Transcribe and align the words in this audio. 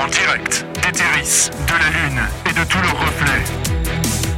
En 0.00 0.06
direct 0.08 0.64
d'Eteris, 0.82 1.50
de 1.66 1.72
la 1.72 1.90
Lune 1.90 2.20
et 2.48 2.52
de 2.52 2.64
tous 2.64 2.80
leurs 2.80 2.98
reflets. 3.00 3.44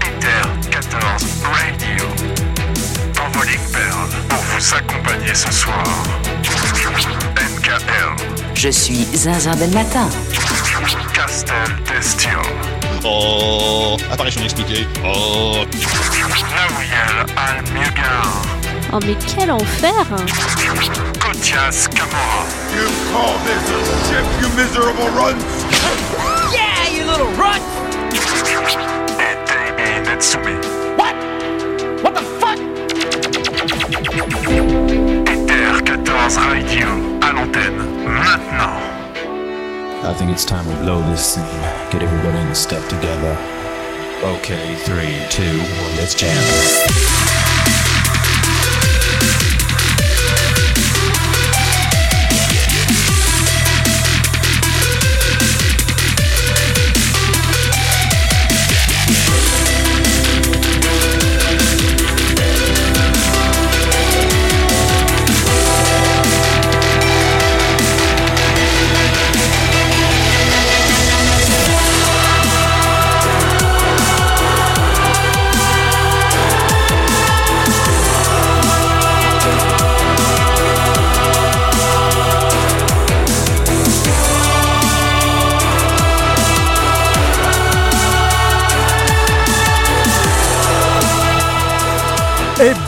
Ether 0.00 0.70
14 0.70 1.24
Radio. 1.42 2.06
Envoling 3.20 3.60
Pearl 3.70 4.08
pour 4.28 4.38
vous 4.38 4.74
accompagner 4.74 5.34
ce 5.34 5.52
soir. 5.52 5.84
NKL. 7.36 8.16
Je 8.54 8.70
suis 8.70 9.06
Zinzin 9.14 9.54
del 9.56 9.70
Matin. 9.70 10.08
Castel 11.12 11.54
Destio. 11.86 12.40
Oh, 13.04 13.96
apparition 14.10 14.42
expliquée. 14.42 14.86
Oh, 15.04 15.64
Nawiel 16.56 17.26
Al-Mugar. 17.36 18.42
Oh 18.92 18.98
mais 19.06 19.16
quel 19.26 19.50
enfer 19.50 19.92
hein. 20.10 21.09
Kotias 21.30 21.86
Kamora. 21.94 22.42
You 22.74 22.86
call 23.12 23.38
this 23.46 23.62
a 23.70 23.78
ship, 24.08 24.26
you 24.42 24.48
miserable 24.56 25.08
runt? 25.14 25.38
Et 29.20 29.36
Davey 29.46 30.00
Netsumi. 30.06 30.56
Ether 35.30 35.80
14 35.84 36.36
Radio 36.36 36.88
à 37.22 37.32
l'antenne 37.32 37.78
maintenant. 38.04 38.80
I 40.02 40.12
think 40.14 40.32
it's 40.32 40.44
time 40.44 40.66
we 40.66 40.74
blow 40.82 41.00
this 41.12 41.24
scene. 41.24 41.44
Get 41.92 42.02
everybody 42.02 42.38
in 42.38 42.48
the 42.48 42.56
stuff 42.56 42.88
together. 42.88 43.36
Okay, 44.24 44.74
three, 44.84 45.14
two, 45.30 45.58
one, 45.60 45.96
let's 45.96 46.16
jam. 46.16 47.29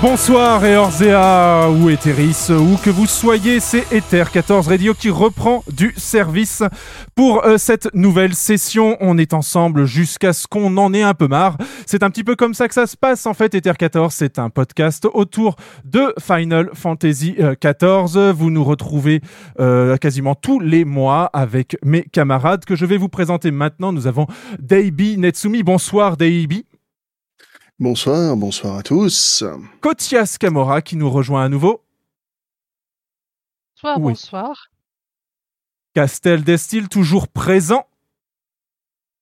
Bonsoir 0.02 0.64
Eorzea 0.64 1.70
ou 1.70 1.88
Eteris, 1.88 2.48
où 2.50 2.76
que 2.76 2.90
vous 2.90 3.06
soyez, 3.06 3.60
c'est 3.60 3.84
Ether 3.92 4.24
14 4.32 4.66
Radio 4.66 4.94
qui 4.94 5.10
reprend 5.10 5.62
du 5.72 5.94
service 5.96 6.64
pour 7.14 7.44
euh, 7.44 7.56
cette 7.56 7.88
nouvelle 7.94 8.34
session. 8.34 8.96
On 8.98 9.16
est 9.16 9.32
ensemble 9.32 9.84
jusqu'à 9.84 10.32
ce 10.32 10.48
qu'on 10.48 10.76
en 10.76 10.92
ait 10.92 11.04
un 11.04 11.14
peu 11.14 11.28
marre. 11.28 11.56
C'est 11.86 12.02
un 12.02 12.10
petit 12.10 12.24
peu 12.24 12.34
comme 12.34 12.52
ça 12.52 12.66
que 12.66 12.74
ça 12.74 12.88
se 12.88 12.96
passe 12.96 13.26
en 13.26 13.32
fait. 13.32 13.54
Ether 13.54 13.74
14, 13.78 14.12
c'est 14.12 14.40
un 14.40 14.50
podcast 14.50 15.06
autour 15.14 15.54
de 15.84 16.12
Final 16.20 16.70
Fantasy 16.74 17.36
euh, 17.38 17.54
14. 17.54 18.18
Vous 18.34 18.50
nous 18.50 18.64
retrouvez 18.64 19.20
euh, 19.60 19.96
quasiment 19.98 20.34
tous 20.34 20.58
les 20.58 20.84
mois 20.84 21.26
avec 21.32 21.76
mes 21.84 22.02
camarades 22.02 22.64
que 22.64 22.74
je 22.74 22.86
vais 22.86 22.96
vous 22.96 23.08
présenter 23.08 23.52
maintenant. 23.52 23.92
Nous 23.92 24.08
avons 24.08 24.26
Daibi 24.58 25.16
Netsumi. 25.16 25.62
Bonsoir 25.62 26.16
Daibi. 26.16 26.66
Bonsoir, 27.86 28.36
bonsoir 28.36 28.76
à 28.78 28.84
tous. 28.84 29.42
Kotias 29.80 30.36
Kamora 30.38 30.82
qui 30.82 30.94
nous 30.94 31.10
rejoint 31.10 31.42
à 31.44 31.48
nouveau. 31.48 31.82
Bonsoir, 33.74 33.98
Oui. 33.98 34.12
bonsoir. 34.12 34.70
Castel 35.92 36.44
Destil 36.44 36.88
toujours 36.88 37.26
présent. 37.26 37.84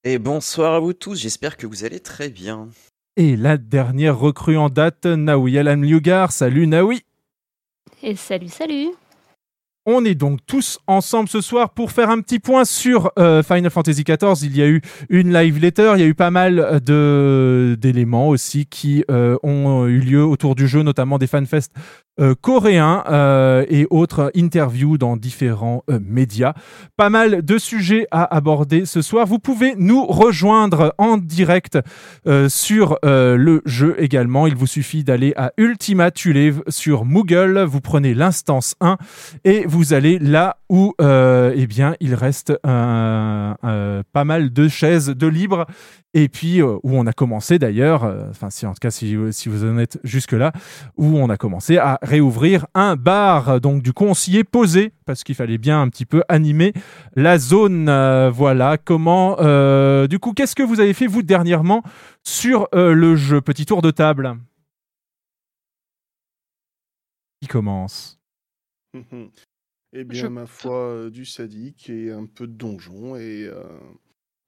Et 0.05 0.19
bonsoir 0.19 0.75
à 0.75 0.79
vous 0.79 0.93
tous, 0.93 1.15
j'espère 1.19 1.57
que 1.57 1.67
vous 1.67 1.85
allez 1.85 2.01
très 2.01 2.29
bien. 2.29 2.69
Et 3.17 3.35
la 3.35 3.57
dernière 3.57 4.19
recrue 4.19 4.59
en 4.59 4.69
date, 4.69 5.07
Naoui 5.07 5.57
Alan 5.57 5.77
Lugar. 5.81 6.31
Salut 6.31 6.67
Naoui. 6.67 7.03
Et 8.03 8.15
salut, 8.15 8.49
salut 8.51 8.91
On 9.87 10.05
est 10.05 10.15
donc 10.15 10.41
tous 10.47 10.79
ensemble 10.87 11.31
ce 11.31 11.41
soir 11.41 11.71
pour 11.71 11.91
faire 11.91 12.11
un 12.11 12.21
petit 12.21 12.39
point 12.39 12.67
sur 12.67 13.11
euh, 13.19 13.43
Final 13.43 13.71
Fantasy 13.71 14.05
XIV. 14.05 14.35
Il 14.43 14.55
y 14.55 14.63
a 14.63 14.69
eu 14.69 14.83
une 15.09 15.33
live 15.33 15.59
letter, 15.59 15.93
il 15.95 16.01
y 16.01 16.05
a 16.05 16.07
eu 16.07 16.15
pas 16.15 16.31
mal 16.31 16.81
d'éléments 16.81 18.29
aussi 18.29 18.67
qui 18.67 19.05
euh, 19.11 19.39
ont 19.43 19.87
eu 19.87 20.01
lieu 20.01 20.23
autour 20.23 20.55
du 20.55 20.69
jeu, 20.69 20.83
notamment 20.83 21.17
des 21.17 21.27
fanfests 21.27 21.73
euh, 22.21 22.35
coréens 22.41 23.05
euh, 23.09 23.65
et 23.69 23.87
autres 23.91 24.31
interviews 24.37 24.99
dans 24.99 25.17
différents 25.17 25.83
euh, 25.91 25.99
médias. 26.03 26.55
Pas 26.97 27.11
mal 27.11 27.45
de 27.45 27.59
sujets 27.59 28.07
à 28.11 28.35
aborder 28.35 28.85
ce 28.85 29.03
soir. 29.03 29.27
Vous 29.27 29.39
pouvez 29.39 29.75
nous 29.77 30.05
rejoindre 30.07 30.95
en 30.99 31.17
direct 31.17 31.79
euh, 32.27 32.49
sur 32.49 32.99
le 33.03 33.63
jeu 33.65 33.95
également. 33.99 34.47
Il 34.47 34.57
vous 34.57 34.67
suffit 34.67 35.05
d'aller 35.05 35.33
à 35.37 35.53
Ultima 35.57 36.11
Thule 36.11 36.55
sur 36.69 37.05
Moogle. 37.05 37.61
Vous 37.61 37.81
prenez 37.81 38.15
l'instance 38.15 38.75
1 38.81 38.97
et 39.45 39.65
vous 39.67 39.93
allez 39.93 40.19
là 40.19 40.59
où 40.69 40.95
eh 41.01 41.67
bien, 41.67 41.95
il 42.01 42.15
reste 42.15 42.57
pas 42.63 44.25
mal 44.25 44.53
de 44.53 44.69
chaises 44.69 45.09
de 45.09 45.27
libre 45.27 45.67
et 46.15 46.29
puis 46.29 46.63
où 46.63 46.81
on 46.85 47.07
a 47.07 47.13
commencé 47.13 47.59
d'ailleurs, 47.59 48.05
enfin 48.31 48.51
si 48.51 48.67
en 48.67 48.73
tout 48.73 48.81
cas 48.81 48.91
si, 48.91 49.17
si 49.33 49.49
vous 49.49 49.65
en 49.65 49.79
êtes 49.79 49.99
jusque 50.05 50.33
là, 50.33 50.53
où 50.97 51.19
on 51.19 51.29
a 51.29 51.37
commencé 51.37 51.79
à 51.79 51.99
réouvrir 52.11 52.67
un 52.75 52.97
bar. 52.97 53.61
Donc 53.61 53.83
du 53.83 53.93
coup 53.95 54.05
on 54.05 54.15
s'y 54.15 54.37
est 54.37 54.45
posé 54.45 54.93
parce 55.07 55.25
qu'il 55.25 55.35
fallait 55.35 55.59
bien 55.59 55.81
un 55.81 55.89
petit 55.89 56.05
peu 56.07 56.23
animer 56.29 56.73
la 57.17 57.39
zone. 57.39 57.89
Euh, 57.89 58.31
voilà 58.31 58.77
comment. 58.77 59.37
euh, 59.41 60.07
du 60.07 60.19
coup 60.19 60.33
qu'est-ce 60.35 60.55
que 60.55 60.63
vous 60.63 60.81
avez 60.81 60.93
fait 60.93 61.07
vous 61.07 61.23
dernièrement 61.23 61.83
sur 62.25 62.69
euh, 62.75 62.93
le 62.93 63.17
jeu? 63.17 63.41
Petit 63.41 63.65
tour 63.65 63.81
de 63.81 63.91
table. 63.91 64.37
Qui 67.41 67.49
commence? 67.49 68.21
Eh 69.93 70.05
bien, 70.05 70.21
Je- 70.21 70.27
ma 70.29 70.47
foi, 70.47 71.11
du 71.11 71.25
sadique 71.25 71.91
et 71.91 72.13
un 72.13 72.25
peu 72.25 72.47
de 72.47 72.53
donjon 72.53 73.17
et, 73.17 73.47
euh, 73.53 73.65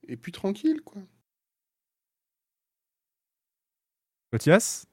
et 0.06 0.16
puis 0.16 0.30
tranquille, 0.30 0.80
quoi. 0.84 1.02
Mathias? 4.32 4.86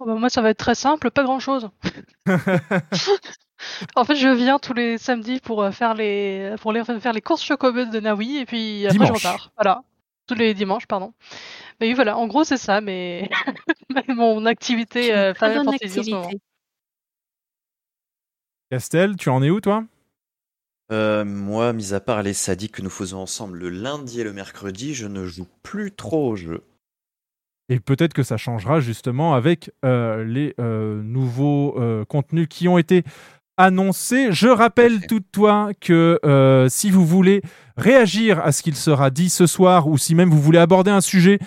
Oh 0.00 0.06
bah, 0.06 0.14
moi, 0.14 0.28
ça 0.28 0.42
va 0.42 0.50
être 0.50 0.58
très 0.58 0.74
simple, 0.74 1.10
pas 1.10 1.22
grand-chose. 1.24 1.70
En 3.96 4.04
fait, 4.04 4.16
je 4.16 4.28
viens 4.28 4.58
tous 4.58 4.74
les 4.74 4.98
samedis 4.98 5.40
pour 5.40 5.62
euh, 5.62 5.70
faire 5.70 5.94
les 5.94 6.54
pour 6.60 6.72
les, 6.72 6.84
faire 6.84 7.12
les 7.12 7.22
courses 7.22 7.42
chocobus 7.42 7.88
de 7.88 8.00
Nawi 8.00 8.38
et 8.38 8.46
puis 8.46 8.84
après 8.84 8.98
Dimanche. 8.98 9.22
je 9.22 9.28
repars. 9.28 9.52
Voilà. 9.56 9.82
Tous 10.26 10.34
les 10.34 10.54
dimanches, 10.54 10.86
pardon. 10.86 11.12
Mais 11.80 11.88
oui, 11.88 11.94
voilà, 11.94 12.16
en 12.16 12.26
gros, 12.26 12.44
c'est 12.44 12.56
ça, 12.56 12.80
mais 12.80 13.28
mon 14.08 14.46
activité 14.46 15.14
euh, 15.14 15.34
Final 15.34 15.64
Fantasy 15.64 16.00
en 16.00 16.02
ce 16.02 16.10
moment. 16.10 16.30
Castel, 18.70 19.16
tu 19.16 19.28
en 19.28 19.42
es 19.42 19.50
où 19.50 19.60
toi? 19.60 19.84
Euh, 20.92 21.24
moi, 21.24 21.72
mis 21.72 21.92
à 21.92 22.00
part 22.00 22.22
les 22.22 22.32
sadiques 22.32 22.72
que 22.72 22.82
nous 22.82 22.90
faisons 22.90 23.18
ensemble 23.18 23.58
le 23.58 23.68
lundi 23.68 24.20
et 24.20 24.24
le 24.24 24.32
mercredi, 24.32 24.94
je 24.94 25.06
ne 25.06 25.26
joue 25.26 25.46
plus 25.62 25.92
trop 25.92 26.30
au 26.30 26.36
jeu. 26.36 26.62
Et 27.68 27.80
peut-être 27.80 28.12
que 28.12 28.22
ça 28.22 28.36
changera 28.36 28.80
justement 28.80 29.34
avec 29.34 29.70
euh, 29.84 30.24
les 30.24 30.54
euh, 30.60 31.02
nouveaux 31.02 31.78
euh, 31.78 32.04
contenus 32.04 32.46
qui 32.48 32.68
ont 32.68 32.76
été 32.76 33.04
annoncés. 33.56 34.32
Je 34.32 34.48
rappelle 34.48 35.06
toutefois 35.06 35.70
que 35.80 36.18
si 36.68 36.90
vous 36.90 37.06
voulez 37.06 37.40
réagir 37.76 38.40
à 38.40 38.50
ce 38.50 38.62
qu'il 38.62 38.74
sera 38.74 39.10
dit 39.10 39.30
ce 39.30 39.46
soir 39.46 39.86
ou 39.86 39.96
si 39.96 40.16
même 40.16 40.28
vous 40.28 40.40
voulez 40.40 40.58
aborder 40.58 40.90
un 40.90 41.00
sujet 41.00 41.38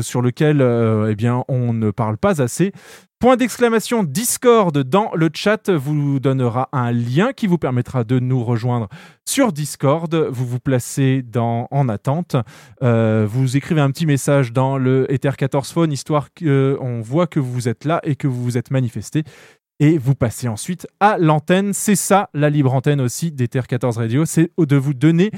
sur 0.00 0.22
lequel 0.22 0.62
eh 1.10 1.14
bien, 1.14 1.44
on 1.48 1.74
ne 1.74 1.90
parle 1.90 2.16
pas 2.16 2.40
assez, 2.40 2.72
point 3.22 3.36
d'exclamation 3.36 4.02
Discord 4.02 4.76
dans 4.76 5.12
le 5.14 5.30
chat 5.32 5.70
vous 5.70 6.18
donnera 6.18 6.68
un 6.72 6.90
lien 6.90 7.32
qui 7.32 7.46
vous 7.46 7.56
permettra 7.56 8.02
de 8.02 8.18
nous 8.18 8.42
rejoindre 8.42 8.88
sur 9.24 9.52
Discord. 9.52 10.12
Vous 10.12 10.44
vous 10.44 10.58
placez 10.58 11.22
dans, 11.22 11.68
en 11.70 11.88
attente. 11.88 12.34
Euh, 12.82 13.24
vous 13.30 13.56
écrivez 13.56 13.80
un 13.80 13.92
petit 13.92 14.06
message 14.06 14.52
dans 14.52 14.76
le 14.76 15.06
Ether 15.08 15.30
14 15.38 15.70
Phone, 15.70 15.92
histoire 15.92 16.30
qu'on 16.34 17.00
voit 17.00 17.28
que 17.28 17.38
vous 17.38 17.68
êtes 17.68 17.84
là 17.84 18.00
et 18.02 18.16
que 18.16 18.26
vous 18.26 18.42
vous 18.42 18.58
êtes 18.58 18.72
manifesté. 18.72 19.22
Et 19.78 19.98
vous 19.98 20.16
passez 20.16 20.48
ensuite 20.48 20.88
à 20.98 21.16
l'antenne. 21.16 21.72
C'est 21.74 21.94
ça, 21.94 22.28
la 22.34 22.50
libre 22.50 22.74
antenne 22.74 23.00
aussi 23.00 23.30
d'Ether 23.30 23.62
14 23.68 23.98
Radio, 23.98 24.24
c'est 24.24 24.50
de 24.58 24.76
vous 24.76 24.94
donner 24.94 25.30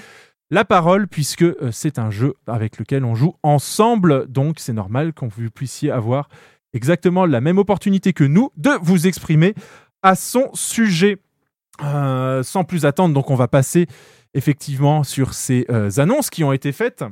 la 0.50 0.64
parole, 0.64 1.08
puisque 1.08 1.42
euh, 1.42 1.70
c'est 1.72 1.98
un 1.98 2.10
jeu 2.10 2.34
avec 2.46 2.78
lequel 2.78 3.04
on 3.04 3.14
joue 3.14 3.34
ensemble. 3.42 4.26
Donc 4.28 4.58
c'est 4.58 4.72
normal 4.72 5.12
qu'on 5.12 5.28
vous 5.28 5.50
puissiez 5.50 5.90
avoir 5.90 6.28
exactement 6.74 7.24
la 7.24 7.40
même 7.40 7.58
opportunité 7.58 8.12
que 8.12 8.24
nous 8.24 8.50
de 8.56 8.70
vous 8.82 9.06
exprimer 9.06 9.54
à 10.02 10.14
son 10.14 10.50
sujet. 10.52 11.18
Euh, 11.82 12.44
sans 12.44 12.62
plus 12.62 12.84
attendre, 12.84 13.14
donc 13.14 13.30
on 13.30 13.34
va 13.34 13.48
passer 13.48 13.88
effectivement 14.34 15.02
sur 15.02 15.34
ces 15.34 15.66
euh, 15.70 15.90
annonces 15.96 16.30
qui 16.30 16.44
ont 16.44 16.52
été 16.52 16.70
faites. 16.70 17.04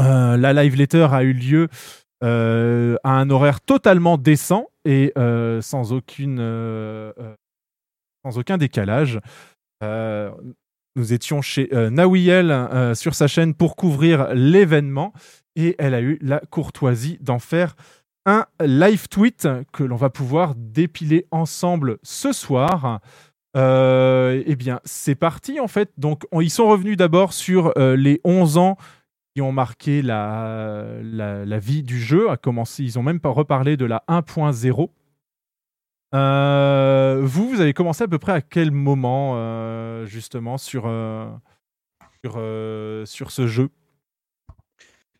Euh, 0.00 0.36
la 0.36 0.52
live 0.52 0.74
letter 0.74 1.06
a 1.12 1.22
eu 1.22 1.32
lieu 1.32 1.68
à 2.22 3.10
un 3.10 3.28
horaire 3.28 3.60
totalement 3.60 4.16
décent 4.16 4.70
et 4.86 5.12
sans 5.60 5.92
aucune 5.92 6.38
sans 8.24 8.38
aucun 8.38 8.56
décalage. 8.56 9.20
Nous 9.82 11.12
étions 11.12 11.42
chez 11.42 11.68
Nawiel 11.90 12.94
sur 12.96 13.14
sa 13.14 13.26
chaîne 13.26 13.52
pour 13.52 13.76
couvrir 13.76 14.32
l'événement 14.32 15.12
et 15.54 15.76
elle 15.78 15.92
a 15.92 16.00
eu 16.00 16.18
la 16.22 16.40
courtoisie 16.40 17.18
d'en 17.20 17.38
faire 17.38 17.76
un 18.26 18.46
live 18.60 19.08
tweet 19.08 19.48
que 19.72 19.84
l'on 19.84 19.96
va 19.96 20.10
pouvoir 20.10 20.54
dépiler 20.54 21.26
ensemble 21.30 21.98
ce 22.02 22.32
soir. 22.32 23.00
Euh, 23.56 24.42
eh 24.46 24.56
bien, 24.56 24.80
c'est 24.84 25.14
parti 25.14 25.60
en 25.60 25.68
fait. 25.68 25.92
Donc, 25.96 26.24
on- 26.32 26.40
ils 26.40 26.50
sont 26.50 26.66
revenus 26.66 26.96
d'abord 26.96 27.32
sur 27.32 27.72
euh, 27.78 27.96
les 27.96 28.20
11 28.24 28.58
ans 28.58 28.76
qui 29.34 29.42
ont 29.42 29.52
marqué 29.52 30.02
la, 30.02 30.96
la, 31.02 31.58
vie 31.58 31.82
du 31.82 32.00
jeu. 32.00 32.30
À 32.30 32.36
commencer, 32.36 32.82
ils 32.82 32.98
ont 32.98 33.02
même 33.02 33.20
pas 33.20 33.30
reparlé 33.30 33.76
de 33.76 33.84
la 33.84 34.02
1.0. 34.08 34.90
Euh, 36.14 37.20
vous, 37.22 37.48
vous 37.48 37.60
avez 37.60 37.74
commencé 37.74 38.04
à 38.04 38.08
peu 38.08 38.18
près 38.18 38.32
à 38.32 38.40
quel 38.40 38.70
moment 38.70 39.32
euh, 39.34 40.06
justement 40.06 40.56
sur, 40.58 40.84
sur, 42.24 42.32
sur 43.06 43.30
ce 43.30 43.46
jeu? 43.46 43.70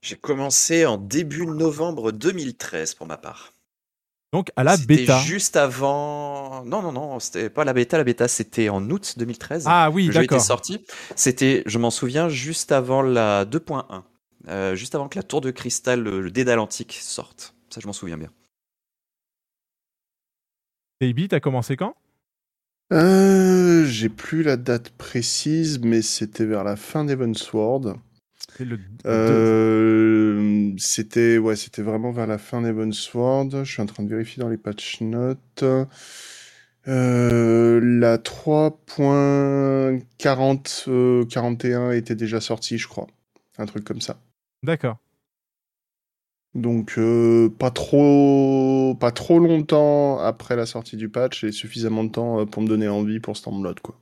J'ai 0.05 0.17
commencé 0.17 0.85
en 0.85 0.99
début 0.99 1.47
novembre 1.47 2.13
2013 2.13 2.93
pour 2.95 3.07
ma 3.07 3.17
part. 3.17 3.55
Donc 4.35 4.51
à 4.55 4.63
la 4.63 4.77
C'était 4.77 4.97
bêta. 4.97 5.19
juste 5.19 5.57
avant. 5.57 6.63
Non, 6.65 6.83
non, 6.83 6.93
non, 6.93 7.21
c'était 7.21 7.49
pas 7.49 7.65
la 7.65 7.73
bêta. 7.73 7.97
La 7.97 8.05
bêta, 8.05 8.29
c'était 8.29 8.69
en 8.69 8.91
août 8.91 9.15
2013. 9.17 9.65
Ah 9.67 9.91
oui, 9.91 10.07
le 10.09 10.13
jeu 10.13 10.25
était 10.25 10.35
d'accord. 10.35 10.45
sorti. 10.45 10.85
C'était, 11.17 11.63
je 11.65 11.79
m'en 11.79 11.91
souviens, 11.91 12.29
juste 12.29 12.71
avant 12.71 13.01
la 13.01 13.47
2.1. 13.47 14.03
Euh, 14.49 14.75
juste 14.75 14.95
avant 14.95 15.09
que 15.09 15.17
la 15.19 15.23
tour 15.23 15.41
de 15.41 15.51
cristal, 15.51 16.03
le, 16.03 16.21
le 16.21 16.31
dé 16.31 16.45
d'Atlantique 16.45 16.99
sorte. 17.01 17.55
Ça, 17.71 17.81
je 17.81 17.87
m'en 17.87 17.95
souviens 17.95 18.19
bien. 18.19 18.31
Baby, 21.01 21.29
t'as 21.29 21.41
commencé 21.41 21.77
quand? 21.77 21.97
Euh, 22.93 23.85
J'ai 23.87 24.09
plus 24.09 24.43
la 24.43 24.57
date 24.57 24.91
précise, 24.91 25.79
mais 25.81 26.03
c'était 26.03 26.45
vers 26.45 26.65
la 26.65 26.77
fin 26.77 27.05
d'Evansward. 27.05 27.97
C'est 28.13 28.14
le 28.61 28.79
Euh, 29.07 30.73
c'était 30.79 31.39
ouais, 31.39 31.57
c'était 31.57 31.83
vraiment 31.83 32.13
vers 32.13 32.27
la 32.27 32.39
fin 32.39 32.63
d'Evansward. 32.63 33.65
Je 33.65 33.71
suis 33.71 33.83
en 33.83 33.87
train 33.87 34.03
de 34.03 34.09
vérifier 34.09 34.43
dans 34.43 34.49
les 34.49 34.57
patch 34.57 35.01
notes. 35.01 35.65
Euh, 36.87 37.81
la 37.83 38.19
3.40 38.19 40.85
euh, 40.89 41.25
41 41.25 41.93
était 41.93 42.15
déjà 42.15 42.41
sortie, 42.41 42.79
je 42.79 42.89
crois. 42.89 43.07
Un 43.59 43.67
truc 43.67 43.85
comme 43.85 44.01
ça. 44.01 44.19
D'accord. 44.63 44.99
Donc 46.55 47.01
pas 47.59 47.73
trop 47.73 48.97
pas 49.01 49.11
trop 49.11 49.41
longtemps 49.41 50.21
après 50.21 50.55
la 50.55 50.67
sortie 50.67 50.97
du 50.97 51.09
patch 51.09 51.43
et 51.43 51.51
suffisamment 51.51 52.05
de 52.05 52.11
temps 52.11 52.47
pour 52.47 52.63
me 52.63 52.69
donner 52.69 52.87
envie 52.87 53.19
pour 53.19 53.37
Stormblood 53.37 53.81
quoi. 53.81 53.99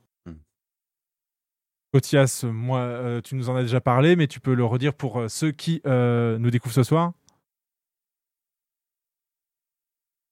Kotias, 1.93 2.43
moi, 2.45 2.79
euh, 2.79 3.21
tu 3.21 3.35
nous 3.35 3.49
en 3.51 3.55
as 3.55 3.61
déjà 3.61 3.79
parlé, 3.79 4.15
mais 4.15 4.25
tu 4.25 4.39
peux 4.39 4.55
le 4.55 4.65
redire 4.65 4.95
pour 4.95 5.19
euh, 5.19 5.27
ceux 5.27 5.51
qui 5.51 5.79
euh, 5.85 6.39
nous 6.39 6.49
découvrent 6.49 6.73
ce 6.73 6.81
soir. 6.81 7.13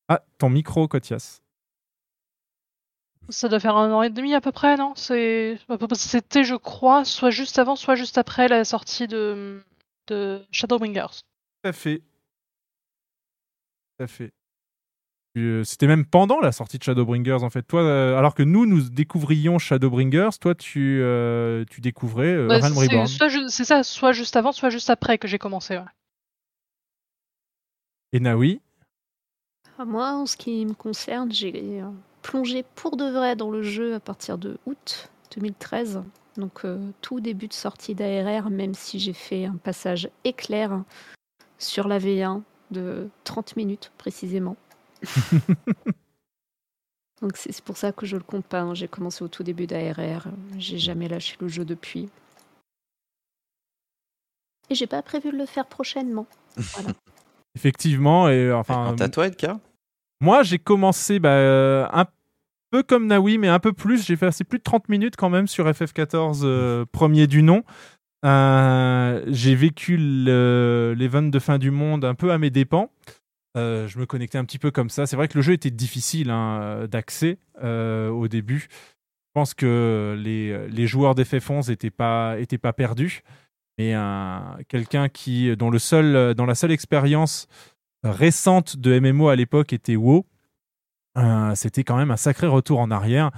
Ah, 0.08 0.24
ton 0.40 0.50
micro, 0.50 0.88
Kotias. 0.88 1.44
Ça 3.30 3.48
doit 3.48 3.60
faire 3.60 3.78
un 3.78 3.94
an 3.94 4.02
et 4.02 4.10
demi 4.10 4.34
à 4.34 4.42
peu 4.42 4.52
près, 4.52 4.75
non? 4.75 4.96
C'était, 4.96 6.44
je 6.44 6.56
crois, 6.56 7.06
soit 7.06 7.30
juste 7.30 7.60
avant, 7.60 7.75
soit 7.75 7.94
juste 7.94 8.18
après 8.18 8.48
la 8.48 8.66
sortie 8.66 9.08
de, 9.08 9.63
de 10.08 10.44
Shadowbringers. 10.52 11.22
Tout 11.62 11.69
à 11.69 11.74
fait. 11.74 12.00
Tout 13.98 14.04
à 14.04 14.08
fait. 14.08 14.34
Euh, 15.38 15.63
C'était 15.63 15.88
même 15.88 16.06
pendant 16.06 16.39
la 16.42 16.51
sortie 16.51 16.78
de 16.78 16.83
Shadowbringers, 16.83 17.44
en 17.44 17.50
fait. 17.50 17.63
Toi, 17.63 17.81
euh, 17.83 18.18
alors 18.18 18.36
que 18.36 18.44
nous, 18.44 18.66
nous 18.66 18.81
découvrions 18.89 19.60
Shadowbringers, 19.60 20.30
toi, 20.42 20.56
tu, 20.56 21.00
euh, 21.01 21.63
tu 21.69 21.80
découvrais 21.80 22.33
euh, 22.33 22.48
Ouais, 22.50 22.60
Realm 22.60 22.74
c'est- 22.74 22.88
Reborn. 22.88 23.50
ça, 23.50 23.83
soit 23.83 24.12
juste 24.12 24.36
avant, 24.36 24.51
soit 24.51 24.69
juste 24.69 24.89
après 24.89 25.18
que 25.18 25.28
j'ai 25.30 25.38
commencé. 25.39 25.78
ouais. 25.78 25.83
Et 28.13 28.19
Naoui 28.19 28.60
Ah, 29.78 29.86
Moi, 29.86 30.12
en 30.12 30.25
ce 30.25 30.36
qui 30.36 30.66
me 30.66 30.74
concerne, 30.74 31.31
j'ai 31.31 31.81
euh, 31.81 31.89
plongé 32.22 32.63
pour 32.75 32.98
de 32.98 33.06
vrai 33.06 33.38
dans 33.38 33.50
le 33.50 33.63
jeu 33.63 33.95
à 33.95 34.00
partir 34.01 34.38
de 34.38 34.57
août 34.66 35.10
2013. 35.36 36.04
Donc 36.38 36.66
euh, 36.66 36.77
tout 37.01 37.19
début 37.22 37.48
de 37.48 37.54
sortie 37.54 37.95
d'ARR, 37.95 38.50
même 38.50 38.74
si 38.74 39.00
j'ai 39.00 39.13
fait 39.13 39.45
un 39.45 39.56
passage 39.56 40.10
éclair 40.24 40.84
sur 41.57 41.88
la 41.88 42.00
V1 42.00 42.42
de 42.72 43.10
30 43.24 43.56
minutes 43.56 43.92
précisément. 43.98 44.56
Donc 47.21 47.38
c'est 47.38 47.62
pour 47.63 47.77
ça 47.77 47.92
que 47.92 48.06
je 48.07 48.18
le 48.18 48.24
compte 48.24 48.45
pas. 48.45 48.62
hein. 48.62 48.74
J'ai 48.74 48.88
commencé 48.88 49.24
au 49.24 49.27
tout 49.27 49.44
début 49.44 49.68
d'ARR. 49.68 50.27
J'ai 50.57 50.80
jamais 50.80 51.07
lâché 51.07 51.36
le 51.39 51.48
jeu 51.48 51.63
depuis. 51.65 52.09
Et 54.69 54.75
j'ai 54.75 54.88
pas 54.88 55.01
prévu 55.03 55.31
de 55.31 55.38
le 55.38 55.45
faire 55.45 55.65
prochainement. 55.68 56.25
Voilà. 56.56 56.89
Effectivement, 57.56 58.30
et 58.30 58.45
euh, 58.45 58.57
enfin. 58.57 58.95
Quant 58.98 59.03
à 59.03 59.09
toi, 59.09 59.27
Edgar? 59.27 59.59
Moi, 60.21 60.44
j'ai 60.44 60.57
commencé 60.59 61.19
bah, 61.19 61.30
euh, 61.33 61.86
un 61.92 62.06
peu 62.71 62.81
comme 62.81 63.07
Naoui, 63.07 63.38
mais 63.38 63.50
un 63.50 63.59
peu 63.59 63.74
plus. 63.74 64.06
J'ai 64.06 64.15
fait 64.15 64.27
assez 64.27 64.44
plus 64.45 64.59
de 64.59 64.63
30 64.63 64.88
minutes 64.89 65.15
quand 65.18 65.30
même 65.30 65.48
sur 65.48 65.68
FF14, 65.68 66.42
euh, 66.44 66.86
premier 66.92 67.27
du 67.27 67.44
nom. 67.44 67.63
Euh, 68.24 69.24
j'ai 69.27 69.56
vécu 69.56 69.98
le- 70.00 70.94
l'event 70.98 71.24
de 71.24 71.39
fin 71.39 71.57
du 71.57 71.71
monde 71.71 72.06
un 72.06 72.15
peu 72.15 72.31
à 72.31 72.38
mes 72.38 72.50
dépens. 72.51 72.89
Euh, 73.57 73.88
je 73.88 74.00
me 74.00 74.06
connectais 74.06 74.38
un 74.38 74.45
petit 74.45 74.59
peu 74.59 74.71
comme 74.71 74.89
ça. 74.89 75.06
C'est 75.06 75.15
vrai 75.15 75.27
que 75.27 75.38
le 75.38 75.42
jeu 75.42 75.53
était 75.53 75.71
difficile 75.71 76.30
hein, 76.30 76.88
d'accès 76.89 77.38
euh, 77.63 78.09
au 78.09 78.27
début. 78.27 78.68
Je 78.71 79.33
pense 79.33 79.53
que 79.53 80.15
les, 80.18 80.88
joueurs 80.88 81.15
d'FF11 81.15 81.69
n'étaient 81.69 81.89
pas, 81.89 82.74
perdus. 82.74 83.24
Mais 83.77 83.94
un- 83.94 84.57
quelqu'un 84.68 85.09
qui, 85.09 85.56
dont, 85.57 85.71
la 85.71 85.80
seule 85.80 86.71
expérience 86.71 87.48
récente 88.03 88.77
de 88.77 89.00
MMO 89.00 89.30
à 89.30 89.36
l'époque 89.36 89.74
était 89.74 89.95
WoW, 89.95 90.25
euh, 91.18 91.56
c'était 91.56 91.83
quand 91.83 91.98
même 91.98 92.12
un 92.12 92.18
sacré 92.18 92.48
retour 92.48 92.80
en 92.80 92.92
arrière. 92.92 93.31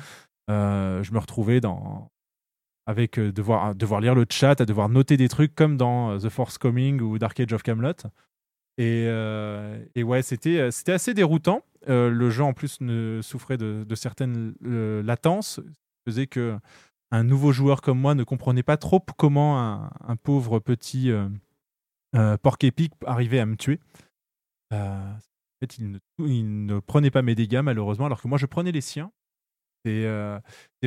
Euh, 0.49 1.03
je 1.03 1.11
me 1.13 1.19
retrouvais 1.19 1.61
avec 2.85 3.17
euh, 3.17 3.31
devoir, 3.31 3.75
devoir 3.75 4.01
lire 4.01 4.15
le 4.15 4.25
chat, 4.29 4.59
à 4.59 4.65
devoir 4.65 4.89
noter 4.89 5.17
des 5.17 5.29
trucs 5.29 5.55
comme 5.55 5.77
dans 5.77 6.11
euh, 6.11 6.17
The 6.19 6.29
Force 6.29 6.57
Coming 6.57 7.01
ou 7.01 7.17
Dark 7.17 7.39
Age 7.39 7.53
of 7.53 7.63
Camelot. 7.63 7.93
Et, 8.77 9.05
euh, 9.07 9.83
et 9.95 10.03
ouais, 10.03 10.21
c'était 10.21 10.57
euh, 10.59 10.69
assez 10.87 11.13
déroutant. 11.13 11.63
Euh, 11.89 12.09
le 12.09 12.29
jeu 12.29 12.43
en 12.43 12.53
plus 12.53 12.79
souffrait 13.21 13.57
de, 13.57 13.83
de 13.87 13.95
certaines 13.95 14.55
latences, 14.61 15.59
ce 15.59 15.61
faisait 16.11 16.27
que 16.27 16.57
un 17.11 17.23
nouveau 17.23 17.51
joueur 17.51 17.81
comme 17.81 17.99
moi 17.99 18.15
ne 18.15 18.23
comprenait 18.23 18.63
pas 18.63 18.77
trop 18.77 18.99
comment 19.17 19.59
un, 19.59 20.15
pauvre 20.15 20.59
petit 20.59 21.11
porc 22.41 22.57
épic 22.61 22.93
arrivait 23.05 23.39
à 23.39 23.45
me 23.45 23.55
tuer. 23.55 23.79
En 24.71 25.19
fait, 25.61 25.77
il 25.77 26.65
ne, 26.65 26.79
prenait 26.79 27.11
pas 27.11 27.21
mes 27.21 27.35
dégâts, 27.35 27.61
malheureusement, 27.63 28.07
alors 28.07 28.21
que 28.21 28.27
moi, 28.27 28.39
je 28.39 28.47
prenais 28.47 28.71
les 28.71 28.81
siens. 28.81 29.11
C'est 29.85 30.07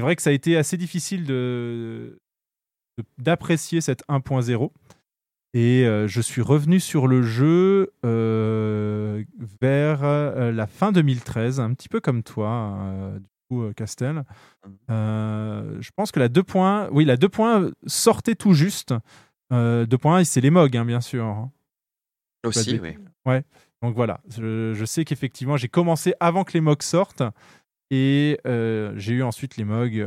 vrai 0.00 0.16
que 0.16 0.22
ça 0.22 0.30
a 0.30 0.32
été 0.32 0.56
assez 0.56 0.76
difficile 0.76 1.24
de, 1.26 2.18
de- 2.98 3.04
d'apprécier 3.18 3.80
cette 3.80 4.02
1.0. 4.08 4.72
Et 5.54 5.86
euh, 5.86 6.06
je 6.06 6.20
suis 6.20 6.42
revenu 6.42 6.80
sur 6.80 7.06
le 7.06 7.22
jeu 7.22 7.92
euh, 8.04 9.24
vers 9.62 10.04
euh, 10.04 10.52
la 10.52 10.66
fin 10.66 10.92
2013, 10.92 11.60
un 11.60 11.72
petit 11.72 11.88
peu 11.88 12.00
comme 12.00 12.22
toi, 12.22 12.78
du 13.18 13.26
coup, 13.48 13.72
Castel. 13.74 14.24
Euh, 14.90 15.76
je 15.80 15.90
pense 15.96 16.12
que 16.12 16.20
la 16.20 16.28
2. 16.28 16.42
points- 16.42 16.88
Oui, 16.92 17.04
la 17.06 17.16
2. 17.16 17.28
points 17.28 17.70
sortait 17.86 18.34
tout 18.34 18.52
juste. 18.52 18.92
Euh, 19.52 19.86
2.1, 19.86 20.24
c'est 20.24 20.40
les 20.40 20.50
MOG, 20.50 20.76
hein, 20.76 20.84
bien 20.84 21.00
sûr. 21.00 21.24
hein. 21.24 21.50
Aussi, 22.44 22.78
oui. 22.82 22.96
Ouais. 23.24 23.42
Donc 23.82 23.94
voilà, 23.94 24.20
je, 24.36 24.72
je 24.74 24.84
sais 24.84 25.04
qu'effectivement, 25.04 25.56
j'ai 25.56 25.68
commencé 25.68 26.14
avant 26.20 26.44
que 26.44 26.52
les 26.52 26.60
MOG 26.60 26.82
sortent 26.82 27.22
et 27.90 28.38
j'ai 28.44 29.12
eu 29.14 29.22
ensuite 29.22 29.56
les 29.56 29.64
MOG, 29.64 30.06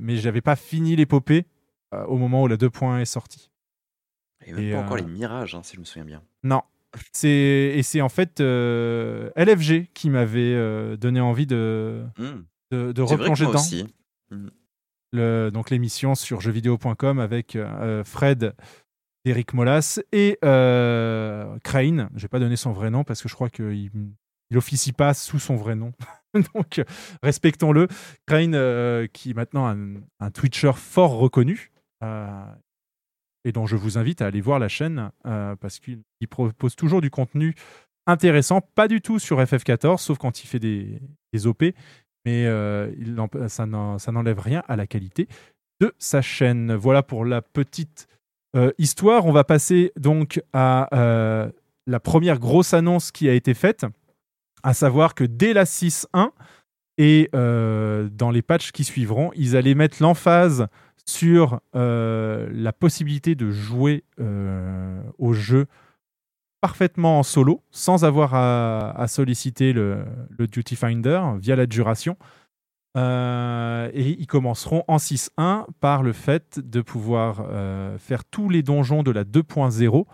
mais 0.00 0.16
j'avais 0.16 0.40
pas 0.40 0.56
fini 0.56 0.96
l'épopée 0.96 1.46
au 2.08 2.16
moment 2.18 2.42
où 2.42 2.46
la 2.48 2.56
2 2.56 2.68
points 2.70 2.98
est 3.00 3.04
sortie. 3.04 3.50
Et 4.46 4.52
même 4.52 4.64
Et, 4.64 4.72
pas 4.72 4.78
encore 4.78 4.94
euh, 4.94 5.00
les 5.00 5.06
mirages, 5.06 5.54
hein, 5.54 5.62
si 5.62 5.74
je 5.76 5.80
me 5.80 5.84
souviens 5.84 6.04
bien. 6.04 6.22
Non. 6.42 6.62
C'est, 7.12 7.72
et 7.74 7.82
c'est 7.82 8.00
en 8.00 8.08
fait 8.08 8.40
euh, 8.40 9.30
LFG 9.36 9.88
qui 9.94 10.10
m'avait 10.10 10.54
euh, 10.54 10.96
donné 10.96 11.20
envie 11.20 11.46
de, 11.46 12.04
Hmm. 12.18 12.42
de, 12.70 12.92
de 12.92 13.02
replonger 13.02 13.46
dedans. 13.46 13.58
aussi. 13.58 13.86
Hmm. 14.30 14.48
Le- 15.12 15.50
donc 15.52 15.70
l'émission 15.70 16.14
sur 16.14 16.40
jeuxvideo.com 16.40 17.18
avec 17.18 17.56
euh, 17.56 18.04
Fred, 18.04 18.54
Eric 19.24 19.54
Molas 19.54 20.00
et 20.12 20.38
euh, 20.44 21.56
Crane. 21.64 22.10
Je 22.14 22.22
vais 22.22 22.28
pas 22.28 22.38
donner 22.40 22.56
son 22.56 22.72
vrai 22.72 22.90
nom 22.90 23.02
parce 23.04 23.22
que 23.22 23.28
je 23.28 23.34
crois 23.34 23.48
qu'il 23.50 23.90
il 24.50 24.56
officie 24.58 24.92
pas 24.92 25.14
sous 25.14 25.38
son 25.40 25.56
vrai 25.56 25.74
nom. 25.74 25.92
Donc, 26.54 26.78
euh, 26.78 26.84
respectons-le. 27.22 27.88
Crane, 28.26 28.54
euh, 28.54 29.06
qui 29.12 29.30
est 29.30 29.34
maintenant 29.34 29.66
un, 29.66 29.94
un 30.20 30.30
Twitcher 30.30 30.72
fort 30.76 31.16
reconnu, 31.16 31.70
euh, 32.02 32.44
et 33.44 33.52
dont 33.52 33.66
je 33.66 33.76
vous 33.76 33.98
invite 33.98 34.22
à 34.22 34.26
aller 34.26 34.40
voir 34.40 34.58
la 34.58 34.68
chaîne, 34.68 35.10
euh, 35.26 35.54
parce 35.56 35.78
qu'il 35.78 36.00
il 36.20 36.28
propose 36.28 36.76
toujours 36.76 37.00
du 37.00 37.10
contenu 37.10 37.54
intéressant, 38.06 38.60
pas 38.60 38.88
du 38.88 39.00
tout 39.00 39.18
sur 39.18 39.38
FF14, 39.40 39.98
sauf 39.98 40.18
quand 40.18 40.42
il 40.42 40.46
fait 40.46 40.58
des, 40.58 41.00
des 41.32 41.46
OP, 41.46 41.62
mais 42.24 42.46
euh, 42.46 42.90
ça 43.48 43.66
n'en- 43.66 43.98
ça 43.98 44.12
n'enlève 44.12 44.38
rien 44.40 44.62
à 44.68 44.76
la 44.76 44.86
qualité 44.86 45.28
de 45.80 45.92
sa 45.98 46.22
chaîne. 46.22 46.74
Voilà 46.74 47.02
pour 47.02 47.24
la 47.24 47.42
petite 47.42 48.06
euh, 48.56 48.70
histoire. 48.78 49.26
On 49.26 49.32
va 49.32 49.44
passer 49.44 49.92
donc 49.98 50.40
à 50.52 50.88
la 51.86 52.00
première 52.00 52.38
grosse 52.38 52.72
annonce 52.72 53.10
qui 53.12 53.28
a 53.28 53.34
été 53.34 53.52
faite, 53.52 53.84
à 54.62 54.72
savoir 54.72 55.14
que 55.14 55.24
dès 55.24 55.52
la 55.52 55.64
6.1 55.64 56.30
et 56.96 57.28
dans 57.32 58.30
les 58.30 58.40
patchs 58.42 58.72
qui 58.72 58.84
suivront, 58.84 59.30
ils 59.34 59.54
allaient 59.56 59.74
mettre 59.74 59.98
l'emphase 60.00 60.66
sur 61.06 61.60
euh, 61.74 62.48
la 62.52 62.72
possibilité 62.72 63.34
de 63.34 63.50
jouer 63.50 64.04
euh, 64.20 65.02
au 65.18 65.32
jeu 65.32 65.66
parfaitement 66.60 67.18
en 67.18 67.22
solo, 67.22 67.62
sans 67.70 68.06
avoir 68.06 68.34
à, 68.34 69.06
solliciter 69.06 69.74
le, 69.74 70.02
Duty 70.38 70.76
Finder 70.76 71.20
via 71.38 71.56
l'adjuration. 71.56 72.16
Euh, 72.96 73.90
et 73.92 74.16
ils 74.18 74.26
commenceront 74.26 74.82
en 74.88 74.96
6.1 74.96 75.66
par 75.80 76.02
le 76.02 76.14
fait 76.14 76.58
de 76.58 76.80
pouvoir 76.80 77.44
faire 77.98 78.24
tous 78.24 78.48
les 78.48 78.62
donjons 78.62 79.02
de 79.02 79.10
la 79.10 79.24
2.0 79.24 80.06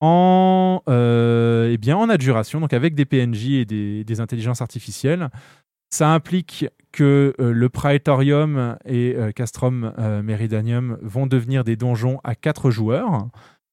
en, 0.00 0.82
eh 0.86 1.76
bien, 1.76 1.96
en 1.96 2.08
adjuration, 2.08 2.60
donc 2.60 2.72
avec 2.72 2.94
des 2.94 3.04
PNJ 3.04 3.48
et 3.48 3.64
des, 3.64 4.04
des 4.04 4.20
intelligences 4.20 4.62
artificielles. 4.62 5.28
Ça 5.92 6.12
implique 6.12 6.66
que 6.92 7.34
euh, 7.40 7.52
le 7.52 7.68
Praetorium 7.68 8.76
et 8.84 9.14
euh, 9.16 9.32
Castrum 9.32 9.92
euh, 9.98 10.22
Meridanium 10.22 10.98
vont 11.02 11.26
devenir 11.26 11.64
des 11.64 11.76
donjons 11.76 12.20
à 12.24 12.34
4 12.34 12.70
joueurs 12.70 13.28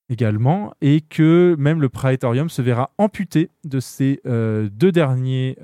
également, 0.10 0.74
et 0.80 1.02
que 1.02 1.56
même 1.60 1.82
le 1.82 1.90
Praetorium 1.90 2.50
se 2.50 2.62
verra 2.62 2.92
amputé 2.98 3.50
de 3.66 3.82
ces 3.82 4.22
euh, 4.26 4.70
deux 4.70 4.92
derniers 4.94 5.58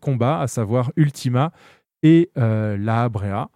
combats, 0.00 0.40
à 0.40 0.46
savoir 0.46 0.92
Ultima 0.96 1.50
et 2.04 2.30
la 2.36 3.02
Abrea. 3.02 3.50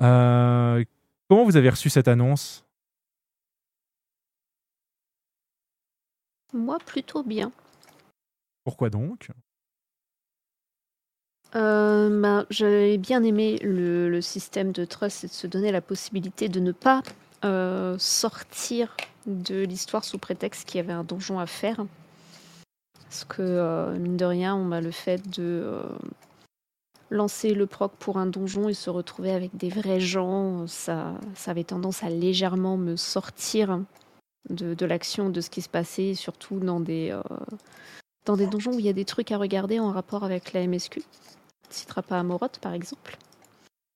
Comment 0.00 1.44
vous 1.44 1.56
avez 1.56 1.68
reçu 1.68 1.90
cette 1.90 2.08
annonce? 2.08 2.64
Moi, 6.54 6.78
plutôt 6.78 7.22
bien. 7.22 7.52
Pourquoi 8.64 8.88
donc? 8.88 9.28
Ben, 11.52 12.46
J'avais 12.50 12.98
bien 12.98 13.22
aimé 13.22 13.58
le, 13.62 14.20
système 14.20 14.72
de 14.72 14.84
trust 14.84 15.24
et 15.24 15.26
de 15.28 15.32
se 15.32 15.46
donner 15.46 15.72
la 15.72 15.80
possibilité 15.80 16.48
de 16.48 16.60
ne 16.60 16.72
pas 16.72 17.02
euh, 17.44 17.96
sortir 17.98 18.96
de 19.26 19.64
l'histoire 19.64 20.04
sous 20.04 20.18
prétexte 20.18 20.68
qu'il 20.68 20.78
y 20.78 20.80
avait 20.80 20.92
un 20.92 21.04
donjon 21.04 21.38
à 21.38 21.46
faire. 21.46 21.84
Parce 23.02 23.24
que, 23.24 23.42
euh, 23.42 23.96
mine 23.98 24.16
de 24.16 24.24
rien, 24.24 24.80
le 24.80 24.90
fait 24.90 25.30
de 25.30 25.80
lancer 27.10 27.54
le 27.54 27.66
proc 27.66 27.92
pour 27.98 28.18
un 28.18 28.26
donjon 28.26 28.68
et 28.68 28.74
se 28.74 28.90
retrouver 28.90 29.30
avec 29.30 29.56
des 29.56 29.70
vrais 29.70 30.00
gens, 30.00 30.66
ça, 30.66 31.14
avait 31.46 31.64
tendance 31.64 32.02
à 32.02 32.10
légèrement 32.10 32.76
me 32.76 32.96
sortir 32.96 33.80
de, 34.50 34.74
de 34.74 34.86
l'action, 34.86 35.30
de 35.30 35.40
ce 35.40 35.48
qui 35.48 35.62
se 35.62 35.70
passait, 35.70 36.14
surtout 36.14 36.58
dans 36.58 36.80
des, 36.80 37.18
dans 38.26 38.36
des 38.36 38.46
donjons 38.46 38.72
où 38.72 38.78
il 38.78 38.84
y 38.84 38.90
a 38.90 38.94
des 38.94 39.06
trucs 39.06 39.32
à 39.32 39.38
regarder 39.38 39.80
en 39.80 39.90
rapport 39.90 40.22
avec 40.22 40.52
la 40.52 40.66
MSQ. 40.66 41.02
Citera 41.72 42.02
pas 42.02 42.18
Amoroth, 42.20 42.58
par 42.60 42.72
exemple. 42.74 43.16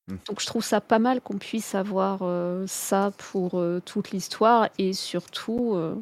Mm. 0.09 0.17
Donc 0.27 0.41
je 0.41 0.47
trouve 0.47 0.65
ça 0.65 0.81
pas 0.81 0.99
mal 0.99 1.21
qu'on 1.21 1.39
puisse 1.39 1.75
avoir 1.75 2.21
euh, 2.23 2.67
ça 2.67 3.13
pour 3.19 3.59
euh, 3.59 3.81
toute 3.85 4.11
l'histoire 4.11 4.69
et 4.79 4.93
surtout, 4.93 5.75
euh, 5.75 5.95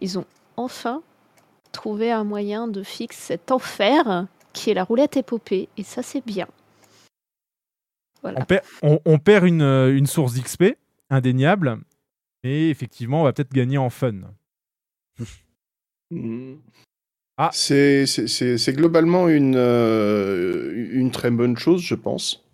ils 0.00 0.18
ont 0.18 0.26
enfin 0.56 1.02
trouvé 1.72 2.10
un 2.12 2.24
moyen 2.24 2.68
de 2.68 2.82
fixer 2.82 3.20
cet 3.38 3.50
enfer 3.52 4.26
qui 4.52 4.70
est 4.70 4.74
la 4.74 4.84
roulette 4.84 5.16
épopée 5.16 5.68
et 5.76 5.82
ça 5.84 6.02
c'est 6.02 6.24
bien. 6.26 6.48
Voilà. 8.22 8.40
on 8.40 8.44
perd, 8.44 8.64
on- 8.82 9.00
on 9.06 9.18
perd 9.18 9.46
une, 9.46 9.62
une 9.62 10.06
source 10.06 10.34
d'XP, 10.34 10.76
indéniable, 11.08 11.80
mais 12.44 12.68
effectivement, 12.68 13.22
on 13.22 13.24
va 13.24 13.32
peut-être 13.32 13.52
gagner 13.54 13.78
en 13.78 13.88
fun. 13.88 14.12
Mm. 16.10 16.56
Ah. 17.42 17.48
C'est- 17.54 18.72
globalement 18.76 19.26
une, 19.30 19.54
euh, 19.56 20.90
une 20.92 21.10
très 21.10 21.30
bonne 21.30 21.56
chose, 21.56 21.80
je 21.80 21.94
pense. 21.94 22.44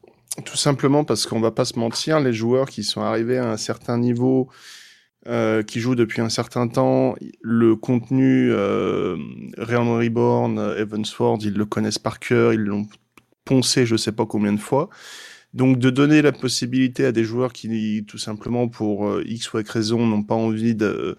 Tout 0.44 0.56
simplement 0.56 1.02
parce 1.02 1.26
qu'on 1.26 1.40
va 1.40 1.50
pas 1.50 1.64
se 1.64 1.76
mentir, 1.76 2.20
les 2.20 2.32
joueurs 2.32 2.68
qui 2.68 2.84
sont 2.84 3.00
arrivés 3.00 3.38
à 3.38 3.50
un 3.50 3.56
certain 3.56 3.98
niveau, 3.98 4.48
euh, 5.26 5.64
qui 5.64 5.80
jouent 5.80 5.96
depuis 5.96 6.20
un 6.20 6.28
certain 6.28 6.68
temps, 6.68 7.16
le 7.42 7.74
contenu 7.74 8.52
euh, 8.52 9.16
Realm 9.58 9.88
Reborn, 9.88 10.56
Evansward, 10.78 11.42
ils 11.42 11.54
le 11.54 11.64
connaissent 11.64 11.98
par 11.98 12.20
cœur, 12.20 12.52
ils 12.52 12.60
l'ont 12.60 12.86
poncé 13.44 13.86
je 13.86 13.96
sais 13.96 14.12
pas 14.12 14.24
combien 14.26 14.52
de 14.52 14.60
fois. 14.60 14.88
Donc 15.54 15.78
de 15.78 15.90
donner 15.90 16.22
la 16.22 16.32
possibilité 16.32 17.06
à 17.06 17.12
des 17.12 17.24
joueurs 17.24 17.52
qui, 17.52 18.04
tout 18.06 18.18
simplement 18.18 18.68
pour 18.68 19.08
euh, 19.08 19.24
X 19.26 19.52
ou 19.52 19.58
Y 19.58 19.68
raison, 19.68 20.06
n'ont 20.06 20.22
pas 20.22 20.34
envie 20.36 20.76
de 20.76 21.16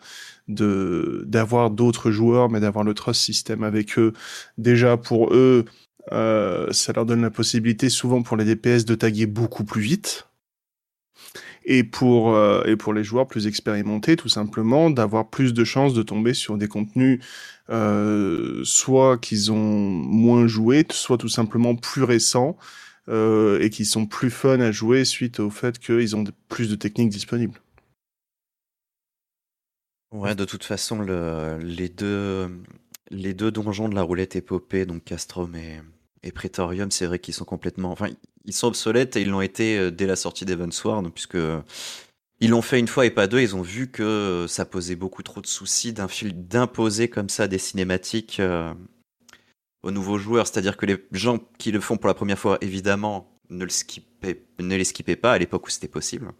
de 0.47 1.23
d'avoir 1.27 1.69
d'autres 1.71 2.11
joueurs, 2.11 2.49
mais 2.49 2.59
d'avoir 2.59 2.83
le 2.83 2.93
trust 2.93 3.21
system 3.21 3.63
avec 3.63 3.97
eux. 3.99 4.13
Déjà 4.57 4.97
pour 4.97 5.33
eux, 5.33 5.65
euh, 6.11 6.71
ça 6.71 6.93
leur 6.93 7.05
donne 7.05 7.21
la 7.21 7.31
possibilité, 7.31 7.89
souvent 7.89 8.21
pour 8.21 8.37
les 8.37 8.45
DPS, 8.45 8.85
de 8.85 8.95
taguer 8.95 9.25
beaucoup 9.25 9.63
plus 9.63 9.81
vite. 9.81 10.27
Et 11.69 11.83
pour, 11.83 12.33
euh, 12.33 12.63
et 12.65 12.77
pour 12.77 12.93
les 12.93 13.03
joueurs 13.03 13.27
plus 13.27 13.45
expérimentés, 13.45 14.15
tout 14.15 14.29
simplement, 14.29 14.89
d'avoir 14.89 15.29
plus 15.29 15.53
de 15.53 15.65
chances 15.65 15.93
de 15.93 16.01
tomber 16.01 16.33
sur 16.33 16.57
des 16.57 16.69
contenus, 16.69 17.19
euh, 17.69 18.61
soit 18.63 19.17
qu'ils 19.17 19.51
ont 19.51 19.55
moins 19.57 20.47
joué, 20.47 20.85
soit 20.91 21.17
tout 21.17 21.27
simplement 21.27 21.75
plus 21.75 22.03
récents, 22.03 22.57
euh, 23.09 23.59
et 23.59 23.69
qui 23.69 23.85
sont 23.85 24.05
plus 24.05 24.29
fun 24.29 24.61
à 24.61 24.71
jouer 24.71 25.03
suite 25.05 25.39
au 25.41 25.49
fait 25.49 25.77
qu'ils 25.79 26.15
ont 26.15 26.23
plus 26.47 26.69
de 26.69 26.75
techniques 26.75 27.09
disponibles. 27.09 27.59
Ouais, 30.11 30.35
de 30.35 30.45
toute 30.45 30.63
façon, 30.63 30.99
le, 30.99 31.57
les, 31.59 31.89
deux, 31.89 32.49
donjons 33.51 33.89
de 33.89 33.95
la 33.95 34.03
roulette 34.03 34.35
épopée, 34.37 34.85
donc 34.85 35.03
Castrum 35.03 35.55
et, 35.55 35.81
et 36.23 36.33
c'est 36.89 37.05
vrai 37.05 37.19
qu'ils 37.19 37.33
sont 37.33 37.45
complètement. 37.45 37.95
Ils 38.45 38.53
sont 38.53 38.67
obsolètes 38.67 39.17
et 39.17 39.21
ils 39.21 39.29
l'ont 39.29 39.41
été 39.41 39.77
euh, 39.77 39.91
dès 39.91 40.05
la 40.05 40.15
sortie 40.15 40.45
d'Evansward, 40.45 41.11
puisque 41.13 41.37
ils 42.39 42.49
l'ont 42.49 42.61
fait 42.61 42.79
une 42.79 42.87
fois 42.87 43.05
et 43.05 43.11
pas 43.11 43.27
deux. 43.27 43.41
Ils 43.41 43.55
ont 43.55 43.61
vu 43.61 43.91
que 43.91 44.45
ça 44.47 44.65
posait 44.65 44.95
beaucoup 44.95 45.23
trop 45.23 45.41
de 45.41 45.47
soucis 45.47 45.93
d'imposer 45.93 47.09
comme 47.09 47.29
ça 47.29 47.47
des 47.47 47.57
cinématiques 47.57 48.39
euh, 48.39 48.73
aux 49.83 49.91
nouveaux 49.91 50.17
joueurs. 50.17 50.47
C'est-à-dire 50.47 50.77
que 50.77 50.85
les 50.85 50.97
gens 51.11 51.39
qui 51.57 51.71
le 51.71 51.81
font 51.81 51.97
pour 51.97 52.07
la 52.07 52.13
première 52.13 52.39
fois, 52.39 52.57
évidemment, 52.61 53.29
ne, 53.49 53.65
le 53.65 53.71
ne 54.59 54.75
les 54.75 54.83
skippaient 54.85 55.15
pas 55.17 55.33
à 55.33 55.37
l'époque 55.37 55.67
où 55.67 55.69
c'était 55.69 55.89
possible 55.89 56.31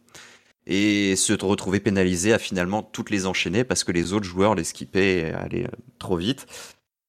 et 0.67 1.15
se 1.15 1.33
retrouver 1.33 1.79
pénalisé 1.79 2.33
à 2.33 2.39
finalement 2.39 2.83
toutes 2.83 3.09
les 3.09 3.25
enchaîner 3.25 3.63
parce 3.63 3.83
que 3.83 3.91
les 3.93 4.13
autres 4.13 4.25
joueurs 4.25 4.53
les 4.53 4.65
skippaient 4.65 5.19
et 5.19 5.31
allaient 5.31 5.65
euh, 5.65 5.77
trop 5.97 6.17
vite. 6.17 6.45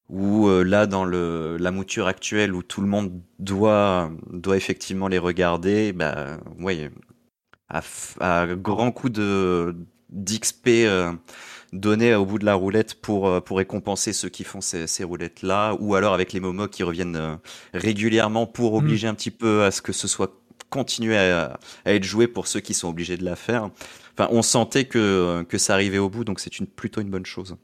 Ou 0.08 0.48
euh, 0.48 0.62
là, 0.62 0.86
dans 0.86 1.04
le, 1.04 1.58
la 1.58 1.70
mouture 1.70 2.06
actuelle 2.06 2.54
où 2.54 2.62
tout 2.62 2.80
le 2.80 2.86
monde 2.86 3.20
doit, 3.38 4.10
doit 4.32 4.56
effectivement 4.56 5.08
les 5.08 5.18
regarder, 5.18 5.92
bah, 5.92 6.38
ouais, 6.58 6.90
à, 7.68 7.82
à 8.20 8.46
grand 8.46 8.92
coup 8.92 9.10
de 9.10 9.76
d'XP 10.10 10.68
euh, 10.68 11.12
donné 11.72 12.14
au 12.14 12.24
bout 12.24 12.38
de 12.38 12.44
la 12.44 12.54
roulette 12.54 12.94
pour, 12.94 13.28
euh, 13.28 13.40
pour 13.40 13.58
récompenser 13.58 14.12
ceux 14.12 14.28
qui 14.28 14.44
font 14.44 14.60
ces, 14.60 14.86
ces 14.86 15.04
roulettes-là, 15.04 15.76
ou 15.80 15.94
alors 15.94 16.14
avec 16.14 16.32
les 16.32 16.40
momos 16.40 16.68
qui 16.68 16.82
reviennent 16.82 17.16
euh, 17.16 17.36
régulièrement 17.74 18.46
pour 18.46 18.74
obliger 18.74 19.06
un 19.06 19.14
petit 19.14 19.30
peu 19.30 19.64
à 19.64 19.70
ce 19.70 19.82
que 19.82 19.92
ce 19.92 20.08
soit 20.08 20.37
continuer 20.70 21.16
à, 21.16 21.58
être 21.86 22.04
joué 22.04 22.26
pour 22.26 22.46
ceux 22.46 22.60
qui 22.60 22.74
sont 22.74 22.88
obligés 22.88 23.16
de 23.16 23.24
la 23.24 23.36
faire. 23.36 23.70
On 24.18 24.42
sentait 24.42 24.84
que, 24.84 25.44
ça 25.56 25.74
arrivait 25.74 25.98
au 25.98 26.08
bout, 26.08 26.24
donc 26.24 26.40
c'est 26.40 26.50
plutôt 26.74 27.00
une 27.00 27.10
bonne 27.10 27.26
chose. 27.26 27.56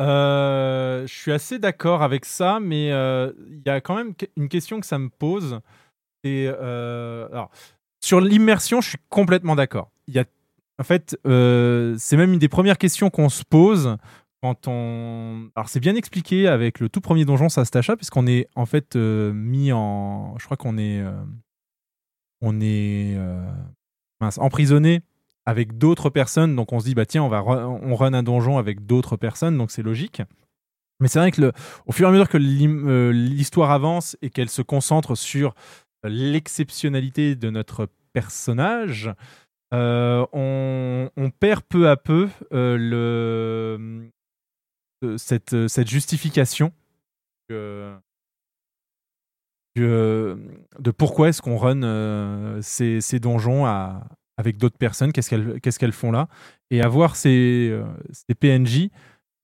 Euh, 0.00 1.06
je 1.06 1.12
suis 1.12 1.32
assez 1.32 1.58
d'accord 1.58 2.02
avec 2.02 2.24
ça, 2.24 2.60
mais 2.60 2.92
euh, 2.92 3.32
il 3.48 3.62
y 3.66 3.68
a 3.68 3.80
quand 3.80 3.96
même 3.96 4.14
une 4.36 4.48
question 4.48 4.80
que 4.80 4.86
ça 4.86 4.98
me 4.98 5.08
pose. 5.08 5.60
Euh, 6.24 7.28
sur 8.00 8.20
l'immersion, 8.20 8.80
je 8.80 8.90
suis 8.90 8.98
complètement 9.08 9.56
d'accord. 9.56 9.90
En 10.80 10.84
fait, 10.84 11.18
c'est 11.24 12.16
même 12.16 12.32
une 12.34 12.38
des 12.38 12.48
premières 12.48 12.78
questions 12.78 13.10
qu'on 13.10 13.28
se 13.28 13.42
pose 13.42 13.96
Alors, 14.42 15.68
c'est 15.68 15.80
bien 15.80 15.96
expliqué 15.96 16.46
avec 16.46 16.78
le 16.78 16.88
tout 16.88 17.00
premier 17.00 17.24
donjon 17.24 17.48
Sastacha, 17.48 17.96
puisqu'on 17.96 18.26
est 18.26 18.46
en 18.54 18.66
fait 18.66 18.94
euh, 18.94 19.32
mis 19.32 19.72
en. 19.72 20.36
Je 20.38 20.44
crois 20.44 20.56
qu'on 20.56 20.78
est. 20.78 21.00
euh, 21.00 21.12
on 22.40 22.60
est 22.60 23.16
euh, 23.16 23.50
emprisonné 24.36 25.02
avec 25.44 25.76
d'autres 25.76 26.10
personnes. 26.10 26.54
Donc 26.54 26.72
on 26.72 26.78
se 26.78 26.84
dit, 26.84 26.94
bah 26.94 27.06
tiens, 27.06 27.24
on, 27.24 27.28
va 27.28 27.42
on 27.44 27.94
run 27.96 28.12
un 28.14 28.22
donjon 28.22 28.58
avec 28.58 28.86
d'autres 28.86 29.16
personnes, 29.16 29.58
donc 29.58 29.72
c'est 29.72 29.82
logique. 29.82 30.22
Mais 31.00 31.08
c'est 31.08 31.18
vrai 31.18 31.32
que 31.32 31.40
le, 31.40 31.52
au 31.86 31.92
fur 31.92 32.06
et 32.06 32.08
à 32.08 32.12
mesure 32.12 32.28
que 32.28 32.38
l'histoire 32.38 33.72
avance 33.72 34.16
et 34.22 34.30
qu'elle 34.30 34.48
se 34.48 34.62
concentre 34.62 35.16
sur 35.16 35.54
l'exceptionnalité 36.04 37.34
de 37.34 37.50
notre 37.50 37.88
personnage, 38.12 39.10
on, 39.72 41.30
perd 41.40 41.62
peu 41.68 41.88
à 41.88 41.96
peu 41.96 42.28
le, 42.50 44.10
cette, 45.16 45.68
cette 45.68 45.88
justification 45.88 46.72
que- 47.48 47.94
que- 49.74 50.38
de 50.78 50.90
pourquoi 50.90 51.28
est-ce 51.28 51.42
qu'on 51.42 51.56
run 51.56 51.82
euh, 51.82 52.60
ces, 52.62 53.00
ces 53.00 53.20
donjons 53.20 53.64
avec 54.36 54.56
d'autres 54.56 54.78
personnes, 54.78 55.12
qu'est-ce 55.12 55.30
qu'elles 55.30 55.60
qu'est-ce 55.60 55.78
qu'elles 55.78 55.92
font 55.92 56.12
là. 56.12 56.28
Et 56.70 56.82
avoir 56.82 57.16
ces, 57.16 57.68
euh, 57.72 57.84
ces 58.12 58.34
PNJ 58.34 58.88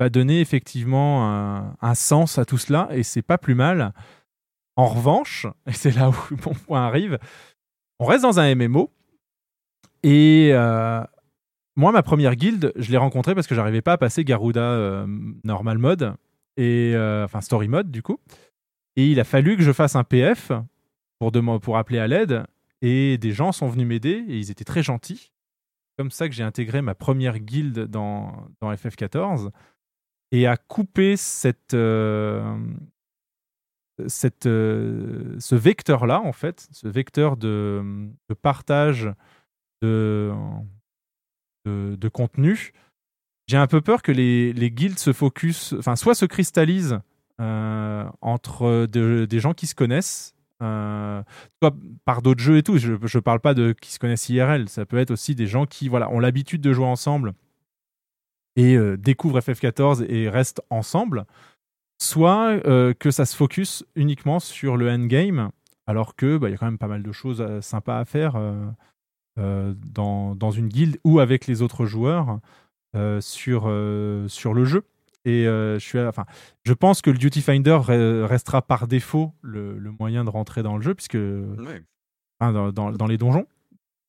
va 0.00 0.08
donner 0.08 0.40
effectivement 0.40 1.28
un, 1.30 1.76
un 1.80 1.94
sens 1.94 2.38
à 2.38 2.44
tout 2.44 2.58
cela, 2.58 2.88
et 2.90 3.02
c'est 3.02 3.23
pas 3.23 3.38
plus 3.38 3.54
mal. 3.54 3.92
En 4.76 4.87
revanche, 4.87 5.46
et 5.66 5.73
c'est 5.73 5.92
là 5.92 6.11
où 6.11 6.14
mon 6.46 6.54
point 6.54 6.87
arrive, 6.87 7.18
on 8.00 8.06
reste 8.06 8.23
dans 8.23 8.40
un 8.40 8.54
MMO, 8.54 8.90
et 10.02 10.50
euh, 10.52 11.02
moi, 11.76 11.90
ma 11.90 12.02
première 12.02 12.37
guilde, 12.37 12.73
je 12.76 12.90
l'ai 12.90 12.97
rencontrée 12.97 13.35
parce 13.35 13.47
que 13.47 13.54
j'arrivais 13.54 13.83
pas 13.83 13.95
à 13.95 13.99
passer 13.99 14.25
Garuda 14.25 14.62
euh, 14.62 15.07
normal 15.43 15.78
mode, 15.78 16.14
et, 16.57 16.93
euh, 16.95 17.25
enfin 17.25 17.40
story 17.40 17.69
mode 17.69 17.90
du 17.90 18.02
coup. 18.02 18.19
Et 18.97 19.09
il 19.09 19.19
a 19.19 19.25
fallu 19.25 19.57
que 19.57 19.62
je 19.62 19.73
fasse 19.73 19.97
un 19.97 20.04
PF 20.04 20.52
pour, 21.19 21.33
pour 21.61 21.76
appeler 21.76 21.99
à 21.99 22.07
l'aide, 22.07 22.45
et 22.81 23.19
des 23.19 23.33
gens 23.33 23.50
sont 23.50 23.69
venus 23.69 23.87
m'aider, 23.87 24.25
et 24.28 24.38
ils 24.38 24.50
étaient 24.50 24.64
très 24.64 24.83
gentils. 24.83 25.33
Comme 25.97 26.11
ça 26.11 26.28
que 26.28 26.35
j'ai 26.35 26.43
intégré 26.43 26.83
ma 26.83 26.95
première 26.95 27.38
guilde 27.38 27.87
dans, 27.87 28.49
dans 28.61 28.73
FF14 28.73 29.50
et 30.33 30.49
à 30.49 30.57
couper 30.57 31.16
cette, 31.16 31.75
euh, 31.75 32.57
ce 33.99 35.54
vecteur-là, 35.54 36.21
en 36.21 36.33
fait, 36.33 36.66
ce 36.73 36.88
vecteur 36.88 37.37
de 37.37 38.07
partage 38.43 39.12
de, 39.83 40.33
de, 41.64 42.09
contenu, 42.09 42.73
j'ai 43.47 43.56
un 43.56 43.66
peu 43.66 43.80
peur 43.80 44.02
que 44.02 44.12
les, 44.12 44.52
les 44.52 44.71
guildes 44.71 44.99
se 44.99 45.12
focus, 45.12 45.75
enfin, 45.78 45.97
soit 45.97 46.14
se 46.14 46.26
cristallisent 46.26 47.00
euh, 47.40 48.04
entre 48.21 48.87
de- 48.87 49.26
des 49.28 49.40
gens 49.40 49.54
qui 49.54 49.66
se 49.66 49.75
connaissent, 49.75 50.35
euh, 50.62 51.23
par 52.04 52.23
d'autres 52.23 52.42
jeux 52.42 52.59
et 52.59 52.62
tout. 52.62 52.78
Je 52.78 52.92
ne 52.92 53.21
parle 53.21 53.40
pas 53.40 53.54
de 53.54 53.73
qui 53.73 53.92
se 53.92 53.99
connaissent 53.99 54.28
IRL, 54.28 54.68
ça 54.68 54.87
peut 54.87 54.99
être 54.99 55.11
aussi 55.11 55.35
des 55.35 55.47
gens 55.47 55.66
qui 55.66 55.88
voilà, 55.88 56.11
ont 56.11 56.21
l'habitude 56.21 56.61
de 56.61 56.73
jouer 56.73 56.87
ensemble 56.87 57.35
et 58.56 58.76
euh, 58.76 58.97
découvrent 58.97 59.40
FF14 59.40 60.06
et 60.09 60.28
restent 60.28 60.62
ensemble, 60.71 61.26
soit 62.00 62.61
que 62.61 63.11
ça 63.11 63.25
se 63.25 63.37
focus 63.37 63.85
uniquement 63.94 64.38
sur 64.40 64.76
le 64.76 64.90
endgame, 64.90 65.50
alors 65.87 66.16
que 66.16 66.38
bah, 66.38 66.50
y 66.50 66.54
a 66.54 66.56
quand 66.56 66.66
même 66.66 66.78
pas 66.78 66.88
mal 66.88 67.02
de 67.02 67.12
choses 67.12 67.61
sympas 67.61 67.99
à 67.99 68.04
faire 68.04 68.37
dans, 69.38 70.35
dans 70.37 70.50
une 70.50 70.69
guilde 70.69 70.99
ou 71.05 71.19
avec 71.21 71.47
les 71.47 71.61
autres 71.62 71.87
joueurs 71.87 72.38
euh, 72.97 73.21
sur, 73.21 73.64
euh, 73.67 74.29
sur 74.29 74.55
le 74.55 74.64
jeu. 74.64 74.85
Et 75.25 75.47
euh, 75.47 75.79
je, 75.79 75.85
suis, 75.85 75.99
à- 75.99 76.09
enfin, 76.09 76.26
je 76.64 76.73
pense 76.75 77.00
que 77.00 77.11
le 77.11 77.17
Duty 77.19 77.41
Finder 77.41 77.71
re- 77.81 78.25
restera 78.25 78.61
par 78.62 78.87
défaut 78.87 79.33
le, 79.43 79.79
le 79.79 79.91
moyen 79.91 80.23
de 80.25 80.31
rentrer 80.31 80.62
dans 80.62 80.76
le 80.76 80.83
jeu, 80.83 80.95
puisque 80.95 81.14
Ouais. 81.14 81.83
dans, 82.41 82.71
dans- 82.73 82.93
dans 82.93 83.07
les 83.07 83.17
donjons. 83.19 83.47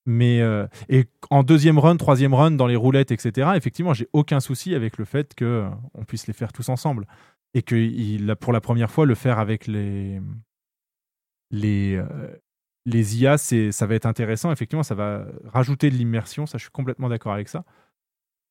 Mais 0.05 0.41
euh, 0.41 0.67
et 0.89 1.05
en 1.31 1.41
deuxième 1.41 1.79
run, 1.79 1.95
troisième 1.97 2.33
run, 2.35 2.51
dans 2.51 2.67
les 2.67 2.75
roulettes, 2.75 3.11
etc. 3.11 3.51
Effectivement, 3.55 3.93
j'ai 3.95 4.07
aucun 4.13 4.39
souci 4.39 4.75
avec 4.75 4.97
le 4.99 5.05
fait 5.05 5.33
que 5.33 5.45
euh, 5.45 5.69
on 5.95 6.03
puisse 6.03 6.27
les 6.27 6.33
faire 6.33 6.53
tous 6.53 6.69
ensemble 6.69 7.07
et 7.55 7.63
que 7.63 7.75
il, 7.75 8.35
pour 8.35 8.53
la 8.53 8.61
première 8.61 8.91
fois 8.91 9.05
le 9.07 9.15
faire 9.15 9.39
avec 9.39 9.65
les 9.65 10.21
les 11.51 11.95
euh, 11.95 12.05
les 12.85 13.17
IA, 13.21 13.37
c'est 13.37 13.71
ça 13.71 13.85
va 13.87 13.95
être 13.95 14.05
intéressant. 14.05 14.51
Effectivement, 14.51 14.83
ça 14.83 14.95
va 14.95 15.25
rajouter 15.45 15.89
de 15.89 15.95
l'immersion. 15.95 16.45
Ça, 16.45 16.57
je 16.57 16.63
suis 16.63 16.71
complètement 16.71 17.09
d'accord 17.09 17.33
avec 17.33 17.49
ça. 17.49 17.63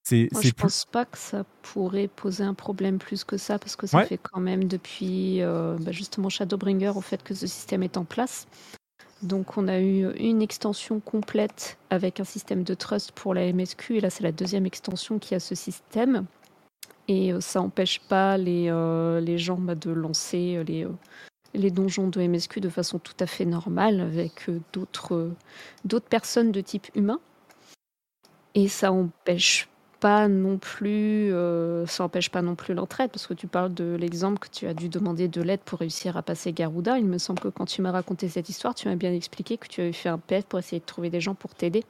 C'est 0.06 0.28
Moi, 0.32 0.42
c'est 0.42 0.48
je 0.48 0.54
plus- 0.54 0.62
pense 0.62 0.84
pas 0.84 1.04
que 1.06 1.16
ça 1.16 1.44
pourrait 1.62 2.08
poser 2.08 2.44
un 2.44 2.52
problème 2.54 2.98
plus 2.98 3.24
que 3.24 3.36
ça, 3.38 3.58
parce 3.58 3.74
que 3.76 3.86
ça 3.86 3.98
Ouais. 3.98 4.04
fait 4.06 4.18
quand 4.18 4.40
même 4.40 4.64
depuis 4.64 5.40
euh, 5.40 5.76
bah, 5.80 5.92
justement 5.92 6.28
Shadowbringer 6.28 6.92
au 6.94 7.00
fait 7.00 7.22
que 7.22 7.34
ce 7.34 7.46
système 7.46 7.82
est 7.82 7.96
en 7.96 8.04
place. 8.04 8.46
Donc 9.22 9.56
on 9.56 9.66
a 9.68 9.80
eu 9.80 10.12
une 10.16 10.42
extension 10.42 11.00
complète 11.00 11.78
avec 11.88 12.20
un 12.20 12.24
système 12.24 12.62
de 12.64 12.74
trust 12.74 13.12
pour 13.12 13.32
la 13.32 13.46
MSQ, 13.46 13.96
et 13.96 14.00
là 14.00 14.10
c'est 14.10 14.22
la 14.24 14.32
deuxième 14.32 14.66
extension 14.66 15.18
qui 15.18 15.34
a 15.34 15.40
ce 15.40 15.54
système. 15.54 16.26
Et 17.08 17.32
euh, 17.32 17.40
ça 17.40 17.60
n'empêche 17.60 18.00
pas 18.00 18.36
les, 18.36 18.66
euh, 18.68 19.20
les 19.20 19.38
gens 19.38 19.56
bah, 19.56 19.74
de 19.74 19.90
lancer 19.90 20.62
les, 20.66 20.84
euh, 20.84 20.90
les 21.54 21.70
donjons 21.70 22.08
de 22.08 22.20
MSQ 22.20 22.60
de 22.60 22.68
façon 22.68 22.98
tout 22.98 23.14
à 23.20 23.26
fait 23.26 23.44
normale 23.44 24.00
avec 24.00 24.48
euh, 24.48 24.60
d'autres 24.72 25.14
euh, 25.14 25.36
d'autres 25.84 26.08
personnes 26.08 26.52
de 26.52 26.60
type 26.60 26.88
humain. 26.94 27.20
Et 28.54 28.68
ça 28.68 28.92
empêche 28.92 29.68
pas 30.00 30.28
non 30.28 30.58
plus, 30.58 31.32
euh, 31.32 31.86
ça 31.86 32.04
empêche 32.04 32.30
pas 32.30 32.42
non 32.42 32.54
plus 32.54 32.74
l'entraide, 32.74 33.10
parce 33.10 33.26
que 33.26 33.34
tu 33.34 33.46
parles 33.46 33.72
de 33.72 33.96
l'exemple 33.98 34.38
que 34.38 34.48
tu 34.48 34.66
as 34.66 34.74
dû 34.74 34.88
demander 34.88 35.28
de 35.28 35.40
l'aide 35.40 35.60
pour 35.60 35.78
réussir 35.78 36.16
à 36.16 36.22
passer 36.22 36.52
Garuda. 36.52 36.98
Il 36.98 37.06
me 37.06 37.18
semble 37.18 37.40
que 37.40 37.48
quand 37.48 37.64
tu 37.64 37.82
m'as 37.82 37.90
raconté 37.90 38.28
cette 38.28 38.48
histoire, 38.48 38.74
tu 38.74 38.88
m'as 38.88 38.96
bien 38.96 39.12
expliqué 39.12 39.56
que 39.56 39.66
tu 39.66 39.80
avais 39.80 39.92
fait 39.92 40.10
un 40.10 40.18
PF 40.18 40.44
pour 40.44 40.58
essayer 40.58 40.80
de 40.80 40.84
trouver 40.84 41.10
des 41.10 41.20
gens 41.20 41.34
pour 41.34 41.54
t'aider. 41.54 41.84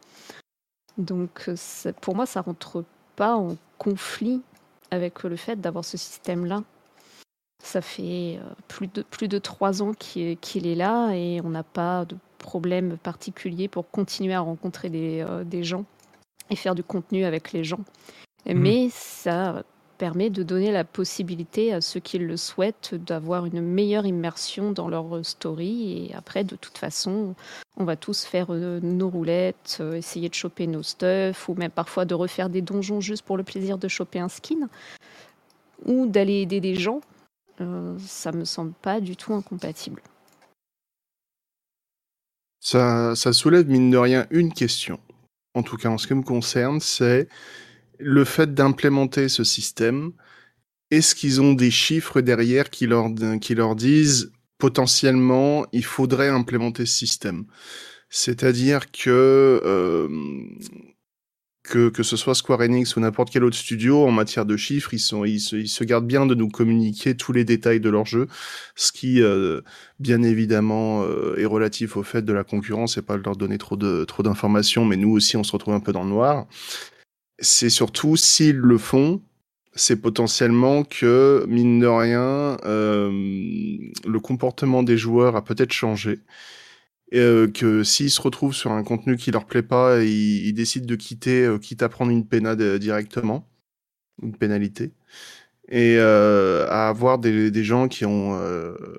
Donc 0.96 1.50
pour 2.00 2.14
moi, 2.14 2.24
ça 2.24 2.40
rentre 2.40 2.84
pas 3.16 3.34
en 3.34 3.56
conflit 3.78 4.40
avec 4.90 5.24
le 5.24 5.36
fait 5.36 5.60
d'avoir 5.60 5.84
ce 5.84 5.96
système-là. 5.96 6.62
Ça 7.64 7.80
fait 7.80 8.38
euh, 8.38 8.52
plus 8.68 8.88
de, 8.88 9.00
plus 9.00 9.26
de 9.26 9.38
trois 9.38 9.82
ans 9.82 9.92
qu'il 9.94 10.66
est 10.66 10.74
là 10.74 11.12
et 11.14 11.40
on 11.42 11.48
n'a 11.48 11.62
pas 11.62 12.04
de 12.04 12.14
problème 12.36 12.98
particulier 12.98 13.68
pour 13.68 13.90
continuer 13.90 14.34
à 14.34 14.40
rencontrer 14.40 14.90
des, 14.90 15.24
euh, 15.26 15.44
des 15.44 15.64
gens 15.64 15.86
et 16.50 16.56
faire 16.56 16.74
du 16.74 16.84
contenu 16.84 17.24
avec 17.24 17.52
les 17.52 17.64
gens. 17.64 17.80
Mhm. 18.46 18.58
Mais 18.58 18.88
ça 18.90 19.64
permet 19.96 20.28
de 20.28 20.42
donner 20.42 20.72
la 20.72 20.84
possibilité 20.84 21.72
à 21.72 21.80
ceux 21.80 22.00
qui 22.00 22.18
le 22.18 22.36
souhaitent 22.36 22.94
d'avoir 22.94 23.46
une 23.46 23.62
meilleure 23.62 24.04
immersion 24.04 24.72
dans 24.72 24.88
leur 24.88 25.24
story. 25.24 26.10
Et 26.10 26.14
après, 26.14 26.44
de 26.44 26.56
toute 26.56 26.76
façon, 26.76 27.34
on 27.78 27.84
va 27.84 27.96
tous 27.96 28.24
faire 28.26 28.48
euh, 28.50 28.78
nos 28.82 29.08
roulettes, 29.08 29.82
essayer 29.94 30.28
de 30.28 30.34
choper 30.34 30.66
nos 30.66 30.82
stuff, 30.82 31.48
ou 31.48 31.54
même 31.54 31.70
parfois 31.70 32.04
de 32.04 32.14
refaire 32.14 32.50
des 32.50 32.60
donjons 32.60 33.00
juste 33.00 33.22
pour 33.22 33.38
le 33.38 33.42
plaisir 33.42 33.78
de 33.78 33.88
choper 33.88 34.18
un 34.18 34.28
skin, 34.28 34.68
ou 35.86 36.06
d'aller 36.06 36.42
aider 36.42 36.60
des 36.60 36.74
gens. 36.74 37.00
Euh, 37.60 37.96
ça 37.98 38.32
me 38.32 38.44
semble 38.44 38.72
pas 38.82 39.00
du 39.00 39.16
tout 39.16 39.32
incompatible. 39.32 40.02
Ça, 42.60 43.14
soulève 43.14 43.68
mine 43.68 43.90
de 43.90 43.98
rien 43.98 44.26
une 44.30 44.52
question. 44.52 44.98
En 45.52 45.62
tout 45.62 45.76
cas, 45.76 45.90
en 45.90 45.98
ce 45.98 46.06
qui 46.06 46.14
me 46.14 46.22
concerne, 46.22 46.80
c'est 46.80 47.28
le 47.98 48.24
fait 48.24 48.54
d'implémenter 48.54 49.28
ce 49.28 49.44
système. 49.44 50.12
Est-ce 50.90 51.14
qu'ils 51.14 51.42
ont 51.42 51.52
des 51.52 51.70
chiffres 51.70 52.20
derrière 52.22 52.70
qui 52.70 52.86
leur, 52.86 53.08
qui 53.40 53.54
leur 53.54 53.76
disent 53.76 54.32
potentiellement 54.58 55.66
il 55.72 55.84
faudrait 55.84 56.30
implémenter 56.30 56.86
ce 56.86 56.96
système? 56.96 57.44
C'est-à-dire 58.08 58.90
que, 58.90 59.60
euh, 59.64 60.08
que 61.64 61.88
que 61.88 62.02
ce 62.02 62.16
soit 62.16 62.34
Square 62.34 62.60
Enix 62.60 62.94
ou 62.94 63.00
n'importe 63.00 63.30
quel 63.30 63.42
autre 63.42 63.56
studio, 63.56 64.04
en 64.06 64.12
matière 64.12 64.44
de 64.46 64.56
chiffres, 64.56 64.92
ils, 64.94 65.00
sont, 65.00 65.24
ils, 65.24 65.40
se, 65.40 65.56
ils 65.56 65.68
se 65.68 65.82
gardent 65.82 66.06
bien 66.06 66.26
de 66.26 66.34
nous 66.34 66.48
communiquer 66.48 67.16
tous 67.16 67.32
les 67.32 67.44
détails 67.44 67.80
de 67.80 67.88
leur 67.88 68.04
jeu, 68.04 68.28
ce 68.76 68.92
qui, 68.92 69.22
euh, 69.22 69.62
bien 69.98 70.22
évidemment, 70.22 71.02
euh, 71.04 71.36
est 71.38 71.46
relatif 71.46 71.96
au 71.96 72.02
fait 72.02 72.22
de 72.22 72.32
la 72.32 72.44
concurrence 72.44 72.98
et 72.98 73.02
pas 73.02 73.16
de 73.16 73.22
leur 73.22 73.36
donner 73.36 73.58
trop 73.58 73.76
de 73.76 74.04
trop 74.04 74.22
d'informations, 74.22 74.84
mais 74.84 74.96
nous 74.96 75.10
aussi, 75.10 75.36
on 75.36 75.42
se 75.44 75.52
retrouve 75.52 75.74
un 75.74 75.80
peu 75.80 75.92
dans 75.92 76.04
le 76.04 76.10
noir. 76.10 76.46
C'est 77.38 77.70
surtout 77.70 78.16
s'ils 78.16 78.56
le 78.56 78.78
font, 78.78 79.22
c'est 79.74 80.00
potentiellement 80.00 80.84
que, 80.84 81.44
mine 81.48 81.80
de 81.80 81.86
rien, 81.86 82.58
euh, 82.64 83.10
le 84.06 84.20
comportement 84.20 84.82
des 84.82 84.98
joueurs 84.98 85.34
a 85.34 85.44
peut-être 85.44 85.72
changé. 85.72 86.20
Et 87.14 87.20
euh, 87.20 87.46
que 87.46 87.84
s'ils 87.84 88.10
se 88.10 88.20
retrouvent 88.20 88.56
sur 88.56 88.72
un 88.72 88.82
contenu 88.82 89.16
qui 89.16 89.30
leur 89.30 89.44
plaît 89.44 89.62
pas, 89.62 90.02
ils, 90.02 90.52
décident 90.52 90.84
de 90.84 90.96
quitter, 90.96 91.44
euh, 91.44 91.58
quitte 91.58 91.84
à 91.84 91.88
prendre 91.88 92.10
une 92.10 92.26
pénade 92.26 92.60
euh, 92.60 92.76
directement, 92.76 93.48
une 94.20 94.36
pénalité, 94.36 94.90
et 95.68 95.94
euh, 95.96 96.66
à 96.70 96.88
avoir 96.88 97.20
des, 97.20 97.62
gens 97.62 97.86
qui 97.86 98.04
ont, 98.04 98.36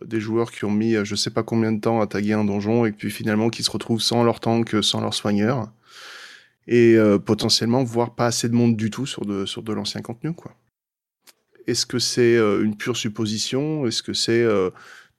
des 0.05 0.21
joueurs 0.21 0.51
qui 0.51 0.63
ont 0.63 0.71
mis 0.71 0.95
je 1.03 1.13
sais 1.13 1.29
pas 1.29 1.43
combien 1.43 1.73
de 1.73 1.81
temps 1.81 1.99
à 1.99 2.07
taguer 2.07 2.31
un 2.31 2.45
donjon 2.45 2.85
et 2.85 2.93
puis 2.93 3.11
finalement 3.11 3.49
qui 3.49 3.63
se 3.63 3.69
retrouvent 3.69 4.01
sans 4.01 4.23
leur 4.23 4.39
tank, 4.39 4.81
sans 4.81 5.01
leur 5.01 5.13
soigneur, 5.13 5.69
et 6.67 6.97
potentiellement 7.25 7.83
voir 7.83 8.15
pas 8.15 8.27
assez 8.27 8.47
de 8.47 8.55
monde 8.55 8.77
du 8.77 8.91
tout 8.91 9.05
sur 9.05 9.25
de, 9.25 9.45
sur 9.45 9.61
de 9.61 9.73
l'ancien 9.73 10.01
contenu, 10.01 10.33
quoi. 10.33 10.55
Est-ce 11.67 11.85
que 11.85 11.99
c'est 11.99 12.37
une 12.37 12.77
pure 12.77 12.95
supposition? 12.95 13.85
Est-ce 13.85 14.01
que 14.01 14.13
c'est 14.13 14.45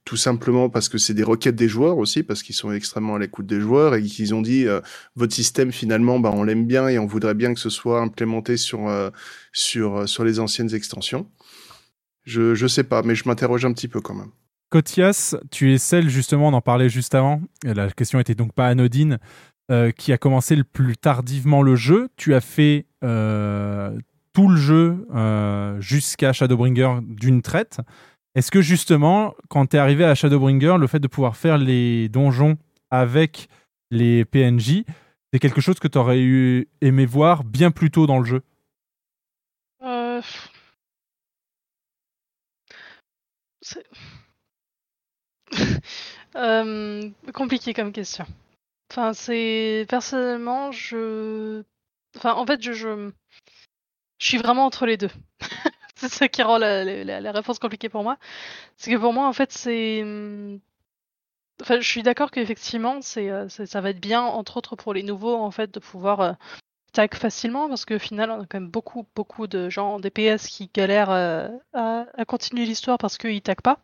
tout 0.07 0.17
simplement 0.17 0.71
parce 0.71 0.89
que 0.89 0.99
c'est 0.99 1.15
des 1.15 1.25
requêtes 1.25 1.57
des 1.57 1.69
joueurs 1.69 1.99
aussi, 1.99 2.23
parce 2.23 2.45
qu'ils 2.45 2.55
sont 2.55 2.71
extrêmement 2.71 3.17
à 3.17 3.19
l'écoute 3.19 3.45
des 3.45 3.61
joueurs 3.61 3.97
et 3.97 4.03
qu'ils 4.03 4.35
ont 4.35 4.41
dit 4.41 4.67
euh, 4.67 4.81
votre 5.17 5.35
système 5.35 5.73
finalement, 5.73 6.21
bah, 6.21 6.31
on 6.33 6.45
l'aime 6.45 6.65
bien 6.65 6.87
et 6.87 6.97
on 6.97 7.07
voudrait 7.07 7.35
bien 7.35 7.53
que 7.53 7.59
ce 7.59 7.71
soit 7.71 8.01
implémenté 8.01 8.57
sur 8.57 8.89
euh, 8.89 9.11
sur 9.53 9.97
euh, 9.97 10.07
sur 10.07 10.25
les 10.25 10.39
anciennes 10.39 10.73
extensions. 10.73 11.27
Je, 12.23 12.55
je 12.55 12.67
sais 12.69 12.85
pas, 12.85 13.03
mais 13.03 13.17
je 13.17 13.29
m'interroge 13.29 13.65
un 13.65 13.73
petit 13.73 13.89
peu 13.89 14.01
quand 14.01 14.15
même. 14.15 14.31
Kotias, 14.71 15.35
tu 15.51 15.73
es 15.73 15.79
celle, 15.79 16.09
justement, 16.09 16.49
on 16.49 16.53
en 16.53 16.61
parlait 16.61 16.89
juste 16.89 17.15
avant, 17.17 17.43
la 17.65 17.91
question 17.91 18.21
était 18.21 18.35
donc 18.35 18.53
pas 18.53 18.67
anodine, 18.67 19.19
qui 19.97 20.13
a 20.13 20.19
commencé 20.19 20.57
le 20.57 20.65
plus 20.65 20.97
tardivement 20.97 21.63
le 21.63 21.77
jeu. 21.77 22.09
Tu 22.17 22.35
as 22.35 22.41
fait 22.41 22.87
tout 23.01 24.49
le 24.49 24.57
jeu 24.57 25.07
jusqu'à 25.79 26.33
Shadowbringer 26.33 26.99
d'une 27.03 27.43
traite. 27.43 27.79
Est-ce 28.37 28.51
que 28.51 28.61
justement, 28.61 29.35
quand 29.49 29.67
tu 29.67 29.77
es 29.77 29.79
arrivé 29.79 30.05
à 30.05 30.15
Shadowbringer, 30.15 30.77
le 30.79 30.87
fait 30.87 31.01
de 31.01 31.09
pouvoir 31.09 31.37
faire 31.39 31.57
les 31.57 32.09
donjons 32.11 32.59
avec 32.91 33.49
les 33.91 34.25
PNJ, 34.27 34.85
c'est 35.33 35.39
quelque 35.41 35.63
chose 35.63 35.79
que 35.79 35.89
tu 35.89 35.97
aurais 35.97 36.21
eu 36.21 36.69
aimé 36.83 37.07
voir 37.07 37.45
bien 37.45 37.71
plus 37.71 37.91
tôt 37.91 38.07
dans 38.07 38.19
le 38.19 38.27
jeu? 38.27 38.43
Euh, 39.83 40.21
c'est- 43.63 43.87
Euh, 46.37 47.09
compliqué 47.33 47.73
comme 47.73 47.93
question. 47.93 48.27
Enfin, 48.91 49.15
c'est 49.15 49.87
personnellement, 49.89 50.71
je, 50.71 51.63
enfin, 52.15 52.35
en 52.35 52.45
fait, 52.45 52.61
je, 52.63 52.73
je, 52.73 53.11
je 54.19 54.27
suis 54.27 54.37
vraiment 54.37 54.67
entre 54.67 54.85
les 54.85 54.99
deux. 54.99 55.09
c'est 56.09 56.09
ça 56.13 56.29
qui 56.29 56.43
rend 56.43 56.59
la, 56.59 56.85
la, 57.21 57.33
réponse 57.33 57.59
compliquée 57.59 57.89
pour 57.89 58.03
moi. 58.03 58.19
C'est 58.77 58.91
que 58.93 58.97
pour 58.99 59.13
moi, 59.13 59.27
en 59.29 59.33
fait, 59.33 59.53
c'est, 59.53 60.03
hum, 60.03 60.61
enfin, 61.63 61.81
je 61.81 61.89
suis 61.89 62.03
d'accord 62.03 62.31
qu'effectivement, 62.31 63.01
euh, 63.17 63.49
c'est- 63.49 63.67
ça 63.67 63.81
va 63.81 63.91
être 63.91 64.01
bien, 64.01 64.23
entre 64.23 64.57
autres 64.59 64.77
pour 64.77 64.95
les 64.95 65.03
nouveaux, 65.03 65.37
en 65.37 65.51
fait, 65.51 65.73
de 65.73 65.81
pouvoir 65.81 66.21
euh, 66.21 66.33
tag 66.93 67.15
facilement, 67.15 67.69
parce 67.69 67.85
qu'au 67.87 67.99
final, 67.99 68.31
on 68.31 68.43
a 68.43 68.47
quand 68.47 68.61
même 68.61 68.71
beaucoup, 68.71 69.07
beaucoup 69.17 69.47
de 69.47 69.71
gens 69.71 69.95
en 69.95 70.01
DPS 70.01 70.49
qui 70.49 70.71
galèrent 70.75 71.11
euh, 71.11 71.49
à, 71.75 72.07
à 72.15 72.25
continuer 72.27 72.67
l'histoire 72.67 72.99
parce 72.99 73.19
qu'ils 73.19 73.43
taguent 73.43 73.63
pas. 73.63 73.81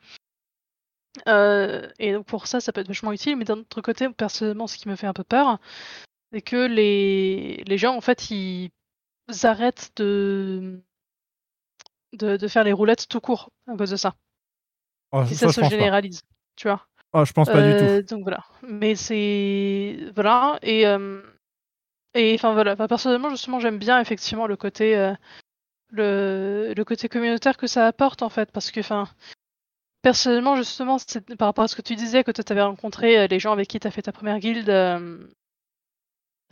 Euh, 1.28 1.88
et 1.98 2.12
donc 2.12 2.26
pour 2.26 2.46
ça, 2.46 2.60
ça 2.60 2.72
peut 2.72 2.80
être 2.80 2.88
vachement 2.88 3.12
utile, 3.12 3.36
mais 3.36 3.44
d'un 3.44 3.58
autre 3.58 3.80
côté, 3.82 4.08
personnellement, 4.10 4.66
ce 4.66 4.78
qui 4.78 4.88
me 4.88 4.96
fait 4.96 5.06
un 5.06 5.12
peu 5.12 5.24
peur, 5.24 5.58
c'est 6.32 6.42
que 6.42 6.66
les, 6.66 7.64
les 7.66 7.78
gens, 7.78 7.96
en 7.96 8.00
fait, 8.02 8.30
ils 8.30 8.70
arrêtent 9.44 9.92
de, 9.96 10.82
de, 12.12 12.36
de 12.36 12.48
faire 12.48 12.64
les 12.64 12.72
roulettes 12.72 13.08
tout 13.08 13.20
court 13.20 13.50
à 13.68 13.76
cause 13.76 13.90
de 13.90 13.96
ça. 13.96 14.14
Oh, 15.12 15.24
Si 15.26 15.34
ça, 15.36 15.52
se 15.52 15.60
pas. 15.60 15.68
généralise, 15.68 16.22
tu 16.56 16.68
vois. 16.68 16.86
Oh, 17.12 17.24
je 17.24 17.32
pense 17.32 17.48
pas 17.48 17.62
du 17.62 17.76
tout. 17.78 17.84
Euh, 17.84 18.02
Donc 18.02 18.22
voilà. 18.22 18.44
Mais 18.66 18.94
c'est 18.94 19.98
voilà 20.14 20.58
et 20.62 20.86
euh, 20.86 21.20
et 22.14 22.34
enfin 22.34 22.54
voilà. 22.54 22.72
Enfin, 22.72 22.86
personnellement, 22.88 23.28
justement, 23.30 23.60
j'aime 23.60 23.78
bien 23.78 24.00
effectivement 24.00 24.46
le 24.46 24.56
côté 24.56 24.96
euh, 24.96 25.12
le 25.90 26.72
le 26.74 26.84
côté 26.84 27.08
communautaire 27.08 27.56
que 27.58 27.66
ça 27.66 27.86
apporte 27.86 28.22
en 28.22 28.30
fait, 28.30 28.50
parce 28.50 28.70
que 28.70 28.80
enfin 28.80 29.08
personnellement, 30.02 30.56
justement, 30.56 30.98
c'est 30.98 31.36
par 31.36 31.48
rapport 31.48 31.64
à 31.64 31.68
ce 31.68 31.76
que 31.76 31.82
tu 31.82 31.94
disais 31.94 32.24
que 32.24 32.30
tu 32.32 32.40
avais 32.50 32.62
rencontré 32.62 33.18
euh, 33.18 33.26
les 33.26 33.38
gens 33.38 33.52
avec 33.52 33.68
qui 33.68 33.78
tu 33.78 33.86
as 33.86 33.90
fait 33.90 34.02
ta 34.02 34.12
première 34.12 34.38
guilde. 34.38 34.68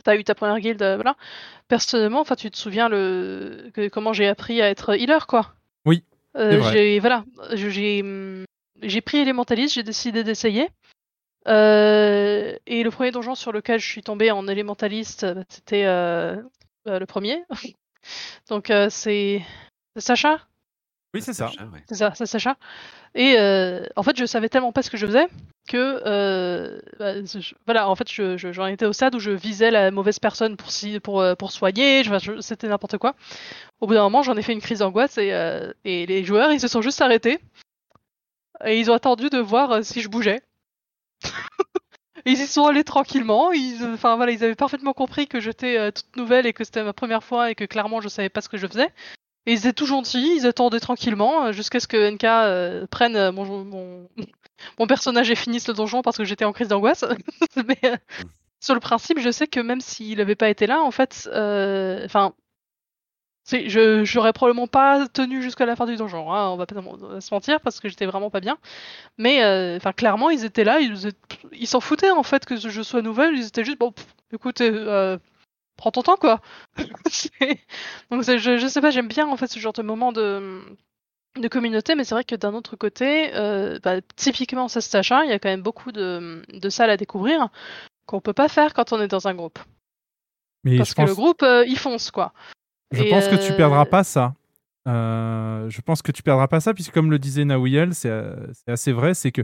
T'as 0.03 0.15
eu 0.15 0.23
ta 0.23 0.35
première 0.35 0.59
guilde, 0.59 0.81
euh, 0.81 0.95
voilà. 0.95 1.15
Personnellement, 1.67 2.19
enfin, 2.21 2.35
tu 2.35 2.49
te 2.51 2.57
souviens 2.57 2.89
le 2.89 3.71
que, 3.73 3.87
comment 3.87 4.13
j'ai 4.13 4.27
appris 4.27 4.61
à 4.61 4.69
être 4.69 4.95
healer, 4.95 5.27
quoi. 5.27 5.53
Oui, 5.85 6.03
Euh, 6.37 6.61
j'ai 6.71 6.99
voilà, 6.99 7.25
j'ai 7.53 8.01
hum, 8.01 8.45
j'ai 8.81 9.01
pris 9.01 9.17
élémentaliste, 9.17 9.75
j'ai 9.75 9.83
décidé 9.83 10.23
d'essayer. 10.23 10.69
Euh, 11.47 12.55
et 12.67 12.83
le 12.83 12.91
premier 12.91 13.11
donjon 13.11 13.35
sur 13.35 13.51
lequel 13.51 13.79
je 13.79 13.87
suis 13.87 14.03
tombée 14.03 14.31
en 14.31 14.47
élémentaliste, 14.47 15.25
c'était 15.49 15.85
euh, 15.85 16.35
le 16.85 17.05
premier. 17.05 17.43
Donc 18.49 18.69
euh, 18.69 18.87
c'est 18.89 19.41
c'est 19.95 20.01
Sacha, 20.01 20.39
Oui, 21.13 21.21
c'est 21.21 21.33
ça. 21.33 21.51
C'est 21.87 21.95
ça, 21.95 22.13
c'est 22.15 22.25
Sacha. 22.25 22.55
Et 23.15 23.35
euh, 23.37 23.85
en 23.95 24.03
fait, 24.03 24.17
je 24.17 24.25
savais 24.25 24.49
tellement 24.49 24.71
pas 24.71 24.83
ce 24.83 24.89
que 24.89 24.97
je 24.97 25.05
faisais 25.05 25.27
que 25.67 26.01
euh, 26.05 26.79
bah, 26.99 27.23
je- 27.23 27.53
voilà, 27.65 27.89
en 27.89 27.95
fait, 27.95 28.11
je- 28.11 28.37
je- 28.37 28.51
j'en 28.51 28.65
étais 28.67 28.85
au 28.85 28.93
stade 28.93 29.15
où 29.15 29.19
je 29.19 29.31
visais 29.31 29.71
la 29.71 29.91
mauvaise 29.91 30.19
personne 30.19 30.57
pour 30.57 30.71
si, 30.71 30.99
pour 30.99 31.21
euh, 31.21 31.35
pour 31.35 31.51
soigner. 31.51 32.03
je- 32.03 32.19
je- 32.19 32.41
C'était 32.41 32.67
n'importe 32.67 32.97
quoi. 32.97 33.15
Au 33.81 33.87
bout 33.87 33.93
d'un 33.93 34.03
moment, 34.03 34.23
j'en 34.23 34.37
ai 34.37 34.41
fait 34.41 34.53
une 34.53 34.61
crise 34.61 34.79
d'angoisse 34.79 35.17
et, 35.17 35.33
euh, 35.33 35.71
et 35.85 36.05
les 36.05 36.23
joueurs, 36.23 36.51
ils 36.51 36.59
se 36.59 36.67
sont 36.67 36.81
juste 36.81 37.01
arrêtés 37.01 37.39
et 38.65 38.79
ils 38.79 38.91
ont 38.91 38.93
attendu 38.93 39.29
de 39.29 39.39
voir 39.39 39.71
euh, 39.71 39.81
si 39.83 40.01
je 40.01 40.09
bougeais. 40.09 40.41
Ils 42.25 42.39
y 42.39 42.45
sont 42.47 42.65
allés 42.67 42.83
tranquillement. 42.83 43.51
Ils, 43.51 43.83
enfin 43.93 44.15
voilà, 44.15 44.31
ils 44.31 44.43
avaient 44.43 44.53
parfaitement 44.55 44.93
compris 44.93 45.27
que 45.27 45.39
j'étais 45.39 45.77
euh, 45.79 45.89
toute 45.91 46.15
nouvelle 46.17 46.45
et 46.45 46.53
que 46.53 46.63
c'était 46.63 46.83
ma 46.83 46.93
première 46.93 47.23
fois 47.23 47.49
et 47.49 47.55
que 47.55 47.63
clairement 47.65 47.99
je 48.01 48.09
savais 48.09 48.29
pas 48.29 48.41
ce 48.41 48.49
que 48.49 48.57
je 48.57 48.67
faisais. 48.67 48.89
Et 49.45 49.53
ils 49.53 49.59
étaient 49.59 49.73
tout 49.73 49.85
gentils, 49.85 50.35
ils 50.37 50.45
attendaient 50.45 50.79
tranquillement 50.79 51.45
euh, 51.45 51.51
jusqu'à 51.51 51.79
ce 51.79 51.87
que 51.87 52.11
NK 52.11 52.23
euh, 52.23 52.87
prenne 52.87 53.15
euh, 53.15 53.31
mon, 53.31 53.63
mon, 53.63 54.07
mon 54.79 54.87
personnage 54.87 55.31
et 55.31 55.35
finisse 55.35 55.67
le 55.67 55.73
donjon 55.73 56.01
parce 56.01 56.17
que 56.17 56.23
j'étais 56.23 56.45
en 56.45 56.53
crise 56.53 56.67
d'angoisse. 56.67 57.03
Mais 57.67 57.79
euh, 57.85 57.97
sur 58.59 58.75
le 58.75 58.79
principe, 58.79 59.19
je 59.19 59.31
sais 59.31 59.47
que 59.47 59.59
même 59.59 59.81
s'il 59.81 60.19
n'avait 60.19 60.35
pas 60.35 60.49
été 60.49 60.67
là, 60.67 60.81
en 60.81 60.91
fait, 60.91 61.27
enfin, 62.05 62.33
je 63.49 64.03
j'aurais 64.05 64.33
probablement 64.33 64.67
pas 64.67 65.07
tenu 65.07 65.41
jusqu'à 65.41 65.65
la 65.65 65.75
fin 65.75 65.87
du 65.87 65.95
donjon. 65.95 66.31
Hein, 66.31 66.49
on 66.49 66.57
va 66.57 66.67
pas 66.67 66.75
se 67.19 67.33
mentir 67.33 67.59
parce 67.61 67.79
que 67.79 67.89
j'étais 67.89 68.05
vraiment 68.05 68.29
pas 68.29 68.39
bien. 68.39 68.59
Mais 69.17 69.43
enfin, 69.77 69.93
clairement, 69.93 70.29
ils 70.29 70.45
étaient 70.45 70.63
là, 70.63 70.79
ils 70.79 71.67
s'en 71.67 71.79
foutaient 71.79 72.11
en 72.11 72.21
fait 72.21 72.45
que 72.45 72.55
je 72.55 72.81
sois 72.83 73.01
nouvelle. 73.01 73.35
Ils 73.35 73.47
étaient 73.47 73.65
juste 73.65 73.79
bon, 73.79 73.91
pff, 73.91 74.05
écoute, 74.33 74.61
euh, 74.61 75.17
prends 75.81 75.91
ton 75.91 76.03
temps 76.03 76.15
quoi. 76.15 76.39
Donc 78.11 78.23
je, 78.23 78.57
je 78.57 78.67
sais 78.67 78.81
pas, 78.81 78.91
j'aime 78.91 79.07
bien 79.07 79.27
en 79.27 79.35
fait 79.35 79.47
ce 79.47 79.59
genre 79.59 79.73
de 79.73 79.81
moment 79.81 80.11
de 80.11 80.61
de 81.39 81.47
communauté, 81.47 81.95
mais 81.95 82.03
c'est 82.03 82.13
vrai 82.13 82.25
que 82.25 82.35
d'un 82.35 82.53
autre 82.53 82.75
côté, 82.75 83.33
euh, 83.35 83.79
bah, 83.81 84.01
typiquement 84.17 84.67
ça 84.67 84.81
se 84.81 84.91
tâche, 84.91 85.11
il 85.23 85.29
y 85.29 85.33
a 85.33 85.39
quand 85.39 85.49
même 85.49 85.61
beaucoup 85.61 85.91
de, 85.93 86.43
de 86.51 86.69
salles 86.69 86.89
à 86.89 86.97
découvrir 86.97 87.47
qu'on 88.05 88.19
peut 88.19 88.33
pas 88.33 88.49
faire 88.49 88.73
quand 88.73 88.91
on 88.91 89.01
est 89.01 89.07
dans 89.07 89.27
un 89.27 89.33
groupe. 89.33 89.57
Mais 90.65 90.77
Parce 90.77 90.89
je 90.89 90.95
que 90.95 91.01
pense, 91.01 91.09
le 91.09 91.15
groupe, 91.15 91.41
euh, 91.43 91.65
il 91.65 91.77
fonce 91.77 92.11
quoi. 92.11 92.33
je 92.91 93.03
Et, 93.03 93.09
pense 93.09 93.27
que 93.27 93.35
tu 93.35 93.53
euh, 93.53 93.57
perdras 93.57 93.85
pas 93.85 94.03
ça. 94.03 94.33
Euh, 94.87 95.69
je 95.69 95.81
pense 95.81 96.01
que 96.01 96.11
tu 96.11 96.21
perdras 96.23 96.47
pas 96.47 96.59
ça, 96.59 96.73
puisque 96.73 96.93
comme 96.93 97.11
le 97.11 97.19
disait 97.19 97.45
Nawiel, 97.45 97.91
euh, 98.05 98.47
c'est 98.51 98.71
assez 98.71 98.91
vrai, 98.91 99.13
c'est 99.13 99.31
que 99.31 99.43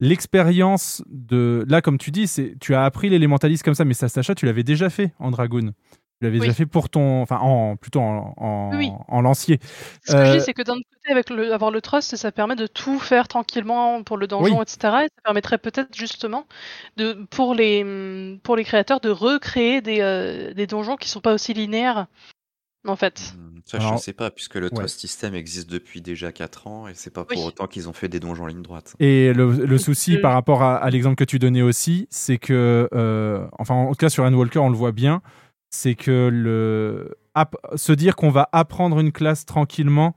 l'expérience 0.00 1.02
de... 1.06 1.64
Là, 1.68 1.80
comme 1.82 1.98
tu 1.98 2.10
dis, 2.10 2.26
c'est 2.26 2.56
tu 2.60 2.74
as 2.74 2.84
appris 2.84 3.08
l'élémentaliste 3.10 3.62
comme 3.62 3.74
ça, 3.74 3.84
mais 3.84 3.94
ça, 3.94 4.08
Sacha, 4.08 4.34
tu 4.34 4.46
l'avais 4.46 4.62
déjà 4.64 4.90
fait 4.90 5.12
en 5.18 5.30
Dragoon. 5.30 5.72
Tu 6.20 6.26
l'avais 6.26 6.36
Oui. 6.38 6.40
déjà 6.42 6.54
fait 6.54 6.66
pour 6.66 6.88
ton... 6.90 7.22
Enfin, 7.22 7.38
en, 7.38 7.76
plutôt 7.76 8.00
en, 8.00 8.34
en, 8.36 8.76
Oui. 8.76 8.90
en 9.08 9.20
lancier. 9.20 9.58
Ce 10.04 10.12
que 10.12 10.24
je 10.24 10.30
Euh, 10.30 10.36
dis, 10.36 10.40
c'est 10.44 10.54
que 10.54 10.62
d'un 10.62 10.74
côté, 10.74 11.10
avec 11.10 11.28
le, 11.30 11.52
avoir 11.52 11.70
le 11.72 11.80
trust, 11.80 12.14
ça 12.16 12.30
permet 12.32 12.54
de 12.56 12.66
tout 12.68 12.98
faire 13.00 13.26
tranquillement 13.28 14.02
pour 14.04 14.16
le 14.16 14.26
donjon, 14.26 14.58
Oui. 14.58 14.62
etc. 14.62 14.76
Et 15.04 15.08
ça 15.14 15.22
permettrait 15.24 15.58
peut-être 15.58 15.94
justement 15.96 16.46
de, 16.96 17.14
pour 17.30 17.54
les, 17.54 18.38
pour 18.44 18.56
les 18.56 18.64
créateurs 18.64 19.00
de 19.00 19.10
recréer 19.10 19.80
des, 19.80 20.00
euh, 20.00 20.54
des 20.54 20.66
donjons 20.68 20.96
qui 20.96 21.08
sont 21.08 21.20
pas 21.20 21.34
aussi 21.34 21.52
linéaires, 21.52 22.06
en 22.86 22.96
fait. 22.96 23.34
Hmm, 23.36 23.50
Ça, 23.66 23.78
Alors- 23.78 23.96
je 23.96 24.02
sais 24.02 24.12
pas, 24.12 24.30
puisque 24.30 24.56
le 24.56 24.64
Ouais. 24.64 24.70
trust 24.70 25.00
system 25.00 25.34
existe 25.34 25.70
depuis 25.70 26.02
déjà 26.02 26.32
4 26.32 26.66
ans, 26.66 26.86
et 26.86 26.92
c'est 26.94 27.12
pas 27.12 27.24
pour 27.24 27.38
Oui. 27.38 27.44
autant 27.46 27.66
qu'ils 27.66 27.88
ont 27.88 27.94
fait 27.94 28.08
des 28.08 28.20
donjons 28.20 28.44
en 28.44 28.46
ligne 28.46 28.60
droite. 28.60 28.94
Et 29.00 29.32
le, 29.32 29.64
le 29.64 29.78
souci 29.78 30.16
Euh, 30.16 30.20
par 30.20 30.34
rapport 30.34 30.62
à, 30.62 30.76
à 30.76 30.90
l'exemple 30.90 31.16
que 31.16 31.24
tu 31.24 31.38
donnais 31.38 31.62
aussi, 31.62 32.06
c'est 32.10 32.36
que, 32.36 32.88
euh, 32.92 33.46
enfin 33.58 33.74
en 33.74 33.88
tout 33.90 33.94
cas 33.96 34.10
sur 34.10 34.22
Endwalker, 34.24 34.58
on 34.58 34.68
le 34.68 34.76
voit 34.76 34.92
bien, 34.92 35.22
c'est 35.70 35.94
que 35.94 36.28
le, 36.30 37.16
se 37.74 37.92
dire 37.92 38.16
qu'on 38.16 38.28
va 38.30 38.48
apprendre 38.52 39.00
une 39.00 39.12
classe 39.12 39.46
tranquillement 39.46 40.14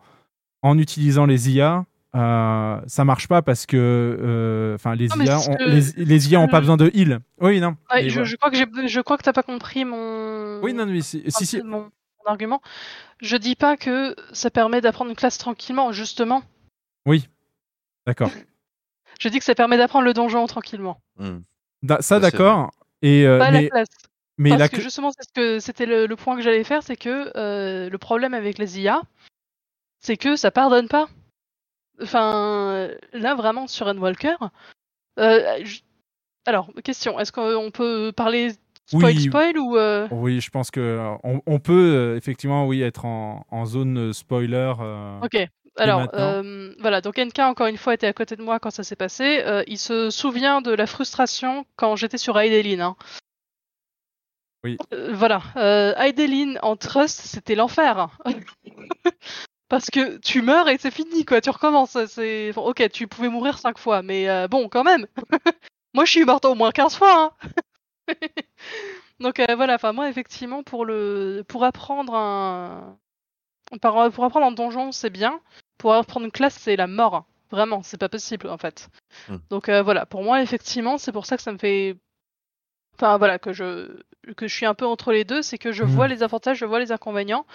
en 0.62 0.77
utilisant 0.77 1.25
les 1.25 1.49
IA, 1.51 1.86
euh, 2.15 2.82
ça 2.88 3.06
marche 3.06 3.27
pas 3.30 3.41
parce 3.41 3.65
que, 3.65 3.77
euh, 3.77 4.75
enfin 4.75 4.93
les 4.95 5.08
que- 5.08 5.69
les, 5.97 6.06
les 6.06 6.32
IA 6.32 6.39
ont 6.41 6.47
pas 6.47 6.60
besoin 6.60 6.75
de 6.77 6.91
heal. 6.93 7.19
Oui 7.39 7.60
non. 7.62 7.75
Ouais, 7.93 8.10
je, 8.10 8.13
voilà. 8.15 8.23
je 8.25 8.36
crois 8.36 8.49
que 8.51 8.58
j'ai, 8.58 8.65
je 8.88 8.99
crois 9.01 9.17
que 9.17 9.23
t'as 9.23 9.34
pas 9.34 9.43
compris 9.43 9.86
mon, 9.86 10.60
Oui 10.62 10.73
non 10.73 10.86
mais 10.86 11.01
si, 11.01 11.23
si, 11.30 11.45
si. 11.45 11.62
mon, 11.63 11.80
mon 11.82 11.89
argument. 12.27 12.61
Je 13.21 13.35
dis 13.37 13.55
pas 13.55 13.77
que 13.77 14.15
ça 14.33 14.49
permet 14.49 14.81
d'apprendre 14.81 15.09
une 15.09 15.15
classe 15.15 15.37
tranquillement, 15.37 15.91
justement. 15.91 16.43
oui, 17.05 17.27
d'accord. 18.05 18.29
Je 19.19 19.29
dis 19.29 19.39
que 19.39 19.45
ça 19.45 19.55
permet 19.55 19.77
d'apprendre 19.77 20.05
le 20.05 20.13
donjon 20.13 20.45
tranquillement. 20.45 21.01
Hmm. 21.17 21.39
Da- 21.81 22.01
ça 22.03 22.19
d'accord. 22.19 22.69
Et 23.01 23.25
euh, 23.25 23.39
Pas 23.39 23.49
mais, 23.49 23.63
la 23.63 23.69
classe. 23.69 23.87
mais 24.37 24.49
Parce 24.51 24.59
la 24.59 24.69
que 24.69 24.79
justement, 24.81 25.09
c'est 25.11 25.27
ce 25.27 25.33
que 25.33 25.59
c'était 25.59 25.87
le, 25.87 26.05
le 26.05 26.15
point 26.15 26.35
que 26.35 26.43
j'allais 26.43 26.63
faire, 26.63 26.83
c'est 26.83 26.97
que 26.97 27.31
euh, 27.35 27.89
le 27.89 27.97
problème 27.97 28.35
avec 28.35 28.59
les 28.59 28.79
IA, 28.79 29.01
c'est 30.01 30.17
que 30.17 30.35
ça 30.35 30.51
pardonne 30.51 30.87
pas. 30.87 31.07
Enfin, 31.99 32.89
là 33.13 33.33
vraiment 33.33 33.65
sur 33.65 33.87
Endwalker. 33.87 34.35
Euh, 35.17 35.63
Alors, 36.45 36.71
question, 36.83 37.19
est-ce 37.19 37.31
qu'on 37.31 37.71
peut 37.71 38.11
parler 38.15 38.53
spoil 38.88 39.06
Oui. 39.15 39.21
spoil 39.21 39.58
ou 39.58 39.78
euh, 39.78 40.08
oui, 40.12 40.41
je 40.41 40.50
pense 40.50 40.71
que 40.71 40.80
euh, 40.80 41.15
on, 41.23 41.41
on 41.45 41.60
peut 41.60 41.73
euh, 41.73 42.17
effectivement 42.17 42.65
oui 42.65 42.82
être 42.82 43.06
en, 43.06 43.45
en 43.52 43.65
zone 43.65 44.13
spoiler. 44.13 44.73
euh, 44.80 45.19
Ok. 45.21 45.38
Alors, 45.80 46.08
euh, 46.15 46.73
voilà, 46.80 47.02
donc 47.02 47.17
NK, 47.19 47.38
encore 47.38 47.67
une 47.67 47.78
fois, 47.78 47.93
était 47.93 48.08
à 48.08 48.13
côté 48.13 48.36
de 48.36 48.41
moi 48.41 48.58
quand 48.60 48.71
ça 48.71 48.84
s'est 48.84 48.95
passé. 48.95 49.43
Euh, 49.45 49.62
il 49.67 49.78
se 49.78 50.10
souvient 50.10 50.60
de 50.62 50.71
la 50.71 50.88
frustration 50.88 51.65
quand 51.76 51.95
j'étais 51.95 52.17
sur 52.17 52.39
Aideline. 52.39 52.82
Hein. 52.82 52.95
Oui. 54.63 54.78
Voilà, 55.12 55.43
euh, 55.56 55.93
Aideline 55.97 56.58
en 56.63 56.78
trust, 56.78 57.19
c'était 57.19 57.54
l'enfer. 57.54 58.17
Parce 59.69 59.91
que 59.91 60.17
tu 60.17 60.41
meurs 60.41 60.67
et 60.67 60.78
c'est 60.80 60.89
fini, 60.89 61.26
quoi. 61.26 61.41
Tu 61.41 61.52
recommences. 61.52 61.95
C'est 62.08 62.54
bon, 62.54 62.62
ok, 62.63 62.89
tu 62.91 63.08
pouvais 63.08 63.30
mourir 63.30 63.60
cinq 63.60 63.78
fois, 63.78 64.02
mais 64.02 64.47
bon, 64.47 64.69
quand 64.69 64.84
même. 64.84 65.06
moi, 65.93 66.06
je 66.06 66.12
suis 66.12 66.26
morte 66.26 66.45
au 66.45 66.56
moins 66.56 66.71
15 66.71 66.95
fois. 66.95 67.36
Hein. 67.43 67.50
Donc 69.19 69.39
euh, 69.39 69.55
voilà. 69.55 69.75
Enfin, 69.75 69.93
moi, 69.93 70.09
effectivement, 70.09 70.63
pour 70.63 70.85
le, 70.85 71.43
pour 71.47 71.63
apprendre 71.63 72.13
un, 72.15 72.97
pour 73.81 73.99
apprendre 74.25 74.45
un 74.45 74.51
donjon, 74.51 74.91
c'est 74.91 75.09
bien. 75.09 75.39
Pour 75.77 75.93
apprendre 75.93 76.25
une 76.25 76.31
classe, 76.31 76.55
c'est 76.55 76.75
la 76.75 76.87
mort. 76.87 77.25
Vraiment, 77.51 77.81
c'est 77.83 77.97
pas 77.97 78.09
possible 78.09 78.49
en 78.49 78.57
fait. 78.57 78.89
Hmm. 79.29 79.37
Donc 79.49 79.69
euh, 79.69 79.81
voilà. 79.81 80.05
Pour 80.05 80.23
moi, 80.23 80.41
effectivement, 80.41 80.97
c'est 80.97 81.11
pour 81.11 81.25
ça 81.25 81.37
que 81.37 81.43
ça 81.43 81.51
me 81.51 81.57
fait. 81.57 81.95
Enfin 82.95 83.17
voilà, 83.17 83.39
que 83.39 83.53
je 83.53 84.01
que 84.35 84.47
je 84.47 84.53
suis 84.53 84.65
un 84.65 84.73
peu 84.73 84.85
entre 84.85 85.11
les 85.13 85.23
deux, 85.23 85.41
c'est 85.41 85.57
que 85.57 85.71
je 85.71 85.83
Mhm. 85.83 85.89
vois 85.91 86.07
les 86.07 86.23
avantages, 86.23 86.57
je 86.57 86.65
vois 86.65 86.79
les 86.79 86.91
inconvénients. 86.91 87.45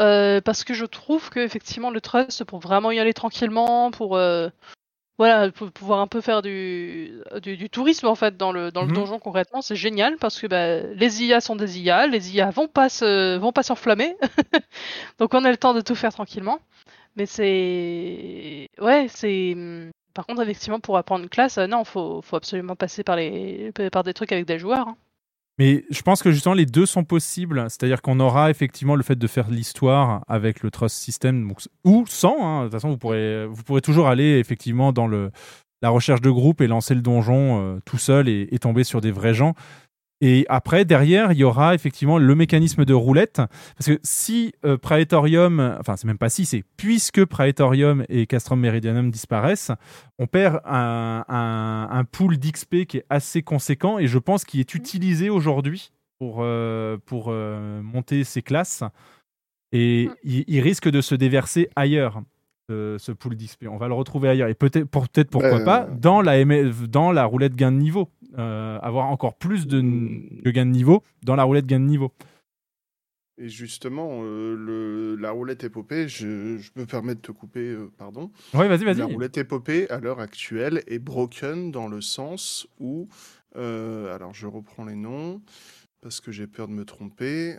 Euh, 0.00 0.40
parce 0.40 0.64
que 0.64 0.74
je 0.74 0.86
trouve 0.86 1.30
que 1.30 1.38
effectivement 1.40 1.90
le 1.90 2.00
trust 2.00 2.44
pour 2.44 2.58
vraiment 2.60 2.90
y 2.90 2.98
aller 2.98 3.14
tranquillement, 3.14 3.90
pour 3.92 4.16
voilà, 5.18 5.50
pour 5.52 5.70
pouvoir 5.72 6.00
un 6.00 6.06
peu 6.08 6.20
faire 6.20 6.42
du, 6.42 7.22
du, 7.42 7.56
du 7.56 7.70
tourisme 7.70 8.06
en 8.08 8.14
fait 8.16 8.36
dans 8.36 8.50
le 8.52 8.72
dans 8.72 8.82
le 8.84 8.88
Mhm. 8.88 8.94
donjon 8.94 9.18
concrètement, 9.20 9.62
c'est 9.62 9.76
génial 9.76 10.16
parce 10.18 10.40
que 10.40 10.46
bah, 10.48 10.80
les 10.94 11.22
IA 11.24 11.40
sont 11.40 11.56
des 11.56 11.78
IA, 11.80 12.06
les 12.08 12.34
IA 12.36 12.50
vont 12.50 12.68
pas 12.68 12.88
se, 12.88 13.36
vont 13.38 13.52
pas 13.52 13.62
s'enflammer, 13.62 14.16
donc 15.18 15.34
on 15.34 15.44
a 15.44 15.50
le 15.50 15.56
temps 15.56 15.74
de 15.74 15.80
tout 15.80 15.94
faire 15.94 16.12
tranquillement. 16.12 16.60
Mais 17.16 17.26
c'est 17.26 18.70
ouais, 18.80 19.08
c'est 19.08 19.56
par 20.14 20.26
contre 20.26 20.42
effectivement 20.42 20.80
pour 20.80 20.96
apprendre 20.98 21.24
une 21.24 21.30
classe, 21.30 21.58
euh, 21.58 21.66
non, 21.66 21.84
faut 21.84 22.22
faut 22.22 22.36
absolument 22.36 22.76
passer 22.76 23.04
par 23.04 23.16
les 23.16 23.72
par 23.92 24.04
des 24.04 24.14
trucs 24.14 24.32
avec 24.32 24.46
des 24.46 24.58
joueurs. 24.58 24.88
hein. 24.88 24.96
Mais 25.58 25.84
je 25.90 26.02
pense 26.02 26.22
que 26.22 26.32
justement 26.32 26.54
les 26.54 26.66
deux 26.66 26.86
sont 26.86 27.04
possibles. 27.04 27.64
C'est-à-dire 27.68 28.02
qu'on 28.02 28.20
aura 28.20 28.50
effectivement 28.50 28.96
le 28.96 29.02
fait 29.02 29.16
de 29.16 29.26
faire 29.26 29.50
l'histoire 29.50 30.24
avec 30.26 30.62
le 30.62 30.70
trust 30.70 30.96
system 30.96 31.52
ou 31.84 32.04
sans. 32.06 32.36
hein. 32.44 32.58
De 32.60 32.64
toute 32.64 32.72
façon, 32.72 32.90
vous 32.90 32.98
pourrez, 32.98 33.80
toujours 33.82 34.08
aller 34.08 34.38
effectivement 34.38 34.92
dans 34.92 35.06
la 35.06 35.90
recherche 35.90 36.20
de 36.20 36.30
groupe 36.30 36.60
et 36.60 36.66
lancer 36.66 36.94
le 36.94 37.02
donjon 37.02 37.60
euh, 37.60 37.80
tout 37.84 37.98
seul 37.98 38.28
et 38.28 38.58
tomber 38.58 38.84
sur 38.84 39.00
des 39.00 39.12
vrais 39.12 39.34
gens. 39.34 39.54
Et 40.26 40.46
après, 40.48 40.86
derrière, 40.86 41.32
il 41.32 41.38
y 41.38 41.44
aura 41.44 41.74
effectivement 41.74 42.16
le 42.16 42.34
mécanisme 42.34 42.86
de 42.86 42.94
roulette. 42.94 43.42
Parce 43.76 43.88
que 43.88 44.00
si 44.02 44.54
euh, 44.64 44.78
Praetorium, 44.78 45.76
enfin, 45.78 45.96
c'est 45.98 46.06
même 46.06 46.16
pas 46.16 46.30
si, 46.30 46.46
c'est 46.46 46.64
puisque 46.78 47.26
Praetorium 47.26 48.06
et 48.08 48.24
Castrum 48.26 48.58
Meridianum 48.58 49.10
disparaissent, 49.10 49.70
on 50.18 50.26
perd 50.26 50.62
un, 50.64 51.26
un, 51.28 51.88
un 51.90 52.04
pool 52.04 52.38
d'XP 52.38 52.86
qui 52.86 52.96
est 52.96 53.04
assez 53.10 53.42
conséquent 53.42 53.98
et 53.98 54.06
je 54.06 54.16
pense 54.16 54.46
qu'il 54.46 54.60
est 54.60 54.74
utilisé 54.74 55.28
aujourd'hui 55.28 55.92
pour, 56.18 56.38
euh, 56.40 56.96
pour 57.04 57.26
euh, 57.28 57.82
monter 57.82 58.24
ses 58.24 58.40
classes. 58.40 58.82
Et 59.72 60.08
il, 60.22 60.44
il 60.46 60.60
risque 60.60 60.88
de 60.88 61.02
se 61.02 61.14
déverser 61.14 61.68
ailleurs, 61.76 62.22
euh, 62.70 62.96
ce 62.96 63.12
pool 63.12 63.36
d'XP. 63.36 63.66
On 63.70 63.76
va 63.76 63.88
le 63.88 63.94
retrouver 63.94 64.30
ailleurs. 64.30 64.48
Et 64.48 64.54
peut-être, 64.54 64.88
pour, 64.88 65.06
peut-être 65.06 65.28
pourquoi 65.28 65.60
pas, 65.64 65.86
dans 65.86 66.22
la, 66.22 66.42
dans 66.88 67.12
la 67.12 67.26
roulette 67.26 67.54
gain 67.54 67.70
de 67.70 67.76
niveau. 67.76 68.08
Euh, 68.38 68.78
avoir 68.80 69.06
encore 69.06 69.34
plus 69.36 69.66
de, 69.66 69.80
de 69.80 70.50
gain 70.50 70.66
de 70.66 70.70
niveau 70.70 71.02
dans 71.22 71.36
la 71.36 71.44
roulette 71.44 71.66
gain 71.66 71.80
de 71.80 71.84
niveau. 71.84 72.12
Et 73.38 73.48
justement, 73.48 74.20
euh, 74.22 74.54
le, 74.56 75.16
la 75.16 75.32
roulette 75.32 75.64
épopée, 75.64 76.08
je, 76.08 76.56
je 76.58 76.70
me 76.76 76.86
permets 76.86 77.14
de 77.16 77.20
te 77.20 77.32
couper, 77.32 77.68
euh, 77.70 77.90
pardon. 77.98 78.30
Ouais, 78.54 78.68
vas-y, 78.68 78.84
vas-y. 78.84 78.98
La 78.98 79.06
roulette 79.06 79.36
épopée, 79.38 79.90
à 79.90 79.98
l'heure 79.98 80.20
actuelle, 80.20 80.82
est 80.86 81.00
broken 81.00 81.72
dans 81.72 81.88
le 81.88 82.00
sens 82.00 82.66
où. 82.78 83.08
euh, 83.56 84.14
alors, 84.14 84.32
je 84.34 84.46
reprends 84.46 84.84
les 84.84 84.94
noms 84.94 85.42
parce 86.00 86.20
que 86.20 86.30
j'ai 86.32 86.46
peur 86.46 86.68
de 86.68 86.72
me 86.74 86.84
tromper. 86.84 87.56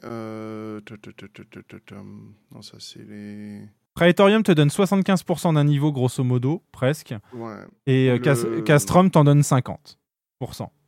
Non, 2.52 2.62
ça, 2.62 2.78
c'est 2.80 3.04
les. 3.08 3.62
Praetorium 3.96 4.44
te 4.44 4.52
donne 4.52 4.68
75% 4.70 5.54
d'un 5.54 5.64
niveau, 5.64 5.92
grosso 5.92 6.24
modo, 6.24 6.62
presque. 6.72 7.14
Ouais. 7.34 7.56
Et 7.86 8.18
Le- 8.18 8.62
Castrum 8.62 9.10
t'en 9.10 9.24
donne 9.24 9.42
50%. 9.42 9.96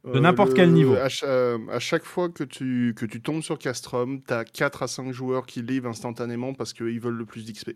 De 0.06 0.12
Euh, 0.18 0.20
n'importe 0.22 0.54
quel 0.54 0.72
niveau. 0.72 0.96
À, 0.96 1.10
cha- 1.10 1.56
à 1.70 1.80
chaque 1.80 2.04
fois 2.06 2.30
que 2.30 2.44
tu, 2.44 2.94
que 2.96 3.06
tu 3.06 3.22
tombes 3.22 3.42
sur 3.42 3.58
Castrum, 3.60 4.22
tu 4.26 4.34
as 4.34 4.46
4 4.46 4.84
à 4.84 4.88
5 4.88 5.12
joueurs 5.12 5.46
qui 5.46 5.62
livrent 5.62 5.90
instantanément 5.90 6.54
parce 6.54 6.72
qu'ils 6.74 7.00
veulent 7.00 7.18
le 7.18 7.26
plus 7.26 7.46
d'XP. 7.46 7.72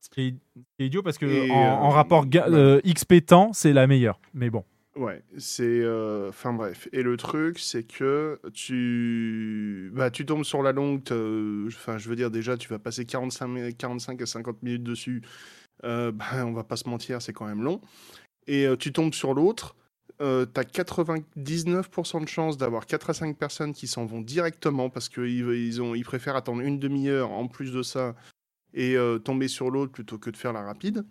Ce 0.00 0.08
qui 0.10 0.20
est, 0.28 0.34
ce 0.56 0.60
qui 0.60 0.82
est 0.82 0.86
idiot 0.86 1.02
parce 1.02 1.18
que 1.18 1.26
Et, 1.26 1.50
en, 1.50 1.54
en 1.54 1.90
euh, 1.90 1.94
rapport 1.94 2.24
euh, 2.34 2.80
XP 2.84 3.24
temps, 3.26 3.52
c'est 3.52 3.72
la 3.72 3.86
meilleure. 3.86 4.20
Mais 4.34 4.50
bon. 4.50 4.64
Ouais, 4.94 5.22
c'est. 5.38 5.62
euh, 5.64 6.28
Enfin 6.28 6.52
bref. 6.52 6.86
Et 6.92 7.02
le 7.02 7.16
truc, 7.16 7.58
c'est 7.58 7.82
que 7.84 8.38
tu. 8.52 9.90
Bah, 9.94 10.10
tu 10.10 10.26
tombes 10.26 10.44
sur 10.44 10.62
la 10.62 10.72
longue. 10.72 11.00
Enfin, 11.68 11.98
je 11.98 12.08
veux 12.08 12.16
dire, 12.16 12.30
déjà, 12.30 12.56
tu 12.56 12.68
vas 12.68 12.78
passer 12.78 13.04
45, 13.06 13.46
mi- 13.48 13.74
45 13.74 14.20
à 14.22 14.26
50 14.26 14.62
minutes 14.62 14.82
dessus. 14.82 15.22
Euh, 15.84 16.12
bah, 16.12 16.44
on 16.46 16.52
va 16.52 16.64
pas 16.64 16.76
se 16.76 16.88
mentir, 16.88 17.22
c'est 17.22 17.32
quand 17.32 17.46
même 17.46 17.62
long. 17.62 17.80
Et 18.46 18.66
euh, 18.66 18.76
tu 18.76 18.92
tombes 18.92 19.14
sur 19.14 19.34
l'autre. 19.34 19.76
Euh, 20.22 20.46
tu 20.46 20.60
as 20.60 20.64
99% 20.64 22.22
de 22.22 22.28
chances 22.28 22.56
d'avoir 22.56 22.86
4 22.86 23.10
à 23.10 23.14
5 23.14 23.36
personnes 23.36 23.74
qui 23.74 23.88
s'en 23.88 24.06
vont 24.06 24.20
directement 24.20 24.88
parce 24.88 25.08
qu'ils 25.08 25.52
ils 25.52 26.04
préfèrent 26.04 26.36
attendre 26.36 26.60
une 26.60 26.78
demi-heure 26.78 27.32
en 27.32 27.48
plus 27.48 27.72
de 27.72 27.82
ça 27.82 28.14
et 28.72 28.96
euh, 28.96 29.18
tomber 29.18 29.48
sur 29.48 29.70
l'autre 29.70 29.92
plutôt 29.92 30.18
que 30.18 30.30
de 30.30 30.36
faire 30.36 30.52
la 30.52 30.62
rapide. 30.62 31.04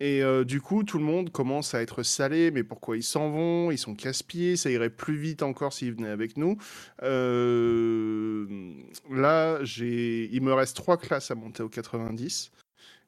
Et 0.00 0.20
euh, 0.24 0.42
du 0.42 0.60
coup, 0.60 0.82
tout 0.82 0.98
le 0.98 1.04
monde 1.04 1.30
commence 1.30 1.74
à 1.74 1.80
être 1.82 2.02
salé. 2.02 2.50
Mais 2.50 2.64
pourquoi 2.64 2.96
ils 2.96 3.04
s'en 3.04 3.30
vont? 3.30 3.70
Ils 3.70 3.78
sont 3.78 3.94
casse-pieds. 3.94 4.56
Ça 4.56 4.68
irait 4.68 4.90
plus 4.90 5.16
vite 5.16 5.44
encore 5.44 5.72
s'ils 5.72 5.94
venaient 5.94 6.08
avec 6.08 6.36
nous. 6.36 6.58
Euh, 7.04 8.72
Là, 9.10 9.60
il 9.62 10.40
me 10.42 10.52
reste 10.52 10.76
trois 10.76 10.96
classes 10.96 11.30
à 11.30 11.36
monter 11.36 11.62
au 11.62 11.68
90. 11.68 12.50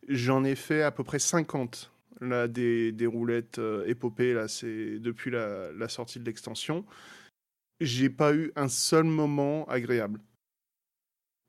J'en 0.07 0.45
ai 0.45 0.55
fait 0.55 0.83
à 0.83 0.93
peu 0.93 1.03
près 1.03 1.19
50 1.19 1.91
là, 2.21 2.49
des, 2.49 2.93
des 2.93 3.07
roulettes 3.07 3.59
euh, 3.59 3.87
épopées 3.87 4.35
là, 4.35 4.49
c'est 4.49 4.99
depuis 4.99 5.31
la, 5.31 5.73
la 5.73 5.89
sortie 5.89 6.19
de 6.19 6.25
l'extension. 6.25 6.85
J'ai 7.81 8.11
pas 8.11 8.35
eu 8.35 8.53
un 8.57 8.69
seul 8.69 9.05
moment 9.05 9.65
agréable. 9.67 10.21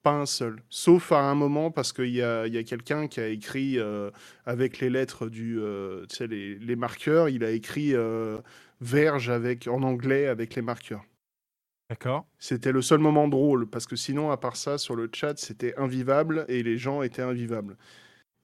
Pas 0.04 0.14
un 0.14 0.26
seul. 0.26 0.62
Sauf 0.70 1.12
à 1.12 1.22
un 1.22 1.36
moment 1.36 1.72
parce 1.72 1.92
qu'il 1.92 2.10
y 2.10 2.22
a, 2.22 2.46
il 2.46 2.54
y 2.54 2.58
a 2.58 2.64
quelqu'un 2.64 3.08
qui 3.08 3.20
a 3.20 3.28
écrit 3.28 3.80
euh, 3.80 4.12
avec 4.46 4.80
les 4.80 4.90
lettres 4.90 5.30
du, 5.30 5.60
euh, 5.60 6.06
tu 6.08 6.18
sais, 6.18 6.28
les, 6.28 6.60
les 6.60 6.76
marqueurs, 6.76 7.30
il 7.30 7.44
a 7.44 7.52
écrit 7.52 7.96
euh, 7.96 8.38
verge 8.82 9.30
avec, 9.30 9.68
en 9.68 9.82
anglais 9.82 10.28
avec 10.28 10.56
les 10.56 10.62
marqueurs. 10.62 11.04
D'accord. 11.90 12.26
C'était 12.40 12.72
le 12.72 12.82
seul 12.82 13.00
moment 13.00 13.28
drôle, 13.28 13.68
parce 13.68 13.86
que 13.86 13.96
sinon, 13.96 14.32
à 14.32 14.38
part 14.38 14.56
ça, 14.56 14.78
sur 14.78 14.96
le 14.96 15.08
chat, 15.14 15.38
c'était 15.38 15.76
invivable 15.78 16.46
et 16.48 16.64
les 16.64 16.78
gens 16.78 17.04
étaient 17.04 17.22
invivables. 17.22 17.78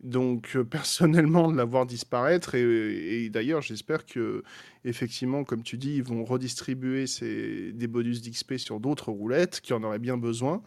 Donc, 0.04 0.56
euh, 0.56 0.64
personnellement, 0.66 1.52
de 1.52 1.58
la 1.58 1.66
voir 1.66 1.86
disparaître, 1.86 2.56
et, 2.56 3.26
et 3.26 3.30
d'ailleurs, 3.30 3.62
j'espère 3.62 4.06
que, 4.06 4.44
effectivement, 4.84 5.44
comme 5.44 5.64
tu 5.64 5.78
dis, 5.78 5.96
ils 5.96 6.04
vont 6.04 6.24
redistribuer 6.24 7.08
ces, 7.08 7.72
des 7.74 7.88
bonus 7.88 8.22
d'XP 8.22 8.56
sur 8.58 8.80
d'autres 8.80 9.12
roulettes 9.12 9.62
qui 9.62 9.74
en 9.74 9.84
auraient 9.84 10.00
bien 10.00 10.18
besoin. 10.18 10.62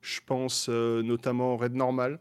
Je 0.00 0.20
pense 0.24 0.68
euh, 0.70 1.02
notamment 1.02 1.54
au 1.54 1.56
Raid 1.56 1.74
Normal. 1.74 2.20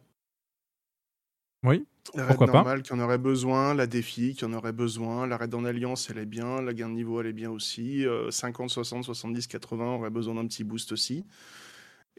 Oui. 1.63 1.86
La 2.15 2.26
raid 2.26 2.39
normale 2.39 2.82
qui 2.82 2.93
en 2.93 3.00
aurait 3.00 3.17
besoin, 3.17 3.74
la 3.74 3.86
défi 3.86 4.34
qui 4.34 4.45
en 4.45 4.54
aurait 4.54 4.72
besoin, 4.72 5.28
la 5.28 5.38
raid 5.38 5.54
en 5.54 5.65
alliance 5.65 6.10
elle 6.10 6.17
est 6.17 6.26
bien, 6.26 6.62
la 6.62 6.74
gain 6.74 6.89
de 6.89 6.93
niveau 6.93 7.19
elle 7.19 7.28
est 7.28 7.34
bien 7.34 7.52
aussi, 7.52 8.08
euh, 8.08 8.32
50, 8.32 8.69
60, 8.69 9.04
70, 9.04 9.48
80 9.48 9.86
aurait 9.95 10.10
besoin 10.10 10.36
d'un 10.36 10.48
petit 10.48 10.63
boost 10.63 10.91
aussi. 10.91 11.26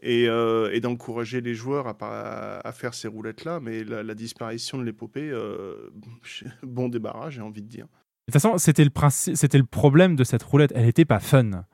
Et, 0.03 0.27
euh, 0.27 0.71
et 0.73 0.79
d'encourager 0.79 1.41
les 1.41 1.53
joueurs 1.53 1.85
à, 2.01 2.71
faire 2.73 2.95
ces 2.95 3.07
roulettes-là, 3.07 3.59
mais 3.59 3.83
la, 3.83 4.01
la 4.01 4.15
disparition 4.15 4.79
de 4.79 4.83
l'épopée, 4.83 5.29
euh, 5.29 5.91
bon 6.63 6.89
débarras 6.89 7.29
j'ai 7.29 7.41
envie 7.41 7.61
de 7.61 7.67
dire. 7.67 7.85
De 7.85 8.33
toute 8.33 8.41
façon, 8.41 8.57
c'était 8.57 8.83
le, 8.83 8.89
principe, 8.89 9.35
c'était 9.35 9.57
le 9.59 9.63
problème 9.65 10.15
de 10.15 10.23
cette 10.23 10.41
roulette. 10.43 10.71
Elle 10.75 10.85
n'était 10.85 11.05
pas 11.05 11.19
fun. 11.19 11.65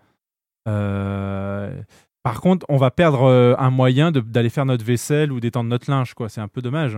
Euh, 0.67 1.81
Par 2.23 2.41
contre, 2.41 2.65
on 2.67 2.77
va 2.77 2.91
perdre 2.91 3.55
un 3.57 3.69
moyen 3.69 4.11
de- 4.11 4.19
d'aller 4.19 4.49
faire 4.49 4.65
notre 4.65 4.83
vaisselle 4.83 5.31
ou 5.31 5.39
d'étendre 5.39 5.69
notre 5.69 5.89
linge. 5.89 6.13
quoi. 6.13 6.27
C'est 6.29 6.41
un 6.41 6.47
peu 6.49 6.61
dommage. 6.61 6.97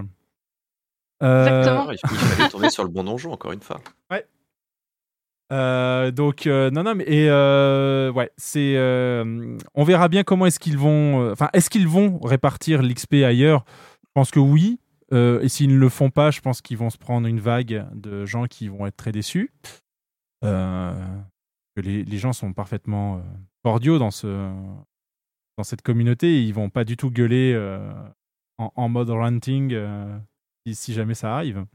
Euh, 1.22 1.46
Exactement. 1.46 1.92
Il 1.92 1.98
fallait 2.08 2.50
tourner 2.50 2.70
sur 2.70 2.84
le 2.84 2.90
bon 2.90 3.04
donjon, 3.04 3.32
encore 3.34 3.52
une 3.52 3.62
fois. 3.62 3.82
Euh, 5.52 6.12
donc 6.12 6.46
euh, 6.46 6.70
non 6.70 6.84
non 6.84 6.94
mais 6.94 7.06
euh, 7.10 8.12
ouais 8.12 8.32
c'est 8.38 8.78
on 9.74 9.84
verra 9.84 10.08
bien 10.08 10.24
comment 10.24 10.46
est-ce 10.46 10.60
qu'ils 10.60 10.78
vont 10.78 11.32
enfin 11.32 11.50
est-ce 11.54 11.72
qu'ils 11.72 11.88
vont 11.88 12.20
répartir 12.20 12.84
l'XP 12.84 13.16
ailleurs? 13.26 13.66
Je 14.04 14.12
pense 14.14 14.32
que 14.32 14.40
oui. 14.40 14.80
Et 15.12 15.50
s'ils 15.50 15.74
ne 15.74 15.80
le 15.80 15.90
font 15.90 16.12
pas 16.12 16.30
je 16.30 16.40
pense 16.40 16.62
qu'ils 16.62 16.78
vont 16.78 16.92
se 16.92 16.98
prendre 16.98 17.28
une 17.28 17.40
vague 17.40 17.88
de 17.94 18.26
gens 18.26 18.46
qui 18.46 18.68
vont 18.68 18.86
être 18.86 18.98
très 18.98 19.12
déçus. 19.12 19.52
Que 20.44 21.82
les, 21.82 22.04
les 22.04 22.18
gens 22.18 22.34
sont 22.34 22.54
parfaitement 22.54 23.22
cordiaux 23.64 23.98
dans 23.98 24.12
ce 24.12 24.52
dans 25.58 25.64
cette 25.64 25.82
communauté 25.82 26.28
et 26.28 26.42
ils 26.44 26.54
vont 26.54 26.70
pas 26.70 26.84
du 26.84 26.96
tout 26.96 27.10
gueuler 27.10 27.58
en, 28.60 28.90
mode 28.90 29.10
ranting 29.10 29.76
si 30.72 30.94
jamais 30.94 31.16
ça 31.16 31.36
arrive 31.36 31.66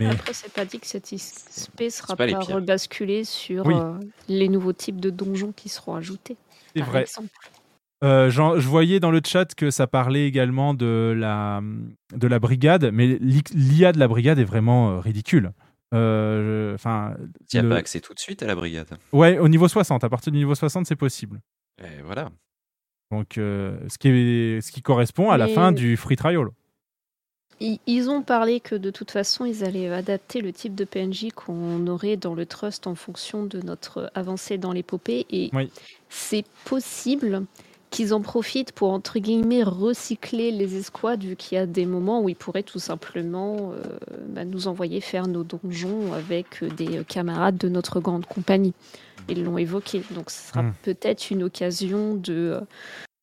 Mais- 0.00 0.06
Après, 0.06 0.32
c'est 0.32 0.52
pas 0.52 0.64
dit 0.64 0.78
que 0.78 0.86
cette 0.86 1.10
XP 1.10 1.88
sera 1.90 2.16
pas 2.16 2.26
pas, 2.26 2.38
rebasculée 2.40 3.24
sur 3.24 3.66
Oui. 3.66 3.74
euh, 3.74 3.94
les 4.28 4.48
nouveaux 4.48 4.72
types 4.72 5.00
de 5.00 5.10
donjons 5.10 5.52
qui 5.52 5.68
seront 5.68 5.94
ajoutés. 5.94 6.36
c'est 6.74 6.82
vrai 6.82 7.02
exemple. 7.02 7.28
Euh, 8.04 8.28
je 8.30 8.68
voyais 8.68 9.00
dans 9.00 9.10
le 9.10 9.20
chat 9.24 9.54
que 9.54 9.70
ça 9.70 9.86
parlait 9.86 10.26
également 10.26 10.74
de 10.74 11.14
la, 11.16 11.62
de 12.14 12.26
la 12.26 12.38
brigade, 12.38 12.90
mais 12.92 13.06
l'i- 13.20 13.42
l'IA 13.54 13.92
de 13.92 13.98
la 13.98 14.06
brigade 14.06 14.38
est 14.38 14.44
vraiment 14.44 14.90
euh, 14.90 15.00
ridicule. 15.00 15.52
Euh, 15.94 16.74
Enfin, 16.74 17.14
Tu 17.48 17.56
n'y 17.56 17.60
as 17.60 17.62
le- 17.62 17.68
pas 17.70 17.76
accès 17.76 18.00
tout 18.00 18.12
de 18.12 18.18
suite 18.18 18.42
à 18.42 18.46
la 18.46 18.54
brigade. 18.54 18.88
ouais, 19.12 19.38
au 19.38 19.48
niveau 19.48 19.66
60, 19.68 20.04
à 20.04 20.08
partir 20.10 20.30
du 20.32 20.38
niveau 20.38 20.54
60, 20.54 20.84
c'est 20.86 20.96
possible. 20.96 21.40
Et 21.82 22.02
voilà. 22.04 22.28
Donc, 23.10 23.38
euh, 23.38 23.78
ce, 23.88 23.96
qui 23.98 24.08
est, 24.08 24.60
ce 24.60 24.72
qui 24.72 24.82
correspond 24.82 25.30
à 25.30 25.38
la 25.38 25.48
fin 25.48 25.72
du 25.72 25.96
free 25.96 26.16
trial. 26.16 26.48
Ils, 27.60 28.10
ont 28.10 28.22
parlé 28.22 28.60
que 28.60 28.74
de 28.74 28.90
toute 28.90 29.10
façon, 29.10 29.44
ils 29.44 29.64
allaient 29.64 29.88
adapter 29.88 30.40
le 30.40 30.52
type 30.52 30.74
de 30.74 30.84
PNJ 30.84 31.28
qu'on 31.34 31.86
aurait 31.86 32.16
dans 32.16 32.34
le 32.34 32.44
trust 32.46 32.86
en 32.86 32.94
fonction 32.94 33.44
de 33.44 33.60
notre 33.60 34.10
avancée 34.14 34.58
dans 34.58 34.72
l'épopée. 34.72 35.26
Et 35.30 35.50
Oui. 35.54 35.70
c'est 36.10 36.44
possible 36.66 37.44
qu'ils 37.90 38.12
en 38.12 38.20
profitent 38.20 38.72
pour, 38.72 38.90
entre 38.90 39.18
guillemets, 39.20 39.62
recycler 39.62 40.50
les 40.50 40.76
escouades, 40.76 41.22
vu 41.24 41.36
qu'il 41.36 41.56
y 41.56 41.58
a 41.60 41.66
des 41.66 41.86
moments 41.86 42.20
où 42.20 42.28
ils 42.28 42.36
pourraient 42.36 42.62
tout 42.64 42.80
simplement 42.80 43.72
euh, 43.72 43.82
bah, 44.28 44.44
nous 44.44 44.68
envoyer 44.68 45.00
faire 45.00 45.26
nos 45.28 45.44
donjons 45.44 46.12
avec 46.12 46.62
des 46.76 47.04
camarades 47.08 47.56
de 47.56 47.68
notre 47.68 48.00
grande 48.00 48.26
compagnie. 48.26 48.74
Ils 49.28 49.42
l'ont 49.44 49.56
évoqué. 49.56 50.02
Donc 50.10 50.30
ce 50.30 50.48
sera 50.48 50.62
Mm. 50.62 50.74
peut-être 50.82 51.30
une 51.30 51.42
occasion 51.44 52.14
de 52.14 52.60
euh, 52.60 52.60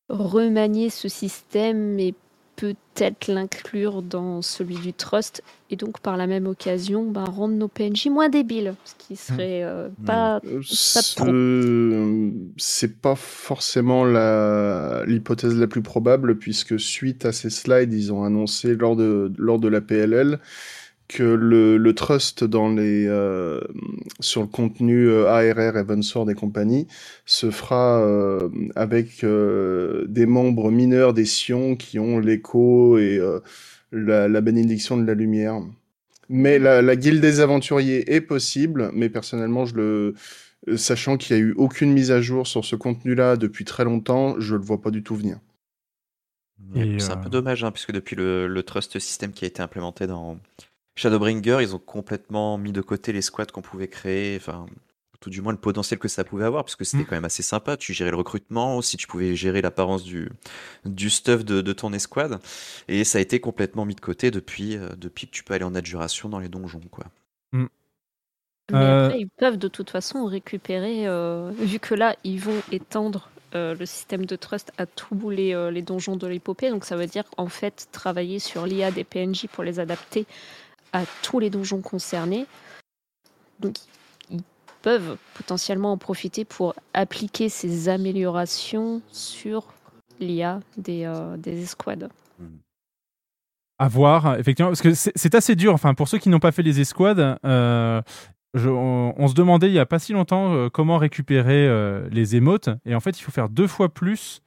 remanier 0.08 0.90
ce 0.90 1.08
système 1.08 1.98
et 2.00 2.14
peut-être 2.56 3.26
l'inclure 3.28 4.02
dans 4.02 4.42
celui 4.42 4.76
du 4.76 4.92
trust 4.92 5.42
et 5.70 5.76
donc 5.76 5.98
par 6.00 6.16
la 6.16 6.26
même 6.26 6.46
occasion 6.46 7.10
ben, 7.10 7.24
rendre 7.24 7.54
nos 7.54 7.68
PNJ 7.68 8.06
moins 8.10 8.28
débiles, 8.28 8.74
ce 8.84 8.94
qui 8.98 9.16
serait 9.16 9.62
euh, 9.64 9.88
pas, 10.06 10.36
Euh, 10.44 10.58
pas 10.58 10.62
ce- 10.62 12.30
C'est 12.56 13.00
pas 13.00 13.14
forcément 13.16 14.04
la- 14.04 15.02
l'hypothèse 15.06 15.56
la 15.56 15.66
plus 15.66 15.82
probable, 15.82 16.38
puisque 16.38 16.78
suite 16.78 17.24
à 17.26 17.32
ces 17.32 17.50
slides, 17.50 17.92
ils 17.92 18.12
ont 18.12 18.24
annoncé 18.24 18.76
lors 18.76 18.94
de, 18.96 19.32
lors 19.36 19.58
de 19.58 19.68
la 19.68 19.80
PLL 19.80 20.38
que 21.08 21.22
le, 21.22 21.76
le 21.76 21.94
trust 21.94 22.44
dans 22.44 22.68
les, 22.68 23.06
euh, 23.06 23.60
sur 24.20 24.40
le 24.40 24.46
contenu 24.46 25.06
euh, 25.06 25.28
ARR, 25.28 25.76
Evansword 25.76 26.30
et 26.30 26.34
compagnie 26.34 26.86
se 27.26 27.50
fera 27.50 28.00
euh, 28.00 28.48
avec 28.74 29.22
euh, 29.22 30.06
des 30.08 30.26
membres 30.26 30.70
mineurs 30.70 31.12
des 31.12 31.26
Sions 31.26 31.76
qui 31.76 31.98
ont 31.98 32.18
l'écho 32.18 32.98
et 32.98 33.18
euh, 33.18 33.40
la, 33.92 34.28
la 34.28 34.40
bénédiction 34.40 34.96
de 34.96 35.04
la 35.04 35.14
lumière. 35.14 35.60
Mais 36.30 36.58
la, 36.58 36.80
la 36.80 36.96
guilde 36.96 37.20
des 37.20 37.40
aventuriers 37.40 38.14
est 38.14 38.22
possible, 38.22 38.90
mais 38.94 39.10
personnellement, 39.10 39.66
je 39.66 39.74
le, 39.74 40.14
sachant 40.76 41.18
qu'il 41.18 41.36
n'y 41.36 41.42
a 41.42 41.44
eu 41.44 41.52
aucune 41.52 41.92
mise 41.92 42.10
à 42.10 42.22
jour 42.22 42.46
sur 42.46 42.64
ce 42.64 42.76
contenu-là 42.76 43.36
depuis 43.36 43.66
très 43.66 43.84
longtemps, 43.84 44.36
je 44.40 44.56
le 44.56 44.62
vois 44.62 44.80
pas 44.80 44.90
du 44.90 45.02
tout 45.02 45.14
venir. 45.14 45.38
C'est 46.98 47.10
un 47.12 47.18
peu 47.18 47.28
dommage, 47.28 47.62
hein, 47.62 47.70
puisque 47.70 47.92
depuis 47.92 48.16
le, 48.16 48.48
le 48.48 48.62
trust 48.62 48.98
system 48.98 49.32
qui 49.32 49.44
a 49.44 49.48
été 49.48 49.62
implémenté 49.62 50.06
dans 50.06 50.38
Shadowbringer, 50.96 51.58
ils 51.60 51.74
ont 51.74 51.78
complètement 51.78 52.56
mis 52.58 52.72
de 52.72 52.80
côté 52.80 53.12
les 53.12 53.22
squads 53.22 53.46
qu'on 53.46 53.62
pouvait 53.62 53.88
créer, 53.88 54.36
enfin, 54.36 54.66
tout 55.20 55.30
du 55.30 55.40
moins 55.40 55.52
le 55.52 55.58
potentiel 55.58 55.98
que 55.98 56.08
ça 56.08 56.22
pouvait 56.24 56.44
avoir, 56.44 56.64
parce 56.64 56.76
que 56.76 56.84
c'était 56.84 57.02
Mm. 57.02 57.06
quand 57.06 57.16
même 57.16 57.24
assez 57.24 57.42
sympa. 57.42 57.76
Tu 57.76 57.92
gérais 57.92 58.10
le 58.10 58.16
recrutement, 58.16 58.76
aussi 58.76 58.96
tu 58.96 59.06
pouvais 59.08 59.34
gérer 59.34 59.60
l'apparence 59.62 60.04
du, 60.04 60.30
du 60.84 61.10
stuff 61.10 61.44
de, 61.44 61.60
de 61.62 61.72
ton 61.72 61.92
escouade, 61.92 62.38
et 62.88 63.04
ça 63.04 63.18
a 63.18 63.20
été 63.22 63.40
complètement 63.40 63.84
mis 63.86 63.94
de 63.96 64.00
côté 64.00 64.30
depuis, 64.30 64.76
euh, 64.76 64.90
depuis 64.96 65.26
que 65.26 65.32
tu 65.32 65.42
peux 65.44 65.54
aller 65.54 65.64
en 65.64 65.74
adjuration 65.74 66.28
dans 66.28 66.38
les 66.38 66.48
donjons, 66.48 66.80
quoi. 66.90 67.06
Mais 68.70 68.86
Euh, 68.86 69.10
après, 69.10 69.20
ils 69.20 69.28
peuvent 69.28 69.58
de 69.58 69.68
toute 69.68 69.90
façon 69.90 70.24
récupérer, 70.24 71.06
euh, 71.06 71.50
vu 71.58 71.78
que 71.78 71.94
là, 71.94 72.16
ils 72.24 72.40
vont 72.40 72.64
étendre 72.70 73.30
euh, 73.54 73.74
le 73.74 73.86
système 73.86 74.24
de 74.26 74.36
trust 74.36 74.72
à 74.78 74.86
tous 74.86 75.30
les, 75.30 75.54
euh, 75.54 75.70
les 75.70 75.82
donjons 75.82 76.16
de 76.16 76.26
l'épopée. 76.26 76.70
Donc 76.70 76.84
ça 76.84 76.96
veut 76.96 77.06
dire 77.06 77.24
en 77.36 77.48
fait 77.48 77.88
travailler 77.92 78.38
sur 78.38 78.66
l'IA 78.66 78.90
des 78.90 79.04
PNJ 79.04 79.46
pour 79.48 79.62
les 79.64 79.80
adapter 79.80 80.26
à 80.94 81.02
tous 81.22 81.40
les 81.40 81.50
donjons 81.50 81.82
concernés. 81.82 82.46
Donc 83.60 83.76
ils 84.30 84.42
peuvent 84.80 85.18
potentiellement 85.34 85.92
en 85.92 85.98
profiter 85.98 86.44
pour 86.46 86.74
appliquer 86.94 87.50
ces 87.50 87.88
améliorations 87.90 89.02
sur 89.10 89.74
l'IA 90.20 90.60
des, 90.78 91.04
euh, 91.04 91.36
des 91.36 91.62
escouades. 91.62 92.08
À 93.78 93.88
voir, 93.88 94.38
effectivement, 94.38 94.70
parce 94.70 94.82
que 94.82 94.94
c'est 94.94 95.34
assez 95.34 95.56
dur. 95.56 95.74
Enfin, 95.74 95.94
pour 95.94 96.06
ceux 96.06 96.18
qui 96.18 96.28
n'ont 96.28 96.38
pas 96.38 96.52
fait 96.52 96.62
les 96.62 96.78
escouades, 96.78 97.36
euh, 97.44 98.00
je- 98.54 98.68
on, 98.68 99.26
se 99.26 99.34
demandait 99.34 99.66
il 99.66 99.72
y 99.72 99.80
a 99.80 99.86
pas 99.86 99.98
si 99.98 100.12
longtemps 100.12 100.54
euh, 100.54 100.68
comment 100.70 100.96
récupérer 100.96 101.68
les 102.10 102.36
émotes. 102.36 102.68
Et 102.84 102.94
en 102.94 103.00
fait, 103.00 103.18
il 103.18 103.22
faut 103.22 103.32
faire 103.32 103.48
deux 103.48 103.66
fois 103.66 103.92
plus 103.92 104.42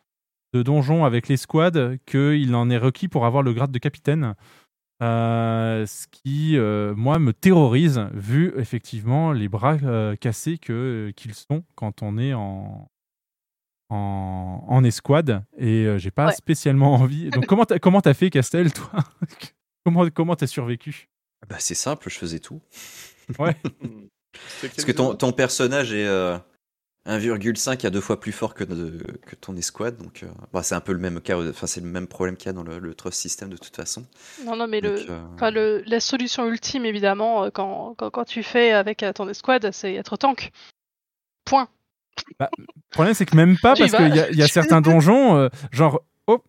de 0.53 0.63
donjons 0.63 1.03
avec 1.03 1.27
l'escouade 1.27 1.99
qu'il 2.05 2.55
en 2.55 2.69
est 2.69 2.77
requis 2.77 3.09
pour 3.09 3.25
avoir 3.25 3.43
le 3.43 3.51
grade 3.51 3.71
de 3.71 3.79
capitaine. 3.79 4.33
Euh, 5.03 5.85
ce 5.85 6.07
qui, 6.07 6.57
euh, 6.57 6.95
moi, 6.95 7.19
me 7.19 7.31
terrorise, 7.33 8.01
vu 8.13 8.51
effectivement 8.57 9.31
les 9.31 9.47
bras 9.47 9.77
euh, 9.83 10.15
cassés 10.15 10.57
que 10.57 11.11
qu'ils 11.15 11.35
sont 11.35 11.63
quand 11.75 12.01
on 12.01 12.17
est 12.17 12.33
en, 12.33 12.89
en, 13.89 14.63
en 14.67 14.83
escouade. 14.83 15.43
Et 15.57 15.85
euh, 15.85 15.97
j'ai 15.97 16.11
pas 16.11 16.27
Ouais. 16.27 16.33
spécialement 16.33 16.93
envie. 17.01 17.29
Donc, 17.29 17.45
comment 17.45 17.65
t'as, 17.65 17.79
comment 17.79 18.01
t'as 18.01 18.13
fait, 18.13 18.29
Castel, 18.29 18.73
toi? 18.73 18.91
Comment 19.85 20.09
comment 20.09 20.35
t'as 20.35 20.47
survécu? 20.47 21.07
Bah, 21.47 21.55
c'est 21.59 21.73
simple, 21.75 22.09
je 22.09 22.17
faisais 22.17 22.39
tout. 22.39 22.59
Ouais. 23.39 23.55
Parce 24.61 24.83
que 24.83 24.91
ton, 24.91 25.15
ton 25.15 25.31
personnage 25.31 25.93
est 25.93 26.05
euh, 26.05 26.37
1,5 27.07 27.85
à 27.85 27.89
deux 27.89 28.01
fois 28.01 28.19
plus 28.19 28.31
fort 28.31 28.53
que, 28.53 28.63
de- 28.63 29.01
que 29.25 29.35
ton 29.35 29.55
escouade, 29.55 29.97
donc 29.97 30.23
euh, 30.23 30.27
bah, 30.53 30.61
c'est 30.63 30.75
un 30.75 30.81
peu 30.81 30.91
le 30.93 30.99
même 30.99 31.21
cas, 31.21 31.37
enfin 31.49 31.65
c'est 31.67 31.79
le 31.81 31.87
même 31.87 32.07
problème 32.07 32.35
qu'il 32.35 32.47
y 32.47 32.49
a 32.49 32.53
dans 32.53 32.63
le, 32.63 32.79
le 32.79 32.93
trust 32.93 33.19
system 33.19 33.49
de 33.49 33.57
toute 33.57 33.75
façon. 33.75 34.05
Non, 34.45 34.55
non, 34.55 34.67
mais 34.67 34.81
le, 34.81 34.97
Donc, 34.99 35.09
euh, 35.09 35.21
enfin, 35.35 35.51
le, 35.51 35.83
la 35.87 35.99
solution 35.99 36.45
ultime, 36.47 36.85
évidemment, 36.85 37.45
euh, 37.45 37.49
quand, 37.49 37.95
quand, 37.97 38.09
quand 38.09 38.25
tu 38.25 38.43
fais 38.43 38.71
avec 38.71 39.05
ton 39.15 39.27
escouade, 39.29 39.71
c'est 39.71 39.93
être 39.93 40.17
tank. 40.17 40.51
Point. 41.45 41.69
Le 42.39 42.47
problème, 42.91 43.13
c'est 43.13 43.25
que 43.25 43.35
même 43.35 43.57
pas, 43.57 43.73
parce 43.75 43.91
qu'il 43.91 44.15
y 44.15 44.19
a, 44.19 44.29
il 44.29 44.37
y 44.37 44.41
a 44.43 44.47
certains 44.47 44.81
donjons, 44.81 45.37
euh, 45.37 45.49
genre, 45.71 46.01
oh, 46.27 46.43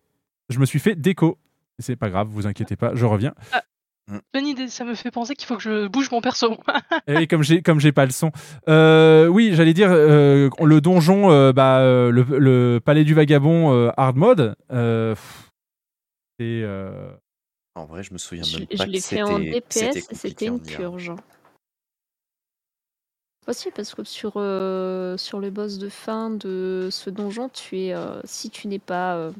je 0.49 0.59
me 0.59 0.65
suis 0.65 0.79
fait 0.79 0.95
déco. 0.95 1.37
C'est 1.77 1.95
pas 1.95 2.09
grave, 2.09 2.27
vous 2.29 2.47
inquiétez 2.47 2.75
pas, 2.75 2.91
je 2.95 3.05
reviens. 3.05 3.33
Bonne 4.33 4.47
idée, 4.47 4.67
ça 4.67 4.83
me 4.85 4.95
fait 4.95 5.11
penser 5.11 5.35
qu'il 5.35 5.47
faut 5.47 5.55
que 5.55 5.61
je 5.63 5.87
bouge 5.87 6.09
mon 6.11 6.21
perso. 6.21 6.57
Et 7.07 7.15
oui, 7.15 7.27
comme 7.27 7.43
j'ai 7.43 7.61
comme 7.61 7.79
j'ai 7.79 7.91
pas 7.91 8.05
le 8.05 8.11
son. 8.11 8.31
Euh, 8.67 9.27
oui, 9.27 9.51
j'allais 9.53 9.73
dire 9.73 9.89
euh, 9.91 10.49
le 10.63 10.81
donjon, 10.81 11.31
euh, 11.31 11.53
bah, 11.53 11.79
euh, 11.79 12.11
le, 12.11 12.23
le 12.39 12.79
palais 12.83 13.03
du 13.03 13.13
vagabond 13.13 13.73
euh, 13.73 13.91
hard 13.97 14.15
mode. 14.17 14.55
c'est 14.69 14.75
euh, 16.41 17.11
En 17.75 17.85
vrai, 17.85 18.03
je 18.03 18.13
me 18.13 18.17
souviens 18.17 18.43
Je, 18.43 18.57
même 18.59 18.67
je 18.71 18.77
pas 18.77 18.85
l'ai 18.85 18.99
que 18.99 19.03
fait 19.05 19.21
en 19.21 19.39
DPS 19.39 20.07
c'était 20.11 20.47
une 20.47 20.61
purge. 20.61 21.11
Aussi 23.47 23.71
parce 23.71 23.95
que 23.95 24.03
sur, 24.03 24.33
euh, 24.35 25.17
sur 25.17 25.39
le 25.39 25.49
boss 25.49 25.79
de 25.79 25.89
fin 25.89 26.29
de 26.29 26.89
ce 26.91 27.09
donjon, 27.09 27.49
tu 27.49 27.79
es, 27.79 27.93
euh, 27.95 28.21
si 28.23 28.49
tu 28.51 28.67
n'es 28.67 28.77
pas 28.79 29.15
euh, 29.15 29.31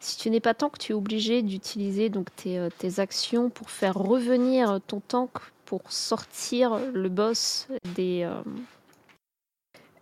si 0.00 0.16
tu 0.18 0.30
n'es 0.30 0.40
pas 0.40 0.54
tank, 0.54 0.78
tu 0.78 0.92
es 0.92 0.94
obligé 0.94 1.42
d'utiliser 1.42 2.08
donc 2.08 2.34
tes, 2.36 2.58
euh, 2.58 2.68
tes 2.78 3.00
actions 3.00 3.50
pour 3.50 3.70
faire 3.70 3.94
revenir 3.94 4.80
ton 4.86 5.00
tank 5.00 5.30
pour 5.64 5.82
sortir 5.92 6.78
le 6.94 7.08
boss 7.08 7.68
des 7.94 8.22
euh, 8.22 8.40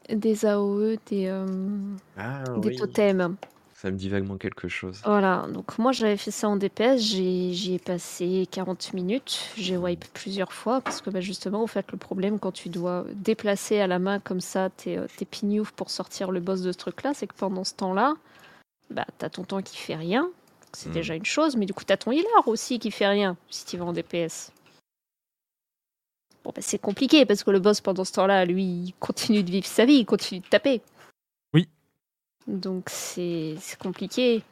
des 0.08 0.44
AOE, 0.46 0.96
des, 1.10 1.26
euh, 1.26 1.46
Ah 2.16 2.44
des 2.58 2.68
oui, 2.68 2.76
totems. 2.76 3.34
ça 3.74 3.90
me 3.90 3.96
dit 3.96 4.08
vaguement 4.08 4.36
quelque 4.36 4.68
chose. 4.68 5.00
Voilà, 5.04 5.46
donc 5.52 5.78
moi 5.78 5.90
j'avais 5.90 6.16
fait 6.16 6.30
ça 6.30 6.48
en 6.48 6.56
DPS, 6.56 6.98
j'ai- 7.00 7.52
j'y 7.52 7.74
ai 7.74 7.78
passé 7.80 8.46
40 8.50 8.92
minutes, 8.94 9.50
j'ai 9.56 9.76
wipe 9.76 10.04
plusieurs 10.14 10.52
fois 10.52 10.80
parce 10.80 11.00
que 11.00 11.10
bah, 11.10 11.20
justement, 11.20 11.62
au 11.62 11.66
fait, 11.66 11.90
le 11.90 11.98
problème 11.98 12.38
quand 12.38 12.52
tu 12.52 12.68
dois 12.68 13.04
déplacer 13.14 13.80
à 13.80 13.88
la 13.88 13.98
main 13.98 14.20
comme 14.20 14.40
ça 14.40 14.70
tes, 14.70 14.96
euh, 14.96 15.06
tes 15.16 15.24
pignoufs 15.24 15.72
pour 15.72 15.90
sortir 15.90 16.30
le 16.30 16.38
boss 16.40 16.62
de 16.62 16.70
ce 16.70 16.78
truc-là, 16.78 17.12
c'est 17.14 17.26
que 17.26 17.34
pendant 17.36 17.64
ce 17.64 17.74
temps-là, 17.74 18.14
bah, 18.90 19.06
t'as 19.18 19.28
ton 19.30 19.44
temps 19.44 19.62
qui 19.62 19.76
fait 19.76 19.94
rien, 19.96 20.28
c'est 20.72 20.88
Mm. 20.90 20.92
déjà 20.92 21.14
une 21.14 21.24
chose, 21.24 21.56
mais 21.56 21.66
du 21.66 21.72
coup 21.74 21.84
t'as 21.84 21.96
ton 21.96 22.12
healer 22.12 22.26
aussi 22.46 22.78
qui 22.78 22.90
fait 22.90 23.06
rien 23.08 23.36
si 23.50 23.64
tu 23.66 23.76
vas 23.76 23.84
en 23.86 23.92
DPS. 23.92 24.52
Bon, 26.44 26.52
bah, 26.54 26.62
c'est 26.62 26.78
compliqué 26.78 27.26
parce 27.26 27.42
que 27.42 27.50
le 27.50 27.58
boss 27.58 27.80
pendant 27.80 28.04
ce 28.04 28.12
temps-là, 28.12 28.44
lui, 28.44 28.62
il 28.64 28.94
continue 29.00 29.42
de 29.42 29.50
vivre 29.50 29.66
sa 29.66 29.84
vie, 29.84 29.94
il 29.96 30.04
continue 30.06 30.40
de 30.40 30.46
taper. 30.46 30.80
Oui. 31.54 31.68
Donc 32.46 32.84
c'est 32.88 33.56
c'est 33.60 33.78
compliqué. 33.78 34.42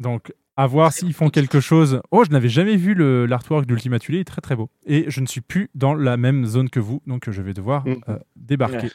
donc 0.00 0.32
à 0.56 0.66
voir 0.66 0.92
s'ils 0.92 1.14
font 1.14 1.30
quelque 1.30 1.60
chose. 1.60 2.02
Oh, 2.10 2.24
je 2.24 2.30
n'avais 2.30 2.50
jamais 2.50 2.76
vu 2.76 2.92
le- 2.92 3.24
l'artwork 3.24 3.64
d'Ultima 3.64 3.98
Thule, 3.98 4.16
il 4.16 4.20
est 4.20 4.24
très 4.24 4.42
très 4.42 4.54
beau. 4.54 4.68
Et 4.84 5.10
je 5.10 5.20
ne 5.22 5.26
suis 5.26 5.40
plus 5.40 5.70
dans 5.74 5.94
la 5.94 6.18
même 6.18 6.44
zone 6.44 6.68
que 6.68 6.78
vous, 6.78 7.00
donc 7.06 7.30
je 7.30 7.40
vais 7.40 7.54
devoir 7.54 7.86
Mm. 7.86 7.94
euh, 8.08 8.18
débarquer. 8.36 8.90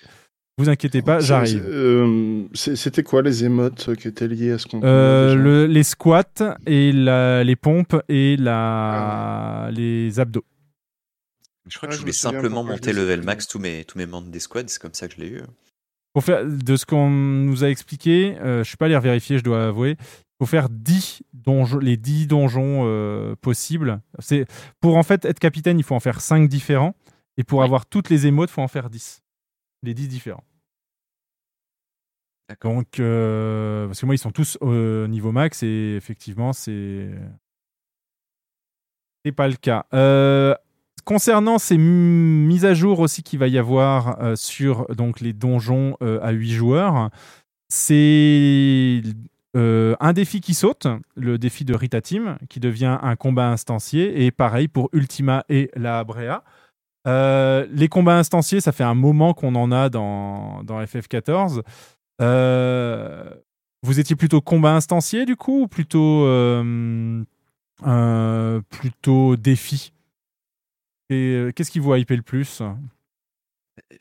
Vous 0.60 0.70
inquiétez 0.70 1.03
pas, 1.03 1.20
j'arrive. 1.20 1.64
euh, 1.68 2.43
C'était 2.55 3.03
quoi 3.03 3.22
les 3.22 3.43
émotes 3.45 3.93
qui 3.95 4.08
étaient 4.08 4.28
liées 4.28 4.53
à 4.53 4.58
ce 4.58 4.66
contenu 4.66 4.89
Euh, 4.89 5.36
le- 5.36 5.66
les 5.68 5.84
squats 5.84 6.24
et 6.66 6.91
la- 6.91 7.43
les 7.43 7.55
pompes 7.55 7.95
et 8.10 8.38
la, 8.38 9.70
les 9.72 10.20
abdos. 10.20 10.43
Je 11.70 11.78
crois 11.78 11.88
Ah, 11.88 11.89
que 11.89 11.93
je 11.93 11.97
je 11.97 12.01
voulais 12.01 12.14
simplement 12.14 12.64
monter 12.64 12.91
level 12.91 13.22
max 13.24 13.47
tous 13.47 13.60
mes, 13.60 13.84
tous 13.86 13.99
mes 13.99 14.08
membres 14.08 14.30
d'escouade, 14.30 14.68
c'est 14.70 14.82
comme 14.82 14.93
ça 14.93 15.08
que 15.08 15.14
je 15.16 15.20
l'ai 15.22 15.28
eu. 15.30 15.41
Pour 16.14 16.24
faire, 16.24 16.43
de 16.43 16.76
ce 16.76 16.86
qu'on 16.88 17.10
nous 17.12 17.64
a 17.64 17.70
expliqué, 17.70 18.36
euh, 18.41 18.64
je 18.64 18.68
suis 18.68 18.78
pas 18.78 18.86
allé 18.86 18.97
vérifier, 18.97 19.38
je 19.38 19.43
dois 19.43 19.68
avouer, 19.68 19.91
il 19.99 20.36
faut 20.39 20.47
faire 20.47 20.70
10 20.70 21.22
donjons, 21.34 21.78
les 21.78 21.97
10 21.97 22.26
donjons 22.26 22.84
euh, 22.88 23.36
possibles. 23.41 23.99
C'est, 24.18 24.45
pour 24.80 24.97
en 24.97 25.03
fait 25.03 25.24
être 25.26 25.38
capitaine, 25.39 25.78
il 25.78 25.84
faut 25.84 25.93
en 25.93 25.99
faire 25.99 26.20
5 26.20 26.47
différents. 26.49 26.95
Et 27.38 27.43
pour 27.43 27.62
avoir 27.62 27.86
toutes 27.86 28.10
les 28.10 28.26
émotes, 28.26 28.49
il 28.49 28.53
faut 28.53 28.64
en 28.64 28.68
faire 28.68 28.89
10. 28.89 29.22
Les 29.84 29.93
10 29.93 30.07
différents. 30.07 30.43
Donc, 32.63 32.99
euh, 32.99 33.88
parce 33.88 33.99
que 33.99 34.05
moi, 34.05 34.15
ils 34.15 34.19
sont 34.19 34.32
tous 34.32 34.57
au 34.61 35.07
niveau 35.07 35.32
max 35.32 35.63
et 35.63 35.95
effectivement, 35.97 36.53
c'est. 36.53 37.09
C'est 39.25 39.32
pas 39.34 39.47
le 39.47 39.55
cas. 39.55 39.86
Euh, 39.93 40.55
concernant 41.03 41.57
ces 41.57 41.78
mises 41.78 42.63
à 42.63 42.73
jour 42.73 42.99
aussi 42.99 43.23
qu'il 43.23 43.39
va 43.39 43.49
y 43.49 43.57
avoir 43.57 44.21
euh, 44.21 44.36
sur 44.36 44.88
donc, 44.95 45.19
les 45.19 45.34
donjons 45.34 45.97
à 45.99 46.32
8 46.32 46.51
joueurs, 46.51 47.09
c'est 47.67 49.01
un 49.55 50.13
défi 50.13 50.39
qui 50.39 50.53
saute, 50.53 50.88
le 51.15 51.38
défi 51.38 51.65
de 51.65 51.75
Rita 51.75 51.99
Team, 51.99 52.38
qui 52.47 52.59
devient 52.59 52.99
un 53.01 53.15
combat 53.15 53.49
instancié, 53.49 54.25
et 54.25 54.32
pareil 54.32 54.67
pour 54.67 54.89
Ultima 54.93 55.43
et 55.49 55.71
la 55.75 56.03
Brea. 56.03 56.43
Euh, 57.08 57.66
les 57.72 57.88
combats 57.88 58.18
instanciés, 58.18 58.60
ça 58.62 58.72
fait 58.72 58.84
un 58.84 58.93
moment 58.95 59.34
qu'on 59.34 59.55
en 59.55 59.72
a 59.72 59.89
dans, 59.89 60.62
dans 60.64 60.82
FF14. 60.82 61.62
Euh, 62.22 63.30
vous 63.84 63.99
étiez 63.99 64.16
plutôt 64.16 64.41
combat 64.41 64.74
instancié 64.76 65.26
du 65.26 65.36
coup 65.36 65.62
ou 65.64 65.68
plutôt 65.68 66.26
euh, 66.26 67.24
euh, 67.86 68.62
plutôt 68.70 69.36
défi? 69.38 69.93
Et 71.10 71.16
euh, 71.36 71.51
qu'est-ce 71.51 71.72
qui 71.72 71.80
vous 71.80 71.95
hype 71.95 72.10
le 72.10 72.22
plus? 72.22 72.62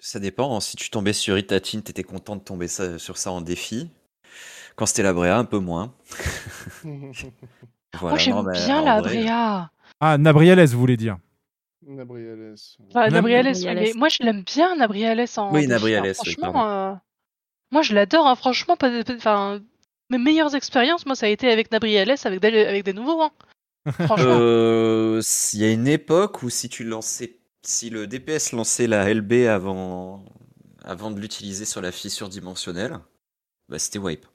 Ça 0.01 0.19
dépend. 0.19 0.59
Si 0.61 0.77
tu 0.77 0.91
tombais 0.91 1.13
sur 1.13 1.39
Itatine, 1.39 1.83
t'étais 1.83 2.03
content 2.03 2.35
de 2.37 2.41
tomber 2.41 2.67
ça- 2.67 2.99
sur 2.99 3.19
ça 3.19 3.31
en 3.31 3.41
défi. 3.41 3.91
Quand 4.75 4.87
c'était 4.87 5.03
la 5.03 5.13
Bréa, 5.13 5.39
un 5.39 5.45
peu 5.45 5.59
moins. 5.59 5.93
Voilà, 7.99 8.11
Moi, 8.11 8.19
j'aime 8.19 8.51
bien 8.53 8.81
en 8.81 8.85
la 8.85 9.01
Bréa. 9.01 9.71
Ah, 10.01 10.19
Nabriales, 10.19 10.63
vous 10.67 10.79
voulez 10.79 10.99
dire 10.99 11.17
Nabriales. 11.87 12.55
Enfin, 12.91 13.05
Même- 13.05 13.13
Nabriales, 13.15 13.47
oui, 13.47 13.53
Nabriales. 13.53 13.79
mais 13.81 13.93
moi 13.95 14.09
je 14.09 14.23
l'aime 14.23 14.43
bien, 14.43 14.77
Nabriales 14.77 15.27
en. 15.37 15.53
Oui, 15.53 15.65
hein. 15.65 15.69
Nabriales, 15.69 16.03
oui, 16.05 16.15
Franchement, 16.15 16.53
pardon. 16.53 16.69
euh, 16.69 16.95
moi 17.71 17.83
je 17.83 17.95
l'adore, 17.95 18.27
hein, 18.27 18.35
franchement. 18.35 18.77
Pas, 18.77 19.03
pas- 19.05 19.15
enfin, 19.15 19.61
mes 20.11 20.19
meilleures 20.19 20.55
expériences, 20.55 21.07
moi, 21.07 21.15
ça 21.17 21.27
a 21.27 21.29
été 21.29 21.51
avec 21.51 21.71
Nabriales, 21.71 22.15
avec 22.25 22.41
des, 22.41 22.65
avec 22.67 22.85
des 22.85 22.93
nouveaux. 22.93 23.23
hein. 23.23 23.31
Franchement. 24.07 24.39
Euh, 24.41 25.21
Il 25.53 25.61
y 25.61 25.65
a 25.65 25.71
une 25.71 25.87
époque 25.89 26.43
où 26.43 26.51
si 26.51 26.69
tu 26.69 26.83
lançais, 26.85 27.39
si 27.63 27.89
le 27.91 28.07
DPS 28.07 28.53
lançait 28.53 28.87
la 28.89 29.13
LB 29.13 29.47
avant, 29.49 30.25
avant 30.85 31.11
de 31.13 31.21
l'utiliser 31.21 31.65
sur 31.65 31.81
la 31.81 31.93
fissure 31.93 32.29
dimensionnelle, 32.29 32.99
bah, 33.69 33.79
c'était 33.79 33.99
wipe. 34.01 34.27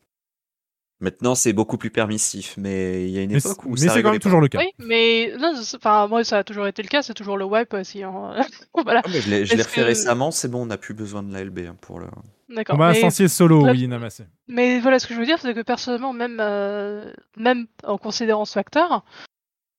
Maintenant, 1.02 1.34
c'est 1.34 1.52
beaucoup 1.52 1.78
plus 1.80 1.90
permissif, 1.90 2.54
mais 2.58 3.06
il 3.06 3.10
y 3.12 3.18
a 3.18 3.24
une 3.24 3.32
Mais 3.32 3.40
époque 3.40 3.58
c'est- 3.64 3.68
où 3.68 3.72
mais 3.72 3.78
ça 3.78 3.90
c'est 3.94 4.04
quand 4.04 4.12
même 4.12 4.20
pas. 4.20 4.24
toujours 4.24 4.40
le 4.40 4.48
cas. 4.48 4.60
Oui, 4.60 4.68
mais 4.78 5.34
non, 5.40 5.54
enfin, 5.76 6.08
moi, 6.08 6.24
ça 6.24 6.38
a 6.38 6.44
toujours 6.44 6.68
été 6.68 6.84
le 6.84 6.88
cas, 6.88 7.02
c'est 7.02 7.16
toujours 7.16 7.38
le 7.38 7.46
wipe 7.46 7.74
euh, 7.74 7.84
si 7.84 8.06
on- 8.06 8.32
voilà. 8.84 9.02
Ah, 9.04 9.10
mais 9.12 9.20
je 9.22 9.30
l'ai 9.32 9.42
refait 9.44 9.82
que- 9.82 9.86
récemment, 9.88 10.30
c'est 10.30 10.48
bon, 10.48 10.62
on 10.62 10.66
n'a 10.68 10.78
plus 10.78 10.94
besoin 10.94 11.24
de 11.24 11.34
la 11.34 11.44
LB 11.44 11.60
hein, 11.68 11.76
pour 11.82 12.00
le. 12.00 12.06
D'accord. 12.50 12.76
Combat 12.76 12.92
mais- 12.92 13.28
solo, 13.28 13.66
oui, 13.68 13.88
Namassé. 13.88 14.26
Mais 14.48 14.80
voilà, 14.80 15.00
ce 15.00 15.08
que 15.08 15.14
je 15.16 15.20
veux 15.20 15.26
dire, 15.26 15.40
c'est 15.40 15.54
que 15.56 15.62
personnellement, 15.62 16.14
même, 16.14 16.38
euh, 16.40 17.12
même 17.36 17.66
en 17.84 17.98
considérant 17.98 18.46
ce 18.46 18.54
facteur, 18.54 19.04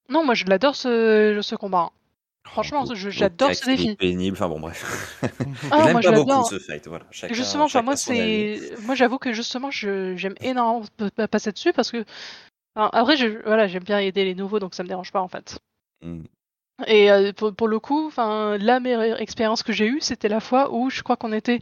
non, 0.09 0.25
moi 0.25 0.35
je 0.35 0.45
l'adore 0.47 0.75
ce, 0.75 1.39
ce 1.41 1.55
combat. 1.55 1.91
Franchement, 2.45 2.85
j'adore 2.95 3.55
ce 3.55 3.65
c'est 3.65 3.77
défi. 3.77 3.97
pénible, 3.97 4.37
enfin 4.37 4.49
bon, 4.49 4.61
bref. 4.61 5.23
Ah, 5.71 5.93
moi, 5.93 6.01
je 6.01 6.09
pas 6.09 6.15
beaucoup 6.17 6.45
ce 6.45 6.59
fight, 6.59 6.87
voilà. 6.87 7.07
Chacun, 7.11 7.35
justement, 7.35 7.65
enfin, 7.65 7.83
moi, 7.83 7.97
chacun 7.97 8.19
avis. 8.19 8.59
c'est, 8.59 8.83
moi, 8.83 8.95
j'avoue 8.95 9.19
que 9.19 9.33
justement, 9.33 9.71
je, 9.71 10.17
j'aime 10.17 10.35
énormément 10.41 10.85
passer 11.31 11.53
dessus 11.53 11.73
parce 11.73 11.91
que, 11.91 12.05
enfin, 12.75 12.91
après, 12.93 13.17
je, 13.17 13.27
voilà, 13.45 13.69
j'aime 13.69 13.85
bien 13.85 14.01
aider 14.01 14.25
les 14.25 14.35
nouveaux, 14.35 14.59
donc 14.59 14.75
ça 14.75 14.83
me 14.83 14.89
dérange 14.89 15.13
pas 15.13 15.21
en 15.21 15.29
fait. 15.29 15.59
Hmm. 16.03 16.25
Et 16.87 17.11
euh, 17.11 17.33
pour, 17.33 17.55
pour 17.55 17.69
le 17.69 17.79
coup, 17.79 18.07
enfin, 18.07 18.59
la 18.59 18.81
meilleure 18.81 19.21
expérience 19.21 19.63
que 19.63 19.73
j'ai 19.73 19.87
eue, 19.87 20.01
c'était 20.01 20.29
la 20.29 20.41
fois 20.41 20.75
où 20.75 20.91
je 20.91 21.03
crois 21.03 21.17
qu'on 21.17 21.33
était 21.33 21.61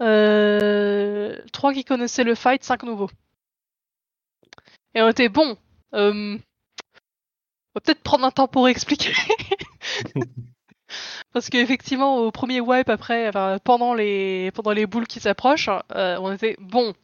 euh, 0.00 1.36
trois 1.52 1.72
qui 1.72 1.84
connaissaient 1.84 2.24
le 2.24 2.34
fight, 2.34 2.62
cinq 2.62 2.82
nouveaux. 2.84 3.10
Et 4.94 5.02
on 5.02 5.08
était 5.08 5.28
bon. 5.28 5.56
Euh, 5.94 6.36
on 6.36 7.74
va 7.74 7.80
peut-être 7.80 8.02
prendre 8.02 8.24
un 8.24 8.30
temps 8.30 8.48
pour 8.48 8.68
expliquer. 8.68 9.12
Parce 11.34 11.50
qu'effectivement, 11.50 12.16
au 12.18 12.30
premier 12.30 12.60
wipe 12.60 12.88
après, 12.88 13.28
enfin, 13.28 13.58
pendant 13.62 13.92
les 13.94 14.50
pendant 14.52 14.72
les 14.72 14.86
boules 14.86 15.06
qui 15.06 15.20
s'approchent, 15.20 15.68
euh, 15.94 16.16
on 16.20 16.32
était 16.32 16.56
bon. 16.60 16.94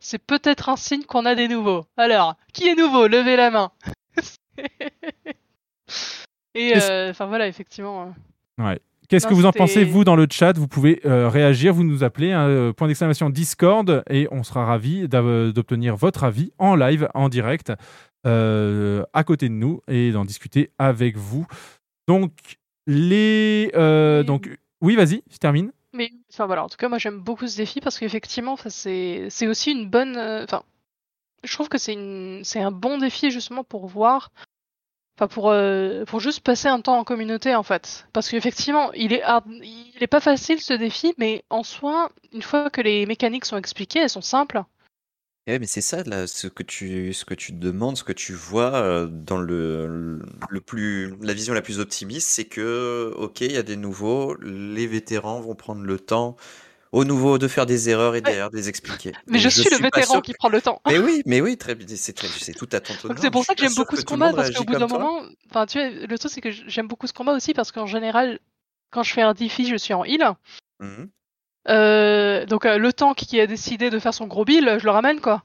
C'est 0.00 0.18
peut-être 0.18 0.68
un 0.68 0.76
signe 0.76 1.04
qu'on 1.04 1.24
a 1.24 1.34
des 1.34 1.48
nouveaux. 1.48 1.84
Alors, 1.96 2.36
qui 2.52 2.68
est 2.68 2.74
nouveau? 2.74 3.06
Levez 3.06 3.36
la 3.36 3.50
main. 3.50 3.70
Et 6.54 6.74
euh, 6.76 7.10
enfin 7.10 7.26
voilà, 7.26 7.46
effectivement. 7.48 8.12
euh, 8.58 8.62
Ouais. 8.64 8.80
Qu'est-ce 9.08 9.26
que 9.26 9.34
vous 9.34 9.44
en 9.46 9.52
pensez, 9.52 9.84
vous, 9.84 10.04
dans 10.04 10.16
le 10.16 10.26
chat? 10.30 10.56
Vous 10.56 10.68
pouvez 10.68 11.00
euh, 11.04 11.28
réagir, 11.28 11.74
vous 11.74 11.84
nous 11.84 12.02
appelez, 12.02 12.32
hein, 12.32 12.72
point 12.74 12.88
d'exclamation 12.88 13.28
Discord, 13.28 14.02
et 14.08 14.26
on 14.30 14.42
sera 14.42 14.64
ravis 14.64 15.06
d'obtenir 15.06 15.96
votre 15.96 16.24
avis 16.24 16.50
en 16.58 16.74
live, 16.76 17.08
en 17.12 17.28
direct, 17.28 17.72
euh, 18.26 19.04
à 19.12 19.22
côté 19.22 19.50
de 19.50 19.54
nous, 19.54 19.82
et 19.86 20.12
d'en 20.12 20.24
discuter 20.24 20.70
avec 20.78 21.18
vous. 21.18 21.46
Donc, 22.08 22.32
les... 22.86 23.70
euh, 23.74 24.20
Oui. 24.20 24.26
donc, 24.26 24.50
oui, 24.80 24.96
vas-y, 24.96 25.22
je 25.30 25.36
termine. 25.38 25.72
Mais 25.94 26.10
enfin 26.32 26.46
voilà, 26.46 26.64
en 26.64 26.68
tout 26.68 26.76
cas, 26.78 26.88
moi 26.88 26.98
j'aime 26.98 27.18
beaucoup 27.18 27.46
ce 27.46 27.56
défi 27.56 27.80
parce 27.80 27.98
qu'effectivement, 27.98 28.56
c'est 28.68 29.46
aussi 29.46 29.72
une 29.72 29.88
bonne. 29.88 30.16
euh, 30.16 30.42
Enfin, 30.44 30.62
je 31.44 31.52
trouve 31.52 31.68
que 31.68 31.78
c'est 31.78 31.92
une 31.92 32.42
un 32.56 32.70
bon 32.70 32.98
défi 32.98 33.30
justement 33.30 33.64
pour 33.64 33.86
voir. 33.86 34.32
Enfin, 35.18 35.28
pour 35.28 35.50
euh, 35.50 36.04
pour 36.06 36.20
juste 36.20 36.40
passer 36.40 36.68
un 36.68 36.80
temps 36.80 36.98
en 36.98 37.04
communauté 37.04 37.54
en 37.54 37.62
fait, 37.62 38.08
parce 38.14 38.30
qu'effectivement, 38.30 38.92
il 38.94 39.12
est 39.12 39.22
hard- 39.22 39.44
il 39.62 40.02
est 40.02 40.06
pas 40.06 40.20
facile 40.20 40.60
ce 40.60 40.72
défi, 40.72 41.12
mais 41.18 41.44
en 41.50 41.62
soi, 41.62 42.10
une 42.32 42.42
fois 42.42 42.70
que 42.70 42.80
les 42.80 43.04
mécaniques 43.06 43.44
sont 43.44 43.58
expliquées, 43.58 44.00
elles 44.00 44.08
sont 44.10 44.22
simples. 44.22 44.62
Ouais, 45.48 45.58
mais 45.58 45.66
c'est 45.66 45.80
ça, 45.80 46.04
là, 46.04 46.28
ce 46.28 46.46
que 46.46 46.62
tu, 46.62 47.12
ce 47.12 47.24
que 47.24 47.34
tu 47.34 47.50
demandes, 47.52 47.96
ce 47.96 48.04
que 48.04 48.12
tu 48.12 48.32
vois 48.32 48.74
euh, 48.76 49.06
dans 49.06 49.38
le, 49.38 50.20
le 50.48 50.60
plus, 50.60 51.16
la 51.20 51.34
vision 51.34 51.52
la 51.52 51.62
plus 51.62 51.80
optimiste, 51.80 52.28
c'est 52.28 52.44
que, 52.44 53.12
ok, 53.16 53.40
il 53.40 53.50
y 53.50 53.56
a 53.56 53.64
des 53.64 53.74
nouveaux, 53.76 54.36
les 54.40 54.86
vétérans 54.86 55.40
vont 55.40 55.56
prendre 55.56 55.82
le 55.82 55.98
temps 55.98 56.36
aux 56.92 57.04
nouveaux 57.04 57.38
de 57.38 57.48
faire 57.48 57.66
des 57.66 57.88
erreurs 57.88 58.14
et 58.14 58.20
derrière 58.20 58.50
de 58.50 58.56
les 58.56 58.68
expliquer. 58.68 59.12
Mais 59.26 59.40
je 59.40 59.48
suis 59.48 59.68
le 59.68 59.78
vétéran 59.78 60.20
qui 60.20 60.32
prend 60.34 60.48
le 60.48 60.62
temps. 60.62 60.80
Mais 60.86 60.98
oui, 60.98 61.22
mais 61.26 61.40
oui, 61.40 61.56
très 61.56 61.74
bien, 61.74 61.88
c'est 61.88 62.12
très, 62.12 62.28
c'est 62.28 62.52
tout 62.52 62.68
à 62.70 62.78
ton 62.78 62.94
honneur. 63.02 63.18
C'est 63.20 63.30
pour 63.30 63.44
ça 63.44 63.56
que 63.56 63.62
j'aime 63.62 63.74
beaucoup 63.74 63.96
ce 63.96 64.04
combat 64.04 64.32
parce 64.32 64.50
qu'au 64.52 64.62
bout 64.62 64.74
d'un 64.74 64.86
moment, 64.86 65.22
enfin 65.50 65.66
tu 65.66 65.78
vois, 65.78 65.88
le 65.90 66.18
truc 66.18 66.30
c'est 66.32 66.40
que 66.40 66.52
j'aime 66.52 66.86
beaucoup 66.86 67.08
ce 67.08 67.12
combat 67.12 67.32
aussi 67.32 67.52
parce 67.52 67.72
qu'en 67.72 67.86
général, 67.86 68.38
quand 68.90 69.02
je 69.02 69.12
fais 69.12 69.22
un 69.22 69.34
défi, 69.34 69.66
je 69.66 69.74
suis 69.76 69.94
en 69.94 70.04
heal. 70.04 70.22
Mhm. 70.78 71.08
Euh, 71.68 72.44
donc 72.46 72.66
euh, 72.66 72.78
le 72.78 72.92
tank 72.92 73.16
qui 73.16 73.40
a 73.40 73.46
décidé 73.46 73.90
de 73.90 73.98
faire 73.98 74.14
son 74.14 74.26
gros 74.26 74.44
bill, 74.44 74.76
je 74.80 74.84
le 74.84 74.90
ramène 74.90 75.20
quoi. 75.20 75.42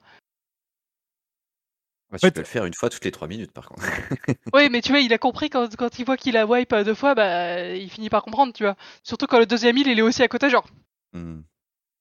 Ouais, 2.12 2.20
tu 2.20 2.32
peux 2.32 2.40
le 2.40 2.46
faire 2.46 2.66
une 2.66 2.74
fois 2.74 2.90
toutes 2.90 3.04
les 3.04 3.12
trois 3.12 3.28
minutes, 3.28 3.52
par 3.52 3.68
contre. 3.68 3.84
Oui, 4.54 4.70
mais 4.72 4.82
tu 4.82 4.92
vois, 4.92 5.00
il 5.02 5.12
a 5.14 5.18
compris 5.18 5.50
quand, 5.50 5.76
quand 5.76 6.00
il 6.00 6.06
voit 6.06 6.18
qu'il 6.18 6.38
a 6.38 6.46
wipe 6.46 6.72
euh, 6.74 6.84
deux 6.84 6.94
fois, 6.96 7.16
bah 7.16 7.68
il 7.76 7.90
finit 7.90 8.10
par 8.10 8.24
comprendre, 8.24 8.54
tu 8.54 8.64
vois. 8.64 8.76
Surtout 9.04 9.28
quand 9.28 9.40
le 9.40 9.46
deuxième 9.46 9.78
heal, 9.78 9.88
il 9.88 10.00
est 10.00 10.04
aussi 10.04 10.24
à 10.24 10.28
côté, 10.28 10.50
genre. 10.50 10.66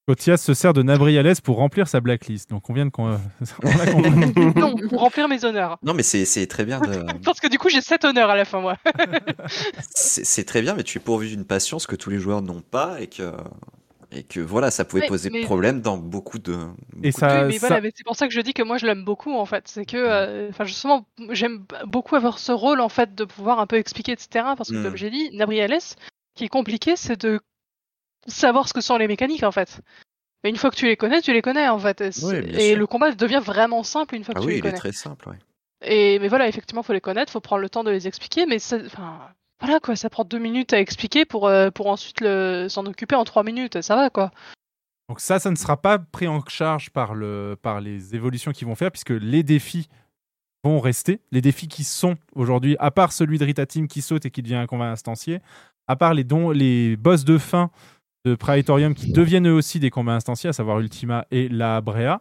Cotias 0.06 0.36
se 0.36 0.54
sert 0.54 0.72
de 0.72 0.82
Nabriales 0.84 1.34
pour 1.42 1.56
remplir 1.56 1.88
sa 1.88 2.00
blacklist. 2.00 2.48
Donc, 2.50 2.70
on 2.70 2.72
vient 2.72 2.86
de... 2.86 2.90
con- 2.90 3.18
on 3.64 3.68
a 3.80 3.86
compris. 3.90 4.60
non, 4.60 4.76
pour 4.88 5.00
remplir 5.00 5.26
mes 5.26 5.44
honneurs. 5.44 5.78
Non, 5.82 5.94
mais 5.94 6.04
c'est 6.04 6.24
c'est 6.24 6.46
très 6.46 6.64
bien 6.64 6.78
de. 6.78 7.04
Parce 7.24 7.40
que 7.40 7.48
du 7.48 7.58
coup, 7.58 7.68
j'ai 7.68 7.80
7 7.80 8.04
honneurs 8.04 8.30
à 8.30 8.36
la 8.36 8.44
fin, 8.44 8.60
moi. 8.60 8.76
C'est 9.90 10.44
très 10.44 10.62
bien, 10.62 10.74
mais 10.74 10.84
tu 10.84 10.98
es 10.98 11.00
pourvu 11.00 11.28
d'une 11.30 11.44
patience 11.44 11.88
que 11.88 11.96
tous 11.96 12.10
les 12.10 12.18
joueurs 12.20 12.40
n'ont 12.42 12.60
pas 12.60 13.00
et 13.00 13.08
que, 13.08 13.32
et 14.12 14.22
que 14.22 14.40
voilà, 14.40 14.70
ça 14.70 14.84
pouvait 14.84 15.02
Ouais, 15.02 15.09
poser 15.09 15.30
mais- 15.30 15.42
problème 15.42 15.80
dans 15.80 15.96
beaucoup 15.98 16.38
de. 16.38 16.57
Et 17.02 17.12
ça, 17.12 17.42
oui, 17.42 17.48
mais 17.48 17.59
ça- 17.59 17.66
voilà, 17.68 17.80
mais 17.82 17.92
c'est 17.94 18.04
pour 18.04 18.16
ça 18.16 18.26
que 18.28 18.32
je 18.34 18.40
dis 18.40 18.54
que 18.54 18.62
moi 18.62 18.78
je 18.78 18.86
l'aime 18.86 19.04
beaucoup 19.04 19.32
en 19.34 19.44
fait. 19.46 19.66
C'est 19.68 19.84
que, 19.84 19.96
euh, 19.96 20.48
enfin 20.50 20.64
justement, 20.64 21.07
j'aime 21.30 21.64
beaucoup 21.86 22.16
avoir 22.16 22.38
ce 22.38 22.52
rôle 22.52 22.80
en 22.80 22.88
fait 22.88 23.14
de 23.14 23.24
pouvoir 23.24 23.59
un 23.61 23.66
peu 23.66 23.76
expliquer, 23.76 24.12
etc. 24.12 24.54
Parce 24.57 24.70
que 24.70 24.76
Mm. 24.76 24.82
comme 24.84 24.96
j'ai 24.96 25.11
dit, 25.11 25.30
Nabriales, 25.32 25.80
ce 25.80 25.94
qui 26.34 26.44
est 26.44 26.48
compliqué, 26.48 26.96
c'est 26.96 27.20
de 27.20 27.40
savoir 28.26 28.68
ce 28.68 28.74
que 28.74 28.80
sont 28.80 28.96
les 28.96 29.09
mécaniques 29.09 29.42
en 29.44 29.52
fait. 29.52 29.80
Mais 30.44 30.50
une 30.50 30.57
fois 30.57 30.70
que 30.70 30.76
tu 30.76 30.86
les 30.86 30.96
connais, 30.96 31.20
tu 31.22 31.32
les 31.32 31.42
connais 31.42 31.68
en 31.68 31.78
fait. 31.78 32.00
Et, 32.00 32.11
Oui, 32.22 32.34
et 32.61 32.74
le 32.76 32.86
combat 32.86 33.11
devient 33.12 33.40
vraiment 33.42 33.82
simple 33.82 34.14
une 34.14 34.24
fois 34.24 34.34
que 34.34 34.38
Ah 34.40 34.42
tu 34.42 34.46
oui, 34.48 34.52
les 34.54 34.59
il 34.59 34.61
est 34.61 34.68
connais. 34.68 34.78
très 34.78 34.92
simple, 34.92 35.28
ouais. 35.28 35.36
Et 35.82 36.18
mais 36.20 36.28
voilà, 36.28 36.48
effectivement, 36.48 36.82
faut 36.82 36.92
les 36.92 37.00
connaître, 37.00 37.32
faut 37.32 37.40
prendre 37.40 37.62
le 37.62 37.68
temps 37.68 37.84
de 37.84 37.90
les 37.90 38.07
expliquer, 38.07 38.46
mais 38.46 38.59
ça, 38.59 38.78
enfin, 38.86 39.18
voilà 39.61 39.80
quoi, 39.80 39.96
ça 39.96 40.11
prend 40.11 40.24
deux 40.24 40.38
minutes 40.38 40.72
à 40.72 40.80
expliquer 40.80 41.24
pour 41.24 41.48
euh, 41.48 41.70
ensuite 41.78 42.20
s'en 42.68 42.86
occuper 42.86 43.14
en 43.14 43.24
trois 43.24 43.42
minutes, 43.42 43.80
ça 43.80 43.96
va 43.96 44.11
quoi. 44.11 44.30
Donc 45.09 45.20
ça, 45.20 45.38
ça 45.38 45.50
ne 45.50 45.57
sera 45.57 45.80
pas 45.80 45.98
pris 45.98 46.26
en 46.26 46.44
charge 46.46 46.90
par 46.90 47.14
les 47.14 48.14
évolutions 48.14 48.52
qu'ils 48.52 48.66
vont 48.66 48.74
faire, 48.74 48.90
puisque 48.90 49.11
les 49.11 49.42
défis 49.42 49.88
vont 50.64 50.80
rester. 50.80 51.20
Les 51.30 51.40
défis 51.40 51.68
qui 51.68 51.84
sont 51.84 52.16
aujourd'hui, 52.34 52.76
à 52.80 52.90
part 52.90 53.12
celui 53.12 53.38
de 53.38 53.44
Rita 53.44 53.66
Team 53.66 53.86
qui 53.86 54.02
saute 54.02 54.26
et 54.26 54.30
qui 54.30 54.42
devient 54.42 54.57
un 54.57 54.66
combat 54.66 54.90
instancié, 54.90 55.40
à 55.86 55.94
part 55.94 56.14
les, 56.14 56.24
dons, 56.24 56.50
les 56.50 56.96
boss 56.96 57.24
de 57.24 57.38
fin 57.38 57.70
de 58.24 58.34
Praetorium 58.34 58.94
qui 58.94 59.12
deviennent 59.12 59.46
eux 59.46 59.54
aussi 59.54 59.78
des 59.78 59.90
combats 59.90 60.14
instanciés, 60.14 60.50
à 60.50 60.52
savoir 60.52 60.80
Ultima 60.80 61.26
et 61.30 61.48
la 61.48 61.80
Brea. 61.80 62.20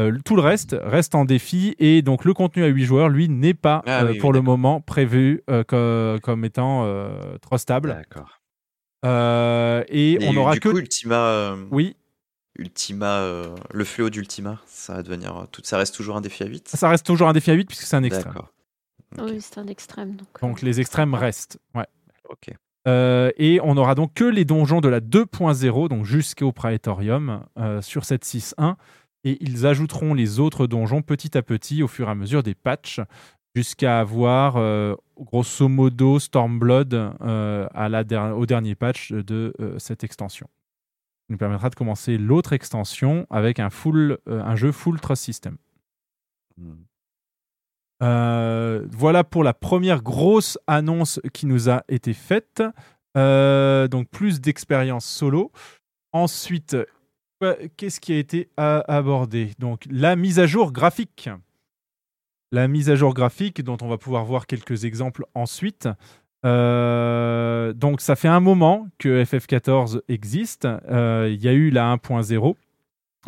Euh, 0.00 0.18
tout 0.24 0.34
le 0.34 0.42
reste 0.42 0.74
reste 0.82 1.14
en 1.14 1.24
défi 1.24 1.76
et 1.78 2.02
donc 2.02 2.24
le 2.24 2.34
contenu 2.34 2.64
à 2.64 2.66
8 2.66 2.84
joueurs, 2.84 3.08
lui, 3.08 3.28
n'est 3.28 3.54
pas 3.54 3.82
Ah 3.86 4.00
euh, 4.00 4.06
oui, 4.06 4.12
oui, 4.14 4.18
pour 4.18 4.32
le 4.32 4.40
moment 4.40 4.80
prévu 4.80 5.42
euh, 5.48 5.62
co- 5.62 6.20
comme 6.20 6.44
étant 6.44 6.84
euh, 6.84 7.38
trop 7.38 7.58
stable. 7.58 7.90
D'accord. 7.90 8.40
Euh, 9.04 9.84
et 9.88 10.18
Mais 10.18 10.28
on 10.28 10.36
aura 10.36 10.54
du 10.54 10.60
que. 10.60 10.68
coup, 10.70 10.78
Ultima, 10.78 11.14
euh, 11.16 11.64
Oui, 11.70 11.94
Ultima, 12.58 13.18
euh, 13.18 13.54
le 13.72 13.84
fléau 13.84 14.10
d'Ultima, 14.10 14.58
ça 14.66 14.94
va 14.94 15.02
devenir 15.02 15.46
tout, 15.52 15.60
ça 15.64 15.76
reste 15.78 15.94
toujours 15.94 16.16
un 16.16 16.20
défi 16.20 16.42
à 16.42 16.46
8 16.46 16.68
ça 16.68 16.88
reste 16.88 17.04
toujours 17.06 17.28
un 17.28 17.32
défi 17.32 17.50
à 17.50 17.54
8 17.54 17.66
puisque 17.66 17.82
c'est 17.84 17.96
un 17.96 18.02
extrême. 18.02 18.32
D'accord. 18.32 18.50
Oui, 19.18 19.40
c'est 19.40 19.58
un 19.58 19.66
extrême. 19.68 20.16
Donc, 20.16 20.28
Donc 20.40 20.62
les 20.62 20.80
extrêmes 20.80 21.14
restent. 21.14 21.58
Ouais. 21.74 21.86
Ok. 22.30 22.50
Euh, 22.86 23.30
et 23.36 23.60
on 23.62 23.76
aura 23.76 23.94
donc 23.94 24.12
que 24.14 24.24
les 24.24 24.44
donjons 24.44 24.80
de 24.80 24.88
la 24.88 25.00
2.0, 25.00 25.88
donc 25.88 26.04
jusqu'au 26.04 26.52
Praetorium, 26.52 27.44
euh, 27.58 27.80
sur 27.80 28.04
cette 28.04 28.24
6.1. 28.24 28.74
Et 29.24 29.42
ils 29.42 29.66
ajouteront 29.66 30.14
les 30.14 30.38
autres 30.38 30.66
donjons 30.66 31.02
petit 31.02 31.36
à 31.36 31.42
petit 31.42 31.82
au 31.82 31.88
fur 31.88 32.08
et 32.08 32.10
à 32.10 32.14
mesure 32.14 32.42
des 32.42 32.54
patchs, 32.54 33.00
jusqu'à 33.54 34.00
avoir 34.00 34.56
euh, 34.56 34.96
grosso 35.16 35.68
modo 35.68 36.18
Stormblood 36.18 36.92
euh, 36.94 37.66
à 37.72 37.88
la 37.88 38.04
der- 38.04 38.36
au 38.36 38.46
dernier 38.46 38.74
patch 38.74 39.12
de 39.12 39.54
euh, 39.60 39.78
cette 39.78 40.04
extension. 40.04 40.46
Ça 40.46 41.26
nous 41.30 41.38
permettra 41.38 41.70
de 41.70 41.74
commencer 41.74 42.18
l'autre 42.18 42.52
extension 42.52 43.26
avec 43.30 43.60
un, 43.60 43.70
full, 43.70 44.18
un 44.26 44.56
jeu 44.56 44.72
full 44.72 45.00
trust 45.00 45.22
system. 45.22 45.56
Hmm. 46.58 46.84
Voilà 48.90 49.24
pour 49.24 49.44
la 49.44 49.54
première 49.54 50.02
grosse 50.02 50.58
annonce 50.66 51.20
qui 51.32 51.46
nous 51.46 51.70
a 51.70 51.82
été 51.88 52.12
faite. 52.12 52.62
Donc 53.14 54.08
plus 54.10 54.42
d'expérience 54.42 55.06
solo. 55.06 55.50
Ensuite, 56.12 56.76
qu'est-ce 57.76 58.00
qui 58.00 58.12
a 58.12 58.18
été 58.18 58.48
abordé 58.56 59.52
Donc 59.58 59.84
la 59.90 60.16
mise 60.16 60.38
à 60.38 60.46
jour 60.46 60.72
graphique. 60.72 61.28
La 62.52 62.68
mise 62.68 62.88
à 62.90 62.94
jour 62.94 63.14
graphique 63.14 63.62
dont 63.62 63.76
on 63.82 63.88
va 63.88 63.98
pouvoir 63.98 64.24
voir 64.24 64.46
quelques 64.46 64.84
exemples 64.84 65.24
ensuite. 65.34 65.88
Euh, 66.44 67.72
donc 67.72 68.00
ça 68.00 68.16
fait 68.16 68.28
un 68.28 68.40
moment 68.40 68.88
que 68.98 69.24
FF14 69.24 70.02
existe. 70.08 70.66
Euh, 70.66 71.30
Il 71.32 71.42
y 71.42 71.48
a 71.48 71.52
eu 71.52 71.70
la 71.70 71.94
1.0 71.96 72.54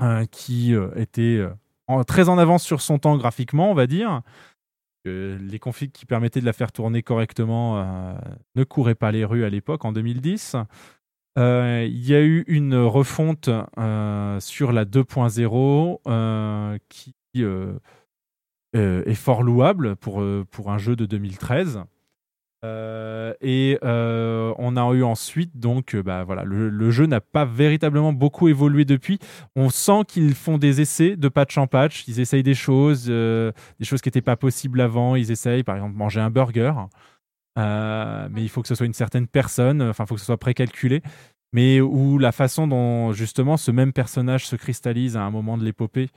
euh, 0.03 0.25
qui 0.27 0.75
euh, 0.75 0.91
était 0.97 1.43
très 2.07 2.29
en 2.29 2.39
avance 2.39 2.63
sur 2.63 2.81
son 2.81 2.99
temps 2.99 3.17
graphiquement, 3.17 3.71
on 3.71 3.75
va 3.75 3.87
dire. 3.87 4.23
Les 5.05 5.61
configs 5.61 5.93
qui 5.93 6.05
permettaient 6.05 6.41
de 6.41 6.47
la 6.47 6.53
faire 6.53 6.73
tourner 6.73 7.01
correctement 7.01 7.81
ne 8.57 8.65
couraient 8.65 8.97
pas 8.97 9.13
les 9.13 9.25
rues 9.25 9.45
à 9.45 9.49
l'époque, 9.49 9.85
en 9.85 9.93
2010. 9.93 10.57
Euh, 11.39 11.87
Il 11.89 12.09
y 12.09 12.15
a 12.15 12.23
eu 12.23 12.45
une 12.47 12.77
refonte 12.77 13.51
euh, 13.79 14.41
sur 14.41 14.73
la 14.73 14.85
2.0 14.85 16.01
euh, 16.07 16.79
qui 16.89 17.15
est 18.73 19.15
fort 19.15 19.43
louable 19.43 19.97
pour, 19.97 20.25
pour 20.51 20.71
un 20.71 20.79
jeu 20.79 20.97
de 20.97 21.07
2013. 21.07 21.83
Euh, 22.65 23.35
et 23.43 23.79
on 23.83 24.77
a 24.77 24.95
eu 24.95 25.03
ensuite, 25.03 25.59
donc, 25.59 25.95
bah, 25.97 26.25
voilà, 26.25 26.45
le, 26.45 26.71
le 26.71 26.91
jeu 26.91 27.07
n'a 27.07 27.21
pas 27.21 27.45
véritablement 27.45 28.13
beaucoup 28.15 28.49
évolué 28.49 28.85
depuis. 28.87 29.19
On 29.55 29.69
sent 29.69 30.05
qu'ils 30.09 30.35
font 30.35 30.57
des 30.57 30.81
essais 30.81 31.17
de 31.17 31.29
patch 31.29 31.59
en 31.59 31.67
patch. 31.67 32.09
Ils 32.09 32.21
essayent 32.21 32.43
des 32.43 32.55
choses, 32.55 33.07
des 33.07 33.53
choses 33.85 34.01
qui 34.01 34.09
n'étaient 34.09 34.23
pas 34.23 34.37
possibles 34.37 34.81
avant. 34.81 35.15
Ils 35.17 35.31
essayent, 35.31 35.63
par 35.65 35.77
exemple, 35.77 35.97
manger 35.97 36.21
un 36.21 36.31
burger. 36.31 36.73
Euh, 37.59 38.29
mais 38.31 38.43
il 38.43 38.49
faut 38.49 38.63
que 38.63 38.69
ce 38.69 38.75
soit 38.75 38.87
une 38.87 38.93
certaine 38.93 39.27
personne, 39.27 39.83
enfin, 39.83 40.05
il 40.05 40.07
faut 40.09 40.15
que 40.15 40.21
ce 40.21 40.27
soit 40.27 40.37
précalculé. 40.39 41.03
Mais 41.53 41.81
où 41.81 42.19
la 42.19 42.33
façon 42.33 42.67
dont, 42.67 43.13
justement, 43.13 43.57
ce 43.57 43.71
même 43.71 43.93
personnage 43.93 44.47
se 44.47 44.57
cristallise 44.57 45.17
à 45.17 45.23
un 45.23 45.31
moment 45.31 45.57
de 45.57 45.65
l'épopée, 45.65 46.11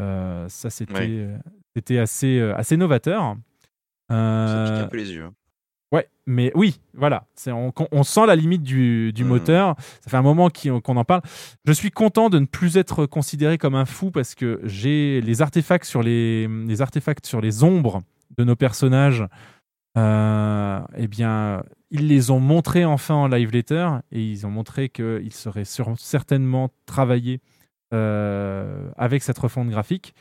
euh, 0.00 0.46
ça, 0.48 0.68
c'était 0.70 0.92
Ouais. 0.94 1.08
euh, 1.10 1.38
c'était 1.74 1.98
assez, 1.98 2.40
assez 2.56 2.76
novateur. 2.76 3.36
Ça 4.10 4.64
pique 4.68 4.84
un 4.84 4.88
peu 4.88 4.96
les 4.98 5.12
yeux. 5.12 5.24
hein. 5.24 5.32
Ouais, 5.92 6.08
mais 6.26 6.50
oui, 6.54 6.80
voilà. 6.94 7.26
C'est, 7.34 7.52
on, 7.52 7.70
on 7.92 8.02
sent 8.02 8.26
la 8.26 8.34
limite 8.34 8.62
du, 8.62 9.12
du 9.12 9.24
Mhm. 9.24 9.28
moteur. 9.30 9.74
Ça 10.00 10.10
fait 10.10 10.16
un 10.16 10.22
moment 10.22 10.48
qu'on 10.50 10.96
en 10.96 11.04
parle. 11.04 11.20
Je 11.66 11.72
suis 11.72 11.90
content 11.90 12.30
de 12.30 12.38
ne 12.38 12.46
plus 12.46 12.78
être 12.78 13.04
considéré 13.04 13.58
comme 13.58 13.74
un 13.74 13.84
fou 13.84 14.10
parce 14.10 14.34
que 14.34 14.58
j'ai 14.64 15.20
les 15.20 15.42
artefacts 15.42 15.84
sur 15.84 16.02
les, 16.02 16.48
les 16.48 16.80
artefacts 16.80 17.26
sur 17.26 17.42
les 17.42 17.62
ombres 17.62 18.00
de 18.38 18.44
nos 18.44 18.56
personnages. 18.56 19.22
Euh, 19.98 20.80
eh 20.96 21.06
bien, 21.06 21.62
ils 21.90 22.08
les 22.08 22.30
ont 22.30 22.40
montrés 22.40 22.84
enfin 22.84 23.14
en 23.14 23.28
live 23.28 23.50
letter 23.50 23.88
et 24.10 24.24
ils 24.24 24.46
ont 24.46 24.50
montré 24.50 24.88
qu'ils 24.88 25.32
seraient 25.32 25.66
certainement 25.96 26.70
travaillés 26.86 27.40
euh, 27.92 28.90
avec 28.96 29.22
cette 29.22 29.38
refonte 29.38 29.68
graphique. 29.68 30.14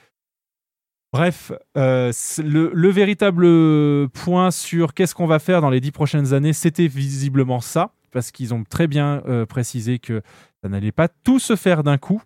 Bref, 1.13 1.51
euh, 1.78 2.11
le, 2.43 2.72
le 2.74 2.89
véritable 2.89 4.09
point 4.09 4.51
sur 4.51 4.93
qu'est-ce 4.93 5.15
qu'on 5.15 5.28
va 5.28 5.39
faire 5.39 5.61
dans 5.61 5.69
les 5.69 5.82
dix 5.82 5.91
prochaines 5.91 6.34
années, 6.34 6.53
c'était 6.53 6.88
visiblement 6.88 7.59
ça, 7.59 7.93
parce 8.11 8.32
qu'ils 8.32 8.53
ont 8.53 8.63
très 8.63 8.88
bien 8.88 9.22
précisé 9.47 9.99
que 9.99 10.22
ça 10.63 10.69
n'allait 10.69 10.91
pas 10.91 11.07
tout 11.07 11.39
se 11.39 11.55
faire 11.55 11.84
d'un 11.84 11.97
coup, 11.97 12.22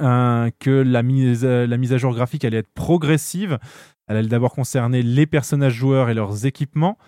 euh, 0.00 0.50
que 0.60 0.70
la 0.70 1.02
mise 1.02 1.44
à 1.44 1.98
jour 1.98 2.14
graphique 2.14 2.44
allait 2.44 2.58
être 2.58 2.72
progressive, 2.72 3.58
elle 4.10 4.16
allait 4.16 4.28
d'abord 4.28 4.52
concerner 4.52 5.02
les 5.02 5.24
personnages 5.24 5.74
joueurs 5.74 6.10
et 6.10 6.14
leurs 6.14 6.44
équipements, 6.44 6.98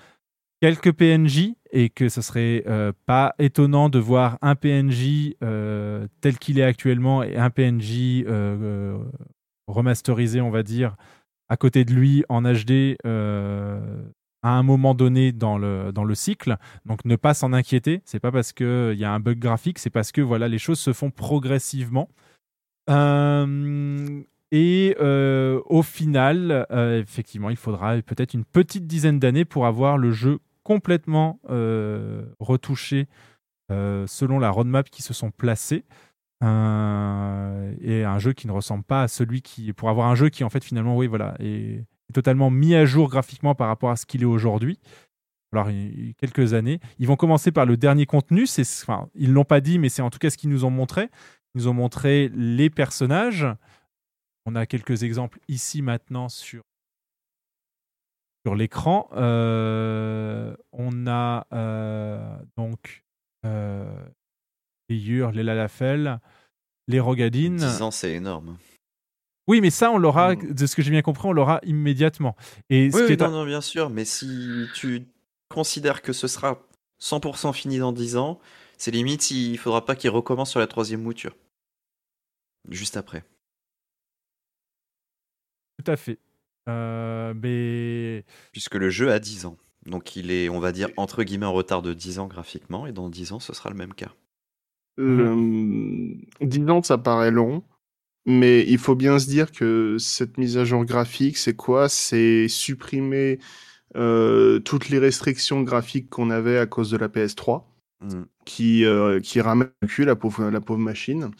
quelques 0.61 0.93
PNJ, 0.93 1.55
et 1.73 1.91
que 1.91 2.09
ce 2.09 2.23
serait 2.23 2.63
euh, 2.69 2.93
pas 3.07 3.35
étonnant 3.41 3.89
de 3.89 3.99
voir 3.99 4.39
un 4.41 4.55
PNJ 4.55 5.35
euh, 5.43 6.07
tel 6.21 6.39
qu'il 6.39 6.61
est 6.61 6.63
actuellement 6.63 7.25
et 7.25 7.37
un 7.37 7.51
PNJ 7.51 8.23
euh, 8.29 8.97
remasterisé, 9.67 10.41
on 10.41 10.51
va 10.51 10.63
dire, 10.63 10.95
à 11.49 11.57
côté 11.57 11.85
de 11.85 11.93
lui 11.93 12.25
en 12.29 12.43
HD 12.43 12.95
à 14.45 14.51
un 14.51 14.63
moment 14.63 14.95
donné 14.95 15.33
dans 15.33 15.59
le, 15.59 16.15
cycle. 16.15 16.57
Donc 16.87 17.05
ne 17.05 17.17
pas 17.17 17.35
s'en 17.35 17.53
inquiéter. 17.53 18.01
C'est 18.05 18.21
pas 18.21 18.31
parce 18.31 18.53
qu'il 18.53 18.95
y 18.95 19.05
a 19.05 19.13
un 19.13 19.19
bug 19.19 19.41
graphique, 19.41 19.81
c'est 19.81 19.91
parce 19.91 20.13
que 20.13 20.21
voilà, 20.21 20.47
les 20.47 20.59
choses 20.59 20.79
se 20.79 20.93
font 20.93 21.11
progressivement. 21.11 22.09
Et 24.53 24.95
euh, 25.01 25.63
au 25.65 25.83
final, 25.83 26.67
euh, 26.71 27.01
effectivement, 27.01 27.49
il 27.49 27.57
faudra 27.57 27.97
peut-être 28.03 28.35
une 28.35 28.45
petite 28.45 28.87
dizaine 28.87 29.19
d'années 29.19 29.47
pour 29.47 29.65
avoir 29.65 29.97
le 29.97 30.13
jeu 30.13 30.41
complètement 30.63 31.41
euh, 31.51 32.27
retouché 32.39 33.09
selon 34.07 34.39
la 34.39 34.51
roadmap 34.51 34.91
qui 34.91 35.01
se 35.01 35.15
sont 35.15 35.31
placés. 35.31 35.87
Euh, 36.45 37.75
et 37.81 38.05
un 38.05 38.19
jeu 38.19 38.35
qui 38.35 38.47
ne 38.47 38.53
ressemble 38.53 38.85
pas 38.85 39.05
à 39.05 39.09
celui 39.09 39.41
qui 39.41 39.73
pour 39.73 39.89
avoir 39.89 40.09
un 40.09 40.15
jeu 40.15 40.29
qui 40.29 40.45
en 40.45 40.51
fait 40.51 40.65
finalement 40.65 40.97
oui 40.97 41.07
voilà 41.07 41.37
est, 41.39 41.85
totalement 42.13 42.51
mis 42.51 42.75
à 42.75 42.85
jour 42.85 43.09
graphiquement 43.09 43.55
par 43.55 43.69
rapport 43.69 43.91
à 43.91 43.97
ce 43.97 44.05
qu'il 44.05 44.21
est 44.21 44.27
aujourd'hui. 44.27 44.79
Alors 45.55 45.69
quelques 46.19 46.53
années. 46.53 46.81
Ils 46.99 47.07
vont 47.07 47.17
commencer 47.17 47.51
par 47.51 47.65
le 47.65 47.79
dernier 47.79 48.05
contenu. 48.05 48.45
Ils 49.15 49.33
l'ont 49.33 49.45
pas 49.45 49.63
dit 49.63 49.79
mais 49.79 49.89
c'est 49.89 50.03
en 50.03 50.11
tout 50.11 50.19
cas 50.19 50.29
ce 50.29 50.37
qu'ils 50.37 50.51
nous 50.51 50.67
ont 50.67 50.71
montré. 50.71 51.09
Ils 51.55 51.63
nous 51.63 51.69
ont 51.69 51.75
montré 51.75 52.31
les 52.35 52.69
personnages 52.69 53.47
on 54.47 54.55
a 54.57 54.67
quelques 54.67 55.03
exemples 55.03 55.39
ici 55.49 55.83
maintenant 55.83 56.29
sur 56.29 56.63
sur 58.45 58.55
l'écran 58.55 59.09
Euh, 59.13 60.55
on 60.73 61.07
a 61.07 61.47
euh, 61.53 62.37
donc 62.57 63.05
euh, 63.45 64.05
les 64.89 64.97
Yur, 64.97 65.31
les 65.33 65.43
Lalafel, 65.43 66.19
les 66.89 67.01
Rogadines. 67.01 67.57
10 67.57 67.83
ans, 67.83 67.91
c'est 67.91 68.13
énorme. 68.13 68.59
Oui, 69.49 69.61
mais 69.61 69.71
ça, 69.71 69.91
on 69.91 69.99
l'aura, 69.99 70.35
Mm. 70.35 70.53
de 70.55 70.67
ce 70.67 70.77
que 70.77 70.83
j'ai 70.83 70.91
bien 70.91 71.03
compris, 71.03 71.27
on 71.29 71.33
l'aura 71.33 71.61
immédiatement. 71.65 72.37
Et 72.71 72.91
ce 72.91 72.97
Oui, 72.97 73.03
qui 73.03 73.07
oui, 73.09 73.13
est 73.15 73.17
non, 73.27 73.31
non, 73.31 73.45
bien 73.47 73.61
sûr, 73.61 73.91
mais 73.91 74.05
si 74.05 74.67
tu 74.75 75.05
considères 75.49 76.03
que 76.03 76.13
ce 76.13 76.27
sera 76.29 76.61
100% 77.01 77.53
fini 77.53 77.79
dans 77.79 77.93
10 77.93 78.17
ans, 78.17 78.41
c'est 78.79 78.91
limite 78.93 79.31
il 79.31 79.57
faudra 79.59 79.85
pas 79.85 79.95
qu'il 79.97 80.11
recommence 80.11 80.51
sur 80.51 80.61
la 80.61 80.67
troisième 80.67 81.03
mouture. 81.03 81.35
Juste 82.71 82.97
après. 82.97 83.25
Tout 85.83 85.91
à 85.91 85.97
fait. 85.97 86.19
Euh, 86.69 87.35
mais 87.43 88.25
Puisque 88.53 88.75
le 88.75 88.91
jeu 88.91 89.11
a 89.11 89.19
10 89.19 89.47
ans. 89.47 89.57
Donc 89.87 90.15
il 90.15 90.31
est, 90.31 90.49
on 90.49 90.61
va 90.61 90.73
dire, 90.73 90.89
entre 90.97 91.25
guillemets 91.25 91.47
en 91.47 91.53
retard 91.53 91.83
de 91.83 91.93
10 91.93 92.21
ans 92.21 92.27
graphiquement, 92.29 92.87
et 92.87 92.93
dans 92.93 93.09
10 93.09 93.33
ans, 93.33 93.41
ce 93.41 93.53
sera 93.53 93.71
le 93.71 93.77
même 93.77 93.95
cas. 93.95 94.13
Le... 94.97 96.17
10 96.41 96.71
ans, 96.71 96.83
ça 96.83 96.99
paraît 96.99 97.31
long, 97.31 97.65
mais 98.27 98.65
il 98.69 98.79
faut 98.79 98.95
bien 98.95 99.19
se 99.19 99.27
dire 99.27 99.51
que 99.51 99.97
cette 99.99 100.39
mise 100.39 100.57
à 100.57 100.65
jour 100.65 100.85
graphique, 100.85 101.37
c'est 101.37 101.57
quoi? 101.57 101.89
C'est 101.89 102.47
supprimer 102.47 103.39
euh, 103.97 104.61
toutes 104.61 104.89
les 104.89 104.99
restrictions 104.99 105.63
graphiques 105.63 106.11
qu'on 106.11 106.31
avait 106.31 106.59
à 106.59 106.67
cause 106.67 106.91
de 106.91 106.97
la 106.97 107.09
PS3, 107.09 107.65
Mm. 108.03 108.25
qui, 108.45 108.85
euh, 108.85 109.21
qui 109.21 109.41
ramène 109.41 109.71
le 109.81 109.89
cul, 109.89 110.05
la 110.05 110.17
pauvre, 110.17 110.51
la 110.51 110.61
pauvre 110.61 110.81
machine, 110.81 111.31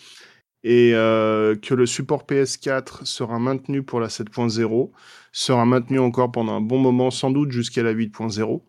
et 0.65 0.93
euh, 0.95 1.57
que 1.57 1.75
le 1.75 1.87
support 1.87 2.25
PS4 2.27 3.05
sera 3.05 3.39
maintenu 3.39 3.83
pour 3.83 4.01
la 4.01 4.09
7.0, 4.09 4.91
sera 5.33 5.65
maintenu 5.67 5.99
encore 5.99 6.33
pendant 6.33 6.55
un 6.55 6.61
bon 6.61 6.79
moment, 6.79 7.11
sans 7.11 7.31
doute 7.31 7.51
jusqu'à 7.53 7.83
la 7.83 7.93
8.0. 7.95 8.63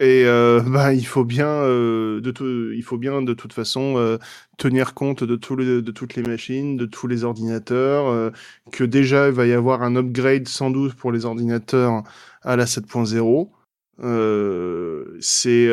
Et 0.00 0.24
euh, 0.26 0.60
bah, 0.66 0.94
il 0.94 1.06
faut 1.06 1.24
bien, 1.24 1.48
euh, 1.48 2.20
de 2.20 2.30
tout, 2.30 2.44
il 2.72 2.82
faut 2.82 2.98
bien 2.98 3.22
de 3.22 3.34
toute 3.34 3.52
façon 3.52 3.96
euh, 3.96 4.18
tenir 4.56 4.94
compte 4.94 5.24
de, 5.24 5.36
tous 5.36 5.56
les, 5.56 5.82
de 5.82 5.90
toutes 5.92 6.14
les 6.14 6.22
machines, 6.22 6.76
de 6.76 6.86
tous 6.86 7.06
les 7.06 7.24
ordinateurs, 7.24 8.08
euh, 8.08 8.30
que 8.72 8.84
déjà 8.84 9.28
il 9.28 9.34
va 9.34 9.46
y 9.46 9.52
avoir 9.52 9.82
un 9.82 9.96
upgrade 9.96 10.48
sans 10.48 10.70
doute 10.70 10.94
pour 10.94 11.12
les 11.12 11.24
ordinateurs 11.24 12.02
à 12.42 12.56
la 12.56 12.64
7.0. 12.66 13.50
Euh, 14.00 15.16
c'est 15.20 15.66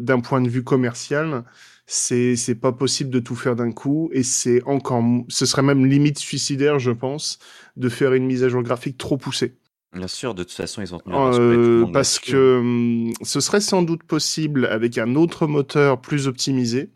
d'un 0.00 0.20
point 0.20 0.42
de 0.42 0.48
vue 0.48 0.64
commercial, 0.64 1.44
c'est 1.86 2.36
c'est 2.36 2.54
pas 2.56 2.72
possible 2.72 3.10
de 3.10 3.20
tout 3.20 3.36
faire 3.36 3.56
d'un 3.56 3.72
coup 3.72 4.10
et 4.12 4.22
c'est 4.22 4.62
encore, 4.64 5.02
ce 5.28 5.46
serait 5.46 5.62
même 5.62 5.86
limite 5.86 6.18
suicidaire, 6.18 6.78
je 6.78 6.90
pense, 6.90 7.38
de 7.76 7.88
faire 7.88 8.12
une 8.12 8.26
mise 8.26 8.42
à 8.44 8.48
jour 8.48 8.62
graphique 8.62 8.98
trop 8.98 9.16
poussée. 9.16 9.56
Bien 9.92 10.08
sûr, 10.08 10.34
de 10.34 10.42
toute 10.42 10.52
façon, 10.52 10.82
ils 10.82 10.94
ont 10.94 10.98
tenu 10.98 11.14
Euh, 11.14 11.86
parce 11.92 12.18
que 12.18 12.58
hum, 12.58 13.12
ce 13.22 13.40
serait 13.40 13.60
sans 13.60 13.82
doute 13.82 14.02
possible 14.02 14.66
avec 14.66 14.98
un 14.98 15.14
autre 15.14 15.46
moteur 15.46 16.00
plus 16.00 16.26
optimisé, 16.26 16.90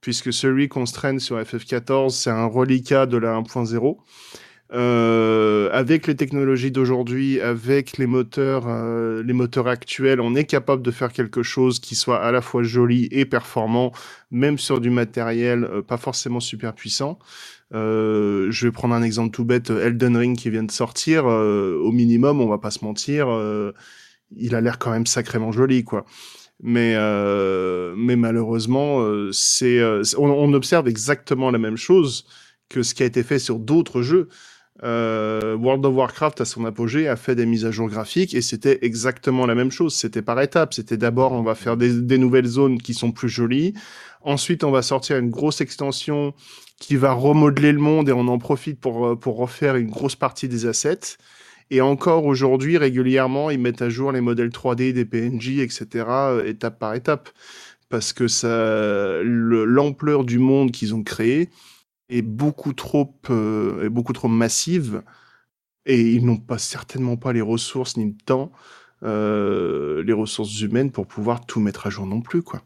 puisque 0.00 0.32
celui 0.32 0.68
qu'on 0.68 0.86
se 0.86 0.94
traîne 0.94 1.18
sur 1.20 1.38
FF14, 1.38 2.10
c'est 2.10 2.30
un 2.30 2.46
reliquat 2.46 3.06
de 3.06 3.18
la 3.18 3.34
1.0. 3.34 3.98
Euh, 4.70 5.70
avec 5.72 6.06
les 6.06 6.14
technologies 6.14 6.70
d'aujourd'hui, 6.70 7.40
avec 7.40 7.96
les 7.96 8.06
moteurs, 8.06 8.64
euh, 8.68 9.22
les 9.22 9.32
moteurs 9.32 9.66
actuels, 9.66 10.20
on 10.20 10.34
est 10.34 10.44
capable 10.44 10.82
de 10.82 10.90
faire 10.90 11.10
quelque 11.10 11.42
chose 11.42 11.80
qui 11.80 11.94
soit 11.94 12.22
à 12.22 12.32
la 12.32 12.42
fois 12.42 12.62
joli 12.62 13.08
et 13.10 13.24
performant, 13.24 13.92
même 14.30 14.58
sur 14.58 14.80
du 14.80 14.90
matériel 14.90 15.64
euh, 15.64 15.80
pas 15.82 15.96
forcément 15.96 16.40
super 16.40 16.74
puissant. 16.74 17.18
Euh, 17.74 18.50
je 18.50 18.66
vais 18.66 18.72
prendre 18.72 18.94
un 18.94 19.02
exemple 19.02 19.30
tout 19.30 19.44
bête, 19.46 19.70
Elden 19.70 20.16
Ring 20.18 20.36
qui 20.36 20.50
vient 20.50 20.64
de 20.64 20.70
sortir. 20.70 21.26
euh, 21.26 21.78
au 21.82 21.90
minimum, 21.92 22.40
on 22.42 22.46
va 22.48 22.58
pas 22.58 22.70
se 22.70 22.84
mentir, 22.84 23.28
euh, 23.30 23.72
il 24.36 24.54
a 24.54 24.60
l'air 24.60 24.78
quand 24.78 24.90
même 24.90 25.06
sacrément 25.06 25.52
joli, 25.52 25.84
quoi. 25.84 26.04
Mais 26.62 26.94
euh, 26.96 27.94
mais 27.96 28.16
malheureusement, 28.16 29.00
euh, 29.02 29.30
c'est 29.32 29.78
euh, 29.78 30.02
on, 30.18 30.28
on 30.30 30.52
observe 30.54 30.88
exactement 30.88 31.50
la 31.50 31.58
même 31.58 31.76
chose 31.76 32.26
que 32.68 32.82
ce 32.82 32.94
qui 32.94 33.02
a 33.04 33.06
été 33.06 33.22
fait 33.22 33.38
sur 33.38 33.58
d'autres 33.58 34.02
jeux. 34.02 34.28
Euh, 34.84 35.56
World 35.56 35.84
of 35.86 35.94
Warcraft 35.94 36.40
à 36.40 36.44
son 36.44 36.64
apogée 36.64 37.08
a 37.08 37.16
fait 37.16 37.34
des 37.34 37.46
mises 37.46 37.64
à 37.66 37.70
jour 37.72 37.88
graphiques 37.88 38.34
et 38.34 38.42
c'était 38.42 38.78
exactement 38.82 39.44
la 39.46 39.54
même 39.56 39.70
chose. 39.72 39.94
C'était 39.94 40.22
par 40.22 40.40
étapes. 40.40 40.74
C'était 40.74 40.96
d'abord 40.96 41.32
on 41.32 41.42
va 41.42 41.54
faire 41.56 41.76
des, 41.76 42.00
des 42.00 42.18
nouvelles 42.18 42.46
zones 42.46 42.78
qui 42.80 42.94
sont 42.94 43.10
plus 43.10 43.28
jolies. 43.28 43.74
Ensuite 44.22 44.62
on 44.64 44.70
va 44.70 44.82
sortir 44.82 45.16
une 45.16 45.30
grosse 45.30 45.60
extension 45.60 46.32
qui 46.78 46.94
va 46.96 47.12
remodeler 47.12 47.72
le 47.72 47.80
monde 47.80 48.08
et 48.08 48.12
on 48.12 48.28
en 48.28 48.38
profite 48.38 48.80
pour 48.80 49.06
euh, 49.06 49.16
pour 49.16 49.36
refaire 49.36 49.74
une 49.76 49.90
grosse 49.90 50.16
partie 50.16 50.48
des 50.48 50.66
assets. 50.66 51.16
Et 51.70 51.80
encore 51.82 52.24
aujourd'hui, 52.24 52.78
régulièrement, 52.78 53.50
ils 53.50 53.58
mettent 53.58 53.82
à 53.82 53.90
jour 53.90 54.10
les 54.12 54.22
modèles 54.22 54.48
3D 54.50 54.92
des 54.92 55.04
PNJ, 55.04 55.58
etc., 55.58 56.06
euh, 56.08 56.44
étape 56.46 56.78
par 56.78 56.94
étape. 56.94 57.28
Parce 57.90 58.12
que 58.12 58.28
ça, 58.28 58.48
le- 59.22 59.64
l'ampleur 59.64 60.24
du 60.24 60.38
monde 60.38 60.70
qu'ils 60.72 60.94
ont 60.94 61.02
créé 61.02 61.48
est 62.08 62.22
beaucoup 62.22 62.72
trop, 62.72 63.14
euh, 63.30 63.84
est 63.84 63.88
beaucoup 63.88 64.12
trop 64.12 64.28
massive. 64.28 65.02
Et 65.86 66.12
ils 66.12 66.24
n'ont 66.24 66.36
pas, 66.36 66.58
certainement 66.58 67.16
pas 67.16 67.32
les 67.32 67.40
ressources 67.40 67.96
ni 67.96 68.04
le 68.06 68.14
temps, 68.24 68.52
euh, 69.02 70.02
les 70.02 70.12
ressources 70.12 70.60
humaines 70.60 70.90
pour 70.90 71.06
pouvoir 71.06 71.46
tout 71.46 71.60
mettre 71.60 71.86
à 71.86 71.90
jour 71.90 72.06
non 72.06 72.20
plus, 72.20 72.42
quoi. 72.42 72.62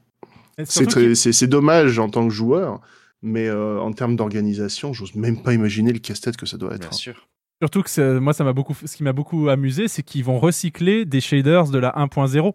C'est 0.64 1.46
dommage 1.46 1.98
en 1.98 2.08
tant 2.08 2.24
que 2.26 2.32
joueur, 2.32 2.80
mais 3.22 3.48
euh, 3.48 3.80
en 3.80 3.92
termes 3.92 4.16
d'organisation, 4.16 4.92
j'ose 4.92 5.14
même 5.14 5.42
pas 5.42 5.54
imaginer 5.54 5.92
le 5.92 5.98
casse-tête 5.98 6.36
que 6.36 6.46
ça 6.46 6.56
doit 6.56 6.74
être. 6.74 6.80
Bien 6.80 6.92
sûr. 6.92 7.28
Surtout 7.62 7.82
que 7.82 8.18
moi, 8.18 8.32
ça 8.32 8.42
m'a 8.42 8.52
beaucoup, 8.52 8.74
ce 8.74 8.96
qui 8.96 9.04
m'a 9.04 9.12
beaucoup 9.12 9.48
amusé, 9.48 9.86
c'est 9.86 10.02
qu'ils 10.02 10.24
vont 10.24 10.40
recycler 10.40 11.04
des 11.04 11.20
shaders 11.20 11.68
de 11.68 11.78
la 11.78 11.90
1.0. 11.92 12.54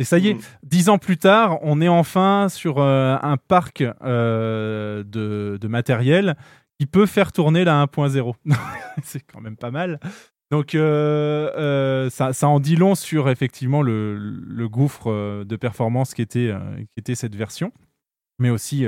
Et 0.00 0.04
ça 0.04 0.18
y 0.18 0.28
est, 0.28 0.34
Mhm. 0.34 0.40
dix 0.64 0.88
ans 0.88 0.98
plus 0.98 1.18
tard, 1.18 1.58
on 1.62 1.80
est 1.80 1.88
enfin 1.88 2.48
sur 2.48 2.78
euh, 2.78 3.16
un 3.22 3.36
parc 3.36 3.84
euh, 4.02 5.04
de, 5.04 5.58
de 5.60 5.68
matériel 5.68 6.36
qui 6.78 6.86
peut 6.86 7.06
faire 7.06 7.30
tourner 7.32 7.62
la 7.64 7.82
1.0. 7.82 8.34
c'est 9.04 9.20
quand 9.20 9.40
même 9.40 9.56
pas 9.56 9.70
mal. 9.70 10.00
Donc 10.50 10.74
euh, 10.74 12.10
ça, 12.10 12.32
ça 12.32 12.48
en 12.48 12.58
dit 12.60 12.76
long 12.76 12.94
sur 12.94 13.28
effectivement 13.28 13.82
le, 13.82 14.16
le 14.18 14.68
gouffre 14.68 15.44
de 15.44 15.56
performance 15.56 16.14
qui 16.14 16.22
était, 16.22 16.52
qui 16.78 16.98
était 16.98 17.14
cette 17.14 17.36
version. 17.36 17.72
Mais 18.38 18.50
aussi, 18.50 18.86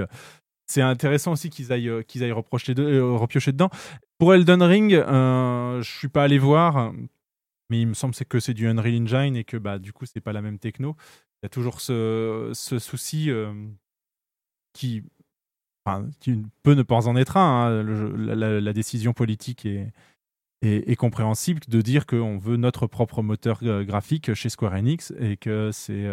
c'est 0.67 0.83
intéressant 0.83 1.33
aussi 1.33 1.51
qu'ils 1.51 1.73
aillent, 1.73 2.05
qu'ils 2.09 2.25
aillent 2.25 2.33
reprocher 2.33 2.75
de- 2.75 3.01
repiocher 3.01 3.53
dedans. 3.53 3.71
Pour 4.19 4.35
Elden 4.35 4.63
Ring, 4.63 4.95
euh, 4.95 5.83
je 5.83 5.91
suis 5.91 6.09
pas 6.09 6.25
allé 6.25 6.39
voir, 6.39 6.93
mais 7.73 7.81
il 7.81 7.87
me 7.87 7.95
semble 7.95 8.15
que 8.15 8.39
c'est 8.39 8.53
du 8.53 8.69
Unreal 8.69 9.03
Engine 9.03 9.35
et 9.35 9.45
que 9.45 9.57
bah 9.57 9.79
du 9.79 9.95
coup 9.95 10.05
c'est 10.05 10.21
pas 10.21 10.35
la 10.35 10.43
même 10.43 10.59
techno. 10.59 10.95
Il 11.43 11.45
y 11.45 11.47
a 11.47 11.49
toujours 11.49 11.81
ce, 11.81 12.53
souci 12.79 13.31
euh, 13.31 13.51
qui, 14.75 15.03
peut 16.63 16.75
ne 16.75 16.83
pas 16.83 17.09
en 17.09 17.17
être 17.17 17.39
un. 17.39 17.81
hein. 17.81 17.83
La, 18.35 18.73
décision 18.75 19.15
politique 19.15 19.67
est, 20.61 20.97
compréhensible 20.97 21.63
de 21.67 21.81
dire 21.81 22.05
qu'on 22.05 22.37
veut 22.37 22.59
notre 22.59 22.87
propre 22.87 23.23
moteur 23.23 23.61
euh, 23.63 23.85
graphique 23.85 24.35
chez 24.35 24.51
Square 24.51 24.75
Enix 24.75 25.15
et 25.19 25.39
que 25.39 25.71
c'est 25.73 26.13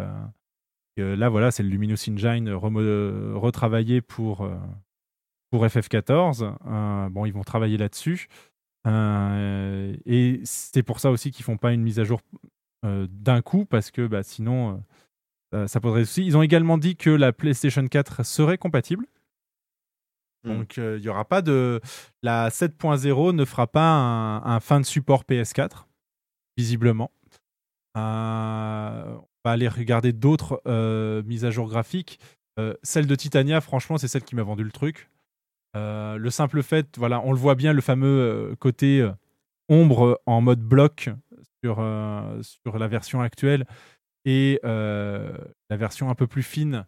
euh, 0.99 1.15
là 1.17 1.27
voilà 1.27 1.51
c'est 1.51 1.63
le 1.63 1.69
Luminous 1.69 2.09
Engine 2.09 2.49
retravaillé 2.53 3.99
pour 4.01 4.49
pour 5.49 5.65
FF14. 5.65 6.55
Euh, 6.65 7.09
bon, 7.09 7.25
ils 7.25 7.33
vont 7.33 7.43
travailler 7.43 7.77
là-dessus. 7.77 8.27
Euh, 8.89 9.95
et 10.05 10.41
c'est 10.43 10.83
pour 10.83 10.99
ça 10.99 11.11
aussi 11.11 11.31
qu'ils 11.31 11.45
font 11.45 11.57
pas 11.57 11.73
une 11.73 11.81
mise 11.81 11.99
à 11.99 12.03
jour 12.03 12.21
euh, 12.85 13.07
d'un 13.09 13.41
coup, 13.41 13.65
parce 13.65 13.91
que 13.91 14.07
bah, 14.07 14.23
sinon, 14.23 14.83
euh, 15.53 15.67
ça 15.67 15.79
poserait 15.79 16.05
souci. 16.05 16.25
Ils 16.25 16.37
ont 16.37 16.41
également 16.41 16.77
dit 16.77 16.95
que 16.95 17.09
la 17.09 17.31
PlayStation 17.31 17.85
4 17.87 18.25
serait 18.25 18.57
compatible. 18.57 19.05
Hmm. 20.43 20.57
Donc, 20.57 20.77
il 20.77 21.01
y 21.01 21.09
aura 21.09 21.25
pas 21.25 21.41
de. 21.41 21.81
La 22.23 22.49
7.0 22.49 23.33
ne 23.33 23.45
fera 23.45 23.67
pas 23.67 23.91
un, 23.91 24.43
un 24.43 24.59
fin 24.59 24.79
de 24.79 24.85
support 24.85 25.23
PS4, 25.23 25.85
visiblement. 26.57 27.11
On 27.95 27.99
va 29.45 29.51
aller 29.51 29.67
regarder 29.67 30.13
d'autres 30.13 30.61
mises 31.25 31.43
à 31.43 31.51
jour 31.51 31.67
graphiques. 31.67 32.19
Celle 32.83 33.07
de 33.07 33.15
Titania, 33.15 33.59
franchement, 33.59 33.97
c'est 33.97 34.07
celle 34.07 34.23
qui 34.23 34.35
m'a 34.35 34.43
vendu 34.43 34.63
le 34.63 34.71
truc. 34.71 35.09
Euh, 35.75 36.17
le 36.17 36.29
simple 36.29 36.63
fait, 36.63 36.97
voilà, 36.97 37.21
on 37.23 37.31
le 37.31 37.37
voit 37.37 37.55
bien, 37.55 37.73
le 37.73 37.81
fameux 37.81 38.07
euh, 38.07 38.55
côté 38.55 39.01
euh, 39.01 39.11
ombre 39.69 40.19
en 40.25 40.41
mode 40.41 40.61
bloc 40.61 41.09
sur, 41.63 41.79
la 41.81 42.87
version 42.87 43.21
actuelle 43.21 43.65
et 44.25 44.59
la 44.63 45.77
version 45.77 46.09
un 46.09 46.15
peu 46.15 46.25
plus 46.27 46.43
fine, 46.43 46.85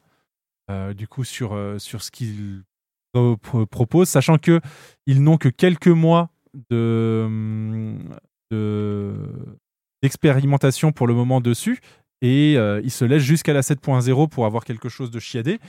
du 0.95 1.07
coup, 1.07 1.23
sur, 1.25 1.51
ce 1.77 2.11
qu'ils 2.11 2.63
pro- 3.13 3.37
pro- 3.37 3.65
proposent, 3.65 4.09
sachant 4.09 4.37
que 4.37 4.61
ils 5.05 5.21
n'ont 5.21 5.37
que 5.37 5.49
quelques 5.49 5.87
mois 5.87 6.29
de, 6.69 7.97
de- 8.51 9.57
d'expérimentation 10.01 10.91
pour 10.91 11.05
le 11.07 11.13
moment 11.13 11.41
dessus 11.41 11.79
et 12.21 12.53
ils 12.53 12.91
se 12.91 13.05
laissent 13.05 13.23
jusqu'à 13.23 13.53
la 13.53 13.61
7.0 13.61 14.29
pour 14.29 14.45
avoir 14.45 14.63
quelque 14.63 14.89
chose 14.89 15.11
de 15.11 15.19
chiadé. 15.19 15.59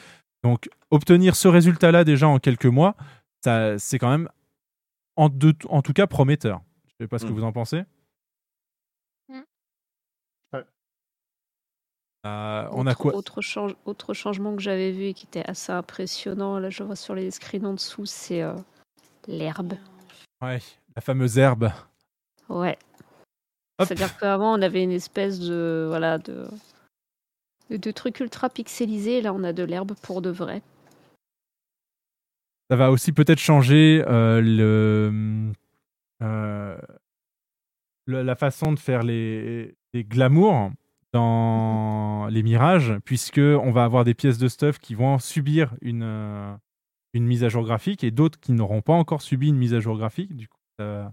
Donc, 0.43 0.69
obtenir 0.91 1.37
ce 1.37 1.49
résultat-là 1.49 2.05
déjà 2.05 2.27
en 2.29 2.39
quelques 2.39 2.67
mois, 2.67 2.97
ça, 3.45 3.79
c'est 3.79 3.99
quand 3.99 4.11
même, 4.11 4.29
en, 5.17 5.29
de- 5.29 5.55
en 5.69 5.83
tout 5.83 5.93
cas, 5.93 6.07
prometteur. 6.07 6.61
Je 6.87 7.05
sais 7.05 7.09
pas 7.09 7.19
ce 7.19 7.25
que 7.27 7.31
Mm. 7.31 7.35
vous 7.35 7.45
en 7.45 7.53
pensez. 7.53 7.85
Mm. 9.29 9.41
Ouais. 10.53 10.65
Euh, 12.27 12.69
on 12.73 12.87
a 12.87 12.91
Autre- 12.91 12.99
quoi 13.01 13.15
autre, 13.15 13.41
change- 13.41 13.77
autre 13.85 14.15
changement 14.15 14.55
que 14.57 14.63
j'avais 14.63 14.91
vu 14.93 15.05
et 15.05 15.15
qui 15.15 15.27
était 15.27 15.45
assez 15.49 15.73
impressionnant, 15.73 16.59
là 16.59 16.71
je 16.71 16.83
vois 16.83 16.97
sur 16.97 17.15
les 17.15 17.31
screens 17.31 17.65
en 17.67 17.75
dessous, 17.75 18.07
c'est 18.07 18.43
euh, 18.43 18.55
l'herbe. 19.27 19.75
Ouais, 20.41 20.61
la 20.97 21.03
fameuse 21.03 21.39
herbe. 21.39 21.71
Ouais. 22.49 22.79
Hop. 23.79 23.87
C'est-à-dire 23.89 24.17
qu'avant 24.19 24.57
on 24.59 24.63
avait 24.63 24.83
une 24.83 24.93
espèce 24.93 25.41
de 25.41 25.87
voilà 25.89 26.19
de 26.19 26.47
de, 27.73 27.77
de 27.77 27.91
truc 27.91 28.21
ultra 28.21 28.49
pixelisé, 28.51 29.21
là 29.21 29.33
on 29.33 29.45
a 29.45 29.53
de 29.53 29.65
l'herbe 29.65 29.93
pour 30.03 30.23
de 30.23 30.31
vrai. 30.31 30.63
Ça 32.71 32.77
va 32.77 32.91
aussi 32.91 33.13
peut-être 33.13 33.39
changer 33.39 34.03
euh, 34.07 35.53
euh, 36.23 36.79
la 38.07 38.35
façon 38.35 38.73
de 38.73 38.79
faire 38.79 39.03
les, 39.03 39.77
glamours 39.95 40.71
dans 41.13 42.29
les 42.31 42.43
mirages, 42.43 42.95
puisque 43.05 43.39
on 43.39 43.73
va 43.73 43.85
avoir 43.85 44.05
des 44.05 44.15
pièces 44.15 44.39
de 44.39 44.49
stuff 44.49 44.79
qui 44.79 44.95
vont 44.95 45.19
subir 45.19 45.75
une, 45.83 46.03
euh, 46.03 46.55
une 47.13 47.27
mise 47.27 47.45
à 47.45 47.51
jour 47.51 47.65
graphique 47.65 48.05
et 48.05 48.11
d'autres 48.11 48.41
qui 48.41 48.53
n'auront 48.53 48.81
pas 48.81 48.95
encore 48.95 49.21
subi 49.21 49.49
une 49.49 49.59
mise 49.59 49.75
à 49.75 49.81
jour 49.81 49.99
graphique. 49.99 50.35
Du 50.35 50.49
coup, 50.49 50.59
ça- 50.79 51.13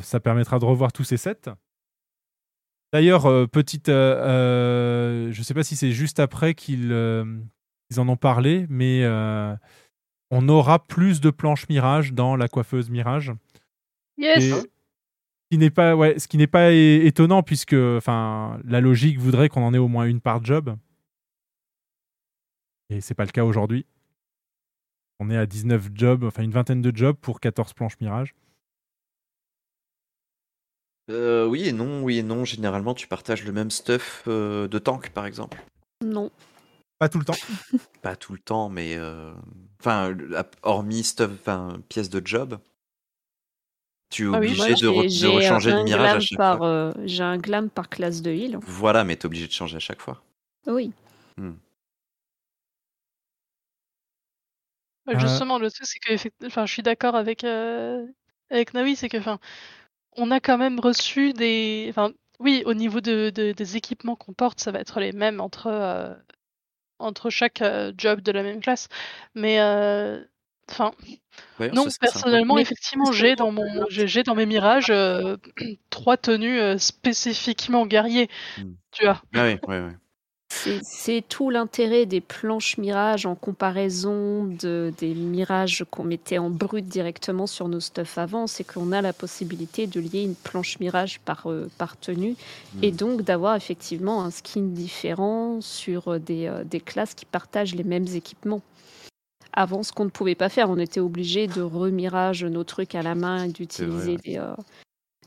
ça 0.00 0.20
permettra 0.20 0.58
de 0.58 0.64
revoir 0.64 0.92
tous 0.92 1.04
ces 1.04 1.16
sets. 1.16 1.48
D'ailleurs, 2.94 3.26
euh, 3.26 3.48
petite, 3.48 3.88
euh, 3.88 4.14
euh, 4.22 5.32
je 5.32 5.40
ne 5.40 5.42
sais 5.42 5.52
pas 5.52 5.64
si 5.64 5.74
c'est 5.74 5.90
juste 5.90 6.20
après 6.20 6.54
qu'ils 6.54 6.92
en 6.92 8.08
ont 8.08 8.16
parlé, 8.16 8.66
mais 8.68 9.04
on 10.30 10.48
aura 10.48 10.78
plus 10.78 11.20
de 11.20 11.30
planches 11.30 11.68
Mirage 11.68 12.12
dans 12.12 12.36
la 12.36 12.46
coiffeuse 12.46 12.90
Mirage. 12.90 13.32
Yes 14.16 14.44
Et 14.44 14.70
qui 15.50 15.58
n'est 15.58 15.70
pas, 15.70 15.96
ouais, 15.96 16.20
ce 16.20 16.28
qui 16.28 16.36
n'est 16.36 16.46
pas 16.46 16.70
étonnant 16.70 17.42
puisque, 17.42 17.74
enfin, 17.74 18.60
la 18.64 18.80
logique 18.80 19.18
voudrait 19.18 19.48
qu'on 19.48 19.64
en 19.64 19.74
ait 19.74 19.78
au 19.78 19.88
moins 19.88 20.04
une 20.04 20.20
par 20.20 20.44
job. 20.44 20.76
Et 22.90 23.00
c'est 23.00 23.14
pas 23.14 23.24
le 23.24 23.32
cas 23.32 23.42
aujourd'hui. 23.42 23.86
On 25.18 25.30
est 25.30 25.36
à 25.36 25.46
19 25.46 25.90
jobs, 25.94 26.22
enfin 26.22 26.44
une 26.44 26.52
vingtaine 26.52 26.80
de 26.80 26.96
jobs 26.96 27.16
pour 27.16 27.40
14 27.40 27.72
planches 27.72 27.98
Mirage. 28.00 28.36
Euh, 31.10 31.46
oui 31.46 31.68
et 31.68 31.72
non, 31.72 32.02
oui 32.02 32.18
et 32.18 32.22
non. 32.22 32.44
Généralement, 32.44 32.94
tu 32.94 33.06
partages 33.08 33.44
le 33.44 33.52
même 33.52 33.70
stuff 33.70 34.22
euh, 34.26 34.68
de 34.68 34.78
tank, 34.78 35.10
par 35.10 35.26
exemple. 35.26 35.62
Non. 36.02 36.30
Pas 36.98 37.08
tout 37.08 37.18
le 37.18 37.24
temps. 37.24 37.34
Pas 38.02 38.16
tout 38.16 38.32
le 38.34 38.38
temps, 38.38 38.68
mais 38.68 38.96
euh, 38.96 39.32
enfin, 39.80 40.10
le- 40.10 40.36
hormis 40.62 41.04
stuff, 41.04 41.30
enfin, 41.40 41.78
pièces 41.88 42.10
de 42.10 42.20
job, 42.26 42.58
tu 44.10 44.24
es 44.24 44.26
Ah 44.26 44.30
oui, 44.38 44.48
obligé 44.48 44.56
moi, 44.56 44.68
de, 44.68 44.88
re- 44.88 45.22
de 45.22 45.26
rechanger 45.26 45.72
de 45.72 45.82
mirage 45.82 46.14
à 46.16 46.20
chaque 46.20 46.38
par, 46.38 46.58
fois. 46.58 46.66
euh, 46.66 46.92
J'ai 47.04 47.22
un 47.24 47.38
glam 47.38 47.70
par 47.70 47.88
classe 47.88 48.20
de 48.20 48.30
heal. 48.30 48.58
Voilà, 48.62 49.04
mais 49.04 49.16
t'es 49.16 49.24
obligé 49.26 49.46
de 49.46 49.52
changer 49.52 49.76
à 49.76 49.80
chaque 49.80 50.02
fois. 50.02 50.22
Oui. 50.66 50.92
Ouais, 51.38 51.44
Euh, 55.14 55.18
Justement, 55.18 55.58
le 55.58 55.70
truc, 55.70 55.86
c'est 55.86 55.98
que 55.98 56.46
enfin, 56.46 56.66
je 56.66 56.72
suis 56.72 56.82
d'accord 56.82 57.14
avec, 57.14 57.44
euh, 57.44 58.06
avec 58.50 58.74
Navi, 58.74 58.96
c'est 58.96 59.08
que 59.08 59.18
enfin, 59.18 59.38
on 60.16 60.30
a 60.30 60.40
quand 60.40 60.58
même 60.58 60.80
reçu 60.80 61.32
des. 61.32 61.86
Enfin, 61.90 62.12
oui, 62.40 62.62
au 62.66 62.74
niveau 62.74 63.00
de, 63.00 63.30
de- 63.30 63.52
des 63.52 63.76
équipements 63.76 64.16
qu'on 64.16 64.32
porte, 64.32 64.60
ça 64.60 64.72
va 64.72 64.80
être 64.80 65.00
les 65.00 65.12
mêmes 65.12 65.40
entre, 65.40 65.68
euh, 65.68 66.14
entre 66.98 67.30
chaque 67.30 67.62
euh, 67.62 67.92
job 67.96 68.20
de 68.20 68.32
la 68.32 68.42
même 68.42 68.60
classe. 68.60 68.88
Mais 69.34 69.60
euh, 69.60 70.22
enfin, 70.70 70.92
Ouais, 71.60 71.70
non, 71.72 71.88
ça, 71.88 71.98
personnellement, 72.00 72.58
effectivement, 72.58 73.12
j'ai 73.12 73.36
dans 73.36 73.52
mon 73.52 73.66
j'ai 73.88 74.22
dans 74.22 74.34
mes 74.34 74.46
mirages 74.46 74.92
trois 75.90 76.16
tenues 76.16 76.78
spécifiquement 76.78 77.86
guerriers. 77.86 78.28
Hmm. 78.58 78.72
Tu 78.92 79.04
vois. 79.04 79.22
Ah 79.34 79.44
oui, 79.46 79.58
ouais, 79.66 79.80
ouais. 79.80 79.96
C'est 80.82 81.22
tout 81.28 81.50
l'intérêt 81.50 82.06
des 82.06 82.20
planches 82.20 82.78
mirages 82.78 83.26
en 83.26 83.34
comparaison 83.34 84.44
de, 84.44 84.92
des 84.98 85.14
mirages 85.14 85.84
qu'on 85.90 86.04
mettait 86.04 86.38
en 86.38 86.50
brut 86.50 86.86
directement 86.86 87.46
sur 87.46 87.68
nos 87.68 87.80
stuff 87.80 88.18
avant. 88.18 88.46
C'est 88.46 88.64
qu'on 88.64 88.92
a 88.92 89.02
la 89.02 89.12
possibilité 89.12 89.86
de 89.86 90.00
lier 90.00 90.22
une 90.22 90.34
planche 90.34 90.78
mirage 90.80 91.20
par, 91.20 91.50
euh, 91.50 91.70
par 91.78 91.96
tenue 91.96 92.36
et 92.82 92.92
Mm. 92.92 92.96
donc 92.96 93.22
d'avoir 93.22 93.56
effectivement 93.56 94.22
un 94.24 94.30
skin 94.30 94.62
différent 94.62 95.60
sur 95.60 96.08
euh, 96.08 96.18
des, 96.18 96.46
euh, 96.46 96.64
des 96.64 96.80
classes 96.80 97.14
qui 97.14 97.24
partagent 97.26 97.74
les 97.74 97.84
mêmes 97.84 98.06
équipements. 98.14 98.62
Avant, 99.52 99.82
ce 99.84 99.92
qu'on 99.92 100.04
ne 100.04 100.10
pouvait 100.10 100.34
pas 100.34 100.48
faire, 100.48 100.68
on 100.68 100.78
était 100.78 101.00
obligé 101.00 101.46
de 101.46 101.62
remirage 101.62 102.44
nos 102.44 102.64
trucs 102.64 102.94
à 102.96 103.02
la 103.02 103.14
main 103.14 103.44
et 103.44 103.48
d'utiliser 103.48 104.16
des, 104.16 104.38
euh, 104.38 104.52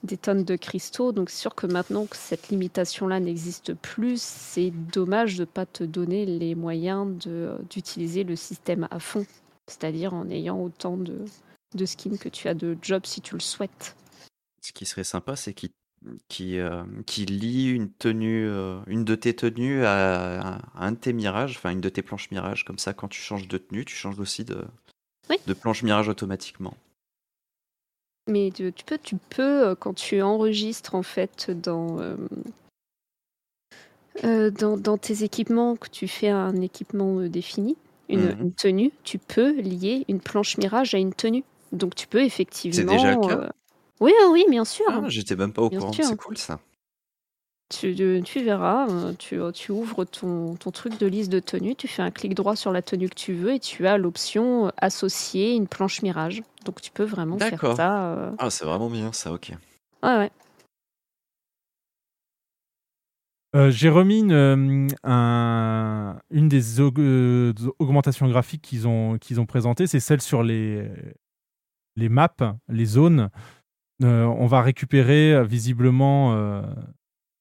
des 0.04 0.18
tonnes 0.18 0.44
de 0.44 0.56
cristaux. 0.56 1.12
Donc, 1.12 1.30
c'est 1.30 1.40
sûr 1.42 1.56
que 1.56 1.68
maintenant 1.68 2.06
que 2.06 2.16
cette 2.16 2.50
limitation-là 2.50 3.20
n'existe 3.20 3.74
plus, 3.74 4.22
c'est 4.22 4.72
dommage 4.72 5.36
de 5.36 5.42
ne 5.42 5.46
pas 5.46 5.66
te 5.66 5.84
donner 5.84 6.26
les 6.26 6.56
moyens 6.56 7.08
d'utiliser 7.70 8.24
le 8.24 8.36
système 8.36 8.88
à 8.92 9.00
fond, 9.00 9.26
c'est-à-dire 9.68 10.14
en 10.14 10.30
ayant 10.30 10.60
autant 10.62 10.98
de, 10.98 11.20
de 11.76 11.86
skins 11.86 12.18
que 12.18 12.30
tu 12.30 12.48
as 12.48 12.54
de 12.54 12.78
jobs 12.82 13.06
si 13.06 13.22
tu 13.22 13.36
le 13.36 13.42
souhaites. 13.42 13.96
Ce 14.62 14.72
qui 14.72 14.86
serait 14.86 15.04
sympa, 15.04 15.36
c'est 15.36 15.54
qu'il 15.54 15.70
qui, 16.28 16.60
euh, 16.60 16.84
qui 17.06 17.26
lie 17.26 17.70
une 17.70 17.92
tenue, 17.92 18.48
euh, 18.48 18.80
une 18.86 19.04
de 19.04 19.16
tes 19.16 19.36
tenues 19.36 19.84
à, 19.84 20.58
à 20.76 20.86
un 20.86 20.92
de 20.92 20.98
tes 20.98 21.12
mirages, 21.12 21.58
enfin 21.58 21.72
une 21.72 21.82
de 21.82 21.90
tes 21.90 22.02
planches 22.02 22.30
mirages. 22.32 22.66
Comme 22.66 22.78
ça, 22.78 22.94
quand 22.94 23.08
tu 23.08 23.20
changes 23.20 23.48
de 23.48 23.58
tenue, 23.58 23.84
tu 23.84 23.96
changes 23.96 24.20
aussi 24.20 24.46
de, 24.46 24.64
Oui. 25.30 25.38
de 25.46 25.54
planche 25.54 25.84
mirage 25.84 26.08
automatiquement. 26.08 26.76
Mais 28.28 28.52
tu, 28.54 28.72
tu 28.74 28.84
peux, 28.86 28.98
tu 28.98 29.16
peux, 29.30 29.68
euh, 29.70 29.76
quand 29.76 29.94
tu 29.94 30.22
enregistres 30.22 30.96
en 30.96 31.04
fait 31.04 31.50
dans, 31.52 32.00
euh, 32.02 32.16
euh, 34.24 34.50
dans, 34.52 34.78
dans 34.78 34.98
tes 34.98 35.24
équipements, 35.24 35.76
que 35.76 35.90
tu 35.90 36.08
fais 36.08 36.30
un 36.30 36.56
équipement 36.62 37.22
défini, 37.22 37.78
une, 38.10 38.20
Mhm. 38.32 38.42
une 38.42 38.54
tenue, 38.54 38.92
tu 39.04 39.18
peux 39.20 39.52
lier 39.60 40.06
une 40.08 40.20
planche 40.20 40.58
mirage 40.58 40.94
à 40.96 40.98
une 40.98 41.14
tenue. 41.14 41.44
Donc 41.72 41.96
tu 41.96 42.08
peux 42.08 42.24
effectivement. 42.24 42.92
déjà 42.92 43.12
le 43.12 43.18
cas? 43.18 43.38
euh, 43.38 43.50
Oui, 44.00 44.14
oui, 44.32 44.46
bien 44.50 44.66
sûr. 44.66 44.86
Ah, 44.90 45.04
j'étais 45.08 45.36
même 45.36 45.54
pas 45.54 45.62
au 45.62 45.70
Bien 45.70 45.80
courant. 45.80 45.94
C'est 45.94 46.16
cool 46.18 46.38
ça. 46.38 46.60
Tu, 47.70 47.92
verras, 48.44 48.88
euh, 48.90 49.14
tu, 49.20 49.40
tu 49.54 49.72
ouvres 49.74 50.06
ton, 50.06 50.56
ton 50.56 50.72
truc 50.72 50.98
de 51.00 51.06
liste 51.06 51.30
de 51.32 51.40
tenues, 51.40 51.76
tu 51.76 51.90
fais 51.90 52.02
un 52.02 52.12
clic 52.12 52.34
droit 52.34 52.56
sur 52.56 52.72
la 52.72 52.82
tenue 52.82 53.10
que 53.10 53.16
tu 53.16 53.34
veux 53.34 53.54
et 53.56 53.60
tu 53.60 53.86
as 53.88 53.98
l'option 53.98 54.68
euh, 54.68 54.70
associer 54.78 55.54
une 55.54 55.68
planche 55.68 56.02
mirage. 56.02 56.44
Donc 56.64 56.80
tu 56.82 56.92
peux 56.92 57.04
vraiment 57.04 57.36
faire 57.50 57.60
ça. 57.76 58.14
euh, 58.14 58.32
Ah, 58.38 58.50
c'est 58.50 58.64
vraiment 58.64 58.90
bien 58.90 59.12
ça, 59.12 59.34
ok. 59.34 59.52
Ouais, 60.04 60.18
ouais. 60.18 60.32
Euh, 63.56 63.70
J'ai 63.70 63.90
remis 63.90 64.20
une, 64.20 64.32
euh, 64.32 64.88
un- 65.04 66.20
une 66.32 66.48
des 66.48 66.80
aug- 66.80 67.00
euh, 67.00 67.54
augmentations 67.80 68.28
graphiques 68.30 68.62
qu'ils 68.62 68.88
ont, 68.88 69.18
qu'ils 69.18 69.42
ont 69.42 69.46
présentées, 69.46 69.88
c'est 69.88 70.00
celle 70.00 70.22
sur 70.22 70.42
les, 70.44 70.90
les 71.98 72.08
maps, 72.10 72.36
les 72.70 72.86
zones. 72.86 73.30
Euh, 74.04 74.24
on 74.26 74.46
va 74.48 74.62
récupérer 74.62 75.34
euh, 75.34 75.44
visiblement 75.44 76.34
euh, 76.36 76.62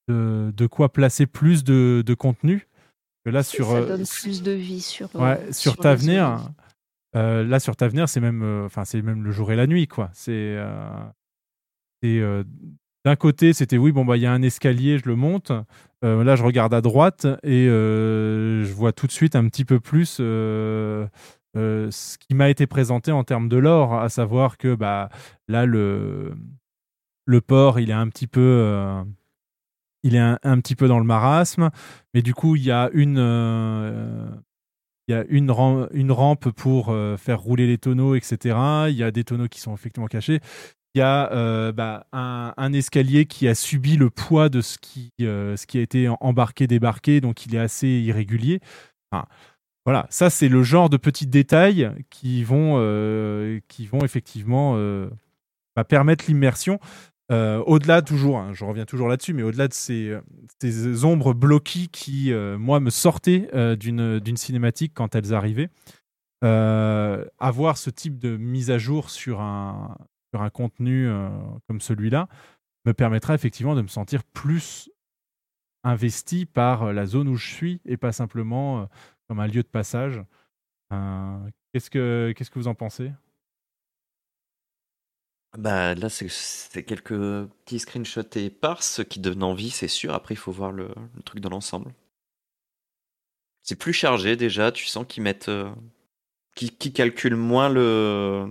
de, 0.09 0.52
de 0.57 0.66
quoi 0.66 0.92
placer 0.92 1.26
plus 1.26 1.64
de, 1.64 2.02
de 2.04 2.14
contenu. 2.14 2.68
Que 3.24 3.30
là, 3.30 3.42
sur, 3.42 3.66
ça 3.66 3.76
euh, 3.76 3.86
donne 3.86 4.07
plus 4.07 4.42
de 4.42 4.52
vie 4.52 4.80
sur, 4.80 5.09
euh, 5.16 5.20
Ouais, 5.20 5.52
sur 5.52 5.76
Tavenir, 5.76 6.48
euh, 7.16 7.42
là 7.44 7.59
sur 7.59 7.76
Tavenir, 7.76 8.09
c'est 8.09 8.20
même, 8.20 8.64
enfin 8.64 8.84
c'est 8.84 9.02
même 9.02 9.24
le 9.24 9.30
jour 9.32 9.50
et 9.52 9.57
la 9.57 9.66
nuit, 9.66 9.88
quoi. 9.88 10.11
C'est, 10.12 10.57
d'un 13.07 13.14
côté, 13.14 13.52
c'était 13.52 13.78
oui, 13.78 13.92
bon 13.92 14.04
bah 14.04 14.16
il 14.16 14.24
y 14.24 14.26
a 14.26 14.32
un 14.32 14.42
escalier, 14.42 14.98
je 14.98 15.07
le 15.07 15.14
monte. 15.14 15.52
Euh, 16.04 16.24
là, 16.24 16.34
je 16.34 16.42
regarde 16.42 16.74
à 16.74 16.80
droite 16.80 17.24
et 17.44 17.68
euh, 17.68 18.64
je 18.64 18.72
vois 18.72 18.92
tout 18.92 19.07
de 19.07 19.12
suite 19.12 19.36
un 19.36 19.48
petit 19.48 19.64
peu 19.64 19.78
plus 19.78 20.18
euh, 20.20 21.07
ce 21.54 22.18
qui 22.18 22.34
m'a 22.34 22.50
été 22.50 22.66
présenté 22.66 23.12
en 23.12 23.22
termes 23.22 23.48
de 23.48 23.57
lore, 23.57 23.94
à 23.94 24.09
savoir 24.09 24.59
que 24.59 24.74
bah 24.74 25.09
là 25.46 25.66
le 25.66 26.34
le 27.26 27.40
port, 27.40 27.78
il 27.78 27.90
est 27.90 27.94
un 27.94 28.09
petit 28.09 28.26
peu 28.26 29.04
il 30.07 30.14
est 30.14 30.20
un, 30.20 30.61
petit 30.61 30.76
peu 30.76 30.86
dans 30.86 31.00
le 31.00 31.04
marasme, 31.04 31.70
mais 32.14 32.22
du 32.22 32.32
coup, 32.32 32.54
il 32.54 32.62
y 32.62 32.70
a 32.70 32.90
une, 32.92 33.18
euh, 33.18 34.28
il 35.09 35.12
y 35.12 35.18
a 35.18 35.24
une, 35.28 35.52
une 35.92 36.12
rampe 36.12 36.50
pour 36.50 36.90
euh, 36.90 37.16
faire 37.16 37.40
rouler 37.40 37.66
les 37.66 37.76
tonneaux, 37.76 38.14
etc. 38.14 38.57
Il 38.88 38.94
y 38.94 39.02
a 39.02 39.11
des 39.11 39.24
tonneaux 39.24 39.48
qui 39.48 39.61
sont 39.61 39.74
effectivement 39.74 40.07
cachés. 40.07 40.38
Il 40.94 41.00
y 41.00 41.02
a 41.02 41.32
euh, 41.32 41.72
bah, 41.72 42.07
un, 42.12 42.72
escalier 42.72 43.26
qui 43.26 43.48
a 43.48 43.57
subi 43.57 43.96
le 43.96 44.09
poids 44.09 44.48
de 44.48 44.61
ce 44.61 44.78
qui, 44.78 45.11
ce 45.18 45.66
qui 45.66 45.78
a 45.78 45.82
été 45.82 46.09
embarqué, 46.20 46.68
débarqué, 46.68 47.20
donc 47.20 47.44
il 47.44 47.57
est 47.57 47.59
assez 47.59 47.88
irrégulier. 47.88 48.61
Voilà, 49.84 50.07
ça 50.09 50.30
c'est 50.30 50.48
le 50.48 50.62
genre 50.62 50.88
de 50.88 50.96
petits 50.96 51.26
détails 51.26 51.90
qui 52.11 52.44
vont, 52.44 52.76
qui 53.68 53.86
vont 53.86 54.04
effectivement 54.04 54.74
bah, 55.74 55.84
permettre 55.84 56.24
l'immersion. 56.28 56.78
Euh, 57.33 57.59
au-delà 57.66 58.03
toujours, 58.03 58.39
hein, 58.39 58.53
je 58.53 58.64
reviens 58.64 58.85
toujours 58.85 59.09
là-dessus, 59.09 59.35
mais 59.35 59.43
au-delà 59.43 59.66
de 59.66 59.72
ces, 59.72 60.11
euh, 60.11 61.05
ombres 61.05 61.35
bloquées 61.35 61.89
qui, 61.89 62.33
euh, 62.33 62.57
moi, 62.57 62.79
me 62.79 62.91
sortaient 62.91 63.49
d'une 63.77 64.37
cinématique 64.37 64.93
quand 64.95 65.14
elles 65.14 65.35
arrivaient, 65.35 65.70
avoir 66.43 67.77
ce 67.77 67.91
type 67.91 68.18
de 68.18 68.37
mise 68.37 68.70
à 68.70 68.79
jour 68.79 69.11
sur 69.11 69.41
un, 69.41 69.97
contenu 70.53 71.09
comme 71.66 71.81
celui-là 71.81 72.29
me 72.85 72.93
permettra 72.93 73.35
effectivement 73.35 73.74
de 73.74 73.81
me 73.81 73.89
sentir 73.89 74.22
plus 74.22 74.91
investi 75.83 76.45
par 76.45 76.93
la 76.93 77.07
zone 77.07 77.29
où 77.29 77.37
je 77.37 77.51
suis 77.51 77.81
et 77.87 77.97
pas 77.97 78.12
simplement 78.12 78.87
comme 79.27 79.41
un 79.41 79.47
lieu 79.47 79.62
de 79.62 79.68
passage. 79.68 80.22
Qu'est-ce 81.72 81.89
que 81.89 82.35
qu'est-ce 82.37 82.51
que 82.51 82.59
vous 82.59 82.68
en 82.68 82.74
pensez? 82.74 83.12
Bah 85.59 85.94
là, 85.94 86.09
c'est- 86.09 86.28
c'est 86.28 86.82
quelques 86.84 87.09
petits 87.64 87.78
screenshots 87.80 88.20
éparses 88.36 89.02
qui 89.09 89.18
donnent 89.20 89.42
envie, 89.42 89.70
c'est 89.70 89.88
sûr. 89.88 90.14
Après, 90.14 90.34
il 90.34 90.36
faut 90.38 90.52
voir 90.52 90.70
le, 90.72 90.88
le 91.16 91.22
truc 91.22 91.40
dans 91.40 91.50
l'ensemble. 91.50 91.92
C'est 93.62 93.76
plus 93.76 93.92
chargé 93.92 94.36
déjà, 94.36 94.72
tu 94.72 94.86
sens 94.86 95.04
qu'ils 95.09 95.22
mettent. 95.22 95.48
euh, 95.48 95.70
qu'ils 96.57 96.76
qu'ils 96.76 96.92
calculent 96.94 97.36
moins 97.36 97.68
le. 97.70 98.48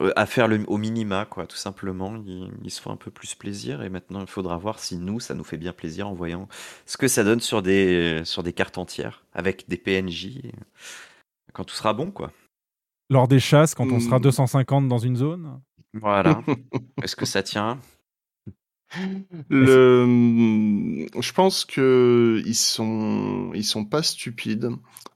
euh, 0.00 0.12
à 0.16 0.26
faire 0.26 0.48
le, 0.48 0.64
au 0.68 0.78
minima, 0.78 1.26
quoi, 1.26 1.46
tout 1.46 1.56
simplement. 1.56 2.16
Ils, 2.26 2.50
ils 2.64 2.70
se 2.70 2.80
font 2.80 2.90
un 2.90 2.96
peu 2.96 3.10
plus 3.10 3.34
plaisir 3.34 3.82
et 3.82 3.88
maintenant, 3.90 4.20
il 4.20 4.26
faudra 4.26 4.56
voir 4.56 4.78
si 4.78 4.96
nous, 4.96 5.20
ça 5.20 5.34
nous 5.34 5.44
fait 5.44 5.58
bien 5.58 5.72
plaisir 5.72 6.08
en 6.08 6.14
voyant 6.14 6.48
ce 6.86 6.96
que 6.96 7.08
ça 7.08 7.24
donne 7.24 7.40
sur 7.40 7.62
des, 7.62 8.22
sur 8.24 8.42
des 8.42 8.52
cartes 8.52 8.78
entières, 8.78 9.24
avec 9.34 9.68
des 9.68 9.76
PNJ, 9.76 10.40
quand 11.52 11.64
tout 11.64 11.74
sera 11.74 11.92
bon, 11.94 12.10
quoi. 12.10 12.32
Lors 13.10 13.28
des 13.28 13.40
chasses, 13.40 13.74
quand 13.74 13.92
on 13.92 14.00
sera 14.00 14.18
Hmm. 14.18 14.22
250 14.22 14.88
dans 14.88 14.98
une 14.98 15.16
zone? 15.16 15.60
Voilà. 15.94 16.42
Est-ce 17.02 17.16
que 17.16 17.26
ça 17.26 17.42
tient? 17.42 17.78
Le... 19.48 21.06
Je 21.18 21.32
pense 21.32 21.64
que 21.64 22.42
ils 22.44 22.54
sont, 22.54 23.50
ils 23.54 23.64
sont 23.64 23.84
pas 23.84 24.02
stupides. 24.02 24.70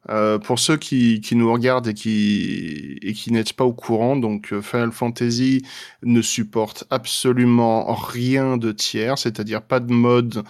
Euh, 0.09 0.39
pour 0.39 0.59
ceux 0.59 0.77
qui, 0.77 1.20
qui 1.20 1.35
nous 1.35 1.53
regardent 1.53 1.89
et 1.89 1.95
qui, 1.95 2.97
et 3.03 3.12
qui 3.12 3.33
n'êtes 3.33 3.55
pas 3.55 3.64
au 3.64 3.72
courant, 3.72 4.16
donc 4.16 4.53
euh, 4.53 4.62
Final 4.62 4.93
Fantasy 4.93 5.62
ne 6.05 6.22
supporte 6.22 6.85
absolument 6.91 7.93
rien 7.93 8.57
de 8.57 8.70
tiers, 8.70 9.18
c'est-à-dire 9.18 9.62
pas 9.62 9.81
de 9.81 9.93
mode, 9.93 10.45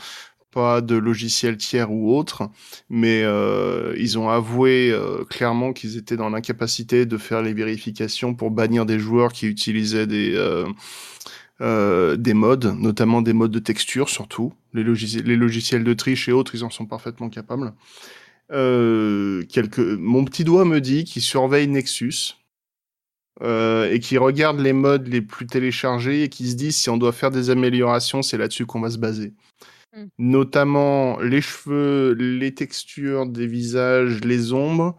pas 0.57 0.81
de 0.81 0.97
logiciel 0.97 1.59
tiers 1.59 1.93
ou 1.93 2.17
autre, 2.17 2.49
mais 2.89 3.21
euh, 3.23 3.95
ils 3.99 4.19
ont 4.19 4.31
avoué 4.31 4.91
euh, 4.91 5.23
clairement 5.25 5.75
qu'ils 5.75 5.99
étaient 5.99 6.17
dans 6.17 6.31
l'incapacité 6.31 7.05
de 7.05 7.19
faire 7.19 7.43
les 7.43 7.53
vérifications 7.53 8.35
pour 8.35 8.51
bannir 8.51 8.87
des 8.87 8.99
joueurs 8.99 9.35
qui 9.35 9.47
utilisaient 9.49 10.07
des 10.07 10.35
euh, 11.61 12.17
des 12.17 12.33
modes, 12.33 12.75
notamment 12.79 13.21
des 13.21 13.35
modes 13.35 13.51
de 13.51 13.59
texture 13.59 14.09
surtout. 14.09 14.55
Les, 14.73 14.83
logiciels, 14.83 15.25
les 15.25 15.37
logiciels 15.37 15.85
de 15.85 15.93
triche 15.93 16.27
et 16.31 16.33
autres, 16.33 16.55
ils 16.55 16.65
en 16.65 16.71
sont 16.71 16.87
parfaitement 16.87 17.29
capables. 17.29 17.75
Quelques... 18.49 19.79
Mon 19.79 20.25
petit 20.25 20.45
doigt 20.45 20.65
me 20.65 20.81
dit 20.81 21.05
qu'il 21.05 21.21
surveille 21.21 21.69
Nexus 21.69 22.37
et 23.43 24.01
qu'il 24.01 24.19
regarde 24.21 24.59
les 24.59 24.73
modes 24.73 25.07
les 25.07 25.21
plus 25.21 25.47
téléchargés 25.47 26.23
et 26.23 26.29
qu'il 26.31 26.49
se 26.49 26.55
dit 26.55 26.73
si 26.73 26.89
on 26.89 26.97
doit 26.97 27.13
faire 27.13 27.31
des 27.31 27.51
améliorations, 27.51 28.23
c'est 28.23 28.39
là-dessus 28.39 28.65
qu'on 28.65 28.81
va 28.81 28.89
se 28.89 28.99
baser. 28.99 29.35
Mm. 29.97 30.05
Notamment 30.19 31.19
les 31.21 31.41
cheveux, 31.41 32.13
les 32.13 32.55
textures 32.55 33.27
des 33.27 33.47
visages, 33.47 34.21
les 34.21 34.53
ombres. 34.53 34.97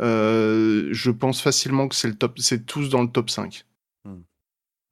Euh, 0.00 0.88
je 0.92 1.10
pense 1.10 1.40
facilement 1.40 1.88
que 1.88 1.94
c'est 1.94 2.08
le 2.08 2.14
top, 2.14 2.38
c'est 2.38 2.64
tous 2.66 2.88
dans 2.88 3.02
le 3.02 3.08
top 3.08 3.30
5. 3.30 3.64
Hmm. 4.04 4.20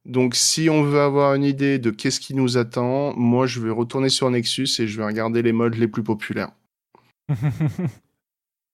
Donc, 0.05 0.35
si 0.35 0.69
on 0.69 0.83
veut 0.83 0.99
avoir 0.99 1.33
une 1.33 1.45
idée 1.45 1.79
de 1.79 1.91
qu'est-ce 1.91 2.19
qui 2.19 2.35
nous 2.35 2.57
attend, 2.57 3.15
moi, 3.15 3.47
je 3.47 3.61
vais 3.61 3.69
retourner 3.69 4.09
sur 4.09 4.29
Nexus 4.29 4.67
et 4.79 4.87
je 4.87 4.97
vais 4.97 5.05
regarder 5.05 5.41
les 5.41 5.53
modes 5.53 5.75
les 5.75 5.87
plus 5.87 6.03
populaires. 6.03 6.51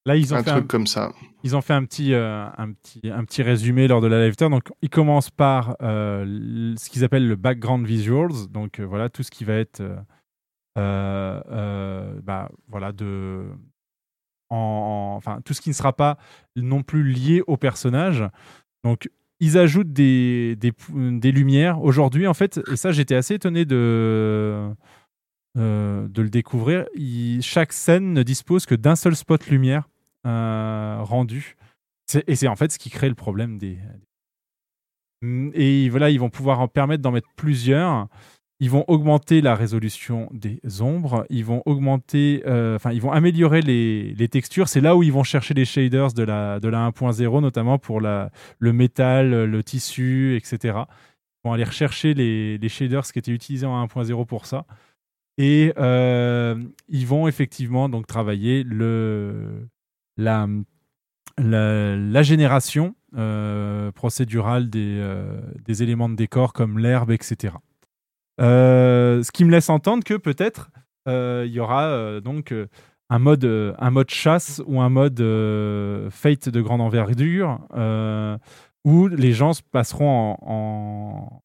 Là, 0.06 0.18
ils 0.18 0.34
ont, 0.34 0.38
Un 0.38 0.44
fait 0.44 0.52
truc 0.52 0.66
un, 0.66 0.68
comme 0.68 0.88
ça. 0.88 1.14
ils 1.44 1.56
ont 1.56 1.62
fait 1.62 1.74
un 1.74 1.86
petit, 1.86 2.14
euh, 2.14 2.46
un, 2.58 2.74
petit, 2.74 3.10
un 3.10 3.24
petit 3.24 3.42
résumé 3.42 3.88
lors 3.88 4.02
de 4.02 4.08
la 4.08 4.26
live 4.26 4.36
tour. 4.36 4.50
Donc, 4.50 4.70
ils 4.82 4.90
commencent 4.90 5.32
par 5.32 5.78
euh, 5.82 6.76
ce 6.78 6.90
qu'ils 6.90 7.06
appellent 7.06 7.28
le 7.28 7.38
background 7.38 7.86
visuals. 7.86 8.50
Donc, 8.50 8.80
euh, 8.80 8.84
voilà, 8.84 9.08
tout 9.08 9.24
ce 9.24 9.32
qui 9.32 9.46
va 9.46 9.54
être. 9.54 9.82
Euh, 10.78 11.42
euh, 11.52 12.20
bah, 12.24 12.50
voilà, 12.68 12.92
de. 12.92 13.46
en- 14.50 14.56
en- 14.56 15.16
enfin, 15.18 15.42
tout 15.46 15.54
ce 15.54 15.62
qui 15.62 15.70
ne 15.70 15.74
sera 15.76 15.94
pas 15.94 16.18
non 16.56 16.84
plus 16.84 17.04
lié 17.04 17.42
au 17.48 17.58
personnage. 17.58 18.24
Donc, 18.84 19.10
ils 19.40 19.58
ajoutent 19.58 19.92
des, 19.94 20.56
des, 20.58 20.72
des 20.94 21.32
lumières. 21.32 21.82
Aujourd'hui, 21.82 22.28
en 22.28 22.34
fait, 22.34 22.60
et 22.72 22.76
ça, 22.76 22.92
j'étais 22.92 23.16
assez 23.16 23.36
étonné 23.36 23.66
de, 23.66 24.70
euh, 25.58 26.08
de 26.08 26.22
le 26.22 26.30
découvrir. 26.30 26.86
Chaque 27.42 27.74
scène 27.74 28.14
ne 28.14 28.24
dispose 28.24 28.66
que 28.66 28.76
d'un 28.76 28.96
seul 28.96 29.16
spot 29.16 29.48
lumière 29.48 29.90
rendu. 30.26 31.56
Et 32.28 32.36
c'est 32.36 32.48
en 32.48 32.56
fait 32.56 32.72
ce 32.72 32.80
qui 32.80 32.90
crée 32.90 33.10
le 33.10 33.16
problème 33.16 33.58
des. 33.58 33.78
Et 35.54 35.90
voilà, 35.90 36.10
ils 36.10 36.20
vont 36.20 36.30
pouvoir 36.30 36.60
en 36.60 36.68
permettre 36.68 37.02
d'en 37.02 37.12
mettre 37.12 37.30
plusieurs. 37.36 38.08
Ils 38.60 38.70
vont 38.70 38.86
augmenter 38.88 39.42
la 39.42 39.56
résolution 39.56 40.30
des 40.32 40.60
ombres. 40.82 41.26
Ils 41.30 41.44
vont 41.44 41.64
augmenter, 41.66 42.44
euh, 42.46 42.76
enfin, 42.76 42.92
ils 42.92 43.02
vont 43.02 43.12
améliorer 43.12 43.62
les, 43.62 44.28
textures. 44.30 44.70
C'est 44.70 44.80
là 44.80 44.96
où 44.96 45.04
ils 45.04 45.12
vont 45.12 45.24
chercher 45.24 45.54
les 45.54 45.66
shaders 45.66 46.14
de 46.14 46.24
la, 46.24 46.60
de 46.60 46.68
la 46.70 46.90
1.0, 46.90 47.42
notamment 47.42 47.78
pour 47.78 48.00
le 48.00 48.30
métal, 48.62 49.46
le 49.46 49.64
tissu, 49.64 50.38
etc. 50.38 50.84
Ils 51.44 51.50
vont 51.50 51.54
aller 51.54 51.66
rechercher 51.66 52.14
les, 52.14 52.70
shaders 52.70 53.04
qui 53.04 53.20
étaient 53.20 53.32
utilisés 53.32 53.66
en 53.66 53.86
1.0 53.86 54.26
pour 54.26 54.46
ça. 54.46 54.66
Et 55.38 55.74
euh, 55.78 56.56
ils 56.88 57.08
vont 57.08 57.28
effectivement 57.28 57.90
donc 57.90 58.08
travailler 58.08 58.64
le, 58.64 59.68
la, 60.16 60.48
génération 62.22 62.96
euh, 63.18 63.92
procédurale 63.92 64.70
des 64.70 65.84
éléments 65.84 66.08
de 66.08 66.16
décor 66.16 66.54
comme 66.54 66.80
l'herbe, 66.80 67.12
etc. 67.12 67.56
Euh, 68.42 69.22
ce 69.24 69.32
qui 69.32 69.46
me 69.46 69.52
laisse 69.52 69.70
entendre 69.70 70.04
que 70.04 70.16
peut-être 70.16 70.72
euh, 71.08 71.44
il 71.46 71.54
y 71.54 71.60
aura 71.60 71.86
euh, 71.86 72.20
donc 72.22 72.54
un 73.10 73.20
mode, 73.20 73.46
un 73.78 73.92
mode 73.92 74.10
chasse 74.10 74.62
ou 74.66 74.82
un 74.82 74.90
mode 74.90 75.20
fate 76.12 76.50
de 76.50 76.62
grande 76.62 76.82
envergure 76.82 77.60
où 78.86 79.08
les 79.08 79.32
gens 79.34 79.54
se 79.54 79.62
passeront 79.62 80.36
en, 80.42 81.42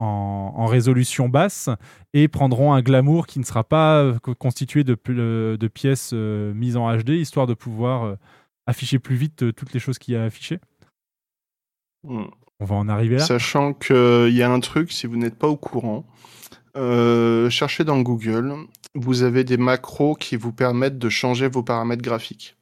en, 0.00 0.66
résolution 0.66 1.28
basse 1.28 1.68
et 2.12 2.28
prendront 2.28 2.72
un 2.72 2.80
glamour 2.82 3.26
qui 3.26 3.38
ne 3.38 3.44
sera 3.44 3.62
pas 3.62 4.14
co- 4.22 4.34
constitué 4.34 4.82
de, 4.84 4.94
pi- 4.94 5.14
de 5.14 5.68
pièces 5.68 6.10
euh, 6.12 6.52
mises 6.54 6.76
en 6.76 6.90
HD, 6.96 7.10
histoire 7.10 7.46
de 7.46 7.54
pouvoir 7.54 8.16
afficher 8.66 8.98
plus 8.98 9.14
vite 9.16 9.54
toutes 9.54 9.72
les 9.74 9.78
choses 9.80 9.98
qu'il 9.98 10.14
y 10.14 10.16
a 10.16 10.22
à 10.22 10.26
afficher. 10.26 10.58
On 12.60 12.64
va 12.64 12.76
en 12.76 12.88
arriver 12.88 13.16
là. 13.16 13.24
Sachant 13.24 13.74
qu'il 13.74 14.30
y 14.30 14.42
a 14.42 14.50
un 14.50 14.60
truc, 14.60 14.92
si 14.92 15.06
vous 15.06 15.16
n'êtes 15.16 15.38
pas 15.38 15.48
au 15.48 15.56
courant, 15.56 16.06
euh, 16.76 17.50
cherchez 17.50 17.84
dans 17.84 18.00
Google, 18.00 18.54
vous 18.94 19.22
avez 19.22 19.44
des 19.44 19.56
macros 19.56 20.14
qui 20.14 20.36
vous 20.36 20.52
permettent 20.52 20.98
de 20.98 21.08
changer 21.08 21.48
vos 21.48 21.62
paramètres 21.62 22.02
graphiques. 22.02 22.56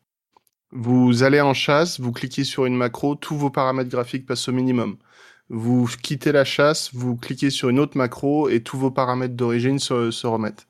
Vous 0.73 1.23
allez 1.23 1.41
en 1.41 1.55
chasse, 1.55 2.01
vous 2.01 2.11
cliquez 2.11 2.43
sur 2.43 2.67
une 2.67 2.77
macro, 2.77 3.15
tous 3.15 3.37
vos 3.37 3.51
paramètres 3.51 3.91
graphiques 3.91 4.27
passent 4.27 4.49
au 4.49 4.53
minimum. 4.53 4.97
Vous 5.49 5.89
quittez 6.03 6.33
la 6.33 6.45
chasse, 6.45 6.91
vous 6.93 7.17
cliquez 7.17 7.51
sur 7.51 7.69
une 7.69 7.79
autre 7.79 7.97
macro 7.97 8.49
et 8.49 8.63
tous 8.63 8.79
vos 8.79 8.91
paramètres 8.91 9.35
d'origine 9.35 9.79
se, 9.79 10.27
remettent. 10.27 10.67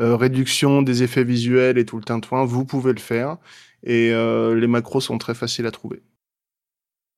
Euh, 0.00 0.16
réduction 0.16 0.82
des 0.82 1.02
effets 1.02 1.24
visuels 1.24 1.78
et 1.78 1.84
tout 1.84 1.96
le 1.96 2.04
tintouin, 2.04 2.44
vous 2.44 2.64
pouvez 2.64 2.92
le 2.92 3.00
faire. 3.00 3.38
Et 3.84 4.12
euh, 4.12 4.54
les 4.54 4.68
macros 4.68 5.00
sont 5.00 5.18
très 5.18 5.34
faciles 5.34 5.66
à 5.66 5.72
trouver. 5.72 6.02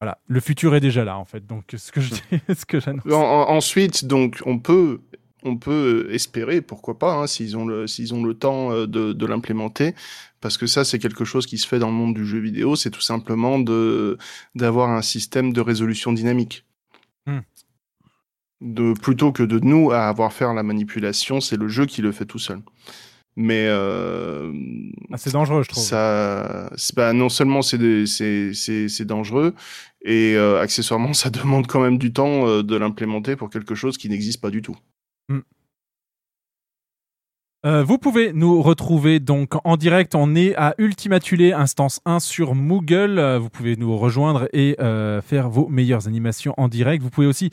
Voilà, 0.01 0.19
le 0.27 0.41
futur 0.41 0.75
est 0.75 0.81
déjà 0.81 1.05
là 1.05 1.17
en 1.19 1.25
fait. 1.25 1.47
Donc 1.47 1.75
ce 1.77 1.91
que 1.93 2.01
je 2.01 2.15
ce 2.55 2.65
que 2.67 2.81
j'annonce. 2.81 3.07
En- 3.07 3.13
en- 3.13 3.49
ensuite, 3.51 4.05
donc, 4.07 4.43
on 4.45 4.59
peut, 4.59 5.01
on 5.45 5.57
peut 5.57 6.09
espérer, 6.11 6.61
pourquoi 6.61 6.99
pas, 6.99 7.15
hein, 7.15 7.27
s'ils 7.27 7.57
ont 7.57 7.65
le, 7.67 7.87
s'ils 7.87 8.13
ont 8.15 8.23
le 8.23 8.35
temps 8.35 8.73
euh, 8.73 8.87
de, 8.87 9.13
de 9.13 9.27
l'implémenter, 9.27 9.95
parce 10.41 10.59
que 10.59 10.67
ça, 10.67 10.85
c'est 10.85 10.99
quelque 10.99 11.25
chose 11.25 11.47
qui 11.47 11.59
se 11.59 11.67
fait 11.67 11.79
dans 11.79 11.89
le 11.89 11.95
monde 11.95 12.15
du 12.15 12.27
jeu 12.27 12.39
vidéo, 12.39 12.77
c'est 12.77 12.91
tout 12.91 13.01
simplement 13.01 13.59
de, 13.59 14.19
d'avoir 14.55 14.91
un 14.91 15.03
système 15.03 15.53
de 15.53 15.61
résolution 15.61 16.13
dynamique. 16.13 16.65
Hmm. 17.27 17.41
De, 18.61 18.95
plutôt 18.95 19.33
que 19.33 19.43
de 19.43 19.59
nous 19.59 19.91
à 19.91 20.07
avoir 20.09 20.33
faire 20.33 20.55
la 20.55 20.63
manipulation, 20.63 21.41
c'est 21.41 21.57
le 21.57 21.69
jeu 21.69 21.87
qui 21.87 22.03
le 22.03 22.13
fait 22.13 22.25
tout 22.27 22.39
seul. 22.39 22.61
Mais 23.37 23.67
euh, 23.69 24.53
Ah, 25.13 25.17
c'est 25.17 25.33
dangereux, 25.33 25.63
je 25.63 25.69
trouve. 25.69 25.83
ça, 25.83 26.71
bah, 26.95 27.13
non 27.13 27.29
seulement 27.29 27.63
c'est 27.63 28.07
c'est 28.07 29.05
dangereux 29.05 29.55
et 30.05 30.35
euh, 30.37 30.61
accessoirement 30.61 31.13
ça 31.15 31.31
demande 31.31 31.67
quand 31.67 31.81
même 31.81 31.99
du 31.99 32.13
temps 32.13 32.47
euh, 32.47 32.63
de 32.63 32.77
l'implémenter 32.77 33.37
pour 33.37 33.51
quelque 33.51 33.75
chose 33.75 33.99
qui 33.99 34.09
n'existe 34.09 34.41
pas 34.41 34.51
du 34.51 34.63
tout. 34.63 34.77
Euh, 37.67 37.83
vous 37.83 37.97
pouvez 37.97 38.35
nous 38.35 38.61
retrouver 38.61 39.21
donc 39.21 39.55
en 39.65 39.79
direct. 39.79 40.15
On 40.15 40.35
est 40.35 40.55
à 40.57 40.75
Ultimatulé, 40.77 41.55
instance 41.55 42.03
1 42.05 42.21
sur 42.21 42.55
Moogle. 42.55 43.19
Vous 43.41 43.49
pouvez 43.49 43.77
nous 43.77 43.97
rejoindre 43.97 44.47
et 44.53 44.77
euh, 44.81 45.23
faire 45.23 45.49
vos 45.49 45.67
meilleures 45.69 46.07
animations 46.07 46.53
en 46.59 46.69
direct. 46.69 47.03
Vous 47.03 47.09
pouvez 47.09 47.27
aussi 47.27 47.49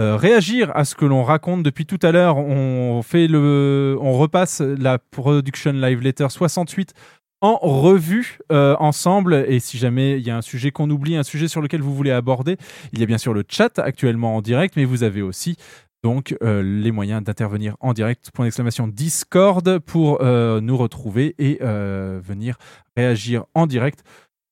euh, 0.00 0.16
réagir 0.16 0.72
à 0.74 0.84
ce 0.84 0.96
que 0.96 1.04
l'on 1.04 1.22
raconte 1.22 1.62
depuis 1.62 1.86
tout 1.86 2.00
à 2.02 2.10
l'heure. 2.10 2.36
On 2.36 3.02
fait 3.02 3.28
le, 3.28 3.96
on 4.00 4.14
repasse 4.14 4.60
la 4.60 4.98
production 4.98 5.72
live 5.72 6.00
letter 6.00 6.26
68 6.28 6.94
en 7.40 7.58
revue 7.58 8.38
euh, 8.50 8.74
ensemble. 8.80 9.44
Et 9.48 9.60
si 9.60 9.78
jamais 9.78 10.18
il 10.18 10.26
y 10.26 10.30
a 10.30 10.36
un 10.36 10.42
sujet 10.42 10.72
qu'on 10.72 10.90
oublie, 10.90 11.14
un 11.14 11.22
sujet 11.22 11.46
sur 11.46 11.62
lequel 11.62 11.80
vous 11.80 11.94
voulez 11.94 12.10
aborder, 12.10 12.56
il 12.92 12.98
y 12.98 13.02
a 13.04 13.06
bien 13.06 13.18
sûr 13.18 13.32
le 13.34 13.44
chat 13.48 13.78
actuellement 13.78 14.34
en 14.34 14.42
direct, 14.42 14.74
mais 14.76 14.84
vous 14.84 15.04
avez 15.04 15.22
aussi 15.22 15.56
donc 16.02 16.36
euh, 16.42 16.60
les 16.62 16.90
moyens 16.90 17.22
d'intervenir 17.22 17.76
en 17.78 17.92
direct, 17.92 18.30
point 18.34 18.46
d'exclamation 18.46 18.88
Discord 18.88 19.78
pour 19.78 20.24
nous 20.24 20.76
retrouver 20.76 21.36
et 21.38 21.58
venir 21.62 22.56
réagir 22.96 23.44
en 23.54 23.68
direct 23.68 24.02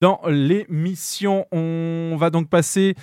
dans 0.00 0.20
l'émission. 0.28 1.46
On 1.50 2.16
va 2.16 2.30
donc 2.30 2.48
passer 2.48 2.94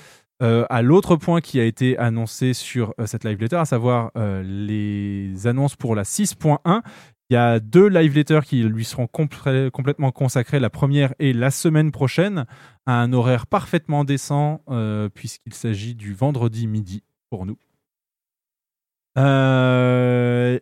euh, 0.42 0.66
à 0.70 0.82
l'autre 0.82 1.18
point 1.18 1.42
qui 1.42 1.60
a 1.60 1.66
été 1.66 1.98
annoncé 1.98 2.54
sur 2.54 2.94
euh, 3.00 3.06
cette 3.06 3.26
live 3.26 3.40
letter, 3.40 3.58
à 3.58 3.66
savoir 3.66 4.12
euh, 4.18 4.42
les 4.44 5.48
annonces 5.48 5.76
pour 5.76 5.96
la 5.96 6.04
6.1. 6.04 6.82
Il 7.30 7.34
y 7.34 7.38
a 7.38 7.60
deux 7.60 7.88
live 7.88 8.16
letters 8.16 8.44
qui 8.46 8.64
lui 8.64 8.86
seront 8.86 9.06
complè- 9.06 9.70
complètement 9.70 10.12
consacrés. 10.12 10.60
La 10.60 10.70
première 10.70 11.14
est 11.20 11.34
la 11.34 11.52
semaine 11.52 11.92
prochaine, 11.92 12.46
à 12.86 13.02
un 13.02 13.14
horaire 13.14 13.46
parfaitement 13.46 14.04
décent, 14.04 14.64
puisqu'il 15.14 15.54
s'agit 15.54 15.94
du 15.94 16.16
vendredi 16.16 16.66
midi 16.66 17.04
pour 17.30 17.46
nous. 17.46 17.58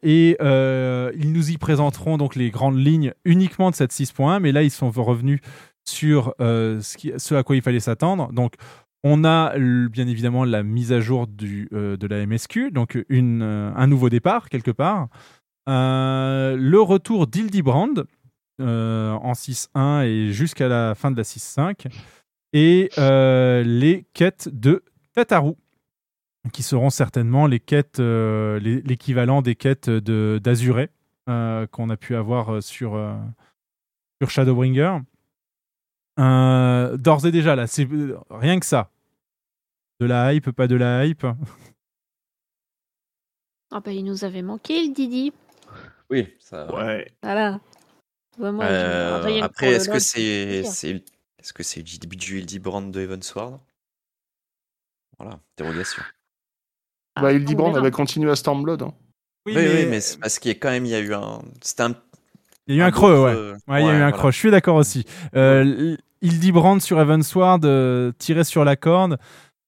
Et 0.03 0.36
ils 0.41 1.32
nous 1.32 1.51
y 1.51 1.57
présenteront 1.57 2.17
donc 2.17 2.36
les 2.36 2.49
grandes 2.49 2.78
lignes 2.78 3.13
uniquement 3.23 3.71
de 3.71 3.75
cette 3.75 3.93
6.1, 3.93 4.41
mais 4.41 4.51
là 4.51 4.61
ils 4.61 4.71
sont 4.71 4.91
revenus 4.91 5.39
sur 5.86 6.36
ce, 6.38 6.82
ce 7.15 7.36
à 7.36 7.43
quoi 7.43 7.55
il 7.55 7.61
fallait 7.61 7.80
s'attendre. 7.80 8.34
Donc 8.34 8.55
On 9.03 9.23
a 9.23 9.57
bien 9.57 10.07
évidemment 10.07 10.43
la 10.43 10.63
mise 10.63 10.91
à 10.91 10.99
jour 10.99 11.27
euh, 11.73 11.97
de 11.97 12.07
la 12.07 12.25
MSQ, 12.25 12.71
donc 12.71 12.95
euh, 12.95 13.73
un 13.75 13.87
nouveau 13.87 14.09
départ 14.09 14.49
quelque 14.49 14.71
part. 14.71 15.07
Euh, 15.69 16.55
le 16.57 16.81
retour 16.81 17.27
d'Ildibrand 17.27 17.93
en 18.59 19.33
6.1 19.33 20.05
et 20.05 20.31
jusqu'à 20.31 20.67
la 20.67 20.95
fin 20.95 21.11
de 21.11 21.17
la 21.17 21.23
6.5. 21.23 21.87
Et 22.53 22.89
les 22.97 24.05
quêtes 24.13 24.49
de 24.51 24.83
Tataru, 25.13 25.53
qui 26.53 26.63
seront 26.63 26.89
certainement 26.89 27.45
les 27.45 27.59
quêtes, 27.59 27.99
l'équivalent 27.99 29.43
des 29.43 29.55
quêtes 29.55 29.89
d'Azuré 29.89 30.89
qu'on 31.27 31.89
a 31.89 31.97
pu 31.97 32.15
avoir 32.15 32.63
sur 32.63 32.97
Shadowbringer. 34.25 34.99
Euh, 36.20 36.97
D'ores 36.97 37.26
et 37.26 37.32
déjà, 37.32 37.55
là, 37.55 37.68
c'est 37.68 37.88
euh, 37.91 38.18
rien 38.30 38.59
que 38.59 38.65
ça. 38.65 38.89
De 39.99 40.05
la 40.05 40.34
hype, 40.34 40.51
pas 40.51 40.68
de 40.68 40.76
la 40.76 41.05
hype. 41.05 41.26
Ah 43.70 43.82
bah 43.82 43.91
il 43.91 44.05
nous 44.05 44.24
avait 44.24 44.41
manqué 44.41 44.82
le 44.88 44.93
Didi. 44.93 45.34
Oui, 46.09 46.34
ça. 46.39 46.74
Ouais. 46.74 47.11
Voilà. 47.22 47.59
Vraiment, 48.38 48.61
Euh, 48.63 49.41
après, 49.41 49.72
est-ce 49.74 49.89
que 49.89 49.99
c'est 49.99 50.63
c'est 50.63 51.03
est-ce 51.38 51.51
que 51.51 51.63
c'est 51.63 51.84
du 51.84 51.97
du 51.99 52.39
Hildibrand 52.39 52.84
de 52.84 53.01
Evansward 53.01 53.59
Voilà, 55.20 55.38
interrogation. 55.57 56.01
Ah, 57.15 57.24
bah, 57.24 57.28
on 57.28 57.32
Hildibrand 57.32 57.68
verra. 57.72 57.80
avait 57.82 57.91
continué 57.91 58.32
à 58.32 58.38
Stormblood. 58.38 58.84
Hein. 58.84 58.93
Oui, 59.45 59.53
oui, 59.57 59.86
mais, 59.89 59.99
c'est 59.99 60.18
parce 60.20 60.39
qu'il 60.39 60.49
y 60.51 60.55
a 60.55 60.57
quand 60.57 60.70
même 60.70 60.86
il 60.86 60.91
y 60.91 60.95
a 60.95 60.99
eu 60.99 61.13
un 61.13 61.41
c'était 61.61 61.84
un 61.84 61.95
Il 62.68 62.76
y 62.76 62.78
a 62.78 62.84
eu 62.84 62.84
un, 62.84 62.88
un 62.88 62.91
creux, 62.91 63.22
ouais. 63.22 63.34
creux. 63.34 63.57
Ouais, 63.68 63.82
il 63.82 63.86
y 63.86 63.89
a 63.89 63.91
eu 63.91 63.95
un 63.95 63.97
voilà. 63.97 64.11
creux. 64.13 64.32
Je 64.32 64.38
suis 64.38 64.51
d'accord 64.51 64.78
aussi. 64.78 65.03
Euh, 65.36 65.97
Hildibrand 66.22 66.80
sur 66.82 66.99
Evansward 66.99 67.63
euh, 67.65 68.11
tirait 68.18 68.43
sur 68.43 68.63
la 68.65 68.76
corde. 68.76 69.18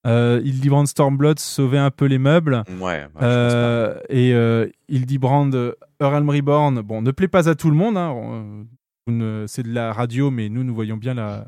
Euh, 0.07 0.41
Hildibrand 0.45 0.85
Stormblood 0.85 1.39
sauvait 1.39 1.77
un 1.77 1.91
peu 1.91 2.05
les 2.05 2.19
meubles. 2.19 2.63
Ouais, 2.79 3.07
pas. 3.13 3.25
Euh, 3.25 3.99
et 4.09 4.33
euh, 4.33 4.67
Hildibrand 4.87 5.51
euh, 5.53 5.73
Realm 5.99 6.29
Reborn, 6.29 6.81
bon, 6.81 7.01
ne 7.01 7.11
plaît 7.11 7.27
pas 7.27 7.49
à 7.49 7.55
tout 7.55 7.69
le 7.69 7.75
monde. 7.75 7.97
hein. 7.97 8.65
C'est 9.47 9.63
de 9.63 9.73
la 9.73 9.91
radio, 9.91 10.29
mais 10.31 10.49
nous, 10.49 10.63
nous 10.63 10.73
voyons 10.73 10.95
bien 10.95 11.13
la, 11.15 11.47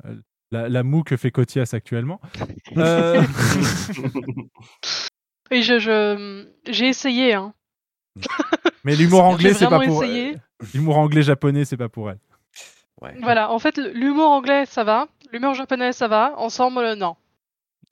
la, 0.51 0.67
la 0.67 0.83
moue 0.83 1.03
que 1.03 1.15
fait 1.15 1.31
Cotias 1.31 1.69
actuellement. 1.73 2.19
Euh, 2.77 3.21
Et 5.51 5.61
je, 5.61 5.79
je, 5.79 6.45
j'ai 6.69 6.87
essayé, 6.87 7.33
hein. 7.33 7.53
mais 8.85 8.95
l'humour 8.95 9.23
anglais, 9.25 9.53
c'est 9.53 9.67
pas 9.67 9.79
pour 9.85 10.03
essayé. 10.03 10.37
L'humour 10.73 10.97
anglais-japonais, 10.97 11.65
c'est 11.65 11.77
pas 11.77 11.89
pour 11.89 12.09
elle. 12.09 12.19
Ouais. 13.01 13.15
Voilà, 13.21 13.51
en 13.51 13.59
fait, 13.59 13.77
l'humour 13.77 14.29
anglais, 14.29 14.65
ça 14.65 14.83
va. 14.83 15.07
L'humour 15.31 15.53
japonais, 15.55 15.91
ça 15.93 16.07
va. 16.07 16.33
Ensemble, 16.37 16.93
non. 16.93 17.15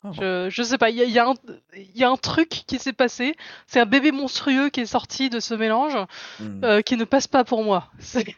Ah 0.03 0.09
bon. 0.09 0.13
Je, 0.13 0.49
je 0.49 0.63
sais 0.63 0.77
pas, 0.77 0.89
il 0.91 0.97
y 0.97 1.11
y 1.11 1.19
a 1.19 1.27
un- 1.27 1.33
il 1.75 1.97
y 1.97 2.03
a 2.05 2.09
un 2.09 2.15
truc 2.15 2.47
qui 2.49 2.79
s'est 2.79 2.93
passé. 2.93 3.35
C'est 3.67 3.79
un 3.81 3.85
bébé 3.85 4.11
monstrueux 4.11 4.69
qui 4.69 4.81
est 4.81 4.85
sorti 4.85 5.29
de 5.29 5.39
ce 5.39 5.53
mélange 5.53 5.97
Hmm. 6.39 6.63
euh, 6.63 6.81
qui 6.81 6.95
ne 6.95 7.03
passe 7.05 7.27
pas 7.27 7.43
pour 7.43 7.63
moi. 7.63 7.89
C'est, 7.99 8.35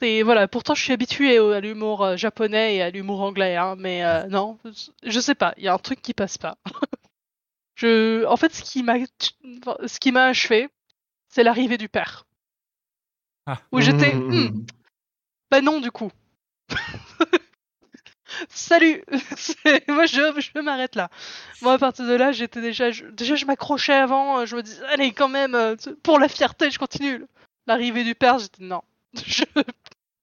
c'est- 0.00 0.22
voilà. 0.22 0.48
Pourtant, 0.48 0.74
je 0.74 0.82
suis 0.82 0.92
habituée 0.92 1.38
à 1.38 1.60
l'humour 1.60 2.02
euh, 2.04 2.16
japonais 2.16 2.76
et 2.76 2.82
à 2.82 2.90
l'humour 2.90 3.20
anglais, 3.22 3.56
hein, 3.56 3.76
mais 3.78 4.04
euh, 4.04 4.26
non, 4.28 4.58
je 5.04 5.20
sais 5.20 5.34
pas. 5.36 5.54
Il 5.56 5.62
y 5.64 5.68
a 5.68 5.74
un 5.74 5.78
truc 5.78 6.02
qui 6.02 6.14
passe 6.14 6.36
pas. 6.38 6.56
je, 7.76 8.24
en 8.26 8.36
fait, 8.36 8.52
ce 8.54 8.62
qui 8.62 8.82
m'a, 8.82 8.94
ce 9.86 9.98
qui 10.00 10.10
m'a 10.12 10.24
achevé, 10.24 10.68
c'est 11.28 11.44
l'arrivée 11.44 11.78
du 11.78 11.88
père. 11.88 12.26
Ah. 13.46 13.58
Où 13.72 13.80
j'étais, 13.80 14.14
hmm, 14.14 14.64
bah 15.52 15.60
non, 15.60 15.80
du 15.80 15.90
coup. 15.90 16.10
Salut 18.48 19.04
C'est- 19.36 19.86
Moi, 19.88 20.06
je, 20.06 20.20
je 20.54 20.60
m'arrête 20.60 20.94
là. 20.96 21.10
Moi, 21.60 21.74
à 21.74 21.78
partir 21.78 22.06
de 22.06 22.14
là, 22.14 22.32
j'étais 22.32 22.62
déjà... 22.62 22.90
je- 22.90 23.04
déjà, 23.04 23.34
je 23.36 23.44
m'accrochais 23.44 23.92
avant. 23.92 24.38
euh, 24.40 24.46
Je 24.46 24.56
me 24.56 24.62
disais, 24.62 24.82
allez, 24.90 25.12
quand 25.12 25.28
même, 25.28 25.54
euh, 25.54 25.76
pour 26.02 26.18
la 26.18 26.28
fierté, 26.28 26.70
je 26.70 26.78
continue. 26.78 27.26
L'arrivée 27.66 28.04
du 28.04 28.14
père, 28.14 28.38
j'étais, 28.38 28.64
non. 28.64 28.80
Je- 29.26 29.44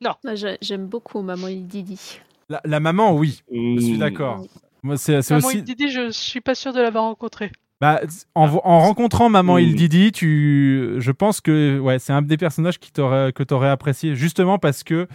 Moi, 0.02 0.36
j'ai- 0.36 0.58
J'aime 0.62 0.88
beaucoup 0.88 1.22
Maman 1.22 1.48
il 1.50 1.68
Didi. 1.68 2.20
La, 2.50 2.60
la 2.66 2.80
maman, 2.80 3.16
oui, 3.16 3.44
je 3.52 3.80
suis 3.80 3.94
Mm. 3.94 4.00
d'accord. 4.00 4.44
Moi, 4.82 4.98
c'est 4.98 5.22
c'est 5.22 5.36
Maman 5.36 5.48
aussi. 5.50 5.58
il 5.60 5.64
Didi, 5.64 5.92
je 5.92 6.10
suis 6.10 6.42
pas 6.42 6.56
sûre 6.56 6.74
de 6.74 6.82
l'avoir 6.82 7.04
rencontré. 7.04 7.52
Bah, 7.82 8.02
en, 8.36 8.46
vo- 8.48 8.62
en 8.64 8.80
rencontrant 8.82 9.30
Maman. 9.30 9.58
Il 9.58 9.76
Didi, 9.76 10.12
tu, 10.12 10.96
je 10.98 11.12
pense 11.12 11.40
que 11.40 11.80
ouais, 11.80 11.98
c'est 12.00 12.12
un 12.14 12.22
des 12.22 12.38
personnages 12.38 12.78
qui 12.80 12.92
t'aurait, 12.92 13.32
que 13.32 13.44
tu 13.44 13.54
aurais 13.54 13.70
apprécié, 13.70 14.16
justement 14.16 14.60
parce 14.60 14.84
que 14.84 15.08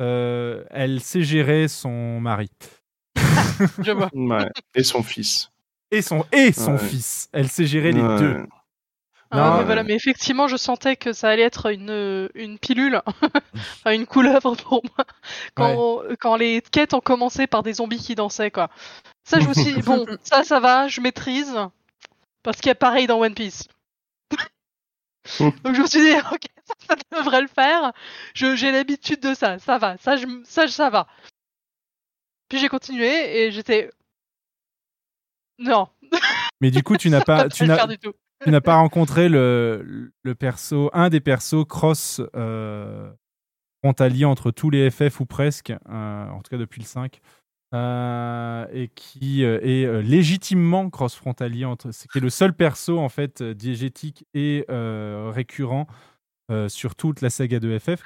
euh, 0.00 0.64
elle 0.70 1.00
sait 1.00 1.22
gérer 1.22 1.68
son 1.68 2.20
mari 2.20 2.48
Je 3.82 3.92
vois. 3.92 4.08
Ouais. 4.14 4.48
Et 4.74 4.82
son 4.82 5.02
fils. 5.02 5.50
et 5.90 6.02
son, 6.02 6.24
et 6.32 6.52
son 6.52 6.72
Ouais. 6.72 6.78
fils. 6.78 7.28
Elle 7.32 7.48
sait 7.48 7.66
gérer 7.66 7.92
les 7.92 8.02
Ouais. 8.02 8.18
deux. 8.18 8.46
Ah, 9.32 9.36
Non, 9.50 9.58
mais 9.58 9.64
voilà, 9.64 9.82
mais 9.82 9.94
effectivement, 9.94 10.46
je 10.46 10.56
sentais 10.56 10.94
que 10.96 11.12
ça 11.12 11.28
allait 11.30 11.42
être 11.42 11.72
une, 11.72 12.28
une 12.36 12.58
pilule, 12.60 13.02
enfin 13.62 13.90
une 13.92 14.06
couleuvre 14.06 14.54
pour 14.54 14.82
moi, 14.96 15.04
quand, 15.56 16.02
quand 16.20 16.36
les 16.36 16.62
quêtes 16.70 16.94
ont 16.94 17.00
commencé 17.00 17.48
par 17.48 17.64
des 17.64 17.72
zombies 17.74 17.98
qui 17.98 18.14
dansaient, 18.14 18.52
quoi. 18.52 18.70
Ça, 19.24 19.40
je 19.40 19.48
me 19.48 19.52
suis 19.52 19.74
dit, 19.74 19.82
bon, 19.84 20.06
ça, 20.22 20.44
ça 20.44 20.60
va, 20.60 20.86
je 20.86 21.00
maîtrise, 21.00 21.52
parce 22.46 22.58
qu'il 22.60 22.68
y 22.68 22.72
a 22.72 22.76
pareil 22.76 23.06
dans 23.08 23.18
One 23.20 23.34
Piece. 23.34 23.64
Donc 25.40 25.74
je 25.74 25.80
me 25.82 25.86
suis 25.86 26.00
dit, 26.00 26.12
ok, 26.32 26.42
ça, 26.64 26.74
ça 27.10 27.18
devrait 27.18 27.42
le 27.42 27.48
faire, 27.48 27.92
Je- 28.34 28.54
j'ai 28.54 28.70
l'habitude 28.70 29.20
de 29.20 29.34
ça, 29.34 29.58
ça 29.58 29.78
va, 29.78 29.96
ça, 29.98 30.16
je, 30.16 30.26
ça, 30.44 30.68
ça 30.68 30.88
va. 30.88 31.08
Puis 32.48 32.58
j'ai 32.58 32.68
continué 32.68 33.40
et 33.42 33.50
j'étais... 33.50 33.90
Non, 35.58 35.88
Mais 36.60 36.70
du 36.70 36.82
coup, 36.84 36.96
tu 36.96 37.10
n'as 37.10 37.22
pas, 37.22 37.48
tu 37.48 37.66
n'as, 37.66 37.74
faire 37.76 37.88
du 37.88 37.98
tout. 37.98 38.12
tu 38.44 38.50
n'as 38.50 38.60
pas 38.60 38.76
rencontré 38.76 39.28
le, 39.28 40.12
le 40.22 40.34
perso, 40.36 40.88
un 40.92 41.08
des 41.08 41.20
persos 41.20 41.64
cross 41.66 42.20
euh, 42.36 43.12
frontalier 43.82 44.24
entre 44.24 44.52
tous 44.52 44.70
les 44.70 44.88
FF 44.90 45.18
ou 45.18 45.26
presque, 45.26 45.70
euh, 45.70 46.28
en 46.28 46.40
tout 46.42 46.50
cas 46.50 46.58
depuis 46.58 46.80
le 46.80 46.86
5, 46.86 47.20
euh, 47.74 48.66
et 48.72 48.88
qui 48.94 49.44
euh, 49.44 49.58
est 49.62 49.84
euh, 49.84 50.00
légitimement 50.02 50.88
cross 50.90 51.14
frontalier 51.14 51.64
entre, 51.64 51.90
c'est 51.90 52.08
qui 52.08 52.18
est 52.18 52.20
le 52.20 52.30
seul 52.30 52.52
perso 52.54 52.98
en 52.98 53.08
fait 53.08 53.42
diégétique 53.42 54.24
et 54.34 54.64
euh, 54.70 55.30
récurrent. 55.34 55.86
euh, 56.52 56.68
sur 56.68 56.94
toute 56.94 57.22
la 57.22 57.28
saga 57.30 57.58
de 57.58 57.76
FF, 57.76 58.00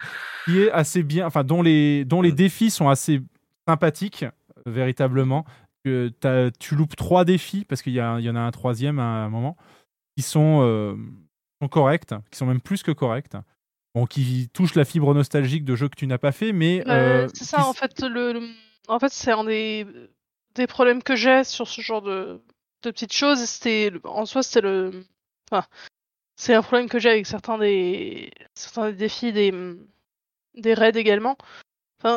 qui 0.47 0.61
est 0.61 0.71
assez 0.71 1.03
bien, 1.03 1.27
enfin 1.27 1.45
dont 1.45 1.61
les 1.61 2.07
dont 2.07 2.23
les 2.23 2.33
défis 2.33 2.71
sont 2.71 2.89
assez 2.89 3.21
sympathiques 3.69 4.25
véritablement. 4.67 5.45
Que 5.85 6.11
tu 6.59 6.75
loupes 6.75 6.97
trois 6.97 7.25
défis 7.27 7.65
parce 7.67 7.81
qu'il 7.83 7.93
y, 7.95 8.01
en 8.03 8.37
a 8.37 8.41
un 8.41 8.51
troisième 8.51 8.99
à 8.99 9.03
un 9.25 9.29
moment 9.31 9.57
qui 10.17 10.23
sont, 10.23 10.61
euh, 10.63 10.95
sont 11.63 11.69
corrects, 11.69 12.15
qui 12.31 12.39
sont 12.39 12.45
même 12.47 12.61
plus 12.61 12.83
que 12.83 12.93
corrects. 12.93 13.33
Bon, 13.95 14.05
qui 14.07 14.49
touchent 14.53 14.75
la 14.75 14.85
fibre 14.85 15.15
nostalgique 15.15 15.65
de 15.65 15.75
jeux 15.77 15.89
que 15.89 15.97
tu 15.97 16.07
n'as 16.07 16.19
pas 16.19 16.33
fait, 16.33 16.53
mais 16.53 16.83
Euh, 16.87 17.25
euh, 17.25 17.29
c'est 17.35 17.45
ça, 17.45 17.59
qui- 17.59 17.63
en 17.65 17.73
fait, 17.73 17.99
le, 18.03 18.33
le- 18.35 18.49
en 18.91 18.99
fait, 18.99 19.13
c'est 19.13 19.33
un 19.33 19.45
des, 19.45 19.87
problèmes 20.69 21.03
que 21.03 21.17
j'ai 21.17 21.45
sur 21.45 21.69
ce 21.69 21.81
genre 21.81 22.03
de, 22.03 22.41
petites 22.83 23.13
choses. 23.13 23.43
C'était, 23.45 23.93
en 24.05 24.27
soi, 24.27 24.43
c'est 24.43 24.63
un 26.55 26.63
problème 26.63 26.89
que 26.89 26.99
j'ai 26.99 27.11
avec 27.11 27.27
certains 27.27 27.59
des, 27.59 28.33
des 28.77 28.93
défis 28.93 29.33
des, 29.33 30.75
raids 30.75 30.97
également. 30.97 31.37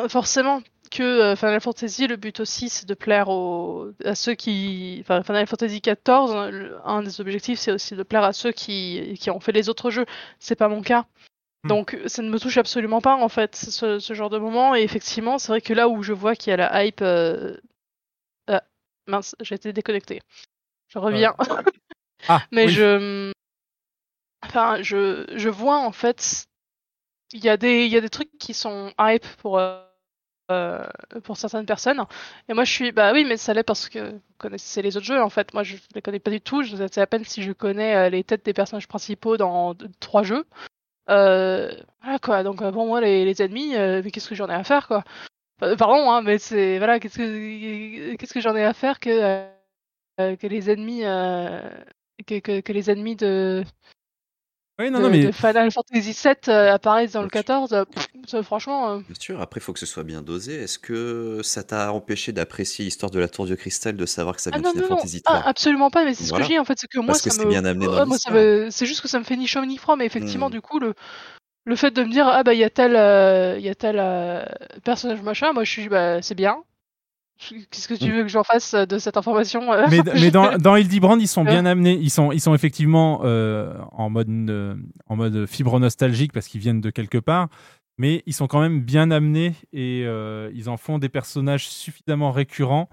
Forcément 0.08 0.62
que 0.90 1.02
euh, 1.02 1.36
Final 1.36 1.60
Fantasy, 1.60 2.06
le 2.06 2.16
but 2.16 2.40
aussi, 2.40 2.68
c'est 2.68 2.86
de 2.86 2.94
plaire 2.94 3.28
à 3.28 4.14
ceux 4.14 4.34
qui, 4.34 4.98
enfin, 5.00 5.22
Final 5.22 5.46
Fantasy 5.46 5.80
XIV, 5.80 6.72
un 6.84 7.02
des 7.02 7.20
objectifs, 7.20 7.58
c'est 7.58 7.72
aussi 7.72 7.94
de 7.94 8.02
plaire 8.02 8.24
à 8.24 8.32
ceux 8.32 8.52
qui, 8.52 9.14
qui 9.20 9.30
ont 9.30 9.40
fait 9.40 9.52
les 9.52 9.68
autres 9.68 9.90
jeux. 9.90 10.06
C'est 10.38 10.56
pas 10.56 10.68
mon 10.68 10.82
cas. 10.82 11.06
Hmm. 11.64 11.68
Donc 11.68 11.98
ça 12.06 12.22
ne 12.22 12.30
me 12.30 12.38
touche 12.38 12.58
absolument 12.58 13.00
pas 13.00 13.16
en 13.16 13.28
fait 13.28 13.56
ce, 13.56 13.98
ce 13.98 14.14
genre 14.14 14.30
de 14.30 14.38
moment. 14.38 14.74
Et 14.74 14.82
effectivement 14.82 15.38
c'est 15.38 15.48
vrai 15.48 15.60
que 15.60 15.72
là 15.74 15.88
où 15.88 16.02
je 16.02 16.12
vois 16.12 16.36
qu'il 16.36 16.50
y 16.50 16.54
a 16.54 16.56
la 16.58 16.84
hype 16.84 17.00
euh... 17.02 17.56
ah, 18.48 18.62
mince 19.06 19.36
j'ai 19.40 19.56
été 19.56 19.72
déconnecté 19.72 20.22
je 20.88 20.98
reviens. 20.98 21.34
Ah, 22.28 22.42
mais 22.52 22.66
oui. 22.66 22.72
je 22.72 23.32
enfin 24.44 24.82
je 24.82 25.26
je 25.36 25.48
vois 25.48 25.78
en 25.78 25.92
fait 25.92 26.46
il 27.32 27.44
y 27.44 27.48
a 27.48 27.56
des 27.56 27.86
il 27.86 27.92
y 27.92 27.96
a 27.96 28.00
des 28.00 28.10
trucs 28.10 28.30
qui 28.38 28.54
sont 28.54 28.92
hype 29.00 29.26
pour 29.38 29.58
euh, 29.58 29.80
euh, 30.50 30.86
pour 31.24 31.36
certaines 31.38 31.66
personnes. 31.66 32.04
Et 32.48 32.54
moi 32.54 32.64
je 32.64 32.72
suis 32.72 32.92
bah 32.92 33.12
oui 33.12 33.24
mais 33.24 33.36
ça 33.36 33.54
l'est 33.54 33.64
parce 33.64 33.88
que 33.88 34.12
vous 34.12 34.22
connaissez 34.38 34.82
les 34.82 34.96
autres 34.96 35.06
jeux 35.06 35.22
en 35.22 35.30
fait. 35.30 35.54
Moi 35.54 35.62
je 35.64 35.76
les 35.94 36.02
connais 36.02 36.20
pas 36.20 36.30
du 36.30 36.40
tout. 36.40 36.62
Je 36.62 36.76
sais 36.88 37.00
à 37.00 37.06
peine 37.06 37.24
si 37.24 37.42
je 37.42 37.52
connais 37.52 37.96
euh, 37.96 38.10
les 38.10 38.24
têtes 38.24 38.44
des 38.44 38.54
personnages 38.54 38.88
principaux 38.88 39.36
dans 39.36 39.74
trois 40.00 40.22
jeux. 40.22 40.44
euh, 40.44 40.73
voilà 41.06 42.18
quoi. 42.22 42.42
Donc 42.42 42.62
euh, 42.62 42.72
pour 42.72 42.86
moi 42.86 43.00
les, 43.00 43.24
les 43.24 43.42
ennemis 43.42 43.76
euh, 43.76 44.02
mais 44.04 44.10
qu'est-ce 44.10 44.28
que 44.28 44.34
j'en 44.34 44.48
ai 44.48 44.54
à 44.54 44.64
faire 44.64 44.86
quoi? 44.88 45.04
Pardon 45.58 46.10
hein 46.10 46.22
mais 46.22 46.38
c'est 46.38 46.78
voilà 46.78 47.00
qu'est-ce 47.00 47.18
que 47.18 48.16
qu'est-ce 48.16 48.34
que 48.34 48.40
j'en 48.40 48.56
ai 48.56 48.64
à 48.64 48.74
faire 48.74 49.00
que 49.00 49.10
euh, 49.10 49.48
euh, 50.20 50.36
que 50.36 50.46
les 50.46 50.70
ennemis 50.70 51.04
euh, 51.04 51.60
que, 52.26 52.38
que, 52.40 52.60
que 52.60 52.72
les 52.72 52.90
ennemis 52.90 53.16
de 53.16 53.64
Oui, 54.78 54.90
non, 54.90 55.00
de, 55.00 55.02
non, 55.02 55.10
mais 55.10 55.20
de 55.20 55.30
Final 55.32 55.70
Fantasy 55.70 56.12
VII 56.12 56.34
euh, 56.48 56.72
apparaissent 56.72 57.12
dans 57.12 57.22
le 57.22 57.28
14. 57.28 57.72
euh, 57.74 57.84
pff, 57.84 58.42
franchement, 58.42 58.90
euh, 58.90 59.00
Bien 59.06 59.14
sûr, 59.20 59.40
après, 59.40 59.60
il 59.60 59.62
faut 59.62 59.72
que 59.74 59.78
ce 59.78 59.86
soit 59.86 60.02
bien 60.04 60.22
dosé. 60.22 60.54
Est-ce 60.62 60.78
que 60.78 61.40
ça 61.42 61.62
t'a 61.62 61.92
empêché 61.92 62.32
d'apprécier 62.32 62.84
l'histoire 62.84 63.10
de 63.10 63.18
la 63.20 63.28
Tour 63.28 63.46
de 63.46 63.54
Cristal, 63.54 63.96
de 63.96 64.06
savoir 64.06 64.34
que 64.36 64.42
ça 64.42 64.50
Ah 64.50 64.58
vient 64.58 64.62
non, 64.62 64.72
de 64.72 64.72
Final 64.72 64.88
non, 64.90 64.96
Fantasy 64.96 65.22
ah, 65.26 65.34
III 65.34 65.42
absolument 65.44 65.90
pas, 65.90 66.04
mais 66.04 66.14
c'est 66.14 66.24
ce 66.24 66.28
Voilà. 66.30 66.44
que 66.44 66.48
je 66.48 66.48
dis 66.54 66.58
en 66.58 66.64
fait, 66.64 66.78
c'est 66.78 66.86
que 66.88 66.98
moi 67.00 67.06
Parce 67.06 67.22
que 67.22 67.30
ça 67.30 67.30
c'est 67.30 67.44
me. 67.44 67.46
bien 67.46 67.64
amené 67.64 67.88
dans 67.88 67.98
Ouais, 67.98 68.04
moi, 68.06 68.18
ça 68.18 68.30
l'histoire. 68.30 68.34
me... 68.34 68.68
C'est 68.70 68.86
juste 68.86 69.00
que 69.02 69.08
ça 69.08 69.18
me 69.18 69.24
fait 69.24 69.36
ni 69.36 69.46
chaud 69.46 69.64
ni 69.64 69.78
froid, 69.78 69.96
mais 69.96 70.06
effectivement, 70.06 70.48
Hmm. 70.48 70.50
du 70.50 70.60
coup, 70.62 70.78
le, 70.78 70.94
le 71.66 71.76
fait 71.76 71.92
de 71.92 72.04
me 72.04 72.10
dire, 72.10 72.28
ah 72.28 72.42
bah 72.44 72.54
il 72.54 72.60
y 72.60 72.64
a 72.64 72.70
tel, 72.70 72.96
euh, 72.96 73.56
il 73.58 73.64
y 73.64 73.70
a 73.70 73.74
tel 73.76 73.98
euh, 74.00 74.44
personnage 74.84 75.22
machin, 75.22 75.52
moi 75.54 75.64
je 75.64 75.70
suis, 75.72 75.88
bah 75.88 76.22
c'est 76.22 76.34
bien. 76.36 76.64
Qu'est-ce 77.70 77.88
que 77.88 77.94
tu 77.94 78.12
veux 78.12 78.22
que 78.22 78.28
j'en 78.28 78.44
fasse 78.44 78.74
de 78.74 78.98
cette 78.98 79.16
information 79.16 79.72
euh 79.72 79.86
mais, 79.90 80.00
mais 80.14 80.30
dans, 80.30 80.56
dans 80.56 80.76
Hildebrand, 80.76 81.18
ils 81.18 81.28
sont 81.28 81.44
bien 81.44 81.66
amenés. 81.66 81.98
Ils 82.00 82.10
sont, 82.10 82.32
ils 82.32 82.40
sont 82.40 82.54
effectivement 82.54 83.20
euh, 83.24 83.76
en, 83.92 84.10
mode, 84.10 84.28
euh, 84.28 84.76
en 85.06 85.16
mode 85.16 85.46
fibre 85.46 85.78
nostalgique 85.80 86.32
parce 86.32 86.46
qu'ils 86.46 86.60
viennent 86.60 86.80
de 86.80 86.90
quelque 86.90 87.18
part. 87.18 87.48
Mais 87.98 88.22
ils 88.26 88.34
sont 88.34 88.46
quand 88.46 88.60
même 88.60 88.80
bien 88.80 89.10
amenés 89.10 89.54
et 89.72 90.02
euh, 90.04 90.50
ils 90.54 90.68
en 90.68 90.76
font 90.76 90.98
des 90.98 91.08
personnages 91.08 91.68
suffisamment 91.68 92.32
récurrents 92.32 92.88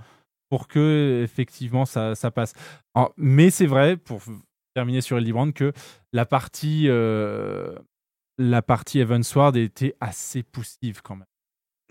pour 0.49 0.67
que 0.67 1.21
effectivement 1.23 1.85
ça, 1.85 2.13
ça 2.13 2.29
passe. 2.29 2.53
Alors, 2.93 3.13
mais 3.17 3.49
c'est 3.49 3.65
vrai, 3.65 3.97
pour 3.97 4.21
terminer 4.75 5.01
sur 5.01 5.17
Hildebrand, 5.17 5.51
que 5.53 5.73
la 6.13 6.25
partie, 6.25 6.85
euh, 6.87 7.75
la 8.37 8.61
partie 8.61 8.99
Evansward 8.99 9.55
était 9.57 9.95
assez 9.99 10.43
poussive 10.43 11.01
quand 11.01 11.15
même. 11.15 11.25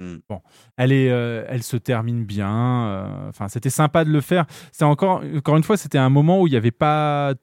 Hmm. 0.00 0.16
Bon, 0.28 0.40
elle 0.78 0.92
est, 0.92 1.10
euh, 1.10 1.44
elle 1.48 1.62
se 1.62 1.76
termine 1.76 2.24
bien. 2.24 2.86
euh, 2.88 3.28
Enfin, 3.28 3.48
c'était 3.48 3.68
sympa 3.70 4.04
de 4.04 4.10
le 4.10 4.20
faire. 4.22 4.46
C'est 4.72 4.84
encore, 4.84 5.22
encore 5.36 5.56
une 5.56 5.62
fois, 5.62 5.76
c'était 5.76 5.98
un 5.98 6.08
moment 6.08 6.40
où 6.40 6.46
il 6.46 6.50
n'y 6.50 6.56
avait 6.56 6.70
pas 6.70 7.34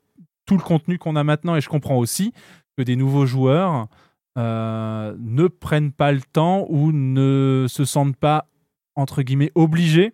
tout 0.46 0.58
le 0.58 0.64
contenu 0.64 0.98
qu'on 0.98 1.16
a 1.16 1.24
maintenant, 1.24 1.56
et 1.56 1.62
je 1.62 1.70
comprends 1.70 1.98
aussi 1.98 2.34
que 2.78 2.84
des 2.84 2.96
nouveaux 2.96 3.26
joueurs 3.26 3.88
euh, 4.40 5.16
ne 5.20 5.48
prennent 5.48 5.92
pas 5.92 6.12
le 6.12 6.22
temps 6.22 6.66
ou 6.70 6.92
ne 6.92 7.66
se 7.70 7.86
sentent 7.86 8.16
pas 8.18 8.48
entre 8.96 9.22
guillemets 9.24 9.52
obligés 9.56 10.14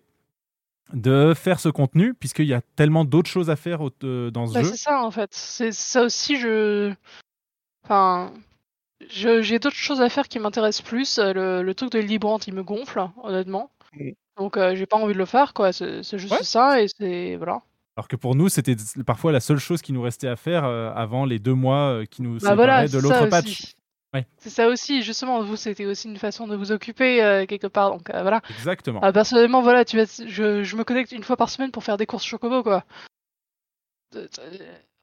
de 0.92 1.32
faire 1.34 1.60
ce 1.60 1.68
contenu, 1.70 2.12
puisqu'il 2.14 2.46
y 2.46 2.52
a 2.54 2.60
tellement 2.76 3.04
d'autres 3.06 3.30
choses 3.30 3.48
à 3.50 3.56
faire 3.56 3.80
au- 3.80 3.90
euh, 4.04 4.30
dans 4.30 4.46
ce 4.46 4.54
Bah, 4.54 4.62
jeu. 4.62 4.70
c'est 4.70 4.76
ça 4.76 5.02
en 5.02 5.10
fait. 5.10 5.30
C'est 5.32 5.72
ça 5.72 6.02
aussi, 6.04 6.38
je. 6.38 6.92
Enfin. 7.84 8.32
J'ai 9.08 9.58
d'autres 9.58 9.76
choses 9.76 10.00
à 10.00 10.08
faire 10.08 10.28
qui 10.28 10.38
m'intéressent 10.38 10.82
plus. 10.86 11.18
Euh, 11.18 11.32
Le, 11.32 11.62
le 11.62 11.74
truc 11.74 11.90
de 11.92 11.98
Librant, 11.98 12.38
il 12.46 12.54
me 12.54 12.62
gonfle, 12.62 13.06
honnêtement. 13.22 13.70
Mm. 13.94 14.10
Donc 14.36 14.56
euh, 14.56 14.74
j'ai 14.74 14.86
pas 14.86 14.96
envie 14.96 15.12
de 15.14 15.18
le 15.18 15.26
faire, 15.26 15.54
quoi. 15.54 15.72
C'est 15.72 16.02
juste 16.18 16.32
Ouais. 16.32 16.42
ça 16.42 16.80
et 16.82 16.86
c'est. 16.88 17.36
Voilà. 17.36 17.62
Alors 17.96 18.08
que 18.08 18.16
pour 18.16 18.34
nous, 18.34 18.48
c'était 18.48 18.74
parfois 19.06 19.30
la 19.30 19.38
seule 19.40 19.58
chose 19.58 19.80
qui 19.80 19.92
nous 19.92 20.02
restait 20.02 20.26
à 20.26 20.34
faire 20.36 20.64
euh, 20.64 20.90
avant 20.94 21.24
les 21.24 21.38
deux 21.38 21.54
mois 21.54 21.90
euh, 22.00 22.04
qui 22.04 22.22
nous 22.22 22.34
Bah 22.34 22.40
séparaient 22.40 22.56
voilà, 22.56 22.82
de 22.82 22.88
c'est 22.88 23.00
l'autre 23.00 23.18
ça 23.18 23.26
patch. 23.28 23.46
aussi. 23.46 23.74
Ouais. 24.12 24.26
C'est 24.38 24.50
ça 24.50 24.68
aussi, 24.68 25.02
justement, 25.02 25.42
vous, 25.42 25.56
c'était 25.56 25.86
aussi 25.86 26.08
une 26.08 26.18
façon 26.18 26.46
de 26.48 26.56
vous 26.56 26.72
occuper 26.72 27.22
euh, 27.22 27.46
quelque 27.46 27.66
part. 27.68 27.90
Donc 27.92 28.10
euh, 28.10 28.22
voilà. 28.22 28.40
Exactement. 28.50 28.98
Ah, 29.02 29.12
personnellement, 29.12 29.62
voilà, 29.62 29.84
tu 29.84 29.96
vas, 29.96 30.04
je, 30.26 30.64
je 30.64 30.76
me 30.76 30.82
connecte 30.84 31.12
une 31.12 31.22
fois 31.22 31.36
par 31.36 31.48
semaine 31.50 31.70
pour 31.70 31.84
faire 31.84 31.96
des 31.96 32.06
courses 32.06 32.24
Chocobo, 32.24 32.62
quoi. 32.64 32.84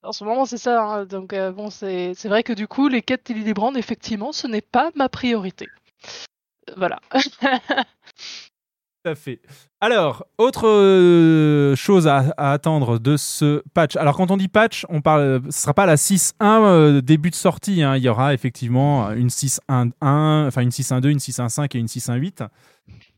En 0.04 0.12
ce 0.12 0.24
moment, 0.24 0.46
c'est 0.46 0.58
ça. 0.58 0.82
hein. 0.84 1.06
Donc 1.06 1.34
euh, 1.34 1.52
bon, 1.52 1.70
c'est 1.70 2.14
vrai 2.26 2.44
que 2.44 2.54
du 2.54 2.68
coup, 2.68 2.88
les 2.88 3.02
quêtes 3.02 3.32
Brand, 3.54 3.76
effectivement, 3.78 4.32
ce 4.32 4.48
n'est 4.48 4.62
pas 4.62 4.92
ma 4.96 5.10
priorité. 5.10 5.68
Euh, 6.70 6.74
Voilà. 6.78 7.00
Tout 9.04 9.10
à 9.10 9.16
fait. 9.16 9.42
Alors, 9.80 10.26
autre 10.38 10.68
euh, 10.68 11.76
chose 11.76 12.08
à, 12.08 12.34
attendre 12.38 13.00
de 13.00 13.18
ce 13.18 13.64
patch. 13.74 13.96
Alors, 13.96 14.16
quand 14.16 14.30
on 14.30 14.38
dit 14.38 14.48
patch, 14.48 14.86
on 14.90 15.02
parle, 15.02 15.42
ce 15.50 15.62
sera 15.62 15.74
pas 15.74 15.88
la 15.88 15.96
6.1 15.96 16.34
euh, 16.42 17.02
début 17.02 17.32
de 17.32 17.36
sortie. 17.36 17.82
hein. 17.82 17.96
Il 17.98 18.04
y 18.04 18.10
aura 18.10 18.36
effectivement 18.36 19.12
une 19.12 19.30
6.1.1, 19.30 20.48
enfin 20.48 20.62
une 20.62 20.70
6.1.2, 20.70 21.08
une 21.10 21.18
6.1.5 21.18 21.76
et 21.76 21.80
une 21.80 21.88
6.1.8. 21.88 22.48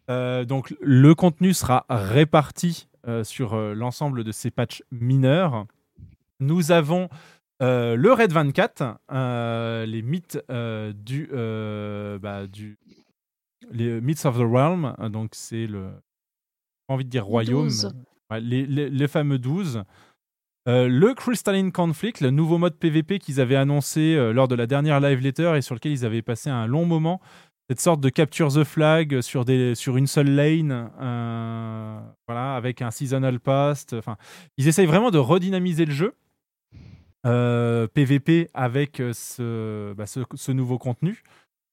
Euh, 0.10 0.46
donc, 0.46 0.74
le 0.82 1.16
contenu 1.16 1.54
sera 1.54 1.86
réparti 1.90 2.88
sur 3.24 3.58
l'ensemble 3.58 4.24
de 4.24 4.32
ces 4.32 4.50
patchs 4.50 4.82
mineurs. 4.90 5.66
Nous 6.44 6.72
avons 6.72 7.10
euh, 7.62 7.96
le 7.96 8.12
Red 8.14 8.32
24, 8.32 8.84
euh, 9.12 9.86
les 9.86 10.02
mythes 10.02 10.40
euh, 10.50 10.92
du, 10.94 11.28
bah, 12.22 12.48
du 12.48 12.78
les 13.72 14.02
Myths 14.02 14.26
of 14.26 14.36
the 14.38 14.42
Realm, 14.42 14.94
donc 15.12 15.30
c'est 15.34 15.68
le 15.68 15.84
j'ai 15.90 16.86
pas 16.88 16.94
envie 16.96 17.06
de 17.06 17.10
dire 17.10 17.26
royaume, 17.26 17.64
12. 17.68 17.94
Ouais, 18.30 18.42
les, 18.42 18.66
les- 18.66 18.90
les 18.90 19.08
fameux 19.08 19.40
12. 19.40 19.84
Euh, 20.68 20.88
le 20.90 21.14
Crystalline 21.14 21.72
Conflict, 21.72 22.20
le 22.22 22.30
nouveau 22.30 22.58
mode 22.58 22.76
PvP 22.76 23.20
qu'ils 23.20 23.40
avaient 23.40 23.56
annoncé 23.56 24.16
lors 24.34 24.48
de 24.50 24.56
la 24.56 24.66
dernière 24.68 25.00
live 25.00 25.20
letter 25.22 25.54
et 25.58 25.62
sur 25.62 25.76
lequel 25.76 25.92
ils 25.94 26.06
avaient 26.06 26.22
passé 26.22 26.50
un 26.50 26.68
long 26.68 26.86
moment. 26.86 27.22
Cette 27.70 27.80
sorte 27.80 28.02
de 28.02 28.10
capture 28.10 28.50
the 28.54 28.66
flag 28.66 29.22
sur, 29.22 29.46
des, 29.46 29.74
sur 29.76 29.96
une 29.96 30.08
seule 30.08 30.30
lane, 30.30 30.90
voilà, 32.28 32.56
avec 32.56 32.82
un 32.82 32.92
seasonal 32.92 33.40
post. 33.40 33.94
Enfin, 33.94 34.18
ils 34.58 34.68
essayent 34.68 34.86
vraiment 34.86 35.12
de 35.12 35.18
redynamiser 35.18 35.86
le 35.86 35.94
jeu. 35.94 36.14
Euh, 37.26 37.88
PvP 37.88 38.50
avec 38.54 39.00
euh, 39.00 39.14
ce, 39.14 39.94
bah, 39.94 40.06
ce, 40.06 40.22
ce 40.36 40.52
nouveau 40.52 40.78
contenu 40.78 41.24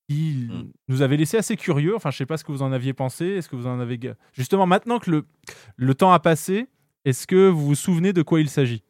qui 0.09 0.49
Mm. 0.51 0.71
nous 0.89 1.03
avait 1.03 1.17
laissé 1.17 1.37
assez 1.37 1.57
curieux. 1.57 1.95
Enfin, 1.95 2.11
je 2.11 2.17
sais 2.17 2.27
pas 2.27 2.37
ce 2.37 2.43
que 2.43 2.51
vous 2.51 2.63
en 2.63 2.73
aviez 2.73 2.93
pensé. 2.93 3.27
Est-ce 3.27 3.49
que 3.49 3.55
vous 3.55 3.69
en 3.69 3.79
avez 3.79 3.99
justement 4.33 4.67
maintenant 4.67 4.99
que 4.99 5.11
le, 5.11 5.27
le 5.77 5.95
temps 5.95 6.13
a 6.13 6.19
passé, 6.19 6.67
est-ce 7.05 7.27
que 7.29 7.49
vous 7.49 7.65
vous 7.67 7.75
souvenez 7.77 8.13
de 8.13 8.23
quoi 8.23 8.41
il 8.41 8.51
s'agit? 8.51 8.83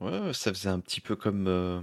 Ouais, 0.00 0.32
ça 0.32 0.52
faisait 0.52 0.68
un 0.68 0.78
petit 0.78 1.00
peu 1.00 1.16
comme 1.16 1.46
euh, 1.48 1.82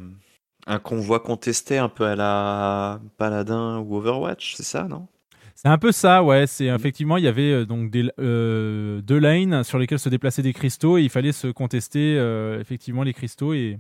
un 0.68 0.80
convoi 0.80 1.20
contesté, 1.20 1.78
un 1.78 1.90
peu 1.90 2.06
à 2.06 2.16
la 2.16 3.02
Paladin 3.18 3.80
ou 3.80 3.98
Overwatch, 3.98 4.56
c'est 4.56 4.64
ça, 4.64 4.86
non? 4.86 5.08
C'est 5.56 5.70
un 5.70 5.78
peu 5.78 5.92
ça, 5.92 6.22
ouais. 6.22 6.48
C'est 6.48 6.66
effectivement, 6.66 7.18
il 7.18 7.24
y 7.24 7.28
avait 7.28 7.52
euh, 7.52 7.66
donc 7.66 7.90
des, 7.90 8.12
euh, 8.20 9.02
deux 9.02 9.18
lanes 9.18 9.64
sur 9.64 9.80
lesquelles 9.80 10.00
se 10.00 10.10
déplaçaient 10.10 10.42
des 10.42 10.54
cristaux 10.54 10.98
et 10.98 11.04
il 11.04 11.10
fallait 11.10 11.32
se 11.32 11.48
contester 11.48 12.18
euh, 12.18 12.60
effectivement 12.60 13.04
les 13.04 13.14
cristaux 13.14 13.54
et 13.54 13.80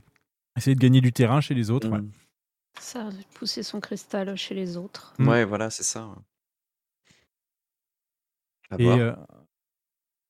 essayer 0.57 0.75
de 0.75 0.79
gagner 0.79 1.01
du 1.01 1.11
terrain 1.11 1.41
chez 1.41 1.53
les 1.53 1.69
autres. 1.69 1.89
ouais. 1.89 1.99
Mm. 1.99 2.11
Ça, 2.79 3.09
pousser 3.35 3.63
son 3.63 3.79
cristal 3.79 4.35
chez 4.35 4.53
les 4.55 4.77
autres. 4.77 5.13
Mm. 5.17 5.27
Ouais, 5.27 5.45
voilà, 5.45 5.69
c'est 5.69 5.83
ça. 5.83 6.09
À 8.71 8.75
Et 8.79 8.87
euh, 8.87 9.13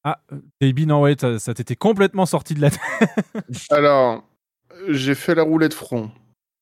ah, 0.03 0.21
Baby, 0.59 0.85
non, 0.85 1.01
ouais, 1.01 1.15
ça, 1.19 1.39
ça 1.39 1.53
t'était 1.53 1.75
complètement 1.75 2.25
sorti 2.25 2.53
de 2.53 2.61
la 2.61 2.71
tête. 2.71 2.81
Alors, 3.71 4.23
j'ai 4.89 5.15
fait 5.15 5.35
la 5.35 5.43
roulette 5.43 5.73
front. 5.73 6.11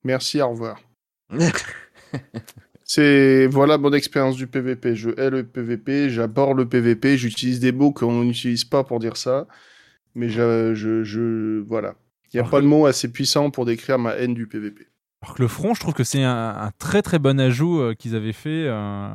Merci, 0.03 0.41
au 0.41 0.49
revoir. 0.49 0.79
C'est 2.85 3.47
voilà 3.47 3.77
mon 3.77 3.93
expérience 3.93 4.35
du 4.35 4.47
PVP. 4.47 4.95
Je 4.95 5.09
hais 5.19 5.29
le 5.29 5.43
PVP, 5.43 6.09
j'aborde 6.09 6.57
le 6.57 6.67
PVP, 6.67 7.17
j'utilise 7.17 7.59
des 7.59 7.71
mots 7.71 7.91
qu'on 7.91 8.23
n'utilise 8.23 8.65
pas 8.65 8.83
pour 8.83 8.99
dire 8.99 9.15
ça, 9.17 9.47
mais 10.15 10.29
je, 10.29 10.73
je, 10.75 11.03
je- 11.03 11.61
voilà. 11.61 11.95
Il 12.33 12.37
n'y 12.37 12.39
a 12.39 12.41
Alors 12.43 12.51
pas 12.51 12.57
que- 12.57 12.63
de 12.63 12.67
mot 12.67 12.85
assez 12.85 13.11
puissant 13.11 13.51
pour 13.51 13.65
décrire 13.65 13.97
ma 13.99 14.11
haine 14.15 14.33
du 14.33 14.47
PVP. 14.47 14.87
Alors 15.21 15.35
que 15.35 15.41
le 15.41 15.47
front, 15.47 15.73
je 15.73 15.79
trouve 15.79 15.93
que 15.93 16.03
c'est 16.03 16.23
un, 16.23 16.49
un 16.57 16.71
très 16.77 17.01
très 17.01 17.19
bon 17.19 17.39
ajout 17.39 17.79
euh, 17.79 17.93
qu'ils 17.93 18.15
avaient 18.15 18.33
fait. 18.33 18.65
euh. 18.67 19.09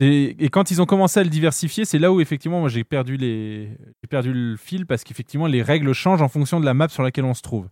Et, 0.00 0.44
et 0.44 0.48
quand 0.48 0.70
ils 0.70 0.80
ont 0.82 0.86
commencé 0.86 1.20
à 1.20 1.22
le 1.22 1.28
diversifier, 1.28 1.84
c'est 1.84 1.98
là 1.98 2.10
où 2.10 2.20
effectivement 2.22 2.60
moi 2.60 2.70
j'ai 2.70 2.84
perdu 2.84 3.16
les 3.18 3.68
j'ai 4.02 4.08
perdu 4.08 4.32
le 4.32 4.56
fil 4.56 4.86
parce 4.86 5.04
qu'effectivement 5.04 5.46
les 5.46 5.62
règles 5.62 5.92
changent 5.92 6.22
en 6.22 6.28
fonction 6.28 6.58
de 6.58 6.64
la 6.64 6.72
map 6.74 6.88
sur 6.88 7.02
laquelle 7.02 7.26
on 7.26 7.34
se 7.34 7.42
trouve. 7.42 7.68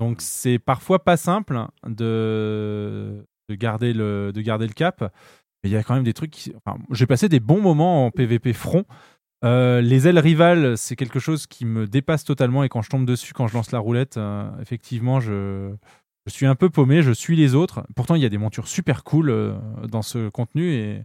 Donc 0.00 0.16
c'est 0.20 0.58
parfois 0.58 0.98
pas 1.04 1.16
simple 1.16 1.60
de 1.86 3.24
de 3.50 3.54
garder 3.56 3.92
le 3.92 4.30
de 4.32 4.40
garder 4.40 4.66
le 4.66 4.72
cap. 4.72 5.12
Mais 5.62 5.68
il 5.70 5.72
y 5.72 5.76
a 5.76 5.82
quand 5.82 5.94
même 5.94 6.04
des 6.04 6.14
trucs. 6.14 6.30
Qui... 6.30 6.54
J'ai 6.92 7.06
passé 7.06 7.28
des 7.28 7.40
bons 7.40 7.60
moments 7.60 8.06
en 8.06 8.10
PVP 8.10 8.52
front. 8.52 8.84
Euh, 9.44 9.80
les 9.80 10.06
ailes 10.06 10.18
rivales, 10.18 10.76
c'est 10.78 10.96
quelque 10.96 11.18
chose 11.18 11.46
qui 11.46 11.64
me 11.64 11.86
dépasse 11.86 12.24
totalement 12.24 12.62
et 12.62 12.68
quand 12.68 12.82
je 12.82 12.90
tombe 12.90 13.06
dessus, 13.06 13.32
quand 13.32 13.46
je 13.46 13.54
lance 13.54 13.72
la 13.72 13.78
roulette, 13.78 14.18
euh, 14.18 14.50
effectivement, 14.60 15.18
je, 15.18 15.74
je 16.26 16.30
suis 16.32 16.44
un 16.46 16.54
peu 16.54 16.68
paumé, 16.68 17.02
je 17.02 17.10
suis 17.10 17.36
les 17.36 17.54
autres. 17.54 17.86
Pourtant, 17.96 18.14
il 18.16 18.22
y 18.22 18.26
a 18.26 18.28
des 18.28 18.36
montures 18.38 18.68
super 18.68 19.02
cool 19.02 19.30
euh, 19.30 19.54
dans 19.88 20.02
ce 20.02 20.28
contenu 20.28 20.72
et, 20.72 21.04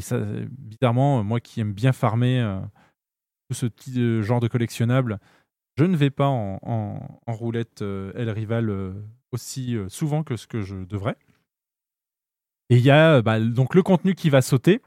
ça, 0.00 0.18
bizarrement, 0.50 1.24
moi 1.24 1.40
qui 1.40 1.60
aime 1.60 1.72
bien 1.72 1.92
farmer 1.92 2.38
tout 3.48 3.54
ce 3.56 3.64
petit 3.66 4.22
genre 4.22 4.40
de 4.40 4.46
collectionnable, 4.48 5.18
je 5.78 5.84
ne 5.84 5.96
vais 5.96 6.10
pas 6.10 6.28
en, 6.28 6.58
en- 6.62 7.32
roulette 7.32 7.80
aile 7.82 8.28
rivale 8.28 8.94
aussi 9.32 9.74
souvent 9.88 10.22
que 10.22 10.36
ce 10.36 10.46
que 10.46 10.60
je 10.60 10.76
devrais. 10.84 11.16
Et 12.70 12.76
il 12.76 12.82
y 12.82 12.90
a 12.90 13.16
euh, 13.16 13.22
bah, 13.22 13.38
donc 13.40 13.74
le 13.74 13.82
contenu 13.82 14.14
qui 14.14 14.30
va 14.30 14.42
sauter, 14.42 14.82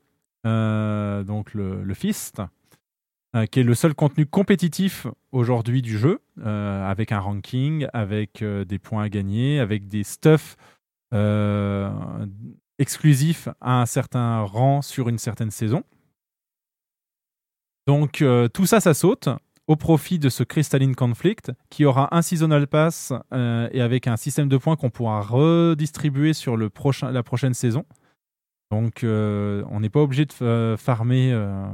euh, 0.46 1.24
donc 1.24 1.54
le, 1.54 1.94
Fist, 1.94 2.42
euh, 3.36 3.46
qui 3.46 3.62
est 3.62 3.64
le 3.64 3.76
seul 3.76 3.94
contenu 3.94 4.26
compétitif 4.26 5.08
aujourd'hui 5.32 5.82
du 5.82 5.98
jeu, 5.98 6.20
avec 6.44 7.12
un 7.12 7.20
ranking, 7.20 7.88
avec 7.94 8.44
des 8.44 8.80
points 8.80 9.04
à 9.04 9.10
gagner, 9.10 9.60
avec 9.60 9.88
des 9.88 10.04
stuffs 10.04 10.56
exclusifs 12.80 13.50
à 13.60 13.82
un 13.82 13.86
certain 13.86 14.42
rang 14.42 14.82
sur 14.82 15.10
une 15.10 15.18
certaine 15.18 15.52
saison. 15.52 15.84
Donc 17.88 18.24
tout 18.54 18.66
ça, 18.66 18.80
ça 18.80 18.94
saute. 18.94 19.30
Au 19.70 19.76
profit 19.76 20.18
de 20.18 20.30
ce 20.30 20.42
Crystalline 20.42 20.96
Conflict, 20.96 21.52
qui 21.70 21.86
aura 21.86 22.16
un 22.18 22.24
Seasonal 22.24 22.66
Pass 22.66 23.14
euh, 23.34 23.70
et 23.72 23.82
avec 23.82 24.08
un 24.08 24.18
système 24.18 24.50
de 24.50 24.58
points 24.58 24.76
qu'on 24.76 24.90
pourra 24.90 25.22
redistribuer 25.22 26.34
sur 26.34 26.58
la 26.58 26.70
prochaine 27.24 27.54
saison. 27.54 27.86
Donc, 28.72 29.04
euh, 29.04 29.64
on 29.70 29.80
n'est 29.80 29.90
pas 29.92 30.02
obligé 30.02 30.26
de 30.26 30.34
fa- 30.34 30.76
farmer 30.76 31.32
euh, 31.32 31.68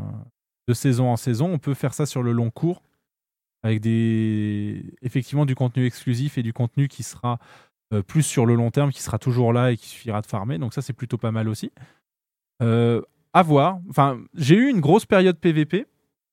de 0.67 0.73
saison 0.73 1.09
en 1.09 1.15
saison. 1.15 1.49
On 1.53 1.57
peut 1.57 1.73
faire 1.73 1.93
ça 1.93 2.05
sur 2.05 2.21
le 2.21 2.33
long 2.33 2.49
cours, 2.49 2.83
avec 3.63 3.79
des, 3.79 4.83
effectivement 5.01 5.45
du 5.45 5.55
contenu 5.55 5.85
exclusif 5.85 6.37
et 6.37 6.43
du 6.43 6.51
contenu 6.51 6.89
qui 6.89 7.01
sera 7.03 7.39
euh, 7.93 8.01
plus 8.01 8.23
sur 8.23 8.45
le 8.45 8.55
long 8.55 8.71
terme, 8.71 8.91
qui 8.91 9.01
sera 9.01 9.19
toujours 9.19 9.53
là 9.53 9.71
et 9.71 9.77
qui 9.77 9.87
suffira 9.87 10.19
de 10.19 10.27
farmer. 10.27 10.57
Donc, 10.57 10.73
ça, 10.73 10.81
c'est 10.81 10.91
plutôt 10.91 11.17
pas 11.17 11.31
mal 11.31 11.47
aussi. 11.47 11.71
Euh, 12.61 13.01
à 13.31 13.41
voir. 13.41 13.79
J'ai 14.33 14.55
eu 14.55 14.69
une 14.69 14.81
grosse 14.81 15.05
période 15.05 15.39
PVP. 15.39 15.85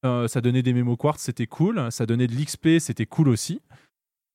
Euh, 0.05 0.27
ça 0.29 0.41
donnait 0.41 0.63
des 0.63 0.73
mémo 0.73 0.97
quartz, 0.97 1.23
c'était 1.23 1.47
cool. 1.47 1.91
Ça 1.93 2.07
donnait 2.07 2.27
de 2.27 2.35
l'XP, 2.35 2.79
c'était 2.81 3.07
cool 3.07 3.29
aussi. 3.29 3.61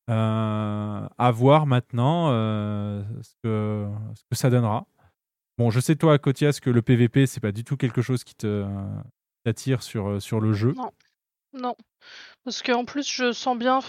Euh, 0.09 1.07
à 1.17 1.31
voir 1.31 1.65
maintenant 1.65 2.29
euh, 2.31 3.03
ce, 3.21 3.33
que, 3.43 3.87
ça 4.31 4.49
donnera. 4.49 4.85
Bon, 5.57 5.69
je 5.69 5.79
sais 5.79 5.95
toi, 5.95 6.17
Kotias, 6.17 6.59
que 6.61 6.69
le 6.69 6.81
PVP, 6.81 7.25
c'est 7.25 7.41
pas 7.41 7.51
du 7.51 7.65
tout 7.65 7.75
quelque 7.75 8.01
chose 8.01 8.23
qui 8.23 8.35
te 8.35 8.65
t'attire 9.43 9.83
sur, 9.83 10.07
euh, 10.07 10.19
sur 10.19 10.39
le 10.39 10.53
jeu. 10.53 10.73
Non. 10.73 10.91
Non. 11.53 11.75
Parce 12.43 12.61
qu'en 12.61 12.85
plus, 12.85 13.09
je 13.11 13.31
sens 13.31 13.57
bien, 13.57 13.79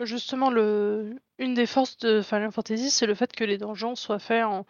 justement, 0.00 0.50
une 0.50 1.54
des 1.54 1.66
forces 1.66 1.96
de 1.98 2.22
Final 2.22 2.52
Fantasy, 2.52 2.90
c'est 2.90 3.06
le 3.06 3.14
fait 3.14 3.32
que 3.32 3.44
les 3.44 3.58
donjons 3.58 3.96
soient 3.96 4.18
faits 4.18 4.44
en. 4.44 4.64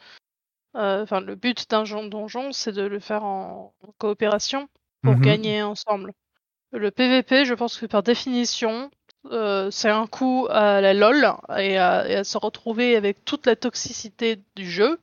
Enfin, 0.76 1.20
le 1.20 1.36
but 1.36 1.70
d'un 1.70 1.84
jon- 1.84 2.06
donjon, 2.06 2.50
c'est 2.50 2.72
de 2.72 2.82
le 2.82 2.98
faire 2.98 3.24
en 3.24 3.74
coopération 3.98 4.68
pour 5.04 5.14
Mhm. 5.14 5.20
gagner 5.22 5.62
ensemble. 5.62 6.12
Le 6.72 6.90
PVP, 6.90 7.44
je 7.44 7.54
pense 7.54 7.78
que 7.78 7.86
par 7.86 8.02
définition, 8.02 8.90
euh, 9.30 9.70
c'est 9.70 9.90
un 9.90 10.06
coup 10.06 10.46
à 10.50 10.80
la 10.80 10.92
LOL 10.92 11.24
et 11.56 11.78
à, 11.78 12.08
et 12.08 12.16
à 12.16 12.24
se 12.24 12.36
retrouver 12.36 12.96
avec 12.96 13.24
toute 13.24 13.46
la 13.46 13.54
toxicité 13.54 14.40
du 14.56 14.68
jeu. 14.68 14.98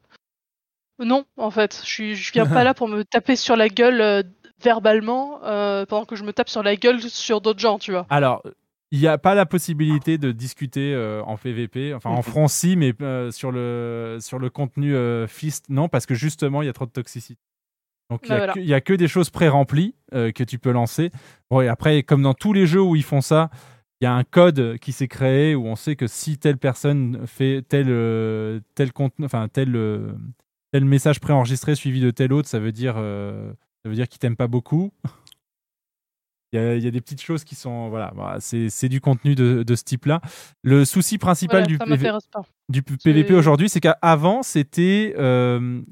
Non, 0.99 1.25
en 1.37 1.49
fait, 1.49 1.81
je, 1.85 2.13
je 2.13 2.31
viens 2.33 2.45
pas 2.45 2.63
là 2.63 2.73
pour 2.73 2.87
me 2.87 3.03
taper 3.03 3.35
sur 3.35 3.55
la 3.55 3.69
gueule 3.69 4.01
euh, 4.01 4.23
verbalement 4.61 5.39
euh, 5.43 5.85
pendant 5.85 6.05
que 6.05 6.15
je 6.15 6.23
me 6.23 6.33
tape 6.33 6.49
sur 6.49 6.61
la 6.61 6.75
gueule 6.75 7.01
sur 7.01 7.41
d'autres 7.41 7.59
gens, 7.59 7.79
tu 7.79 7.91
vois. 7.91 8.05
Alors, 8.09 8.43
il 8.91 8.99
n'y 8.99 9.07
a 9.07 9.17
pas 9.17 9.33
la 9.35 9.45
possibilité 9.45 10.17
de 10.17 10.31
discuter 10.33 10.93
euh, 10.93 11.23
en 11.23 11.37
PVP, 11.37 11.93
enfin 11.93 12.09
en 12.09 12.21
front 12.21 12.49
si, 12.49 12.75
mais 12.75 12.93
euh, 13.01 13.31
sur, 13.31 13.51
le, 13.51 14.17
sur 14.19 14.37
le 14.37 14.49
contenu 14.49 14.93
euh, 14.93 15.25
Fist, 15.27 15.69
non, 15.69 15.87
parce 15.87 16.05
que 16.05 16.13
justement, 16.13 16.61
il 16.61 16.65
y 16.65 16.69
a 16.69 16.73
trop 16.73 16.85
de 16.85 16.91
toxicité. 16.91 17.39
Donc, 18.11 18.19
il 18.25 18.29
Bah 18.29 18.35
n'y 18.35 18.41
a, 18.41 18.45
voilà. 18.45 18.61
y 18.61 18.73
a 18.73 18.81
que 18.81 18.93
des 18.93 19.07
choses 19.07 19.29
pré-remplies 19.31 19.95
euh, 20.13 20.31
que 20.31 20.43
tu 20.43 20.59
peux 20.59 20.71
lancer. 20.71 21.09
Bon, 21.49 21.61
et 21.61 21.67
après, 21.67 22.03
comme 22.03 22.21
dans 22.21 22.33
tous 22.35 22.53
les 22.53 22.67
jeux 22.67 22.81
où 22.81 22.95
ils 22.95 23.03
font 23.03 23.21
ça, 23.21 23.49
il 24.01 24.05
y 24.05 24.07
a 24.07 24.13
un 24.13 24.23
code 24.23 24.77
qui 24.79 24.91
s'est 24.93 25.07
créé 25.07 25.53
où 25.55 25.67
on 25.67 25.75
sait 25.75 25.95
que 25.95 26.07
si 26.07 26.37
telle 26.39 26.57
personne 26.57 27.25
fait 27.27 27.61
tel, 27.67 27.85
euh, 27.89 28.59
tel, 28.73 28.91
contenu, 28.91 29.25
enfin, 29.25 29.47
tel, 29.47 29.75
euh, 29.75 30.11
tel 30.71 30.85
message 30.85 31.19
préenregistré 31.19 31.75
suivi 31.75 32.01
de 32.01 32.09
tel 32.09 32.33
autre, 32.33 32.49
ça 32.49 32.59
veut 32.59 32.71
dire, 32.71 32.95
euh, 32.97 33.53
ça 33.83 33.89
veut 33.89 33.95
dire 33.95 34.09
qu'il 34.09 34.19
t'aime 34.19 34.35
pas 34.35 34.47
beaucoup. 34.47 34.91
Il 36.53 36.59
y, 36.59 36.61
a, 36.61 36.75
il 36.75 36.83
y 36.83 36.87
a 36.87 36.91
des 36.91 36.99
petites 36.99 37.21
choses 37.21 37.45
qui 37.45 37.55
sont. 37.55 37.87
Voilà, 37.87 38.11
voilà, 38.13 38.41
c'est 38.41 38.69
c'est 38.69 38.89
du 38.89 38.99
contenu 38.99 39.35
de, 39.35 39.63
de 39.63 39.75
ce 39.75 39.85
type-là. 39.85 40.19
Le 40.63 40.83
souci 40.83 41.17
principal 41.17 41.63
Voilà, 41.63 41.95
du, 41.95 41.97
PV 41.97 42.11
du 42.67 42.81
PVP 42.83 43.33
aujourd'hui, 43.35 43.69
c'est 43.69 43.79
qu'avant, 43.79 44.43
c'était 44.43 45.15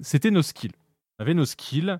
c'était 0.02 0.32
nos 0.32 0.42
skills. 0.42 0.74
On 1.20 1.24
avait 1.24 1.34
nos 1.34 1.46
skills. 1.46 1.98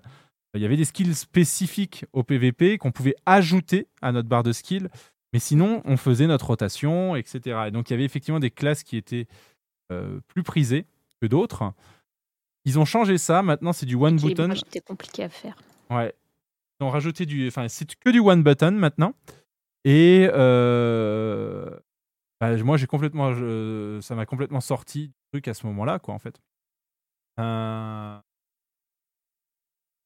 Il 0.54 0.60
y 0.60 0.64
avait 0.64 0.76
des 0.76 0.84
skills 0.84 1.14
spécifiques 1.14 2.04
au 2.12 2.24
PVP 2.24 2.78
qu'on 2.78 2.90
pouvait 2.90 3.14
ajouter 3.26 3.86
à 4.02 4.10
notre 4.12 4.28
barre 4.28 4.42
de 4.42 4.52
skills. 4.52 4.88
Mais 5.32 5.38
sinon, 5.38 5.80
on 5.84 5.96
faisait 5.96 6.26
notre 6.26 6.46
rotation, 6.48 7.14
etc. 7.14 7.64
Et 7.68 7.70
donc, 7.70 7.88
il 7.88 7.92
y 7.92 7.94
avait 7.94 8.04
effectivement 8.04 8.40
des 8.40 8.50
classes 8.50 8.82
qui 8.82 8.96
étaient 8.96 9.26
euh, 9.92 10.18
plus 10.26 10.42
prisées 10.42 10.86
que 11.20 11.26
d'autres. 11.28 11.72
Ils 12.64 12.78
ont 12.80 12.84
changé 12.84 13.16
ça. 13.16 13.42
Maintenant, 13.42 13.72
c'est 13.72 13.86
du 13.86 13.94
one 13.94 14.16
button. 14.16 14.26
L'équilibrage 14.28 14.62
était 14.66 14.80
compliqué 14.80 15.22
à 15.22 15.28
faire. 15.28 15.56
Ouais. 15.88 16.12
Ils 16.80 16.84
ont 16.84 16.90
rajouté 16.90 17.26
du. 17.26 17.46
Enfin, 17.46 17.68
c'est 17.68 17.94
que 17.94 18.10
du 18.10 18.18
one 18.18 18.42
button 18.42 18.72
maintenant. 18.72 19.14
Et 19.84 20.28
euh, 20.32 21.70
bah, 22.40 22.56
moi, 22.64 22.76
j'ai 22.76 22.86
complètement. 22.86 23.32
je- 23.34 24.00
ça 24.02 24.14
m'a 24.16 24.26
complètement 24.26 24.60
sorti 24.60 25.08
du 25.08 25.14
truc 25.32 25.46
à 25.46 25.54
ce 25.54 25.64
moment-là, 25.66 25.98
quoi, 26.00 26.12
en 26.14 26.18
fait. 26.18 26.40
Euh, 27.38 28.18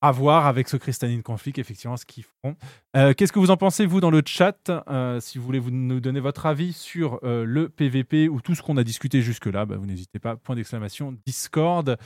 À 0.05 0.11
voir 0.11 0.47
avec 0.47 0.69
ce 0.69 0.77
Crystalline 0.77 1.23
Conflict, 1.23 1.59
effectivement, 1.59 1.97
ce 1.97 2.05
qu'ils 2.05 2.25
feront. 2.25 2.57
Euh, 2.95 3.15
Qu'est-ce 3.15 3.33
que 3.33 3.39
vous 3.39 3.51
en 3.51 3.57
pensez, 3.57 3.87
vous, 3.87 4.03
dans 4.03 4.11
le 4.11 4.21
chat 4.27 4.71
Euh, 4.91 5.19
Si 5.19 5.39
vous 5.39 5.45
voulez 5.47 5.59
vous 5.59 5.71
nous 5.71 5.99
donner 5.99 6.21
votre 6.21 6.45
avis 6.45 6.75
sur 6.75 7.21
euh, 7.23 7.43
le 7.47 7.71
PVP 7.71 8.29
ou 8.29 8.43
tout 8.43 8.55
ce 8.55 8.61
qu'on 8.61 8.77
a 8.77 8.85
discuté 8.85 9.23
jusque-là, 9.23 9.65
bah, 9.65 9.77
vous 9.79 9.87
n'hésitez 9.87 10.19
pas. 10.19 10.37
Point 10.37 10.57
d'exclamation, 10.57 11.17
Discord. 11.27 11.97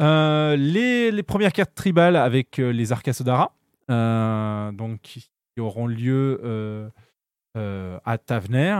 Euh, 0.00 0.54
les, 0.54 1.22
premières 1.24 1.52
cartes 1.52 1.74
tribales 1.74 2.14
avec 2.14 2.58
les 2.58 2.92
Arcasodara, 2.92 3.52
donc 3.88 5.00
qui 5.02 5.28
auront 5.58 5.88
lieu 5.88 6.92
à 7.56 8.18
Tavener, 8.18 8.76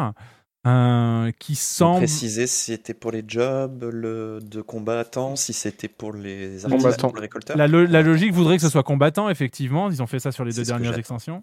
euh, 0.67 1.31
qui 1.39 1.55
semble. 1.57 1.99
préciser 1.99 2.47
si 2.47 2.73
c'était 2.73 2.95
pour 2.95 3.11
les 3.11 3.25
jobs 3.27 3.83
le, 3.93 4.39
de 4.41 4.63
combattants, 4.63 5.35
si 5.37 5.53
c'était 5.53 5.89
pour 5.89 6.13
les 6.13 6.59
Combattants. 6.63 6.85
artisans, 6.87 7.11
pour 7.11 7.17
les 7.17 7.21
récolteurs. 7.23 7.57
La, 7.57 7.67
lo- 7.67 7.87
la 7.87 8.03
logique 8.03 8.33
voudrait 8.33 8.57
que 8.57 8.63
ce 8.63 8.69
soit 8.69 8.83
combattant, 8.85 9.29
effectivement. 9.29 9.91
Ils 9.91 10.03
ont 10.03 10.07
fait 10.07 10.21
ça 10.21 10.31
sur 10.33 10.45
les 10.45 10.53
deux 10.53 10.65
dernières 10.65 10.97
extensions. 10.99 11.43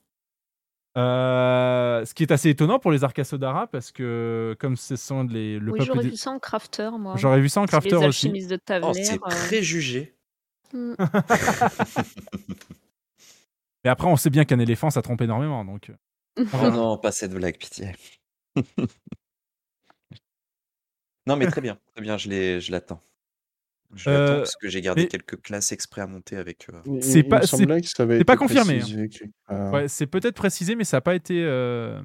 Euh, 0.98 2.04
ce 2.06 2.14
qui 2.14 2.24
est 2.24 2.32
assez 2.32 2.50
étonnant 2.50 2.80
pour 2.80 2.92
les 2.92 3.04
Arcasodara, 3.04 3.68
parce 3.68 3.92
que 3.92 4.56
comme 4.60 4.76
ce 4.76 4.96
sont 4.96 5.24
les, 5.24 5.60
le 5.60 5.72
oui, 5.72 5.80
j'aurais 5.84 6.04
des- 6.04 6.10
vu 6.10 6.18
ça 6.18 6.32
en 6.32 6.40
crafter, 6.40 6.90
moi. 6.98 7.16
J'aurais 7.18 7.42
vu 7.42 7.50
ça 7.50 7.62
en 7.62 7.66
crafter 7.66 7.92
les 7.92 7.96
aussi. 7.98 8.28
alchimistes 8.28 8.50
de 8.50 8.56
Oh, 8.56 8.62
Tavener. 8.66 9.04
c'est 9.04 9.14
euh, 9.16 9.48
préjugé. 9.48 10.16
hmm. 10.74 10.94
Mais 13.84 13.90
après, 13.90 14.08
on 14.08 14.18
sait 14.18 14.30
bien 14.30 14.46
qu'un 14.46 14.60
éléphant, 14.60 14.90
ça 14.90 15.02
trompe 15.02 15.22
énormément. 15.22 15.64
Donc... 15.64 15.92
Oh 16.38 16.70
non, 16.72 16.98
pas 16.98 17.12
cette 17.12 17.34
blague, 17.34 17.58
pitié. 17.58 17.94
non, 21.28 21.36
mais 21.36 21.48
très 21.48 21.62
bien, 21.62 21.78
très 21.94 22.02
bien, 22.02 22.18
je 22.18 22.30
l'ai- 22.30 22.60
je 22.62 22.72
l'attends. 22.72 23.02
Je 23.96 24.10
l'attends 24.10 24.34
Euh, 24.34 24.38
parce 24.40 24.56
que 24.56 24.70
j'ai 24.70 24.82
gardé 24.82 25.04
mais- 25.04 25.08
quelques 25.08 25.42
classes 25.42 25.72
exprès 25.72 26.02
à 26.02 26.08
monter 26.08 26.36
avec. 26.38 26.68
euh, 26.70 26.80
Il- 26.86 27.04
C'est 27.04 27.24
pas- 27.24 27.38
me 27.38 27.42
c'est- 27.42 27.48
semblait 27.58 27.82
que 27.82 27.88
ça 27.88 28.04
avait 28.04 28.20
c'est 28.20 28.24
pas 28.24 28.38
confirmé, 28.38 28.82
hein. 28.82 29.08
ah. 29.48 29.72
Ouais, 29.72 29.88
c'est 29.88 30.06
peut-être 30.08 30.36
précisé, 30.36 30.76
mais 30.76 30.84
ça 30.84 30.98
n'a 30.98 31.02
pas 31.02 31.16
été. 31.16 31.44
euh, 31.44 32.00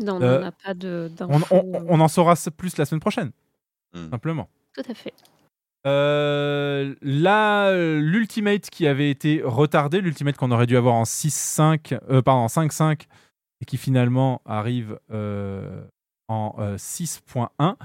Non, 0.00 0.20
Euh, 0.20 0.38
on 0.38 0.40
n'a 0.40 0.50
pas 0.52 0.74
de- 0.74 1.08
On, 1.20 1.26
d'infos. 1.38 1.54
on- 1.62 1.86
on 1.88 2.00
en 2.00 2.08
saura 2.08 2.34
plus 2.56 2.76
la 2.78 2.84
semaine 2.84 3.00
prochaine, 3.00 3.30
hmm. 3.94 4.10
simplement. 4.10 4.48
Tout 4.74 4.82
à 4.90 4.94
fait. 4.94 5.14
Euh, 5.86 6.96
là, 7.00 7.68
euh, 7.68 8.00
l'Ultimate 8.00 8.70
qui 8.70 8.88
avait 8.88 9.10
été 9.10 9.40
retardé, 9.44 10.00
l'Ultimate 10.00 10.36
qu'on 10.36 10.50
aurait 10.50 10.66
dû 10.66 10.76
avoir 10.76 10.94
en 10.94 11.04
6.5, 11.04 11.94
euh, 12.10 12.22
pardon, 12.22 12.40
en 12.42 12.48
5.5, 12.48 13.06
qui 13.64 13.76
finalement 13.76 14.40
arrive 14.44 14.98
euh, 15.12 15.82
en 16.28 16.54
euh, 16.58 16.76
6.1. 16.76 17.76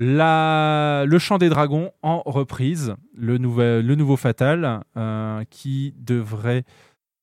La- 0.00 1.04
le 1.06 1.18
chant 1.18 1.38
des 1.38 1.48
dragons 1.48 1.92
en 2.02 2.22
reprise, 2.26 2.94
le, 3.16 3.38
nouvel, 3.38 3.86
le 3.86 3.94
nouveau 3.94 4.16
Fatal, 4.16 4.82
euh, 4.96 5.44
qui 5.50 5.94
devrait 5.98 6.64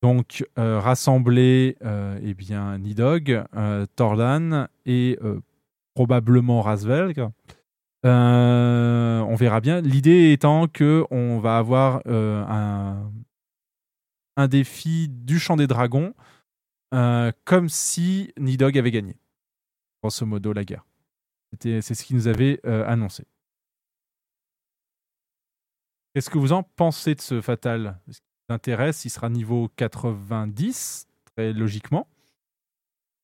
donc 0.01 0.45
euh, 0.57 0.79
rassembler 0.79 1.75
euh, 1.83 2.17
eh 2.23 2.33
bien, 2.33 2.77
Nidog, 2.77 3.43
euh, 3.55 3.85
Torlan 3.95 4.67
et 4.85 5.19
euh, 5.23 5.39
probablement 5.93 6.61
Rasvelg. 6.61 7.27
Euh, 8.05 9.19
on 9.19 9.35
verra 9.35 9.59
bien. 9.61 9.81
L'idée 9.81 10.31
étant 10.31 10.67
que 10.67 11.05
on 11.11 11.39
va 11.39 11.57
avoir 11.57 12.01
euh, 12.07 12.43
un, 12.47 13.11
un 14.37 14.47
défi 14.47 15.07
du 15.07 15.37
chant 15.37 15.55
des 15.55 15.67
dragons, 15.67 16.13
euh, 16.93 17.31
comme 17.45 17.69
si 17.69 18.33
Nidog 18.37 18.77
avait 18.77 18.91
gagné, 18.91 19.17
grosso 20.01 20.25
modo, 20.25 20.53
la 20.53 20.65
guerre. 20.65 20.85
C'est 21.59 21.81
ce 21.81 22.03
qu'ils 22.03 22.15
nous 22.15 22.27
avaient 22.27 22.59
euh, 22.65 22.85
annoncé. 22.87 23.25
Qu'est-ce 26.13 26.29
que 26.29 26.37
vous 26.37 26.51
en 26.51 26.63
pensez 26.63 27.15
de 27.15 27.21
ce 27.21 27.41
Fatal? 27.41 27.99
Ce 28.09 28.19
qui 28.19 28.27
vous 28.49 28.53
intéresse, 28.53 29.05
il 29.05 29.09
sera 29.09 29.29
niveau 29.29 29.69
90, 29.77 31.07
très 31.25 31.53
logiquement. 31.53 32.07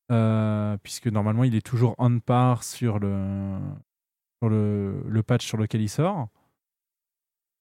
Euh, 0.09 0.77
puisque 0.83 1.07
normalement 1.07 1.43
il 1.43 1.53
est 1.53 1.65
toujours 1.65 1.93
on 1.97 2.21
par 2.21 2.63
sur 2.63 2.97
le, 2.97 3.59
sur 4.41 4.47
le, 4.47 5.03
le 5.05 5.23
patch 5.23 5.45
sur 5.45 5.57
lequel 5.57 5.81
il 5.81 5.89
sort. 5.89 6.29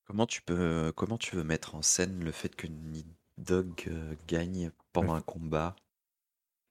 Comment 0.04 0.26
tu 0.26 0.42
peux, 0.42 0.92
comment 0.94 1.18
tu 1.18 1.34
veux 1.34 1.42
mettre 1.42 1.74
en 1.74 1.82
scène 1.82 2.22
le 2.22 2.30
fait 2.30 2.54
que 2.54 2.68
Nidog 2.68 3.90
gagne 4.28 4.70
pendant 4.92 5.14
un 5.14 5.20
combat? 5.20 5.74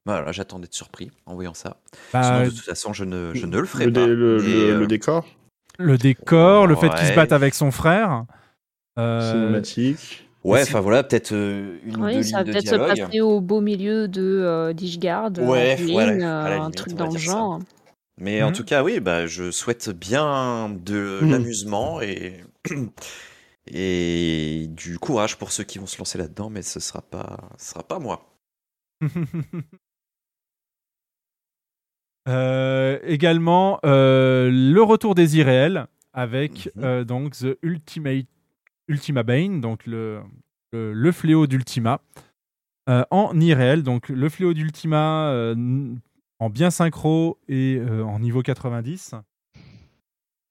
Voilà, 0.05 0.31
j'attends 0.31 0.59
d'être 0.59 0.73
surpris 0.73 1.11
en 1.25 1.33
voyant 1.33 1.53
ça. 1.55 1.77
Bah, 2.13 2.21
Sinon, 2.23 2.43
de 2.45 2.49
toute 2.51 2.59
façon, 2.65 2.93
je 2.93 3.03
ne, 3.05 3.33
je 3.33 3.45
ne 3.47 3.57
le 3.57 3.65
ferai 3.65 3.85
le, 3.85 3.91
pas. 3.91 3.99
dé- 4.01 4.13
le, 4.15 4.37
Mais, 4.37 4.67
le- 4.67 4.71
euh, 4.71 4.79
le 4.79 4.87
décor 4.87 5.25
le 5.77 5.97
décor, 5.97 6.67
le 6.67 6.75
fait 6.75 6.89
qu'il 6.89 7.07
se 7.07 7.13
batte 7.13 7.31
avec 7.33 7.53
son 7.53 7.71
frère. 7.71 8.25
euh, 8.99 9.31
cinématique. 9.33 10.29
Ouais, 10.43 10.61
enfin 10.61 10.79
voilà, 10.79 11.03
peut-être 11.03 11.33
euh, 11.33 11.79
une 11.83 11.97
ou 11.97 12.05
Oui, 12.05 12.13
deux 12.13 12.19
ça 12.21 12.37
va 12.37 12.43
lignes 12.43 12.45
de 12.45 12.51
peut-être 12.51 12.69
se 12.69 12.75
passer 12.75 13.21
au 13.21 13.41
beau 13.41 13.61
milieu 13.61 14.07
de 14.07 14.21
euh, 14.21 14.73
Dishguard, 14.73 15.31
euh, 15.39 15.47
Ouais, 15.47 15.75
voilà, 15.75 16.11
euh, 16.11 16.61
un 16.61 16.71
truc 16.71 16.93
dans 16.93 17.05
le 17.07 17.11
ça. 17.17 17.19
genre. 17.19 17.59
Mais 18.21 18.43
en 18.43 18.49
Mhm. 18.49 18.55
tout 18.55 18.63
cas, 18.63 18.83
oui, 18.83 18.99
bah, 18.99 19.25
je 19.27 19.51
souhaite 19.51 19.89
bien 19.89 20.69
de 20.69 21.19
Mhm. 21.23 21.31
l'amusement 21.31 21.99
et... 22.01 22.43
et 23.67 24.67
du 24.69 24.99
courage 24.99 25.37
pour 25.37 25.51
ceux 25.51 25.63
qui 25.63 25.79
vont 25.79 25.87
se 25.87 25.97
lancer 25.97 26.17
là-dedans, 26.19 26.49
mais 26.51 26.61
ce 26.61 26.79
sera 26.79 27.01
pas, 27.01 27.39
ce 27.57 27.71
sera 27.71 27.83
pas 27.83 27.97
moi. 27.99 28.29
Euh, 32.27 32.99
également, 33.03 33.79
euh, 33.85 34.49
le 34.51 34.81
retour 34.81 35.13
des 35.15 35.37
irréels 35.37 35.87
avec 36.13 36.71
Mhm. 36.75 36.83
euh, 36.83 37.03
donc 37.03 37.33
The 37.37 37.57
Ultimate, 37.61 38.25
Ultima 38.87 39.23
Bane, 39.23 39.61
donc 39.61 39.85
le, 39.85 40.21
le, 40.71 40.93
le 40.93 41.11
fléau 41.11 41.45
d'Ultima, 41.47 41.99
euh, 42.89 43.03
en 43.11 43.39
irréel. 43.39 43.83
Donc 43.83 44.09
le 44.09 44.29
fléau 44.29 44.53
d'Ultima 44.53 45.29
euh, 45.29 45.93
en 46.39 46.49
bien 46.49 46.71
synchro 46.71 47.37
et 47.47 47.77
euh, 47.79 48.03
en 48.03 48.19
niveau 48.19 48.41
90. 48.41 49.15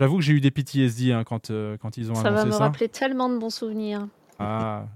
J'avoue 0.01 0.17
que 0.19 0.23
j'ai 0.23 0.33
eu 0.33 0.41
des 0.41 0.51
PTSD 0.51 1.13
hein, 1.13 1.25
quand, 1.25 1.51
euh, 1.51 1.77
quand 1.79 1.97
ils 1.97 2.11
ont 2.11 2.15
Ça 2.17 2.23
va 2.25 2.29
annoncé 2.41 2.47
me 2.47 2.53
ça. 2.53 2.59
rappeler 2.59 2.89
tellement 2.89 3.29
de 3.29 3.39
bons 3.39 3.55
souvenirs. 3.55 4.07
Ah. 4.39 4.87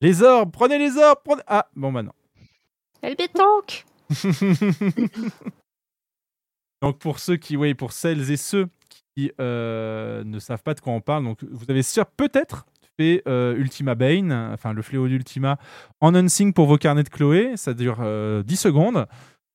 Les 0.00 0.22
orbes, 0.22 0.50
prenez 0.52 0.78
les 0.78 0.96
orbes, 0.96 1.18
prenez... 1.24 1.42
Ah, 1.48 1.68
bon 1.74 1.92
bah 1.92 2.02
non. 2.04 2.12
Elle 3.02 3.16
pétanque 3.16 3.84
donc 6.82 6.98
pour 6.98 7.18
ceux 7.18 7.36
qui, 7.36 7.56
oui, 7.56 7.74
pour 7.74 7.92
celles 7.92 8.30
et 8.30 8.36
ceux 8.36 8.68
qui 9.14 9.32
euh, 9.40 10.24
ne 10.24 10.38
savent 10.38 10.62
pas 10.62 10.74
de 10.74 10.80
quoi 10.80 10.92
on 10.92 11.00
parle, 11.00 11.24
donc 11.24 11.44
vous 11.44 11.64
avez 11.68 11.82
peut-être 12.16 12.66
fait 12.96 13.22
euh, 13.28 13.56
Ultima 13.56 13.94
Bane, 13.94 14.32
enfin 14.32 14.72
le 14.72 14.82
fléau 14.82 15.08
d'Ultima, 15.08 15.58
en 16.00 16.14
unsync 16.14 16.52
pour 16.52 16.66
vos 16.66 16.78
carnets 16.78 17.04
de 17.04 17.08
Chloé. 17.08 17.56
Ça 17.56 17.74
dure 17.74 17.98
euh, 18.00 18.42
10 18.42 18.56
secondes. 18.56 19.06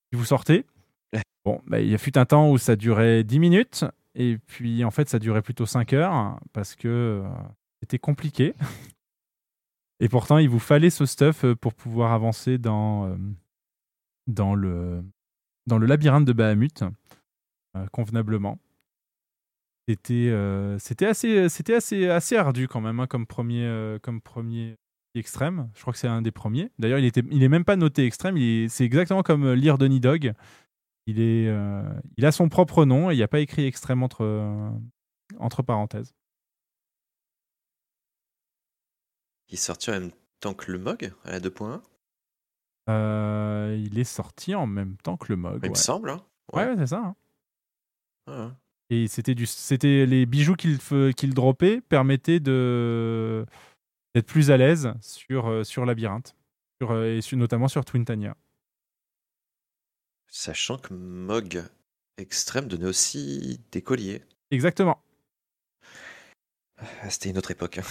Puis 0.10 0.20
vous 0.20 0.26
sortez. 0.26 0.66
Bon, 1.45 1.62
bah, 1.68 1.82
il 1.82 1.90
y 1.90 1.94
a 1.94 1.98
fut 1.98 2.18
un 2.18 2.24
temps 2.24 2.50
où 2.50 2.58
ça 2.58 2.78
durait 2.78 3.26
10 3.26 3.40
minutes. 3.40 3.86
Et 4.16 4.38
puis 4.48 4.86
en 4.86 4.91
fait, 4.91 5.10
ça 5.10 5.20
durait 5.20 5.41
plutôt 5.41 5.66
5 5.66 5.91
heures 5.91 6.40
parce 6.54 6.74
que 6.76 6.88
euh, 6.88 7.24
c'était 7.82 8.00
compliqué. 8.00 8.54
Et 10.00 10.10
pourtant, 10.10 10.38
il 10.38 10.50
vous 10.50 10.60
fallait 10.60 10.90
ce 10.90 11.06
stuff 11.06 11.45
euh, 11.45 11.56
pour 11.56 11.74
pouvoir 11.74 12.12
avancer 12.12 12.58
dans, 12.58 13.08
euh, 13.08 13.16
dans, 14.28 14.54
le, 14.54 15.04
dans 15.66 15.78
le 15.78 15.86
labyrinthe 15.86 16.26
de 16.26 16.34
Bahamut 16.34 16.82
euh, 16.82 16.90
convenablement. 17.91 18.60
C'était 19.88 20.30
euh, 20.30 20.80
c'était 20.80 21.08
assez, 21.08 21.50
c'était 21.50 21.76
assez, 21.76 22.08
assez 22.08 22.38
ardu 22.38 22.68
quand 22.70 22.80
même 22.82 23.00
hein, 23.02 23.08
comme, 23.08 23.28
premier, 23.28 23.66
euh, 23.66 24.00
comme 24.00 24.22
premier 24.22 24.76
extrême. 25.16 25.70
Je 25.76 25.82
crois 25.82 25.91
que 25.94 26.00
c'est 26.00 26.08
un 26.08 26.22
des 26.22 26.32
premiers. 26.32 26.72
D'ailleurs, 26.80 27.00
il, 27.00 27.06
était, 27.06 27.22
il 27.32 27.44
est 27.44 27.50
même 27.50 27.66
pas 27.66 27.76
noté 27.76 28.06
extrême. 28.06 28.38
il 28.38 28.44
est- 28.66 28.70
C'est 28.70 28.86
exactement 28.86 29.24
comme 29.24 29.44
euh, 29.45 29.56
lire 29.56 29.78
Donny 29.78 30.00
Dog. 30.00 30.34
Il, 31.06 31.20
est, 31.20 31.50
euh, 31.50 31.84
il 32.16 32.26
a 32.26 32.32
son 32.32 32.48
propre 32.48 32.86
nom 32.86 33.12
et 33.12 33.14
il 33.14 33.18
n'y 33.18 33.24
a 33.24 33.28
pas 33.28 33.41
écrit 33.41 33.66
extrême 33.66 34.04
entre, 34.04 34.24
euh, 34.24 34.70
entre 35.38 35.62
parenthèses. 35.64 36.14
Il 39.50 39.56
est 39.56 39.58
sorti 39.58 39.90
en 39.91 40.00
même 40.00 40.12
temps 40.40 40.54
que 40.54 40.72
le 40.72 40.78
MOG 40.80 41.12
à 41.26 41.32
la 41.32 41.40
2.1, 41.41 41.82
Euh, 42.90 43.78
il 43.80 44.00
est 44.00 44.04
sorti 44.06 44.56
en 44.56 44.66
même 44.68 44.98
temps 44.98 45.18
que 45.18 45.28
le 45.32 45.36
MOG. 45.36 45.60
il 45.64 45.70
me 45.70 45.76
semble. 45.76 46.10
hein. 46.10 46.26
Ouais, 46.54 46.66
ouais, 46.68 46.76
c'est 46.78 46.88
ça. 46.88 47.00
hein. 47.00 47.16
Ouais. 48.28 48.48
Et 48.90 49.08
c'était 49.08 49.36
du, 49.36 49.45
c'était 49.45 50.06
les 50.06 50.26
bijoux 50.26 50.56
qu'il 50.56 50.78
qu'il 51.16 51.34
dropait 51.34 51.82
permettaient 51.82 52.40
de 52.40 53.45
d'être 54.14 54.28
plus 54.28 54.52
à 54.52 54.58
l'aise 54.58 54.94
sur 55.02 55.48
euh, 55.48 55.64
sur 55.64 55.86
labyrinthe, 55.86 56.36
sur, 56.82 56.91
euh, 56.91 57.18
et 57.18 57.22
sur- 57.22 57.38
notamment 57.38 57.68
sur 57.68 57.84
Twintania. 57.86 58.36
Sachant 60.28 60.78
que 60.78 60.94
MOG 60.94 61.64
extrême 62.18 62.68
donnait 62.68 62.86
aussi 62.88 63.60
des 63.72 63.82
colliers. 63.82 64.24
Exactement. 64.52 65.00
Ah, 66.78 67.10
C'était 67.10 67.30
une 67.30 67.38
autre 67.38 67.52
époque. 67.52 67.80
hein. 67.80 67.84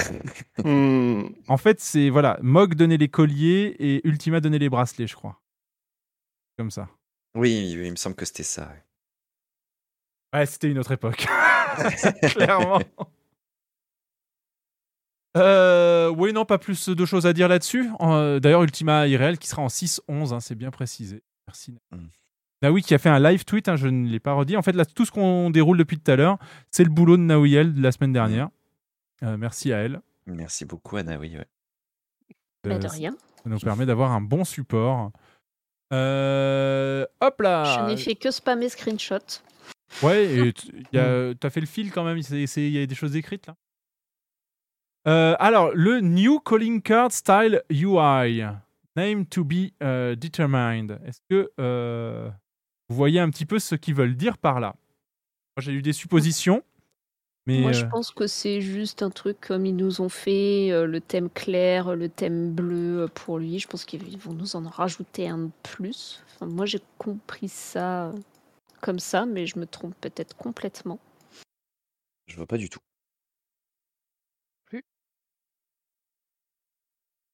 Hmm. 0.65 1.29
En 1.49 1.57
fait, 1.57 1.81
c'est 1.81 2.11
voilà, 2.11 2.39
Mog 2.43 2.75
donnait 2.75 2.97
les 2.99 3.09
colliers 3.09 3.75
et 3.79 4.07
Ultima 4.07 4.41
donnait 4.41 4.59
les 4.59 4.69
bracelets, 4.69 5.07
je 5.07 5.15
crois. 5.17 5.41
Comme 6.57 6.71
ça. 6.71 6.89
oui, 7.35 7.71
il 7.73 7.91
me 7.91 7.97
semble 7.97 8.15
que 8.17 8.25
c'était 8.25 8.43
ça. 8.43 8.69
ouais. 8.69 8.83
Ouais, 10.33 10.47
c'était 10.47 10.71
une 10.71 10.79
autre 10.79 10.93
époque. 10.93 11.27
Clairement. 12.23 12.81
Euh, 15.37 16.09
oui, 16.09 16.33
non, 16.33 16.45
pas 16.45 16.59
plus 16.59 16.89
de 16.89 17.05
choses 17.05 17.27
à 17.27 17.33
dire 17.33 17.49
là-dessus. 17.49 17.91
Euh, 18.01 18.41
D'ailleurs, 18.41 18.63
Ultima 18.63 19.07
IRL 19.07 19.39
qui 19.39 19.49
sera 19.49 19.63
en 19.63 19.69
6-11, 19.69 20.35
hein, 20.35 20.41
c'est 20.41 20.55
bien 20.55 20.71
précisé. 20.71 21.23
Merci. 21.47 21.75
Mm. 21.91 22.07
Naoui 22.63 22.83
qui 22.83 22.95
a 22.95 22.99
fait 22.99 23.09
un 23.09 23.19
live 23.19 23.45
tweet, 23.45 23.69
hein, 23.69 23.77
je 23.77 23.89
ne 23.89 24.09
l'ai 24.09 24.21
pas 24.21 24.35
redit. 24.35 24.57
En 24.57 24.63
fait, 24.63 24.73
là, 24.73 24.85
tout 24.85 25.05
ce 25.05 25.11
qu'on 25.11 25.51
déroule 25.51 25.79
depuis 25.79 25.99
tout 25.99 26.11
à 26.11 26.17
l'heure, 26.17 26.39
c'est 26.71 26.85
le 26.85 26.91
boulot 26.91 27.17
de 27.17 27.23
Naouiel 27.23 27.75
de 27.75 27.83
la 27.83 27.91
semaine 27.91 28.13
dernière. 28.13 28.51
Euh, 29.23 29.37
merci 29.37 29.73
à 29.73 29.79
elle. 29.79 30.01
Merci 30.27 30.65
beaucoup, 30.65 30.97
Anna. 30.97 31.19
Oui, 31.19 31.37
ouais. 31.37 31.47
Bah, 32.63 32.79
de 32.79 32.87
rien. 32.87 33.17
Ça 33.43 33.51
nous 33.51 33.59
permet 33.59 33.87
d'avoir 33.87 34.13
un 34.13 34.21
bon 34.21 34.45
support. 34.45 35.11
Euh, 35.93 37.05
hop 37.21 37.41
là 37.41 37.65
Je 37.65 37.87
n'ai 37.87 37.97
fait 37.97 38.15
que 38.15 38.31
spammer 38.31 38.69
screenshot. 38.69 39.19
Ouais, 40.03 40.25
et 40.25 40.53
t- 40.53 40.69
y 40.93 40.99
a- 40.99 41.35
t'as 41.35 41.51
fait 41.51 41.61
le 41.61 41.67
fil 41.67 41.91
quand 41.93 42.05
même, 42.05 42.19
il 42.19 42.71
y 42.71 42.79
a 42.83 42.87
des 42.87 42.95
choses 42.95 43.17
écrites 43.17 43.47
là. 43.47 43.57
Euh, 45.09 45.35
alors, 45.41 45.73
le 45.75 46.01
New 46.01 46.39
Calling 46.41 46.81
Card 46.81 47.11
Style 47.13 47.63
UI, 47.71 48.43
Name 48.95 49.27
to 49.27 49.43
be 49.45 49.73
euh, 49.83 50.15
determined. 50.15 51.01
Est-ce 51.05 51.21
que 51.29 51.51
euh, 51.59 52.31
vous 52.89 52.97
voyez 52.97 53.19
un 53.19 53.29
petit 53.31 53.47
peu 53.47 53.59
ce 53.59 53.75
qu'ils 53.75 53.95
veulent 53.95 54.17
dire 54.17 54.39
par 54.39 54.61
là? 54.61 54.77
J'ai 55.59 55.73
eu 55.73 55.83
des 55.83 55.93
suppositions, 55.93 56.63
mais 57.47 57.61
Moi, 57.61 57.73
je 57.73 57.85
pense 57.87 58.13
que 58.13 58.27
c'est 58.29 58.61
juste 58.61 59.03
un 59.03 59.11
truc 59.11 59.39
comme 59.41 59.67
ils 59.67 59.75
nous 59.75 60.01
ont 60.01 60.09
fait 60.09 60.71
le 60.87 61.01
thème 61.01 61.29
clair, 61.29 61.97
le 61.97 62.09
thème 62.09 62.53
bleu 62.53 63.09
pour 63.13 63.39
lui. 63.39 63.59
Je 63.59 63.67
pense 63.67 63.85
qu'ils 63.85 64.19
vont 64.19 64.35
nous 64.35 64.55
en 64.57 64.63
rajouter 64.69 65.29
un 65.29 65.39
de 65.39 65.51
plus. 65.65 66.23
Enfin, 66.37 66.47
moi, 66.47 66.65
j'ai 66.65 66.81
compris 66.99 67.49
ça 67.49 68.13
comme 68.83 68.99
ça, 68.99 69.25
mais 69.25 69.47
je 69.47 69.59
me 69.59 69.67
trompe 69.67 69.95
peut-être 70.01 70.37
complètement. 70.37 70.99
Je 72.27 72.37
vois 72.37 72.47
pas 72.47 72.59
du 72.59 72.69
tout. 72.69 72.81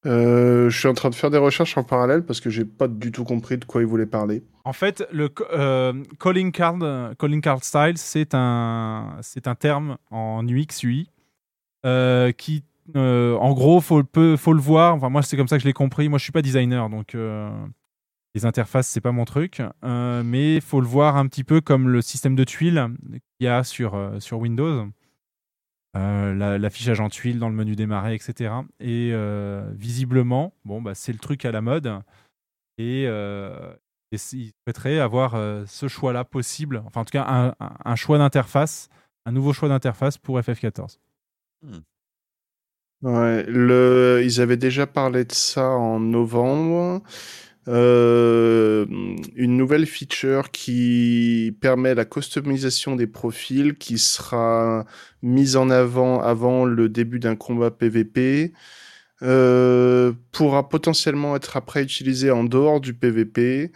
Euh, 0.05 0.69
je 0.69 0.79
suis 0.79 0.87
en 0.87 0.93
train 0.93 1.09
de 1.09 1.15
faire 1.15 1.29
des 1.29 1.37
recherches 1.37 1.77
en 1.77 1.83
parallèle 1.83 2.23
parce 2.23 2.39
que 2.39 2.49
j'ai 2.49 2.63
pas 2.63 2.87
du 2.87 3.11
tout 3.11 3.25
compris 3.25 3.57
de 3.57 3.65
quoi 3.65 3.81
il 3.81 3.87
voulait 3.87 4.05
parler. 4.05 4.45
En 4.63 4.71
fait, 4.71 5.05
le 5.11 5.29
euh, 5.51 6.05
calling 6.21 6.53
card, 6.53 6.77
calling 7.19 7.41
card 7.41 7.65
style, 7.65 7.97
c'est 7.97 8.33
un, 8.33 9.17
c'est 9.21 9.45
un 9.45 9.55
terme 9.55 9.97
en 10.09 10.47
UX 10.47 10.83
UI 10.83 11.09
euh, 11.85 12.31
qui, 12.31 12.63
euh, 12.95 13.35
en 13.37 13.53
gros, 13.53 13.81
faut, 13.81 14.03
peut, 14.03 14.37
faut 14.37 14.53
le 14.53 14.61
voir. 14.61 14.95
Enfin, 14.95 15.09
moi, 15.09 15.21
c'est 15.21 15.37
comme 15.37 15.47
ça 15.47 15.57
que 15.57 15.61
je 15.61 15.67
l'ai 15.67 15.73
compris. 15.73 16.09
Moi, 16.09 16.17
je 16.17 16.23
suis 16.23 16.31
pas 16.31 16.41
designer, 16.41 16.89
donc 16.89 17.15
euh, 17.15 17.49
les 18.35 18.45
interfaces, 18.45 18.87
c'est 18.87 19.01
pas 19.01 19.11
mon 19.11 19.25
truc. 19.25 19.61
Euh, 19.83 20.23
mais 20.23 20.59
faut 20.61 20.81
le 20.81 20.87
voir 20.87 21.17
un 21.17 21.27
petit 21.27 21.43
peu 21.43 21.61
comme 21.61 21.89
le 21.89 22.01
système 22.01 22.35
de 22.35 22.43
tuiles 22.43 22.87
qu'il 23.09 23.45
y 23.45 23.47
a 23.47 23.63
sur, 23.63 23.95
euh, 23.95 24.19
sur 24.19 24.39
Windows. 24.39 24.87
Euh, 25.97 26.35
la- 26.35 26.57
l'affichage 26.59 26.99
en 26.99 27.09
tuiles 27.09 27.39
dans 27.39 27.49
le 27.49 27.55
menu 27.55 27.75
démarrer, 27.75 28.13
etc. 28.13 28.53
Et 28.79 29.11
visiblement, 29.73 30.53
bon, 30.65 30.81
bah, 30.81 30.93
c'est 30.95 31.11
le 31.13 31.19
truc 31.19 31.45
à 31.45 31.51
la 31.51 31.61
mode. 31.61 32.01
Et, 32.77 33.03
et 33.03 33.09
il 34.11 34.51
souhaiterait 34.65 34.99
avoir 34.99 35.33
ce 35.67 35.87
choix-là 35.87 36.23
possible, 36.23 36.81
enfin 36.85 37.01
en 37.01 37.05
tout 37.05 37.11
cas 37.11 37.55
un, 37.59 37.95
choix 37.95 38.17
d'interface, 38.17 38.89
un 39.25 39.31
nouveau 39.31 39.51
choix 39.51 39.67
d'interface 39.67 40.17
pour 40.17 40.39
FF14. 40.39 40.99
Ouais, 43.01 43.43
le... 43.47 44.21
Ils 44.23 44.41
avaient 44.41 44.57
déjà 44.57 44.85
parlé 44.85 45.23
de 45.25 45.31
ça 45.31 45.69
en 45.69 45.99
novembre. 45.99 47.01
Euh, 47.67 48.85
une 49.35 49.57
nouvelle 49.57 49.85
feature 49.85 50.49
qui 50.49 51.55
permet 51.61 51.93
la 51.93 52.05
customisation 52.05 52.95
des 52.95 53.05
profils 53.05 53.75
qui 53.75 53.97
sera 53.97 54.85
mise 55.21 55.55
en 55.55 55.69
avant 55.69 56.21
avant 56.21 56.65
le 56.65 56.89
début 56.89 57.19
d'un 57.19 57.35
combat 57.35 57.69
PVP. 57.71 58.53
Euh, 59.21 60.13
pourra 60.31 60.69
potentiellement 60.69 61.35
être 61.35 61.57
après 61.57 61.83
utilisé 61.83 62.31
en 62.31 62.43
dehors 62.43 62.79
du 62.79 62.93
PVP. 62.93 63.71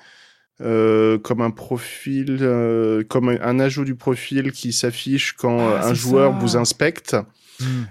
euh, 0.61 1.17
comme 1.17 1.41
un 1.41 1.49
profil, 1.49 2.37
euh, 2.41 3.03
comme 3.03 3.29
un, 3.29 3.59
ajout 3.59 3.83
du 3.83 3.95
profil 3.95 4.51
qui 4.51 4.71
s'affiche 4.71 5.33
quand 5.33 5.59
Ah, 5.59 5.87
un 5.87 5.93
joueur 5.93 6.31
ça. 6.31 6.39
vous 6.39 6.57
inspecte 6.57 7.15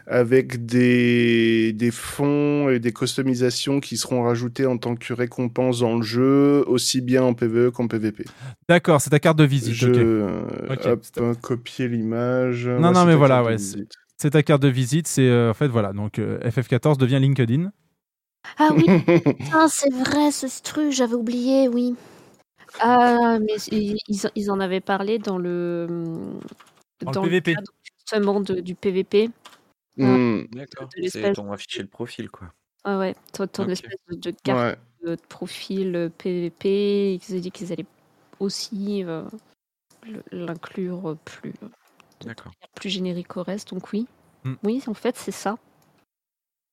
avec 0.06 0.66
des, 0.66 1.72
des 1.72 1.90
fonds 1.90 2.68
et 2.68 2.78
des 2.78 2.93
customisations 2.93 3.80
qui 3.80 3.97
seront 3.97 4.22
rajoutées 4.22 4.66
en 4.66 4.78
tant 4.78 4.94
que 4.97 5.12
récompense 5.12 5.80
dans 5.80 5.97
le 5.97 6.02
jeu, 6.02 6.64
aussi 6.66 7.01
bien 7.01 7.22
en 7.22 7.34
PvE 7.34 7.70
qu'en 7.70 7.86
PvP. 7.89 8.24
D'accord, 8.68 9.01
c'est 9.01 9.10
ta 9.10 9.18
carte 9.18 9.39
de 9.39 9.44
visite. 9.44 9.74
Je 9.74 9.89
ok. 9.89 9.97
euh, 9.98 10.43
hop, 10.93 11.40
copier 11.40 11.89
l'image. 11.89 12.66
Non, 12.66 12.74
Ouais, 12.74 12.80
non, 12.82 12.94
c'est 12.94 13.06
mais 13.06 13.12
ta 13.12 13.18
voilà, 13.18 13.34
carte 13.36 13.44
de 13.47 13.51
ouais, 13.51 13.56
visite. 13.56 13.93
c'est 14.18 14.30
ta 14.30 14.43
carte 14.43 14.62
de 14.62 14.68
visite. 14.68 15.09
C'est 15.09 15.28
euh, 15.28 15.51
en 15.51 15.55
fait 15.55 15.68
voilà. 15.68 15.93
Donc 15.93 16.18
euh, 16.18 16.39
FF14 16.40 16.98
devient 16.98 17.18
LinkedIn. 17.20 17.70
Ah 18.59 18.70
oui, 18.76 18.84
putain, 19.39 19.68
c'est 19.68 19.93
vrai, 19.93 20.30
ce 20.32 20.62
truc, 20.62 20.90
j'avais 20.90 21.14
oublié, 21.14 21.68
oui. 21.68 21.94
Ah, 22.80 23.39
mais 23.40 23.56
ils, 23.70 24.51
en 24.51 24.59
avaient 24.60 24.80
parlé 24.80 25.18
dans 25.18 25.39
le, 25.39 25.86
Dans 27.01 27.12
le 27.22 27.28
PVP. 27.28 27.55
cadre, 27.55 27.72
justement 27.98 28.40
de- 28.40 28.60
du 28.60 28.74
PVP. 28.74 29.30
Hmm, 29.97 30.44
D'accord. 30.52 30.89
C'est 31.09 31.32
ton 31.35 31.52
afficher 31.52 31.82
le 31.82 31.89
profil, 31.89 32.31
quoi. 32.31 32.52
Ah 32.85 32.98
ouais, 32.98 33.14
ton, 33.32 33.47
ton 33.47 33.69
espèce 33.69 33.97
de, 34.10 34.16
de 34.16 34.36
carte 34.43 34.78
ouais. 35.05 35.09
de 35.10 35.16
profil 35.28 35.94
euh, 35.94 36.09
PVP. 36.09 37.14
Ils 37.14 37.36
ont 37.36 37.39
dit 37.39 37.51
qu'ils 37.52 37.73
allaient 37.73 37.86
aussi 38.40 39.05
euh, 39.05 39.23
l'inclure 40.32 41.16
plus, 41.24 41.52
D'accord. 42.24 42.52
plus 42.74 42.90
générique 42.90 43.36
au 43.36 43.43
reste. 43.43 43.73
Donc 43.74 43.93
oui, 43.93 44.06
Hmm. 44.44 44.55
oui, 44.64 44.82
en 44.89 44.94
fait, 44.94 45.16
c'est 45.16 45.31
ça. 45.31 45.56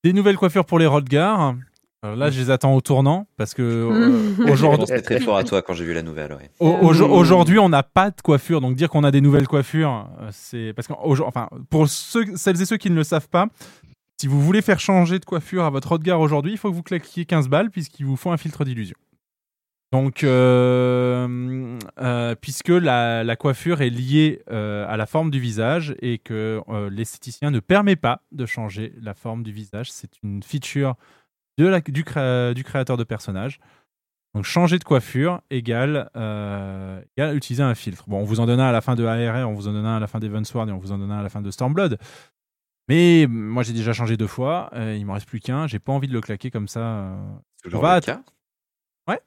Des 0.04 0.12
nouvelles 0.12 0.38
coiffures 0.38 0.66
pour 0.66 0.80
les 0.80 0.88
Rodgar. 0.88 1.56
Alors 2.02 2.16
là, 2.16 2.30
je 2.30 2.40
les 2.40 2.50
attends 2.50 2.74
au 2.76 2.82
tournant 2.82 3.28
parce 3.36 3.54
que 3.54 3.62
euh, 3.62 4.52
aujourd'hui, 4.52 4.86
pensais 4.86 5.02
très 5.02 5.20
fort 5.20 5.36
à 5.36 5.44
toi 5.44 5.62
quand 5.62 5.74
j'ai 5.74 5.84
vu 5.84 5.94
la 5.94 6.02
nouvelle, 6.02 6.32
ouais. 6.34 6.50
Aujourd'hui, 6.62 7.60
on 7.60 7.68
n'a 7.68 7.84
pas 7.84 8.10
de 8.10 8.22
coiffure, 8.22 8.62
donc 8.62 8.76
dire 8.76 8.90
qu'on 8.90 9.04
a 9.04 9.12
des 9.12 9.20
nouvelles 9.20 9.48
coiffures, 9.48 10.08
euh, 10.22 10.30
c'est 10.32 10.72
parce 10.74 10.88
que 10.88 10.94
enfin, 10.94 11.50
pour 11.70 11.90
ceux, 11.90 12.38
celles 12.38 12.62
et 12.62 12.66
ceux 12.66 12.78
qui 12.78 12.90
ne 12.90 12.96
le 12.96 13.04
savent 13.04 13.28
pas, 13.28 13.48
si 14.20 14.28
vous 14.28 14.42
voulez 14.42 14.62
faire 14.62 14.80
changer 14.80 15.20
de 15.20 15.26
coiffure 15.26 15.66
à 15.66 15.70
votre 15.70 15.92
regard 15.92 16.22
aujourd'hui, 16.22 16.54
il 16.54 16.58
faut 16.58 16.70
que 16.70 16.76
vous 16.76 16.84
claquiez 16.84 17.26
15 17.26 17.50
balles 17.50 17.70
puisqu'il 17.70 18.06
vous 18.06 18.16
faut 18.16 18.32
un 18.32 18.38
filtre 18.38 18.64
d'illusion. 18.64 18.96
Donc, 19.92 20.24
euh, 20.24 21.80
euh, 22.00 22.36
puisque 22.36 22.70
la, 22.70 23.24
la 23.24 23.36
coiffure 23.36 23.82
est 23.82 23.90
liée 23.90 24.44
euh, 24.52 24.86
à 24.88 24.98
la 24.98 25.08
forme 25.08 25.32
du 25.32 25.40
visage 25.40 25.96
et 26.02 26.20
que 26.20 26.62
euh, 26.70 26.92
l'esthéticien 26.92 27.50
ne 27.50 27.60
permet 27.60 27.96
pas 27.96 28.22
de 28.32 28.46
changer 28.46 28.94
la 29.02 29.16
forme 29.16 29.42
du 29.42 29.52
visage, 29.52 29.92
c'est 29.92 30.12
une 30.22 30.44
feature 30.44 30.96
de 31.60 31.68
la, 31.68 31.82
du, 31.82 32.04
créa- 32.04 32.54
du 32.56 32.64
créateur 32.64 32.98
de 32.98 33.04
personnage. 33.04 33.60
Donc 34.34 34.44
changer 34.46 34.78
de 34.80 34.84
coiffure 34.84 35.42
égale, 35.50 36.10
euh, 36.16 37.02
égale 37.18 37.36
utiliser 37.36 37.64
un 37.64 37.76
filtre. 37.76 38.06
Bon, 38.08 38.20
on 38.20 38.24
vous 38.24 38.40
en 38.40 38.46
donne 38.46 38.60
un 38.60 38.68
à 38.70 38.72
la 38.72 38.82
fin 38.82 38.96
de 38.96 39.04
ARR, 39.06 39.48
on 39.50 39.54
vous 39.54 39.68
en 39.68 39.74
donne 39.74 39.86
un 39.86 39.98
à 39.98 40.00
la 40.00 40.08
fin 40.08 40.20
d'Evansward 40.20 40.70
et 40.70 40.72
on 40.72 40.78
vous 40.78 40.92
en 40.92 40.98
donne 41.00 41.12
un 41.12 41.20
à 41.20 41.24
la 41.24 41.30
fin 41.30 41.42
de 41.42 41.50
Stormblood. 41.52 41.98
Mais 42.88 43.26
moi 43.30 43.62
j'ai 43.64 43.74
déjà 43.74 43.92
changé 43.94 44.18
deux 44.18 44.28
fois, 44.28 44.70
euh, 44.74 44.96
il 44.96 45.06
m'en 45.06 45.14
reste 45.14 45.28
plus 45.28 45.40
qu'un, 45.40 45.68
j'ai 45.68 45.80
pas 45.80 45.92
envie 45.92 46.08
de 46.08 46.14
le 46.14 46.22
claquer 46.22 46.50
comme 46.52 46.68
ça. 46.68 46.80
euh. 46.80 47.18
Toujours 47.64 47.80
On 47.82 47.84
va 47.84 47.96
le 47.96 48.02
cas 48.02 48.22
Ouais. 49.08 49.22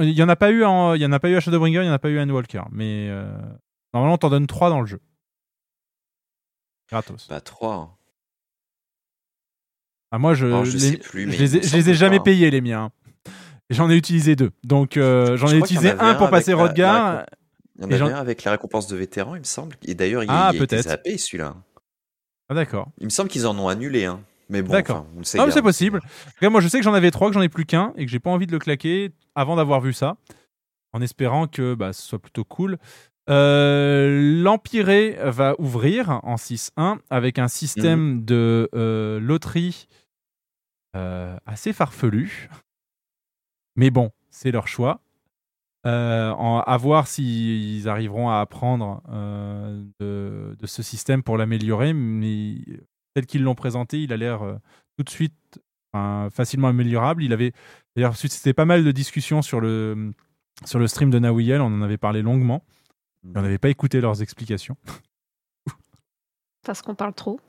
Il 0.00 0.10
y 0.10 0.22
en 0.22 0.28
a 0.28 0.36
pas 0.36 0.50
eu 0.50 0.62
en, 0.64 0.94
il 0.94 1.00
y 1.02 1.06
en 1.06 1.12
a 1.12 1.18
pas 1.20 1.28
eu 1.30 1.36
à 1.36 1.40
Shadowbringer, 1.40 1.82
il 1.82 1.86
y 1.86 1.90
en 1.90 1.92
a 1.92 1.98
pas 1.98 2.10
eu 2.10 2.18
à 2.18 2.22
Endwalker, 2.22 2.62
mais 2.70 3.08
euh, 3.10 3.34
normalement 3.92 4.18
t'en 4.18 4.30
donnes 4.30 4.46
trois 4.46 4.68
dans 4.70 4.80
le 4.80 4.86
jeu. 4.86 5.00
Gratos. 6.90 7.28
Bah, 7.28 7.40
3. 7.40 7.96
Ah, 10.14 10.18
moi 10.18 10.34
je, 10.34 10.46
Alors, 10.46 10.64
je 10.64 10.72
les, 10.74 10.78
sais 10.78 10.96
plus, 10.98 11.26
mais 11.26 11.32
je 11.32 11.38
les 11.42 11.56
ai, 11.56 11.62
je 11.62 11.76
les 11.76 11.94
jamais 11.94 12.20
payés 12.20 12.48
les 12.52 12.60
miens. 12.60 12.92
J'en 13.68 13.90
ai 13.90 13.96
utilisé 13.96 14.36
deux. 14.36 14.52
Donc 14.62 14.96
euh, 14.96 15.36
j'en 15.36 15.48
Je 15.48 15.56
ai 15.56 15.58
utilisé 15.58 15.90
un 15.90 15.98
un 15.98 16.14
pour 16.14 16.30
passer 16.30 16.52
Rodgar. 16.52 17.26
Il 17.76 17.82
y 17.82 17.86
en 17.86 17.90
avait 17.90 18.12
un 18.12 18.16
avec 18.20 18.44
la 18.44 18.52
récompense 18.52 18.86
de 18.86 18.94
vétéran, 18.94 19.34
il 19.34 19.40
me 19.40 19.44
semble. 19.44 19.74
Et 19.84 19.94
d'ailleurs, 19.96 20.22
il, 20.22 20.28
Ah, 20.30 20.52
il 20.54 20.60
a 20.60 20.64
été 20.64 20.80
zappé 20.82 21.18
celui-là. 21.18 21.56
Ah, 22.48 22.54
d'accord. 22.54 22.90
Il 22.98 23.06
me 23.06 23.10
semble 23.10 23.28
qu'ils 23.28 23.44
en 23.48 23.58
ont 23.58 23.66
annulé 23.66 24.04
un. 24.04 24.20
Mais 24.50 24.62
bon, 24.62 24.72
D'accord. 24.72 25.06
enfin, 25.18 25.44
bien. 25.46 25.50
c'est 25.50 25.62
possible. 25.62 26.00
Moi, 26.42 26.60
je 26.60 26.68
sais 26.68 26.78
que 26.78 26.84
j'en 26.84 26.94
avais 26.94 27.10
trois, 27.10 27.26
que 27.28 27.34
j'en 27.34 27.42
ai 27.42 27.48
plus 27.48 27.64
qu'un, 27.64 27.92
et 27.96 28.04
que 28.04 28.12
j'ai 28.12 28.20
pas 28.20 28.30
envie 28.30 28.46
de 28.46 28.52
le 28.52 28.60
claquer 28.60 29.10
avant 29.34 29.56
d'avoir 29.56 29.80
vu 29.80 29.92
ça, 29.92 30.16
en 30.92 31.00
espérant 31.02 31.48
que 31.48 31.74
bah, 31.74 31.92
ce 31.92 32.02
soit 32.02 32.20
plutôt 32.20 32.44
cool. 32.44 32.78
Euh, 33.30 34.42
L'Empiré 34.42 35.16
va 35.24 35.54
ouvrir 35.58 36.20
en 36.22 36.36
6.1 36.36 36.98
avec 37.10 37.38
un 37.38 37.48
système 37.48 38.16
Mhm. 38.16 38.24
de 38.26 38.68
euh, 38.74 39.18
loterie 39.18 39.86
assez 40.94 41.72
farfelu. 41.72 42.48
Mais 43.76 43.90
bon, 43.90 44.10
c'est 44.30 44.50
leur 44.52 44.68
choix. 44.68 45.00
Euh, 45.86 46.30
en- 46.30 46.60
à 46.60 46.76
voir 46.78 47.06
s'ils 47.06 47.88
arriveront 47.90 48.30
à 48.30 48.40
apprendre 48.40 49.02
euh, 49.10 49.84
de, 50.00 50.56
de 50.58 50.66
ce 50.66 50.82
système 50.82 51.22
pour 51.22 51.36
l'améliorer, 51.36 51.92
mais 51.92 52.54
tel 53.12 53.26
qu'ils 53.26 53.42
l'ont 53.42 53.54
présenté, 53.54 54.02
il 54.02 54.10
a 54.12 54.16
l'air 54.16 54.42
euh, 54.42 54.56
tout 54.96 55.02
de 55.04 55.10
suite 55.10 55.60
enfin, 55.92 56.30
facilement 56.30 56.68
améliorable. 56.68 57.22
Il 57.22 57.34
avait 57.34 57.52
d'ailleurs 57.96 58.16
c'était 58.16 58.54
pas 58.54 58.64
mal 58.64 58.82
de 58.82 58.92
discussions 58.92 59.42
sur 59.42 59.60
le 59.60 60.12
sur 60.64 60.78
le 60.78 60.86
stream 60.86 61.10
de 61.10 61.18
Nawiel, 61.18 61.60
on 61.60 61.66
en 61.66 61.82
avait 61.82 61.98
parlé 61.98 62.22
longuement. 62.22 62.64
On 63.24 63.42
n'avait 63.42 63.58
pas 63.58 63.68
écouté 63.68 64.00
leurs 64.00 64.22
explications 64.22 64.76
Parce 66.64 66.80
qu'on 66.80 66.94
parle 66.94 67.12
trop. 67.14 67.40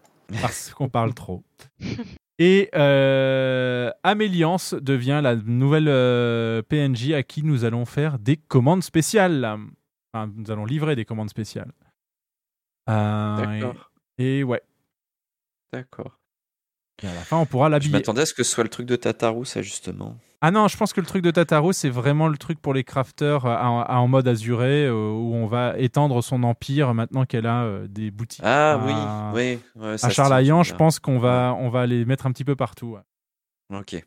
parce 0.41 0.73
qu'on 0.73 0.89
parle 0.89 1.13
trop. 1.13 1.43
Et 2.37 2.69
euh, 2.75 3.91
Améliance 4.03 4.73
devient 4.73 5.21
la 5.23 5.35
nouvelle 5.35 5.87
euh, 5.87 6.61
PNJ 6.61 7.11
à 7.11 7.23
qui 7.23 7.43
nous 7.43 7.63
allons 7.63 7.85
faire 7.85 8.19
des 8.19 8.35
commandes 8.35 8.83
spéciales. 8.83 9.45
Enfin, 10.13 10.31
nous 10.35 10.51
allons 10.51 10.65
livrer 10.65 10.95
des 10.95 11.05
commandes 11.05 11.29
spéciales. 11.29 11.71
Euh, 12.89 13.37
D'accord. 13.37 13.91
et, 14.17 14.39
et 14.39 14.43
ouais. 14.43 14.61
D'accord. 15.71 16.19
Et 17.03 17.07
à 17.07 17.13
la 17.13 17.21
fin, 17.21 17.37
on 17.37 17.45
pourra 17.45 17.67
Je 17.67 17.71
l'habiller. 17.71 17.91
m'attendais 17.91 18.21
à 18.21 18.25
ce 18.25 18.33
que 18.33 18.43
ce 18.43 18.51
soit 18.51 18.63
le 18.63 18.69
truc 18.69 18.85
de 18.85 18.95
Tataru, 18.95 19.45
ça, 19.45 19.61
justement. 19.61 20.17
Ah 20.41 20.51
non, 20.51 20.67
je 20.67 20.77
pense 20.77 20.93
que 20.93 21.01
le 21.01 21.07
truc 21.07 21.23
de 21.23 21.31
Tataru, 21.31 21.73
c'est 21.73 21.89
vraiment 21.89 22.27
le 22.27 22.37
truc 22.37 22.59
pour 22.61 22.73
les 22.73 22.83
crafters 22.83 23.45
euh, 23.45 23.55
en, 23.57 23.81
en 23.83 24.07
mode 24.07 24.27
azuré, 24.27 24.85
euh, 24.85 24.93
où 24.93 25.33
on 25.33 25.45
va 25.47 25.77
étendre 25.77 26.21
son 26.23 26.43
empire 26.43 26.93
maintenant 26.93 27.25
qu'elle 27.25 27.47
a 27.47 27.63
euh, 27.63 27.87
des 27.87 28.11
boutiques. 28.11 28.43
Ah 28.45 28.73
à, 28.73 29.33
oui, 29.33 29.59
oui. 29.75 29.81
ouais, 29.81 30.05
à 30.05 30.09
Charlayan, 30.09 30.63
je 30.63 30.73
pense 30.75 30.99
qu'on 30.99 31.19
va, 31.19 31.55
on 31.57 31.69
va 31.69 31.85
les 31.87 32.05
mettre 32.05 32.27
un 32.27 32.31
petit 32.31 32.45
peu 32.45 32.55
partout. 32.55 32.97
ouais. 33.71 33.77
Ok. 33.79 34.05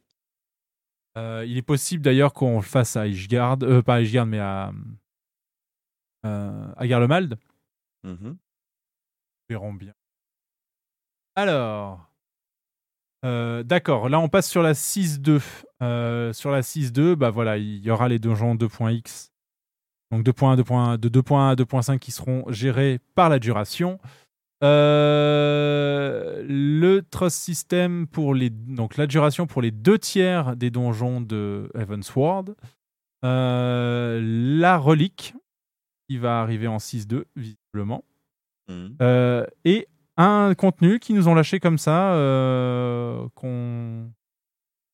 Euh, 1.16 1.44
il 1.47 1.56
est 1.56 1.62
possible 1.62 2.02
d'ailleurs 2.05 2.32
qu'on 2.32 2.56
le 2.56 2.62
fasse 2.62 2.94
à 2.97 3.06
Ishgard, 3.09 3.59
pas 3.85 3.97
à 3.97 4.01
Ishgard, 4.01 4.27
mais 4.27 4.39
à, 4.39 4.70
à 6.23 6.86
Garlemald. 6.86 7.36
Mhm. 8.05 8.36
verrons 9.48 9.73
bien. 9.74 9.93
Alors, 11.35 12.07
euh, 13.24 13.62
d'accord, 13.62 14.09
là 14.09 14.20
on 14.20 14.28
passe 14.28 14.49
sur 14.49 14.62
la 14.62 14.73
6.2. 14.73 15.40
Euh, 15.82 16.32
sur 16.32 16.51
la 16.51 16.61
6.2, 16.61 17.15
bah 17.15 17.31
voilà, 17.31 17.57
il 17.57 17.85
y 17.85 17.90
aura 17.90 18.09
les 18.09 18.19
donjons 18.19 18.55
2.x. 18.55 19.32
Donc 20.11 20.24
2.1, 20.24 20.61
2.1, 20.62 20.99
de 20.99 21.09
2.1 21.09 21.51
à 21.51 21.55
2.5 21.55 21.99
qui 21.99 22.12
seront 22.12 22.45
gérés 22.49 23.01
par 23.15 23.28
la 23.28 23.39
duration. 23.39 23.99
Euh, 24.65 26.45
le 26.49 27.01
trust 27.03 27.36
system 27.36 28.09
pour 28.09 28.35
les 28.35 28.51
donc 28.51 28.97
la 28.97 29.07
duration 29.07 29.47
pour 29.47 29.62
les 29.62 29.70
deux 29.70 29.99
tiers 29.99 30.57
des 30.57 30.70
donjons 30.70 31.20
de 31.20 31.70
Heavensward. 31.74 32.57
Euh, 33.24 34.20
la 34.23 34.78
relique 34.78 35.35
qui 36.09 36.19
va 36.19 36.40
arriver 36.40 36.66
en 36.66 36.78
6.2 36.78 37.24
visiblement. 37.36 38.05
Mhm. 38.69 38.97
Euh, 39.01 39.47
et 39.65 39.89
un 40.19 40.55
contenu 40.55 40.99
qui 40.99 41.15
nous 41.15 41.28
ont 41.28 41.35
lâché 41.35 41.61
comme 41.61 41.78
ça, 41.78 42.12
euh, 42.15 43.27
qu'on- 43.35 44.11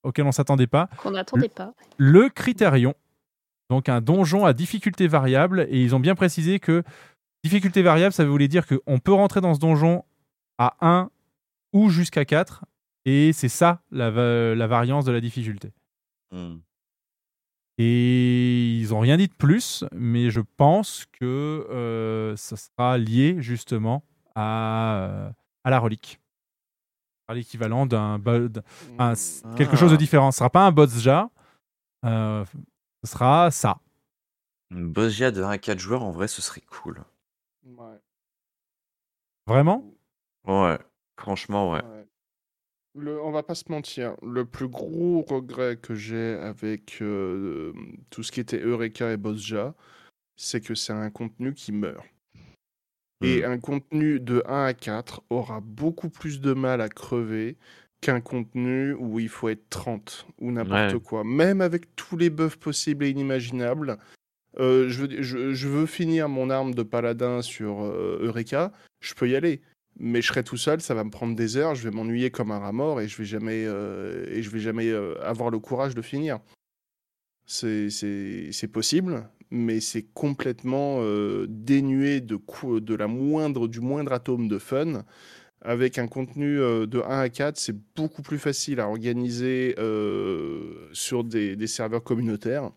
auquel 0.05 0.26
on 0.26 0.32
s'attendait 0.32 0.66
pas, 0.66 0.88
Qu'on 0.98 1.10
n'attendait 1.12 1.48
pas. 1.48 1.72
le 1.96 2.28
Critérion. 2.28 2.94
Donc 3.70 3.88
un 3.88 4.01
donjon 4.02 4.44
à 4.44 4.52
difficulté 4.52 5.09
variable, 5.09 5.66
et 5.70 5.82
ils 5.82 5.94
ont 5.94 6.01
bien 6.01 6.14
précisé 6.14 6.60
que 6.60 6.82
difficulté 7.42 7.82
variable, 7.82 8.12
ça 8.12 8.24
voulait 8.24 8.48
dire 8.48 8.66
qu'on 8.66 8.98
peut 8.98 9.12
rentrer 9.14 9.40
dans 9.40 9.55
ce 9.55 9.59
donjon 9.60 10.05
à 10.59 10.76
1 10.82 11.10
ou 11.72 11.88
jusqu'à 11.88 12.24
4, 12.26 12.64
et 13.06 13.32
c'est 13.32 13.48
ça 13.48 13.80
la, 13.90 14.10
va- 14.10 14.55
la 14.55 14.66
variance 14.66 15.05
de 15.06 15.12
la 15.12 15.20
difficulté. 15.22 15.72
Mhm. 16.32 16.60
Et 17.78 18.76
ils 18.78 18.94
ont 18.94 19.01
rien 19.01 19.16
dit 19.16 19.26
de 19.26 19.34
plus, 19.34 19.84
mais 19.92 20.30
je 20.30 20.40
pense 20.56 21.06
que 21.18 21.66
euh, 21.70 22.36
ça 22.36 22.56
sera 22.56 22.98
lié 22.98 23.36
justement 23.40 24.05
à, 24.35 24.97
euh, 25.02 25.31
à 25.65 25.70
la 25.70 25.78
relique. 25.78 26.20
À 27.28 27.35
l'équivalent 27.35 27.86
d'un 27.86 28.19
un- 28.98 29.15
Hmm. 29.15 29.55
quelque 29.56 29.77
chose 29.77 29.90
de 29.90 29.94
Ah. 29.94 29.98
différent. 29.98 30.31
Ce 30.31 30.39
sera 30.39 30.51
pas 30.51 30.66
un 30.66 30.73
Bozja, 30.73 31.31
euh, 32.05 32.44
ce 33.02 33.11
sera 33.11 33.51
ça. 33.51 33.78
Une 34.70 34.93
Bozja 34.93 35.31
de 35.31 35.43
1 35.43 35.48
à 35.51 35.59
4 35.59 35.78
joueurs, 35.78 36.02
en 36.02 36.11
vrai, 36.11 36.28
ce 36.28 36.43
serait 36.43 36.61
cool. 36.62 37.02
Ouais. 37.65 37.98
Vraiment? 39.47 39.85
Ouais. 40.47 40.78
Franchement, 41.19 41.70
ouais. 41.73 41.82
Ouais. 41.85 42.06
Le, 42.97 43.20
on 43.23 43.31
va 43.32 43.43
pas 43.43 43.55
se 43.55 43.65
mentir, 43.70 44.15
le 44.23 44.44
plus 44.44 44.69
gros 44.69 45.23
regret 45.23 45.77
que 45.77 45.94
j'ai 45.94 46.35
avec 46.35 46.98
euh, 47.02 47.73
tout 48.11 48.23
ce 48.23 48.31
qui 48.31 48.40
était 48.40 48.59
Eureka 48.61 49.11
et 49.12 49.16
Bozja, 49.16 49.74
c'est 50.36 50.61
que 50.61 50.74
c'est 50.74 50.93
un 50.93 51.11
contenu 51.11 51.55
qui 51.55 51.73
meurt. 51.73 52.05
Et 53.22 53.42
Mm. 53.42 53.44
un 53.52 53.58
contenu 53.58 54.20
de 54.20 54.42
1 54.46 54.64
à 54.66 54.74
4 54.74 55.22
aura 55.30 55.60
beaucoup 55.60 56.08
plus 56.10 56.40
de 56.40 56.52
mal 56.52 56.80
à 56.80 56.88
crever 56.88 57.56
qu'un 58.00 58.20
contenu 58.20 58.92
où 58.94 59.18
il 59.18 59.28
faut 59.28 59.48
être 59.48 59.68
30 59.70 60.26
ou 60.40 60.50
n'importe 60.52 60.94
Ouais. 60.94 61.00
quoi. 61.00 61.24
Même 61.24 61.60
avec 61.60 61.94
tous 61.96 62.16
les 62.16 62.28
buffs 62.30 62.56
possibles 62.58 63.04
et 63.04 63.10
inimaginables, 63.10 63.98
Euh, 64.60 64.88
je, 64.88 65.02
veux, 65.02 65.20
je, 65.22 65.52
je 65.52 65.66
veux 65.68 65.84
finir 65.86 66.28
mon 66.28 66.48
arme 66.48 66.74
de 66.76 66.84
paladin 66.84 67.42
sur 67.42 67.82
euh, 67.82 68.20
Eureka, 68.22 68.70
je 69.00 69.12
peux 69.14 69.28
y 69.28 69.34
aller. 69.34 69.60
Mais 69.98 70.22
je 70.22 70.28
serai 70.28 70.44
tout 70.44 70.56
seul, 70.56 70.80
ça 70.80 70.94
va 70.94 71.02
me 71.02 71.10
prendre 71.10 71.34
des 71.34 71.56
heures, 71.56 71.74
je 71.74 71.82
vais 71.82 71.90
m'ennuyer 71.90 72.30
comme 72.30 72.52
un 72.52 72.60
rat 72.60 72.70
mort 72.70 73.00
et 73.00 73.08
je 73.08 73.16
vais 73.18 73.24
jamais, 73.24 73.64
euh, 73.66 74.24
et 74.28 74.42
je 74.44 74.50
vais 74.50 74.60
jamais 74.60 74.92
avoir 75.22 75.50
le 75.50 75.58
courage 75.58 75.96
de 75.96 76.02
finir. 76.02 76.38
C'est 77.46 78.70
possible, 78.72 79.28
mais 79.50 79.80
c'est 79.80 80.06
complètement 80.14 80.98
euh, 81.00 81.46
dénué 81.48 82.20
de, 82.20 82.94
la 82.94 83.06
moindre, 83.06 83.68
du 83.68 83.80
moindre 83.80 84.12
atome 84.12 84.48
de 84.48 84.58
fun. 84.58 85.04
Avec 85.62 85.98
un 85.98 86.06
contenu 86.06 86.60
euh, 86.60 86.86
de 86.86 87.00
1 87.00 87.20
à 87.20 87.28
4, 87.30 87.56
c'est 87.56 87.76
beaucoup 87.96 88.20
plus 88.20 88.38
facile 88.38 88.80
à 88.80 88.88
organiser 88.88 89.74
euh, 89.78 90.88
sur 90.92 91.24
des, 91.24 91.56
des 91.56 91.66
serveurs 91.66 92.04
communautaires 92.04 92.70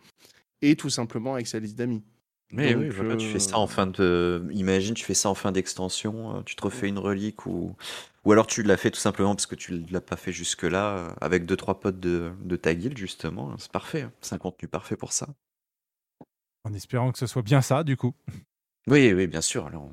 et 0.62 0.76
tout 0.76 0.90
simplement 0.90 1.34
avec 1.34 1.48
sa 1.48 1.60
liste 1.60 1.78
d'amis. 1.78 2.04
Mais 2.52 2.74
Donc, 2.74 2.84
oui, 2.84 2.90
voilà, 2.90 3.18
tu 3.18 3.28
fais 3.28 3.40
ça 3.40 3.58
en 3.58 3.68
fin 3.68 3.88
de. 3.88 4.48
Imagine, 4.52 4.94
tu 4.94 5.04
fais 5.04 5.14
ça 5.14 5.30
en 5.30 5.36
fin 5.36 5.52
d'extension, 5.52 6.44
tu 6.46 6.56
te 6.56 6.64
refais 6.64 6.88
une 6.88 7.00
relique 7.00 7.46
ou. 7.46 7.76
Ou 8.24 8.32
alors 8.34 8.48
tu 8.48 8.62
l'as 8.62 8.76
fait 8.78 8.92
tout 8.92 9.00
simplement 9.00 9.36
parce 9.36 9.46
que 9.46 9.56
tu 9.56 9.86
l'as 9.90 10.02
pas 10.02 10.18
fait 10.18 10.34
jusque-là, 10.34 11.16
avec 11.22 11.46
deux 11.46 11.56
trois 11.56 11.80
potes 11.80 12.00
de, 12.00 12.32
de 12.44 12.56
ta 12.58 12.74
guilde 12.76 12.98
justement. 12.98 13.54
C'est 13.58 13.72
parfait, 13.72 14.02
hein. 14.02 14.12
c'est 14.22 14.36
un 14.36 14.38
contenu 14.38 14.68
parfait 14.68 14.98
pour 14.98 15.14
ça. 15.14 15.28
En 16.68 16.74
espérant 16.74 17.12
que 17.12 17.18
ce 17.18 17.28
soit 17.28 17.42
bien 17.44 17.62
ça, 17.62 17.84
du 17.84 17.96
coup. 17.98 18.14
Oui, 18.88 19.14
oui, 19.14 19.28
bien 19.28 19.42
sûr. 19.42 19.68
Alors, 19.68 19.84
on 19.84 19.92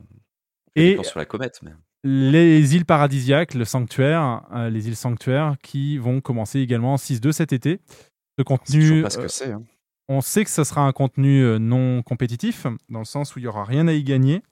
Et 0.75 0.99
sur 1.05 1.19
la 1.19 1.25
comète, 1.25 1.61
mais. 1.63 1.71
les 2.03 2.75
îles 2.75 2.85
paradisiaques, 2.85 3.55
le 3.55 3.65
sanctuaire, 3.65 4.43
euh, 4.53 4.71
les 4.71 4.89
îles 4.89 4.97
sanctuaires 4.97 5.57
qui 5.63 5.99
vont 5.99 6.21
commencer 6.21 6.59
également 6.61 6.95
en 6.95 6.97
6-2 6.97 7.33
cet 7.33 7.53
été. 7.53 7.81
Ce 7.89 7.95
C'est 8.39 8.45
contenu, 8.45 8.81
toujours 8.81 9.03
pas 9.03 9.11
ce 9.11 9.19
euh, 9.19 9.23
que 9.23 9.29
c'est. 9.29 9.53
hein. 9.53 9.63
on 10.09 10.21
sait 10.21 10.45
que 10.45 10.51
ce 10.51 10.65
sera 10.65 10.83
un 10.83 10.93
contenu 10.93 11.43
euh, 11.45 11.59
non 11.59 12.03
compétitif, 12.03 12.67
dans 12.89 12.99
le 12.99 13.05
sens 13.05 13.37
où 13.37 13.39
il 13.39 13.43
n'y 13.43 13.49
aura 13.49 13.65
rien 13.65 13.87
à 13.89 13.93
y 13.93 14.03
gagner. 14.03 14.43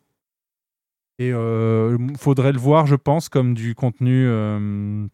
Et 1.18 1.28
il 1.28 2.16
faudrait 2.18 2.52
le 2.52 2.58
voir, 2.58 2.86
je 2.86 2.96
pense, 2.96 3.28
comme 3.28 3.54
du 3.54 3.74
contenu, 3.76 4.26
euh, 4.26 5.06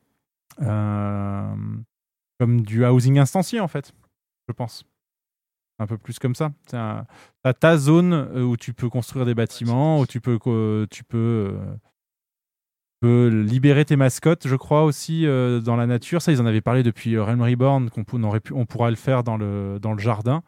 euh, 0.63 1.55
comme 2.39 2.63
du 2.63 2.87
housing 2.87 3.19
instancié, 3.19 3.61
en 3.61 3.69
fait. 3.69 3.93
Je 4.49 4.53
pense. 4.55 4.85
Un 5.81 5.87
peu 5.87 5.97
plus 5.99 6.19
comme 6.19 6.35
ça. 6.35 6.51
Un- 6.73 7.07
t'as 7.43 7.53
ta 7.53 7.77
zone 7.77 8.13
euh, 8.13 8.43
où 8.43 8.57
tu 8.57 8.73
peux 8.75 8.89
construire 8.89 9.25
des 9.27 9.35
bâtiments, 9.35 10.01
où 10.01 10.07
tu 10.07 10.21
peux, 10.21 10.39
tu 10.91 11.05
peux, 11.05 11.17
euh, 11.55 11.75
tu 11.77 12.97
peux 13.01 13.29
libérer 13.29 13.85
tes 13.85 13.95
mascottes, 13.97 14.49
je 14.49 14.57
crois 14.57 14.83
aussi 14.85 15.25
euh, 15.27 15.61
dans 15.61 15.77
la 15.77 15.87
nature. 15.87 16.21
Ça, 16.21 16.33
ils 16.33 16.41
en 16.41 16.47
avaient 16.47 16.61
parlé 16.61 16.83
depuis 16.83 17.15
euh, 17.15 17.23
Realm 17.23 17.43
Reborn, 17.43 17.91
qu'on 17.91 18.03
pu, 18.05 18.53
on 18.55 18.67
pourra 18.67 18.91
le 18.91 18.97
faire 18.97 19.23
dans 19.23 19.37
le 19.37 19.79
dans 19.81 19.93
le 19.93 20.01
jardin. 20.01 20.43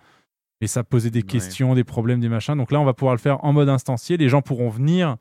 Mais 0.60 0.66
ça 0.66 0.82
posait 0.84 1.10
des 1.10 1.20
Ouais. 1.20 1.26
questions, 1.26 1.74
des 1.74 1.84
problèmes, 1.84 2.20
des 2.20 2.28
machins. 2.28 2.56
Donc 2.56 2.70
là, 2.72 2.80
on 2.80 2.84
va 2.84 2.92
pouvoir 2.92 3.14
le 3.14 3.20
faire 3.20 3.42
en 3.44 3.52
mode 3.52 3.68
instancié. 3.68 4.16
Les 4.16 4.28
gens 4.28 4.42
pourront 4.42 4.68
venir 4.68 5.16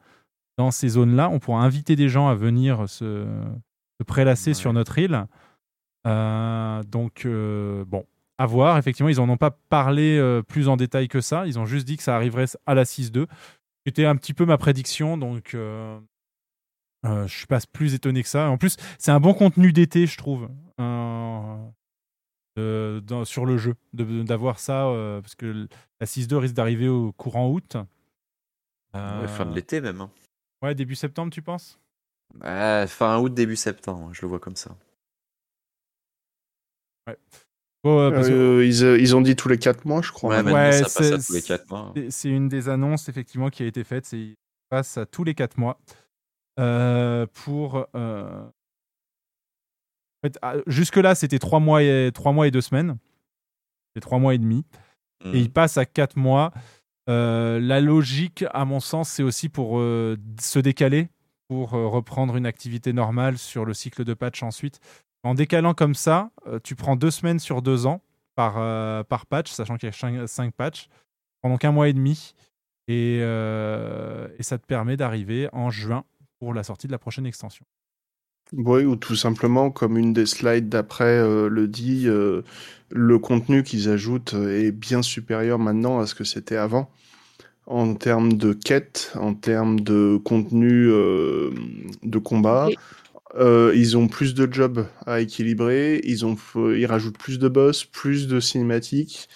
dans 0.57 0.72
ces 0.72 0.90
zones-là. 0.90 1.30
On 1.30 1.40
pourra 1.40 1.61
inviter 1.64 1.95
des 1.95 2.10
gens 2.10 2.27
à 2.27 2.36
venir 2.36 2.90
se, 2.90 3.26
se 3.99 4.03
prélasser 4.06 4.49
Ouais. 4.49 4.53
sur 4.56 4.73
notre 4.73 4.98
île. 4.98 5.26
Euh, 6.07 6.84
donc, 6.84 7.26
euh, 7.26 7.86
bon, 7.86 8.06
à 8.40 8.45
voir. 8.48 8.78
Effectivement, 8.80 9.10
ils 9.10 9.18
n'en 9.18 9.30
ont 9.30 9.38
pas 9.38 9.52
parlé 9.52 10.18
euh, 10.18 10.41
plus 10.41 10.68
en 10.68 10.78
détail 10.78 11.07
que 11.07 11.22
ça. 11.22 11.45
Ils 11.45 11.60
ont 11.60 11.66
juste 11.66 11.86
dit 11.86 11.98
que 11.98 12.03
ça 12.03 12.16
arriverait 12.16 12.45
à 12.66 12.74
la 12.74 12.86
6-2. 12.86 13.28
C'était 13.86 14.06
un 14.06 14.16
petit 14.16 14.34
peu 14.34 14.45
ma 14.45 14.57
prédiction. 14.57 15.18
Donc, 15.18 15.53
euh, 15.53 15.99
euh, 17.06 17.28
je 17.28 17.38
suis 17.38 17.48
pas 17.48 17.60
plus 17.72 17.94
étonné 17.94 18.24
que 18.24 18.30
ça. 18.30 18.49
En 18.49 18.57
plus, 18.57 18.78
c'est 18.98 19.11
un 19.11 19.20
bon 19.20 19.34
contenu 19.34 19.72
d'été, 19.74 20.07
je 20.07 20.18
trouve. 20.18 20.49
euh, 20.82 21.57
de- 22.56 23.02
dans- 23.06 23.26
sur 23.26 23.45
le 23.45 23.57
jeu, 23.57 23.76
d'avoir 23.94 24.60
ça, 24.60 24.88
euh, 24.88 25.22
parce 25.22 25.36
que 25.36 25.68
la 25.99 26.06
6-2 26.07 26.38
risque 26.38 26.56
d'arriver 26.56 26.88
au 26.88 27.11
courant 27.14 27.49
août. 27.49 27.76
Ouais, 28.95 29.28
fin 29.28 29.45
de 29.45 29.52
Euh, 29.52 29.56
l'été 29.56 29.82
même. 29.82 30.02
hein. 30.02 30.10
Ouais, 30.61 30.74
début 30.76 30.95
septembre, 30.95 31.32
tu 31.32 31.41
penses? 31.41 31.80
Ouais, 32.41 32.86
fin 32.88 33.18
août, 33.20 33.34
début 33.34 33.56
septembre, 33.56 34.10
je 34.14 34.22
le 34.22 34.28
vois 34.30 34.40
comme 34.40 34.56
ça. 34.56 34.76
Oh, 37.84 38.10
parce 38.14 38.28
que- 38.28 38.34
Euh, 38.34 38.66
ils, 38.66 38.84
euh, 38.84 39.00
ils 39.00 39.16
ont 39.16 39.22
dit 39.22 39.36
tous 39.36 39.48
les 39.48 39.58
4 39.58 39.86
mois, 39.86 40.02
je 40.02 40.12
crois. 40.12 40.42
Ouais, 40.44 40.52
Ouais, 40.52 40.72
ça 40.74 40.84
passe 40.84 41.00
à 41.00 41.20
c'est- 41.20 41.28
tous 41.28 41.34
les 41.34 41.42
4 41.42 41.70
mois. 41.70 41.94
c'est- 41.96 42.12
c'est 42.12 42.30
une 42.30 42.50
des 42.50 42.68
annonces 42.70 43.08
effectivement 43.10 43.50
qui 43.50 43.64
a 43.64 43.66
été 43.66 43.84
faite. 43.84 44.06
C'est 44.06 44.36
passe 44.70 44.98
à 44.98 45.06
tous 45.06 45.24
les 45.24 45.34
4 45.34 45.58
mois 45.58 45.80
euh, 46.60 47.26
pour. 47.46 47.88
euh, 47.96 48.44
en 50.22 50.28
fait, 50.28 50.38
ah, 50.42 50.56
jusque-là, 50.68 51.16
c'était 51.16 51.40
3 51.40 51.60
mois 51.62 51.82
et 51.82 52.12
trois 52.14 52.34
mois 52.34 52.48
et 52.48 52.52
2 52.52 52.62
semaines. 52.62 52.98
C'est 53.96 54.02
3 54.02 54.20
mois 54.20 54.34
et 54.34 54.38
demi. 54.38 54.66
Mm. 55.24 55.34
Et 55.34 55.40
il 55.40 55.50
passe 55.52 55.78
à 55.78 55.86
4 55.86 56.18
mois. 56.18 56.52
Euh, 57.10 57.60
la 57.60 57.80
logique, 57.82 58.44
à 58.52 58.66
mon 58.66 58.80
sens, 58.82 59.10
c'est 59.10 59.24
aussi 59.24 59.48
pour 59.50 59.80
euh, 59.80 60.18
se 60.42 60.60
décaler, 60.60 61.08
pour 61.48 61.74
euh, 61.74 61.88
reprendre 61.88 62.36
une 62.36 62.46
activité 62.46 62.92
normale 62.94 63.38
sur 63.38 63.64
le 63.66 63.74
cycle 63.74 64.04
de 64.04 64.14
patch 64.14 64.44
ensuite. 64.44 64.80
En 65.24 65.34
décalant 65.34 65.74
comme 65.74 65.96
ça, 65.96 66.32
euh, 66.48 66.60
tu 66.64 66.76
prends 66.76 66.96
deux 66.96 67.12
semaines 67.12 67.40
sur 67.40 67.62
deux 67.62 67.86
ans 67.86 68.02
par, 68.36 68.56
euh, 68.58 69.04
par 69.04 69.26
patch, 69.26 69.52
sachant 69.52 69.78
qu'il 69.78 69.90
y 69.90 70.18
a 70.18 70.28
5 70.28 70.54
patchs, 70.54 70.88
pendant 71.41 71.58
qu'un 71.58 71.72
mois 71.72 71.90
et 71.90 71.94
demi. 71.94 72.34
Et, 72.88 73.20
euh, 73.22 74.28
et 74.40 74.44
ça 74.44 74.58
te 74.58 74.66
permet 74.66 74.98
d'arriver 74.98 75.50
en 75.52 75.70
juin 75.70 76.06
pour 76.40 76.54
la 76.54 76.64
sortie 76.64 76.88
de 76.88 76.91
la 76.91 76.98
prochaine 76.98 77.26
extension. 77.26 77.66
Oui, 78.54 78.84
ou 78.84 78.96
tout 78.96 79.16
simplement, 79.16 79.70
comme 79.70 79.98
une 79.98 80.12
des 80.12 80.26
slides 80.26 80.70
d'après 80.70 81.20
euh, 81.20 81.50
le 81.50 81.68
dit, 81.68 82.06
euh, 82.08 82.41
le 82.90 83.20
contenu 83.20 83.62
qu'ils 83.62 83.90
ajoutent 83.90 84.34
est 84.34 84.72
bien 84.72 85.04
supérieur 85.04 85.60
maintenant 85.60 86.00
à 86.00 86.08
ce 86.08 86.16
que 86.16 86.24
c'était 86.24 86.56
avant. 86.56 86.90
En 87.68 87.94
termes 87.94 88.34
de 88.34 88.54
quête, 88.54 89.12
en 89.14 89.36
termes 89.36 89.80
de 89.82 90.20
contenu 90.24 90.90
euh, 90.90 91.52
de 92.02 92.18
combat, 92.18 92.70
Euh, 93.36 93.74
ils 93.76 93.96
ont 93.98 94.08
plus 94.08 94.34
de 94.34 94.52
jobs 94.52 94.88
à 95.06 95.22
équilibrer, 95.22 96.02
ils, 96.04 96.26
ont, 96.26 96.36
ils 96.56 96.86
rajoutent 96.86 97.18
plus 97.18 97.38
de 97.38 97.48
boss, 97.48 97.86
plus 97.86 98.28
de 98.28 98.40
cinématiques, 98.40 99.30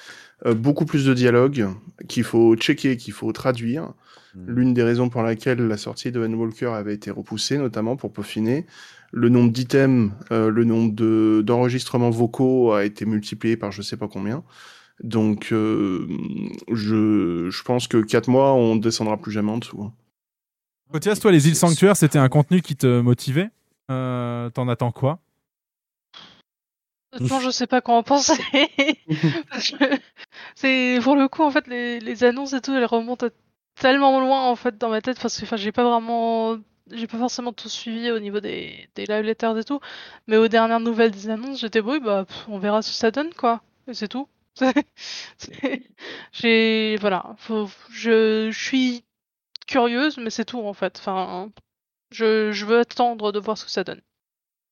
euh, 0.46 0.56
beaucoup 0.56 0.86
plus 0.86 1.06
de 1.06 1.14
dialogues 1.14 1.68
qu'il 2.08 2.24
faut 2.24 2.56
checker, 2.56 2.98
qu'il 2.98 3.14
faut 3.14 3.32
traduire. 3.32 3.94
Mm. 4.36 4.46
L'une 4.48 4.74
des 4.74 4.84
raisons 4.84 5.10
pour 5.10 5.22
laquelle 5.22 5.60
la 5.68 5.78
sortie 5.78 6.12
de 6.12 6.20
Walker 6.20 6.68
avait 6.74 6.96
été 6.96 7.12
repoussée, 7.12 7.58
notamment 7.58 7.96
pour 7.96 8.12
peaufiner. 8.12 8.66
Le 9.12 9.30
nombre 9.30 9.52
d'items, 9.52 10.12
euh, 10.32 10.50
le 10.50 10.64
nombre 10.64 10.94
de- 10.94 11.44
d'enregistrements 11.46 12.10
vocaux 12.10 12.74
a 12.74 12.84
été 12.86 13.06
multiplié 13.06 13.58
par 13.58 13.72
je 13.72 13.84
sais 13.84 13.98
pas 13.98 14.08
combien. 14.08 14.44
Donc, 15.04 15.50
euh, 15.52 16.08
je, 16.72 17.48
je 17.52 17.64
pense 17.64 17.88
que 17.88 17.98
4 17.98 18.28
mois, 18.28 18.54
on 18.54 18.76
descendra 18.76 19.18
plus 19.18 19.32
jamais 19.32 19.52
en 19.52 19.60
dessous. 19.60 19.84
hein. 19.84 19.94
Cotias, 20.92 21.16
toi, 21.16 21.32
les 21.32 21.48
îles 21.48 21.56
sanctuaires, 21.56 21.96
c'était 21.98 22.20
un 22.20 22.30
contenu 22.30 22.62
qui 22.62 22.76
te 22.76 23.02
motivait? 23.02 23.50
Euh, 23.92 24.50
T'en 24.52 24.68
attends 24.68 24.92
quoi? 24.92 25.20
Honnêtement, 27.12 27.40
je 27.40 27.52
sais 27.52 27.68
pas 27.68 27.82
quoi 27.82 27.96
en 27.96 28.04
penser. 28.04 28.34
C'est 30.56 31.00
pour 31.04 31.16
le 31.16 31.28
coup 31.28 31.44
en 31.44 31.52
fait 31.52 31.68
les, 31.68 32.00
les 32.00 32.24
annonces 32.24 32.54
et 32.54 32.62
tout, 32.62 32.74
elles 32.74 32.86
remontent 32.86 33.28
tellement 33.80 34.20
loin 34.20 34.44
en 34.50 34.56
fait 34.56 34.78
dans 34.78 34.90
ma 34.90 35.02
tête 35.02 35.20
parce 35.22 35.38
que 35.40 35.46
enfin 35.46 35.58
j'ai 35.58 35.72
pas 35.72 35.84
vraiment 35.84 36.58
j'ai 36.92 37.08
pas 37.08 37.18
forcément 37.18 37.54
tout 37.54 37.70
suivi 37.70 38.12
au 38.12 38.20
niveau 38.20 38.40
des, 38.40 38.90
des 38.96 39.06
live 39.06 39.24
letters 39.24 39.58
et 39.58 39.64
tout, 39.64 39.80
mais 40.28 40.38
aux 40.38 40.48
dernières 40.48 40.80
nouvelles 40.80 41.12
des 41.12 41.30
annonces, 41.30 41.60
j'étais 41.60 41.80
oui 41.82 42.00
bah 42.00 42.26
pff, 42.26 42.46
on 42.50 42.58
verra 42.60 42.82
ce 42.82 42.90
que 42.90 42.96
ça 42.98 43.12
donne 43.12 43.34
quoi. 43.34 43.62
Et 43.88 43.94
c'est 43.94 44.08
tout. 44.08 44.28
J'ai 46.32 46.98
voilà, 47.00 47.36
faut, 47.38 47.70
je, 47.92 48.50
je 48.52 48.58
suis 48.66 49.04
curieuse 49.68 50.18
mais 50.18 50.30
c'est 50.30 50.46
tout 50.46 50.60
en 50.62 50.74
fait. 50.74 50.98
Enfin 51.00 51.52
je, 52.14 52.52
je 52.52 52.66
veux 52.66 52.80
attendre 52.80 53.32
de 53.32 53.40
voir 53.40 53.58
ce 53.58 53.66
que 53.66 53.72
ça 53.72 53.84
donne. 53.84 54.02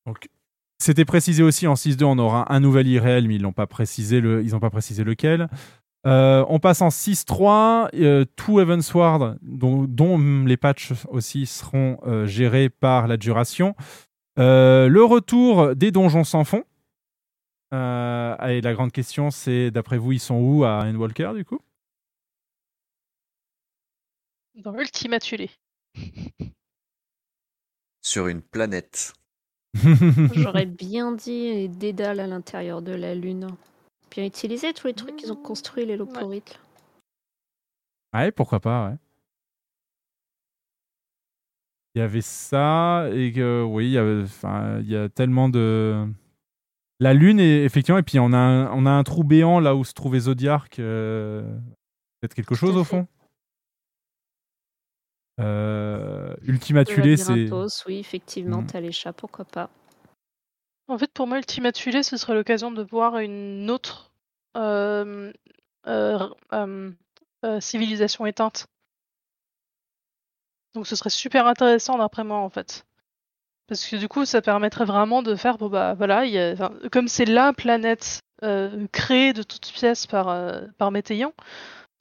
Donc, 0.06 0.30
c'était 0.82 1.06
précisé 1.06 1.44
aussi 1.44 1.68
en 1.68 1.76
6.2, 1.76 2.04
on 2.06 2.18
aura 2.18 2.52
un 2.52 2.60
nouvel 2.60 2.88
irréel, 2.88 3.28
mais 3.28 3.36
ils 3.36 3.42
n'ont 3.44 3.54
pas 3.54 3.68
précisé 3.68 4.20
le, 4.20 4.44
ils 4.44 4.56
ont 4.56 4.60
pas 4.60 4.72
précisé 4.72 5.04
lequel. 5.04 5.48
Euh, 6.08 6.44
on 6.50 6.60
passe 6.60 6.82
en 6.82 6.88
6.3, 6.88 7.90
euh, 7.94 8.26
tout 8.36 8.60
Evansward, 8.60 9.38
dont, 9.44 9.84
dont 9.84 10.18
les 10.44 10.58
patchs 10.58 10.94
aussi 11.10 11.46
seront 11.46 12.00
euh, 12.08 12.26
gérés 12.26 12.70
par 12.70 13.08
la 13.08 13.18
duration. 13.18 13.76
Euh, 14.40 14.88
le 14.88 15.04
retour 15.04 15.76
des 15.76 15.92
donjons 15.92 16.24
sans 16.24 16.44
fond. 16.44 16.64
Et 17.74 18.60
la 18.62 18.74
grande 18.74 18.92
question, 18.92 19.32
c'est 19.32 19.72
d'après 19.72 19.98
vous, 19.98 20.14
ils 20.14 20.20
sont 20.20 20.36
où 20.36 20.66
à 20.66 20.84
Endwalker 20.84 21.32
du 21.36 21.46
coup? 21.46 21.60
Dans 24.56 24.74
Ultima 24.78 25.20
Thule. 25.20 25.48
Sur 28.02 28.28
une 28.28 28.42
planète. 28.42 29.14
J'aurais 30.34 30.66
bien 30.66 31.12
dit 31.12 31.54
les 31.54 31.68
dédales 31.68 32.20
à 32.20 32.28
l'intérieur 32.28 32.82
de 32.82 32.94
la 32.94 33.16
Lune. 33.16 33.48
Bien 34.10 34.26
utiliser 34.26 34.74
tous 34.74 34.88
les 34.88 34.94
trucs 34.94 35.16
qu'ils 35.16 35.32
ont 35.32 35.36
construits, 35.42 35.86
les 35.86 35.96
loporites. 35.96 36.60
Ouais, 38.14 38.32
pourquoi 38.32 38.60
pas, 38.60 38.90
ouais. 38.90 38.96
Il 41.96 42.00
y 42.00 42.02
avait 42.02 42.22
ça, 42.22 43.10
et 43.14 43.32
que, 43.32 43.64
oui, 43.64 43.88
il 43.88 43.92
y, 43.92 43.98
avait, 43.98 44.24
enfin, 44.24 44.80
il 44.80 44.90
y 44.90 44.96
a 44.96 45.10
tellement 45.10 45.50
de. 45.50 46.08
La 47.00 47.14
Lune, 47.14 47.40
est, 47.40 47.64
effectivement, 47.64 47.98
et 48.00 48.04
puis 48.04 48.20
on 48.20 48.32
a, 48.34 48.38
un, 48.38 48.72
on 48.74 48.86
a 48.86 48.92
un 48.92 49.04
trou 49.04 49.24
béant 49.24 49.60
là 49.60 49.76
où 49.76 49.84
se 49.84 49.94
trouvait 49.94 50.22
Zodiac. 50.22 50.80
euh, 50.80 51.42
Peut-être 52.20 52.34
quelque 52.34 52.56
chose 52.56 52.76
au 52.78 52.84
fait. 52.84 52.98
fond 52.98 53.08
Euh, 55.40 56.36
Ultima 56.44 56.82
Le 56.82 56.86
Thule, 56.86 57.18
c'est. 57.18 57.50
oui, 57.88 57.98
effectivement, 58.00 58.62
Mm. 58.62 58.68
t'as 58.68 58.80
les 58.82 58.92
chats, 58.92 59.14
pourquoi 59.14 59.46
pas. 59.46 59.70
En 60.88 60.98
fait, 60.98 61.12
pour 61.14 61.26
moi, 61.28 61.38
Ultima 61.38 61.72
Thule, 61.72 62.04
ce 62.04 62.18
serait 62.18 62.34
l'occasion 62.34 62.72
de 62.72 62.84
voir 62.84 63.18
une 63.20 63.70
autre 63.72 64.12
euh, 64.58 65.32
euh, 65.88 66.20
euh, 66.54 66.92
euh, 67.46 67.60
civilisation 67.62 68.26
éteinte. 68.26 68.66
Donc, 70.74 70.88
ce 70.88 70.96
serait 70.96 71.10
super 71.10 71.48
intéressant 71.48 71.98
d'après 71.98 72.24
moi, 72.24 72.38
en 72.38 72.50
fait. 72.50 72.86
Parce 73.68 73.86
que 73.88 73.96
du 73.96 74.08
coup, 74.10 74.26
ça 74.26 74.42
permettrait 74.42 74.86
vraiment 74.86 75.22
de 75.24 75.36
faire, 75.36 75.58
bon 75.58 75.70
bah 75.70 75.94
voilà, 75.94 76.26
y 76.26 76.38
a- 76.38 76.56
comme 76.92 77.08
c'est 77.08 77.26
la 77.26 77.54
planète 77.54 78.20
euh, 78.44 78.86
créée 78.92 79.32
de 79.34 79.44
toutes 79.44 79.72
pièces 79.72 80.08
par, 80.08 80.28
euh, 80.28 80.62
par 80.78 80.92
Météion, 80.92 81.34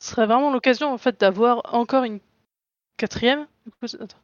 ce 0.01 0.11
serait 0.11 0.27
vraiment 0.27 0.51
l'occasion 0.51 0.93
en 0.93 0.99
fait 0.99 1.21
d'avoir 1.21 1.75
encore 1.75 2.03
une 2.05 2.19
quatrième. 3.01 3.47
Du 3.67 3.73
coup, 3.73 3.87
c'est- 3.89 4.01
attends. 4.01 4.19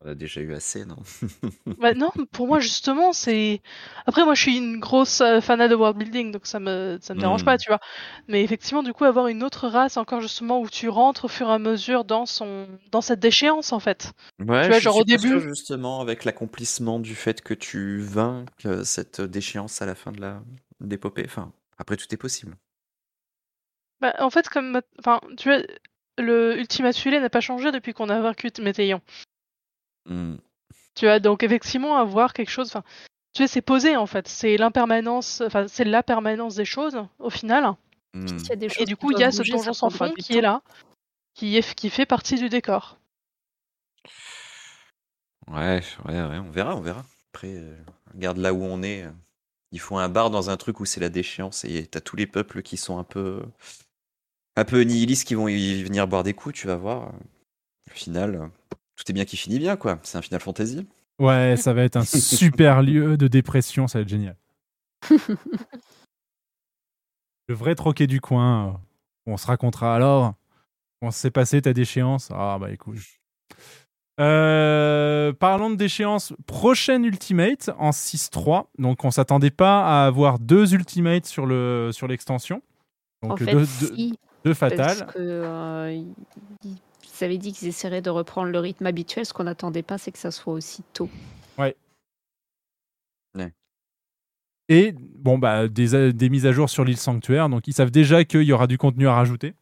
On 0.00 0.08
a 0.08 0.14
déjà 0.14 0.40
eu 0.40 0.54
assez, 0.54 0.84
non? 0.84 0.96
Bah 1.78 1.94
non, 1.94 2.10
pour 2.32 2.48
moi 2.48 2.58
justement, 2.60 3.12
c'est. 3.12 3.62
Après, 4.06 4.24
moi, 4.24 4.34
je 4.34 4.42
suis 4.42 4.56
une 4.56 4.80
grosse 4.80 5.20
euh, 5.20 5.40
fanat 5.40 5.68
de 5.68 5.76
world 5.76 5.96
building, 5.96 6.32
donc 6.32 6.46
ça 6.46 6.58
me 6.58 6.98
ça 7.00 7.14
me 7.14 7.20
dérange 7.20 7.42
Mm. 7.42 7.44
pas, 7.44 7.56
tu 7.58 7.70
vois. 7.70 7.78
Mais 8.26 8.42
effectivement, 8.42 8.82
du 8.82 8.92
coup, 8.92 9.04
avoir 9.04 9.28
une 9.28 9.44
autre 9.44 9.68
race 9.68 9.96
encore 9.96 10.20
justement 10.20 10.60
où 10.60 10.68
tu 10.68 10.88
rentres 10.88 11.26
au 11.26 11.28
fur 11.28 11.48
et 11.48 11.52
à 11.52 11.58
mesure 11.60 12.04
dans 12.04 12.26
son 12.26 12.66
dans 12.90 13.00
cette 13.00 13.20
déchéance 13.20 13.72
en 13.72 13.80
fait. 13.80 14.12
Ouais, 14.40 14.62
Tu 14.62 14.68
vois, 14.68 14.78
je 14.78 14.80
genre 14.80 14.94
suis 14.94 15.02
au 15.02 15.04
pas 15.04 15.18
sûr, 15.18 15.40
début- 15.40 15.48
justement, 15.48 16.00
avec 16.00 16.24
l'accomplissement 16.24 16.98
du 17.00 17.14
fait 17.14 17.40
que 17.42 17.54
tu 17.54 18.00
vainques 18.00 18.66
cette 18.84 19.20
déchéance 19.20 19.80
à 19.82 19.86
la 19.86 19.94
fin 19.94 20.10
de 20.12 20.20
la 20.20 20.42
d'épopée. 20.80 21.24
Enfin, 21.26 21.52
après, 21.76 21.96
tout 21.96 22.12
est 22.12 22.16
possible. 22.16 22.56
Bah, 24.00 24.14
en 24.20 24.30
fait, 24.30 24.48
comme 24.48 24.80
enfin, 25.00 25.20
tu 25.36 25.48
vois, 25.48 25.62
le 26.18 26.58
Ultima 26.58 26.92
Thule 26.92 27.20
n'a 27.20 27.30
pas 27.30 27.40
changé 27.40 27.72
depuis 27.72 27.94
qu'on 27.94 28.08
a 28.08 28.20
vaincu 28.20 28.50
Météion. 28.60 29.00
Hmm. 30.06 30.36
Tu 30.94 31.06
vois, 31.06 31.20
donc 31.20 31.42
effectivement, 31.42 31.96
avoir 31.96 32.32
quelque 32.32 32.50
chose. 32.50 32.68
Enfin, 32.68 32.82
tu 33.34 33.42
vois, 33.42 33.48
c'est 33.48 33.62
posé 33.62 33.96
en 33.96 34.06
fait. 34.06 34.26
C'est 34.28 34.56
l'impermanence. 34.56 35.42
Enfin, 35.46 35.66
c'est 35.68 35.84
la 35.84 36.02
permanence 36.02 36.56
des 36.56 36.64
choses 36.64 36.98
au 37.18 37.30
final. 37.30 37.74
Hmm. 38.14 38.26
S'il 38.26 38.48
y 38.48 38.52
a 38.52 38.56
des 38.56 38.68
Et 38.78 38.84
du 38.84 38.96
coup, 38.96 39.12
il 39.12 39.18
y 39.18 39.24
a 39.24 39.30
ce 39.30 39.38
bouger, 39.38 39.52
donjon 39.52 39.72
sans 39.72 39.90
fond 39.90 40.12
qui 40.12 40.36
est 40.36 40.40
là, 40.40 40.62
qui 41.34 41.56
est 41.56 41.74
qui 41.74 41.90
fait 41.90 42.06
partie 42.06 42.36
du 42.36 42.48
décor. 42.48 42.98
Ouais, 45.46 45.82
ouais, 46.04 46.22
ouais, 46.22 46.38
on 46.38 46.50
verra, 46.50 46.76
on 46.76 46.80
verra. 46.80 47.04
Après, 47.32 47.54
euh, 47.54 47.76
regarde 48.12 48.38
là 48.38 48.52
où 48.52 48.62
on 48.62 48.82
est. 48.82 49.04
euh, 49.04 49.10
Il 49.72 49.80
faut 49.80 49.98
un 49.98 50.08
bar 50.08 50.30
dans 50.30 50.50
un 50.50 50.56
truc 50.56 50.80
où 50.80 50.84
c'est 50.84 51.00
la 51.00 51.08
déchéance 51.10 51.64
et 51.64 51.86
t'as 51.86 52.00
tous 52.00 52.16
les 52.16 52.26
peuples 52.26 52.62
qui 52.62 52.76
sont 52.76 52.98
un 52.98 53.04
peu, 53.04 53.42
un 54.58 54.64
peu 54.64 54.80
nihilistes 54.82 55.26
qui 55.26 55.34
vont 55.34 55.48
y 55.48 55.82
venir 55.82 56.06
boire 56.08 56.22
des 56.24 56.34
coups, 56.34 56.54
tu 56.54 56.66
vas 56.66 56.76
voir. 56.76 57.12
Au 57.88 57.94
final, 57.94 58.50
tout 58.96 59.04
est 59.08 59.12
bien 59.12 59.24
qui 59.24 59.36
finit 59.36 59.58
bien, 59.58 59.76
quoi. 59.76 59.98
C'est 60.02 60.18
un 60.18 60.22
Final 60.22 60.40
Fantasy. 60.40 60.86
Ouais, 61.20 61.56
ça 61.56 61.72
va 61.72 61.82
être 61.82 61.96
un 61.96 62.04
super 62.04 62.82
lieu 62.82 63.16
de 63.16 63.28
dépression, 63.28 63.88
ça 63.88 63.98
va 63.98 64.02
être 64.02 64.08
génial. 64.08 64.36
Le 67.48 67.54
vrai 67.54 67.74
troquet 67.74 68.06
du 68.06 68.20
coin. 68.20 68.68
euh, 68.68 68.72
On 69.26 69.36
se 69.36 69.46
racontera 69.46 69.94
alors. 69.94 70.34
Comment 71.00 71.10
s'est 71.12 71.30
passé 71.30 71.62
ta 71.62 71.72
déchéance? 71.72 72.30
Ah 72.34 72.58
bah 72.60 72.70
écoute. 72.70 72.98
Euh, 74.20 75.32
parlons 75.32 75.70
de 75.70 75.76
déchéance. 75.76 76.34
Prochaine 76.46 77.04
Ultimate 77.04 77.70
en 77.78 77.90
6-3. 77.90 78.66
Donc 78.78 79.04
on 79.04 79.10
s'attendait 79.10 79.52
pas 79.52 80.02
à 80.02 80.06
avoir 80.06 80.38
deux 80.40 80.74
Ultimates 80.74 81.26
sur 81.26 81.46
le 81.46 81.90
sur 81.92 82.08
l'extension. 82.08 82.62
En 83.22 83.28
Donc 83.28 83.38
fait, 83.38 83.52
deux, 83.52 83.66
deux, 83.80 84.10
parce 84.54 85.02
que 85.12 85.18
euh, 85.18 86.02
ils 86.64 87.24
avaient 87.24 87.38
dit 87.38 87.52
qu'ils 87.52 87.68
essaieraient 87.68 88.02
de 88.02 88.10
reprendre 88.10 88.50
le 88.50 88.58
rythme 88.58 88.86
habituel. 88.86 89.26
Ce 89.26 89.32
qu'on 89.32 89.44
n'attendait 89.44 89.82
pas, 89.82 89.98
c'est 89.98 90.12
que 90.12 90.18
ça 90.18 90.30
soit 90.30 90.52
aussi 90.52 90.82
tôt. 90.92 91.08
Et 94.68 94.92
bon, 94.92 95.38
bah, 95.38 95.66
des, 95.66 95.94
euh, 95.94 96.12
des 96.12 96.28
mises 96.28 96.44
à 96.46 96.52
jour 96.52 96.68
sur 96.68 96.84
l'île 96.84 96.98
sanctuaire. 96.98 97.48
Donc, 97.48 97.66
ils 97.68 97.72
savent 97.72 97.90
déjà 97.90 98.24
qu'il 98.24 98.42
y 98.42 98.52
aura 98.52 98.66
du 98.66 98.76
contenu 98.76 99.08
à 99.08 99.14
rajouter. 99.14 99.54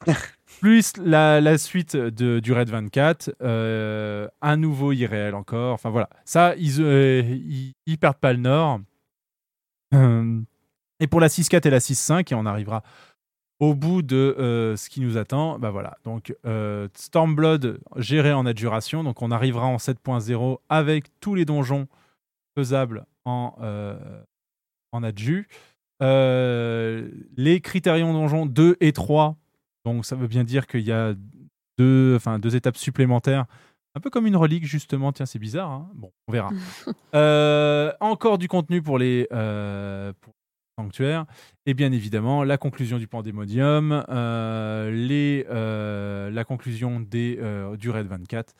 Plus 0.60 0.92
la, 0.98 1.40
la 1.40 1.58
suite 1.58 1.96
de, 1.96 2.38
du 2.38 2.52
Red 2.52 2.68
24, 2.68 3.34
euh, 3.42 4.28
un 4.40 4.56
nouveau 4.56 4.92
irréel 4.92 5.34
encore. 5.34 5.72
Enfin, 5.72 5.90
voilà. 5.90 6.08
Ça, 6.24 6.54
ils, 6.56 6.80
euh, 6.80 7.22
ils, 7.22 7.72
ils 7.86 7.98
perdent 7.98 8.18
pas 8.18 8.32
le 8.32 8.40
nord. 8.40 8.80
Et 11.04 11.06
pour 11.06 11.20
la 11.20 11.28
6.4 11.28 11.66
et 11.66 11.70
la 11.70 11.80
6.5, 11.80 12.32
et 12.32 12.34
on 12.34 12.46
arrivera 12.46 12.82
au 13.60 13.74
bout 13.74 14.00
de 14.00 14.16
euh, 14.38 14.74
ce 14.74 14.88
qui 14.88 15.02
nous 15.02 15.18
attend, 15.18 15.58
bah 15.58 15.70
voilà. 15.70 15.98
Donc, 16.02 16.34
euh, 16.46 16.88
Stormblood 16.94 17.78
géré 17.96 18.32
en 18.32 18.46
adjuration. 18.46 19.04
Donc, 19.04 19.20
on 19.20 19.30
arrivera 19.30 19.66
en 19.66 19.76
7.0 19.76 20.60
avec 20.70 21.08
tous 21.20 21.34
les 21.34 21.44
donjons 21.44 21.88
faisables 22.56 23.04
en, 23.26 23.54
euh, 23.60 24.22
en 24.92 25.02
adju. 25.02 25.46
Les 26.00 27.60
critérions 27.62 28.14
donjons 28.14 28.46
2 28.46 28.78
et 28.80 28.94
3, 28.94 29.36
donc 29.84 30.06
ça 30.06 30.16
veut 30.16 30.26
bien 30.26 30.44
dire 30.44 30.66
qu'il 30.66 30.86
y 30.86 30.92
a 30.92 31.12
deux, 31.76 32.14
enfin, 32.16 32.38
deux 32.38 32.56
étapes 32.56 32.78
supplémentaires, 32.78 33.44
un 33.94 34.00
peu 34.00 34.08
comme 34.08 34.26
une 34.26 34.36
relique 34.36 34.64
justement, 34.64 35.12
tiens 35.12 35.26
c'est 35.26 35.38
bizarre, 35.38 35.70
hein. 35.70 35.90
bon 35.94 36.12
on 36.28 36.32
verra. 36.32 36.50
Encore 38.00 38.38
du 38.38 38.48
contenu 38.48 38.80
pour 38.80 38.98
les, 38.98 39.26
pour 39.28 40.34
les 40.76 40.82
sanctuaires, 40.82 41.26
et 41.66 41.74
bien 41.74 41.92
évidemment 41.92 42.44
la 42.44 42.58
conclusion 42.58 42.98
du 42.98 43.06
Pandémonium, 43.06 44.04
euh, 44.08 44.90
les, 44.90 45.46
euh, 45.50 46.30
la 46.30 46.44
conclusion 46.44 47.00
des, 47.00 47.38
euh, 47.40 47.76
du 47.76 47.90
Red 47.90 48.06
24, 48.06 48.54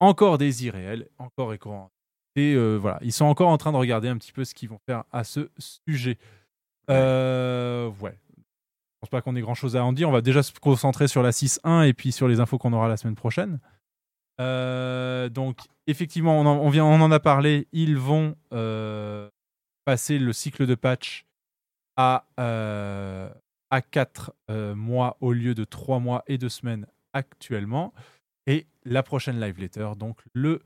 encore 0.00 0.38
des 0.38 0.64
irréels, 0.66 1.08
encore 1.18 1.54
écran 1.54 1.90
et 2.36 2.56
voilà, 2.78 2.98
ils 3.02 3.12
sont 3.12 3.24
encore 3.26 3.48
en 3.48 3.58
train 3.58 3.72
de 3.72 3.76
regarder 3.76 4.08
un 4.08 4.16
petit 4.16 4.32
peu 4.32 4.44
ce 4.44 4.54
qu'ils 4.54 4.68
vont 4.68 4.78
faire 4.86 5.04
à 5.12 5.24
ce 5.24 5.50
sujet. 5.58 6.16
Ouais. 6.88 6.94
Je 9.02 9.06
pense 9.06 9.10
pas 9.10 9.20
qu'on 9.20 9.34
ait 9.34 9.40
grand 9.40 9.54
chose 9.54 9.76
à 9.76 9.84
en 9.84 9.92
dire. 9.92 10.08
On 10.08 10.12
va 10.12 10.20
déjà 10.20 10.42
se 10.42 10.52
concentrer 10.58 11.08
sur 11.08 11.22
la 11.22 11.32
6.1 11.32 11.86
et 11.86 11.92
puis 11.92 12.12
sur 12.12 12.28
les 12.28 12.38
infos 12.38 12.56
qu'on 12.56 12.72
aura 12.72 12.88
la 12.88 12.96
semaine 12.96 13.16
prochaine. 13.16 13.58
Donc, 14.38 15.58
effectivement, 15.86 16.40
on 16.40 16.46
en, 16.46 16.56
on 16.58 16.70
vient, 16.70 16.84
on 16.84 17.00
en 17.00 17.10
a 17.10 17.20
parlé. 17.20 17.66
Ils 17.72 17.98
vont 17.98 18.36
passer 19.84 20.18
le 20.18 20.32
cycle 20.32 20.66
de 20.66 20.76
patch 20.76 21.26
à, 22.00 22.24
euh, 22.40 23.28
à 23.70 23.82
4 23.82 24.32
mois 24.74 25.16
au 25.20 25.32
lieu 25.32 25.54
de 25.54 25.64
3 25.64 25.98
mois 26.00 26.24
et 26.26 26.38
2 26.38 26.48
semaines 26.48 26.86
actuellement. 27.12 27.92
Et 28.46 28.66
la 28.84 29.02
prochaine 29.02 29.38
live 29.38 29.58
letter, 29.58 29.90
donc 29.96 30.18
le 30.32 30.60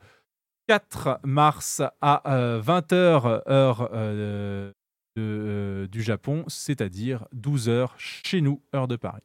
4 0.68 1.20
mars 1.24 1.82
à 2.00 2.22
20h 2.60 3.42
heure 3.48 3.88
euh, 3.92 4.72
de, 5.16 5.22
euh, 5.22 5.86
du 5.88 6.02
Japon, 6.02 6.44
c'est-à-dire 6.48 7.26
12h 7.34 7.90
chez 7.98 8.40
nous, 8.40 8.62
heure 8.74 8.88
de 8.88 8.96
Paris. 8.96 9.22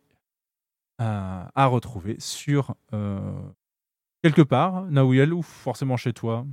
Euh, 1.02 1.44
à 1.56 1.66
retrouver 1.68 2.18
sur 2.20 2.76
euh, 2.94 3.42
quelque 4.22 4.42
part, 4.42 4.84
Naouiel, 4.86 5.34
ou 5.34 5.42
forcément 5.42 5.96
chez 5.96 6.12
toi? 6.14 6.46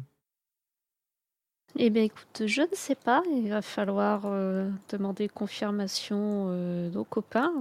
Eh 1.78 1.90
bien, 1.90 2.04
écoute, 2.04 2.42
je 2.46 2.62
ne 2.62 2.74
sais 2.74 2.94
pas. 2.94 3.22
Il 3.30 3.50
va 3.50 3.62
falloir 3.62 4.22
euh, 4.24 4.70
demander 4.88 5.28
confirmation 5.28 6.46
euh, 6.48 6.92
aux 6.94 7.04
copains. 7.04 7.52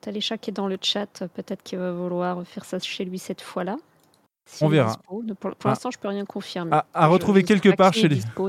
T'as 0.00 0.10
les 0.10 0.20
chats 0.20 0.38
qui 0.38 0.50
est 0.50 0.52
dans 0.52 0.68
le 0.68 0.78
chat. 0.80 1.24
Peut-être 1.34 1.62
qu'il 1.62 1.78
va 1.78 1.92
vouloir 1.92 2.46
faire 2.46 2.64
ça 2.64 2.78
chez 2.78 3.04
lui 3.04 3.18
cette 3.18 3.40
fois-là. 3.42 3.76
On 4.60 4.68
verra. 4.68 4.88
dispo. 4.88 5.22
Pour, 5.40 5.56
pour 5.56 5.56
Ah. 5.64 5.68
l'instant, 5.70 5.90
je 5.90 5.98
peux 5.98 6.08
rien 6.08 6.24
confirmer. 6.24 6.78
À, 6.92 7.06
retrouver 7.06 7.40
je 7.40 7.46
quelque 7.46 7.74
part 7.74 7.92
chez 7.92 8.08
les, 8.08 8.16
dispo 8.16 8.48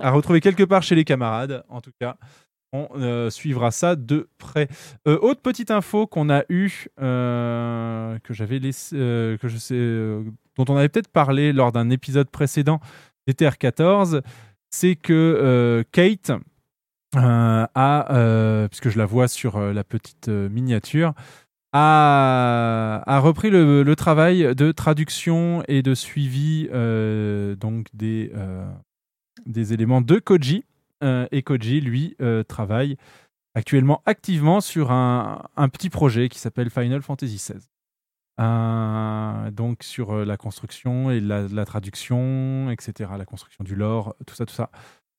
à 0.00 0.10
retrouver 0.10 0.40
quelque 0.40 0.62
part 0.62 0.82
chez 0.82 0.94
les 0.94 1.04
camarades, 1.04 1.64
en 1.68 1.80
tout 1.80 1.90
cas. 2.00 2.16
On 2.72 2.88
euh, 2.96 3.30
suivra 3.30 3.70
ça 3.70 3.96
de 3.96 4.28
près. 4.36 4.68
Euh, 5.06 5.18
autre 5.22 5.40
petite 5.40 5.70
info 5.70 6.06
qu'on 6.06 6.28
a 6.28 6.44
eue, 6.50 6.86
euh, 7.00 8.18
que 8.22 8.34
j'avais 8.34 8.58
laissé, 8.58 8.94
que 8.94 9.48
je 9.48 9.56
sais, 9.56 9.74
dont 10.56 10.64
on 10.68 10.76
avait 10.76 10.90
peut-être 10.90 11.08
parlé 11.08 11.52
lors 11.54 11.72
d'un 11.72 11.88
épisode 11.88 12.28
précédent 12.28 12.80
d'ETR14, 13.28 14.22
c'est 14.70 14.96
que 14.96 15.12
euh, 15.12 15.82
Kate 15.92 16.32
euh, 17.16 17.66
a, 17.74 18.14
euh, 18.14 18.68
puisque 18.68 18.88
je 18.88 18.98
la 18.98 19.06
vois 19.06 19.28
sur 19.28 19.60
la 19.60 19.84
petite 19.84 20.28
miniature, 20.28 21.14
a, 21.72 23.20
repris 23.22 23.50
le, 23.50 23.94
travail 23.94 24.54
de 24.54 24.72
traduction 24.72 25.62
et 25.68 25.82
de 25.82 25.94
suivi 25.94 26.68
donc 27.60 27.86
des, 27.94 28.32
éléments 29.72 30.00
de 30.00 30.18
Koji. 30.18 30.64
Et 31.02 31.42
Koji, 31.42 31.80
lui, 31.80 32.16
travaille 32.48 32.96
actuellement 33.54 34.02
activement 34.06 34.60
sur 34.60 34.92
un, 34.92 35.42
un 35.56 35.68
petit 35.68 35.90
projet 35.90 36.28
qui 36.28 36.38
s'appelle 36.38 36.70
Final 36.70 37.02
Fantasy 37.02 37.36
XVI. 37.36 37.68
Euh, 38.40 39.50
donc 39.50 39.82
sur 39.82 40.12
euh, 40.12 40.24
la 40.24 40.36
construction 40.36 41.10
et 41.10 41.20
la, 41.20 41.64
traduction, 41.64 42.70
etc., 42.70 43.10
la 43.18 43.24
construction 43.24 43.64
du 43.64 43.74
lore, 43.74 44.14
tout 44.26 44.34
ça, 44.34 44.46
tout 44.46 44.54
ça. 44.54 44.70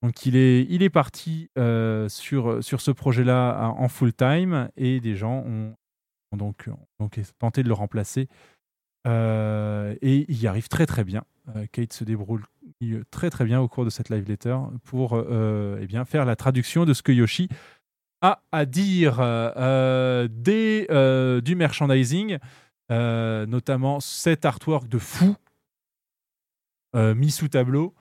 Donc 0.02 0.26
il 0.26 0.38
est, 0.38 0.66
il 0.70 0.82
est 0.84 0.90
parti 0.90 1.50
euh, 1.58 2.08
sur, 2.08 2.64
sur 2.64 2.80
ce 2.80 2.92
projet-là 2.92 3.74
en 3.78 3.90
full 3.90 4.14
time 4.14 4.70
et 4.78 5.02
des 5.02 5.16
gens 5.16 5.44
ont, 5.46 5.76
donc, 6.38 6.70
donc 7.00 7.20
tenté 7.38 7.64
de 7.64 7.68
le 7.68 7.74
remplacer. 7.74 8.30
Et 9.06 10.26
il 10.30 10.40
y 10.40 10.48
arrive 10.48 10.68
très 10.68 10.86
très 10.86 11.04
bien. 11.04 11.24
Kate 11.72 11.94
se 11.94 12.04
débrouille 12.04 12.42
très 13.10 13.32
très 13.32 13.44
bien 13.44 13.60
au 13.60 13.68
cours 13.68 13.84
de 13.84 13.90
cette 13.90 14.10
live 14.10 14.26
letter 14.28 14.56
pour 14.84 15.20
eh 15.20 15.88
bien, 15.88 16.06
faire 16.06 16.26
la 16.26 16.36
traduction 16.36 16.86
de 16.86 16.94
ce 16.94 17.02
que 17.02 17.12
Yoshi 17.12 17.50
a 18.22 18.44
à 18.52 18.66
dire 18.66 19.18
des, 20.30 21.42
du 21.44 21.56
merchandising, 21.56 22.38
euh, 22.92 23.46
notamment 23.46 24.00
cet 24.00 24.46
artwork 24.46 24.88
de 24.88 25.00
fou 25.00 25.36
euh, 26.96 27.14
mis 27.14 27.32
sous 27.32 27.48
tableau 27.48 27.94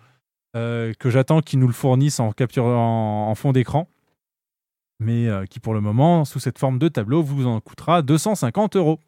euh, 0.57 0.95
que 0.95 1.11
j'attends 1.11 1.41
qu'ils 1.41 1.59
nous 1.59 1.67
le 1.67 1.73
fournissent 1.73 2.21
en 2.21 2.33
capture 2.33 2.65
en, 2.65 3.31
en 3.31 3.35
fond 3.35 3.53
d'écran, 3.53 3.89
mais 4.99 5.29
qui 5.51 5.61
pour 5.61 5.75
le 5.75 5.81
moment, 5.81 6.25
sous 6.25 6.41
cette 6.41 6.59
forme 6.59 6.79
de 6.79 6.89
tableau, 6.89 7.23
vous 7.23 7.47
en 7.47 7.61
coûtera 7.61 8.03
250 8.03 8.77
euros. 8.77 8.99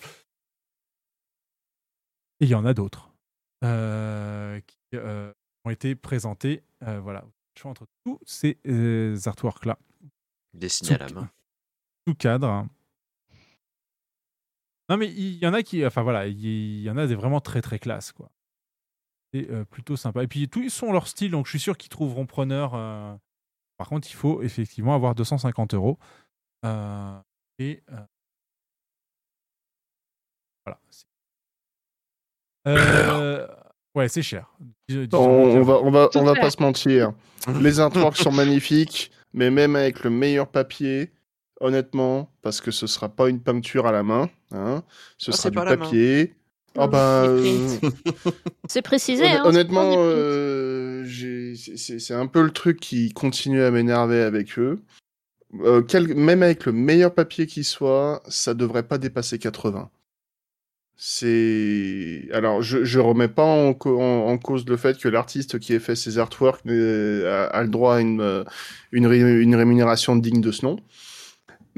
Et 2.40 2.44
il 2.44 2.48
y 2.48 2.54
en 2.54 2.64
a 2.64 2.74
d'autres 2.74 3.10
qui 3.62 4.96
ont 5.64 5.70
été 5.70 5.94
présentés. 5.94 6.62
Voilà, 6.80 7.24
je 7.60 7.68
entre 7.68 7.86
tous 8.04 8.18
ces 8.24 8.58
euh, 8.66 9.16
artworks-là, 9.24 9.78
Dessiné 10.54 10.94
à 10.94 10.98
la 10.98 11.08
main. 11.10 11.30
sous 12.06 12.14
cadre. 12.14 12.66
Non, 14.90 14.96
mais 14.96 15.06
il 15.08 15.36
y 15.38 15.46
en 15.46 15.54
a 15.54 15.62
qui. 15.62 15.86
Enfin 15.86 16.02
voilà, 16.02 16.26
il 16.26 16.38
y, 16.44 16.82
y 16.82 16.90
en 16.90 16.96
a 16.98 17.06
des 17.06 17.14
vraiment 17.14 17.40
très 17.40 17.62
très 17.62 17.78
classe, 17.78 18.12
quoi. 18.12 18.30
C'est 19.32 19.48
euh, 19.50 19.64
plutôt 19.64 19.96
sympa. 19.96 20.24
Et 20.24 20.26
puis, 20.26 20.48
tous 20.48 20.60
ils 20.62 20.70
sont 20.70 20.92
leur 20.92 21.06
style, 21.06 21.30
donc 21.30 21.46
je 21.46 21.50
suis 21.50 21.60
sûr 21.60 21.78
qu'ils 21.78 21.88
trouveront 21.90 22.26
preneur. 22.26 22.72
euh. 22.74 23.14
Par 23.78 23.88
contre, 23.88 24.08
il 24.10 24.14
faut 24.14 24.42
effectivement 24.42 24.94
avoir 24.94 25.14
250 25.14 25.74
euros. 25.74 25.98
Euh, 26.66 27.16
et. 27.60 27.82
euh, 27.92 28.00
Voilà. 30.66 30.78
c'est- 30.90 31.04
Euh, 32.68 33.46
ouais, 33.94 34.08
c'est 34.08 34.22
cher. 34.22 34.52
Dis- 34.88 35.08
On, 35.12 35.18
on 35.18 35.62
va, 35.62 35.74
on 35.80 35.90
va, 35.90 36.08
on 36.14 36.22
va 36.24 36.34
pas 36.34 36.50
se 36.50 36.60
mentir. 36.60 37.12
Les 37.60 37.80
artworks 37.80 38.16
sont 38.18 38.32
magnifiques, 38.32 39.10
mais 39.32 39.50
même 39.50 39.76
avec 39.76 40.02
le 40.04 40.10
meilleur 40.10 40.48
papier, 40.50 41.10
honnêtement, 41.60 42.30
parce 42.42 42.60
que 42.60 42.70
ce 42.70 42.86
sera 42.86 43.08
pas 43.08 43.28
une 43.28 43.40
peinture 43.40 43.86
à 43.86 43.92
la 43.92 44.02
main, 44.02 44.28
hein, 44.52 44.82
ce 45.18 45.30
Ah, 45.30 45.34
sera 45.34 45.50
du 45.50 45.58
papier. 45.58 46.34
Ah 46.76 46.80
Non, 46.82 46.88
bah, 46.88 47.22
c'est 47.24 47.28
euh, 47.86 47.90
C'est 48.68 48.82
précisé. 48.82 49.26
hein, 49.26 49.42
honnêtement, 49.44 49.94
euh, 49.98 51.04
c'est- 51.56 52.14
un 52.14 52.26
peu 52.26 52.42
le 52.42 52.50
truc 52.52 52.78
qui 52.80 53.12
continue 53.12 53.62
à 53.62 53.70
m'énerver 53.70 54.20
avec 54.22 54.58
eux. 54.58 54.80
Euh, 55.62 55.82
quel- 55.82 56.14
même 56.14 56.42
avec 56.44 56.64
le 56.66 56.72
meilleur 56.72 57.12
papier 57.12 57.46
qui 57.48 57.64
soit, 57.64 58.22
ça 58.28 58.54
devrait 58.54 58.84
pas 58.84 58.98
dépasser 58.98 59.38
80. 59.40 59.90
C'est 61.02 62.28
alors 62.32 62.60
je 62.60 62.84
je 62.84 63.00
remets 63.00 63.26
pas 63.28 63.42
en, 63.44 63.72
co- 63.72 63.98
en, 64.00 64.26
en 64.28 64.36
cause 64.36 64.66
le 64.68 64.76
fait 64.76 64.98
que 64.98 65.08
l'artiste 65.08 65.58
qui 65.58 65.72
ait 65.72 65.78
fait 65.78 65.96
ces 65.96 66.18
artworks 66.18 66.60
euh, 66.66 67.46
a, 67.50 67.56
a 67.56 67.62
le 67.62 67.68
droit 67.70 67.96
à 67.96 68.00
une 68.00 68.44
une, 68.92 69.06
ré- 69.06 69.18
une 69.42 69.54
rémunération 69.56 70.14
digne 70.14 70.42
de 70.42 70.52
ce 70.52 70.66
nom. 70.66 70.76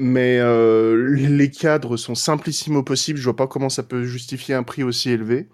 Mais 0.05 0.37
euh, 0.39 1.15
les 1.15 1.49
cadres 1.49 1.95
sont 1.95 2.13
simplissimes 2.15 2.75
au 2.75 2.83
possible. 2.83 3.17
Je 3.17 3.23
vois 3.23 3.37
pas 3.37 3.47
comment 3.47 3.69
ça 3.69 3.83
peut 3.83 4.03
justifier 4.03 4.53
un 4.53 4.63
prix 4.63 4.83
aussi 4.83 5.09
élevé. 5.11 5.47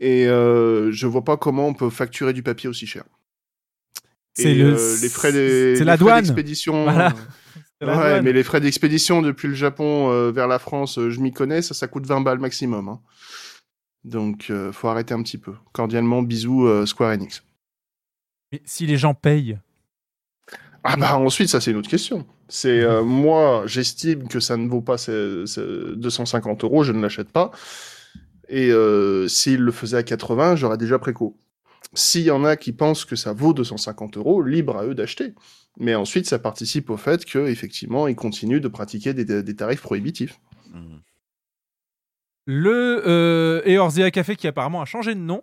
Et 0.00 0.26
euh, 0.26 0.90
je 0.92 1.06
vois 1.06 1.24
pas 1.24 1.36
comment 1.36 1.68
on 1.68 1.74
peut 1.74 1.90
facturer 1.90 2.32
du 2.32 2.42
papier 2.42 2.70
aussi 2.70 2.86
cher. 2.86 3.04
C'est 4.32 4.54
le- 4.54 4.74
euh, 4.74 4.96
les 5.02 5.08
frais 5.10 5.32
des- 5.32 5.76
c'est 5.76 5.84
la 5.84 5.96
douane. 5.98 6.22
d'expédition. 6.22 6.84
Voilà. 6.84 7.08
euh, 7.10 7.12
C'est 7.80 7.86
la 7.86 7.92
ouais, 7.98 8.10
douane. 8.10 8.24
mais 8.24 8.32
les 8.32 8.42
frais 8.44 8.60
d'expédition 8.60 9.20
depuis 9.20 9.48
le 9.48 9.54
Japon 9.54 10.10
euh, 10.10 10.30
vers 10.32 10.48
la 10.48 10.58
France, 10.58 10.96
euh, 10.98 11.10
je 11.10 11.20
m'y 11.20 11.32
connais, 11.32 11.60
ça, 11.60 11.74
ça 11.74 11.86
coûte 11.86 12.06
20 12.06 12.20
balles 12.22 12.38
maximum. 12.38 12.88
hein. 12.88 13.00
Donc, 14.04 14.46
euh, 14.50 14.72
faut 14.72 14.88
arrêter 14.88 15.12
un 15.12 15.22
petit 15.22 15.38
peu. 15.38 15.52
Cordialement, 15.72 16.22
bisous 16.22 16.66
euh, 16.66 16.86
Square 16.86 17.10
Enix. 17.12 17.42
Mais 18.52 18.62
si 18.64 18.86
les 18.86 18.96
gens 18.96 19.12
payent, 19.14 19.58
Ah 20.82 20.96
bah 20.96 21.16
ensuite, 21.16 21.48
ça 21.48 21.60
c'est 21.60 21.70
une 21.72 21.78
autre 21.78 21.90
question. 21.90 22.26
C'est 22.48 22.80
euh, 22.82 23.02
moi, 23.02 23.62
j'estime 23.66 24.28
que 24.28 24.40
ça 24.40 24.56
ne 24.56 24.68
vaut 24.68 24.82
pas 24.82 24.98
ces, 24.98 25.46
ces 25.46 25.62
250 25.96 26.64
euros, 26.64 26.84
je 26.84 26.92
ne 26.92 27.00
l'achète 27.00 27.30
pas. 27.30 27.50
Et 28.48 28.70
euh, 28.70 29.28
s'il 29.28 29.60
le 29.60 29.72
faisait 29.72 29.96
à 29.96 30.02
80, 30.02 30.56
j'aurais 30.56 30.78
déjà 30.78 30.98
préco. 30.98 31.36
S'il 31.94 32.22
y 32.22 32.30
en 32.30 32.44
a 32.44 32.56
qui 32.56 32.72
pensent 32.72 33.04
que 33.04 33.16
ça 33.16 33.32
vaut 33.32 33.52
250 33.52 34.16
euros, 34.16 34.42
libre 34.42 34.76
à 34.76 34.84
eux 34.84 34.94
d'acheter. 34.94 35.34
Mais 35.78 35.94
ensuite, 35.94 36.26
ça 36.26 36.38
participe 36.38 36.90
au 36.90 36.96
fait 36.96 37.24
que 37.24 37.46
effectivement, 37.46 38.06
ils 38.06 38.16
continuent 38.16 38.60
de 38.60 38.68
pratiquer 38.68 39.14
des, 39.14 39.56
tarifs 39.56 39.82
prohibitifs. 39.82 40.38
Mhm. 40.72 41.00
Le 42.46 43.02
euh, 43.06 43.62
Eorzea 43.64 44.10
Café 44.10 44.36
qui 44.36 44.46
apparemment 44.46 44.82
a 44.82 44.84
changé 44.84 45.14
de 45.14 45.20
nom. 45.20 45.42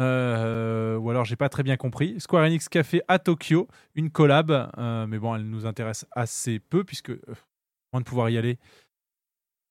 Euh, 0.00 0.96
ou 0.98 1.10
alors 1.10 1.24
j'ai 1.24 1.36
pas 1.36 1.48
très 1.48 1.62
bien 1.62 1.76
compris. 1.76 2.20
Square 2.20 2.44
Enix 2.44 2.68
Café 2.68 3.02
à 3.08 3.18
Tokyo, 3.18 3.68
une 3.94 4.10
collab, 4.10 4.50
euh, 4.50 5.06
mais 5.06 5.18
bon, 5.18 5.34
elle 5.34 5.48
nous 5.48 5.66
intéresse 5.66 6.06
assez 6.12 6.58
peu 6.58 6.84
puisque 6.84 7.10
euh, 7.10 7.20
moins 7.92 8.00
de 8.00 8.06
pouvoir 8.06 8.28
y 8.30 8.36
aller. 8.36 8.58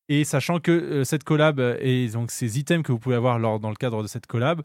Et 0.08 0.24
sachant 0.24 0.60
que 0.60 0.72
euh, 0.72 1.04
cette 1.04 1.24
collab 1.24 1.60
et 1.80 2.10
donc 2.10 2.32
ces 2.32 2.60
items 2.60 2.84
que 2.84 2.92
vous 2.92 3.00
pouvez 3.00 3.16
avoir 3.16 3.40
lors, 3.40 3.60
dans 3.60 3.70
le 3.70 3.76
cadre 3.76 4.02
de 4.02 4.08
cette 4.08 4.28
collab 4.28 4.62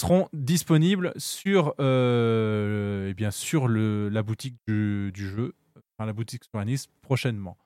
seront 0.00 0.28
disponibles 0.32 1.12
sur, 1.16 1.74
eh 1.78 3.14
bien, 3.14 3.30
sur 3.30 3.68
le, 3.68 4.08
la 4.08 4.22
boutique 4.22 4.56
du, 4.66 5.12
jeu, 5.14 5.54
enfin 5.76 6.06
la 6.06 6.14
boutique 6.14 6.44
Square 6.44 6.62
Enix 6.62 6.88
prochainement. 7.02 7.56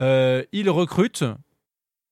Ils 0.00 0.70
recrutent 0.70 1.24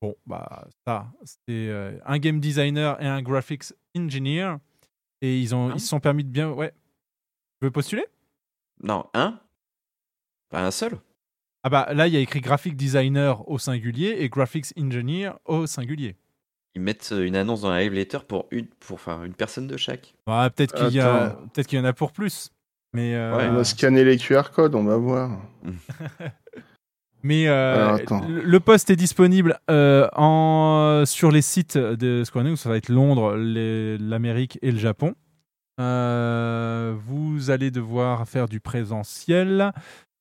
Bon, 0.01 0.15
bah, 0.27 0.67
ça, 0.87 1.09
c'est 1.25 1.35
euh, 1.69 1.99
un 2.07 2.19
game 2.19 2.41
designer 2.41 3.01
et 3.03 3.07
un 3.07 3.21
graphics 3.23 3.73
engineer. 3.97 4.57
Et 5.21 5.39
ils, 5.41 5.55
ont, 5.55 5.69
Hein 5.71 5.75
ils 5.75 5.81
se 5.81 5.89
sont 5.89 6.01
permis 6.01 6.25
de 6.25 6.31
bien. 6.31 6.51
Ouais. 6.51 6.71
Tu 7.61 7.67
veux 7.67 7.71
postuler? 7.71 8.07
Non, 8.83 9.07
un? 9.13 9.39
Pas 10.49 10.65
un 10.65 10.71
seul? 10.71 10.99
Ah, 11.63 11.69
bah 11.69 11.93
là, 11.93 12.07
il 12.07 12.15
y 12.15 12.17
a 12.17 12.21
écrit 12.21 12.41
graphic 12.41 12.75
designer 12.77 13.47
au 13.47 13.59
singulier 13.59 14.17
et 14.21 14.31
graphics 14.31 14.73
engineer 14.79 15.33
au 15.45 15.67
singulier. 15.67 16.17
Ils 16.75 16.81
mettent 16.81 17.11
euh, 17.13 17.27
une 17.27 17.37
annonce 17.37 17.61
dans 17.61 17.71
la 17.71 17.83
live 17.83 17.93
letter 17.93 18.21
pour 18.27 18.47
une, 18.51 18.67
pour, 18.67 18.95
enfin, 18.95 19.25
une 19.25 19.35
personne 19.35 19.67
de 19.67 19.77
chaque. 19.77 20.15
Bah, 20.27 20.49
peut-être 20.49 20.73
qu'il 20.75 20.89
y, 20.95 21.01
a- 21.01 21.25
Attends. 21.27 21.47
peut-être 21.49 21.67
qu'il 21.67 21.79
y 21.79 21.83
en 21.83 21.85
a 21.85 21.93
pour 21.93 22.13
plus. 22.13 22.51
Mais, 22.95 23.15
euh, 23.15 23.37
Ouais, 23.37 23.49
On 23.51 23.57
va 23.57 23.65
scanner 23.65 24.03
les 24.05 24.17
QR 24.17 24.45
codes, 24.55 24.75
on 24.75 24.85
va 24.85 24.97
voir. 24.97 25.39
mais 27.23 27.49
euh, 27.49 27.75
Alors, 27.87 27.95
attends. 27.95 28.27
le 28.29 28.61
poste 28.61 28.91
est 28.91 28.97
disponible 28.97 29.59
euh, 29.71 30.09
en, 30.17 31.05
sur 31.07 31.31
les 31.31 31.43
sites 31.43 31.77
de 31.79 32.25
Square 32.25 32.45
Enix. 32.45 32.61
Ça 32.61 32.69
va 32.69 32.77
être 32.77 32.89
Londres, 32.89 33.35
l'Amérique 33.37 34.59
et 34.63 34.71
le 34.73 34.79
Japon. 34.79 35.15
Euh, 35.81 36.95
vous 37.07 37.51
allez 37.51 37.71
devoir 37.71 38.29
faire 38.29 38.49
du 38.49 38.61
présentiel 38.61 39.73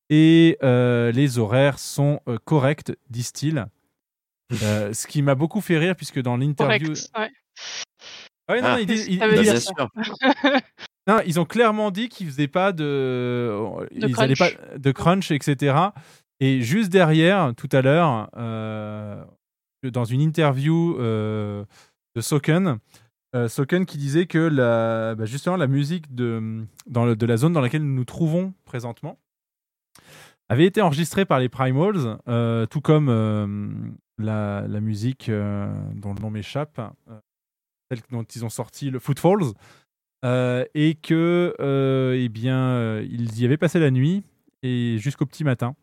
et 0.09 0.57
euh, 0.63 1.11
les 1.11 1.38
horaires 1.38 1.80
sont 1.80 2.21
euh, 2.27 2.38
corrects, 2.43 2.91
disent-ils. 3.09 3.65
Euh, 4.63 4.93
ce 4.93 5.05
qui 5.05 5.21
m'a 5.21 5.35
beaucoup 5.35 5.61
fait 5.61 5.77
rire 5.77 5.95
puisque 5.95 6.19
dans 6.19 6.35
l'interview. 6.35 6.88
Correct. 6.88 7.11
Ouais. 7.15 7.30
Ah 8.47 8.53
ouais, 8.53 8.61
non, 8.61 8.67
Ah. 8.69 8.81
ils, 8.81 8.89
ils- 8.89 9.19
bien 9.43 9.59
sûr. 9.59 9.88
non, 11.07 11.19
ont 11.38 11.45
clairement 11.45 11.91
dit 11.91 12.09
qu'ils 12.09 12.26
faisaient 12.26 12.47
pas 12.47 12.71
de, 12.71 13.55
ils 13.91 14.03
allaient 14.19 14.34
pas 14.34 14.49
crunch. 14.49 14.80
de 14.80 14.91
crunch, 14.91 15.30
etc. 15.30 15.76
Et 16.40 16.61
juste 16.61 16.90
derrière, 16.91 17.53
tout 17.56 17.70
à 17.72 17.82
l'heure, 17.82 18.30
euh, 18.38 19.24
dans 19.84 20.06
une 20.06 20.22
interview 20.22 20.98
euh, 20.99 21.66
de 22.16 22.22
Soken, 22.22 22.80
euh, 23.36 23.48
Soken 23.48 23.86
qui 23.86 23.98
disait 23.98 24.26
que 24.26 24.38
la, 24.40 25.16
bah, 25.16 25.26
justement 25.26 25.57
la 25.57 25.68
musique 25.68 26.14
de, 26.16 26.64
dans 26.88 27.06
le- 27.06 27.16
de 27.16 27.26
la 27.26 27.38
zone 27.38 27.53
dans 27.53 27.61
laquelle 27.61 27.84
nous 27.84 27.94
nous 27.94 28.06
trouvons 28.06 28.53
présentement 28.66 29.20
avait 30.48 30.66
été 30.66 30.82
enregistrée 30.82 31.26
par 31.26 31.40
les 31.40 31.48
Primals, 31.49 32.18
tout 32.72 32.82
comme 32.82 33.95
la, 34.18 34.66
la 34.68 34.82
musique 34.82 35.30
dont 35.30 36.14
le 36.16 36.20
nom 36.22 36.32
m'échappe, 36.32 36.82
celle 37.91 38.02
dont 38.10 38.24
ils 38.24 38.44
ont 38.45 38.49
sorti 38.49 38.90
le 38.90 38.98
Footfalls, 38.98 39.53
et 40.24 40.98
que 41.03 41.53
eh 42.16 42.30
bien 42.30 42.99
ils 43.02 43.40
y 43.40 43.45
avaient 43.45 43.57
passé 43.57 43.80
la 43.80 43.91
nuit 43.91 44.24
et 44.64 44.98
jusqu'au 44.98 45.28
petit 45.28 45.44
matin. 45.44 45.76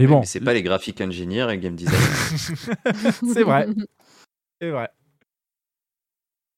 Mais 0.00 0.06
bon, 0.06 0.20
Mais 0.20 0.26
c'est 0.26 0.40
pas 0.40 0.54
les 0.54 0.62
graphic 0.62 1.00
engineers 1.00 1.48
et 1.50 1.58
game 1.58 1.76
designers. 1.76 1.98
c'est 3.34 3.42
vrai. 3.42 3.68
C'est 4.60 4.70
vrai. 4.70 4.88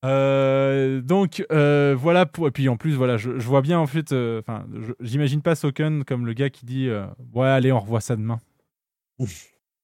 Euh, 0.04 1.00
donc 1.00 1.44
euh, 1.52 1.94
voilà 1.96 2.26
pour 2.26 2.48
et 2.48 2.50
puis 2.50 2.68
en 2.68 2.76
plus 2.76 2.94
voilà 2.94 3.16
je, 3.16 3.38
je 3.38 3.46
vois 3.46 3.62
bien 3.62 3.78
en 3.78 3.86
fait 3.86 4.10
euh, 4.10 4.40
enfin 4.40 4.66
j'imagine 4.98 5.42
pas 5.42 5.54
Soken 5.54 6.04
comme 6.04 6.26
le 6.26 6.32
gars 6.32 6.50
qui 6.50 6.66
dit 6.66 6.88
euh, 6.88 7.06
ouais 7.32 7.46
allez 7.46 7.70
on 7.70 7.78
revoit 7.78 8.00
ça 8.00 8.16
demain 8.16 8.40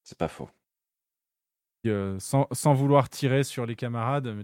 c'est 0.02 0.18
pas 0.18 0.26
faux. 0.26 0.50
Euh, 1.86 2.18
sans, 2.18 2.48
sans 2.50 2.74
vouloir 2.74 3.08
tirer 3.08 3.44
sur 3.44 3.64
les 3.64 3.76
camarades 3.76 4.26
mais 4.34 4.42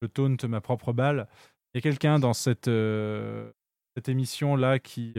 je 0.00 0.06
taunt 0.06 0.36
ma 0.48 0.62
propre 0.62 0.94
balle 0.94 1.28
Il 1.74 1.76
y 1.76 1.78
a 1.78 1.82
quelqu'un 1.82 2.18
dans 2.18 2.32
cette, 2.32 2.68
euh, 2.68 3.52
cette 3.94 4.08
émission-là 4.08 4.78
qui 4.78 5.12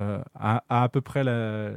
euh, 0.00 0.22
a, 0.34 0.64
a 0.68 0.82
à 0.84 0.88
peu 0.88 1.00
près 1.00 1.22
la, 1.24 1.72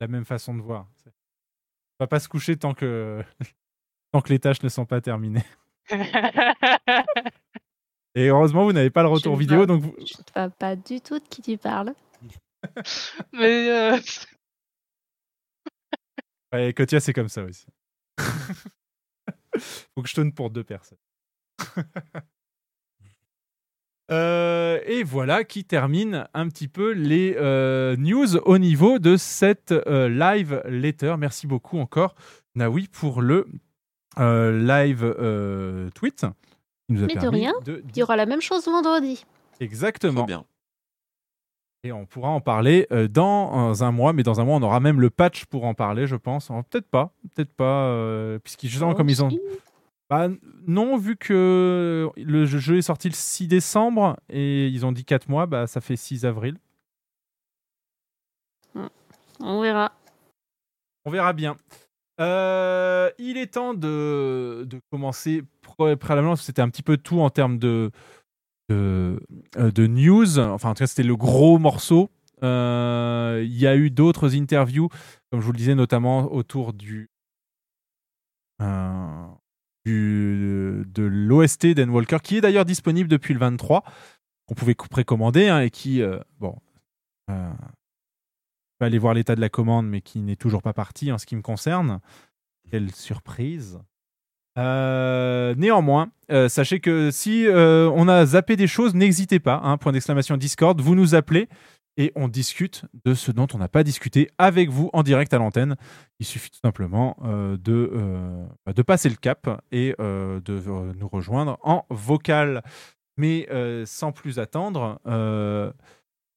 la 0.00 0.08
même 0.08 0.24
façon 0.24 0.54
de 0.54 0.60
voir. 0.62 0.86
On 1.06 2.04
va 2.04 2.06
pas 2.06 2.20
se 2.20 2.28
coucher 2.28 2.56
tant 2.56 2.74
que, 2.74 3.22
tant 4.12 4.20
que 4.20 4.28
les 4.30 4.38
tâches 4.38 4.62
ne 4.62 4.68
sont 4.68 4.86
pas 4.86 5.00
terminées. 5.00 5.44
Et 8.14 8.28
heureusement, 8.28 8.64
vous 8.64 8.72
n'avez 8.72 8.90
pas 8.90 9.02
le 9.02 9.08
retour 9.08 9.34
Je 9.34 9.40
vidéo, 9.40 9.56
vois- 9.58 9.66
donc 9.66 9.82
vous- 9.82 9.94
Je 9.98 10.16
ne 10.18 10.32
vois 10.34 10.50
pas 10.50 10.76
du 10.76 11.00
tout 11.00 11.18
de 11.18 11.28
qui 11.28 11.42
tu 11.42 11.56
parles. 11.58 11.94
Mais 13.32 13.68
euh, 13.70 13.98
Ouais, 16.52 16.72
Kotia, 16.72 16.98
c'est 17.00 17.12
comme 17.12 17.28
ça 17.28 17.42
aussi. 17.44 17.66
Faut 19.94 20.02
que 20.02 20.08
je 20.08 20.14
tourne 20.14 20.32
pour 20.32 20.50
deux 20.50 20.64
personnes. 20.64 20.98
Euh, 24.10 24.80
et 24.86 25.02
voilà 25.02 25.44
qui 25.44 25.64
termine 25.64 26.26
un 26.32 26.48
petit 26.48 26.68
peu 26.68 26.92
les 26.92 27.36
euh, 27.38 27.94
news 27.96 28.36
au 28.38 28.56
niveau 28.58 28.98
de 28.98 29.16
cette 29.16 29.72
euh, 29.72 30.08
live 30.08 30.62
letter. 30.66 31.14
Merci 31.18 31.46
beaucoup 31.46 31.78
encore, 31.78 32.14
Naoui, 32.54 32.88
pour 32.88 33.20
le 33.20 33.46
euh, 34.18 34.58
live 34.66 35.04
euh, 35.18 35.90
tweet. 35.94 36.20
qui 36.86 36.94
nous 36.94 37.04
a 37.04 37.06
Mais 37.06 37.14
de 37.16 37.28
rien, 37.28 37.52
de- 37.66 37.82
il 37.90 37.98
y 37.98 38.02
aura 38.02 38.16
la 38.16 38.24
même 38.26 38.40
chose 38.40 38.64
vendredi. 38.64 39.24
Exactement. 39.60 40.20
Trop 40.20 40.26
bien. 40.26 40.44
Et 41.84 41.92
on 41.92 42.06
pourra 42.06 42.30
en 42.30 42.40
parler 42.40 42.88
dans 43.10 43.84
un 43.84 43.92
mois, 43.92 44.12
mais 44.12 44.24
dans 44.24 44.40
un 44.40 44.44
mois, 44.44 44.56
on 44.56 44.62
aura 44.62 44.80
même 44.80 45.00
le 45.00 45.10
patch 45.10 45.44
pour 45.44 45.64
en 45.64 45.74
parler, 45.74 46.08
je 46.08 46.16
pense. 46.16 46.50
Oh, 46.50 46.60
Peut-être 46.68 46.88
pas, 46.88 47.12
peut-être 47.34 47.52
pas, 47.54 47.84
euh, 47.84 48.38
puisqu'ils 48.40 48.68
justement, 48.68 48.90
Oh, 48.92 48.94
comme 48.96 49.08
ils 49.08 49.22
ont. 49.22 49.28
Bah, 50.10 50.28
non, 50.66 50.96
vu 50.96 51.16
que 51.16 52.08
le 52.16 52.46
jeu 52.46 52.78
est 52.78 52.82
sorti 52.82 53.08
le 53.08 53.14
6 53.14 53.46
décembre 53.46 54.16
et 54.30 54.68
ils 54.68 54.86
ont 54.86 54.92
dit 54.92 55.04
4 55.04 55.28
mois, 55.28 55.46
bah, 55.46 55.66
ça 55.66 55.80
fait 55.80 55.96
6 55.96 56.24
avril. 56.24 56.56
On 59.40 59.60
verra. 59.60 59.92
On 61.04 61.10
verra 61.10 61.32
bien. 61.32 61.56
Euh, 62.20 63.10
il 63.18 63.36
est 63.36 63.54
temps 63.54 63.74
de, 63.74 64.64
de 64.68 64.80
commencer 64.90 65.42
pré- 65.62 65.96
préalablement. 65.96 66.34
C'était 66.36 66.62
un 66.62 66.68
petit 66.70 66.82
peu 66.82 66.96
tout 66.96 67.20
en 67.20 67.30
termes 67.30 67.58
de, 67.58 67.90
de, 68.68 69.20
euh, 69.56 69.70
de 69.70 69.86
news. 69.86 70.38
Enfin, 70.40 70.70
en 70.70 70.74
tout 70.74 70.80
cas, 70.80 70.86
c'était 70.88 71.04
le 71.06 71.16
gros 71.16 71.58
morceau. 71.58 72.10
Euh, 72.42 73.42
Il 73.44 73.56
y 73.56 73.66
a 73.68 73.76
eu 73.76 73.90
d'autres 73.90 74.34
interviews, 74.36 74.88
comme 75.30 75.40
je 75.40 75.46
vous 75.46 75.52
le 75.52 75.58
disais, 75.58 75.74
notamment 75.76 76.32
autour 76.32 76.72
du, 76.72 77.08
euh, 78.60 79.26
de 79.90 81.02
l'OST 81.02 81.74
d'En 81.74 81.88
Walker, 81.88 82.18
qui 82.22 82.36
est 82.36 82.40
d'ailleurs 82.40 82.64
disponible 82.64 83.08
depuis 83.08 83.34
le 83.34 83.40
23, 83.40 83.84
qu'on 84.46 84.54
pouvait 84.54 84.74
précommander 84.74 85.48
hein, 85.48 85.60
et 85.60 85.70
qui, 85.70 86.02
euh, 86.02 86.18
bon, 86.40 86.56
euh, 87.30 87.50
vais 88.80 88.86
aller 88.86 88.98
voir 88.98 89.14
l'état 89.14 89.34
de 89.34 89.40
la 89.40 89.48
commande, 89.48 89.86
mais 89.86 90.00
qui 90.00 90.20
n'est 90.20 90.36
toujours 90.36 90.62
pas 90.62 90.72
parti 90.72 91.12
en 91.12 91.18
ce 91.18 91.26
qui 91.26 91.36
me 91.36 91.42
concerne. 91.42 92.00
Quelle 92.70 92.90
surprise. 92.92 93.78
Euh, 94.58 95.54
néanmoins, 95.56 96.10
euh, 96.30 96.48
sachez 96.48 96.80
que 96.80 97.10
si 97.10 97.46
on 97.50 98.08
a 98.08 98.26
zappé 98.26 98.56
des 98.56 98.66
choses, 98.66 98.94
n'hésitez 98.94 99.38
pas. 99.38 99.60
hein, 99.62 99.76
point 99.76 99.92
d'exclamation 99.92 100.36
Discord, 100.36 100.80
vous 100.80 100.94
nous 100.94 101.14
appelez 101.14 101.48
et 101.98 102.12
on 102.14 102.28
discute 102.28 102.84
de 103.04 103.12
ce 103.12 103.32
dont 103.32 103.48
on 103.52 103.58
n'a 103.58 103.68
pas 103.68 103.82
discuté 103.82 104.30
avec 104.38 104.70
vous 104.70 104.88
en 104.92 105.02
direct 105.02 105.34
à 105.34 105.38
l'antenne. 105.38 105.76
Il 106.20 106.26
suffit 106.26 106.50
tout 106.50 106.60
simplement 106.62 107.16
euh, 107.24 107.56
de, 107.58 107.90
euh, 107.92 108.46
bah, 108.64 108.72
de 108.72 108.82
passer 108.82 109.08
le 109.08 109.16
cap 109.16 109.60
et 109.72 109.94
euh, 110.00 110.40
de 110.40 110.62
nous 110.96 111.08
rejoindre 111.08 111.58
en 111.62 111.84
vocal. 111.90 112.62
Mais 113.16 113.48
sans 113.84 114.12
plus 114.12 114.38
attendre, 114.38 115.00
on 115.04 115.72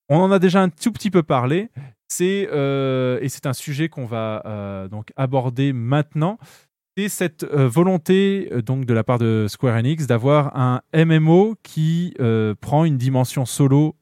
en 0.09 0.31
a 0.31 0.39
déjà 0.39 0.63
un 0.63 0.69
tout 0.69 0.91
petit 0.91 1.11
peu 1.11 1.21
parlé. 1.21 1.69
C'est 2.07 2.49
et 2.49 3.29
c'est 3.29 3.45
un 3.45 3.53
sujet 3.53 3.87
qu'on 3.87 4.07
va 4.07 4.87
donc 4.89 5.11
aborder 5.15 5.73
maintenant. 5.73 6.39
C'est 6.97 7.07
cette 7.07 7.45
volonté 7.45 8.49
donc 8.65 8.85
de 8.85 8.95
la 8.95 9.03
part 9.03 9.19
de 9.19 9.45
Square 9.47 9.77
Enix 9.77 10.07
d'avoir 10.07 10.57
un 10.57 10.81
MMO 10.95 11.53
qui 11.61 12.15
prend 12.61 12.83
une 12.83 12.97
dimension 12.97 13.45
solo 13.45 13.95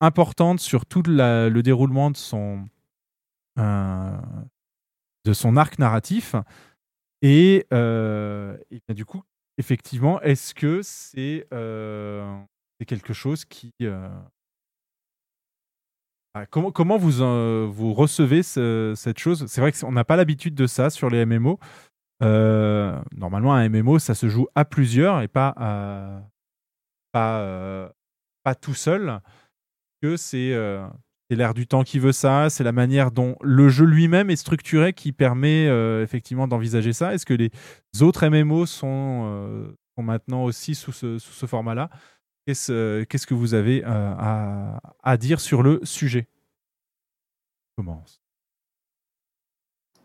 importante 0.00 0.60
sur 0.60 0.86
tout 0.86 1.02
le 1.06 1.60
déroulement 1.62 2.10
de 2.10 2.16
son 2.16 2.66
euh, 3.58 4.16
de 5.24 5.32
son 5.32 5.56
arc 5.56 5.78
narratif. 5.78 6.34
Et, 7.22 7.66
euh, 7.72 8.56
du 8.90 9.04
coup, 9.04 9.22
effectivement, 9.58 10.20
est-ce 10.22 10.54
que 10.54 10.80
c'est 10.82 11.46
euh, 11.52 12.40
quelque 12.86 13.12
chose 13.12 13.44
qui 13.44 13.72
euh, 13.82 14.08
ah, 16.34 16.46
comment, 16.46 16.98
vous, 16.98 17.94
recevez 17.94 18.42
ce- 18.42 18.92
cette 18.96 19.18
chose? 19.18 19.46
C'est 19.48 19.60
vrai 19.60 19.72
qu'on 19.72 19.92
n'a 19.92 20.04
pas 20.04 20.16
l'habitude 20.16 20.54
de 20.54 20.66
ça 20.66 20.90
sur 20.90 21.10
les 21.10 21.24
MMO. 21.26 21.58
Normalement, 22.20 23.54
un 23.54 23.68
MMO, 23.68 23.98
ça 23.98 24.14
se 24.14 24.28
joue 24.28 24.46
à 24.54 24.64
plusieurs 24.64 25.22
et 25.22 25.28
pas, 25.28 25.54
pas 27.12 28.54
tout 28.60 28.74
seul. 28.74 29.20
Que 30.00 30.16
c'est 30.16 30.52
euh, 30.52 30.86
l'air 31.36 31.54
du 31.54 31.66
temps 31.66 31.82
qui 31.82 31.98
veut 31.98 32.12
ça, 32.12 32.50
c'est 32.50 32.64
la 32.64 32.72
manière 32.72 33.10
dont 33.10 33.36
le 33.42 33.68
jeu 33.68 33.84
lui-même 33.84 34.30
est 34.30 34.36
structuré 34.36 34.92
qui 34.92 35.12
permet 35.12 35.66
euh, 35.68 36.02
effectivement 36.02 36.48
d'envisager 36.48 36.92
ça. 36.92 37.14
Est-ce 37.14 37.26
que 37.26 37.34
les 37.34 37.50
autres 38.00 38.26
MMO 38.26 38.66
sont, 38.66 39.24
euh, 39.26 39.76
sont 39.96 40.02
maintenant 40.02 40.44
aussi 40.44 40.74
sous 40.74 40.92
ce, 40.92 41.18
sous 41.18 41.32
ce 41.32 41.46
format-là? 41.46 41.90
Qu'est-ce 42.46 42.72
euh, 42.72 43.04
qu'est-ce 43.04 43.26
que 43.26 43.34
vous 43.34 43.54
avez 43.54 43.84
à, 43.84 44.80
à 45.02 45.16
dire 45.16 45.40
sur 45.40 45.62
le 45.62 45.80
sujet? 45.82 46.26
Je 47.76 47.82
Commence. 47.82 48.20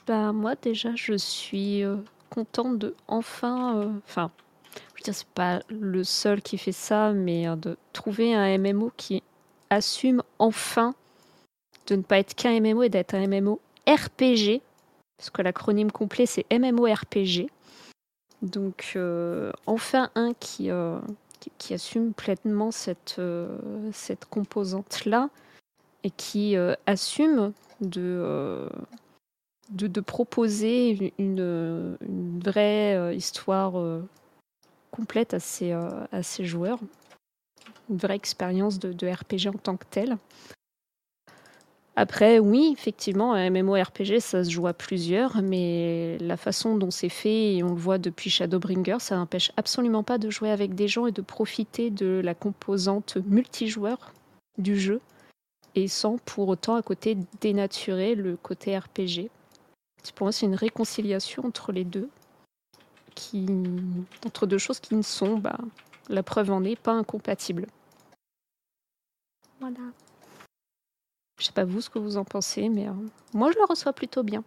Bah, 0.06 0.34
moi, 0.34 0.56
déjà, 0.56 0.94
je 0.96 1.14
suis 1.14 1.84
contente 2.30 2.78
de 2.78 2.96
enfin. 3.08 3.94
Enfin, 4.06 4.30
je 4.76 5.00
veux 5.00 5.04
dire, 5.06 5.16
c'est 5.16 5.28
pas 5.30 5.62
le 5.70 6.04
seul 6.04 6.42
qui 6.42 6.58
fait 6.58 6.74
ça, 6.74 7.14
mais 7.14 7.46
de 7.56 7.78
trouver 7.94 8.36
un 8.36 8.58
MMO 8.58 8.92
qui 8.98 9.24
assume 9.76 10.24
enfin 10.40 10.96
de 11.88 11.96
ne 11.96 12.02
pas 12.02 12.20
être 12.20 12.36
qu'un 12.36 12.60
MMO 12.60 12.84
et 12.84 12.90
d'être 12.90 13.14
un 13.14 13.28
MMO 13.28 13.60
RPG. 13.88 14.62
Parce 15.18 15.30
que 15.30 15.42
l'acronyme 15.42 15.92
complet, 15.92 16.26
c'est 16.26 16.46
MMORPG. 16.52 17.48
Donc, 18.42 18.92
euh, 18.96 19.54
enfin 19.66 20.10
un 20.16 20.34
qui, 20.34 20.70
euh, 20.70 21.00
qui, 21.58 21.74
assume 21.74 22.14
pleinement 22.14 22.72
cette, 22.72 23.16
euh, 23.20 23.58
composante-là 24.30 25.30
et 26.04 26.10
qui 26.10 26.58
assume 26.86 27.54
de. 27.80 28.68
proposer 30.06 31.14
une, 31.18 31.98
vraie 32.44 33.16
histoire 33.16 33.76
complète 34.92 35.34
à 35.34 35.40
ses, 35.40 35.72
à 35.72 36.22
ses 36.22 36.44
joueurs, 36.44 36.80
une 37.90 37.98
vraie 37.98 38.16
expérience 38.16 38.80
de, 38.80 39.08
RPG 39.08 39.50
en 39.54 39.58
tant 39.58 39.78
que 39.78 39.86
telle. 39.90 40.18
Après, 41.96 42.40
oui, 42.40 42.74
effectivement, 42.76 43.34
un 43.34 43.52
MMORPG, 43.52 44.20
ça 44.20 44.44
se 44.44 44.50
joue 44.50 44.66
à 44.66 44.74
plusieurs, 44.74 45.44
mais 45.44 46.18
la 46.20 46.38
façon 46.38 46.76
dont 46.76 46.90
c'est 46.90 47.10
fait, 47.10 47.56
et 47.56 47.64
on 47.64 47.70
le 47.70 47.80
voit 47.80 48.00
depuis 48.00 48.32
Shadowbringer, 48.32 48.98
ça 49.00 49.16
n'empêche 49.16 49.52
absolument 49.58 50.02
pas 50.02 50.18
de 50.18 50.32
jouer 50.32 50.50
avec 50.50 50.74
des 50.74 50.88
gens 50.88 51.06
et 51.06 51.12
de 51.12 51.22
profiter 51.22 51.92
de 51.92 52.20
la 52.24 52.34
composante 52.34 53.18
multijoueur 53.28 54.12
du 54.58 54.80
jeu, 54.80 55.02
et 55.76 55.88
sans 55.88 56.18
pour 56.18 56.48
autant 56.48 56.76
à 56.76 56.82
côté 56.82 57.16
dénaturer 57.42 58.16
le 58.16 58.38
côté 58.38 58.76
RPG. 58.76 59.30
Pour 60.16 60.26
moi, 60.26 60.32
c'est 60.32 60.48
une 60.48 60.56
réconciliation 60.56 61.46
entre 61.46 61.72
les 61.72 61.84
deux, 61.84 62.10
entre 64.26 64.48
deux 64.48 64.58
choses 64.58 64.80
qui 64.80 64.96
ne 64.96 65.02
sont, 65.02 65.38
bah, 65.38 65.58
la 66.10 66.24
preuve 66.24 66.52
en 66.52 66.64
est, 66.64 66.76
pas 66.76 66.94
incompatibles. 66.94 67.68
Voilà. 69.60 69.80
Je 71.40 71.46
sais 71.46 71.54
pas 71.54 71.66
vous 71.66 71.82
ce 71.82 71.90
que 71.90 72.00
vous 72.00 72.18
en 72.18 72.26
pensez, 72.26 72.70
mais 72.70 72.88
euh, 72.88 72.94
moi 73.34 73.52
je 73.52 73.58
le 73.58 73.66
reçois 73.66 73.94
plutôt 73.94 74.24
bien. 74.24 74.44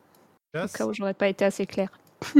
Au 0.54 0.68
cas 0.68 0.86
où 0.86 0.94
j'aurais 0.94 1.14
pas 1.14 1.28
été 1.28 1.44
assez 1.44 1.66
claire. 1.66 1.90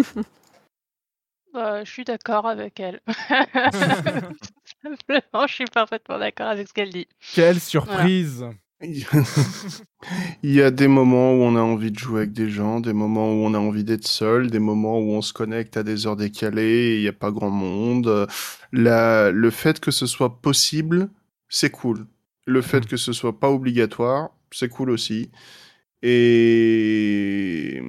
Bah, 1.52 1.84
je 1.84 1.90
suis 1.90 2.05
d'accord 2.05 2.47
avec 2.47 2.78
elle. 2.80 3.01
Simplement, 4.82 5.47
je 5.47 5.55
suis 5.55 5.64
parfaitement 5.64 6.18
d'accord 6.18 6.48
avec 6.48 6.68
ce 6.68 6.74
qu'elle 6.74 6.90
dit. 6.90 7.09
Quelle 7.32 7.59
surprise 7.60 8.44
Il 10.43 10.53
y 10.53 10.62
a 10.62 10.70
des 10.70 10.89
moments 10.89 11.32
où 11.32 11.43
on 11.43 11.57
a 11.57 11.61
envie 11.61 11.90
de 11.90 11.98
jouer 11.98 12.20
avec 12.23 12.32
des 12.32 12.51
gens, 12.51 12.81
des 12.81 12.93
moments 12.93 13.28
où 13.32 13.44
on 13.47 13.55
a 13.55 13.59
envie 13.59 13.85
d'être 13.85 14.07
seul, 14.07 14.51
des 14.51 14.59
moments 14.59 14.98
où 14.98 15.12
on 15.12 15.23
se 15.23 15.32
connecte 15.32 15.77
à 15.77 15.82
des 15.82 16.07
heures 16.07 16.16
décalées 16.16 16.62
et 16.65 16.97
il 16.97 17.03
n'y 17.03 17.09
a 17.09 17.12
pas 17.12 17.31
grand 17.31 17.51
monde. 17.51 18.27
La- 18.73 19.31
le 19.31 19.51
fait 19.51 19.81
que 19.81 19.90
ce 19.90 20.07
soit 20.07 20.40
possible, 20.43 21.09
c'est 21.48 21.70
cool. 21.70 22.07
Le 22.47 22.62
fait 22.62 22.86
que 22.86 22.97
ce 22.97 23.12
soit 23.12 23.39
pas 23.40 23.51
obligatoire, 23.51 24.31
c'est 24.53 24.69
cool 24.69 24.90
aussi. 24.90 25.31
Et 26.03 27.82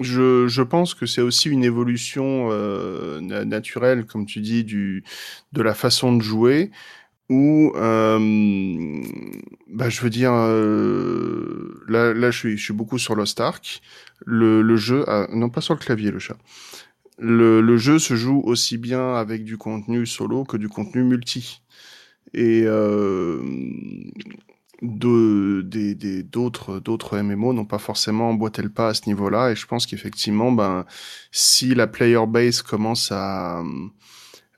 je, 0.00 0.46
je 0.48 0.62
pense 0.62 0.94
que 0.94 1.06
c'est 1.06 1.20
aussi 1.20 1.48
une 1.50 1.64
évolution 1.64 2.48
euh, 2.50 3.20
na- 3.20 3.44
naturelle, 3.44 4.06
comme 4.06 4.26
tu 4.26 4.40
dis, 4.40 4.64
du, 4.64 5.04
de 5.52 5.62
la 5.62 5.74
façon 5.74 6.14
de 6.16 6.22
jouer, 6.22 6.70
où, 7.30 7.72
euh, 7.76 9.02
bah, 9.68 9.88
je 9.88 10.00
veux 10.02 10.10
dire, 10.10 10.32
euh, 10.34 11.82
là, 11.88 12.12
là 12.12 12.30
je, 12.30 12.38
suis, 12.38 12.58
je 12.58 12.64
suis 12.64 12.74
beaucoup 12.74 12.98
sur 12.98 13.14
Lost 13.14 13.40
Ark. 13.40 13.80
Le, 14.26 14.62
le 14.62 14.76
jeu, 14.76 15.04
non 15.32 15.48
pas 15.48 15.62
sur 15.62 15.74
le 15.74 15.80
clavier, 15.80 16.10
le 16.10 16.18
chat. 16.18 16.36
Le, 17.18 17.60
le 17.60 17.76
jeu 17.78 17.98
se 17.98 18.16
joue 18.16 18.40
aussi 18.44 18.78
bien 18.78 19.14
avec 19.14 19.44
du 19.44 19.58
contenu 19.58 20.06
solo 20.06 20.44
que 20.44 20.56
du 20.56 20.68
contenu 20.68 21.04
multi. 21.04 21.62
Et 22.34 22.62
euh, 22.66 23.40
de- 24.82 25.62
des- 25.94 26.22
d'autres 26.22 26.80
d'autres 26.80 27.18
MMO 27.22 27.52
n'ont 27.52 27.66
pas 27.66 27.78
forcément 27.78 28.30
emboîté 28.30 28.62
le 28.62 28.70
pas 28.70 28.88
à 28.88 28.94
ce 28.94 29.02
niveau-là 29.08 29.50
et 29.50 29.56
je 29.56 29.66
pense 29.66 29.86
qu'effectivement 29.86 30.52
ben 30.52 30.86
si 31.32 31.74
la 31.74 31.86
player 31.86 32.24
base 32.26 32.62
commence 32.62 33.12
à 33.12 33.62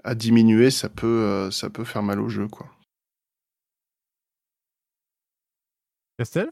à 0.05 0.15
diminuer 0.15 0.71
ça 0.71 0.89
peut 0.89 1.07
euh, 1.07 1.51
ça 1.51 1.71
peut 1.71 1.85
faire 1.85 2.03
mal 2.03 2.21
au 2.21 2.29
jeu 2.29 2.49
quoi. 2.49 2.67
Castel? 6.19 6.51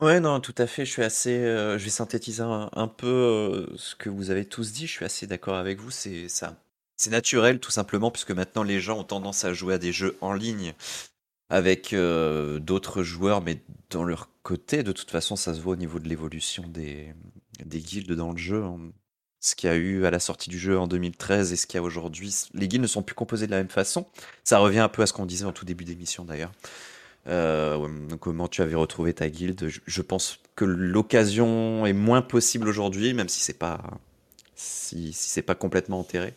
Ouais, 0.00 0.20
non, 0.20 0.40
tout 0.40 0.54
à 0.58 0.66
fait. 0.66 0.84
Je 0.84 0.90
suis 0.92 1.02
assez. 1.02 1.30
euh, 1.38 1.78
je 1.78 1.84
vais 1.84 1.90
synthétiser 1.90 2.42
un, 2.42 2.68
un 2.72 2.88
peu 2.88 3.06
euh, 3.06 3.76
ce 3.76 3.94
que 3.96 4.10
vous 4.10 4.30
avez 4.30 4.44
tous 4.44 4.72
dit. 4.72 4.86
Je 4.86 4.92
suis 4.92 5.04
assez 5.04 5.26
d'accord 5.26 5.54
avec 5.56 5.80
vous. 5.80 5.90
C'est 5.90 6.28
ça. 6.28 6.56
C'est 6.96 7.10
naturel, 7.10 7.60
tout 7.60 7.70
simplement, 7.70 8.10
puisque 8.10 8.30
maintenant 8.32 8.62
les 8.62 8.80
gens 8.80 8.98
ont 9.00 9.04
tendance 9.04 9.44
à 9.44 9.52
jouer 9.54 9.74
à 9.74 9.78
des 9.78 9.92
jeux 9.92 10.16
en 10.20 10.32
ligne 10.32 10.74
avec 11.50 11.92
euh, 11.92 12.58
d'autres 12.60 13.02
joueurs, 13.02 13.40
mais 13.42 13.60
dans 13.90 14.04
leur 14.04 14.28
côté. 14.42 14.82
De 14.82 14.92
toute 14.92 15.10
façon, 15.10 15.36
ça 15.36 15.54
se 15.54 15.60
voit 15.60 15.74
au 15.74 15.76
niveau 15.76 15.98
de 15.98 16.08
l'évolution 16.08 16.64
des, 16.68 17.14
des 17.64 17.80
guildes 17.80 18.12
dans 18.12 18.32
le 18.32 18.38
jeu. 18.38 18.62
Ce 19.44 19.54
qu'il 19.54 19.68
y 19.68 19.72
a 19.74 19.76
eu 19.76 20.06
à 20.06 20.10
la 20.10 20.20
sortie 20.20 20.48
du 20.48 20.58
jeu 20.58 20.78
en 20.78 20.86
2013 20.86 21.52
et 21.52 21.56
ce 21.56 21.66
qu'il 21.66 21.76
y 21.76 21.78
a 21.78 21.82
aujourd'hui, 21.82 22.34
les 22.54 22.66
guildes 22.66 22.80
ne 22.80 22.86
sont 22.86 23.02
plus 23.02 23.14
composées 23.14 23.44
de 23.44 23.50
la 23.50 23.58
même 23.58 23.68
façon. 23.68 24.06
Ça 24.42 24.56
revient 24.56 24.78
un 24.78 24.88
peu 24.88 25.02
à 25.02 25.06
ce 25.06 25.12
qu'on 25.12 25.26
disait 25.26 25.44
en 25.44 25.52
tout 25.52 25.66
début 25.66 25.84
d'émission 25.84 26.24
d'ailleurs. 26.24 26.50
Euh, 27.26 27.86
comment 28.20 28.48
tu 28.48 28.62
avais 28.62 28.74
retrouvé 28.74 29.12
ta 29.12 29.28
guilde? 29.28 29.68
Je, 29.68 29.80
je 29.84 30.00
pense 30.00 30.38
que 30.56 30.64
l'occasion 30.64 31.84
est 31.84 31.92
moins 31.92 32.22
possible 32.22 32.70
aujourd'hui, 32.70 33.12
même 33.12 33.28
si 33.28 33.42
c'est 33.42 33.58
pas 33.58 33.82
si, 34.54 35.12
si 35.12 35.28
c'est 35.28 35.42
pas 35.42 35.54
complètement 35.54 36.00
enterré. 36.00 36.32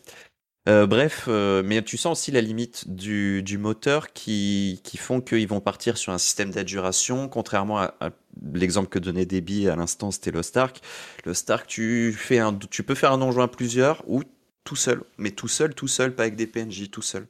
Euh, 0.68 0.86
bref, 0.86 1.24
euh, 1.28 1.62
mais 1.64 1.80
tu 1.82 1.96
sens 1.96 2.18
aussi 2.18 2.30
la 2.30 2.42
limite 2.42 2.94
du, 2.94 3.42
du 3.42 3.56
moteur 3.56 4.12
qui, 4.12 4.80
qui 4.84 4.98
font 4.98 5.22
qu'ils 5.22 5.48
vont 5.48 5.60
partir 5.60 5.96
sur 5.96 6.12
un 6.12 6.18
système 6.18 6.50
d'adjuration, 6.50 7.26
contrairement 7.28 7.78
à, 7.78 7.94
à 8.00 8.10
l'exemple 8.52 8.88
que 8.90 8.98
donnait 8.98 9.24
Debbie 9.24 9.66
à 9.68 9.76
l'instant, 9.76 10.10
c'était 10.10 10.30
Lost 10.30 10.56
Ark. 10.58 10.80
Lost 11.24 11.48
Ark, 11.48 11.66
tu, 11.66 12.12
fais 12.12 12.38
un, 12.38 12.52
tu 12.52 12.82
peux 12.82 12.94
faire 12.94 13.12
un 13.12 13.18
donjon 13.18 13.40
à 13.40 13.48
plusieurs 13.48 14.04
ou 14.06 14.22
tout 14.64 14.76
seul, 14.76 15.02
mais 15.16 15.30
tout 15.30 15.48
seul, 15.48 15.74
tout 15.74 15.88
seul, 15.88 16.14
pas 16.14 16.24
avec 16.24 16.36
des 16.36 16.46
PNJ, 16.46 16.90
tout 16.90 17.02
seul. 17.02 17.26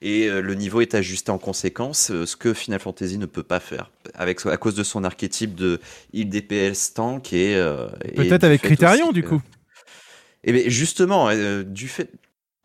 Et 0.00 0.26
euh, 0.28 0.40
le 0.40 0.54
niveau 0.54 0.80
est 0.80 0.96
ajusté 0.96 1.30
en 1.30 1.38
conséquence, 1.38 2.10
ce 2.24 2.36
que 2.36 2.52
Final 2.52 2.80
Fantasy 2.80 3.16
ne 3.18 3.26
peut 3.26 3.44
pas 3.44 3.60
faire, 3.60 3.92
avec, 4.14 4.44
à 4.46 4.56
cause 4.56 4.74
de 4.74 4.82
son 4.82 5.04
archétype 5.04 5.54
de 5.54 5.78
il 6.12 6.28
DPS 6.28 6.94
tank 6.94 7.32
et... 7.32 7.54
Peut-être 8.16 8.42
avec 8.42 8.62
Criterion, 8.62 9.10
aussi 9.10 9.14
du 9.14 9.22
coup. 9.22 9.40
et 10.42 10.52
bien 10.52 10.62
justement, 10.66 11.30
du 11.62 11.86
fait, 11.86 12.10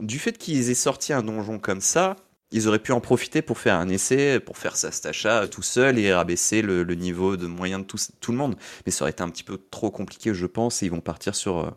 du 0.02 0.19
fait 0.19 0.38
qu'ils 0.38 0.69
aient 0.69 0.76
sorti 0.76 1.14
un 1.14 1.24
donjon 1.24 1.60
comme 1.60 1.82
ça, 1.82 2.15
ils 2.52 2.68
auraient 2.68 2.80
pu 2.80 2.94
en 2.94 3.02
profiter 3.02 3.41
pour 3.41 3.57
faire 3.57 3.76
un 3.76 3.90
essai, 3.90 4.40
pour 4.40 4.57
faire 4.57 4.78
sa 4.78 4.91
stacha 4.91 5.48
tout 5.48 5.61
seul 5.61 5.99
et 5.99 6.14
rabaisser 6.14 6.61
le, 6.61 6.84
le 6.84 6.95
niveau 6.95 7.36
de 7.36 7.45
moyen 7.45 7.80
de 7.80 7.84
tout, 7.84 7.98
tout 8.22 8.32
le 8.32 8.38
monde. 8.38 8.56
Mais 8.86 8.91
ça 8.91 9.03
aurait 9.03 9.11
été 9.11 9.22
un 9.22 9.30
petit 9.30 9.44
peu 9.44 9.60
trop 9.69 9.91
compliqué, 9.91 10.34
je 10.34 10.45
pense, 10.45 10.82
et 10.82 10.86
ils 10.86 10.91
vont 10.91 11.02
partir 11.02 11.36
sur, 11.36 11.60
euh, 11.60 11.72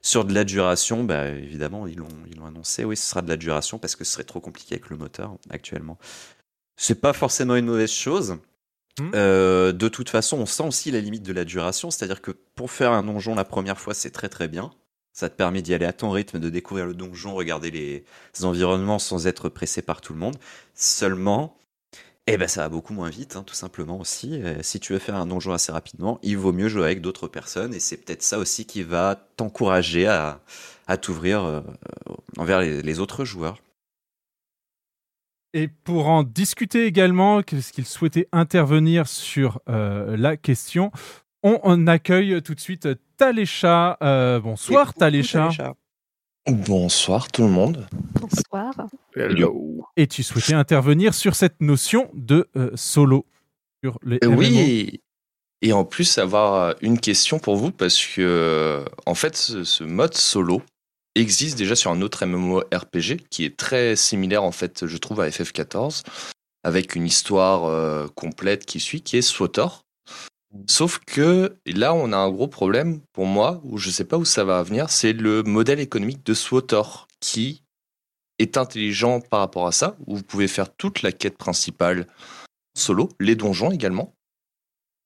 sur 0.00 0.24
de 0.24 0.32
la 0.32 0.44
duration. 0.44 1.04
Bah, 1.04 1.28
évidemment, 1.28 1.86
ils 1.86 1.98
l'ont, 1.98 2.08
ils 2.30 2.38
l'ont 2.38 2.46
annoncé, 2.46 2.84
oui, 2.84 2.96
ce 2.96 3.06
sera 3.06 3.20
de 3.20 3.28
la 3.28 3.36
duration 3.36 3.78
parce 3.78 3.96
que 3.96 4.04
ce 4.04 4.12
serait 4.12 4.24
trop 4.24 4.40
compliqué 4.40 4.76
avec 4.76 4.88
le 4.88 4.96
moteur 4.96 5.36
actuellement. 5.50 5.98
C'est 6.76 7.00
pas 7.00 7.12
forcément 7.12 7.56
une 7.56 7.66
mauvaise 7.66 7.92
chose. 7.92 8.38
Mhm. 8.98 9.10
Euh, 9.14 9.72
de 9.72 9.88
toute 9.88 10.08
façon, 10.08 10.38
on 10.38 10.46
sent 10.46 10.64
aussi 10.64 10.90
la 10.90 11.00
limite 11.00 11.22
de 11.22 11.32
la 11.32 11.44
duration, 11.44 11.90
c'est-à-dire 11.90 12.22
que 12.22 12.30
pour 12.30 12.70
faire 12.70 12.92
un 12.92 13.02
donjon 13.02 13.34
la 13.34 13.44
première 13.44 13.78
fois, 13.78 13.94
c'est 13.94 14.10
très 14.10 14.28
très 14.28 14.48
bien. 14.48 14.70
Ça 15.12 15.28
te 15.28 15.34
permet 15.34 15.62
d'y 15.62 15.74
aller 15.74 15.86
à 15.86 15.92
ton 15.92 16.10
rythme, 16.10 16.38
de 16.38 16.50
découvrir 16.50 16.86
le 16.86 16.94
donjon, 16.94 17.34
regarder 17.34 17.70
les 17.70 18.04
environnements 18.44 18.98
sans 18.98 19.26
être 19.26 19.48
pressé 19.48 19.82
par 19.82 20.00
tout 20.00 20.12
le 20.12 20.18
monde. 20.18 20.36
Seulement, 20.74 21.58
eh 22.30 22.36
ben 22.36 22.46
ça 22.46 22.60
va 22.60 22.68
beaucoup 22.68 22.92
moins 22.92 23.08
vite, 23.08 23.36
hein, 23.36 23.42
tout 23.42 23.54
simplement 23.54 23.98
aussi. 23.98 24.42
Euh, 24.42 24.62
si 24.62 24.80
tu 24.80 24.92
veux 24.92 24.98
faire 24.98 25.16
un 25.16 25.24
donjon 25.24 25.52
assez 25.52 25.72
rapidement, 25.72 26.18
il 26.22 26.36
vaut 26.36 26.52
mieux 26.52 26.68
jouer 26.68 26.84
avec 26.84 27.00
d'autres 27.00 27.26
personnes, 27.26 27.72
et 27.72 27.80
c'est 27.80 27.96
peut-être 27.96 28.22
ça 28.22 28.38
aussi 28.38 28.66
qui 28.66 28.82
va 28.82 29.18
t'encourager 29.36 30.06
à, 30.06 30.42
à 30.88 30.98
t'ouvrir 30.98 31.42
euh, 31.42 31.62
envers 32.36 32.60
les, 32.60 33.00
autres 33.00 33.24
joueurs. 33.24 33.62
Et 35.54 35.68
pour 35.68 36.08
en 36.08 36.22
discuter 36.22 36.84
également, 36.84 37.42
qu'est-ce 37.42 37.72
qu'il 37.72 37.86
souhaitait 37.86 38.28
intervenir 38.32 39.08
sur 39.08 39.62
euh, 39.70 40.14
la 40.18 40.36
question, 40.36 40.92
on, 41.62 41.86
accueille 41.86 42.40
tout 42.42 42.54
de 42.54 42.60
suite 42.60 42.88
Talécha. 43.16 43.96
Euh, 44.02 44.40
bonsoir 44.40 44.94
Talécha. 44.94 45.50
Bonsoir 46.46 47.30
tout 47.30 47.42
le 47.42 47.48
monde. 47.48 47.86
Bonsoir. 48.20 48.72
Hello. 49.14 49.84
Et 49.96 50.06
tu 50.06 50.22
souhaitais 50.22 50.54
intervenir 50.54 51.14
sur 51.14 51.34
cette 51.34 51.60
notion 51.60 52.10
de 52.14 52.48
euh, 52.56 52.70
solo 52.74 53.26
sur 53.82 53.98
les 54.02 54.18
Euh, 54.24 54.28
MMO. 54.28 54.38
Oui, 54.38 55.00
et 55.60 55.72
en 55.72 55.84
plus 55.84 56.18
avoir 56.18 56.74
une 56.80 56.98
question 56.98 57.38
pour 57.38 57.56
vous 57.56 57.70
parce 57.70 58.04
que 58.04 58.84
en 59.06 59.14
fait 59.14 59.36
ce, 59.36 59.64
ce 59.64 59.84
mode 59.84 60.14
solo 60.14 60.62
existe 61.14 61.58
déjà 61.58 61.74
sur 61.74 61.90
un 61.90 62.00
autre 62.00 62.24
MMORPG 62.24 63.26
qui 63.28 63.44
est 63.44 63.56
très 63.56 63.96
similaire 63.96 64.44
en 64.44 64.52
fait 64.52 64.86
je 64.86 64.96
trouve 64.96 65.20
à 65.20 65.28
FF14 65.28 66.04
avec 66.64 66.94
une 66.94 67.06
histoire 67.06 67.64
euh, 67.64 68.06
complète 68.14 68.66
qui 68.66 68.80
suit 68.80 69.02
qui 69.02 69.16
est 69.16 69.22
SWTOR. 69.22 69.84
Sauf 70.66 70.98
que 71.00 71.56
là 71.66 71.94
on 71.94 72.12
a 72.12 72.16
un 72.16 72.30
gros 72.30 72.48
problème 72.48 73.00
pour 73.12 73.26
moi 73.26 73.60
où 73.64 73.78
je 73.78 73.90
sais 73.90 74.04
pas 74.04 74.16
où 74.16 74.24
ça 74.24 74.44
va 74.44 74.62
venir, 74.62 74.90
c'est 74.90 75.12
le 75.12 75.42
modèle 75.42 75.80
économique 75.80 76.24
de 76.24 76.34
SWTOR 76.34 77.06
qui 77.20 77.62
est 78.38 78.56
intelligent 78.56 79.20
par 79.20 79.40
rapport 79.40 79.66
à 79.66 79.72
ça 79.72 79.96
où 80.06 80.16
vous 80.16 80.22
pouvez 80.22 80.48
faire 80.48 80.74
toute 80.74 81.02
la 81.02 81.12
quête 81.12 81.36
principale 81.36 82.06
solo, 82.76 83.10
les 83.20 83.34
donjons 83.34 83.70
également, 83.70 84.14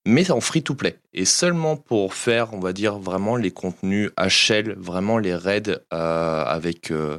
mais 0.06 0.30
en 0.30 0.40
free-to-play. 0.40 0.98
Et 1.12 1.24
seulement 1.24 1.76
pour 1.76 2.14
faire, 2.14 2.52
on 2.54 2.60
va 2.60 2.72
dire, 2.72 2.98
vraiment 2.98 3.36
les 3.36 3.50
contenus 3.50 4.10
HL, 4.18 4.74
vraiment 4.76 5.18
les 5.18 5.34
raids 5.34 5.80
euh, 5.92 6.44
avec 6.44 6.90
euh, 6.90 7.18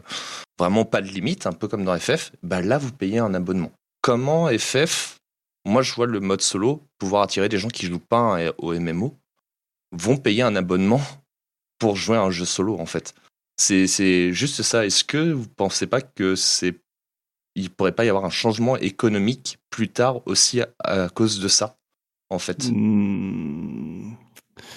vraiment 0.60 0.86
pas 0.86 1.02
de 1.02 1.08
limite, 1.08 1.48
un 1.48 1.54
peu 1.54 1.68
comme 1.68 1.86
dans 1.86 1.98
FF, 1.98 2.32
bah 2.44 2.62
là, 2.62 2.78
vous 2.78 2.92
payez 2.92 3.20
un 3.20 3.34
abonnement. 3.34 3.72
Comment 4.02 4.48
FF, 4.48 5.20
moi 5.66 5.82
je 5.82 5.94
vois 5.94 6.08
le 6.08 6.20
mode 6.20 6.42
solo, 6.42 6.84
pouvoir 6.98 7.24
attirer 7.24 7.50
des 7.50 7.58
gens 7.58 7.70
qui 7.70 7.86
jouent 7.86 8.00
pas 8.00 8.40
au 8.58 8.74
MMO, 8.74 9.18
vont 9.92 10.18
payer 10.18 10.42
un 10.42 10.56
abonnement 10.56 11.02
pour 11.80 11.96
jouer 11.96 12.18
à 12.18 12.22
un 12.22 12.32
jeu 12.32 12.46
solo, 12.46 12.80
en 12.80 12.86
fait. 12.86 13.14
C'est 13.58 14.34
juste 14.34 14.62
ça. 14.64 14.86
Est-ce 14.86 15.04
que 15.04 15.32
vous 15.32 15.48
pensez 15.48 15.88
pas 15.88 16.02
que 16.02 16.36
c'est 16.36 16.76
il 17.56 17.70
pourrait 17.70 17.92
pas 17.92 18.04
y 18.04 18.10
avoir 18.10 18.26
un 18.26 18.32
changement 18.32 18.78
économique 18.78 19.60
plus 19.70 19.88
tard 19.88 20.26
aussi 20.26 20.62
à, 20.80 21.10
cause 21.10 21.40
de 21.40 21.48
ça, 21.48 21.78
en 22.32 22.40
fait? 22.40 22.70
Hmm. 22.72 24.14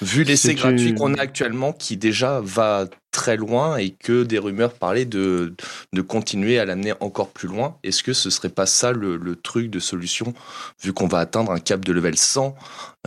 Vu 0.03 0.25
l'essai 0.25 0.55
gratuit 0.55 0.95
qu'on 0.95 1.15
a 1.15 1.21
actuellement, 1.21 1.73
qui 1.73 1.97
déjà 1.97 2.41
va 2.41 2.87
très 3.11 3.37
loin 3.39 3.79
et 3.79 3.91
que 3.91 4.25
des 4.25 4.39
rumeurs 4.39 4.75
parlaient 4.75 5.07
de, 5.07 5.55
de 5.95 6.03
continuer 6.03 6.59
à 6.59 6.67
l'amener 6.67 6.93
encore 7.01 7.31
plus 7.31 7.49
loin, 7.49 7.79
est-ce 7.83 8.03
que 8.03 8.13
ce 8.13 8.29
serait 8.29 8.51
pas 8.51 8.67
ça 8.67 8.93
le, 8.93 9.17
le 9.17 9.37
truc 9.37 9.71
de 9.71 9.79
solution, 9.79 10.35
vu 10.83 10.93
qu'on 10.93 11.07
va 11.07 11.21
atteindre 11.21 11.51
un 11.51 11.59
cap 11.59 11.83
de 11.83 11.93
level 11.95 12.17
100, 12.17 12.55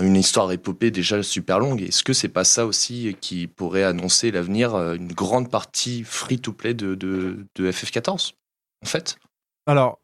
une 0.01 0.15
histoire 0.15 0.51
épopée 0.51 0.89
déjà 0.89 1.21
super 1.21 1.59
longue, 1.59 1.83
est-ce 1.83 2.03
que 2.03 2.13
c'est 2.13 2.27
pas 2.27 2.43
ça 2.43 2.65
aussi 2.65 3.15
qui 3.21 3.45
pourrait 3.45 3.83
annoncer 3.83 4.31
l'avenir, 4.31 4.73
euh, 4.73 4.95
une 4.95 5.13
grande 5.13 5.51
partie 5.51 6.03
free-to-play 6.03 6.73
de, 6.73 6.95
de, 6.95 7.45
de 7.55 7.71
FF14, 7.71 8.31
en 8.83 8.87
fait? 8.87 9.17
Alors, 9.67 9.99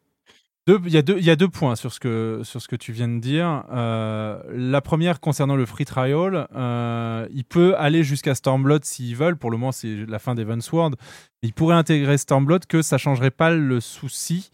il 0.68 0.88
y, 0.92 0.96
a 0.96 1.02
deux- 1.02 1.18
il 1.18 1.24
y 1.24 1.30
a 1.30 1.36
deux 1.36 1.48
points 1.48 1.76
sur 1.76 1.92
ce 1.92 2.00
que, 2.00 2.40
sur 2.42 2.60
ce 2.60 2.66
que 2.68 2.74
tu 2.76 2.90
viens 2.92 3.08
de 3.08 3.18
dire. 3.20 3.64
Euh, 3.70 4.42
la 4.52 4.80
première 4.80 5.20
concernant 5.20 5.54
le 5.56 5.64
free 5.66 5.84
trial, 5.84 6.48
euh, 6.56 7.26
il 7.30 7.44
peut 7.44 7.76
aller 7.76 8.02
jusqu'à 8.02 8.34
Stormblood 8.34 8.84
s'ils 8.84 9.14
veulent. 9.14 9.36
Pour 9.36 9.50
le 9.50 9.58
moment, 9.58 9.72
c'est 9.72 9.94
la 10.08 10.18
fin 10.18 10.34
d'Evansward. 10.34 10.96
Il 11.42 11.52
pourrait 11.52 11.76
intégrer 11.76 12.18
Stormblood 12.18 12.66
que 12.66 12.82
ça 12.82 12.98
changerait 12.98 13.30
pas 13.30 13.50
le 13.52 13.80
souci 13.80 14.50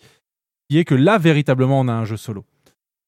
qui 0.69 0.79
est 0.79 0.85
que 0.85 0.95
là, 0.95 1.17
véritablement, 1.19 1.81
on 1.81 1.89
a 1.89 1.93
un 1.93 2.05
jeu 2.05 2.17
solo. 2.19 2.45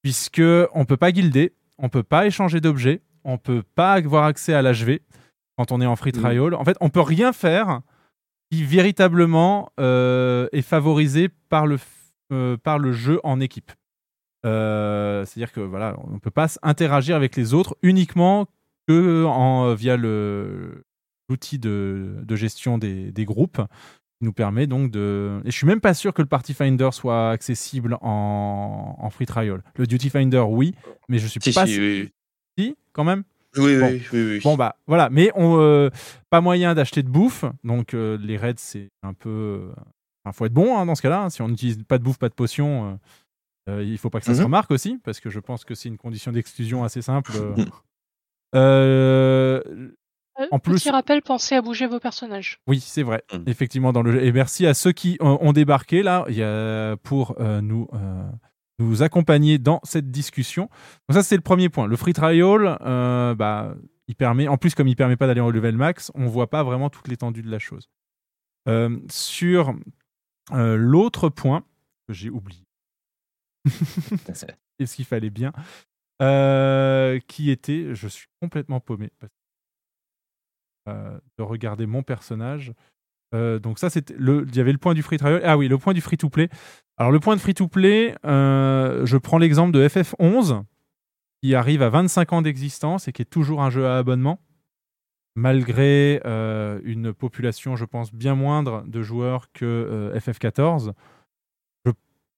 Puisque 0.03 0.43
on 0.73 0.85
peut 0.85 0.97
pas 0.97 1.13
guilder, 1.13 1.53
on 1.79 1.89
peut 1.89 2.03
pas 2.03 2.27
échanger 2.27 2.61
d'objets, 2.61 3.01
on 3.25 3.39
peut 3.39 3.63
pas 3.75 3.93
avoir 3.95 4.25
accès 4.25 4.53
à 4.55 4.63
l'HV 4.63 4.99
quand 5.59 5.73
on 5.73 5.81
est 5.81 5.87
en 5.87 5.97
free 5.97 6.11
Mm. 6.15 6.21
trial. 6.21 6.55
En 6.55 6.65
fait, 6.65 6.77
on 6.81 6.89
peut 6.91 7.01
rien 7.01 7.33
faire 7.33 7.81
qui 8.51 8.63
véritablement 8.65 9.71
euh, 9.81 10.47
est 10.53 10.63
favorisé 10.63 11.29
par 11.49 11.67
le, 11.67 11.77
f- 11.77 11.81
euh, 11.81 11.94
par 12.63 12.79
le 12.79 12.93
jeu 12.93 13.21
en 13.25 13.41
équipe. 13.41 13.73
Euh, 14.47 15.25
C'est-à-dire 15.25 15.53
que 15.53 15.61
voilà, 15.61 15.97
on 16.05 16.11
ne 16.15 16.19
peut 16.19 16.31
pas 16.31 16.47
interagir 16.63 17.17
avec 17.17 17.37
les 17.37 17.55
autres 17.55 17.77
uniquement 17.83 18.47
que 18.87 19.25
en, 19.25 19.75
via 19.75 19.97
le, 19.97 20.85
l'outil 21.31 21.59
de, 21.59 22.17
de 22.23 22.37
gestion 22.37 22.77
des, 22.77 23.11
des 23.13 23.25
groupes 23.25 23.57
qui 24.19 24.25
nous 24.27 24.33
permet 24.35 24.67
donc 24.67 24.91
de. 24.91 25.41
Et 25.45 25.51
je 25.51 25.57
suis 25.57 25.67
même 25.67 25.81
pas 25.81 25.95
sûr 25.95 26.13
que 26.13 26.21
le 26.21 26.29
Party 26.29 26.53
Finder 26.53 26.91
soit 26.93 27.31
accessible 27.31 27.97
en, 28.03 28.97
en 28.99 29.11
free 29.11 29.27
trial. 29.27 29.63
Le 29.77 29.87
Duty 29.87 30.11
Finder, 30.11 30.45
oui, 30.47 30.75
mais 31.09 31.19
je 31.19 31.27
suis 31.27 31.41
Si, 31.41 31.53
pas 31.53 31.67
si, 31.67 31.75
sûr. 31.75 31.83
oui, 31.83 32.11
Si, 32.59 32.77
quand 32.93 33.05
même. 33.05 33.25
oui, 33.57 33.79
Bon. 33.81 33.87
oui, 33.89 34.03
oui, 34.13 34.25
oui. 34.33 34.41
Bon 34.45 34.57
bah 34.57 34.77
voilà, 34.87 35.09
mais 35.11 35.31
on 35.35 35.57
euh, 35.59 35.89
pas 36.29 36.43
moyen 36.43 36.75
d'acheter 36.75 37.03
de 37.03 37.09
bouffe, 37.09 37.45
donc 37.65 37.95
euh, 37.95 38.19
les 38.21 38.37
raids 38.37 38.55
c'est 38.59 38.91
un 39.03 39.15
peu, 39.15 39.31
euh, 39.31 39.73
enfin, 40.25 40.33
faut 40.33 40.47
être 40.47 40.53
bon 40.53 40.77
hein, 40.79 40.87
dans 40.87 40.95
ce 40.95 41.03
cas-là. 41.03 41.23
hein. 41.25 41.31
Si 41.31 41.43
on 41.43 41.49
n'utilise 41.49 41.83
pas 41.85 41.99
de 41.99 42.03
bouffe, 42.05 42.19
pas 42.19 42.29
de 42.29 42.35
potion, 42.35 42.99
euh, 43.69 43.73
euh, 43.79 43.85
il 43.85 43.99
faut 43.99 44.11
pas 44.11 44.21
que 44.21 44.27
ça 44.27 44.35
se 44.35 44.39
Mhm. 44.41 44.45
remarque 44.47 44.71
aussi, 44.71 44.99
parce 45.05 45.21
que 45.21 45.31
je 45.31 45.41
pense 45.41 45.65
que 45.65 45.75
c'est 45.75 45.89
une 45.89 45.97
condition 45.99 46.33
d'exclusion 46.33 46.85
assez 46.85 47.03
simple. 47.03 47.33
euh. 47.37 47.55
Euh, 48.55 49.63
Euh, 50.41 50.47
En 50.51 50.59
plus- 50.59 50.75
Petit 50.83 50.91
rappel, 50.91 51.23
pensez 51.23 51.55
à 51.55 51.63
bouger 51.63 51.87
vos 51.87 52.01
personnages. 52.01 52.59
oui, 52.67 52.81
c'est 52.81 53.05
vrai, 53.05 53.23
Mhm. 53.33 53.45
effectivement 53.47 53.93
dans 53.93 54.03
le 54.03 54.11
jeu. 54.11 54.25
Et 54.25 54.33
merci 54.33 54.67
à 54.67 54.75
ceux 54.75 54.91
qui 54.91 55.17
ont, 55.21 55.53
débarqué 55.53 56.03
là, 56.03 56.25
il 56.29 56.35
y 56.35 56.43
a 56.43 56.97
pour 57.05 57.37
euh, 57.41 57.61
nous. 57.61 57.87
euh, 57.93 58.29
nous 58.81 59.05
accompagner 59.05 59.59
dans 59.59 59.79
cette 59.85 60.11
discussion. 60.11 60.65
Donc 61.09 61.15
ça 61.15 61.23
c'est 61.23 61.37
le 61.37 61.41
premier 61.43 61.69
point. 61.69 61.87
Le 61.87 61.95
free 61.95 62.13
trial, 62.15 62.77
euh, 62.81 63.37
bah, 63.37 63.77
il 64.09 64.17
permet, 64.17 64.49
en 64.49 64.57
plus 64.57 64.75
comme 64.75 64.89
il 64.89 64.97
permet 64.97 65.15
pas 65.15 65.29
d'aller 65.29 65.41
en 65.41 65.51
level 65.51 65.77
max, 65.77 66.11
on 66.17 66.27
voit 66.27 66.51
pas 66.51 66.65
vraiment 66.65 66.91
toute 66.91 67.07
l'étendue 67.07 67.43
de 67.43 67.51
la 67.53 67.61
chose. 67.61 67.89
Euh, 68.69 68.99
sur 69.09 69.73
euh, 70.53 70.77
l'autre 70.77 71.29
point 71.29 71.65
que 72.07 72.13
j'ai 72.13 72.31
oublié, 72.31 72.67
et 74.79 74.87
ce 74.87 74.97
qu'il 74.97 75.05
fallait 75.05 75.31
bien, 75.31 75.53
euh, 76.23 77.19
qui 77.27 77.51
était, 77.51 77.95
je 77.95 78.09
suis 78.09 78.27
complètement 78.41 78.81
paumé 78.81 79.11
parce 79.19 79.33
que, 79.33 80.91
euh, 80.91 81.19
de 81.39 81.43
regarder 81.43 81.87
mon 81.87 82.03
personnage. 82.03 82.73
Donc 83.63 83.81
ça 83.81 83.91
c'était 83.91 84.15
le, 84.17 84.47
il 84.49 84.55
y 84.55 84.61
avait 84.61 84.71
le 84.71 84.79
point 84.79 84.95
du 84.95 85.03
free 85.03 85.17
trial. 85.17 85.41
Ah 85.43 85.59
oui, 85.59 85.67
le 85.67 85.77
point 85.77 85.93
du 85.93 86.01
free 86.01 86.17
to 86.17 86.31
play. 86.31 86.49
Alors 86.99 87.11
le 87.11 87.19
point 87.19 87.35
de 87.35 87.41
free 87.41 87.53
to 87.53 87.67
play, 87.67 88.15
je 88.23 89.17
prends 89.17 89.39
l'exemple 89.39 89.73
de 89.73 89.89
FF11 89.89 90.63
qui 91.43 91.57
arrive 91.57 91.83
à 91.83 91.91
25 91.91 92.33
ans 92.33 92.43
d'existence 92.43 93.09
et 93.09 93.13
qui 93.13 93.23
est 93.23 93.25
toujours 93.25 93.61
un 93.61 93.71
jeu 93.71 93.89
à 93.89 93.99
abonnement 93.99 94.39
malgré 95.37 96.21
euh, 96.25 96.81
une 96.85 97.13
population, 97.13 97.77
je 97.77 97.85
pense, 97.85 98.13
bien 98.13 98.35
moindre 98.35 98.85
de 98.87 99.03
joueurs 99.03 99.51
que 99.53 99.65
euh, 99.65 100.19
FF14. 100.19 100.93
Je 101.85 101.93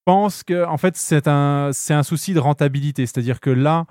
pense 0.04 0.42
que, 0.42 0.64
en 0.64 0.78
fait, 0.78 0.96
c'est 0.96 1.28
un, 1.28 1.70
un 1.90 2.02
souci 2.02 2.32
de 2.32 2.38
rentabilité. 2.38 3.04
C'est-à-dire 3.06 3.40
que 3.40 3.50
là, 3.50 3.86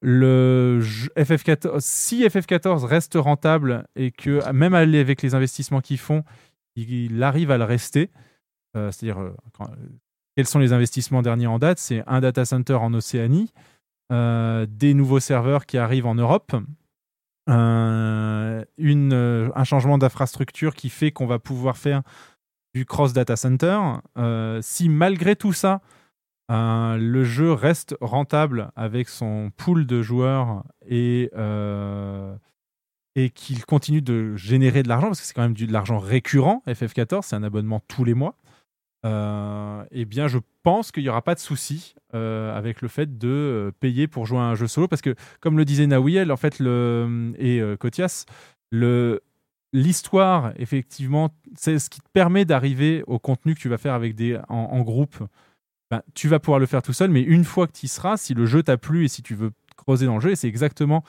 le 0.00 0.80
jeu- 0.80 1.10
FF14, 1.16 1.80
si 1.80 2.24
FF14 2.24 2.84
reste 2.84 3.14
rentable 3.16 3.86
et 3.96 4.10
que, 4.10 4.50
même 4.52 4.74
avec 4.74 5.22
les 5.22 5.34
investissements 5.34 5.80
qu'ils 5.80 5.98
font, 5.98 6.22
il 6.76 7.22
arrive 7.22 7.50
à 7.50 7.58
le 7.58 7.64
rester, 7.64 8.10
euh, 8.76 8.90
c'est-à-dire, 8.92 9.32
quels 10.36 10.46
sont 10.46 10.58
les 10.58 10.72
investissements 10.72 11.22
derniers 11.22 11.46
en 11.46 11.58
date? 11.58 11.78
C'est 11.78 12.04
un 12.06 12.20
data 12.20 12.44
center 12.44 12.74
en 12.74 12.92
Océanie, 12.94 13.50
des 14.10 14.94
nouveaux 14.94 15.20
serveurs 15.20 15.66
qui 15.66 15.78
arrivent 15.78 16.06
en 16.06 16.14
Europe, 16.14 16.54
un, 17.46 18.64
une, 18.78 19.12
euh, 19.12 19.50
un 19.54 19.64
changement 19.64 19.98
d'infrastructure 19.98 20.74
qui 20.74 20.88
fait 20.90 21.12
qu'on 21.12 21.26
va 21.26 21.38
pouvoir 21.38 21.76
faire 21.76 22.02
du 22.74 22.84
cross 22.84 23.12
data 23.12 23.36
center. 23.36 23.78
Euh, 24.18 24.60
si 24.62 24.88
malgré 24.88 25.36
tout 25.36 25.52
ça, 25.52 25.80
euh, 26.50 26.96
le 26.96 27.24
jeu 27.24 27.52
reste 27.52 27.96
rentable 28.00 28.70
avec 28.76 29.08
son 29.08 29.50
pool 29.56 29.86
de 29.86 30.02
joueurs 30.02 30.62
et, 30.86 31.30
euh, 31.36 32.36
et 33.16 33.30
qu'il 33.30 33.64
continue 33.64 34.02
de 34.02 34.36
générer 34.36 34.82
de 34.82 34.88
l'argent, 34.88 35.08
parce 35.08 35.20
que 35.20 35.26
c'est 35.26 35.34
quand 35.34 35.42
même 35.42 35.54
du, 35.54 35.66
de 35.66 35.72
l'argent 35.72 35.98
récurrent, 35.98 36.62
FF14, 36.68 37.22
c'est 37.22 37.36
un 37.36 37.42
abonnement 37.42 37.80
tous 37.88 38.04
les 38.04 38.14
mois, 38.14 38.36
euh, 39.06 39.84
eh 39.92 40.04
bien 40.04 40.26
je 40.26 40.38
pense 40.62 40.90
qu'il 40.90 41.04
n'y 41.04 41.08
aura 41.08 41.22
pas 41.22 41.34
de 41.34 41.40
souci 41.40 41.94
euh, 42.14 42.56
avec 42.56 42.82
le 42.82 42.88
fait 42.88 43.18
de 43.18 43.28
euh, 43.28 43.70
payer 43.78 44.08
pour 44.08 44.26
jouer 44.26 44.38
à 44.38 44.42
un 44.42 44.54
jeu 44.56 44.66
solo, 44.66 44.88
parce 44.88 45.02
que 45.02 45.14
comme 45.40 45.56
le 45.56 45.64
disait 45.64 45.86
Nawiel, 45.86 46.32
en 46.32 46.36
fait, 46.36 46.58
le, 46.58 47.32
et 47.38 47.60
euh, 47.60 47.76
Kotias, 47.76 48.24
le, 48.72 49.22
l'histoire, 49.72 50.52
effectivement, 50.56 51.30
c'est 51.56 51.78
ce 51.78 51.88
qui 51.88 52.00
te 52.00 52.08
permet 52.12 52.44
d'arriver 52.44 53.04
au 53.06 53.18
contenu 53.18 53.54
que 53.54 53.60
tu 53.60 53.68
vas 53.68 53.78
faire 53.78 53.94
avec 53.94 54.16
des, 54.16 54.38
en, 54.48 54.56
en 54.56 54.80
groupe. 54.82 55.16
Ben, 55.90 56.02
tu 56.14 56.26
vas 56.26 56.40
pouvoir 56.40 56.58
le 56.58 56.66
faire 56.66 56.82
tout 56.82 56.92
seul, 56.92 57.10
mais 57.10 57.22
une 57.22 57.44
fois 57.44 57.68
que 57.68 57.72
tu 57.72 57.86
y 57.86 57.88
seras, 57.88 58.16
si 58.16 58.34
le 58.34 58.44
jeu 58.44 58.62
t'a 58.64 58.76
plu 58.76 59.04
et 59.04 59.08
si 59.08 59.22
tu 59.22 59.36
veux 59.36 59.52
creuser 59.76 60.06
dans 60.06 60.16
le 60.16 60.20
jeu, 60.20 60.32
et 60.32 60.36
c'est 60.36 60.48
exactement 60.48 61.04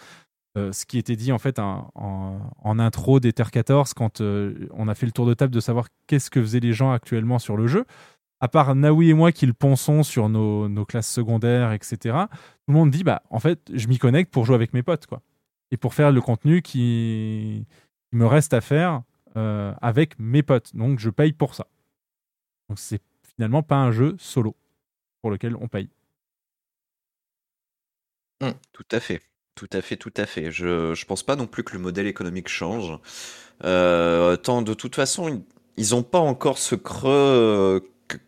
euh, 0.58 0.72
ce 0.72 0.86
qui 0.86 0.98
était 0.98 1.16
dit 1.16 1.32
en 1.32 1.38
fait 1.38 1.60
en, 1.60 2.80
intro 2.80 3.20
d'Ether 3.20 3.44
14 3.52 3.94
quand 3.94 4.22
euh, 4.22 4.68
on 4.72 4.88
a 4.88 4.96
fait 4.96 5.06
le 5.06 5.12
tour 5.12 5.28
de 5.28 5.34
table 5.36 5.54
de 5.54 5.60
savoir 5.60 5.88
qu'est-ce 6.08 6.32
que 6.32 6.42
faisaient 6.42 6.60
les 6.60 6.74
gens 6.74 6.92
actuellement 6.92 7.38
sur 7.38 7.58
le 7.58 7.68
jeu. 7.68 7.86
À 8.40 8.48
part 8.48 8.74
Naoui 8.76 9.10
et 9.10 9.14
moi 9.14 9.32
qui 9.32 9.46
le 9.46 9.54
ponçons 9.54 10.04
sur 10.04 10.30
nos, 10.30 10.86
classes 10.86 11.12
secondaires, 11.12 11.74
etc., 11.74 11.98
tout 12.06 12.68
le 12.70 12.74
monde 12.74 12.90
dit 12.90 13.04
bah 13.04 13.22
en 13.30 13.40
fait 13.40 13.60
je 13.74 13.88
m'y 13.88 14.00
connecte 14.00 14.32
pour 14.32 14.46
jouer 14.46 14.56
avec 14.56 14.74
mes 14.74 14.84
potes 14.84 15.06
quoi 15.06 15.22
et 15.70 15.78
pour 15.78 15.94
faire 15.94 16.12
le 16.12 16.22
contenu 16.22 16.62
qui, 16.62 17.66
me 18.14 18.26
reste 18.26 18.54
à 18.54 18.62
faire 18.62 19.04
euh, 19.36 19.74
avec 19.82 20.18
mes 20.18 20.42
potes. 20.42 20.76
Donc 20.76 20.98
je 20.98 21.10
paye 21.10 21.34
pour 21.34 21.54
ça. 21.54 21.68
Donc 22.70 22.80
c'est 22.80 23.02
finalement 23.22 23.62
pas 23.62 23.76
un 23.76 23.92
jeu 23.92 24.16
solo 24.18 24.56
pour 25.22 25.30
lequel 25.30 25.56
on 25.58 25.68
paye. 25.68 25.90
Tout 28.40 28.86
à 28.92 29.00
fait. 29.00 29.22
Tout 29.58 29.68
à 29.74 29.82
fait, 29.82 29.98
tout 29.98 30.14
à 30.18 30.26
fait. 30.28 30.52
Je, 30.52 30.94
je 30.94 31.06
pense 31.06 31.24
pas 31.24 31.36
non 31.36 31.48
plus 31.48 31.64
que 31.64 31.74
le 31.74 31.80
modèle 31.80 32.08
économique 32.08 32.48
change. 32.48 32.94
Euh, 33.66 34.38
tant 34.38 34.62
de 34.62 34.74
toute 34.76 34.96
façon, 34.96 35.30
ils- 35.30 35.42
ils 35.78 35.96
ont 35.96 36.04
pas 36.04 36.20
encore 36.20 36.60
ce 36.60 36.76
creux 36.76 37.12
euh, 37.12 37.80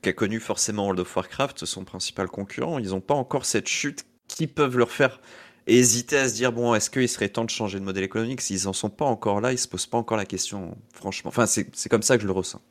qu'a 0.01 0.13
connu 0.13 0.39
forcément 0.39 0.83
World 0.83 1.01
of 1.01 1.15
Warcraft, 1.15 1.65
son 1.65 1.85
principal 1.85 2.29
concurrent. 2.29 2.79
Ils 2.79 2.95
ont 2.95 3.01
pas 3.01 3.15
encore 3.15 3.45
cette 3.45 3.67
chute 3.67 4.05
qui 4.27 4.47
peuvent 4.47 4.77
leur 4.77 4.91
faire 4.91 5.21
hésiter 5.67 6.17
à 6.17 6.29
se 6.29 6.35
dire 6.35 6.53
bon, 6.53 6.75
est-ce 6.75 6.89
qu'il 6.91 7.09
serait 7.09 7.29
temps 7.29 7.45
de 7.45 7.51
changer 7.51 7.79
de 7.79 7.85
modèle 7.85 8.05
économique? 8.05 8.41
S'ils 8.41 8.67
en 8.69 8.73
sont 8.73 8.89
pas 8.91 9.05
encore 9.05 9.41
là, 9.41 9.53
ils 9.53 9.59
se 9.59 9.67
posent 9.69 9.87
pas 9.87 9.99
encore 9.99 10.17
la 10.17 10.25
question, 10.25 10.77
franchement. 10.93 11.29
Enfin, 11.29 11.45
c'est 11.47 11.89
comme 11.89 12.03
ça 12.03 12.17
que 12.17 12.23
je 12.23 12.27
le 12.27 12.33
ressens. 12.33 12.61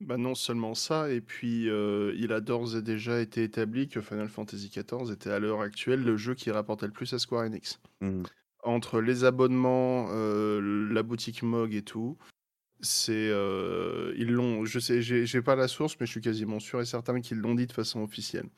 Bah 0.00 0.16
non 0.16 0.36
seulement 0.36 0.74
ça, 0.74 1.10
et 1.10 1.20
puis 1.20 1.68
euh, 1.68 2.14
il 2.16 2.32
a 2.32 2.40
d'ores 2.40 2.76
et 2.76 2.82
déjà 2.82 3.20
été 3.20 3.42
établi 3.42 3.88
que 3.88 4.00
Final 4.00 4.28
Fantasy 4.28 4.70
XIV 4.70 5.10
était 5.10 5.30
à 5.30 5.40
l'heure 5.40 5.60
actuelle 5.60 6.04
le 6.04 6.16
jeu 6.16 6.34
qui 6.34 6.52
rapportait 6.52 6.86
le 6.86 6.92
plus 6.92 7.12
à 7.14 7.18
Square 7.18 7.42
Enix. 7.46 7.80
Mhm. 8.00 8.28
Entre 8.64 9.00
les 9.00 9.24
abonnements, 9.24 10.08
euh, 10.10 10.60
la 10.92 11.02
boutique 11.02 11.42
Mog 11.42 11.74
et 11.74 11.82
tout, 11.82 12.18
c'est 12.80 13.30
euh, 13.30 14.14
ils 14.18 14.32
l'ont. 14.32 14.64
Je 14.66 14.78
sais, 14.80 15.02
j'ai 15.02 15.42
pas 15.42 15.56
la 15.56 15.68
source, 15.68 15.96
mais 16.00 16.06
je 16.06 16.12
suis 16.12 16.20
quasiment 16.22 16.60
sûr 16.60 16.80
et 16.80 16.86
certain 16.86 17.20
qu'ils 17.20 17.38
l'ont 17.38 17.54
dit 17.56 17.66
de 17.66 17.72
façon 17.72 18.02
officielle. 18.02 18.48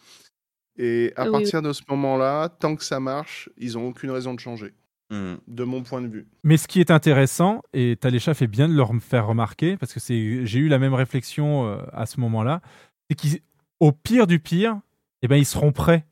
Et 0.79 1.13
à 1.17 1.25
Oui, 1.25 1.31
oui. 1.31 1.51
partir 1.51 1.63
de 1.63 1.73
ce 1.73 1.83
moment-là, 1.89 2.49
tant 2.51 2.77
que 2.77 2.85
ça 2.85 3.01
marche, 3.01 3.51
ils 3.59 3.79
ont 3.79 3.89
aucune 3.89 4.11
raison 4.11 4.35
de 4.35 4.41
changer, 4.41 4.75
Mhm. 5.11 5.39
de 5.49 5.65
mon 5.65 5.83
point 5.83 6.01
de 6.03 6.07
vue. 6.09 6.29
Mais 6.45 6.57
ce 6.57 6.69
qui 6.69 6.81
est 6.81 6.91
intéressant, 6.91 7.63
et 7.73 7.97
Talécha 7.97 8.33
fait 8.35 8.47
bien 8.47 8.69
de 8.69 8.75
leur 8.75 8.93
faire 9.03 9.27
remarquer, 9.27 9.77
parce 9.77 9.93
que 9.93 9.99
c'est, 10.01 10.47
j'ai 10.47 10.59
eu 10.61 10.69
la 10.69 10.79
même 10.79 10.95
réflexion 10.95 11.67
euh, 11.67 11.83
à 11.93 12.07
ce 12.07 12.21
moment-là, 12.21 12.61
c'est 13.09 13.17
qu'au 13.17 13.91
pire 13.93 14.27
du 14.29 14.39
pire, 14.39 14.79
eh 15.23 15.29
ben, 15.29 15.37
ils 15.37 15.45
seront 15.47 15.73
prêts 15.73 16.07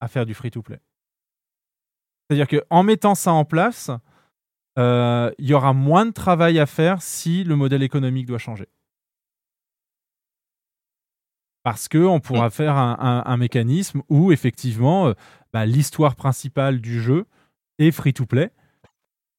à 0.00 0.06
faire 0.08 0.24
du 0.24 0.34
free-to-play. 0.34 0.78
C'est-à-dire 2.30 2.46
qu'en 2.48 2.82
mettant 2.84 3.14
ça 3.14 3.32
en 3.32 3.44
place, 3.44 3.90
euh, 4.78 5.30
il 5.38 5.46
y 5.46 5.54
aura 5.54 5.72
moins 5.72 6.06
de 6.06 6.12
travail 6.12 6.58
à 6.58 6.66
faire 6.66 7.02
si 7.02 7.44
le 7.44 7.56
modèle 7.56 7.82
économique 7.82 8.26
doit 8.26 8.38
changer. 8.38 8.68
Parce 11.62 11.88
qu'on 11.88 12.20
pourra 12.20 12.50
faire 12.50 12.76
un, 12.76 12.96
un- 13.00 13.22
un 13.30 13.36
mécanisme 13.36 14.02
où, 14.08 14.32
effectivement, 14.32 15.08
euh, 15.08 15.14
bah, 15.52 15.64
l'histoire 15.66 16.14
principale 16.14 16.80
du 16.80 17.00
jeu 17.00 17.24
est 17.78 17.90
free-to-play 17.90 18.50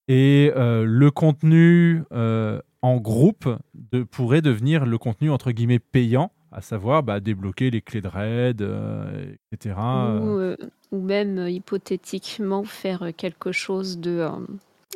et 0.07 0.51
euh, 0.55 0.83
le 0.85 1.09
contenu 1.11 2.03
euh, 2.11 2.59
en 2.81 2.97
groupe 2.97 3.49
de, 3.73 4.03
pourrait 4.03 4.41
devenir 4.41 4.85
le 4.85 4.97
contenu 4.97 5.31
entre 5.31 5.51
guillemets 5.51 5.79
payant, 5.79 6.31
à 6.51 6.61
savoir 6.61 7.01
bah, 7.01 7.19
débloquer 7.19 7.71
les 7.71 7.81
clés 7.81 8.01
de 8.01 8.07
raid, 8.07 8.61
euh, 8.61 9.33
etc. 9.51 9.75
Ou, 10.21 10.55
ou 10.95 11.01
même 11.01 11.47
hypothétiquement 11.47 12.63
faire 12.63 13.09
quelque 13.17 13.51
chose 13.51 13.97
de, 13.99 14.27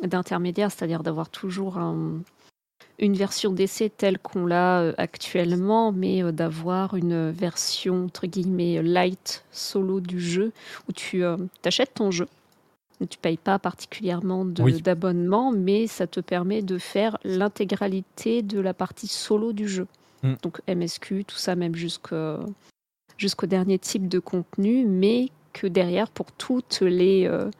d'intermédiaire, 0.04 0.70
c'est-à-dire 0.70 1.02
d'avoir 1.02 1.28
toujours 1.28 1.78
un- 1.78 2.20
une 3.00 3.14
version 3.14 3.52
d'essai 3.52 3.90
telle 3.90 4.18
qu'on 4.18 4.46
l'a 4.46 4.92
actuellement, 4.98 5.90
mais 5.90 6.22
d'avoir 6.32 6.94
une 6.94 7.30
version 7.30 8.04
entre 8.04 8.26
guillemets 8.26 8.82
light 8.82 9.44
solo 9.50 10.00
du 10.00 10.20
jeu 10.20 10.52
où 10.88 10.92
tu 10.92 11.24
euh, 11.24 11.36
achètes 11.64 11.94
ton 11.94 12.10
jeu. 12.10 12.28
Tu 13.08 13.18
payes 13.18 13.36
pas 13.38 13.58
particulièrement 13.58 14.46
Oui. 14.60 14.82
d'abonnement, 14.82 15.52
mais 15.52 15.86
ça 15.86 16.06
te 16.06 16.20
permet 16.20 16.60
de 16.62 16.76
faire 16.78 17.16
l'intégralité 17.24 18.42
de 18.42 18.60
la 18.60 18.74
partie 18.74 19.06
solo 19.08 19.52
du 19.52 19.68
jeu. 19.68 19.86
Mm. 20.22 20.34
Donc 20.42 20.60
MSQ, 20.68 21.24
tout 21.24 21.36
ça, 21.36 21.54
même 21.56 21.74
jusqu'au 21.74 23.46
dernier 23.46 23.78
type 23.78 24.08
de 24.08 24.18
contenu, 24.18 24.84
mais 24.84 25.28
que 25.52 25.66
derrière, 25.66 26.08
pour 26.10 26.30
toutes 26.32 26.80
les, 26.82 27.26
euh, 27.26 27.50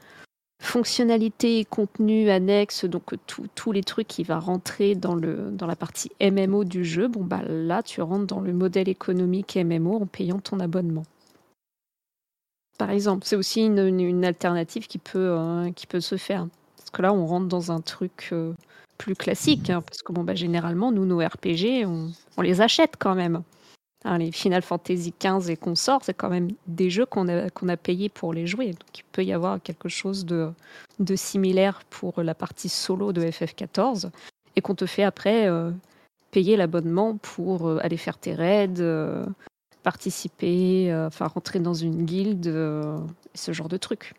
fonctionnalités 0.63 1.59
et 1.61 1.65
contenus 1.65 2.29
annexes, 2.29 2.85
donc 2.85 3.15
tout- 3.27 3.47
tous 3.55 3.73
les 3.73 3.83
trucs 3.83 4.07
qui 4.07 4.23
va 4.25 4.39
rentrer 4.39 4.95
dans, 4.95 5.15
le, 5.15 5.51
dans 5.53 5.67
la 5.67 5.75
partie 5.75 6.11
MMO 6.21 6.65
du 6.65 6.85
jeu, 6.85 7.09
bon 7.09 7.25
bah 7.25 7.41
là 7.49 7.83
tu 7.83 8.03
rentres 8.03 8.27
dans 8.27 8.41
le 8.41 8.53
modèle 8.53 8.89
économique 8.91 9.57
MMO 9.57 10.03
en 10.03 10.07
payant 10.07 10.39
ton 10.39 10.61
abonnement. 10.61 11.05
Par 12.81 12.91
exemple, 12.91 13.27
c'est 13.27 13.37
aussi 13.37 13.67
une, 13.67 14.25
alternative 14.25 14.87
qui 14.87 14.97
peut, 14.97 15.19
euh, 15.19 15.71
qui 15.73 15.87
peut 15.87 16.01
se 16.01 16.17
faire. 16.17 16.49
Parce 16.79 16.89
que 16.89 17.03
là, 17.03 17.13
on 17.13 17.27
rentre 17.27 17.47
dans 17.47 17.71
un 17.73 17.83
truc 17.83 18.31
euh, 18.33 18.55
plus 18.97 19.15
classique, 19.15 19.69
hein, 19.69 19.83
parce 19.83 20.01
que 20.01 20.15
bon, 20.15 20.25
bah, 20.25 20.35
généralement, 20.35 20.91
nous, 20.91 21.05
nos 21.05 21.19
RPG, 21.19 21.85
on, 21.85 22.41
les 22.41 22.63
achète 22.63 22.95
quand 22.99 23.15
même. 23.15 23.43
Hein, 24.07 24.17
les 24.17 24.33
Final 24.33 24.63
Fantasy 24.63 25.13
XV 25.23 25.51
et 25.51 25.59
consorts, 25.59 26.01
c'est 26.05 26.15
quand 26.15 26.31
même 26.31 26.53
des 26.67 26.89
jeux 26.89 27.05
qu'on 27.05 27.29
a, 27.29 27.51
qu'on 27.51 27.69
a 27.69 27.77
payés 27.77 28.09
pour 28.09 28.33
les 28.33 28.47
jouer. 28.47 28.69
Donc 28.69 28.99
il 28.99 29.05
peut 29.13 29.25
y 29.25 29.35
avoir 29.35 29.61
quelque 29.61 29.91
chose 29.91 30.25
de, 30.25 30.51
de 31.01 31.17
similaire 31.17 31.83
pour 31.91 32.23
la 32.23 32.35
partie 32.35 32.71
solo 32.71 33.13
de 33.13 33.21
FF14 33.21 34.09
et 34.57 34.63
qu'on 34.63 34.75
te 34.75 34.87
fait 34.87 35.05
après 35.05 35.49
euh, 35.49 35.71
payer 36.31 36.57
l'abonnement 36.57 37.19
pour 37.19 37.79
aller 37.83 37.99
faire 37.99 38.17
tes 38.17 38.33
raids, 38.33 38.81
participer, 39.83 40.91
euh, 40.93 41.07
enfin 41.07 41.27
rentrer 41.27 41.59
dans 41.61 41.75
une 41.75 42.05
guilde, 42.05 42.47
euh, 42.47 42.99
ce 43.35 43.53
genre 43.53 43.69
de 43.69 43.77
trucs. 43.77 44.15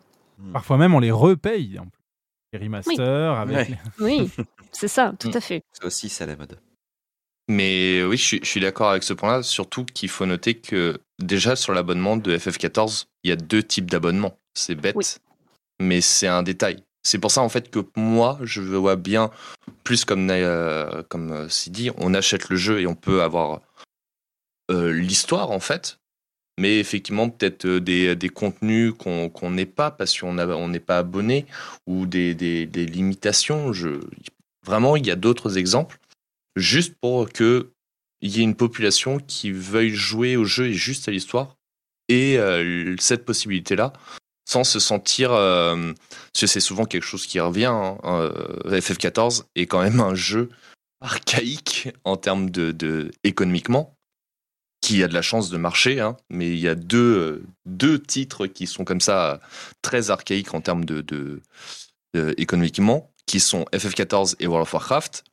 Parfois 0.53 0.77
même, 0.77 0.93
on 0.95 0.99
les 0.99 1.11
repaye. 1.11 1.77
En 1.79 1.83
plus. 1.85 2.01
Les 2.53 2.59
remasters 2.59 3.37
avec. 3.39 3.55
Ouais. 3.55 3.65
les- 3.99 4.03
Oui, 4.03 4.31
c'est 4.71 4.87
ça, 4.87 5.13
tout 5.19 5.29
Mm. 5.29 5.37
à 5.37 5.41
fait. 5.41 5.63
Ça 5.71 5.85
aussi, 5.85 6.09
c'est 6.09 6.23
à 6.23 6.27
la 6.27 6.35
mode. 6.35 6.59
Mais 7.47 8.03
oui, 8.03 8.17
je 8.17 8.39
suis, 8.43 8.59
d'accord 8.61 8.89
avec 8.91 9.03
ce 9.03 9.13
point-là, 9.13 9.43
surtout 9.43 9.83
qu'il 9.85 10.09
faut 10.09 10.25
noter 10.25 10.55
que 10.55 10.99
déjà 11.19 11.55
sur 11.55 11.73
l'abonnement 11.73 12.15
de 12.17 12.37
FF14, 12.37 13.07
il 13.23 13.29
y 13.29 13.33
a 13.33 13.35
deux 13.35 13.63
types 13.63 13.89
d'abonnements. 13.89 14.37
C'est 14.53 14.75
bête, 14.75 14.95
Oui. 14.95 15.05
mais 15.81 16.01
c'est 16.01 16.27
un 16.27 16.43
détail. 16.43 16.83
C'est 17.03 17.17
pour 17.17 17.31
ça 17.31 17.41
en 17.41 17.49
fait 17.49 17.71
que 17.71 17.79
moi, 17.97 18.37
je 18.43 18.61
vois 18.61 18.95
bien 18.95 19.31
plus 19.83 20.05
comme, 20.05 20.29
euh, 20.29 21.01
comme 21.09 21.31
euh, 21.31 21.49
Sidi, 21.49 21.89
on 21.97 22.13
achète 22.13 22.49
le 22.49 22.55
jeu 22.57 22.79
et 22.79 22.85
on 22.87 22.95
peut 22.95 23.23
avoir 23.23 23.53
euh, 23.55 23.59
l'histoire 24.71 25.51
en 25.51 25.59
fait, 25.59 25.99
mais 26.59 26.79
effectivement 26.79 27.29
peut-être 27.29 27.65
euh, 27.65 27.79
des, 27.79 28.15
des 28.15 28.29
contenus 28.29 28.93
qu'on 28.97 29.51
n'est 29.51 29.65
pas 29.65 29.91
parce 29.91 30.17
qu'on 30.19 30.33
n'est 30.67 30.79
pas 30.79 30.97
abonné 30.99 31.45
ou 31.87 32.05
des, 32.05 32.35
des- 32.35 32.65
des 32.65 32.85
limitations. 32.85 33.73
Je, 33.73 33.99
vraiment, 34.65 34.95
il 34.95 35.05
y 35.05 35.11
a 35.11 35.15
d'autres 35.15 35.57
exemples. 35.57 35.97
Juste 36.55 36.95
pour 37.01 37.29
que 37.29 37.71
il 38.21 38.35
y 38.37 38.41
ait 38.41 38.43
une 38.43 38.55
population 38.55 39.17
qui 39.17 39.51
veuille 39.51 39.95
jouer 39.95 40.35
au 40.35 40.45
jeu 40.45 40.67
et 40.67 40.73
juste 40.73 41.07
à 41.07 41.11
l'histoire 41.11 41.55
et 42.07 42.37
euh, 42.37 42.95
cette 42.99 43.25
possibilité 43.25 43.75
là 43.75 43.93
sans 44.47 44.63
se 44.63 44.79
sentir 44.79 45.31
euh, 45.31 45.93
parce 46.33 46.41
que 46.41 46.47
c'est 46.47 46.59
souvent 46.59 46.85
quelque 46.85 47.05
chose 47.05 47.25
qui 47.25 47.39
revient 47.39 47.65
hein, 47.71 47.97
euh, 48.03 48.79
FF14 48.79 49.45
est 49.55 49.65
quand 49.65 49.81
même 49.81 50.01
un 50.01 50.13
jeu 50.13 50.49
archaïque 50.99 51.89
en 52.03 52.17
termes 52.17 52.49
de, 52.49 52.71
de 52.71 53.11
économiquement 53.23 53.95
qui 54.81 55.03
a 55.03 55.07
de 55.07 55.13
la 55.13 55.21
chance 55.21 55.49
de 55.49 55.57
marcher 55.57 55.99
hein, 55.99 56.17
mais 56.29 56.47
il 56.49 56.59
y 56.59 56.67
a 56.67 56.75
deux 56.75 56.97
euh, 57.17 57.43
deux 57.65 58.01
titres 58.01 58.47
qui 58.47 58.65
sont 58.67 58.83
comme 58.83 59.01
ça 59.01 59.39
très 59.81 60.09
archaïques 60.09 60.53
en 60.53 60.61
termes 60.61 60.85
de, 60.85 61.01
de- 61.01 61.41
de- 62.13 62.33
économiquement 62.37 63.11
qui 63.27 63.39
sont 63.39 63.65
FF14 63.73 64.35
et 64.39 64.47
World 64.47 64.63
of 64.63 64.73
Warcraft 64.73 65.23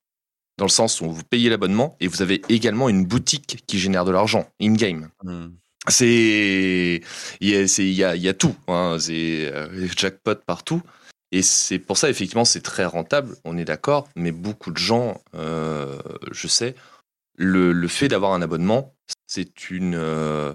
dans 0.58 0.64
le 0.66 0.70
sens 0.70 1.00
où 1.00 1.10
vous 1.10 1.24
payez 1.24 1.48
l'abonnement 1.50 1.96
et 2.00 2.08
vous 2.08 2.20
avez 2.22 2.42
également 2.48 2.88
une 2.88 3.04
boutique 3.06 3.62
qui 3.66 3.78
génère 3.78 4.04
de 4.04 4.10
l'argent 4.10 4.48
in-game. 4.60 5.08
Hmm. 5.22 5.48
C'est 5.88 7.00
il 7.40 7.48
y 7.48 7.56
a, 7.56 7.66
c'est- 7.68 7.84
il 7.86 7.92
y 7.94 8.04
a, 8.04 8.14
il 8.16 8.22
y 8.22 8.28
a 8.28 8.34
tout, 8.34 8.54
hein, 8.66 8.96
c'est 9.00 9.50
euh, 9.52 9.86
jackpot 9.96 10.34
partout. 10.46 10.82
Et 11.30 11.42
c'est 11.42 11.78
pour 11.78 11.96
ça, 11.98 12.08
effectivement, 12.08 12.44
c'est 12.46 12.62
très 12.62 12.84
rentable, 12.86 13.36
on 13.44 13.56
est 13.58 13.64
d'accord, 13.66 14.08
mais 14.16 14.32
beaucoup 14.32 14.70
de 14.70 14.78
gens, 14.78 15.20
euh, 15.34 15.98
je 16.32 16.48
sais, 16.48 16.74
le, 17.36 17.72
le 17.72 17.88
fait 17.88 18.08
d'avoir 18.08 18.32
un 18.32 18.40
abonnement, 18.42 18.94
c'est 19.28 19.70
une. 19.70 19.94
euh, 19.94 20.52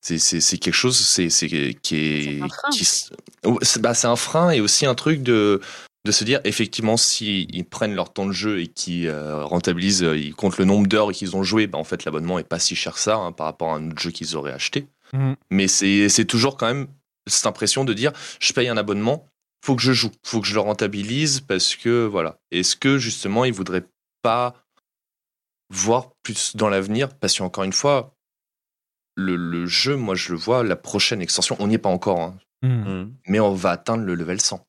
c'est- 0.00 0.58
quelque 0.58 0.72
chose 0.74 0.96
c'est 0.98 1.28
c'est 1.28 1.48
qui 1.82 1.96
est, 1.96 2.40
C'est 2.72 3.82
bah, 3.82 3.92
c'est 3.94 4.06
un 4.06 4.16
frein 4.16 4.50
et 4.50 4.60
aussi 4.60 4.86
un 4.86 4.94
truc 4.94 5.22
de 5.22 5.60
de 6.06 6.12
se 6.12 6.24
dire 6.24 6.40
effectivement 6.44 6.96
s'ils 6.96 7.54
ils 7.54 7.64
prennent 7.64 7.94
leur 7.94 8.12
temps 8.12 8.24
de 8.24 8.32
jeu 8.32 8.60
et 8.60 8.68
qui 8.68 9.10
rentabilisent 9.10 10.04
euh, 10.04 10.16
ils 10.16 10.34
comptent 10.34 10.56
le 10.58 10.64
nombre 10.64 10.86
d'heures 10.86 11.12
qu'ils 11.12 11.36
ont 11.36 11.42
joué 11.42 11.66
bah, 11.66 11.76
en 11.78 11.84
fait 11.84 12.04
l'abonnement 12.06 12.38
est 12.38 12.44
pas 12.48 12.58
si 12.60 12.74
cher 12.76 12.94
que 12.94 13.00
ça 13.00 13.16
hein, 13.16 13.32
par 13.32 13.46
rapport 13.46 13.72
à 13.72 13.76
un 13.76 13.90
autre 13.90 14.00
jeu 14.00 14.10
qu'ils 14.10 14.36
auraient 14.36 14.52
acheté 14.52 14.86
Mhm. 15.14 15.36
mais 15.50 15.68
c'est 15.68 16.08
c'est 16.10 16.26
toujours 16.26 16.56
quand 16.58 16.66
même 16.66 16.86
cette 17.26 17.46
impression 17.46 17.84
de 17.86 17.94
dire 17.94 18.12
je 18.40 18.52
paye 18.52 18.68
un 18.68 18.76
abonnement 18.76 19.26
faut 19.64 19.74
que 19.74 19.80
je 19.82 19.92
joue 19.92 20.10
faut 20.22 20.40
que 20.42 20.46
je 20.46 20.52
le 20.54 20.60
rentabilise 20.60 21.40
parce 21.40 21.74
que 21.76 22.04
voilà 22.06 22.36
est-ce 22.52 22.76
que 22.76 22.98
justement 22.98 23.44
ils 23.46 23.52
voudraient 23.52 23.86
pas 24.22 24.54
voir 25.70 26.10
plus 26.22 26.56
dans 26.56 26.68
l'avenir 26.68 27.08
parce 27.18 27.36
qu'encore 27.38 27.64
une 27.64 27.72
fois 27.72 28.14
le, 29.16 29.36
le 29.36 29.66
jeu 29.66 29.96
moi 29.96 30.14
je 30.14 30.32
le 30.32 30.38
vois 30.38 30.62
la 30.64 30.76
prochaine 30.76 31.20
extension 31.20 31.56
on 31.60 31.66
n'y 31.68 31.74
est 31.74 31.78
pas 31.78 31.88
encore 31.90 32.20
hein, 32.20 32.38
Mhm. 32.62 32.84
Hmm. 33.02 33.14
mais 33.28 33.38
on 33.38 33.54
va 33.54 33.70
atteindre 33.70 34.02
le 34.04 34.14
level 34.16 34.40
100 34.40 34.64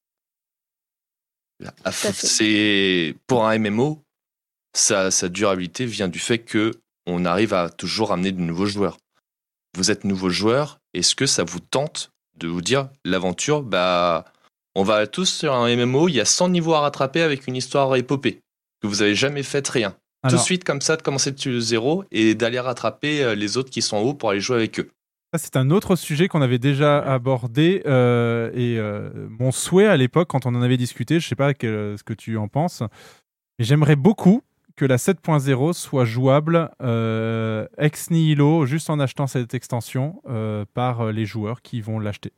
Là, 1.59 1.73
à 1.83 1.91
Tout 1.91 2.07
à 2.07 2.11
f- 2.11 2.13
fait. 2.13 2.27
c'est 2.27 3.15
pour 3.27 3.47
un 3.47 3.57
MMO 3.57 4.01
sa, 4.75 5.09
sa 5.11 5.27
durabilité 5.27 5.85
vient 5.85 6.07
du 6.07 6.19
fait 6.19 6.39
que 6.39 6.71
on 7.07 7.25
arrive 7.25 7.53
à 7.53 7.69
toujours 7.69 8.11
amener 8.11 8.31
de 8.31 8.39
nouveaux 8.41 8.67
joueurs 8.67 8.97
vous 9.75 9.89
êtes 9.91 10.03
nouveau 10.03 10.29
joueur 10.29 10.77
est-ce 10.93 11.15
que 11.15 11.25
ça 11.25 11.43
vous 11.43 11.59
tente 11.59 12.11
de 12.37 12.47
vous 12.47 12.61
dire 12.61 12.89
l'aventure 13.03 13.63
bah 13.63 14.25
on 14.75 14.83
va 14.83 15.07
tous 15.07 15.25
sur 15.25 15.53
un 15.53 15.75
MMO 15.75 16.07
il 16.09 16.15
y 16.15 16.21
a 16.21 16.25
100 16.25 16.49
niveaux 16.49 16.75
à 16.75 16.81
rattraper 16.81 17.21
avec 17.21 17.47
une 17.47 17.55
histoire 17.55 17.95
épopée 17.95 18.39
que 18.81 18.87
vous 18.87 19.01
avez 19.01 19.15
jamais 19.15 19.43
fait 19.43 19.67
rien 19.67 19.97
tout 20.27 20.35
de 20.35 20.41
suite 20.41 20.63
comme 20.63 20.81
ça 20.81 20.97
de 20.97 21.01
commencer 21.01 21.31
de 21.31 21.59
zéro 21.59 22.03
et 22.11 22.35
d'aller 22.35 22.59
rattraper 22.59 23.23
euh, 23.23 23.35
les 23.35 23.57
autres 23.57 23.69
qui 23.69 23.81
sont 23.81 23.97
en 23.97 24.01
haut 24.01 24.13
pour 24.13 24.29
aller 24.31 24.41
jouer 24.41 24.57
avec 24.57 24.79
eux 24.79 24.89
Ça, 25.33 25.39
c'est 25.39 25.55
un 25.55 25.69
autre 25.69 25.95
sujet 25.95 26.27
qu'on 26.27 26.41
avait 26.41 26.59
déjà 26.59 26.99
abordé. 26.99 27.81
euh, 27.85 28.49
et 28.53 28.77
euh, 28.77 29.09
mon 29.39 29.51
souhait 29.51 29.87
à 29.87 29.95
l'époque, 29.95 30.27
quand 30.29 30.45
on 30.45 30.55
en 30.55 30.61
avait 30.61 30.77
discuté, 30.77 31.19
je 31.19 31.27
sais 31.27 31.35
pas 31.35 31.53
quel- 31.53 31.97
ce 31.97 32.03
que 32.03 32.13
tu 32.13 32.35
en 32.37 32.47
penses, 32.47 32.83
mais 33.59 33.65
j'aimerais 33.65 33.95
beaucoup 33.95 34.41
que 34.75 34.85
la 34.85 34.97
7.0 34.97 35.73
soit 35.73 36.05
jouable 36.05 36.69
euh, 36.81 37.67
ex 37.77 38.09
nihilo, 38.11 38.65
juste 38.65 38.89
en 38.89 38.99
achetant 38.99 39.27
cette 39.27 39.53
extension 39.53 40.21
par 40.73 41.11
les 41.11 41.25
joueurs 41.25 41.61
qui 41.61 41.81
vont 41.81 41.99
l'acheter. 41.99 42.31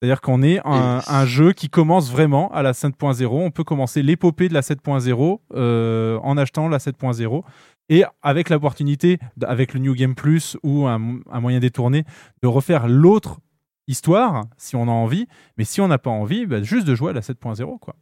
C'est-à-dire 0.00 0.20
qu'on 0.20 0.42
est 0.42 0.60
un, 0.64 1.24
jeu 1.26 1.52
qui 1.52 1.68
commence 1.70 2.10
vraiment 2.10 2.52
à 2.52 2.62
la 2.62 2.72
7.0. 2.72 3.26
On 3.30 3.50
peut 3.50 3.64
commencer 3.64 4.02
l'épopée 4.02 4.48
de 4.48 4.54
la 4.54 4.60
7.0 4.60 5.40
euh, 5.54 6.18
en 6.22 6.36
achetant 6.36 6.68
la 6.68 6.78
7.0 6.78 7.42
et 7.88 8.04
avec 8.20 8.50
l'opportunité, 8.50 9.18
avec 9.42 9.72
le 9.72 9.80
New 9.80 9.94
Game 9.94 10.14
Plus 10.14 10.56
ou 10.62 10.86
un, 10.86 11.20
un 11.30 11.40
moyen 11.40 11.60
détourné, 11.60 12.04
de 12.42 12.48
refaire 12.48 12.88
l'autre 12.88 13.38
histoire 13.88 14.44
si 14.58 14.76
on 14.76 14.82
a 14.82 14.90
envie. 14.92 15.26
Mais 15.56 15.64
si 15.64 15.80
on 15.80 15.88
n'a 15.88 15.98
pas 15.98 16.10
envie, 16.10 16.44
bah, 16.46 16.62
juste 16.62 16.86
de 16.86 16.94
jouer 16.94 17.10
à 17.10 17.14
la 17.14 17.20
7.0. 17.22 17.78
Quoi. 17.78 17.94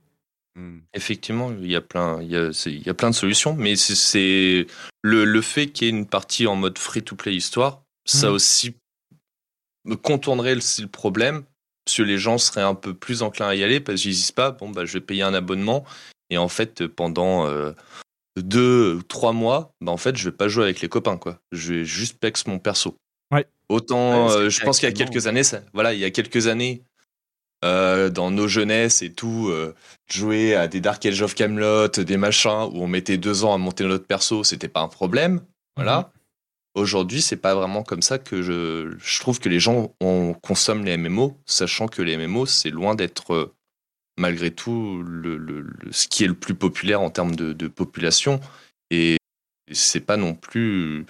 Hmm. 0.56 0.78
Effectivement, 0.94 1.52
il 1.52 1.70
y 1.70 1.76
a 1.76 1.80
plein, 1.80 2.20
il 2.22 2.28
y 2.30 2.36
a, 2.36 2.52
c'est- 2.52 2.72
il 2.72 2.84
y 2.84 2.88
a 2.90 2.94
plein 2.94 3.10
de 3.10 3.14
solutions, 3.14 3.54
mais 3.54 3.76
c'est- 3.76 3.94
c'est 3.94 4.66
le, 5.02 5.24
le 5.24 5.40
fait 5.42 5.68
qu'il 5.68 5.86
y 5.86 5.90
ait 5.90 5.94
une 5.96 6.06
partie 6.06 6.46
en 6.48 6.56
mode 6.56 6.78
free-to-play 6.78 7.34
histoire, 7.36 7.82
ça 8.04 8.28
Mhm. 8.28 8.34
aussi 8.34 8.76
me 9.84 9.94
contournerait 9.96 10.54
le, 10.54 10.60
le 10.82 10.88
problème, 10.88 11.44
parce 11.84 11.96
que 11.96 12.02
les 12.02 12.18
gens 12.18 12.38
seraient 12.38 12.62
un 12.62 12.74
peu 12.74 12.94
plus 12.94 13.22
enclins 13.22 13.48
à 13.48 13.54
y 13.54 13.62
aller, 13.62 13.80
parce 13.80 14.00
qu'ils 14.00 14.12
disent 14.12 14.32
pas, 14.32 14.50
bon, 14.50 14.70
bah, 14.70 14.84
je 14.84 14.92
vais 14.94 15.00
payer 15.00 15.22
un 15.22 15.34
abonnement, 15.34 15.84
et 16.30 16.38
en 16.38 16.48
fait, 16.48 16.86
pendant 16.86 17.46
euh, 17.46 17.72
deux 18.36 18.94
ou 18.94 19.02
trois 19.02 19.32
mois, 19.32 19.72
bah, 19.80 19.92
en 19.92 19.96
fait, 19.96 20.16
je 20.16 20.24
vais 20.24 20.36
pas 20.36 20.48
jouer 20.48 20.64
avec 20.64 20.80
les 20.80 20.88
copains, 20.88 21.16
quoi. 21.16 21.38
Je 21.52 21.74
vais 21.74 21.84
juste 21.84 22.18
pex 22.18 22.46
mon 22.46 22.58
perso. 22.58 22.96
Ouais. 23.32 23.46
Autant, 23.68 24.28
Ouais, 24.28 24.32
euh, 24.32 24.50
je 24.50 24.62
pense 24.62 24.78
qu'il 24.78 24.88
y 24.88 24.92
a 24.92 24.94
quelques 24.94 25.26
années, 25.26 25.44
ça, 25.44 25.60
voilà, 25.72 25.94
il 25.94 26.00
y 26.00 26.04
a 26.04 26.10
quelques 26.10 26.46
années, 26.46 26.82
euh, 27.64 28.10
dans 28.10 28.30
nos 28.30 28.46
jeunesses 28.46 29.00
et 29.00 29.10
tout, 29.10 29.48
euh, 29.48 29.74
jouer 30.06 30.54
à 30.54 30.68
des 30.68 30.80
Dark 30.80 31.04
Age 31.06 31.22
of 31.22 31.34
Camelot, 31.34 31.88
des 31.88 32.16
machins 32.18 32.68
où 32.72 32.82
on 32.82 32.86
mettait 32.86 33.16
deux 33.16 33.44
ans 33.44 33.54
à 33.54 33.58
monter 33.58 33.84
notre 33.84 34.06
perso, 34.06 34.44
c'était 34.44 34.68
pas 34.68 34.80
un 34.80 34.88
problème. 34.88 35.40
Voilà. 35.76 36.12
Aujourd'hui, 36.74 37.22
c'est 37.22 37.36
pas 37.36 37.54
vraiment 37.54 37.82
comme 37.84 38.02
ça 38.02 38.18
que 38.18 38.42
je, 38.42 38.92
je 38.98 39.20
trouve 39.20 39.38
que 39.38 39.48
les 39.48 39.60
gens 39.60 39.94
on, 40.00 40.34
consomment 40.34 40.84
les 40.84 40.96
MMO, 40.96 41.36
sachant 41.46 41.86
que 41.86 42.02
les 42.02 42.16
MMO, 42.16 42.46
c'est 42.46 42.70
loin 42.70 42.94
d'être 42.96 43.32
euh, 43.34 43.54
malgré 44.18 44.50
tout 44.50 45.02
le, 45.06 45.36
le- 45.36 45.60
le- 45.60 45.92
ce 45.92 46.08
qui 46.08 46.24
est 46.24 46.28
le 46.28 46.34
plus 46.34 46.54
populaire 46.54 47.00
en 47.00 47.10
termes 47.10 47.36
de, 47.36 47.52
de 47.52 47.68
population. 47.68 48.40
Et 48.90 49.16
c'est 49.72 50.00
pas 50.00 50.16
non 50.16 50.34
plus 50.34 51.06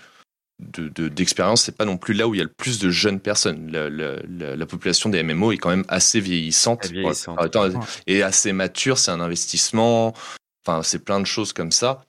de- 0.63 0.89
de- 0.89 1.09
d'expérience, 1.09 1.63
c'est 1.65 1.77
pas 1.77 1.85
non 1.87 1.97
plus 1.97 2.13
là 2.15 2.29
où 2.29 2.35
il 2.35 2.39
y 2.39 2.41
a 2.41 2.45
le 2.45 2.53
plus 2.57 2.79
de 2.79 2.91
jeunes 2.91 3.19
personnes. 3.21 3.73
La, 3.73 3.89
la- 3.89 4.21
la- 4.29 4.57
la 4.57 4.67
population 4.67 5.09
des 5.09 5.23
MMO 5.23 5.53
est 5.53 5.59
quand 5.59 5.71
même 5.71 5.85
assez 5.89 6.21
vieillissante, 6.21 6.85
temps, 7.49 7.65
et 8.07 8.23
assez 8.23 8.53
mature. 8.53 8.99
C'est 8.99 9.11
un 9.11 9.21
investissement. 9.21 10.13
Enfin, 10.67 10.83
c'est 10.83 10.99
plein 11.05 11.21
de 11.21 11.27
choses 11.27 11.53
comme 11.55 11.73
ça. 11.73 12.05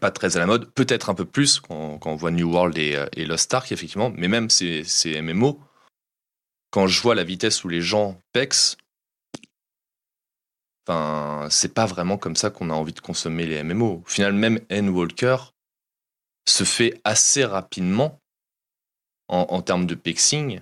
Pas 0.00 0.10
très 0.10 0.36
à 0.36 0.40
la 0.40 0.46
mode, 0.46 0.70
peut-être 0.72 1.10
un 1.10 1.14
peu 1.14 1.24
plus 1.24 1.60
quand, 1.60 1.98
on 2.04 2.16
voit 2.16 2.30
New 2.30 2.50
World 2.50 2.76
et, 2.78 2.96
euh, 2.96 3.06
et 3.12 3.24
Lost 3.24 3.52
Ark, 3.54 3.70
effectivement, 3.72 4.10
mais 4.10 4.28
même 4.28 4.50
ces, 4.50 4.84
MMO, 5.22 5.60
quand 6.70 6.86
je 6.86 7.00
vois 7.00 7.14
la 7.14 7.24
vitesse 7.24 7.64
où 7.64 7.68
les 7.68 7.80
gens 7.80 8.18
pex, 8.32 8.76
Enfin, 10.86 11.48
c'est 11.50 11.72
pas 11.72 11.86
vraiment 11.86 12.18
comme 12.18 12.36
ça 12.36 12.50
qu'on 12.50 12.68
a 12.68 12.74
envie 12.74 12.92
de 12.92 13.00
consommer 13.00 13.46
les 13.46 13.62
MMO. 13.62 14.02
Au 14.04 14.08
final, 14.08 14.34
même 14.34 14.60
Endwalker 14.70 15.36
se 16.46 16.64
fait 16.64 17.00
assez 17.04 17.44
rapidement 17.44 18.20
en, 19.28 19.62
termes 19.62 19.86
de 19.86 19.94
pacing, 19.94 20.60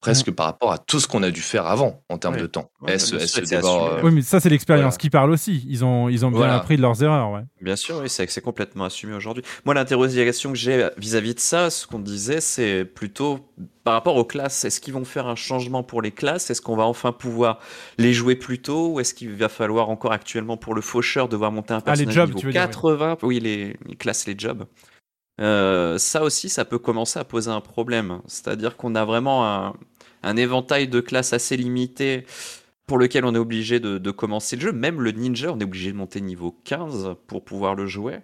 presque 0.00 0.30
par 0.30 0.46
rapport 0.46 0.72
à 0.72 0.78
tout 0.78 1.00
ce 1.00 1.08
qu'on 1.08 1.22
a 1.22 1.30
dû 1.30 1.40
faire 1.40 1.66
avant 1.66 2.02
en 2.08 2.18
termes 2.18 2.34
Ouais. 2.36 2.42
de 2.42 2.46
temps. 2.46 2.70
Ouais, 2.80 2.92
euh, 3.12 4.00
Oui, 4.02 4.10
mais 4.12 4.22
ça, 4.22 4.38
c'est 4.40 4.48
l'expérience 4.48 4.94
Voilà. 4.94 4.96
qui 4.98 5.10
parle 5.10 5.30
aussi. 5.30 5.66
Ils 5.68 5.84
ont, 5.84 6.08
ils 6.08 6.24
ont 6.24 6.30
bien 6.30 6.38
Voilà. 6.38 6.56
appris 6.56 6.76
de 6.76 6.82
leurs 6.82 7.02
erreurs. 7.02 7.32
Ouais. 7.32 7.42
Bien 7.60 7.76
sûr, 7.76 7.98
oui, 8.00 8.08
c'est 8.08 8.28
c'est 8.30 8.40
complètement 8.40 8.84
assumé 8.84 9.14
aujourd'hui. 9.14 9.42
Moi, 9.64 9.74
l'interrogation 9.74 10.50
que 10.52 10.56
j'ai 10.58 10.88
vis-à-vis 10.96 11.34
de 11.34 11.40
ça, 11.40 11.70
ce 11.70 11.86
qu'on 11.86 11.98
disait, 11.98 12.40
c'est 12.40 12.84
plutôt 12.84 13.40
par 13.84 13.94
rapport 13.94 14.16
aux 14.16 14.24
classes. 14.24 14.64
Est-ce 14.64 14.80
qu'ils 14.80 14.94
vont 14.94 15.04
faire 15.04 15.26
un 15.26 15.34
changement 15.36 15.82
pour 15.82 16.02
les 16.02 16.12
classes? 16.12 16.50
Est-ce 16.50 16.60
qu'on 16.62 16.76
va 16.76 16.84
enfin 16.84 17.10
pouvoir 17.12 17.58
les 17.96 18.12
jouer 18.12 18.36
plus 18.36 18.60
tôt? 18.60 18.92
Ou 18.92 19.00
est-ce 19.00 19.14
qu'il 19.14 19.30
va 19.34 19.48
falloir 19.48 19.88
encore 19.90 20.12
actuellement 20.12 20.56
pour 20.56 20.74
le 20.74 20.80
faucheur 20.82 21.28
devoir 21.28 21.50
monter 21.52 21.72
un 21.74 21.78
Ah, 21.78 21.94
les 21.94 22.04
personnage 22.04 22.14
jobs, 22.14 22.28
niveau 22.28 22.38
tu 22.40 22.46
veux 22.46 22.52
dire, 22.52 22.60
oui. 22.62 22.66
80 22.68 23.16
Oui, 23.22 23.40
les, 23.40 23.76
les 23.86 23.96
classes, 23.96 24.26
les 24.26 24.34
jobs. 24.38 24.64
Euh, 25.40 25.98
ça 25.98 26.22
aussi, 26.22 26.48
ça 26.48 26.64
peut 26.64 26.78
commencer 26.78 27.18
à 27.18 27.24
poser 27.24 27.50
un 27.50 27.60
problème. 27.60 28.20
C'est-à-dire 28.26 28.76
qu'on 28.76 28.94
a 28.94 29.04
vraiment 29.04 29.72
un, 30.22 30.36
éventail 30.36 30.88
de 30.88 31.00
classes 31.00 31.32
assez 31.32 31.56
limité 31.56 32.26
pour 32.86 32.98
lequel 32.98 33.24
on 33.24 33.34
est 33.34 33.38
obligé 33.38 33.80
de, 33.80 34.10
commencer 34.10 34.56
le 34.56 34.62
jeu. 34.62 34.72
Même 34.72 35.00
le 35.00 35.12
ninja, 35.12 35.52
on 35.52 35.60
est 35.60 35.64
obligé 35.64 35.92
de 35.92 35.96
monter 35.96 36.20
niveau 36.20 36.52
15 36.64 37.14
pour 37.26 37.44
pouvoir 37.44 37.74
le 37.74 37.86
jouer. 37.86 38.20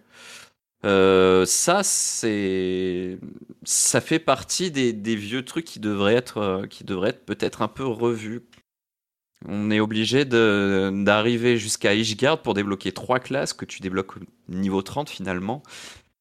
Euh, 0.85 1.47
ça, 1.47 1.83
c'est, 1.83 3.19
ça 3.65 4.01
fait 4.01 4.19
partie 4.19 4.71
des, 4.71 4.93
des 4.93 5.17
vieux 5.17 5.45
trucs 5.45 5.65
qui 5.65 5.81
devraient 5.81 6.15
être, 6.15 6.39
euh, 6.39 6.67
qui 6.67 6.85
devraient 6.85 7.11
être 7.11 7.25
peut-être 7.25 7.63
un 7.63 7.69
peu 7.69 7.87
revus. 7.87 8.43
On 9.47 9.71
est 9.71 9.81
obligé 9.81 10.25
d'arriver 10.25 11.59
jusqu'à 11.59 11.95
Ishgard 11.95 12.41
pour 12.41 12.55
débloquer 12.55 12.93
trois 12.93 13.21
classes 13.21 13.53
que 13.53 13.67
tu 13.67 13.81
débloques 13.81 14.17
au 14.17 14.21
niveau 14.49 14.81
30 14.81 15.11
finalement. 15.11 15.63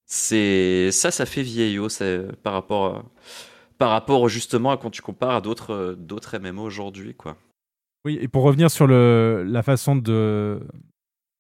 C'est 0.06 0.92
ça, 0.92 1.12
ça 1.12 1.26
fait 1.26 1.42
vieillot 1.44 1.90
c'est, 1.90 2.32
par 2.44 2.54
rapport, 2.54 2.86
à- 2.96 3.06
par 3.78 3.90
rapport 3.90 4.28
justement 4.30 4.72
à 4.72 4.78
quand 4.78 4.90
tu 4.92 5.02
compares 5.02 5.36
à 5.36 5.42
d'autres, 5.42 5.72
euh, 5.74 5.96
d'autres 5.96 6.38
MMO 6.40 6.64
aujourd'hui, 6.64 7.16
quoi. 7.16 7.38
Oui, 8.06 8.18
et 8.22 8.28
pour 8.28 8.44
revenir 8.44 8.70
sur 8.70 8.88
la 8.88 9.64
façon 9.64 9.96
de 9.96 10.60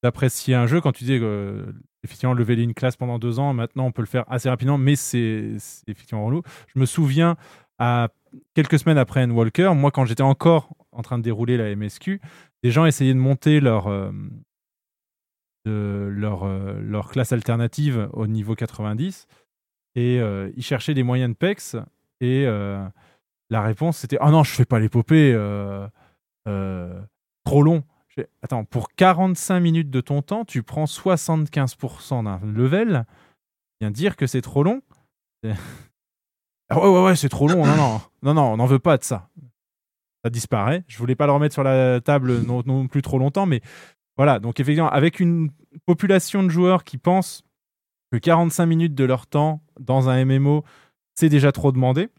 d'apprécier 0.02 0.54
un 0.56 0.68
jeu, 0.68 0.82
quand 0.82 0.92
tu 0.92 1.06
dis 1.06 1.18
que 1.20 1.66
effectivement 2.04 2.34
lever 2.34 2.62
une 2.62 2.74
classe 2.74 2.98
pendant 2.98 3.20
deux 3.20 3.40
ans, 3.40 3.54
maintenant 3.54 3.86
on 3.86 3.92
peut 3.94 4.02
le 4.02 4.08
faire 4.08 4.26
assez 4.30 4.50
rapidement, 4.50 4.78
mais 4.78 4.96
c'est 4.98 5.52
effectivement 5.88 6.26
relou. 6.26 6.42
Je 6.74 6.80
me 6.80 6.86
souviens 6.86 7.38
à 7.80 8.10
quelques 8.54 8.80
semaines 8.80 8.98
après 8.98 9.26
Walker, 9.26 9.72
moi 9.76 9.92
quand 9.92 10.04
j'étais 10.06 10.24
encore 10.24 10.70
en 10.92 11.02
train 11.04 11.18
de 11.18 11.24
dérouler 11.24 11.56
la 11.58 11.70
MSQ, 11.76 12.20
des 12.64 12.72
gens 12.72 12.86
essayaient 12.86 13.14
de 13.14 13.20
monter 13.20 13.60
leur 13.62 13.88
euh, 13.88 14.12
de 15.66 16.10
leur, 16.12 16.44
euh, 16.44 16.80
leur 16.82 17.10
classe 17.10 17.32
alternative 17.32 18.10
au 18.14 18.28
niveau 18.28 18.56
90 18.56 19.28
et 19.96 20.20
euh, 20.20 20.52
ils 20.56 20.64
cherchaient 20.64 20.94
des 20.94 21.04
moyens 21.04 21.32
de 21.32 21.38
PEX 21.38 21.76
et 22.20 22.46
euh, 22.46 22.84
la 23.50 23.62
réponse 23.62 23.98
c'était 23.98 24.18
oh 24.22 24.30
non 24.30 24.44
je 24.44 24.52
fais 24.52 24.66
pas 24.66 24.80
l'épopée 24.80 25.34
trop 27.46 27.62
long. 27.62 27.84
Attends, 28.44 28.64
pour 28.64 28.90
45 28.92 29.60
minutes 29.60 29.90
de 29.90 30.00
ton 30.00 30.22
temps, 30.22 30.46
tu 30.46 30.62
prends 30.62 30.86
75% 30.86 32.26
d'un 32.26 32.40
level. 32.46 33.06
Viens 33.82 33.90
dire 33.90 34.16
que 34.16 34.28
c'est 34.28 34.42
trop 34.42 34.64
long. 34.64 34.82
Ah 36.70 36.80
ouais, 36.80 36.88
ouais, 36.88 37.04
ouais, 37.04 37.16
c'est 37.16 37.30
trop 37.30 37.48
long. 37.48 37.66
Non, 37.66 37.76
non, 37.76 38.02
non, 38.24 38.34
non, 38.34 38.54
on 38.54 38.58
n'en 38.58 38.66
veut 38.66 38.80
pas 38.80 38.98
de 38.98 39.04
ça. 39.04 39.30
Ça 40.24 40.32
disparaît. 40.32 40.86
Je 40.88 40.98
voulais 40.98 41.14
pas 41.14 41.28
le 41.28 41.34
remettre 41.34 41.54
sur 41.54 41.62
la 41.62 42.00
table 42.00 42.42
non 42.42 42.88
plus 42.88 43.04
trop 43.04 43.20
longtemps, 43.20 43.46
mais 43.46 43.62
voilà. 44.18 44.40
Donc, 44.40 44.60
effectivement, 44.60 44.90
avec 44.90 45.20
une 45.20 45.50
population 45.86 46.44
de 46.44 46.50
joueurs 46.50 46.84
qui 46.84 46.98
pensent 46.98 47.44
que 48.12 48.18
45 48.18 48.66
minutes 48.66 48.96
de 48.96 49.06
leur 49.06 49.28
temps 49.28 49.62
dans 49.80 50.10
un 50.10 50.26
MMO, 50.26 50.64
c'est 51.16 51.30
déjà 51.30 51.52
trop 51.52 51.72
demandé. 51.72 52.10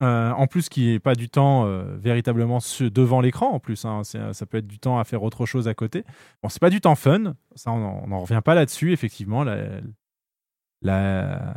Euh, 0.00 0.30
en 0.30 0.46
plus, 0.46 0.68
qui 0.68 0.86
n'est 0.86 1.00
pas 1.00 1.16
du 1.16 1.28
temps 1.28 1.66
euh, 1.66 1.96
véritablement 1.96 2.58
devant 2.80 3.20
l'écran, 3.20 3.48
en 3.48 3.58
plus. 3.58 3.84
hein. 3.84 4.02
Ça 4.04 4.46
peut 4.46 4.58
être 4.58 4.66
du 4.66 4.78
temps 4.78 4.98
à 4.98 5.04
faire 5.04 5.24
autre 5.24 5.46
chose 5.46 5.66
à 5.66 5.74
côté. 5.74 6.04
Bon, 6.42 6.48
c'est 6.48 6.60
pas 6.60 6.70
du 6.70 6.80
temps 6.80 6.94
fun. 6.94 7.34
Ça, 7.56 7.72
on 7.72 8.06
n'en 8.06 8.20
revient 8.20 8.42
pas 8.44 8.54
là-dessus, 8.54 8.92
effectivement. 8.92 9.44
La 10.82 11.54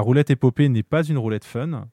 roulette 0.00 0.30
épopée 0.30 0.68
n'est 0.68 0.82
pas 0.82 1.04
une 1.04 1.18
roulette 1.18 1.44
fun. 1.44 1.88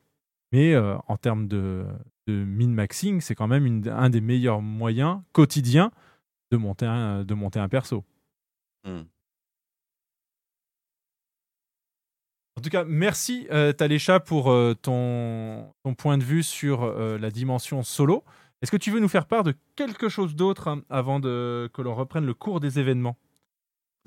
Mais 0.52 0.74
euh, 0.74 0.98
en 1.08 1.18
termes 1.18 1.48
de, 1.48 1.86
de 2.30 2.44
min-maxing, 2.46 3.22
c'est 3.22 3.36
quand 3.36 3.48
même 3.48 3.66
une- 3.66 3.88
un 3.90 4.10
des 4.10 4.22
meilleurs 4.22 4.62
moyens 4.62 5.22
quotidiens 5.34 5.92
de 6.52 6.58
monter 6.58 6.86
un, 6.86 7.24
de 7.24 7.34
monter 7.34 7.60
un 7.60 7.70
perso. 7.70 8.04
Hmm. 8.86 9.02
En 12.58 12.62
tout 12.62 12.70
cas, 12.70 12.84
merci 12.84 13.48
euh, 13.52 13.72
Talécha 13.72 14.20
pour 14.20 14.52
euh, 14.52 14.74
ton, 14.82 15.74
ton 15.84 15.94
point 15.96 16.18
de 16.18 16.24
vue 16.24 16.44
sur 16.44 16.84
euh, 16.84 17.18
la 17.18 17.32
dimension 17.32 17.84
solo. 17.84 18.24
Est-ce 18.62 18.72
que 18.72 18.78
tu 18.78 18.92
veux 18.92 19.00
nous 19.00 19.08
faire 19.08 19.26
part 19.26 19.44
de 19.44 19.54
quelque 19.76 20.10
chose 20.10 20.36
d'autre 20.36 20.68
hein, 20.68 20.82
avant 20.90 21.20
de, 21.22 21.70
que 21.74 21.82
l'on 21.82 21.96
reprenne 21.96 22.26
le 22.26 22.34
cours 22.34 22.60
des 22.60 22.78
événements? 22.80 23.16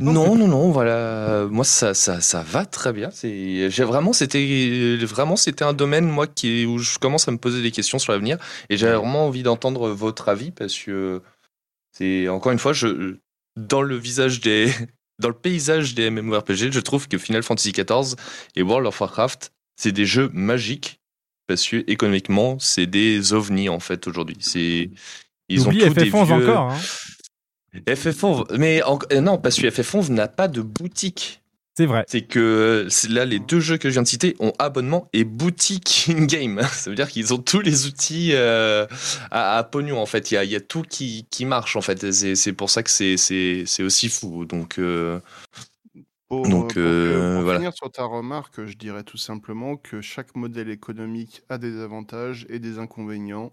Non, 0.02 0.36
non, 0.36 0.48
non, 0.48 0.70
voilà. 0.70 1.46
Moi, 1.50 1.64
ça, 1.64 1.94
ça, 1.94 2.20
ça 2.20 2.42
va 2.42 2.64
très 2.66 2.92
bien. 2.92 3.10
J'ai 3.22 3.84
vraiment, 3.84 4.12
c'était, 4.12 4.96
vraiment, 5.02 5.36
c'était 5.36 5.64
un 5.64 5.72
domaine, 5.72 6.08
moi, 6.08 6.26
qui, 6.26 6.66
où 6.66 6.78
je 6.78 6.98
commence 6.98 7.28
à 7.28 7.30
me 7.30 7.38
poser 7.38 7.62
des 7.62 7.70
questions 7.70 7.98
sur 7.98 8.12
l'avenir. 8.12 8.38
Et 8.68 8.76
j'avais 8.76 8.96
vraiment 8.96 9.26
envie 9.26 9.42
d'entendre 9.42 9.90
votre 9.90 10.28
avis 10.28 10.50
parce 10.50 10.76
que 10.78 11.22
c'est, 11.92 12.28
encore 12.28 12.52
une 12.52 12.58
fois, 12.58 12.72
je, 12.72 13.16
dans 13.56 13.82
le 13.82 13.96
visage 13.96 14.40
des, 14.40 14.72
dans 15.18 15.28
le 15.28 15.34
paysage 15.34 15.94
des 15.94 16.10
MMORPG, 16.10 16.70
je 16.72 16.80
trouve 16.80 17.08
que 17.08 17.18
Final 17.18 17.42
Fantasy 17.42 17.72
XIV 17.72 18.16
et 18.56 18.62
World 18.62 18.86
of 18.86 19.00
Warcraft, 19.00 19.52
c'est 19.76 19.92
des 19.92 20.06
jeux 20.06 20.30
magiques 20.32 21.00
parce 21.46 21.66
que 21.66 21.84
économiquement, 21.86 22.58
c'est 22.58 22.86
des 22.86 23.32
ovnis, 23.32 23.68
en 23.68 23.80
fait, 23.80 24.06
aujourd'hui. 24.06 24.36
C'est, 24.40 24.90
ils 25.48 25.60
Oublie 25.66 25.82
ont 25.84 25.88
tous 25.88 25.94
des 25.94 26.10
FF11 26.10 26.24
vieux... 26.26 26.34
encore. 26.48 26.70
hein. 26.72 26.78
FF11, 27.74 28.56
mais 28.58 28.82
en- 28.82 28.98
euh, 29.12 29.20
non, 29.20 29.38
parce 29.38 29.56
que 29.58 29.66
FF11 29.68 30.10
n'a 30.10 30.28
pas 30.28 30.48
de 30.48 30.60
boutique. 30.60 31.40
C'est 31.74 31.86
vrai. 31.86 32.04
C'est 32.06 32.20
que 32.20 32.86
là, 33.08 33.24
les 33.24 33.38
deux 33.38 33.60
jeux 33.60 33.78
que 33.78 33.88
je 33.88 33.94
viens 33.94 34.02
de 34.02 34.06
citer 34.06 34.36
ont 34.40 34.52
abonnement 34.58 35.08
et 35.14 35.24
boutique 35.24 36.04
in-game. 36.14 36.60
Ça 36.70 36.90
veut 36.90 36.96
dire 36.96 37.08
qu'ils 37.08 37.32
ont 37.32 37.38
tous 37.38 37.60
les 37.60 37.86
outils 37.86 38.32
euh, 38.34 38.86
à, 39.30 39.56
à 39.56 39.62
pognon, 39.64 39.98
en 39.98 40.04
fait. 40.04 40.30
Il 40.30 40.34
y 40.34 40.36
a, 40.36 40.44
il 40.44 40.50
y 40.50 40.56
a 40.56 40.60
tout 40.60 40.82
qui, 40.82 41.26
qui 41.30 41.46
marche, 41.46 41.76
en 41.76 41.80
fait. 41.80 42.12
C'est 42.12 42.52
pour 42.52 42.68
ça 42.68 42.82
que 42.82 42.90
c'est 42.90 43.82
aussi 43.82 44.08
fou. 44.10 44.44
Donc, 44.44 44.78
euh, 44.78 45.18
Pour, 46.32 46.48
Donc, 46.48 46.78
euh, 46.78 47.34
pour 47.34 47.42
voilà. 47.42 47.58
finir 47.58 47.74
sur 47.74 47.90
ta 47.90 48.04
remarque, 48.04 48.64
je 48.64 48.74
dirais 48.78 49.04
tout 49.04 49.18
simplement 49.18 49.76
que 49.76 50.00
chaque 50.00 50.34
modèle 50.34 50.70
économique 50.70 51.42
a 51.50 51.58
des 51.58 51.78
avantages 51.80 52.46
et 52.48 52.58
des 52.58 52.78
inconvénients, 52.78 53.52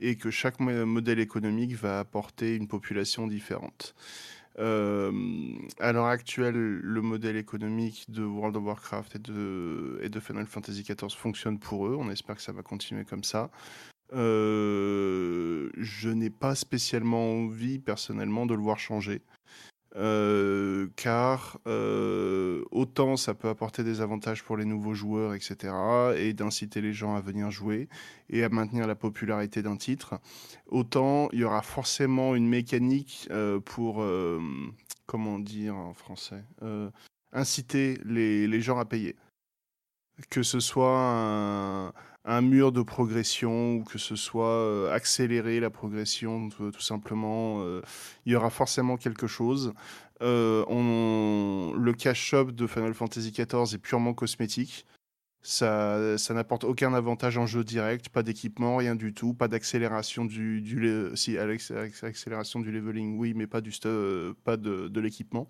et 0.00 0.16
que 0.16 0.30
chaque 0.32 0.58
mo- 0.58 0.86
modèle 0.86 1.20
économique 1.20 1.74
va 1.76 2.00
apporter 2.00 2.56
une 2.56 2.66
population 2.66 3.28
différente. 3.28 3.94
Euh, 4.58 5.12
à 5.78 5.92
l'heure 5.92 6.06
actuelle, 6.06 6.56
le 6.56 7.02
modèle 7.02 7.36
économique 7.36 8.06
de 8.10 8.24
World 8.24 8.56
of 8.56 8.64
Warcraft 8.64 9.16
et 9.16 9.18
de, 9.20 10.00
et 10.02 10.08
de 10.08 10.18
Final 10.20 10.46
Fantasy 10.46 10.82
XIV 10.82 11.14
fonctionne 11.14 11.60
pour 11.60 11.86
eux. 11.86 11.96
On 11.98 12.10
espère 12.10 12.36
que 12.36 12.42
ça 12.42 12.52
va 12.52 12.62
continuer 12.62 13.04
comme 13.04 13.24
ça. 13.24 13.50
Euh, 14.14 15.70
je 15.76 16.08
n'ai 16.10 16.30
pas 16.30 16.54
spécialement 16.54 17.32
envie 17.32 17.78
personnellement 17.78 18.46
de 18.46 18.54
le 18.54 18.62
voir 18.62 18.78
changer. 18.78 19.22
Euh, 19.96 20.88
car 20.96 21.58
euh, 21.66 22.62
autant 22.70 23.16
ça 23.16 23.32
peut 23.32 23.48
apporter 23.48 23.82
des 23.82 24.02
avantages 24.02 24.44
pour 24.44 24.58
les 24.58 24.66
nouveaux 24.66 24.92
joueurs, 24.92 25.32
etc., 25.32 25.72
et 26.16 26.34
d'inciter 26.34 26.82
les 26.82 26.92
gens 26.92 27.14
à 27.14 27.22
venir 27.22 27.50
jouer 27.50 27.88
et 28.28 28.44
à 28.44 28.50
maintenir 28.50 28.86
la 28.86 28.94
popularité 28.94 29.62
d'un 29.62 29.76
titre, 29.76 30.20
autant 30.66 31.30
il 31.32 31.38
y 31.40 31.44
aura 31.44 31.62
forcément 31.62 32.34
une 32.34 32.46
mécanique 32.46 33.26
euh, 33.30 33.58
pour, 33.58 34.04
comment 35.06 35.38
dire 35.38 35.76
en 35.76 35.94
français, 35.94 36.44
inciter 37.32 37.98
les, 38.04 38.46
les 38.46 38.60
gens 38.60 38.78
à 38.78 38.84
payer. 38.84 39.16
Que 40.30 40.42
ce 40.42 40.60
soit 40.60 40.98
un, 40.98 41.92
un 42.26 42.40
mur 42.40 42.72
de 42.72 42.82
progression 42.82 43.76
ou 43.76 43.84
que 43.84 43.98
ce 43.98 44.16
soit 44.16 44.50
euh, 44.50 44.92
accélérer 44.92 45.60
la 45.60 45.70
progression, 45.70 46.48
tout, 46.48 46.72
tout 46.72 46.80
simplement, 46.80 47.62
euh, 47.62 47.80
il 48.26 48.32
y 48.32 48.36
aura 48.36 48.50
forcément 48.50 48.96
quelque 48.96 49.28
chose. 49.28 49.72
Euh, 50.22 50.64
le 51.76 51.92
cash 51.92 52.20
shop 52.20 52.46
de 52.46 52.66
Final 52.66 52.94
Fantasy 52.94 53.30
XIV 53.30 53.74
est 53.74 53.78
purement 53.78 54.12
cosmétique. 54.12 54.86
Ça, 55.42 56.18
ça 56.18 56.34
n'apporte 56.34 56.64
aucun 56.64 56.92
avantage 56.92 57.38
en 57.38 57.46
jeu 57.46 57.62
direct, 57.62 58.08
pas 58.08 58.24
d'équipement, 58.24 58.76
rien 58.76 58.96
du 58.96 59.14
tout, 59.14 59.32
pas 59.32 59.46
d'accélération 59.46 60.24
du, 60.24 60.60
du 60.60 61.12
si 61.14 61.38
accélération 61.38 62.58
du 62.58 62.72
leveling, 62.72 63.16
oui, 63.16 63.32
mais 63.34 63.46
pas 63.46 63.60
du 63.60 63.70
euh, 63.84 64.34
pas 64.42 64.56
de 64.56 65.00
l'équipement. 65.00 65.48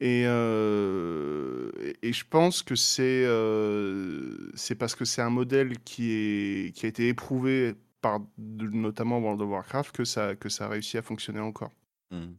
Et, 0.00 0.24
euh, 0.26 1.70
et- 2.02 2.12
je 2.12 2.24
pense 2.28 2.62
que 2.62 2.74
c'est 2.74 3.24
euh, 3.26 4.50
c'est 4.54 4.74
parce 4.74 4.94
que 4.94 5.04
c'est 5.04 5.20
un 5.20 5.28
modèle 5.30 5.78
qui, 5.80 6.12
est, 6.12 6.74
qui 6.74 6.86
a 6.86 6.88
été 6.88 7.08
éprouvé 7.08 7.74
par 8.00 8.20
notamment 8.38 9.18
World 9.18 9.42
of 9.42 9.50
Warcraft 9.50 9.94
que 9.94 10.04
ça, 10.04 10.34
que 10.36 10.48
ça 10.48 10.66
a 10.66 10.68
réussi 10.68 10.96
à 10.96 11.02
fonctionner 11.02 11.40
encore. 11.40 11.70
Hmm. 12.10 12.32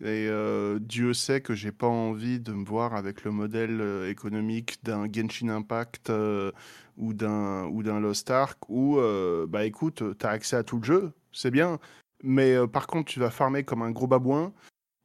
Et 0.00 0.26
euh, 0.28 0.78
Dieu 0.78 1.14
sait 1.14 1.40
que 1.40 1.54
j'ai 1.54 1.72
pas 1.72 1.86
envie 1.86 2.38
de 2.40 2.52
me 2.52 2.64
voir 2.64 2.94
avec 2.94 3.24
le 3.24 3.30
modèle 3.30 4.06
économique 4.08 4.84
d'un 4.84 5.10
Genshin 5.10 5.48
Impact 5.48 6.12
ou 6.98 7.14
d'un 7.14 7.64
ou 7.66 7.82
d'un 7.82 8.00
Lost 8.00 8.30
Ark 8.30 8.58
où 8.68 8.98
bah 9.48 9.64
écoute, 9.64 10.02
tu 10.18 10.26
as 10.26 10.30
accès 10.30 10.56
à 10.56 10.64
tout 10.64 10.78
le 10.78 10.84
jeu, 10.84 11.12
c'est 11.32 11.50
bien, 11.50 11.78
mais 12.22 12.56
par 12.68 12.86
contre 12.86 13.10
tu 13.12 13.20
vas 13.20 13.30
farmer 13.30 13.64
comme 13.64 13.82
un 13.82 13.90
gros 13.90 14.06
babouin 14.08 14.52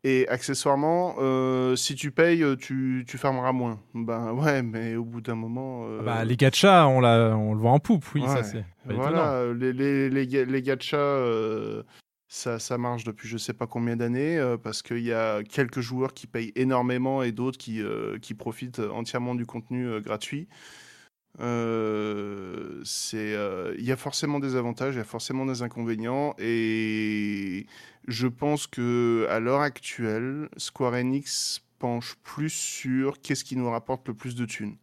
et 0.04 0.28
accessoirement 0.28 1.16
euh, 1.20 1.76
si 1.76 1.96
tu 1.96 2.12
payes 2.12 2.44
tu, 2.60 3.04
tu 3.08 3.18
farmeras 3.18 3.52
moins. 3.52 3.80
Ben 3.94 4.32
ouais, 4.40 4.62
mais 4.62 4.96
au 4.96 5.04
bout 5.04 5.22
d'un 5.22 5.36
moment 5.36 5.86
euh, 5.88 6.02
Bah, 6.04 6.24
les 6.26 6.38
gachas, 6.38 6.88
on, 6.88 7.04
on 7.04 7.54
le 7.54 7.60
voit 7.60 7.72
en 7.72 7.80
poupe, 7.80 8.06
oui, 8.16 8.22
ça 8.28 8.44
c'est. 8.44 8.66
Voilà, 8.86 9.32
euh, 9.34 9.54
les, 9.54 9.74
les, 9.74 10.10
les, 10.10 10.28
ga- 10.28 10.46
les 10.46 10.62
gachas, 10.62 10.98
euh, 10.98 11.84
ça, 12.30 12.58
ça 12.60 12.78
marche 12.78 13.04
depuis 13.04 13.28
je 13.28 13.38
sais 13.38 13.54
pas 13.54 13.68
combien 13.68 13.96
d'années, 13.98 14.38
euh, 14.38 14.56
parce 14.58 14.82
qu'il 14.82 15.00
y 15.00 15.12
a 15.14 15.44
quelques 15.44 15.82
joueurs 15.82 16.14
qui 16.14 16.26
payent 16.28 16.54
énormément 16.56 17.22
et 17.24 17.32
d'autres 17.32 17.58
qui, 17.58 17.82
euh, 17.82 18.18
qui 18.20 18.34
profitent 18.34 18.80
entièrement 18.80 19.36
du 19.36 19.46
contenu 19.46 19.88
euh, 19.88 20.00
gratuit. 20.00 20.48
Euh, 21.40 22.84
euh, 23.14 23.76
Il 23.78 23.86
y 23.86 23.92
a 23.92 23.98
forcément 23.98 24.40
des 24.40 24.56
avantages, 24.56 24.96
il 24.96 24.98
y 24.98 25.02
a 25.02 25.06
forcément 25.06 25.46
des 25.46 25.62
inconvénients, 25.62 26.36
et 26.40 27.68
je 28.08 28.28
pense 28.28 28.68
que 28.68 29.28
à 29.30 29.40
l'heure 29.40 29.62
actuelle, 29.62 30.50
Square 30.58 30.94
Enix 30.94 31.62
penche 31.80 32.16
plus 32.24 32.50
sur 32.50 33.22
qu'est-ce 33.22 33.44
qui 33.44 33.56
nous 33.56 33.70
rapporte 33.70 34.08
le 34.08 34.14
plus 34.14 34.36
de 34.36 34.46
thunes. 34.46 34.78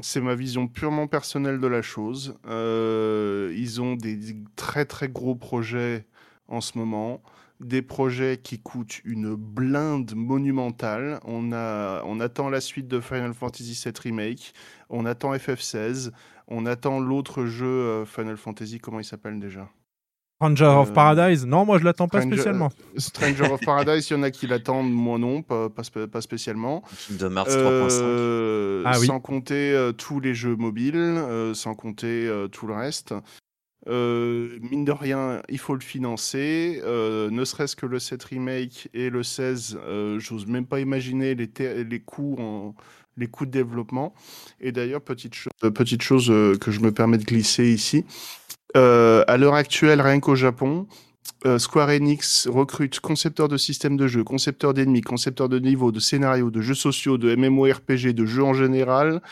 C'est 0.00 0.20
ma 0.20 0.34
vision 0.34 0.66
purement 0.66 1.06
personnelle 1.06 1.60
de 1.60 1.66
la 1.68 1.80
chose. 1.80 2.36
Euh, 2.46 3.54
ils 3.56 3.80
ont 3.80 3.94
des 3.94 4.36
très 4.56 4.84
très 4.84 5.08
gros 5.08 5.36
projets 5.36 6.04
en 6.48 6.60
ce 6.60 6.76
moment, 6.76 7.22
des 7.60 7.82
projets 7.82 8.38
qui 8.42 8.58
coûtent 8.58 9.00
une 9.04 9.34
blinde 9.36 10.12
monumentale. 10.14 11.20
On, 11.24 11.52
a, 11.52 12.02
on 12.04 12.20
attend 12.20 12.50
la 12.50 12.60
suite 12.60 12.88
de 12.88 13.00
Final 13.00 13.32
Fantasy 13.34 13.80
VII 13.84 13.92
Remake, 14.02 14.52
on 14.90 15.06
attend 15.06 15.32
FF16, 15.34 16.10
on 16.48 16.66
attend 16.66 17.00
l'autre 17.00 17.46
jeu 17.46 17.66
euh, 17.66 18.04
Final 18.04 18.36
Fantasy, 18.36 18.78
comment 18.80 19.00
il 19.00 19.04
s'appelle 19.04 19.38
déjà? 19.40 19.68
Ranger 20.40 20.64
of 20.64 20.90
Euh, 20.90 20.92
Paradise, 20.92 21.46
non, 21.46 21.64
moi 21.64 21.78
je 21.78 21.84
l'attends 21.84 22.08
pas 22.08 22.18
Stranger- 22.18 22.36
spécialement. 22.36 22.68
Stranger 22.96 23.44
of 23.52 23.60
Paradise, 23.64 24.10
il 24.10 24.14
y 24.14 24.16
en 24.16 24.22
a 24.24 24.30
qui 24.32 24.46
l'attendent, 24.48 24.92
moi 24.92 25.16
non, 25.16 25.42
pas, 25.42 25.70
pas, 25.70 25.84
spé- 25.84 26.08
pas 26.08 26.20
spécialement. 26.20 26.82
Kingdom 27.08 27.36
Hearts 27.36 27.48
3.5. 27.50 28.00
Euh, 28.02 28.82
Ah 28.84 28.98
oui. 28.98 29.06
Sans 29.06 29.20
compter 29.20 29.72
euh, 29.72 29.92
tous 29.92 30.18
les 30.20 30.34
jeux 30.34 30.56
mobiles, 30.56 30.96
euh, 30.96 31.54
sans 31.54 31.74
compter 31.74 32.26
euh, 32.26 32.48
tout 32.48 32.66
le 32.66 32.74
reste. 32.74 33.14
Euh, 33.86 34.58
mine 34.60 34.84
de 34.84 34.92
rien, 34.92 35.42
il 35.48 35.58
faut 35.58 35.74
le 35.74 35.80
financer. 35.80 36.80
euh, 36.84 37.30
ne 37.30 37.44
serait-ce 37.44 37.76
que 37.76 37.86
le 37.86 37.98
7 37.98 38.22
remake 38.24 38.88
et 38.94 39.10
le 39.10 39.22
16, 39.22 39.78
euh, 39.86 40.18
j'ose 40.18 40.46
même 40.46 40.66
pas 40.66 40.80
imaginer 40.80 41.34
les, 41.34 41.50
les 41.84 42.00
coûts 42.00 42.74
les 43.16 43.28
coûts 43.28 43.46
de 43.46 43.52
développement. 43.52 44.12
Et 44.60 44.72
d'ailleurs, 44.72 45.00
petite, 45.00 45.34
petite 45.60 46.02
chose 46.02 46.26
que 46.60 46.72
je 46.72 46.80
me 46.80 46.90
permets 46.90 47.18
de 47.18 47.24
glisser 47.24 47.68
ici. 47.70 48.04
À 48.74 49.36
l'heure 49.38 49.54
actuelle, 49.54 50.00
rien 50.00 50.18
qu'au 50.18 50.34
Japon, 50.34 50.88
Square 51.58 51.90
Enix 51.90 52.48
recrute 52.48 52.98
concepteurs 52.98 53.46
de 53.46 53.56
systèmes 53.56 53.96
de 53.96 54.08
jeu, 54.08 54.24
concepteurs 54.24 54.74
d'ennemis, 54.74 55.02
concepteurs 55.02 55.48
de 55.48 55.60
niveaux, 55.60 55.92
de 55.92 56.00
scénarios, 56.00 56.50
de 56.50 56.60
jeux 56.60 56.74
sociaux, 56.74 57.16
de 57.16 57.36
MMORPG, 57.36 58.08
de 58.14 58.26
jeux 58.26 58.42
en 58.42 58.52
général, 58.52 59.22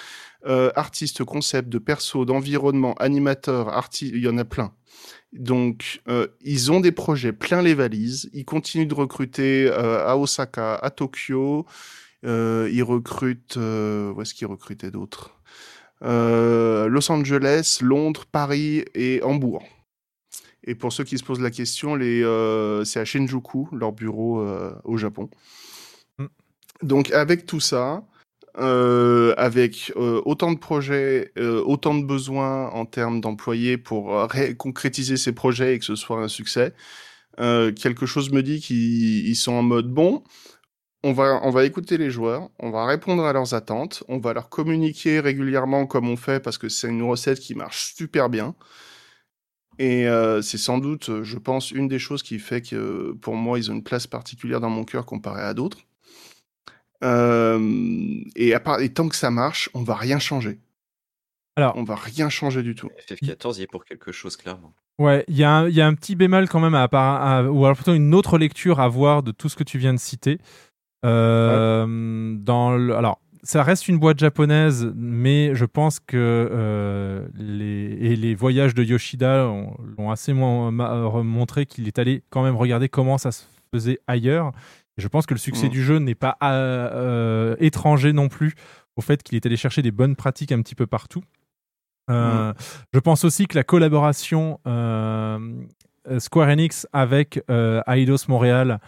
euh, 0.47 0.70
artistes, 0.74 1.24
concepts, 1.24 1.69
de 1.69 1.78
persos, 1.78 2.27
d'environnement, 2.27 2.94
animateurs, 2.94 3.69
artistes, 3.69 4.12
il 4.14 4.23
y 4.23 4.28
en 4.28 4.39
a 4.39 4.44
plein. 4.44 4.73
Donc, 5.32 6.02
euh, 6.09 6.27
ils 6.43 6.70
ont 6.70 6.81
des 6.81 6.93
projets 6.93 7.32
plein 7.32 7.62
les 7.62 7.74
valises. 7.74 8.28
Ils 8.32 8.44
continuent 8.44 8.86
de 8.86 8.94
recruter 8.94 9.69
euh, 9.69 10.06
à 10.06 10.16
Osaka, 10.16 10.74
à 10.74 10.90
Tokyo. 10.90 11.66
Ils 12.24 12.82
recrutent. 12.82 13.56
où 13.56 14.23
est-ce 14.23 14.35
qu'ils 14.35 14.47
recrutaient 14.47 14.90
d'autres? 14.90 15.40
Los 16.02 17.10
Angeles, 17.10 17.78
Londres, 17.81 18.24
Paris 18.31 18.85
et 18.94 19.23
Hambourg. 19.23 19.62
Et 20.64 20.74
pour 20.74 20.93
ceux 20.93 21.05
qui 21.05 21.19
se 21.19 21.24
posent 21.24 21.40
la 21.40 21.51
question, 21.51 21.94
les, 21.94 22.23
euh, 22.23 22.85
c'est 22.85 23.01
à 23.01 23.05
Shinjuku, 23.05 23.69
leur 23.73 23.93
bureau 23.93 24.40
euh, 24.40 24.73
au 24.85 24.97
Japon. 24.97 25.28
Mm. 26.19 26.27
Donc 26.82 27.10
avec 27.10 27.47
tout 27.47 27.60
ça, 27.60 28.05
euh, 28.58 29.34
avec 29.36 29.92
euh, 29.96 30.20
autant 30.24 30.52
de 30.52 30.58
projets, 30.58 31.32
euh, 31.38 31.62
autant 31.64 31.94
de 31.94 32.04
besoins 32.04 32.68
en 32.70 32.84
termes 32.86 33.20
d'employés 33.20 33.78
pour 33.78 34.12
ré- 34.30 34.54
concrétiser 34.56 35.16
ces 35.16 35.32
projets 35.32 35.74
et 35.74 35.78
que 35.78 35.84
ce 35.84 35.96
soit 35.96 36.18
un 36.22 36.28
succès, 36.28 36.74
quelque 37.38 38.06
chose 38.06 38.30
me 38.30 38.42
dit 38.42 38.60
qu'ils 38.60 39.26
ils 39.28 39.36
sont 39.36 39.52
en 39.54 39.62
mode 39.62 39.88
bon. 39.92 40.22
On 41.04 41.12
va, 41.12 41.40
on 41.44 41.50
va 41.50 41.64
écouter 41.64 41.98
les 41.98 42.10
joueurs, 42.10 42.50
on 42.60 42.70
va 42.70 42.86
répondre 42.86 43.24
à 43.24 43.32
leurs 43.32 43.54
attentes, 43.54 44.04
on 44.08 44.18
va 44.18 44.34
leur 44.34 44.48
communiquer 44.50 45.20
régulièrement 45.20 45.86
comme 45.86 46.08
on 46.08 46.16
fait 46.16 46.40
parce 46.42 46.58
que 46.58 46.68
c'est 46.68 46.88
une 46.88 47.02
recette 47.02 47.40
qui 47.40 47.54
marche 47.54 47.94
super 47.96 48.28
bien. 48.30 48.54
Et 49.78 50.06
c'est 50.42 50.58
sans 50.58 50.78
doute, 50.78 51.22
je 51.22 51.38
pense, 51.38 51.70
une 51.70 51.88
des 51.88 51.98
choses 51.98 52.22
qui 52.22 52.38
fait 52.38 52.62
que 52.62 53.12
pour 53.20 53.34
moi, 53.36 53.58
ils 53.58 53.70
ont 53.70 53.74
une 53.74 53.82
place 53.82 54.06
particulière 54.06 54.60
dans 54.60 54.70
mon 54.70 54.84
cœur 54.84 55.06
comparé 55.06 55.42
à 55.42 55.54
d'autres. 55.54 55.78
Euh, 57.02 58.20
et, 58.36 58.54
à 58.54 58.60
part, 58.60 58.80
et 58.80 58.88
tant 58.92 59.08
que 59.08 59.16
ça 59.16 59.30
marche, 59.30 59.68
on 59.74 59.82
va 59.82 59.94
rien 59.94 60.18
changer. 60.18 60.58
Alors, 61.56 61.76
On 61.76 61.84
va 61.84 61.96
rien 61.96 62.28
changer 62.30 62.62
du 62.62 62.74
tout. 62.74 62.88
FF14 63.08 63.58
y 63.58 63.62
est 63.62 63.66
pour 63.66 63.84
quelque 63.84 64.10
chose, 64.12 64.36
clairement. 64.36 64.72
Ouais, 64.98 65.24
il 65.28 65.36
y, 65.36 65.44
a 65.44 65.50
un- 65.50 65.68
il 65.68 65.74
y 65.74 65.80
a 65.80 65.86
un 65.86 65.94
petit 65.94 66.14
bémol 66.16 66.48
quand 66.48 66.60
même, 66.60 66.74
à, 66.74 66.86
part- 66.88 67.20
à- 67.22 67.42
ou 67.50 67.64
alors 67.64 67.76
plutôt 67.76 67.94
une 67.94 68.14
autre 68.14 68.38
lecture 68.38 68.80
à 68.80 68.88
voir 68.88 69.22
de 69.22 69.32
tout 69.32 69.48
ce 69.48 69.56
que 69.56 69.64
tu 69.64 69.76
viens 69.78 69.92
de 69.92 69.98
citer. 69.98 70.38
Euh, 71.04 72.34
dans 72.38 72.76
le- 72.76 72.94
alors, 72.94 73.20
ça 73.42 73.62
reste 73.62 73.88
une 73.88 73.98
boîte 73.98 74.20
japonaise, 74.20 74.92
mais 74.94 75.54
je 75.54 75.64
pense 75.64 75.98
que 75.98 76.16
euh, 76.16 77.26
les, 77.34 77.98
et 78.00 78.16
les 78.16 78.34
voyages 78.34 78.74
de 78.74 78.84
Yoshida 78.84 79.48
ont- 79.48 79.76
l'ont 79.98 80.10
assez 80.10 80.32
montré 80.32 81.66
qu'il 81.66 81.88
est 81.88 81.98
allé 81.98 82.22
quand 82.30 82.42
même 82.44 82.56
regarder 82.56 82.88
comment 82.88 83.18
ça 83.18 83.32
se 83.32 83.44
faisait 83.74 83.98
ailleurs. 84.06 84.52
Et 84.98 85.02
je 85.02 85.09
pense 85.09 85.27
que 85.27 85.35
le 85.35 85.39
succès 85.39 85.66
Mm. 85.66 85.70
du 85.70 85.82
jeu 85.82 85.98
n'est 85.98 86.14
pas 86.14 86.36
euh, 86.43 86.90
euh, 86.93 87.56
étranger 87.60 88.12
non 88.12 88.28
plus 88.28 88.55
au 88.97 89.01
fait 89.01 89.23
qu'il 89.23 89.36
est 89.36 89.47
allé 89.47 89.56
chercher 89.56 89.81
des 89.82 89.90
bonnes 89.90 90.16
pratiques 90.16 90.52
un 90.52 90.60
petit 90.60 90.74
peu 90.74 90.86
partout. 90.86 91.23
Euh, 92.10 92.52
Je 92.93 92.98
pense 92.98 93.24
aussi 93.24 93.47
que 93.47 93.56
la 93.56 93.64
collaboration 93.64 94.60
euh, 94.66 95.39
Square 96.19 96.48
Enix 96.48 96.86
avec 96.93 97.40
Eidos 97.48 98.27
Montréal 98.28 98.81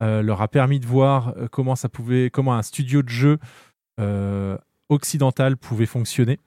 leur 0.00 0.42
a 0.42 0.48
permis 0.48 0.78
de 0.78 0.86
voir 0.86 1.34
comment 1.50 1.74
ça 1.74 1.88
pouvait, 1.88 2.30
comment 2.30 2.54
un 2.54 2.62
studio 2.62 3.02
de 3.02 3.08
jeu 3.08 3.38
occidental 4.88 5.56
pouvait 5.56 5.86
fonctionner. 5.86 6.38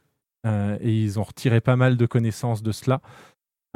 Et 0.45 1.03
ils 1.03 1.19
ont 1.19 1.23
retiré 1.23 1.59
pas 1.59 1.75
mal 1.75 1.97
de 1.97 2.05
connaissances 2.05 2.63
de 2.63 2.71
cela. 2.71 3.01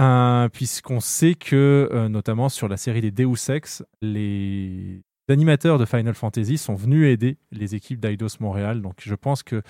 Euh, 0.02 0.49
Puisqu'on 0.49 0.99
sait 0.99 1.36
que, 1.36 1.90
euh, 1.91 2.10
notamment 2.10 2.49
sur 2.49 2.68
la 2.68 2.78
série 2.78 3.02
des 3.02 3.12
Deus 3.12 3.49
Ex, 3.49 3.84
les 4.02 5.02
animateurs 5.34 5.77
de 5.77 5.85
Final 5.85 6.14
Fantasy 6.14 6.57
sont 6.57 6.76
venus 6.76 7.07
aider 7.07 7.38
les 7.52 7.76
équipes 7.76 7.99
d'Eidos 7.99 8.38
Montréal. 8.39 8.81
Donc 8.81 8.95
je 8.99 9.15
pense 9.15 9.43
que 9.43 9.61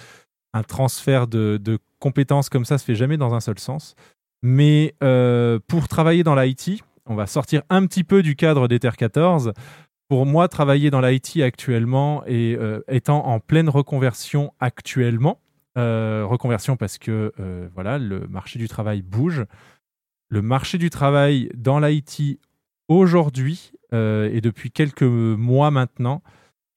un 0.53 0.64
transfert 0.64 1.27
de, 1.27 1.80
compétences 1.99 2.49
comme 2.49 2.65
ça 2.65 2.77
se 2.77 2.86
fait 2.86 2.95
jamais 2.95 3.18
dans 3.18 3.34
un 3.34 3.41
seul 3.41 3.60
sens. 3.60 3.95
Mais 4.41 4.95
euh, 5.03 5.60
pour 5.68 5.88
travailler 5.88 6.23
dans 6.23 6.36
l'IT, 6.36 6.82
on 7.06 7.15
va 7.15 7.27
sortir 7.27 7.64
un 7.69 7.86
petit 7.86 8.03
peu 8.03 8.22
du 8.22 8.36
cadre 8.36 8.68
d'Ether 8.68 8.91
14. 8.98 9.53
Pour 10.07 10.26
moi, 10.26 10.48
travailler 10.48 10.91
dans 10.91 11.02
l'IT 11.02 11.41
actuellement 11.41 12.23
et 12.26 12.56
euh, 12.57 12.82
étant 12.88 13.26
en 13.26 13.40
pleine 13.40 13.69
reconversion 13.69 14.53
actuellement, 14.60 15.40
euh, 15.77 16.26
reconversion 16.26 16.77
parce 16.77 16.98
que 16.99 17.34
voilà, 17.73 17.98
le 17.98 18.27
marché 18.27 18.60
du 18.60 18.68
travail 18.68 19.02
bouge. 19.02 19.45
Le 20.30 20.41
marché 20.41 20.77
du 20.77 20.90
travail 20.90 21.49
dans 21.56 21.80
l'IT 21.80 22.40
aujourd'hui 22.88 23.72
euh, 23.94 24.30
et 24.32 24.41
depuis 24.41 24.72
quelques 24.72 25.03
mois 25.03 25.72
maintenant 25.72 26.22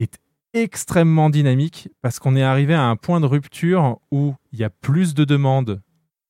est 0.00 0.18
extrêmement 0.54 1.30
dynamique 1.30 1.88
parce 2.02 2.18
qu'on 2.18 2.36
est 2.36 2.42
arrivé 2.42 2.74
à 2.74 2.84
un 2.84 2.96
point 2.96 3.20
de 3.20 3.26
rupture 3.26 3.98
où 4.10 4.34
il 4.52 4.58
y 4.58 4.64
a 4.64 4.70
plus 4.70 5.14
de 5.14 5.24
demandes, 5.24 5.82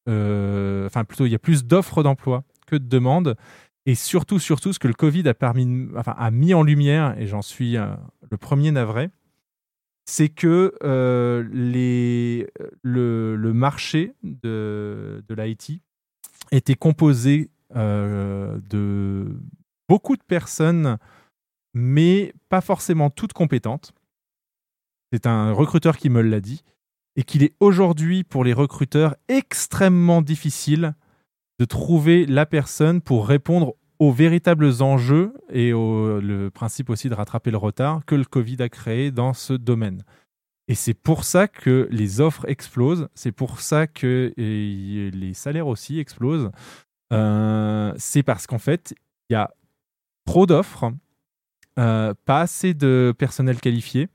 euh, 0.08 0.86
enfin 0.86 1.04
plutôt 1.04 1.26
il 1.26 1.32
y 1.32 1.34
a 1.34 1.38
plus 1.38 1.64
d'offres 1.64 2.02
d'emploi 2.02 2.44
que 2.66 2.76
de 2.76 2.86
demandes. 2.86 3.36
Et 3.86 3.94
surtout, 3.94 4.38
surtout, 4.38 4.74
ce 4.74 4.78
que 4.78 4.88
le 4.88 4.92
Covid 4.92 5.26
a, 5.28 5.34
permis, 5.34 5.88
enfin, 5.96 6.14
a 6.18 6.30
mis 6.30 6.52
en 6.52 6.62
lumière, 6.62 7.18
et 7.18 7.26
j'en 7.26 7.40
suis 7.40 7.78
euh, 7.78 7.86
le 8.30 8.36
premier 8.36 8.70
navré, 8.70 9.08
c'est 10.04 10.28
que 10.28 10.74
les, 11.50 12.46
le, 12.82 13.52
marché 13.54 14.12
de, 14.22 15.24
de 15.26 15.34
l'IT 15.34 15.80
était 16.50 16.74
composé 16.74 17.50
de 17.74 19.26
beaucoup 19.88 20.16
de 20.16 20.22
personnes, 20.22 20.98
mais 21.74 22.32
pas 22.48 22.60
forcément 22.60 23.10
toutes 23.10 23.32
compétentes. 23.32 23.92
C'est 25.12 25.26
un 25.26 25.52
recruteur 25.52 25.96
qui 25.96 26.10
me 26.10 26.20
l'a 26.22 26.40
dit. 26.40 26.62
et 27.16 27.24
qu'il 27.24 27.42
est 27.42 27.54
aujourd'hui 27.58 28.22
pour 28.22 28.44
les 28.44 28.52
recruteurs 28.52 29.16
extrêmement 29.26 30.22
difficile 30.22 30.94
de 31.58 31.64
trouver 31.64 32.26
la 32.26 32.46
personne 32.46 33.00
pour 33.00 33.26
répondre 33.26 33.74
aux 33.98 34.12
véritables 34.12 34.80
enjeux 34.82 35.34
et 35.50 35.72
au 35.72 36.20
le 36.20 36.48
principe 36.50 36.90
aussi 36.90 37.08
de 37.08 37.14
rattraper 37.14 37.50
le 37.50 37.56
retard 37.56 38.04
que 38.04 38.14
le 38.14 38.24
Covid 38.24 38.62
a 38.62 38.68
créé 38.68 39.10
dans 39.10 39.34
ce 39.34 39.52
domaine. 39.52 40.04
Et 40.68 40.76
c'est 40.76 40.94
pour 40.94 41.24
ça 41.24 41.48
que 41.48 41.88
les 41.90 42.20
offres 42.20 42.44
explosent, 42.48 43.08
c'est 43.14 43.32
pour 43.32 43.60
ça 43.60 43.88
que 43.88 44.32
les 44.36 45.34
salaires 45.34 45.66
aussi 45.66 45.98
explosent. 45.98 46.52
Euh, 47.12 47.92
c'est 47.96 48.22
parce 48.22 48.46
qu'en 48.46 48.58
fait, 48.58 48.94
il 49.28 49.32
y 49.32 49.36
a 49.36 49.50
trop 50.28 50.44
d'offres, 50.44 50.92
euh, 51.78 52.12
pas 52.26 52.42
assez 52.42 52.74
de 52.74 53.14
personnel 53.16 53.60
qualifié. 53.60 54.08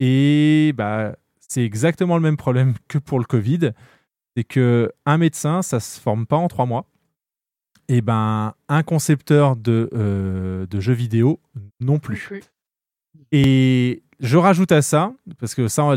Et 0.00 0.72
bah, 0.76 1.14
c'est 1.38 1.64
exactement 1.64 2.16
le 2.16 2.22
même 2.22 2.36
problème 2.36 2.74
que 2.88 2.98
pour 2.98 3.20
le 3.20 3.24
Covid. 3.24 3.70
C'est 4.36 4.42
que 4.42 4.90
un 5.06 5.16
médecin, 5.16 5.62
ça 5.62 5.78
se 5.78 6.00
forme 6.00 6.26
pas 6.26 6.36
en 6.36 6.48
trois 6.48 6.66
mois. 6.66 6.86
Et 7.88 8.00
ben, 8.00 8.54
un 8.68 8.82
concepteur 8.82 9.54
de, 9.54 9.88
euh, 9.94 10.66
de 10.66 10.80
jeux 10.80 10.92
vidéo 10.92 11.40
non 11.78 12.00
plus. 12.00 12.28
Et 13.30 14.02
je 14.18 14.36
rajoute 14.36 14.72
à 14.72 14.82
ça, 14.82 15.14
parce 15.38 15.54
que 15.54 15.68
ça, 15.68 15.94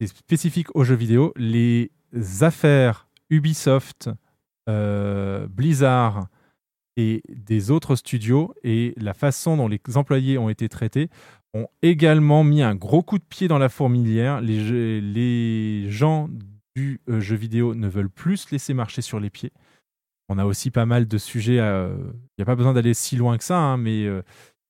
c'est 0.00 0.06
spécifique 0.06 0.68
aux 0.74 0.84
jeux 0.84 0.94
vidéo, 0.94 1.32
les 1.36 1.90
affaires 2.40 3.08
Ubisoft, 3.30 4.10
euh, 4.68 5.48
Blizzard 5.48 6.28
et 6.96 7.22
des 7.28 7.70
autres 7.70 7.94
studios 7.96 8.54
et 8.64 8.94
la 8.96 9.12
façon 9.14 9.56
dont 9.56 9.68
les 9.68 9.80
employés 9.96 10.38
ont 10.38 10.48
été 10.48 10.68
traités 10.68 11.08
ont 11.54 11.68
également 11.82 12.42
mis 12.44 12.62
un 12.62 12.74
gros 12.74 13.02
coup 13.02 13.18
de 13.18 13.24
pied 13.24 13.48
dans 13.48 13.58
la 13.58 13.68
fourmilière. 13.68 14.40
Les, 14.40 14.64
jeux- 14.64 14.98
les 15.00 15.90
gens 15.90 16.28
du 16.74 17.00
euh, 17.08 17.20
jeu 17.20 17.36
vidéo 17.36 17.74
ne 17.74 17.88
veulent 17.88 18.10
plus 18.10 18.36
se 18.38 18.50
laisser 18.52 18.74
marcher 18.74 19.02
sur 19.02 19.20
les 19.20 19.30
pieds. 19.30 19.52
On 20.28 20.38
a 20.38 20.44
aussi 20.44 20.70
pas 20.70 20.86
mal 20.86 21.06
de 21.06 21.18
sujets. 21.18 21.56
Il 21.56 22.14
n'y 22.38 22.42
a 22.42 22.44
pas 22.46 22.56
besoin 22.56 22.72
d'aller 22.72 22.94
si 22.94 23.16
loin 23.16 23.38
que 23.38 23.44
ça, 23.44 23.58
hein, 23.58 23.76
mais 23.76 24.04
euh, 24.04 24.22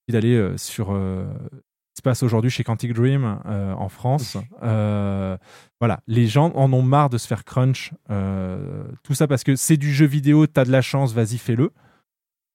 d'aller 0.09 0.35
euh, 0.37 0.57
sur 0.57 0.91
euh, 0.93 1.25
ce 1.53 1.57
qui 1.57 1.97
se 1.99 2.03
passe 2.03 2.23
aujourd'hui 2.23 2.51
chez 2.51 2.63
Quantic 2.63 2.93
Dream 2.93 3.41
euh, 3.47 3.73
en 3.73 3.89
France. 3.89 4.37
Euh, 4.63 5.37
voilà, 5.81 6.01
les 6.07 6.27
gens 6.27 6.53
en 6.55 6.73
ont 6.73 6.83
marre 6.83 7.09
de 7.09 7.19
se 7.19 7.27
faire 7.27 7.45
crunch. 7.45 7.93
euh, 8.11 8.85
tout 9.03 9.15
ça 9.15 9.27
parce 9.27 9.45
que 9.45 9.57
c'est 9.57 9.77
du 9.79 9.93
jeu 9.95 10.07
vidéo, 10.07 10.47
t'as 10.47 10.65
de 10.65 10.71
la 10.73 10.83
chance, 10.83 11.13
vas-y, 11.15 11.39
fais-le. 11.39 11.71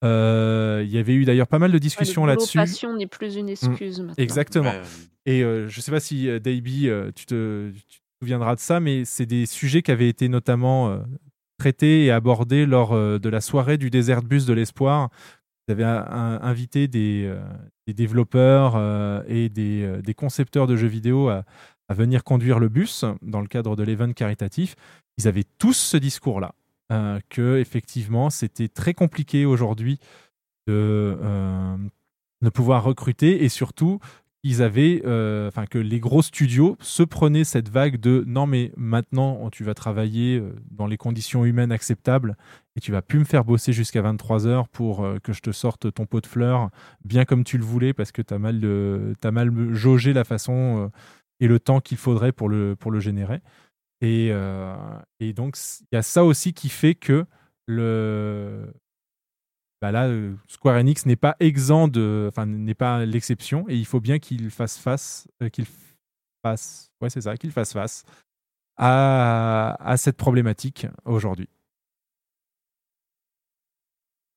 Euh, 0.04 0.82
Il 0.84 0.90
y 0.92 0.96
y 0.96 0.98
avait 0.98 1.14
eu 1.14 1.26
d'ailleurs 1.26 1.48
pas 1.48 1.60
mal 1.60 1.72
de 1.72 1.78
discussions 1.78 2.24
Ouais, 2.24 2.30
là-dessus. 2.30 2.58
passion 2.58 2.96
n'est 2.96 3.08
plus 3.08 3.36
une 3.36 3.50
excuse 3.50 4.00
Mm, 4.00 4.06
maintenant. 4.08 4.24
Exactement. 4.24 4.72
Ouais. 4.72 4.82
Et 5.26 5.44
euh, 5.44 5.68
je 5.68 5.80
sais 5.82 5.92
pas 5.92 6.00
si 6.00 6.28
euh, 6.28 6.40
Davey, 6.40 6.88
euh, 6.88 7.12
tu, 7.16 7.26
te, 7.26 7.70
tu 7.72 7.82
te 7.82 8.02
souviendras 8.22 8.56
de 8.56 8.60
ça, 8.60 8.80
mais 8.80 9.06
c'est 9.06 9.26
des 9.28 9.46
sujets 9.46 9.82
qui 9.84 9.92
avaient 9.92 10.10
été 10.10 10.28
notamment 10.30 10.90
euh, 10.90 10.98
traités 11.60 12.06
et 12.06 12.12
abordés 12.12 12.66
lors 12.66 12.94
euh, 12.94 13.20
de 13.20 13.30
la 13.30 13.42
soirée 13.42 13.78
du 13.78 13.90
désert 13.92 14.24
bus 14.24 14.46
de 14.48 14.54
l'espoir. 14.54 15.10
Vous 15.68 15.74
avez 15.74 15.84
un- 15.84 16.06
un- 16.10 16.42
invité 16.42 16.88
des, 16.88 17.26
euh, 17.28 17.40
des 17.86 17.94
développeurs 17.94 18.74
euh, 18.76 19.22
et 19.28 19.50
des, 19.50 19.84
euh, 19.84 20.02
des 20.02 20.16
concepteurs 20.16 20.66
de 20.66 20.76
jeux 20.76 20.88
vidéo 20.88 21.30
à, 21.30 21.44
à 21.88 21.94
venir 21.94 22.24
conduire 22.24 22.58
le 22.58 22.68
bus 22.70 23.06
dans 23.22 23.42
le 23.42 23.48
cadre 23.48 23.76
de 23.76 23.84
l'event 23.84 24.12
caritatif. 24.12 24.76
Ils 25.20 25.28
avaient 25.28 25.44
tous 25.60 25.74
ce 25.78 25.98
discours-là, 25.98 26.54
euh, 26.92 27.20
que 27.30 27.58
effectivement 27.58 28.30
c'était 28.30 28.68
très 28.68 28.94
compliqué 28.94 29.46
aujourd'hui 29.46 30.00
de, 30.68 31.18
euh, 31.22 31.78
de 32.42 32.50
pouvoir 32.50 32.84
recruter 32.84 33.44
et 33.44 33.50
surtout 33.50 34.00
ils 34.44 34.64
avaient, 34.64 35.04
euh, 35.06 35.48
enfin 35.48 35.68
que 35.68 35.78
les 35.78 36.00
gros 36.00 36.24
studios 36.24 36.76
se 36.80 37.04
prenaient 37.04 37.44
cette 37.44 37.70
vague 37.70 37.98
de 37.98 38.24
non 38.26 38.48
mais 38.48 38.72
maintenant 38.76 39.50
tu 39.52 39.64
vas 39.64 39.76
travailler 39.76 40.40
euh, 40.40 40.56
dans 40.72 40.88
les 40.88 40.98
conditions 40.98 41.46
humaines 41.46 41.72
acceptables 41.72 42.36
et 42.76 42.80
tu 42.80 42.92
vas 42.92 43.04
plus 43.04 43.20
me 43.20 43.24
faire 43.24 43.46
bosser 43.46 43.72
jusqu'à 43.72 44.02
23 44.02 44.48
heures 44.48 44.68
pour 44.68 45.08
que 45.24 45.34
je 45.34 45.42
te 45.42 45.52
sorte 45.52 45.94
ton 45.94 46.06
pot 46.06 46.22
de 46.22 46.28
fleurs 46.28 46.72
bien 47.06 47.26
comme 47.26 47.44
tu 47.44 47.58
le 47.60 47.64
voulais 47.64 47.94
parce 47.94 48.12
que 48.12 48.24
tu 48.24 48.34
as 48.34 48.40
mal, 48.40 48.60
euh, 48.64 49.14
mal 49.32 49.74
jaugé 49.74 50.12
la 50.14 50.24
façon 50.24 50.90
et 51.40 51.48
le 51.48 51.60
temps 51.60 51.80
qu'il 51.80 51.98
faudrait 51.98 52.32
pour 52.32 52.50
le, 52.50 52.76
pour 52.76 52.92
le 52.92 53.00
générer. 53.00 53.42
Et, 54.02 54.30
euh, 54.32 54.76
et 55.20 55.34
donc 55.34 55.58
il 55.82 55.88
y 55.94 55.98
a 55.98 56.02
ça 56.02 56.24
aussi 56.26 56.54
qui 56.54 56.70
fait 56.70 56.96
que 56.96 57.26
le, 57.68 58.74
bah 59.82 59.92
là, 59.92 60.08
euh, 60.08 60.36
Square 60.48 60.78
Enix 60.78 61.06
n'est 61.06 61.16
pas 61.16 61.36
exempt 61.40 61.88
de, 61.88 62.28
enfin 62.30 62.46
n'est 62.46 62.76
pas 62.76 63.06
l'exception, 63.06 63.66
et 63.68 63.76
il 63.76 63.86
faut 63.86 64.00
bien 64.00 64.20
qu'il 64.20 64.50
fasse 64.52 64.78
face, 64.78 65.28
euh, 65.42 65.50
qu'il 65.50 65.66
fasse, 66.44 66.92
ouais 67.02 67.10
c'est 67.10 67.22
ça, 67.22 67.38
qu'il 67.38 67.52
fasse 67.52 67.74
face 67.74 68.04
à, 68.78 69.78
à 69.80 69.98
cette 69.98 70.18
problématique 70.18 70.88
aujourd'hui. 71.06 71.50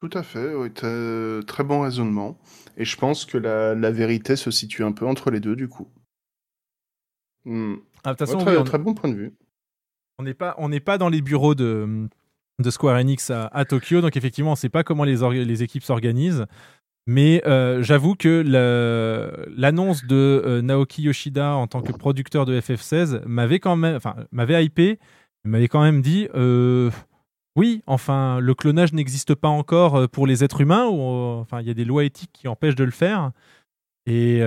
Tout 0.00 0.10
à 0.16 0.22
fait, 0.22 0.54
oui, 0.54 0.72
très 0.72 1.64
bon 1.64 1.80
raisonnement. 1.80 2.38
Et 2.76 2.84
je 2.84 2.96
pense 2.96 3.24
que 3.24 3.38
la, 3.38 3.74
la 3.74 3.90
vérité 3.90 4.36
se 4.36 4.52
situe 4.52 4.84
un 4.84 4.92
peu 4.92 5.04
entre 5.04 5.32
les 5.32 5.40
deux, 5.40 5.56
du 5.56 5.68
coup. 5.68 5.88
Hmm. 7.44 7.76
Ah, 8.04 8.12
de 8.12 8.18
toute 8.18 8.26
Ouais, 8.26 8.26
façon, 8.26 8.38
très, 8.38 8.52
oui, 8.52 8.56
on- 8.56 8.64
très 8.64 8.78
bon 8.78 8.94
point 8.94 9.10
de 9.10 9.14
vue. 9.16 9.34
On 10.18 10.24
n'est 10.24 10.34
pas, 10.34 10.54
on 10.58 10.68
n'est 10.68 10.80
pas 10.80 10.98
dans 10.98 11.08
les 11.08 11.20
bureaux 11.20 11.54
de, 11.54 12.08
de 12.60 12.70
Square 12.70 12.96
Enix 12.96 13.30
à, 13.30 13.64
Tokyo, 13.64 14.00
donc 14.00 14.16
effectivement, 14.16 14.50
on 14.50 14.54
ne 14.54 14.58
sait 14.58 14.68
pas 14.68 14.84
comment 14.84 15.04
les, 15.04 15.62
équipes 15.62 15.82
s'organisent. 15.82 16.46
Mais 17.06 17.42
euh, 17.46 17.82
j'avoue 17.82 18.14
que 18.14 18.42
l'annonce 19.56 20.06
de 20.06 20.42
euh, 20.44 20.62
Naoki 20.62 21.02
Yoshida 21.02 21.54
en 21.54 21.66
tant 21.66 21.82
que 21.82 21.92
producteur 21.92 22.46
de 22.46 22.58
FF16 22.58 23.22
m'avait 23.26 23.58
quand 23.58 23.76
même, 23.76 23.96
enfin, 23.96 24.16
m'avait 24.32 24.64
hypé, 24.64 24.98
m'avait 25.44 25.68
quand 25.68 25.82
même 25.82 26.00
dit, 26.00 26.28
euh, 26.34 26.90
oui, 27.56 27.82
enfin, 27.86 28.40
le 28.40 28.54
clonage 28.54 28.94
n'existe 28.94 29.34
pas 29.34 29.48
encore 29.48 30.08
pour 30.08 30.26
les 30.26 30.44
êtres 30.44 30.62
humains, 30.62 30.86
ou 30.86 31.00
enfin, 31.40 31.60
il 31.60 31.66
y 31.66 31.70
a 31.70 31.74
des 31.74 31.84
lois 31.84 32.04
éthiques 32.04 32.32
qui 32.32 32.48
empêchent 32.48 32.76
de 32.76 32.84
le 32.84 32.90
faire. 32.90 33.32
Et 34.06 34.42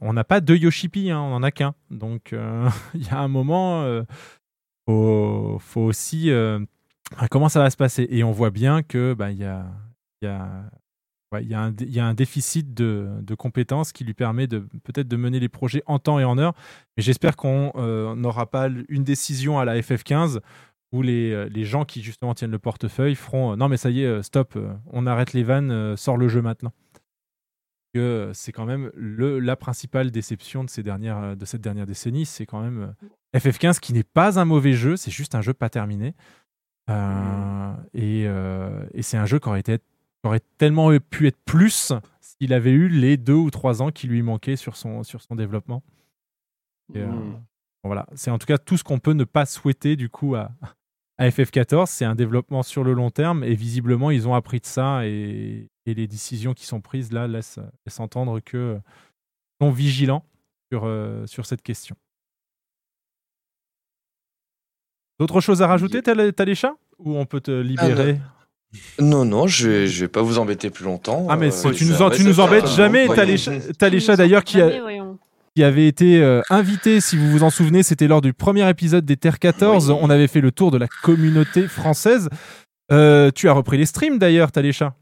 on 0.00 0.12
n'a 0.12 0.24
pas 0.24 0.40
deux 0.40 0.56
Yoshipi, 0.56 1.10
hein, 1.10 1.20
on 1.20 1.34
en 1.34 1.42
a 1.42 1.50
qu'un. 1.50 1.74
Donc 1.90 2.32
il 2.94 3.04
y 3.04 3.10
a 3.10 3.18
un 3.18 3.28
moment, 3.28 3.84
faut, 4.88 5.58
faut 5.60 5.82
aussi 5.82 6.30
euh, 6.30 6.60
comment 7.30 7.48
ça 7.48 7.60
va 7.60 7.70
se 7.70 7.76
passer? 7.76 8.06
Et 8.10 8.24
on 8.24 8.32
voit 8.32 8.50
bien 8.50 8.82
que 8.82 9.12
bah, 9.12 9.30
il 9.30 9.38
y 9.38 9.44
a, 9.44 9.66
y 10.22 10.26
a 10.26 10.48
il 11.42 11.46
y, 11.46 12.00
a 12.00 12.06
un 12.06 12.14
déficit 12.14 12.72
de, 12.72 13.34
compétences 13.38 13.92
qui 13.92 14.02
lui 14.02 14.14
permet 14.14 14.46
de 14.46 14.60
peut-être 14.82 15.08
de 15.08 15.16
mener 15.18 15.38
les 15.38 15.50
projets 15.50 15.82
en 15.84 15.98
temps 15.98 16.18
et 16.18 16.24
en 16.24 16.38
heure. 16.38 16.54
Mais 16.96 17.02
j'espère 17.02 17.36
qu'on 17.36 17.70
euh, 17.76 18.14
n'aura 18.14 18.46
pas 18.46 18.70
une 18.88 19.04
décision 19.04 19.58
à 19.58 19.66
la 19.66 19.78
FF15 19.78 20.40
où 20.92 21.02
les, 21.02 21.32
euh, 21.32 21.46
les 21.50 21.66
gens 21.66 21.84
qui 21.84 22.02
justement 22.02 22.32
tiennent 22.32 22.50
le 22.50 22.58
portefeuille 22.58 23.14
feront 23.14 23.58
non 23.58 23.68
mais 23.68 23.76
ça 23.76 23.90
y 23.90 24.04
est, 24.04 24.22
stop, 24.22 24.58
on 24.86 25.06
arrête 25.06 25.34
les 25.34 25.42
vannes, 25.42 25.98
sort 25.98 26.16
le 26.16 26.28
jeu 26.28 26.40
maintenant. 26.40 26.72
Que 27.92 28.30
c'est 28.32 28.52
quand 28.52 28.64
même 28.64 28.90
la 28.96 29.56
principale 29.56 30.10
déception 30.10 30.64
de, 30.64 30.70
ces 30.70 30.82
dernières, 30.82 31.36
de 31.36 31.44
cette 31.44 31.60
dernière 31.60 31.84
décennie, 31.84 32.24
c'est 32.24 32.46
quand 32.46 32.62
même 32.62 32.94
FF15 33.34 33.80
qui 33.80 33.92
n'est 33.92 34.04
pas 34.04 34.38
un 34.38 34.44
mauvais 34.44 34.72
jeu, 34.72 34.96
c'est 34.96 35.10
juste 35.10 35.34
un 35.34 35.42
jeu 35.42 35.52
pas 35.52 35.68
terminé. 35.68 36.14
Euh, 36.88 37.74
et 37.92 38.24
euh, 38.26 38.86
et 38.94 39.02
c'est 39.02 39.18
un 39.18 39.26
jeu 39.26 39.38
qui 39.38 39.48
aurait, 39.48 39.60
été, 39.60 39.78
qui 39.78 39.84
aurait 40.24 40.40
tellement 40.56 40.90
pu 40.98 41.26
être 41.26 41.38
plus 41.44 41.92
s'il 42.20 42.52
avait 42.52 42.70
eu 42.70 42.88
les 42.88 43.16
deux 43.16 43.34
ou 43.34 43.50
trois 43.50 43.82
ans 43.82 43.90
qui 43.90 44.06
lui 44.06 44.22
manquaient 44.22 44.56
sur 44.56 44.76
son, 44.76 45.02
sur 45.02 45.20
son 45.20 45.34
développement. 45.34 45.82
Et, 46.94 47.00
euh, 47.00 47.06
bon, 47.08 47.42
voilà, 47.84 48.06
c'est 48.14 48.30
en 48.30 48.38
tout 48.38 48.46
cas 48.46 48.56
tout 48.56 48.78
ce 48.78 48.84
qu'on 48.84 48.98
peut 48.98 49.12
ne 49.12 49.24
pas 49.24 49.44
souhaiter 49.44 49.96
du 49.96 50.08
coup 50.08 50.34
à, 50.34 50.50
à 51.18 51.28
FF14. 51.28 51.86
C'est 51.86 52.06
un 52.06 52.14
développement 52.14 52.62
sur 52.62 52.84
le 52.84 52.94
long 52.94 53.10
terme 53.10 53.44
et 53.44 53.54
visiblement 53.54 54.10
ils 54.10 54.26
ont 54.26 54.34
appris 54.34 54.60
de 54.60 54.66
ça 54.66 55.06
et, 55.06 55.68
et 55.84 55.94
les 55.94 56.06
décisions 56.06 56.54
qui 56.54 56.64
sont 56.64 56.80
prises 56.80 57.12
là 57.12 57.28
laissent, 57.28 57.60
laissent 57.84 58.00
entendre 58.00 58.40
que 58.40 58.80
sont 59.60 59.70
vigilants 59.70 60.24
sur, 60.72 60.90
sur 61.26 61.44
cette 61.44 61.62
question. 61.62 61.96
D'autres 65.18 65.40
choses 65.40 65.62
à 65.62 65.66
rajouter, 65.66 66.02
t'as 66.02 66.14
les- 66.44 66.54
chats 66.54 66.74
Ou 66.98 67.16
on 67.16 67.26
peut 67.26 67.40
te 67.40 67.50
libérer? 67.50 68.20
Non, 69.00 69.24
non, 69.24 69.46
je 69.46 69.68
vais, 69.68 69.86
je 69.86 70.00
vais 70.00 70.08
pas 70.08 70.20
vous 70.22 70.38
embêter 70.38 70.68
plus 70.70 70.84
longtemps. 70.84 71.26
Ah, 71.30 71.36
mais 71.36 71.48
Euh, 71.52 71.72
tu 71.72 71.84
je 71.84 71.92
nous, 71.92 72.02
en- 72.02 72.10
tu 72.10 72.22
nous 72.24 72.38
embêtes 72.40 72.66
ça. 72.66 72.74
jamais. 72.76 73.06
T'as 73.08 73.88
les, 73.88 74.00
chats 74.00 74.16
d'ailleurs 74.16 74.44
qui, 74.44 74.60
a- 74.60 74.70
qui 75.56 75.64
avait 75.64 75.88
été 75.88 76.20
euh, 76.22 76.42
invité, 76.50 77.00
si 77.00 77.16
vous 77.16 77.30
vous 77.30 77.42
en 77.44 77.50
souvenez, 77.50 77.82
c'était 77.82 78.06
lors 78.08 78.20
du 78.20 78.32
premier 78.34 78.68
épisode 78.68 79.04
des 79.06 79.16
Terre 79.16 79.38
14. 79.38 79.90
On 79.90 80.10
avait 80.10 80.26
fait 80.28 80.40
le 80.42 80.52
tour 80.52 80.70
de 80.70 80.76
la 80.78 80.86
communauté 81.02 81.66
française. 81.66 82.28
Euh, 82.92 83.30
tu 83.34 83.48
as 83.48 83.52
repris 83.52 83.78
les 83.78 83.86
streams 83.86 84.18
d'ailleurs, 84.18 84.52
t'as 84.52 84.62
les 84.62 84.72
chats. 84.72 84.94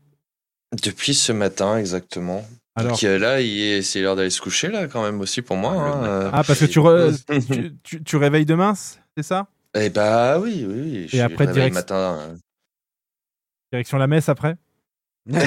Depuis 0.85 1.15
ce 1.15 1.33
matin, 1.33 1.77
exactement. 1.79 2.45
Alors 2.77 2.93
Donc 2.93 3.03
là, 3.03 3.41
il 3.41 3.61
est- 3.61 3.83
c'est 3.83 4.01
l'heure 4.03 4.17
d'aller 4.17 4.31
se 4.31 4.41
coucher, 4.41 4.69
là, 4.69 4.87
quand 4.87 5.03
même, 5.03 5.21
aussi 5.21 5.41
pour 5.43 5.57
moi. 5.57 5.73
hein, 5.73 6.05
euh. 6.05 6.31
Ah, 6.33 6.43
parce 6.45 6.61
que 6.61 6.67
tu, 6.67 6.79
re- 6.79 7.17
tu, 7.51 7.75
tu- 7.83 8.03
tu 8.05 8.17
réveilles 8.17 8.45
demain, 8.47 8.75
c'est 9.17 9.23
ça? 9.23 9.47
Eh 9.79 9.91
bah 9.91 10.39
oui, 10.41 10.65
oui, 10.67 10.81
oui. 10.81 11.09
je 11.09 11.17
Et 11.17 11.21
après, 11.21 11.47
direct- 11.47 11.75
matin. 11.75 12.19
euh. 12.21 12.37
Direction 13.73 13.99
la 13.99 14.07
messe 14.07 14.29
après? 14.29 14.57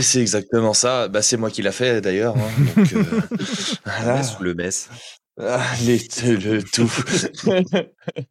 C'est 0.02 0.20
exactement 0.22 0.74
ça. 0.74 1.08
Bah, 1.08 1.22
c'est 1.22 1.38
moi 1.38 1.50
qui 1.50 1.62
l'a 1.62 1.72
fait 1.72 2.02
d'ailleurs. 2.02 2.36
hein, 2.38 2.50
donc, 2.76 2.94
euh, 2.94 3.04
voilà. 3.86 4.16
Messe 4.18 4.38
ou 4.40 4.44
le 4.44 4.54
mess 4.54 4.90
Allez, 5.38 6.00
le 6.24 6.62
tout. 6.62 6.92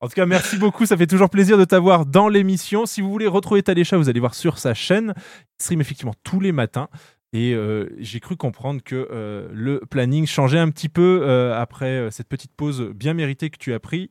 En 0.00 0.08
tout 0.08 0.14
cas, 0.14 0.26
merci 0.26 0.56
beaucoup. 0.56 0.84
Ça 0.84 0.96
fait 0.96 1.06
toujours 1.06 1.30
plaisir 1.30 1.56
de 1.56 1.64
t'avoir 1.64 2.06
dans 2.06 2.28
l'émission. 2.28 2.86
Si 2.86 3.00
vous 3.00 3.10
voulez 3.10 3.28
retrouver 3.28 3.62
Talécha, 3.62 3.96
vous 3.96 4.08
allez 4.08 4.18
voir 4.18 4.34
sur 4.34 4.58
sa 4.58 4.74
chaîne. 4.74 5.14
Il 5.16 5.62
stream 5.62 5.80
effectivement 5.80 6.14
tous 6.24 6.40
les 6.40 6.50
matins. 6.50 6.88
Et 7.32 7.54
euh, 7.54 7.88
j'ai 7.98 8.18
cru 8.18 8.34
comprendre 8.36 8.82
que 8.82 9.08
euh, 9.12 9.48
le 9.52 9.78
planning 9.88 10.26
changeait 10.26 10.58
un 10.58 10.70
petit 10.70 10.88
peu 10.88 11.20
euh, 11.22 11.54
après 11.54 12.08
cette 12.10 12.28
petite 12.28 12.50
pause 12.56 12.90
bien 12.94 13.14
méritée 13.14 13.48
que 13.48 13.58
tu 13.58 13.72
as 13.74 13.78
pris 13.80 14.10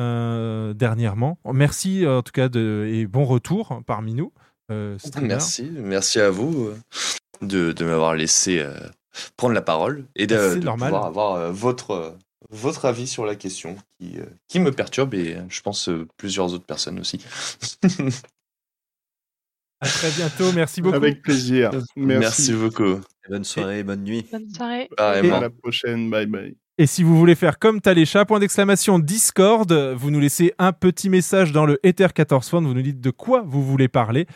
euh, 0.00 0.74
dernièrement. 0.74 1.38
Merci 1.52 2.06
en 2.06 2.22
tout 2.22 2.32
cas 2.32 2.48
de, 2.48 2.88
et 2.92 3.06
bon 3.06 3.24
retour 3.24 3.82
parmi 3.86 4.14
nous. 4.14 4.32
Euh. 4.70 4.96
Merci, 5.20 5.70
merci 5.74 6.20
à 6.20 6.30
vous 6.30 6.66
euh, 6.66 6.76
de, 7.42 7.72
de 7.72 7.84
m'avoir 7.84 8.14
laissé 8.14 8.58
euh, 8.60 8.74
prendre 9.36 9.54
la 9.54 9.62
parole 9.62 10.06
et 10.16 10.26
de, 10.26 10.60
pouvoir 10.60 11.06
avoir 11.06 11.34
euh, 11.34 11.50
votre, 11.50 11.90
euh, 11.90 12.10
votre 12.50 12.84
avis 12.84 13.06
sur 13.06 13.26
la 13.26 13.34
question 13.34 13.76
qui, 13.98 14.18
euh, 14.18 14.26
qui 14.48 14.60
me 14.60 14.70
perturbe 14.70 15.14
et 15.14 15.36
euh, 15.36 15.42
je 15.48 15.60
pense 15.60 15.88
euh, 15.88 16.06
plusieurs 16.16 16.52
autres 16.52 16.66
personnes 16.66 16.98
aussi. 17.00 17.24
À 19.82 19.88
très 19.88 20.12
bientôt. 20.12 20.52
Merci 20.52 20.80
beaucoup. 20.80 20.94
Avec 20.94 21.22
plaisir. 21.22 21.72
Merci. 21.72 21.90
Merci 21.96 22.52
beaucoup. 22.52 23.00
Bonne 23.28 23.42
soirée 23.42 23.80
et 23.80 23.82
bonne 23.82 24.04
nuit. 24.04 24.24
Bonne 24.30 24.48
soirée. 24.48 24.88
À 24.96 25.20
la 25.20 25.50
prochaine. 25.50 26.08
Bye 26.08 26.26
bye. 26.26 26.56
Et 26.82 26.86
si 26.86 27.04
vous 27.04 27.16
voulez 27.16 27.36
faire 27.36 27.60
comme 27.60 27.80
Talécha, 27.80 28.24
point 28.24 28.40
d'exclamation 28.40 28.98
Discord, 28.98 29.72
vous 29.72 30.10
nous 30.10 30.18
laissez 30.18 30.52
un 30.58 30.72
petit 30.72 31.10
message 31.10 31.52
dans 31.52 31.64
le 31.64 31.78
Ether 31.86 32.08
14 32.12 32.48
Phone, 32.48 32.66
vous 32.66 32.74
nous 32.74 32.82
dites 32.82 33.00
de 33.00 33.12
quoi 33.12 33.44
vous 33.46 33.62
voulez 33.62 33.86
parler 33.86 34.26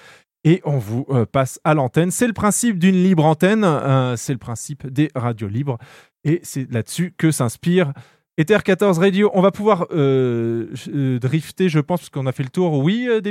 et 0.44 0.62
on 0.64 0.78
vous 0.78 1.06
euh, 1.10 1.26
passe 1.26 1.58
à 1.64 1.74
l'antenne. 1.74 2.12
C'est 2.12 2.28
le 2.28 2.32
principe 2.32 2.78
d'une 2.78 2.94
libre 2.94 3.24
antenne, 3.24 3.64
euh, 3.64 4.14
c'est 4.14 4.32
le 4.32 4.38
principe 4.38 4.86
des 4.86 5.10
radios 5.16 5.48
libres 5.48 5.76
et 6.22 6.38
c'est 6.44 6.70
là-dessus 6.70 7.12
que 7.18 7.32
s'inspire 7.32 7.92
Ether 8.38 8.58
14 8.62 8.98
Radio. 8.98 9.30
On 9.32 9.40
va 9.40 9.50
pouvoir 9.50 9.86
euh, 9.92 10.66
euh, 10.88 11.18
drifter, 11.18 11.70
je 11.70 11.80
pense, 11.80 12.00
parce 12.00 12.10
qu'on 12.10 12.26
a 12.26 12.32
fait 12.32 12.42
le 12.42 12.50
tour. 12.50 12.74
Oui, 12.74 13.06
euh, 13.08 13.22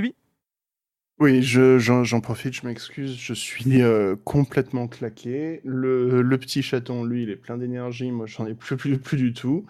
Oui, 1.19 1.41
je- 1.41 1.79
j'en 1.79 2.03
j'en 2.03 2.19
profite, 2.19 2.53
je 2.55 2.67
m'excuse, 2.67 3.15
je 3.17 3.33
suis 3.33 3.81
euh, 3.81 4.17
complètement 4.25 4.87
claqué. 4.89 5.61
Le, 5.63 6.21
le 6.21 6.37
petit 6.37 6.61
chaton, 6.61 7.05
lui, 7.05 7.23
il 7.23 7.29
est 7.29 7.37
plein 7.37 7.57
d'énergie, 7.57 8.11
moi 8.11 8.25
j'en 8.25 8.45
ai 8.45 8.53
plus, 8.53 8.75
plus, 8.75 8.97
plus 8.99 9.17
du 9.17 9.33
tout. 9.33 9.65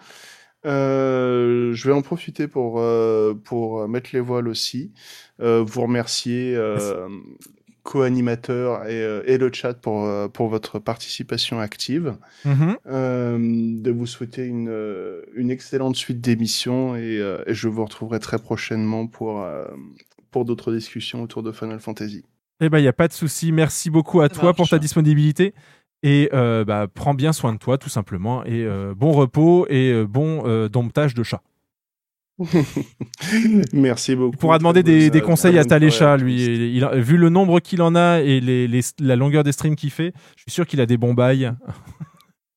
Euh, 0.66 1.72
je 1.72 1.88
vais 1.88 1.94
en 1.94 2.02
profiter 2.02 2.48
pour, 2.48 2.80
euh, 2.80 3.34
pour 3.34 3.86
mettre 3.88 4.10
les 4.12 4.20
voiles 4.20 4.48
aussi, 4.48 4.92
euh, 5.40 5.62
vous 5.64 5.82
remercier, 5.82 6.54
euh, 6.56 7.08
co-animateur 7.84 8.88
et, 8.88 9.00
et 9.32 9.38
le 9.38 9.52
chat 9.52 9.74
pour, 9.74 10.08
pour 10.32 10.48
votre 10.48 10.80
participation 10.80 11.60
active. 11.60 12.16
Mhm. 12.44 12.76
Euh, 12.86 13.38
de 13.80 13.90
vous 13.92 14.06
souhaiter 14.06 14.44
une, 14.44 14.72
une 15.36 15.50
excellente 15.52 15.94
suite 15.94 16.20
d'émissions 16.20 16.96
et, 16.96 17.18
euh, 17.20 17.44
et 17.46 17.54
je 17.54 17.68
vous 17.68 17.84
retrouverai 17.84 18.18
très 18.18 18.40
prochainement 18.40 19.06
pour, 19.06 19.42
euh, 19.42 19.66
pour 20.36 20.44
d'autres 20.44 20.70
discussions 20.70 21.22
autour 21.22 21.42
de 21.42 21.50
Final 21.50 21.80
Fantasy. 21.80 22.22
Eh 22.60 22.68
ben, 22.68 22.76
il 22.78 22.82
n'y 22.82 22.88
a 22.88 22.92
pas 22.92 23.08
de 23.08 23.14
souci. 23.14 23.52
Merci 23.52 23.88
beaucoup 23.88 24.20
à 24.20 24.28
Ça 24.28 24.34
toi 24.34 24.52
pour 24.52 24.68
ta 24.68 24.78
disponibilité. 24.78 25.54
Et 26.02 26.28
euh, 26.34 26.62
bah, 26.62 26.88
prends 26.92 27.14
bien 27.14 27.32
soin 27.32 27.54
de 27.54 27.58
toi, 27.58 27.78
tout 27.78 27.88
simplement. 27.88 28.44
Et 28.44 28.66
euh, 28.66 28.92
bon 28.94 29.12
repos 29.12 29.66
et 29.70 29.92
euh, 29.92 30.04
bon 30.06 30.42
euh, 30.46 30.68
domptage 30.68 31.14
de 31.14 31.22
chat. 31.22 31.40
Merci 33.72 34.14
beaucoup. 34.14 34.34
Il 34.34 34.38
pourra 34.38 34.58
demander 34.58 34.82
des, 34.82 35.20
conseils 35.22 35.58
à 35.58 35.64
Talécha, 35.64 36.18
lui. 36.18 36.36
tous. 36.36 36.42
Il- 36.52 36.76
il 36.76 36.84
a- 36.84 36.94
vu 36.96 37.16
le 37.16 37.30
nombre 37.30 37.60
qu'il 37.60 37.80
en 37.80 37.94
a 37.94 38.20
et 38.20 38.38
les, 38.40 38.68
les- 38.68 38.82
la 39.00 39.16
longueur 39.16 39.42
des 39.42 39.52
streams 39.52 39.74
qu'il 39.74 39.90
fait, 39.90 40.12
je 40.36 40.42
suis 40.42 40.50
sûr 40.50 40.66
qu'il 40.66 40.82
a 40.82 40.86
des 40.86 40.98
bons 40.98 41.14
bails. 41.14 41.50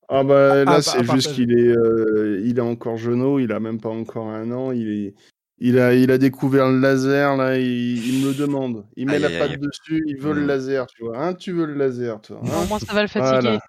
Ah 0.09 0.25
bah 0.25 0.65
là, 0.65 0.71
à 0.73 0.81
c'est 0.81 1.09
juste 1.09 1.31
qu'il 1.33 1.57
est, 1.57 1.69
euh, 1.77 2.41
il 2.43 2.57
est 2.57 2.61
encore 2.61 2.97
jeuneau, 2.97 3.39
il 3.39 3.53
a 3.53 3.61
même 3.61 3.79
pas 3.79 3.87
encore 3.89 4.27
un 4.27 4.51
an, 4.51 4.73
il 4.73 4.89
est, 4.89 5.13
il 5.59 5.79
a, 5.79 5.93
il 5.93 6.11
a 6.11 6.17
découvert 6.17 6.67
le 6.69 6.79
laser 6.79 7.35
là, 7.37 7.57
il, 7.57 8.07
il 8.15 8.21
me 8.23 8.27
le 8.29 8.33
demande, 8.33 8.85
il 8.95 9.05
met 9.07 9.15
Aïe, 9.15 9.21
la 9.21 9.27
aïe, 9.27 9.39
patte 9.39 9.51
aïe. 9.51 9.57
dessus, 9.59 10.03
il 10.07 10.17
veut 10.19 10.33
le 10.33 10.41
Mm. 10.43 10.47
laser, 10.47 10.87
tu 10.87 11.03
vois, 11.03 11.17
hein, 11.17 11.33
tu 11.33 11.51
veux 11.51 11.65
le 11.65 11.73
laser, 11.75 12.21
toi, 12.21 12.39
hein 12.43 12.49
Au 12.63 12.67
moins, 12.67 12.79
ça 12.79 12.93
va 12.93 13.01
le 13.01 13.07
fatiguer. 13.07 13.39
Voilà. 13.41 13.59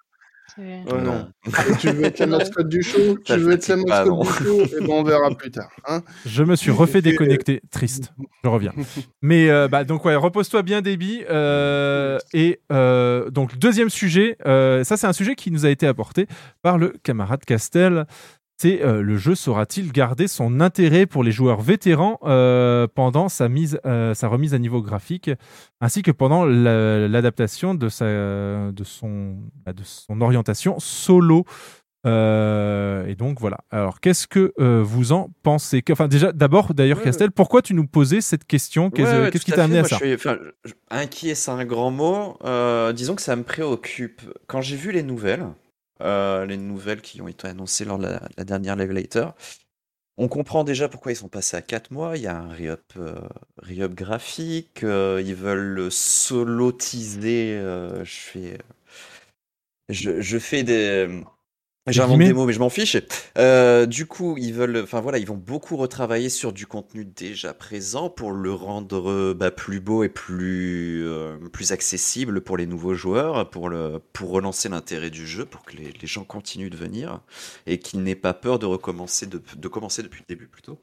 Ouais, 0.57 0.83
non. 1.01 1.29
Et 1.47 1.77
tu 1.79 1.89
veux 1.91 2.03
être 2.03 2.19
la 2.19 2.27
mascotte 2.37 2.67
du 2.67 2.83
show, 2.83 3.15
Ça 3.25 3.35
tu 3.35 3.39
le 3.39 3.45
veux 3.47 3.53
être 3.53 3.67
la 3.69 3.77
mascotte 3.77 4.19
du 4.19 4.43
show, 4.43 4.61
et 4.63 4.81
ben 4.81 4.89
on 4.89 5.03
verra 5.03 5.29
plus 5.31 5.49
tard, 5.49 5.69
hein. 5.87 6.01
Je 6.25 6.43
me 6.43 6.57
suis 6.57 6.71
refait 6.71 7.01
déconnecter. 7.01 7.61
Triste. 7.71 8.11
Je 8.43 8.49
reviens. 8.49 8.73
Mais 9.21 9.49
euh, 9.49 9.69
bah, 9.69 9.85
donc, 9.85 10.03
ouais, 10.03 10.15
repose-toi 10.15 10.61
bien, 10.61 10.81
Déby. 10.81 11.23
Euh, 11.29 12.17
et 12.33 12.59
euh, 12.71 13.29
donc, 13.29 13.57
deuxième 13.59 13.89
sujet, 13.89 14.35
euh, 14.45 14.83
ça, 14.83 14.97
c'est 14.97 15.07
un 15.07 15.13
sujet 15.13 15.35
qui 15.35 15.51
nous 15.51 15.65
a 15.65 15.69
été 15.69 15.87
apporté 15.87 16.27
par 16.61 16.77
le 16.77 16.93
camarade 17.01 17.45
Castel. 17.45 18.05
C'est 18.61 18.83
euh, 18.83 19.01
le 19.01 19.17
jeu 19.17 19.33
saura-t-il 19.33 19.91
garder 19.91 20.27
son 20.27 20.59
intérêt 20.59 21.07
pour 21.07 21.23
les 21.23 21.31
joueurs 21.31 21.61
vétérans 21.61 22.19
euh, 22.25 22.85
pendant 22.93 23.27
sa, 23.27 23.49
mise, 23.49 23.79
euh, 23.87 24.13
sa 24.13 24.27
remise 24.27 24.53
à 24.53 24.59
niveau 24.59 24.83
graphique, 24.83 25.31
ainsi 25.79 26.03
que 26.03 26.11
pendant 26.11 26.45
la- 26.45 27.07
l'adaptation 27.07 27.73
de, 27.73 27.89
sa, 27.89 28.05
de, 28.05 28.83
son, 28.83 29.37
bah, 29.65 29.73
de 29.73 29.81
son 29.83 30.21
orientation 30.21 30.75
solo? 30.77 31.43
Euh, 32.05 33.05
et 33.07 33.15
donc 33.15 33.39
voilà. 33.39 33.57
Alors 33.71 33.99
qu'est-ce 33.99 34.27
que 34.27 34.53
euh, 34.59 34.81
vous 34.83 35.11
en 35.11 35.31
pensez? 35.41 35.83
Enfin 35.91 36.07
déjà, 36.07 36.31
d'abord 36.31 36.75
d'ailleurs 36.75 36.99
Ouais, 36.99 37.03
Castel, 37.05 37.31
pourquoi 37.31 37.63
tu 37.63 37.73
nous 37.73 37.87
posais 37.87 38.21
cette 38.21 38.45
question? 38.45 38.91
Qu'est-ce 38.91 39.11
Ouais, 39.15 39.21
ouais, 39.23 39.31
qui 39.31 39.51
t'a 39.51 39.63
amené 39.63 39.79
à 39.79 39.83
fait. 39.83 39.89
ça? 39.89 39.97
suis- 39.97 40.13
enfin, 40.13 40.37
Inquiet, 40.91 41.33
c'est 41.35 41.51
un 41.51 41.65
grand 41.65 41.89
mot. 41.89 42.37
Euh, 42.43 42.93
disons 42.93 43.15
que 43.15 43.21
ça 43.23 43.35
me 43.35 43.43
préoccupe. 43.43 44.21
Quand 44.47 44.61
j'ai 44.61 44.75
vu 44.75 44.91
les 44.91 45.03
nouvelles, 45.03 45.45
euh, 46.01 46.45
les 46.45 46.57
nouvelles 46.57 47.01
qui 47.01 47.21
ont 47.21 47.27
été 47.27 47.47
annoncées 47.47 47.85
lors 47.85 47.97
de 47.99 48.05
la, 48.37 48.43
dernière 48.45 48.75
Live 48.75 48.91
Later, 48.91 49.29
on 50.17 50.27
comprend 50.27 50.63
déjà 50.63 50.89
pourquoi 50.89 51.11
ils 51.13 51.15
sont 51.15 51.29
passés 51.29 51.57
à 51.57 51.61
4 51.61 51.91
mois. 51.91 52.17
Il 52.17 52.23
y 52.23 52.27
a 52.27 52.37
un 52.37 52.49
re-up, 52.53 52.83
euh, 52.97 53.15
re-up 53.57 53.93
graphique. 53.93 54.83
euh, 54.83 55.21
ils 55.25 55.35
veulent 55.35 55.59
le 55.75 55.89
solotiser. 55.89 57.55
euh, 57.57 58.03
je 58.05 58.19
fais. 58.19 58.57
Je 59.89 60.39
fais 60.39 60.63
des. 60.63 61.23
J'invente 61.87 62.19
des 62.19 62.31
mots, 62.33 62.45
mais 62.45 62.53
je 62.53 62.59
m'en 62.59 62.69
fiche. 62.69 62.95
Euh, 63.39 63.87
du 63.87 64.05
coup, 64.05 64.37
ils 64.37 64.53
veulent, 64.53 64.77
enfin 64.83 65.01
voilà, 65.01 65.17
ils 65.17 65.25
vont 65.25 65.35
beaucoup 65.35 65.77
retravailler 65.77 66.29
sur 66.29 66.53
du 66.53 66.67
contenu 66.67 67.05
déjà 67.05 67.55
présent 67.55 68.07
pour 68.09 68.31
le 68.33 68.53
rendre 68.53 69.09
euh, 69.09 69.33
bah, 69.33 69.49
plus 69.49 69.79
beau 69.79 70.03
et 70.03 70.09
plus 70.09 71.03
euh, 71.07 71.37
plus 71.51 71.71
accessible 71.71 72.41
pour 72.41 72.55
les 72.57 72.67
nouveaux 72.67 72.93
joueurs, 72.93 73.49
pour 73.49 73.67
le 73.67 73.99
pour 74.13 74.29
relancer 74.29 74.69
l'intérêt 74.69 75.09
du 75.09 75.25
jeu, 75.25 75.43
pour 75.45 75.63
que 75.63 75.75
les, 75.75 75.91
les 75.99 76.07
gens 76.07 76.23
continuent 76.23 76.69
de 76.69 76.77
venir 76.77 77.19
et 77.65 77.79
qu'ils 77.79 78.03
n'aient 78.03 78.13
pas 78.15 78.35
peur 78.35 78.59
de 78.59 78.67
recommencer 78.67 79.25
de, 79.25 79.41
de 79.57 79.67
commencer 79.67 80.03
depuis 80.03 80.21
le 80.27 80.35
début 80.35 80.47
plutôt. 80.47 80.79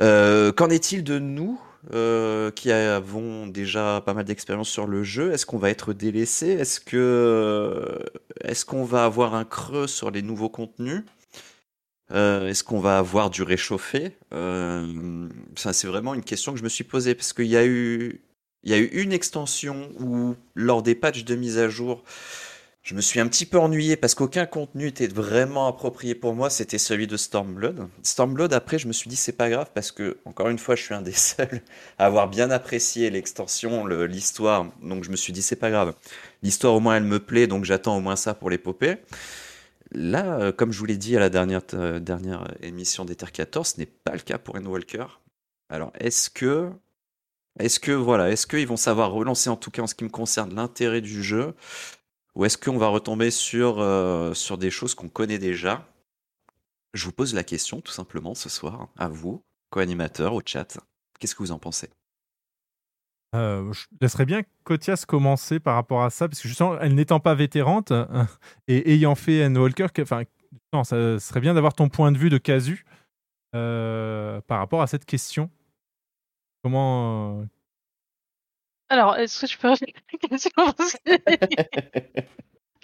Euh, 0.00 0.52
Qu'en 0.52 0.70
est-il 0.70 1.04
de 1.04 1.18
nous 1.18 1.60
euh, 1.92 2.50
qui 2.52 2.70
avons 2.70 3.48
déjà 3.48 4.02
pas 4.06 4.14
mal 4.14 4.24
d'expérience 4.24 4.68
sur 4.68 4.86
le 4.86 5.02
jeu 5.02 5.32
Est-ce 5.32 5.46
qu'on 5.46 5.58
va 5.58 5.70
être 5.70 5.92
délaissé? 5.92 6.48
Est-ce 6.48 6.80
que 6.80 7.98
est-ce 8.44 8.64
qu'on 8.64 8.84
va 8.84 9.04
avoir 9.04 9.34
un 9.34 9.44
creux 9.44 9.88
sur 9.88 10.10
les 10.10 10.22
nouveaux 10.22 10.48
contenus? 10.48 11.04
Euh, 12.12 12.48
Est-ce 12.48 12.62
qu'on 12.62 12.78
va 12.80 12.98
avoir 12.98 13.30
du 13.30 13.42
réchauffé? 13.42 14.16
Euh, 14.32 15.28
c'est 15.56 15.86
vraiment 15.86 16.14
une 16.14 16.22
question 16.22 16.52
que 16.52 16.58
je 16.58 16.64
me 16.64 16.68
suis 16.68 16.84
posée 16.84 17.14
parce 17.14 17.32
qu'il 17.32 17.46
y 17.46 17.56
a 17.56 17.66
eu 17.66 18.20
il 18.64 18.70
y 18.70 18.74
a 18.74 18.78
eu 18.78 18.86
une 18.86 19.12
extension 19.12 19.90
où 19.98 20.36
lors 20.54 20.82
des 20.82 20.94
patchs 20.94 21.24
de 21.24 21.34
mise 21.34 21.58
à 21.58 21.68
jour, 21.68 22.04
je 22.82 22.96
me 22.96 23.00
suis 23.00 23.20
un 23.20 23.28
petit 23.28 23.46
peu 23.46 23.58
ennuyé 23.60 23.96
parce 23.96 24.16
qu'aucun 24.16 24.44
contenu 24.44 24.88
était 24.88 25.06
vraiment 25.06 25.68
approprié 25.68 26.16
pour 26.16 26.34
moi, 26.34 26.50
c'était 26.50 26.78
celui 26.78 27.06
de 27.06 27.16
Stormblood. 27.16 27.86
Stormblood, 28.02 28.52
après, 28.52 28.76
je 28.78 28.88
me 28.88 28.92
suis 28.92 29.08
dit 29.08 29.14
c'est 29.14 29.32
pas 29.36 29.48
grave 29.50 29.70
parce 29.72 29.92
que, 29.92 30.18
encore 30.24 30.48
une 30.48 30.58
fois, 30.58 30.74
je 30.74 30.82
suis 30.82 30.94
un 30.94 31.02
des 31.02 31.12
seuls 31.12 31.62
à 31.98 32.06
avoir 32.06 32.28
bien 32.28 32.50
apprécié 32.50 33.08
l'extension, 33.10 33.84
le- 33.84 34.06
l'histoire, 34.06 34.66
donc 34.82 35.04
je 35.04 35.10
me 35.10 35.16
suis 35.16 35.32
dit 35.32 35.42
c'est 35.42 35.54
pas 35.56 35.70
grave. 35.70 35.94
L'histoire, 36.42 36.74
au 36.74 36.80
moins, 36.80 36.96
elle 36.96 37.04
me 37.04 37.20
plaît, 37.20 37.46
donc 37.46 37.64
j'attends 37.64 37.96
au 37.96 38.00
moins 38.00 38.16
ça 38.16 38.34
pour 38.34 38.50
l'épopée. 38.50 38.96
Là, 39.92 40.38
euh, 40.40 40.52
comme 40.52 40.72
je 40.72 40.78
vous 40.78 40.86
l'ai 40.86 40.96
dit 40.96 41.16
à 41.16 41.20
la 41.20 41.28
dernière, 41.30 41.62
euh, 41.74 42.00
dernière 42.00 42.48
émission 42.62 43.04
d'Ether 43.04 43.26
14, 43.32 43.74
ce 43.74 43.80
n'est 43.80 43.86
pas 43.86 44.12
le 44.12 44.20
cas 44.20 44.38
pour 44.38 44.56
Endwalker. 44.56 45.06
Alors, 45.68 45.92
est-ce 46.00 46.30
que, 46.30 46.70
est-ce 47.58 47.80
que, 47.80 47.92
voilà, 47.92 48.30
est-ce 48.30 48.46
qu'ils 48.46 48.66
vont 48.66 48.76
savoir 48.76 49.12
relancer, 49.12 49.50
en 49.50 49.56
tout 49.56 49.70
cas 49.70 49.82
en 49.82 49.86
ce 49.86 49.94
qui 49.94 50.04
me 50.04 50.08
concerne, 50.10 50.54
l'intérêt 50.54 51.00
du 51.02 51.22
jeu? 51.22 51.54
Ou 52.34 52.44
est-ce 52.44 52.58
qu'on 52.58 52.78
va 52.78 52.88
retomber 52.88 53.30
sur, 53.30 53.80
euh, 53.80 54.34
sur 54.34 54.58
des 54.58 54.70
choses 54.70 54.94
qu'on 54.94 55.08
connaît 55.08 55.38
déjà? 55.38 55.86
Je 56.94 57.04
vous 57.06 57.12
pose 57.12 57.34
la 57.34 57.44
question 57.44 57.80
tout 57.80 57.92
simplement 57.92 58.34
ce 58.34 58.48
soir, 58.48 58.88
à 58.98 59.08
vous, 59.08 59.42
co-animateurs, 59.70 60.34
au 60.34 60.42
chat. 60.44 60.78
Qu'est-ce 61.18 61.34
que 61.34 61.42
vous 61.42 61.52
en 61.52 61.58
pensez? 61.58 61.88
Euh, 63.34 63.72
Je 63.72 63.86
laisserais 64.00 64.26
bien 64.26 64.42
Kotias 64.64 65.04
commencer 65.06 65.58
par 65.58 65.74
rapport 65.74 66.02
à 66.02 66.10
ça, 66.10 66.28
parce 66.28 66.40
que 66.40 66.48
justement, 66.48 66.78
elle 66.80 66.94
n'étant 66.94 67.20
pas 67.20 67.34
vétérante 67.34 67.92
et 68.68 68.92
ayant 68.92 69.14
fait 69.14 69.42
Anne 69.42 69.56
Walker, 69.56 69.86
enfin, 70.00 70.24
non, 70.72 70.84
ça 70.84 71.18
serait 71.18 71.40
bien 71.40 71.54
d'avoir 71.54 71.74
ton 71.74 71.88
point 71.88 72.12
de 72.12 72.18
vue 72.18 72.30
de 72.30 72.38
casu 72.38 72.84
euh, 73.54 74.40
par 74.42 74.58
rapport 74.58 74.82
à 74.82 74.86
cette 74.86 75.04
question. 75.04 75.50
Comment 76.62 77.44
Alors, 78.92 79.16
est-ce 79.16 79.40
que 79.40 79.46
tu 79.46 79.56
peux 79.58 79.68
répéter 79.70 79.94
la 80.22 80.28
question 80.28 80.50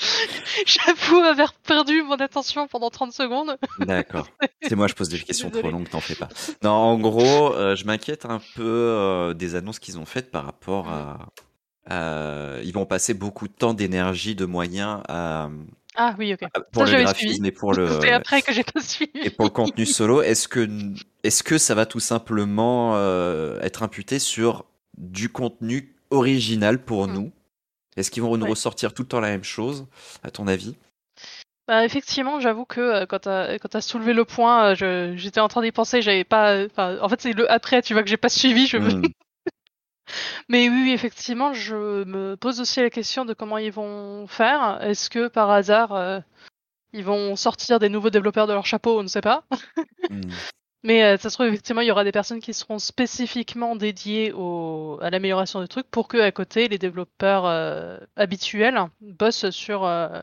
J'avoue 0.67 1.17
avoir 1.19 1.53
perdu 1.55 2.03
mon 2.03 2.15
attention 2.17 2.69
pendant 2.69 2.89
30 2.89 3.13
secondes. 3.13 3.59
D'accord. 3.81 4.29
C'est 4.63 4.77
moi, 4.77 4.87
je 4.87 4.95
pose 4.95 5.09
des 5.09 5.19
questions 5.19 5.51
trop 5.51 5.71
longues, 5.71 5.89
t'en 5.89 6.01
fais 6.01 6.15
pas. 6.15 6.29
Non, 6.63 6.71
en 6.71 6.99
gros, 6.99 7.53
euh, 7.55 7.75
je 7.75 7.85
m'inquiète 7.85 8.25
un 8.25 8.41
peu 8.55 8.63
euh, 8.65 9.35
des 9.35 9.55
annonces 9.57 9.81
qu'ils 9.81 9.99
ont 9.99 10.07
faites 10.07 10.31
par 10.31 10.45
rapport 10.45 10.89
à, 10.89 11.29
à- 11.91 12.61
Ils 12.63 12.73
vont 12.73 12.87
passer 12.87 13.13
beaucoup 13.13 13.49
de 13.49 13.53
temps, 13.53 13.75
d'énergie, 13.75 14.35
de 14.37 14.45
moyens 14.47 15.03
à, 15.09 15.49
Ah 15.97 16.15
oui, 16.19 16.33
ok. 16.33 16.49
pour 16.73 16.87
Ça, 16.87 16.97
le 16.97 17.03
graphisme 17.03 17.29
suivi. 17.33 17.49
et 17.49 17.53
pour 17.53 17.75
le 17.75 17.89
C'est 18.01 18.13
après 18.13 18.41
que 18.43 18.53
j'ai 18.53 18.65
pas 18.65 18.81
suivi. 18.81 19.11
et 19.21 19.31
pour 19.31 19.47
le 19.47 19.51
contenu 19.51 19.85
solo. 19.85 20.23
Est-ce 20.23 20.47
que 20.49 20.69
est-ce 21.25 21.43
que 21.43 21.59
ça 21.59 21.75
va 21.75 21.87
tout 21.87 22.01
simplement 22.01 22.93
euh, 22.95 23.59
être 23.63 23.83
imputé 23.83 24.19
sur 24.21 24.65
du 24.97 25.29
contenu 25.29 25.97
original 26.11 26.83
pour 26.85 27.07
nous 27.09 27.33
Est-ce 27.97 28.11
qu'ils 28.11 28.23
vont 28.23 28.37
nous 28.37 28.45
Ouais. 28.45 28.51
ressortir 28.51 28.95
tout 28.95 29.03
le 29.03 29.09
temps 29.09 29.21
la 29.21 29.29
même 29.31 29.45
chose, 29.45 29.87
à 30.23 30.31
ton 30.31 30.47
avis? 30.47 30.77
Bah, 31.67 31.85
effectivement, 31.85 32.41
j'avoue 32.41 32.65
que 32.65 32.81
euh, 32.81 33.07
quand 33.07 33.19
t'as 33.21 33.59
quand 33.59 33.69
t'as 33.69 33.81
soulevé 33.83 34.15
le 34.15 34.25
point, 34.25 34.75
euh, 34.81 35.17
j'étais 35.17 35.41
en 35.41 35.49
train 35.49 35.61
d'y 35.63 35.73
penser, 35.73 36.01
j'avais 36.01 36.25
pas. 36.25 36.53
euh, 36.55 36.69
en 37.03 37.09
fait, 37.09 37.21
c'est 37.21 37.33
le 37.35 37.51
après, 37.51 37.83
tu 37.83 37.93
vois 37.93 38.03
que 38.03 38.09
j'ai 38.09 38.17
pas 38.17 38.29
suivi. 38.31 38.67
Je... 38.67 38.79
Hmm. 38.79 39.03
Mais 40.49 40.69
oui, 40.71 40.93
effectivement, 40.93 41.53
je 41.53 42.05
me 42.05 42.37
pose 42.37 42.61
aussi 42.61 42.81
la 42.81 42.89
question 42.91 43.25
de 43.27 43.35
comment 43.35 43.59
ils 43.59 43.73
vont 43.73 44.27
faire. 44.27 44.79
Est-ce 44.83 45.11
que 45.11 45.29
par 45.29 45.51
hasard, 45.51 45.93
euh, 45.93 46.21
ils 46.95 47.05
vont 47.05 47.37
sortir 47.37 47.79
des 47.79 47.91
nouveaux 47.91 48.11
développeurs 48.11 48.47
de 48.47 48.55
leur 48.55 48.65
chapeau? 48.65 48.99
On 48.99 49.03
ne 49.03 49.09
sait 49.09 49.21
pas. 49.21 49.45
Hmm. 50.09 50.23
Mais 50.85 51.03
euh, 51.03 51.17
ça 51.17 51.29
se 51.29 51.35
trouve, 51.35 51.47
effectivement, 51.47 51.81
il 51.81 51.89
y 51.89 51.91
aura 51.91 52.05
des 52.05 52.13
personnes 52.13 52.41
qui 52.41 52.55
seront 52.55 52.79
spécifiquement 52.79 53.75
dédiées 53.75 54.33
au... 54.33 54.99
à 55.03 55.11
l'amélioration 55.11 55.61
des 55.61 55.69
trucs 55.69 55.91
pour 55.91 56.07
que, 56.07 56.19
à 56.19 56.31
côté, 56.31 56.69
les 56.69 56.79
développeurs 56.79 57.47
euh, 57.47 57.99
habituels 58.17 58.79
bossent 59.01 59.51
sur, 59.51 59.85
euh, 59.85 60.21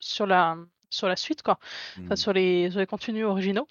sur, 0.00 0.26
la... 0.26 0.56
sur 0.88 1.08
la 1.08 1.16
suite, 1.16 1.42
quoi. 1.42 1.58
Enfin, 2.04 2.16
sur 2.16 2.32
les, 2.32 2.70
sur 2.70 2.80
les 2.80 2.86
contenus 2.86 3.26
originaux. 3.26 3.68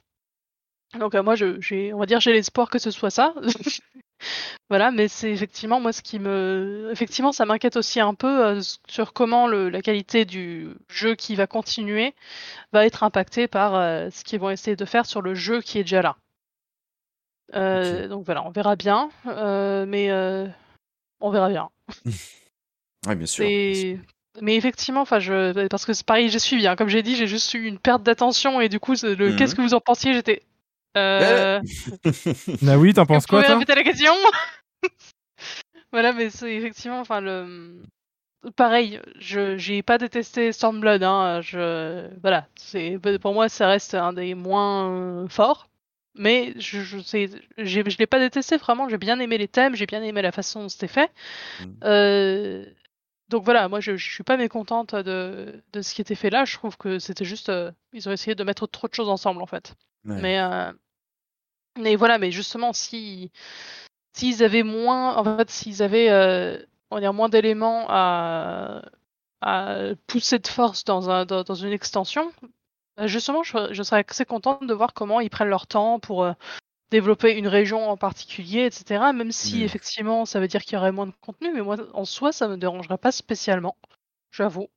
Donc, 0.99 1.15
moi, 1.15 1.35
je, 1.35 1.59
j'ai, 1.59 1.93
on 1.93 1.99
va 1.99 2.05
dire, 2.05 2.19
j'ai 2.19 2.33
l'espoir 2.33 2.69
que 2.69 2.77
ce 2.77 2.91
soit 2.91 3.09
ça. 3.11 3.33
voilà, 4.69 4.91
mais 4.91 5.07
c'est 5.07 5.31
effectivement, 5.31 5.79
moi, 5.79 5.91
ce 5.93 6.01
qui 6.01 6.19
me. 6.19 6.89
Effectivement, 6.91 7.31
ça 7.31 7.45
m'inquiète 7.45 7.75
aussi 7.77 7.99
un 7.99 8.13
peu 8.13 8.45
euh, 8.45 8.61
sur 8.87 9.13
comment 9.13 9.47
le, 9.47 9.69
la 9.69 9.81
qualité 9.81 10.25
du 10.25 10.69
jeu 10.89 11.15
qui 11.15 11.35
va 11.35 11.47
continuer 11.47 12.13
va 12.73 12.85
être 12.85 13.03
impactée 13.03 13.47
par 13.47 13.75
euh, 13.75 14.09
ce 14.11 14.23
qu'ils 14.23 14.39
vont 14.39 14.49
essayer 14.49 14.75
de 14.75 14.85
faire 14.85 15.05
sur 15.05 15.21
le 15.21 15.33
jeu 15.35 15.61
qui 15.61 15.79
est 15.79 15.83
déjà 15.83 16.01
là. 16.01 16.15
Euh, 17.53 18.07
Donc 18.07 18.25
voilà, 18.25 18.45
on 18.45 18.49
verra 18.51 18.75
bien, 18.75 19.09
mais 19.25 20.11
on 21.19 21.29
verra 21.31 21.49
bien. 21.49 21.69
Oui, 23.07 23.15
bien 23.15 23.25
sûr. 23.25 23.45
bien 23.45 23.73
sûr. 23.73 23.97
C'est- 23.97 23.99
Mais 24.41 24.55
effectivement, 24.55 25.01
enfin, 25.01 25.19
je, 25.19 25.67
parce 25.67 25.85
que 25.85 25.91
c'est 25.91 26.05
pareil, 26.05 26.29
j'ai 26.29 26.39
suivi. 26.39 26.65
hein. 26.65 26.77
Comme 26.77 26.87
j'ai 26.87 27.03
dit, 27.03 27.17
j'ai 27.17 27.27
juste 27.27 27.53
eu 27.53 27.65
une 27.65 27.77
perte 27.79 28.01
d'attention 28.03 28.61
et 28.61 28.69
du 28.69 28.79
coup, 28.79 28.93
Mhm. 28.93 29.35
qu'est-ce 29.35 29.55
que 29.55 29.61
vous 29.61 29.73
en 29.73 29.81
pensiez? 29.81 30.13
J'étais. 30.13 30.41
Euh... 30.97 31.61
Ah 32.67 32.77
oui, 32.77 32.93
t'en 32.93 33.05
penses 33.05 33.23
Vous 33.23 33.29
quoi, 33.29 33.39
pouvez 33.39 33.47
toi 33.47 33.59
répéter 33.59 33.75
la 33.75 33.83
question 33.83 34.13
Voilà, 35.91 36.13
mais 36.13 36.29
c'est 36.29 36.53
effectivement, 36.55 36.99
enfin 36.99 37.21
le. 37.21 37.81
Pareil, 38.55 38.99
je 39.19 39.57
j'ai 39.57 39.83
pas 39.83 39.97
détesté 39.97 40.51
Stormblood. 40.51 41.03
Hein, 41.03 41.41
je 41.41 42.09
voilà, 42.21 42.47
c'est 42.55 42.97
pour 43.21 43.33
moi 43.33 43.49
ça 43.49 43.67
reste 43.67 43.93
un 43.93 44.13
des 44.13 44.33
moins 44.33 44.89
euh, 44.89 45.27
forts. 45.27 45.67
Mais 46.15 46.53
je 46.57 46.81
je 46.81 46.97
je 47.57 47.97
l'ai 47.97 48.07
pas 48.07 48.19
détesté 48.19 48.57
vraiment. 48.57 48.89
J'ai 48.89 48.97
bien 48.97 49.19
aimé 49.19 49.37
les 49.37 49.47
thèmes, 49.47 49.75
j'ai 49.75 49.85
bien 49.85 50.01
aimé 50.03 50.21
la 50.21 50.31
façon 50.31 50.61
dont 50.63 50.69
c'était 50.69 50.87
fait. 50.87 51.11
Euh, 51.83 52.65
donc 53.29 53.45
voilà, 53.45 53.69
moi 53.69 53.79
je, 53.79 53.95
je 53.95 54.11
suis 54.13 54.23
pas 54.23 54.37
mécontente 54.37 54.93
de, 54.95 55.63
de 55.71 55.81
ce 55.81 55.93
qui 55.95 56.01
était 56.01 56.15
fait 56.15 56.29
là. 56.29 56.45
Je 56.45 56.57
trouve 56.57 56.77
que 56.77 56.99
c'était 56.99 57.25
juste, 57.25 57.49
euh, 57.49 57.71
ils 57.93 58.09
ont 58.09 58.11
essayé 58.11 58.35
de 58.35 58.43
mettre 58.43 58.67
trop 58.67 58.87
de 58.87 58.93
choses 58.93 59.09
ensemble 59.09 59.41
en 59.41 59.45
fait. 59.45 59.75
Ouais. 60.05 60.21
Mais 60.21 60.39
euh, 60.39 60.71
mais 61.77 61.95
voilà, 61.95 62.17
mais 62.17 62.31
justement 62.31 62.73
si 62.73 63.31
s'ils 64.15 64.43
avaient 64.43 64.63
moins, 64.63 65.15
en 65.17 65.37
fait 65.37 65.49
s'ils 65.51 65.83
avaient, 65.83 66.09
euh, 66.11 66.59
on 66.91 66.95
va 66.97 67.01
dire 67.01 67.13
moins 67.13 67.29
d'éléments 67.29 67.87
à 67.89 68.83
à 69.41 69.77
pousser 70.07 70.39
de 70.39 70.47
force 70.47 70.83
dans 70.85 71.09
un 71.09 71.25
dans, 71.25 71.43
dans 71.43 71.55
une 71.55 71.73
extension, 71.73 72.31
euh, 72.99 73.07
justement 73.07 73.43
je, 73.43 73.73
je 73.73 73.83
serais 73.83 74.05
assez 74.09 74.25
contente 74.25 74.67
de 74.67 74.73
voir 74.75 74.93
comment 74.93 75.19
ils 75.21 75.29
prennent 75.31 75.49
leur 75.49 75.67
temps 75.67 75.99
pour 75.99 76.23
euh, 76.25 76.33
développer 76.91 77.33
une 77.37 77.47
région 77.49 77.89
en 77.89 77.97
particulier, 77.97 78.65
etc. 78.67 79.13
Même 79.13 79.31
si 79.33 79.61
Mm. 79.61 79.63
effectivement 79.63 80.25
ça 80.25 80.39
veut 80.41 80.47
dire 80.49 80.63
qu'il 80.63 80.75
y 80.75 80.77
aurait 80.77 80.91
moins 80.93 81.07
de 81.07 81.13
contenu, 81.21 81.53
mais 81.53 81.61
moi 81.61 81.77
en 81.93 82.05
soi 82.05 82.31
ça 82.33 82.47
me 82.49 82.57
dérangerait 82.57 82.97
pas 82.99 83.11
spécialement, 83.13 83.77
j'avoue. 84.31 84.69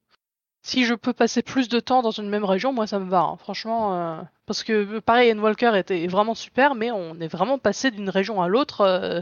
Si 0.67 0.85
je 0.87 0.95
peux 0.95 1.13
passer 1.13 1.43
plus 1.43 1.69
de 1.69 1.79
temps 1.79 2.01
dans 2.01 2.11
une 2.11 2.29
même 2.31 2.45
région, 2.45 2.73
moi 2.73 2.87
ça 2.87 2.99
me 2.99 3.09
va, 3.11 3.21
hein, 3.21 3.37
franchement. 3.37 3.95
euh, 4.19 4.23
Parce 4.47 4.65
que 4.65 4.99
pareil, 5.01 5.31
Endwalker 5.31 5.77
était 5.77 6.07
vraiment 6.07 6.35
super, 6.35 6.75
mais 6.75 6.91
on 6.91 7.21
est 7.21 7.29
vraiment 7.29 7.59
passé 7.59 7.91
d'une 7.91 8.09
région 8.09 8.41
à 8.41 8.49
l'autre 8.49 8.81
euh, 8.81 9.21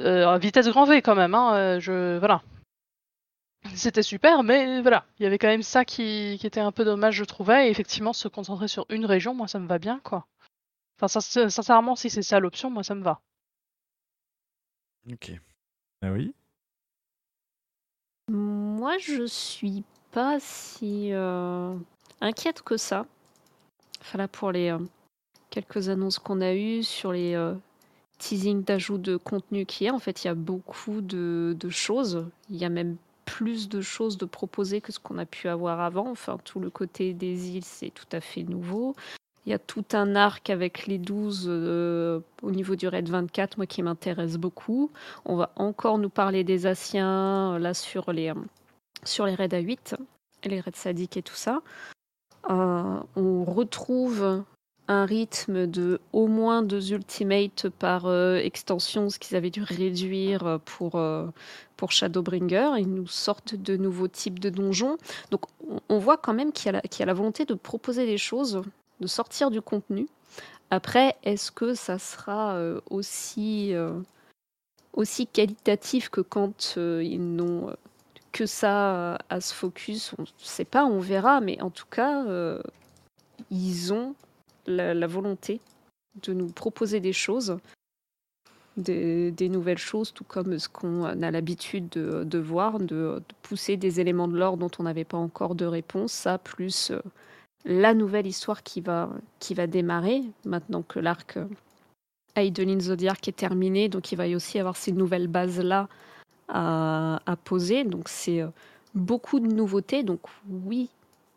euh, 0.00 0.26
à 0.28 0.38
vitesse 0.38 0.68
grand 0.68 0.84
V 0.84 1.00
quand 1.00 1.14
même. 1.14 1.34
Hein, 1.36 1.78
je 1.78 2.18
voilà. 2.18 2.42
C'était 3.76 4.02
super, 4.02 4.42
mais 4.42 4.82
voilà, 4.82 5.04
il 5.20 5.22
y 5.22 5.26
avait 5.26 5.38
quand 5.38 5.46
même 5.46 5.62
ça 5.62 5.84
qui, 5.84 6.36
qui 6.40 6.46
était 6.48 6.58
un 6.58 6.72
peu 6.72 6.84
dommage, 6.84 7.14
je 7.14 7.22
trouvais. 7.24 7.68
Et 7.68 7.70
effectivement, 7.70 8.12
se 8.12 8.26
concentrer 8.26 8.66
sur 8.66 8.84
une 8.90 9.06
région, 9.06 9.34
moi 9.34 9.46
ça 9.46 9.60
me 9.60 9.68
va 9.68 9.78
bien, 9.78 10.00
quoi. 10.02 10.26
Enfin, 11.00 11.20
sin- 11.20 11.48
sincèrement, 11.50 11.94
si 11.94 12.10
c'est 12.10 12.22
ça 12.22 12.40
l'option, 12.40 12.68
moi 12.70 12.82
ça 12.82 12.96
me 12.96 13.04
va. 13.04 13.20
Ok. 15.08 15.32
Ah 16.02 16.10
oui? 16.10 16.34
Moi, 18.28 18.98
je 18.98 19.24
suis 19.26 19.84
pas 20.12 20.38
si 20.40 21.08
euh, 21.12 21.74
inquiète 22.20 22.62
que 22.62 22.76
ça. 22.76 23.06
Enfin 24.00 24.18
là, 24.18 24.28
pour 24.28 24.52
les 24.52 24.70
euh, 24.70 24.78
quelques 25.50 25.88
annonces 25.88 26.18
qu'on 26.18 26.40
a 26.40 26.54
eues 26.54 26.82
sur 26.82 27.12
les 27.12 27.34
euh, 27.34 27.54
teasings 28.18 28.62
d'ajout 28.62 28.98
de 28.98 29.16
contenu 29.16 29.66
qui 29.66 29.86
est, 29.86 29.90
en 29.90 29.98
fait, 29.98 30.24
il 30.24 30.26
y 30.28 30.30
a 30.30 30.34
beaucoup 30.34 31.00
de, 31.00 31.56
choses. 31.70 32.26
Il 32.50 32.56
y 32.56 32.64
a 32.64 32.68
même 32.68 32.96
plus 33.24 33.68
de 33.68 33.80
choses 33.80 34.18
de 34.18 34.24
proposer 34.24 34.80
que 34.80 34.92
ce 34.92 34.98
qu'on 34.98 35.18
a 35.18 35.26
pu 35.26 35.48
avoir 35.48 35.80
avant. 35.80 36.10
Enfin, 36.10 36.38
tout 36.44 36.60
le 36.60 36.70
côté 36.70 37.14
des 37.14 37.50
îles, 37.50 37.64
c'est 37.64 37.90
tout 37.90 38.06
à 38.12 38.20
fait 38.20 38.42
nouveau. 38.42 38.94
Il 39.44 39.50
y 39.50 39.54
a 39.54 39.58
tout 39.58 39.84
un 39.92 40.14
arc 40.14 40.50
avec 40.50 40.86
les 40.86 40.98
12 40.98 41.46
euh, 41.48 42.20
au 42.42 42.50
niveau 42.52 42.76
du 42.76 42.86
raid 42.86 43.08
24, 43.08 43.56
moi 43.56 43.66
qui 43.66 43.82
m'intéresse 43.82 44.36
beaucoup. 44.36 44.90
On 45.24 45.36
va 45.36 45.50
encore 45.56 45.98
nous 45.98 46.10
parler 46.10 46.44
des 46.44 46.66
Asiens, 46.66 47.58
là 47.58 47.74
sur 47.74 48.12
les, 48.12 48.32
sur 49.04 49.26
les 49.26 49.34
raids 49.34 49.54
à 49.54 49.58
8, 49.58 49.96
et 50.44 50.48
les 50.48 50.60
raids 50.60 50.72
sadiques 50.74 51.16
et 51.16 51.22
tout 51.22 51.34
ça. 51.34 51.62
Euh, 52.50 53.00
on 53.16 53.44
retrouve 53.44 54.44
un 54.88 55.04
rythme 55.04 55.66
de 55.66 56.00
au 56.12 56.26
moins 56.26 56.62
deux 56.62 56.92
ultimates 56.92 57.68
par 57.68 58.06
euh, 58.06 58.36
extension, 58.36 59.10
ce 59.10 59.18
qu'ils 59.18 59.36
avaient 59.36 59.50
dû 59.50 59.62
réduire 59.62 60.46
euh, 60.46 60.58
pour, 60.58 61.00
pour 61.76 61.92
Shadowbringer. 61.92 62.72
Ils 62.78 62.92
nous 62.92 63.06
sortent 63.06 63.54
de 63.54 63.76
nouveaux 63.76 64.08
types 64.08 64.40
de 64.40 64.50
donjons. 64.50 64.98
Donc 65.30 65.42
on, 65.88 65.98
voit 65.98 66.16
quand 66.16 66.34
même 66.34 66.52
qu'il 66.52 66.72
y, 66.72 67.02
a 67.02 67.06
la- 67.06 67.14
volonté 67.14 67.44
de 67.44 67.54
proposer 67.54 68.06
des 68.06 68.18
choses, 68.18 68.62
de 69.00 69.06
sortir 69.06 69.50
du 69.50 69.62
contenu. 69.62 70.08
Après, 70.70 71.16
est-ce 71.22 71.52
que 71.52 71.74
ça 71.74 71.98
sera 71.98 72.58
aussi, 72.88 73.74
aussi 74.94 75.26
qualitatif 75.26 76.08
que 76.08 76.22
quand 76.22 76.76
ils 76.76 77.36
n'ont 77.36 77.74
que 78.32 78.46
ça 78.46 78.94
euh, 78.94 79.16
à 79.28 79.40
se 79.40 79.54
focus 79.54 80.14
On 80.18 80.22
ne 80.22 80.26
sait 80.38 80.64
pas, 80.64 80.84
on 80.84 80.98
verra, 80.98 81.40
mais 81.40 81.60
en 81.62 81.70
tout 81.70 81.86
cas, 81.90 82.24
euh, 82.26 82.60
ils 83.50 83.92
ont 83.92 84.14
la, 84.66 85.06
volonté 85.06 85.60
de 86.22 86.32
nous 86.32 86.48
proposer 86.48 87.00
des 87.00 87.12
choses, 87.12 87.58
des, 88.76 89.48
nouvelles 89.48 89.78
choses, 89.78 90.12
tout 90.12 90.24
comme 90.24 90.58
ce 90.58 90.68
qu'on 90.68 91.04
a 91.04 91.30
l'habitude 91.30 91.88
de, 91.90 92.38
voir, 92.38 92.78
de, 92.78 93.22
pousser 93.42 93.76
des 93.76 94.00
éléments 94.00 94.28
de 94.28 94.36
l'or 94.36 94.56
dont 94.56 94.70
on 94.78 94.84
n'avait 94.84 95.04
pas 95.04 95.18
encore 95.18 95.54
de 95.54 95.66
réponse, 95.66 96.12
ça 96.12 96.38
plus 96.38 96.90
euh, 96.90 97.00
la 97.64 97.94
nouvelle 97.94 98.26
histoire 98.26 98.62
qui 98.62 98.80
va, 98.80 99.10
qui 99.38 99.54
va 99.54 99.66
démarrer 99.66 100.22
maintenant 100.44 100.82
que 100.82 100.98
l'arc 100.98 101.36
euh, 101.36 101.46
Aidelin 102.34 102.80
Zodiac 102.80 103.28
est 103.28 103.36
terminé, 103.36 103.88
donc 103.88 104.10
il 104.12 104.16
va 104.16 104.26
y 104.26 104.34
aussi 104.34 104.58
avoir 104.58 104.76
ces 104.76 104.92
nouvelles 104.92 105.28
bases-là 105.28 105.88
à, 106.52 107.20
à 107.26 107.36
poser, 107.36 107.84
donc 107.84 108.08
c'est 108.08 108.40
euh, 108.40 108.48
beaucoup 108.94 109.40
de 109.40 109.46
nouveautés, 109.52 110.02
donc 110.04 110.20
oui, 110.48 110.88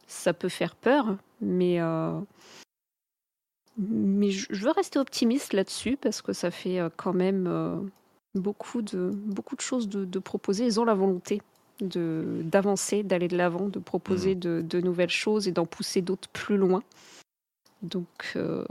ça 0.08 0.34
peut 0.34 0.50
faire 0.50 0.76
peur, 0.76 1.18
mais, 1.42 1.82
euh, 1.82 2.20
mais 3.78 4.30
je 4.32 4.54
veux 4.66 4.72
rester 4.72 5.00
optimiste 5.00 5.54
là-dessus 5.54 5.98
parce 5.98 6.22
que 6.22 6.34
ça 6.34 6.52
fait 6.52 6.80
euh, 6.80 6.90
quand 6.96 7.14
même 7.14 7.48
euh, 7.48 7.78
beaucoup, 8.36 8.82
de, 8.82 9.12
beaucoup 9.14 9.56
de 9.56 9.62
choses 9.62 9.90
de, 9.90 10.06
de 10.06 10.20
proposer. 10.20 10.66
Ils 10.66 10.80
ont 10.80 10.86
la 10.86 10.94
volonté 10.94 11.42
de- 11.80 12.42
d'avancer, 12.44 13.04
d'aller 13.04 13.28
de 13.28 13.36
l'avant, 13.38 13.68
de 13.68 13.80
proposer 13.80 14.36
de, 14.36 14.62
de 14.62 14.80
nouvelles 14.82 15.10
choses 15.10 15.48
et 15.48 15.52
d'en 15.52 15.66
pousser 15.66 16.02
d'autres 16.02 16.30
plus 16.30 16.58
loin. 16.58 16.84
Donc 17.82 18.34
euh, 18.36 18.64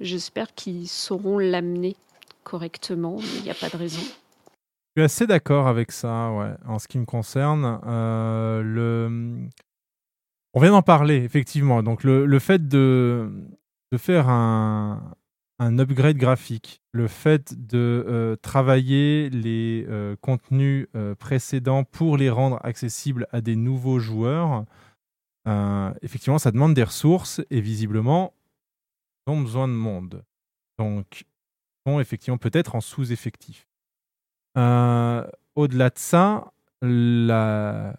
j'espère 0.00 0.54
qu'ils 0.54 0.88
sauront 0.88 1.38
l'amener 1.38 1.96
correctement, 2.42 3.16
mais 3.18 3.38
il 3.38 3.42
n'y 3.42 3.50
a 3.50 3.54
pas 3.54 3.68
de 3.68 3.76
raison. 3.76 4.02
Je 4.96 5.02
suis 5.02 5.04
assez 5.04 5.26
d'accord 5.28 5.68
avec 5.68 5.92
ça, 5.92 6.32
ouais. 6.32 6.52
En 6.66 6.80
ce 6.80 6.88
qui 6.88 6.98
me 6.98 7.04
concerne, 7.04 7.80
euh, 7.86 9.46
on 10.52 10.60
vient 10.60 10.72
d'en 10.72 10.82
parler, 10.82 11.22
effectivement. 11.22 11.84
Donc, 11.84 12.02
le, 12.02 12.38
fait 12.40 12.66
de, 12.66 13.30
faire 13.96 14.28
un, 14.28 15.14
upgrade 15.60 16.16
graphique, 16.16 16.82
le 16.90 17.06
fait 17.06 17.54
de 17.68 18.04
euh, 18.08 18.34
travailler 18.34 19.30
les 19.30 19.86
euh, 19.88 20.16
contenus 20.20 20.88
précédents 21.20 21.84
pour 21.84 22.16
les 22.16 22.30
rendre 22.30 22.58
accessibles 22.64 23.28
à 23.30 23.40
des 23.40 23.54
nouveaux 23.54 24.00
joueurs, 24.00 24.64
effectivement, 26.02 26.38
ça 26.38 26.50
demande 26.50 26.74
des 26.74 26.84
ressources 26.84 27.40
et 27.50 27.60
visiblement, 27.60 28.34
ils 29.28 29.30
ont 29.30 29.40
besoin 29.40 29.68
de 29.68 29.72
monde. 29.72 30.24
Donc, 30.78 31.26
ils 31.86 31.90
sont 31.90 32.00
effectivement 32.00 32.38
peut-être 32.38 32.74
en 32.74 32.80
sous-effectif. 32.80 33.69
Euh, 34.56 35.26
Au-delà 35.54 35.90
de 35.90 35.98
ça, 35.98 36.52
la... 36.82 37.94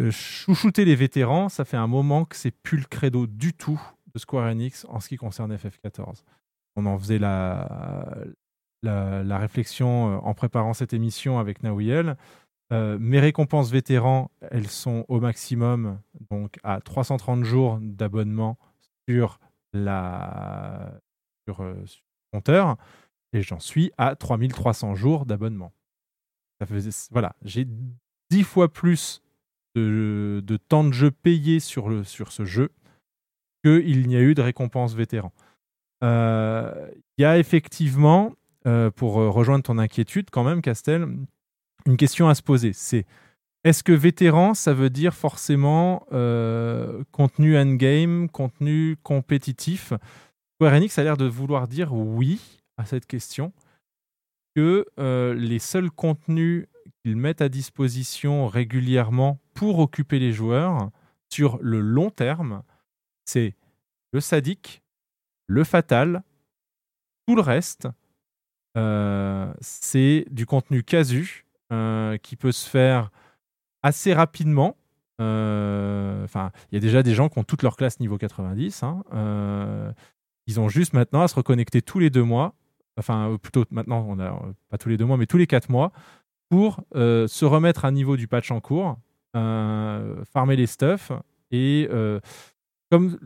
euh, 0.00 0.10
chouchouter 0.10 0.84
les 0.84 0.96
vétérans, 0.96 1.48
ça 1.48 1.64
fait 1.64 1.76
un 1.76 1.86
moment 1.86 2.24
que 2.24 2.36
c'est 2.36 2.50
plus 2.50 2.78
le 2.78 2.84
credo 2.84 3.26
du 3.26 3.52
tout 3.54 3.80
de 4.14 4.18
Square 4.18 4.46
Enix 4.50 4.84
en 4.88 5.00
ce 5.00 5.08
qui 5.08 5.16
concerne 5.16 5.54
FF14. 5.54 6.22
On 6.76 6.86
en 6.86 6.98
faisait 6.98 7.18
la, 7.18 8.16
la, 8.82 9.38
réflexion 9.38 10.12
euh, 10.12 10.18
en 10.18 10.34
préparant 10.34 10.74
cette 10.74 10.92
émission 10.92 11.38
avec 11.38 11.62
Nawiel. 11.62 12.16
Mes 12.70 13.18
récompenses 13.18 13.70
vétérans, 13.70 14.30
elles 14.50 14.68
sont 14.68 15.06
au 15.08 15.20
maximum, 15.20 15.98
donc 16.28 16.58
à 16.62 16.82
330 16.82 17.42
jours 17.42 17.78
d'abonnement 17.80 18.58
sur 19.08 19.40
la 19.72 21.00
sur, 21.46 21.56
sur 21.86 22.02
le 22.02 22.38
compteur, 22.38 22.76
et 23.32 23.42
j'en 23.42 23.60
suis 23.60 23.92
à 23.98 24.16
3300 24.16 24.94
jours 24.94 25.26
d'abonnement. 25.26 25.72
Ça 26.60 26.66
faisait, 26.66 26.90
voilà, 27.10 27.36
j'ai 27.44 27.66
10 28.30 28.42
fois 28.42 28.72
plus 28.72 29.22
de, 29.74 30.42
de 30.44 30.56
temps 30.56 30.84
de 30.84 30.92
jeu 30.92 31.10
payé 31.10 31.60
sur, 31.60 31.88
le, 31.88 32.04
sur 32.04 32.32
ce 32.32 32.44
jeu 32.44 32.70
qu'il 33.64 34.06
n'y 34.08 34.16
a 34.16 34.20
eu 34.20 34.34
de 34.34 34.42
récompense 34.42 34.94
vétéran. 34.94 35.32
Euh, 36.04 36.90
Il 37.16 37.22
y 37.22 37.24
a 37.24 37.38
effectivement, 37.38 38.32
euh, 38.66 38.90
pour 38.90 39.20
euh, 39.20 39.30
rejoindre 39.30 39.64
ton 39.64 39.78
inquiétude 39.78 40.30
quand 40.30 40.44
même, 40.44 40.62
Castel, 40.62 41.06
une 41.86 41.96
question 41.96 42.28
à 42.28 42.34
se 42.34 42.42
poser. 42.42 42.72
C'est 42.72 43.04
est-ce 43.64 43.82
que 43.82 43.92
vétéran, 43.92 44.54
ça 44.54 44.72
veut 44.72 44.90
dire 44.90 45.14
forcément 45.14 46.06
contenu 47.10 47.58
endgame, 47.58 48.28
contenu 48.28 48.96
compétitif? 49.02 49.92
Square 50.54 50.74
Enix 50.74 50.96
a 50.98 51.04
l'air 51.04 51.16
de 51.16 51.26
vouloir 51.26 51.66
dire 51.66 51.92
oui 51.92 52.57
à 52.78 52.86
cette 52.86 53.06
question, 53.06 53.52
que 54.54 54.86
euh, 54.98 55.34
les 55.34 55.58
seuls 55.58 55.90
contenus 55.90 56.66
qu'ils 57.02 57.16
mettent 57.16 57.42
à 57.42 57.48
disposition 57.48 58.46
régulièrement 58.46 59.40
pour 59.54 59.78
occuper 59.80 60.18
les 60.18 60.32
joueurs 60.32 60.90
sur 61.30 61.58
le 61.60 61.80
long 61.80 62.10
terme, 62.10 62.62
c'est 63.26 63.54
le 64.12 64.20
sadique, 64.20 64.82
le 65.46 65.64
fatal, 65.64 66.22
tout 67.26 67.36
le 67.36 67.42
reste, 67.42 67.88
euh, 68.76 69.52
c'est 69.60 70.24
du 70.30 70.46
contenu 70.46 70.82
casu 70.82 71.44
euh, 71.72 72.16
qui 72.16 72.36
peut 72.36 72.52
se 72.52 72.68
faire 72.68 73.10
assez 73.82 74.14
rapidement. 74.14 74.76
Enfin, 75.20 76.52
il 76.70 76.74
y 76.74 76.78
a 76.78 76.80
déjà 76.80 77.02
des 77.02 77.12
gens 77.14 77.28
qui 77.28 77.38
ont 77.38 77.44
toute 77.44 77.62
leur 77.62 77.76
classe 77.76 77.98
niveau 77.98 78.18
90. 78.18 78.82
hein. 78.84 79.94
Ils 80.46 80.58
ont 80.60 80.68
juste 80.68 80.94
maintenant 80.94 81.22
à 81.22 81.28
se 81.28 81.34
reconnecter 81.34 81.82
tous 81.82 81.98
les 81.98 82.08
deux 82.08 82.22
mois. 82.22 82.54
Enfin, 82.98 83.30
euh, 83.30 83.38
plutôt 83.38 83.64
maintenant, 83.70 84.04
on 84.08 84.18
a 84.18 84.32
euh, 84.32 84.52
pas 84.68 84.78
tous 84.78 84.88
les 84.88 84.96
deux 84.96 85.04
mois, 85.04 85.16
mais 85.16 85.26
tous 85.26 85.38
les 85.38 85.46
quatre 85.46 85.70
mois 85.70 85.92
pour 86.48 86.82
euh, 86.94 87.26
se 87.26 87.44
remettre 87.44 87.84
à 87.84 87.90
niveau 87.90 88.16
du 88.16 88.26
patch 88.26 88.50
en 88.50 88.60
cours, 88.60 88.98
farmer 89.34 90.56
les 90.56 90.66
stuffs 90.66 91.12
et 91.52 91.86
euh, 91.92 92.18
comme 92.90 93.18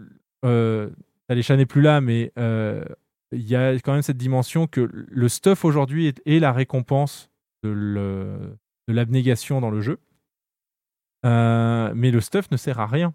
euh, 0.45 0.91
Alisha 1.29 1.57
n'est 1.57 1.67
plus 1.67 1.81
là, 1.81 2.01
mais 2.01 2.33
il 2.37 3.49
y 3.49 3.57
a 3.57 3.73
quand 3.75 3.93
même 3.93 4.03
cette 4.03 4.19
dimension 4.19 4.67
que 4.67 4.91
le 4.93 5.29
stuff 5.29 5.65
aujourd'hui 5.65 6.07
est, 6.07 6.21
est 6.27 6.39
la 6.39 6.53
récompense 6.53 7.31
de 7.63 8.57
l'abnégation 8.89 9.61
dans 9.61 9.71
le 9.71 9.81
jeu. 9.81 9.99
Mais 11.25 12.11
le 12.11 12.21
stuff 12.21 12.51
ne 12.51 12.57
sert 12.57 12.81
à 12.81 12.87
rien 12.87 13.15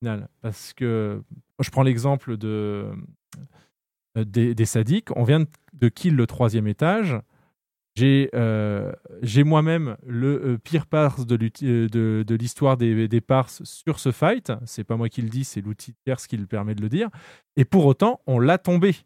final, 0.00 0.28
parce 0.42 0.74
que 0.74 1.22
je 1.60 1.70
prends 1.70 1.82
l'exemple 1.82 2.36
de 2.36 2.90
des, 4.24 4.54
des 4.54 4.64
sadiques. 4.64 5.14
On 5.16 5.24
vient 5.24 5.40
de, 5.40 5.88
kill 5.88 6.16
le 6.16 6.26
troisième 6.26 6.66
étage. 6.66 7.16
J'ai 7.96 8.28
euh, 8.34 8.92
moi-même 9.44 9.96
le 10.06 10.28
euh, 10.44 10.58
pire 10.58 10.86
parse 10.86 11.26
de 11.26 11.38
euh, 11.62 12.24
l'histoire 12.38 12.76
des, 12.76 13.08
des 13.08 13.20
sur 13.64 13.98
ce 13.98 14.12
fight. 14.12 14.52
C'est 14.66 14.84
pas 14.84 14.96
moi 14.96 15.08
qui 15.08 15.22
le 15.22 15.30
dis, 15.30 15.44
c'est 15.44 15.62
l'outil 15.62 15.94
tierce 16.04 16.26
qui 16.26 16.36
le 16.36 16.46
permet 16.46 16.74
de 16.74 16.82
le 16.82 16.90
dire. 16.90 17.08
Et 17.56 17.64
pour 17.64 17.86
autant, 17.86 18.20
on 18.26 18.38
l'a 18.38 18.58
tombé. 18.58 18.96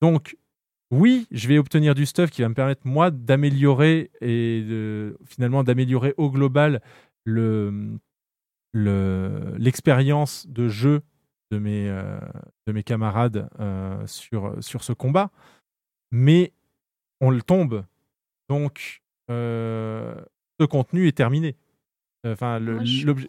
Donc, 0.00 0.36
oui, 0.90 1.26
je 1.30 1.48
vais 1.48 1.58
obtenir 1.58 1.94
du 1.94 2.06
stuff 2.06 2.30
qui 2.30 2.42
va 2.42 2.48
me 2.48 2.54
permettre, 2.54 2.82
moi, 2.86 3.10
d'améliorer 3.10 4.10
et 4.20 4.64
finalement 5.26 5.64
d'améliorer 5.64 6.14
au 6.16 6.30
global 6.30 6.80
le- 7.24 7.98
le- 8.72 9.54
l'expérience 9.58 10.46
de 10.48 10.68
jeu 10.68 11.02
de 11.50 11.58
mes, 11.58 11.88
euh, 11.88 12.18
de 12.66 12.72
mes 12.72 12.82
camarades 12.82 13.48
euh, 13.60 14.06
sur, 14.06 14.62
sur 14.62 14.84
ce 14.84 14.92
combat. 14.92 15.30
Mais 16.10 16.52
on 17.20 17.30
le 17.30 17.42
tombe. 17.42 17.84
Donc, 18.48 19.02
euh, 19.30 20.14
ce 20.60 20.66
contenu 20.66 21.08
est 21.08 21.16
terminé. 21.16 21.56
Enfin, 22.26 22.58
l'objet. 22.58 23.28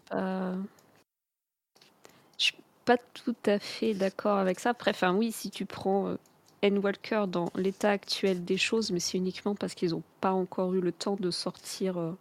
Je 2.38 2.44
suis 2.44 2.54
pas 2.84 2.96
tout 3.14 3.36
à 3.46 3.58
fait 3.58 3.94
d'accord 3.94 4.38
avec 4.38 4.60
ça. 4.60 4.70
Après, 4.70 4.92
enfin, 4.92 5.14
oui, 5.14 5.32
si 5.32 5.50
tu 5.50 5.66
prends 5.66 6.08
euh, 6.08 6.16
Endwalker 6.64 7.26
dans 7.28 7.50
l'état 7.54 7.90
actuel 7.90 8.44
des 8.44 8.56
choses, 8.56 8.90
mais 8.90 9.00
c'est 9.00 9.18
uniquement 9.18 9.54
parce 9.54 9.74
qu'ils 9.74 9.90
n'ont 9.90 10.02
pas 10.20 10.32
encore 10.32 10.74
eu 10.74 10.80
le 10.80 10.92
temps 10.92 11.16
de 11.16 11.30
sortir 11.30 12.16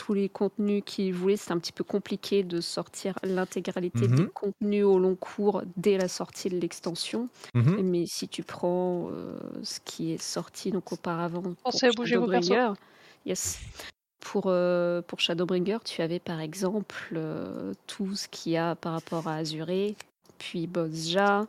tous 0.00 0.14
les 0.14 0.30
contenus 0.30 0.82
qu'ils 0.86 1.12
voulaient. 1.12 1.36
C'est 1.36 1.52
un 1.52 1.58
petit 1.58 1.72
peu 1.72 1.84
compliqué 1.84 2.42
de 2.42 2.62
sortir 2.62 3.18
l'intégralité 3.22 4.08
des 4.08 4.22
Mhm. 4.22 4.30
contenus 4.30 4.84
au 4.84 4.98
long 4.98 5.14
cours 5.14 5.62
dès 5.76 5.98
la 5.98 6.08
sortie 6.08 6.48
de 6.48 6.58
l'extension. 6.58 7.28
Mhm. 7.54 7.82
Mais 7.82 8.06
si 8.06 8.26
tu 8.26 8.42
prends 8.42 9.10
euh, 9.10 9.38
ce 9.62 9.78
qui 9.84 10.12
est 10.12 10.22
sorti 10.22 10.70
donc 10.70 10.90
auparavant 10.92 11.42
pour 11.42 11.54
Pensez 11.64 11.88
à 11.88 11.90
bouger 11.90 12.16
vos 12.16 12.26
persos. 12.26 12.48
Shadowbringer, 12.48 12.80
yes. 13.26 13.58
Pour, 14.20 14.44
euh, 14.46 15.02
pour 15.02 15.20
Shadowbringer, 15.20 15.78
tu 15.84 16.00
avais 16.00 16.18
par 16.18 16.40
exemple 16.40 16.96
euh, 17.14 17.74
tout 17.86 18.14
ce 18.16 18.26
qu'il 18.28 18.52
y 18.52 18.56
a 18.56 18.74
par 18.76 18.92
rapport 18.94 19.28
à 19.28 19.34
Azuré, 19.34 19.96
puis 20.38 20.66
Bozja. 20.66 21.46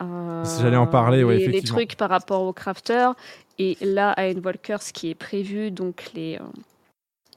euh, 0.00 0.44
J'allais 0.60 0.76
en 0.76 0.86
parler, 0.86 1.24
les 1.24 1.42
effectivement. 1.44 1.76
trucs 1.76 1.96
par 1.96 2.08
rapport 2.08 2.42
au 2.42 2.52
crafter. 2.54 3.10
Et 3.58 3.76
là, 3.82 4.12
à 4.12 4.28
Endwalker, 4.30 4.78
ce 4.80 4.92
qui 4.94 5.10
est 5.10 5.14
prévu, 5.14 5.70
donc 5.70 6.10
les, 6.14 6.36
euh, 6.36 6.44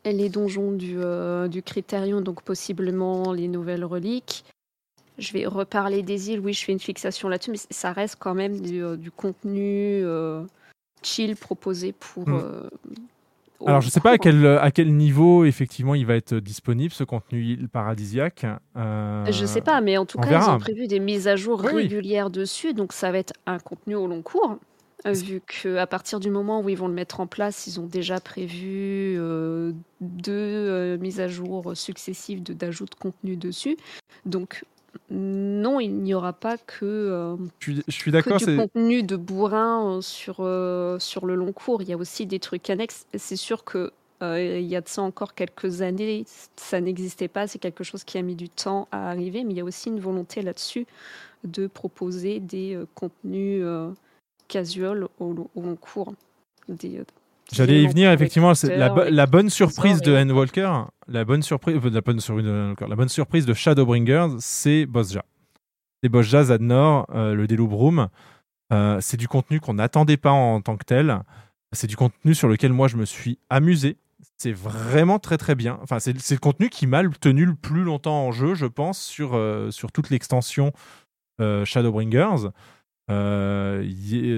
les 0.06 0.30
donjons 0.30 0.72
du, 0.72 0.95
euh, 0.98 1.48
du 1.48 1.61
Critérion, 1.61 2.22
donc 2.22 2.42
possiblement 2.44 3.32
les 3.34 3.48
nouvelles 3.48 3.86
reliques. 3.86 4.45
Je 5.18 5.34
vais 5.34 5.45
reparler 5.45 6.02
des 6.02 6.32
îles, 6.32 6.40
oui, 6.40 6.53
je 6.53 6.64
fais 6.64 6.72
une 6.72 6.80
fixation 6.80 7.28
là-dessus, 7.28 7.52
mais 7.52 7.60
ça 7.69 7.92
reste 7.92 8.16
quand 8.19 8.34
même 8.34 8.61
du, 8.61 8.82
euh, 8.84 8.95
du 8.95 9.11
contenu 9.11 10.02
euh, 10.03 10.44
chill 11.03 11.36
proposé 11.36 11.92
pour. 11.92 12.28
Mm. 12.30 12.40
euh, 12.42 12.69
Alors, 13.66 13.82
je 13.82 13.88
ne 13.88 13.92
sais 13.92 14.00
pas 14.00 14.11
à 14.11 14.18
quel, 14.18 14.45
à 14.48 14.72
quel 14.72 14.95
niveau, 14.95 15.44
effectivement, 15.44 15.94
il 15.94 16.06
va 16.06 16.16
être 16.16 16.36
disponible, 16.36 16.94
ce 16.94 17.03
contenu 17.03 17.44
île 17.44 17.68
paradisiaque. 17.68 18.45
Euh, 18.78 19.26
Je 19.30 19.45
sais 19.45 19.60
pas, 19.60 19.82
mais 19.82 19.98
en 19.98 20.06
tout 20.06 20.18
on 20.18 20.22
cas, 20.22 20.28
ils 20.28 20.32
verra. 20.32 20.56
ont 20.56 20.60
prévu 20.60 20.88
des 20.88 21.02
mises 21.02 21.28
à 21.28 21.36
jour 21.36 21.60
Oui, 21.66 21.72
oui. 21.74 21.82
régulières 21.84 22.30
dessus, 22.30 22.74
donc 22.74 22.94
ça 22.94 23.11
va 23.11 23.18
être 23.18 23.34
un 23.45 23.60
contenu 23.60 23.95
au 23.95 24.08
long 24.08 24.22
cours. 24.22 24.58
Euh, 25.06 25.14
Vu 25.14 25.42
qu'à 25.42 25.88
partir 25.88 26.19
du 26.19 26.30
moment 26.30 26.61
où 26.61 26.69
ils 26.69 26.78
vont 26.78 26.88
le 26.88 26.94
mettre 26.94 27.19
en 27.19 27.28
place, 27.28 27.68
ils 27.68 27.80
ont 27.80 27.86
déjà 27.86 28.19
prévu 28.19 29.16
euh, 29.18 29.72
deux 30.02 30.32
euh, 30.34 30.98
mises 30.98 31.19
à 31.19 31.28
jour 31.28 31.72
successives 31.76 32.44
de- 32.44 32.53
d'ajout 32.53 32.86
de 32.86 32.95
contenu 32.95 33.36
dessus. 33.38 33.78
Donc, 34.26 34.64
non, 35.10 35.80
il 35.80 35.94
n'y 36.02 36.14
aura 36.14 36.34
pas 36.34 36.58
que, 36.58 36.84
euh, 36.86 37.36
Je 37.60 37.72
suis, 37.72 37.84
je 37.88 37.92
suis 37.92 38.06
que 38.11 38.18
d'accord. 38.18 38.38
du 38.38 38.56
contenu 38.58 39.03
de 39.03 39.16
bourrin 39.16 39.98
euh, 39.98 40.02
sur, 40.02 40.38
euh, 40.40 40.98
sur 41.00 41.26
le 41.26 41.36
long 41.36 41.52
cours. 41.53 41.82
Il 41.82 41.90
y 41.90 41.94
a 41.94 41.98
aussi 41.98 42.26
des 42.26 42.40
trucs 42.40 42.69
annexes. 42.69 43.06
C'est 43.16 43.36
sûr 43.36 43.64
que 43.64 43.92
euh, 44.22 44.60
il 44.60 44.66
y 44.68 44.76
a 44.76 44.82
de 44.82 44.88
ça 44.90 45.02
encore 45.02 45.34
quelques 45.34 45.82
années, 45.82 46.26
ça 46.58 46.82
n'existait 46.82 47.28
pas. 47.30 47.48
C'est 47.48 47.60
quelque 47.60 47.84
chose 47.86 48.03
qui 48.03 48.18
a 48.18 48.22
mis 48.22 48.36
du 48.36 48.50
temps 48.50 48.88
à 48.92 49.10
arriver, 49.11 49.44
mais 49.45 49.53
il 49.53 49.58
y 49.58 49.61
a 49.61 49.64
aussi 49.64 49.88
une 49.90 50.00
volonté 50.02 50.42
là-dessus 50.42 50.86
de 51.45 51.68
proposer 51.68 52.40
des 52.42 52.76
euh, 52.76 52.86
contenus 52.95 53.61
euh, 53.64 53.92
casual 54.50 55.06
au, 55.19 55.50
au 55.56 55.61
long 55.61 55.76
cours. 55.78 56.14
Des, 56.68 56.98
euh, 57.00 57.03
J'allais 57.52 57.82
y 57.82 57.88
venir, 57.88 58.11
effectivement. 58.11 58.53
c'est 58.53 58.76
la, 58.78 58.90
bo- 58.90 58.95
lecteurs, 58.98 59.14
la 59.16 59.26
bonne 59.26 59.50
surprise 59.50 60.02
de 60.02 60.14
et- 60.14 60.19
Endwalker, 60.22 60.72
la 61.08 61.24
bonne 61.26 61.42
surprise, 61.42 61.78
euh, 61.84 61.90
la 61.90 62.02
bonne 62.02 62.19
surprise 62.19 62.45
de 62.45 62.76
la 62.88 62.95
bonne 62.95 63.10
surprise 63.10 63.45
de 63.45 63.53
Shadowbringers, 63.53 64.28
c'est 64.40 64.86
Bosja. 64.86 65.24
C'est 66.03 66.10
Bosja, 66.10 66.44
Zadnor, 66.44 67.08
euh, 67.16 67.34
le 67.34 67.48
Deloop 67.48 67.72
Room. 67.74 68.08
Euh, 68.72 69.00
c'est 69.02 69.18
du 69.18 69.28
contenu 69.28 69.60
qu'on 69.60 69.74
n'attendait 69.76 70.18
pas 70.18 70.32
en 70.32 70.61
tant 70.61 70.78
que 70.78 70.86
tel. 70.86 71.22
c'est 71.72 71.88
du 71.88 71.95
contenu 71.95 72.36
sur 72.36 72.48
lequel 72.48 72.72
moi 72.74 72.88
je 72.88 72.98
me 72.98 73.06
suis 73.06 73.40
amusé. 73.50 73.98
C'est 74.38 74.52
vraiment 74.53 75.18
très 75.19 75.38
très 75.38 75.56
bien. 75.56 75.80
Enfin, 75.82 76.00
c'est 76.00 76.14
le 76.14 76.38
contenu 76.40 76.69
qui 76.69 76.86
m'a 76.88 77.03
tenu 77.19 77.45
le 77.45 77.56
plus 77.56 77.84
longtemps 77.84 78.28
en 78.28 78.32
jeu, 78.32 78.53
je 78.53 78.66
pense, 78.68 79.00
sur, 79.02 79.32
euh, 79.36 79.72
sur 79.72 79.92
toute 79.92 80.10
l'extension 80.11 80.72
euh, 81.42 81.66
Shadowbringers. 81.66 82.50
Euh, 83.10 83.84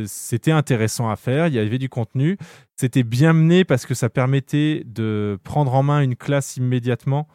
c'était 0.07 0.51
intéressant 0.51 1.09
à 1.09 1.15
faire, 1.15 1.47
il 1.47 1.53
y 1.53 1.59
avait 1.59 1.77
du 1.77 1.89
contenu. 1.89 2.37
C'était 2.75 3.03
bien 3.03 3.33
mené 3.33 3.65
parce 3.65 3.85
que 3.85 3.93
ça 3.93 4.09
permettait 4.09 4.83
de 4.85 5.37
prendre 5.43 5.73
en 5.73 5.83
main 5.83 6.01
une 6.01 6.15
classe 6.15 6.57
immédiatement 6.57 7.27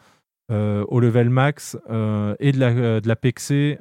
euh, 0.49 0.85
au 0.87 0.99
level 0.99 1.29
max 1.29 1.77
euh, 1.89 2.35
et 2.39 2.51
de 2.51 2.59
la, 2.59 3.01
de 3.01 3.07
la 3.07 3.15
pexer 3.15 3.77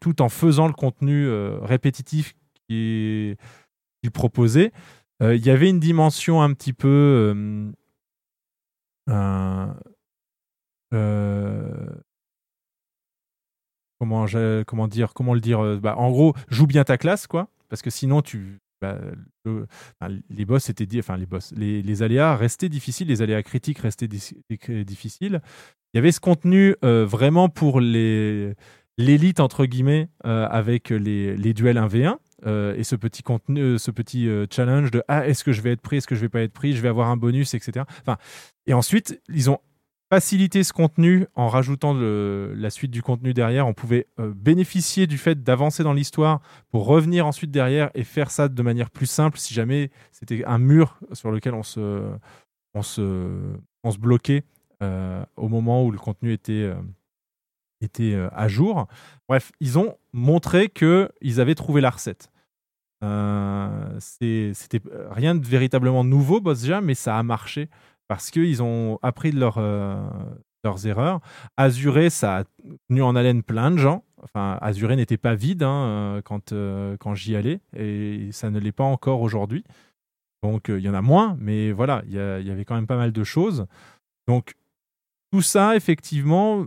tout 0.00 0.22
en 0.22 0.28
faisant 0.28 0.66
le 0.66 0.74
contenu 0.74 1.28
répétitif 1.62 2.34
qui 2.68 3.36
qu'il 4.04 4.10
proposait. 4.10 4.72
Euh, 5.22 5.34
Il 5.34 5.44
y 5.44 5.50
avait 5.50 5.70
une 5.70 5.80
dimension 5.80 6.42
un 6.42 6.52
petit 6.52 6.74
peu. 6.74 7.72
Comment, 13.98 14.26
je- 14.26 14.62
comment 14.64 14.88
dire 14.88 15.14
comment 15.14 15.34
le 15.34 15.40
dire 15.40 15.60
euh, 15.62 15.78
bah, 15.78 15.96
en 15.96 16.10
gros 16.10 16.34
joue 16.48 16.66
bien 16.66 16.84
ta 16.84 16.96
classe 16.98 17.26
quoi. 17.26 17.48
Parce 17.68 17.82
que 17.82 17.90
sinon 17.90 18.22
tu 18.22 18.58
bah, 18.82 18.98
le- 19.44 19.66
les 20.30 20.44
boss 20.44 20.68
étaient 20.68 20.86
dit 20.86 20.98
enfin 20.98 21.16
les 21.16 21.26
boss 21.26 21.52
les, 21.56 21.82
les 21.82 22.02
aléas 22.02 22.36
restaient 22.36 22.68
difficiles 22.68 23.08
les 23.08 23.22
aléas 23.22 23.42
critiques 23.42 23.78
restaient 23.78 24.08
di- 24.08 24.32
di- 24.50 24.84
difficiles. 24.84 25.40
Il 25.92 25.96
y 25.96 25.98
avait 25.98 26.12
ce 26.12 26.20
contenu 26.20 26.74
euh, 26.84 27.06
vraiment 27.06 27.48
pour 27.48 27.80
les 27.80 28.54
l'élite 28.98 29.40
entre 29.40 29.64
guillemets 29.66 30.08
euh, 30.26 30.46
avec 30.50 30.90
les, 30.90 31.36
les 31.36 31.52
duels 31.54 31.78
1v1 31.78 32.16
euh, 32.46 32.74
et 32.76 32.84
ce 32.84 32.94
petit 32.96 33.22
contenu 33.22 33.78
ce 33.78 33.90
petit 33.90 34.28
challenge 34.52 34.90
de 34.90 35.02
ah 35.08 35.26
est-ce 35.26 35.42
que 35.44 35.52
je 35.52 35.60
vais 35.62 35.72
être 35.72 35.80
pris 35.80 35.96
est-ce 35.96 36.06
que 36.06 36.14
je 36.14 36.20
vais 36.20 36.28
pas 36.28 36.42
être 36.42 36.52
pris 36.52 36.74
je 36.74 36.80
vais 36.82 36.88
avoir 36.88 37.08
un 37.08 37.16
bonus 37.16 37.54
etc 37.54 37.84
enfin 38.02 38.18
et 38.66 38.72
ensuite 38.74 39.20
ils 39.28 39.50
ont 39.50 39.58
faciliter 40.10 40.62
ce 40.64 40.72
contenu 40.72 41.26
en 41.34 41.48
rajoutant 41.48 41.94
la 41.94 42.70
suite 42.70 42.90
du 42.90 43.02
contenu 43.02 43.34
derrière. 43.34 43.66
On 43.66 43.74
pouvait 43.74 44.06
euh, 44.20 44.32
bénéficier 44.34 45.06
du 45.06 45.18
fait 45.18 45.42
d'avancer 45.42 45.82
dans 45.82 45.92
l'histoire 45.92 46.40
pour 46.70 46.86
revenir 46.86 47.26
ensuite 47.26 47.50
derrière 47.50 47.90
et 47.94 48.04
faire 48.04 48.30
ça 48.30 48.48
de 48.48 48.62
manière 48.62 48.90
plus 48.90 49.06
simple 49.06 49.38
si 49.38 49.54
jamais 49.54 49.90
c'était 50.12 50.44
un 50.44 50.58
mur 50.58 50.98
sur 51.12 51.30
lequel 51.30 51.54
on 51.54 51.62
se, 51.62 52.02
on 52.74 52.82
se, 52.82 53.56
on 53.82 53.90
se 53.90 53.98
bloquait 53.98 54.44
euh, 54.82 55.24
au 55.36 55.48
moment 55.48 55.84
où 55.84 55.90
le 55.90 55.98
contenu 55.98 56.32
était, 56.32 56.52
euh, 56.52 56.74
était 57.80 58.14
à 58.32 58.48
jour. 58.48 58.86
Bref, 59.28 59.52
ils 59.60 59.78
ont 59.78 59.96
montré 60.12 60.68
qu'ils 60.68 61.40
avaient 61.40 61.54
trouvé 61.54 61.80
la 61.80 61.90
recette. 61.90 62.30
C'était 64.00 64.80
rien 65.10 65.34
de 65.34 65.46
véritablement 65.46 66.04
nouveau, 66.04 66.40
Boss 66.40 66.64
Jam, 66.64 66.86
mais 66.86 66.94
ça 66.94 67.18
a 67.18 67.22
marché 67.22 67.68
parce 68.08 68.30
qu'ils 68.30 68.62
ont 68.62 68.98
appris 69.02 69.30
de 69.30 69.40
leur, 69.40 69.56
euh, 69.58 70.02
leurs 70.62 70.86
erreurs. 70.86 71.20
Azuré, 71.56 72.10
ça 72.10 72.38
a 72.38 72.44
tenu 72.88 73.02
en 73.02 73.16
haleine 73.16 73.42
plein 73.42 73.70
de 73.70 73.78
gens. 73.78 74.04
Enfin, 74.22 74.58
Azuré 74.60 74.96
n'était 74.96 75.16
pas 75.16 75.34
vide 75.34 75.62
hein, 75.62 75.84
euh, 75.86 76.22
quand, 76.22 76.52
euh, 76.52 76.96
quand 76.98 77.14
j'y 77.14 77.36
allais 77.36 77.60
et 77.76 78.30
ça 78.32 78.50
ne 78.50 78.58
l'est 78.58 78.72
pas 78.72 78.84
encore 78.84 79.20
aujourd'hui. 79.20 79.64
Donc, 80.42 80.66
il 80.68 80.80
y 80.80 80.88
en 80.88 80.94
a 80.94 81.00
moins, 81.00 81.36
mais 81.40 81.72
voilà, 81.72 82.02
il 82.06 82.12
y, 82.12 82.18
avait 82.18 82.66
quand 82.66 82.74
même 82.74 82.86
pas 82.86 82.98
mal 82.98 83.12
de 83.12 83.24
choses. 83.24 83.66
Donc, 84.28 84.54
tout 85.32 85.40
ça, 85.40 85.74
effectivement, 85.74 86.66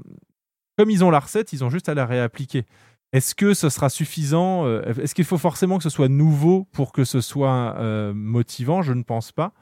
comme 0.78 0.90
ils 0.90 1.04
ont 1.04 1.12
la 1.12 1.20
recette, 1.20 1.54
ils 1.54 1.64
ont 1.64 1.70
juste 1.70 1.88
à 1.88 1.94
la 1.94 2.08
réappliquer. 2.08 2.66
Est-ce 3.14 3.36
que 3.36 3.54
ce 3.54 3.70
sera 3.70 3.90
suffisant 3.90 4.68
Est-ce 4.82 5.14
qu'il 5.14 5.26
faut 5.26 5.38
forcément 5.38 5.78
que 5.78 5.84
ce 5.84 5.92
soit 5.92 6.08
nouveau 6.08 6.68
pour 6.72 6.92
que 6.92 7.04
ce 7.04 7.22
soit 7.22 7.80
motivant? 8.14 8.82
Je 8.82 8.94
ne 8.94 9.04
pense 9.04 9.32
pas. 9.32 9.54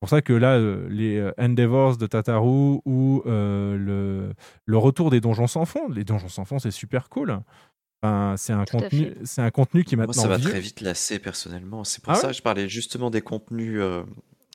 C'est 0.00 0.06
pour 0.06 0.08
ça 0.08 0.22
que 0.22 0.32
là, 0.32 0.54
euh, 0.56 0.88
les 0.88 1.18
euh, 1.18 1.30
Endeavors 1.38 1.98
de 1.98 2.06
Tataru 2.06 2.80
ou 2.86 3.22
euh, 3.26 3.76
le, 3.76 4.32
le 4.64 4.76
retour 4.78 5.10
des 5.10 5.20
donjons 5.20 5.46
sans 5.46 5.66
fond, 5.66 5.88
les 5.90 6.04
donjons 6.04 6.30
sans 6.30 6.46
fond, 6.46 6.58
c'est 6.58 6.70
super 6.70 7.10
cool. 7.10 7.38
Enfin, 8.02 8.34
c'est 8.38 8.54
un 8.54 8.64
Tout 8.64 8.78
contenu, 8.78 9.12
c'est 9.24 9.42
un 9.42 9.50
contenu 9.50 9.84
qui 9.84 9.94
est 9.94 9.96
Moi, 9.96 10.06
maintenant 10.06 10.22
ça 10.22 10.28
va 10.28 10.38
vieux. 10.38 10.48
très 10.48 10.60
vite 10.60 10.80
lasser 10.80 11.18
personnellement. 11.18 11.84
C'est 11.84 12.02
pour 12.02 12.14
Ah 12.14 12.16
ça 12.16 12.28
ouais 12.28 12.32
que 12.32 12.38
je 12.38 12.42
parlais 12.42 12.66
justement 12.66 13.10
des 13.10 13.20
contenus, 13.20 13.76
euh, 13.78 14.02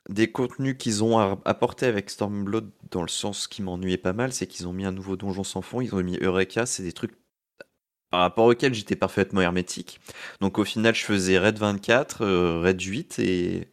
des 0.10 0.32
contenus 0.32 0.78
qu'ils 0.80 1.04
ont 1.04 1.20
a- 1.20 1.40
apportés 1.46 1.86
avec 1.86 2.10
Stormblood 2.10 2.72
dans 2.90 3.04
le 3.04 3.08
sens 3.08 3.48
qui 3.48 3.62
m'ennuyait 3.62 3.98
pas 3.98 4.14
mal, 4.14 4.34
c'est 4.34 4.48
qu'ils 4.48 4.68
ont 4.68 4.74
mis 4.74 4.86
un 4.86 4.92
nouveau 4.92 5.16
donjon 5.16 5.44
sans 5.44 5.62
fond, 5.62 5.80
ils 5.80 5.94
ont 5.94 6.02
mis 6.02 6.18
Eureka, 6.18 6.66
c'est 6.66 6.82
des 6.82 6.92
trucs 6.92 7.14
par 8.10 8.22
rapport 8.22 8.46
auxquels 8.46 8.74
j'étais 8.74 8.96
parfaitement 8.96 9.42
hermétique. 9.42 10.00
Donc 10.42 10.58
au 10.58 10.64
final, 10.64 10.96
je 10.96 11.04
faisais 11.06 11.38
Raid 11.38 11.60
24, 11.60 12.24
euh, 12.24 12.60
Raid 12.62 12.82
8 12.82 13.20
et. 13.20 13.68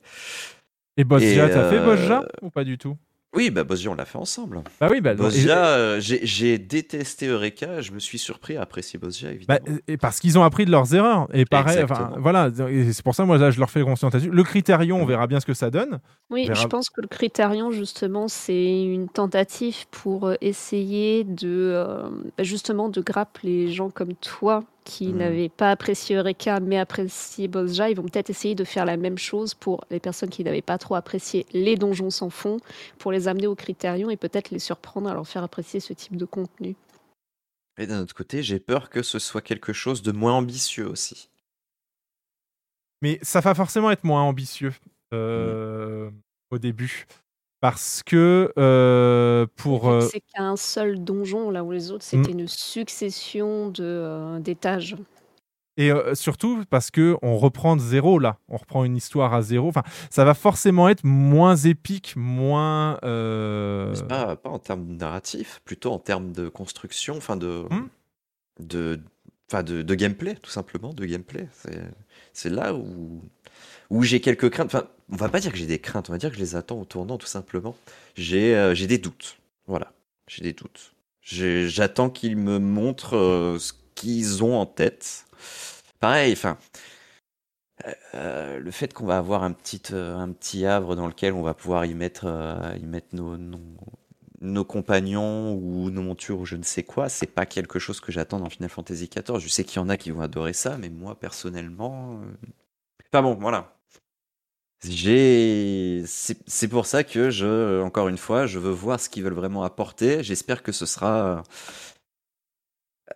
Et 0.97 1.05
Bosja, 1.05 1.49
t'as 1.49 1.65
fait 1.71 1.79
euh, 1.79 1.85
Bosja 1.85 2.23
ou 2.43 2.51
pas 2.51 2.65
du 2.65 2.79
tout? 2.79 2.97
Oui, 3.35 3.49
bah 3.49 3.65
Bosja, 3.65 3.89
on 3.91 3.95
l'a 3.95 4.05
fait 4.05 4.19
ensemble. 4.19 4.61
Bah 4.79 4.89
oui, 4.91 5.01
bah, 5.01 5.15
Bosja, 5.15 5.69
euh, 5.69 6.01
j'ai 6.01 6.21
j'ai 6.27 6.59
détesté 6.59 7.29
Eureka, 7.29 7.81
je 7.81 7.93
me 7.93 7.99
suis 7.99 8.19
surpris 8.19 8.59
à 8.59 8.63
apprécier 8.63 8.99
Bosja, 8.99 9.33
évidemment. 9.33 9.59
Bah, 9.67 9.73
et 9.89 9.97
parce 9.97 10.21
qu'ils 10.21 10.39
ont 10.39 10.43
appris 10.43 10.67
de 10.67 10.71
leurs 10.71 10.95
erreurs. 10.95 11.29
Et 11.33 11.47
pareil, 11.47 11.83
voilà, 12.19 12.51
c'est 12.55 13.03
pour 13.03 13.15
ça, 13.15 13.25
moi, 13.25 13.39
là, 13.39 13.51
je 13.51 13.59
leur 13.59 13.71
fais 13.71 13.81
là-dessus. 13.83 14.31
Le 14.31 14.43
Critérion, 14.43 15.01
on 15.01 15.07
verra 15.07 15.27
bien 15.27 15.41
ce 15.41 15.47
que 15.47 15.55
ça 15.55 15.71
donne. 15.71 16.01
Oui, 16.29 16.47
verra- 16.47 16.61
je 16.61 16.67
pense 16.67 16.91
que 16.91 17.01
le 17.01 17.09
Critérion, 17.09 17.71
justement, 17.71 18.29
c'est 18.29 18.83
une 18.85 19.09
tentative 19.09 19.87
pour 19.91 20.27
euh, 20.27 20.35
essayer 20.43 21.25
de, 21.25 21.49
euh, 21.49 22.03
bah, 22.37 22.45
justement, 22.45 22.91
de 22.91 23.01
grappes 23.01 23.39
les 23.43 23.73
gens 23.73 23.89
comme 23.89 24.13
toi 24.15 24.63
qui 24.85 25.09
Mhm. 25.09 25.17
n'avaient 25.19 25.49
pas 25.49 25.71
apprécié 25.71 26.17
Eureka 26.17 26.61
mais 26.61 26.79
apprécié 26.79 27.49
Bosja. 27.49 27.91
Ils 27.91 27.97
vont 27.97 28.03
peut-être 28.05 28.31
essayer 28.31 28.55
de 28.55 28.65
faire 28.65 28.85
la 28.85 28.97
même 28.97 29.19
chose 29.19 29.55
pour 29.55 29.85
les 29.91 30.01
personnes 30.01 30.31
qui 30.31 30.43
n'avaient 30.45 30.63
pas 30.63 30.79
trop 30.79 30.95
apprécié 30.95 31.47
les 31.53 31.77
donjons 31.77 32.11
sans 32.11 32.31
fond, 32.31 32.59
pour 32.99 33.13
les 33.13 33.29
amener 33.29 33.47
au 33.47 33.55
Critérion 33.55 34.11
et 34.11 34.17
peut-être 34.17 34.51
les 34.51 34.59
surprendre 34.59 35.09
à 35.11 35.15
leur 35.15 35.27
faire 35.27 35.43
apprécier 35.45 35.81
ce 35.81 35.93
type 35.93 36.17
de 36.17 36.25
contenu. 36.25 36.75
Et 37.79 37.87
d'un 37.87 38.03
autre 38.03 38.15
côté, 38.15 38.43
j'ai 38.43 38.61
peur 38.61 38.91
que 38.91 39.03
ce 39.03 39.19
soit 39.19 39.41
quelque 39.41 39.73
chose 39.73 40.03
de 40.03 40.13
moins 40.13 40.35
ambitieux 40.35 40.87
aussi. 40.89 41.29
Mais 43.01 43.19
ça 43.23 43.41
va 43.41 43.55
forcément 43.55 43.91
être 43.91 44.05
moins 44.05 44.23
ambitieux 44.23 44.73
euh, 45.15 46.11
au 46.51 46.59
début. 46.59 47.07
Parce 47.63 48.03
que 48.03 48.53
euh, 48.59 49.47
pour. 49.57 49.89
euh, 49.89 50.01
C'est 50.01 50.21
qu'un 50.21 50.57
seul 50.57 51.03
donjon, 51.03 51.51
là 51.51 51.63
où 51.65 51.71
les 51.71 51.93
autres, 51.93 52.05
Mm. 52.05 52.09
c'était 52.25 52.33
une 52.33 52.49
succession 52.49 53.71
de, 53.71 53.85
euh, 53.85 54.39
d'étages. 54.41 54.97
Et 55.79 55.91
euh, 55.91 56.15
surtout 56.15 56.65
parce 56.69 56.91
que 56.91 57.17
on 57.23 57.39
reprend 57.39 57.77
de 57.77 57.81
zéro 57.81 58.19
là, 58.19 58.37
on 58.49 58.57
reprend 58.59 58.85
une 58.85 58.97
histoire 58.97 59.33
à 59.33 59.41
zéro. 59.43 59.69
Enfin, 59.69 59.85
ça 60.11 60.25
va 60.25 60.35
forcément 60.35 60.89
être 60.89 61.05
moins 61.05 61.57
épique, 61.57 62.15
moins. 62.17 62.99
euh, 63.05 63.95
Pas, 64.09 64.37
pas 64.37 64.51
en 64.51 64.59
termes 64.59 64.85
de 64.87 64.95
narratif, 64.95 65.63
plutôt 65.65 65.93
en 65.93 65.99
termes 66.01 66.33
de 66.33 66.49
construction, 66.51 67.17
enfin 67.17 67.37
de, 67.37 67.63
Hmm. 67.71 67.87
de, 68.61 69.01
enfin 69.51 69.63
de, 69.63 69.83
de 69.83 69.95
gameplay, 69.95 70.35
tout 70.35 70.51
simplement, 70.51 70.93
de 70.93 71.05
gameplay. 71.07 71.49
C'est, 71.53 71.81
c'est 72.35 72.51
là 72.51 72.75
où, 72.75 73.23
où 73.93 74.03
j'ai 74.05 74.21
quelques 74.21 74.51
craintes. 74.51 74.67
Enfin, 74.75 74.89
on 75.11 75.17
va 75.17 75.29
pas 75.31 75.41
dire 75.41 75.53
que 75.53 75.59
j'ai 75.59 75.67
des 75.67 75.79
craintes, 75.81 76.11
on 76.11 76.13
va 76.13 76.19
dire 76.19 76.31
que 76.31 76.37
je 76.37 76.41
les 76.43 76.57
attends 76.57 76.81
au 76.81 76.85
tournant, 76.87 77.19
tout 77.19 77.27
simplement. 77.27 77.77
J'ai, 78.17 78.57
euh, 78.57 78.75
des 78.75 78.99
doutes. 78.99 79.39
Voilà, 79.67 79.93
j'ai 80.29 80.43
des 80.43 80.55
doutes. 80.55 80.95
J'attends 81.23 82.11
qu'ils 82.11 82.37
me 82.37 82.59
montrent 82.59 83.17
euh, 83.17 83.59
ce 83.59 83.73
qu'ils 83.95 84.45
ont 84.45 84.57
en 84.59 84.67
tête. 84.67 85.27
Pareil, 86.01 86.33
enfin. 86.33 86.59
euh, 88.15 88.59
le 88.59 88.71
fait 88.71 88.93
qu'on 88.93 89.07
va 89.07 89.19
avoir 89.19 89.43
un 89.43 89.53
petit, 89.53 89.83
euh, 89.93 90.17
un 90.17 90.31
petit 90.33 90.67
havre 90.67 90.97
dans 90.97 91.07
lequel 91.07 91.33
on 91.35 91.43
va 91.43 91.55
pouvoir 91.55 91.85
y 91.87 91.95
mettre, 91.95 92.25
euh, 92.27 92.77
y 92.81 92.85
mettre 92.87 93.09
nos, 93.15 93.37
nos, 93.37 93.61
nos 94.41 94.65
compagnons 94.65 95.55
ou 95.55 95.91
nos 95.91 96.03
montures 96.03 96.41
ou 96.41 96.45
je 96.47 96.57
ne 96.57 96.63
sais 96.63 96.83
quoi, 96.83 97.09
c'est 97.09 97.27
pas 97.27 97.47
quelque 97.47 97.79
chose 97.79 98.01
que 98.01 98.13
j'attends 98.13 98.41
dans 98.41 98.51
Final 98.51 98.69
Fantasy 98.71 99.09
XIV. 99.09 99.39
Je 99.39 99.49
sais 99.49 99.65
qu'il 99.65 99.77
y 99.77 99.85
en 99.85 99.89
a 99.89 99.97
qui 99.97 100.11
vont 100.11 100.21
adorer 100.23 100.53
ça, 100.53 100.77
mais 100.79 100.91
moi 100.91 101.19
personnellement. 101.19 102.21
euh, 102.23 102.33
Enfin 103.13 103.23
bon, 103.23 103.37
voilà. 103.37 103.77
C'est 104.85 106.69
pour 106.69 106.87
ça 106.87 107.05
que 107.05 107.31
je, 107.31 107.81
encore 107.83 108.09
une 108.09 108.19
fois, 108.19 108.47
je 108.47 108.59
veux 108.59 108.71
voir 108.71 108.99
ce 108.99 109.09
qu'ils 109.09 109.23
veulent 109.23 109.33
vraiment 109.33 109.63
apporter. 109.63 110.23
J'espère 110.25 110.63
que 110.63 110.73
ce 110.73 110.87
sera 110.87 111.45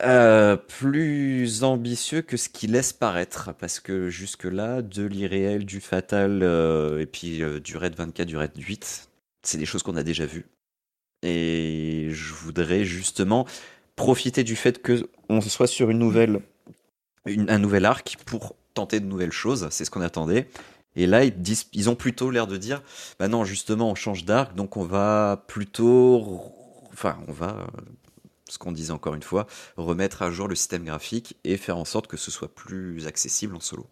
euh, 0.02 0.56
plus 0.56 1.64
ambitieux 1.64 2.20
que 2.22 2.36
ce 2.36 2.48
qu'ils 2.48 2.72
laissent 2.72 2.92
paraître, 2.92 3.54
parce 3.54 3.80
que 3.80 4.10
jusque-là, 4.10 4.82
de 4.82 5.04
l'irréel, 5.04 5.64
du 5.64 5.80
fatal, 5.80 6.40
euh, 6.42 7.00
et 7.00 7.06
puis 7.06 7.42
euh, 7.42 7.60
du 7.60 7.76
raid 7.76 7.94
24, 7.96 8.28
du 8.28 8.36
raid 8.36 8.52
8, 8.56 9.08
c'est 9.42 9.58
des 9.58 9.64
choses 9.64 9.82
qu'on 9.82 9.96
a 9.96 10.02
déjà 10.02 10.26
vues. 10.26 10.46
Et 11.22 12.08
je 12.12 12.34
voudrais 12.34 12.84
justement 12.84 13.46
profiter 13.96 14.44
du 14.44 14.54
fait 14.54 14.82
que 14.82 15.08
on 15.28 15.40
soit 15.40 15.66
sur 15.66 15.90
une 15.90 15.98
nouvelle, 15.98 16.42
un 17.26 17.58
nouvel 17.58 17.86
arc 17.86 18.18
pour 18.26 18.54
tenter 18.74 19.00
de 19.00 19.06
nouvelles 19.06 19.32
choses. 19.32 19.66
C'est 19.70 19.84
ce 19.84 19.90
qu'on 19.90 20.02
attendait. 20.02 20.48
Et 20.96 21.06
là, 21.06 21.24
ils, 21.24 21.90
ont 21.90 21.94
plutôt 21.94 22.30
l'air 22.30 22.46
de 22.46 22.56
dire, 22.56 22.82
bah 23.18 23.28
non, 23.28 23.44
justement, 23.44 23.90
on 23.90 23.94
change 23.94 24.24
d'arc, 24.24 24.54
donc 24.54 24.78
on 24.78 24.84
va 24.84 25.44
plutôt, 25.46 26.42
enfin, 26.90 27.18
on 27.28 27.32
va, 27.32 27.50
euh, 27.50 27.66
ce 28.48 28.58
qu'on 28.58 28.72
disait 28.72 28.92
encore 28.92 29.14
une 29.14 29.22
fois, 29.22 29.46
remettre 29.76 30.22
à 30.22 30.30
jour 30.30 30.48
le 30.48 30.54
système 30.54 30.84
graphique 30.84 31.36
et 31.44 31.58
faire 31.58 31.76
en 31.76 31.84
sorte 31.84 32.06
que 32.06 32.16
ce 32.16 32.30
soit 32.30 32.52
plus 32.52 33.06
accessible 33.06 33.54
en 33.54 33.60
solo. 33.60 33.86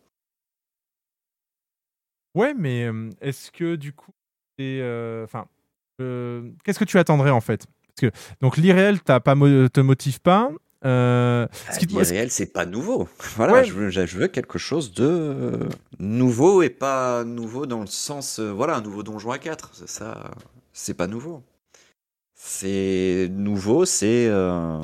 Ouais, 2.35 2.55
mais 2.55 2.85
euh, 2.85 3.11
est-ce 3.21 3.53
que 3.53 3.77
du 3.77 3.93
coup, 3.93 4.13
euh, 4.61 5.25
enfin, 5.25 5.47
qu'est-ce 5.99 6.79
que 6.79 6.85
tu 6.85 6.99
attendrais 6.99 7.31
en 7.31 7.43
fait? 7.43 7.67
Parce 7.87 8.13
que 8.13 8.19
donc 8.41 8.57
l'irréel, 8.57 9.03
t'as 9.03 9.21
pas 9.21 9.35
te 9.35 9.81
motive 9.81 10.21
pas. 10.21 10.51
Euh, 10.87 11.47
ce 11.73 11.79
qui 11.79 11.87
L'irréel, 11.87 12.31
c'est 12.31 12.47
pas 12.53 12.67
nouveau. 12.67 13.09
Voilà, 13.37 13.53
Ouais. 13.55 13.65
je, 13.65 13.73
veux, 13.73 13.91
je 13.91 14.19
veux 14.19 14.29
quelque 14.29 14.59
chose 14.59 14.93
de 14.93 15.05
euh, 15.07 15.69
nouveau 15.99 16.63
et 16.63 16.69
pas 16.71 17.25
nouveau 17.25 17.65
dans 17.67 17.81
le 17.81 17.87
sens, 17.87 18.39
euh, 18.39 18.51
voilà, 18.53 18.77
un 18.77 18.81
nouveau 18.83 19.03
donjon 19.03 19.31
à 19.31 19.39
4. 19.39 19.71
C'est 19.75 19.89
ça, 19.89 20.31
c'est 20.73 20.95
pas 20.95 21.07
nouveau. 21.07 21.43
C'est 22.35 23.29
nouveau, 23.31 23.85
c'est 23.87 24.27
euh, 24.29 24.79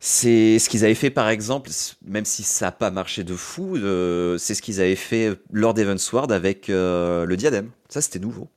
c'est 0.00 0.58
ce 0.58 0.68
qu'ils 0.68 0.84
avaient 0.84 0.94
fait 0.94 1.10
par 1.10 1.28
exemple, 1.28 1.70
même 2.04 2.24
si 2.24 2.42
ça 2.42 2.66
n'a 2.66 2.72
pas 2.72 2.90
marché 2.90 3.24
de 3.24 3.34
fou, 3.34 3.76
euh, 3.76 4.36
c'est 4.38 4.54
ce 4.54 4.62
qu'ils 4.62 4.80
avaient 4.80 4.96
fait 4.96 5.38
lors 5.52 5.72
d'Evansward 5.74 6.30
avec 6.32 6.68
euh, 6.68 7.24
le 7.24 7.36
diadème. 7.36 7.70
Ça, 7.88 8.00
c'était 8.02 8.18
nouveau. 8.18 8.48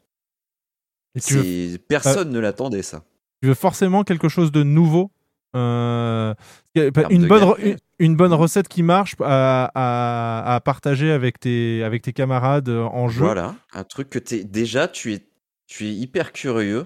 Et 1.15 1.21
tu 1.21 1.35
veux- 1.35 1.43
C'est- 1.43 1.77
Personne 1.87 2.31
ne 2.31 2.39
l'attendait, 2.39 2.81
ça. 2.83 3.03
tu 3.41 3.47
veux 3.49 3.53
forcément 3.55 4.03
quelque 4.03 4.27
chose 4.29 4.51
de 4.51 4.63
nouveau? 4.63 5.11
Euh, 5.55 6.33
termes 6.73 7.11
une, 7.11 7.27
bonne, 7.27 7.53
une, 7.59 7.77
une 7.99 8.15
bonne 8.15 8.33
recette 8.33 8.67
qui 8.67 8.83
marche 8.83 9.15
à, 9.21 9.71
à- 9.73 10.55
à 10.55 10.59
partager 10.61 11.11
avec 11.11 11.39
tes, 11.39 11.83
avec 11.83 12.01
tes 12.03 12.13
camarades 12.13 12.69
euh, 12.69 12.83
en 12.83 13.07
jeu. 13.07 13.23
Voilà, 13.23 13.55
un 13.73 13.83
truc 13.83 14.09
que 14.09 14.19
déjà 14.43 14.87
tu 14.87 15.13
es 15.13 15.25
tu 15.67 15.85
es 15.87 15.91
hyper 15.93 16.31
curieux 16.31 16.85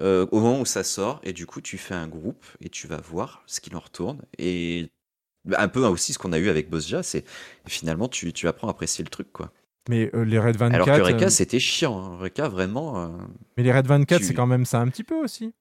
euh, 0.00 0.26
au 0.30 0.40
moment 0.40 0.60
où 0.60 0.64
ça 0.64 0.84
sort 0.84 1.20
et 1.22 1.32
du 1.32 1.44
coup 1.46 1.60
tu 1.60 1.76
fais 1.78 1.94
un 1.94 2.08
groupe 2.08 2.44
et 2.60 2.68
tu 2.70 2.86
vas 2.86 2.96
voir 2.98 3.42
ce 3.46 3.60
qu'il 3.60 3.76
en 3.76 3.80
retourne 3.80 4.22
et 4.38 4.88
un 5.56 5.68
peu 5.68 5.84
aussi 5.86 6.12
ce 6.12 6.18
qu'on 6.18 6.32
a 6.32 6.38
eu 6.38 6.48
avec 6.48 6.70
Bosja, 6.70 7.02
c'est 7.02 7.24
finalement 7.66 8.08
tu, 8.08 8.32
tu 8.32 8.46
apprends 8.48 8.68
à 8.68 8.70
apprécier 8.70 9.02
le 9.04 9.10
truc 9.10 9.32
quoi. 9.32 9.50
Mais 9.88 10.10
euh, 10.14 10.24
les 10.24 10.38
Red 10.38 10.56
24. 10.56 10.74
Alors 10.74 10.86
que 10.96 11.02
Reka 11.02 11.26
euh, 11.26 11.28
c'était 11.28 11.58
chiant, 11.58 12.00
hein. 12.00 12.16
Reka 12.16 12.48
vraiment. 12.48 13.02
euh, 13.04 13.08
mais 13.56 13.64
les 13.64 13.72
Red 13.72 13.86
24, 13.88 14.20
tu- 14.20 14.26
c'est 14.26 14.34
quand 14.34 14.46
même 14.46 14.64
ça 14.64 14.80
un 14.80 14.86
petit 14.88 15.02
peu 15.04 15.16
aussi. 15.16 15.52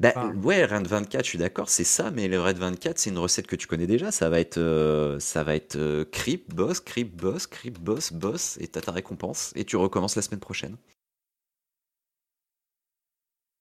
Bah, 0.00 0.12
Enfin, 0.14 0.34
ouais, 0.36 0.64
Red 0.64 0.86
24, 0.86 1.24
je 1.24 1.28
suis 1.30 1.38
d'accord, 1.38 1.68
c'est 1.68 1.84
ça, 1.84 2.10
mais 2.10 2.28
le 2.28 2.40
Red 2.40 2.58
24, 2.58 2.98
c'est 2.98 3.10
une 3.10 3.18
recette 3.18 3.46
que 3.46 3.56
tu 3.56 3.66
connais 3.66 3.86
déjà. 3.86 4.12
Ça 4.12 4.28
va 4.30 4.38
être, 4.40 4.58
euh, 4.58 5.18
ça 5.18 5.42
va 5.44 5.54
être 5.54 5.76
euh, 5.76 6.04
creep, 6.04 6.54
boss, 6.54 6.80
creep, 6.80 7.16
boss, 7.16 7.46
creep, 7.46 7.78
boss, 7.78 8.12
boss, 8.12 8.58
et 8.60 8.68
t'as 8.68 8.80
ta 8.80 8.92
récompense, 8.92 9.52
et 9.56 9.64
tu 9.64 9.76
recommences 9.76 10.16
la 10.16 10.22
semaine 10.22 10.40
prochaine. 10.40 10.76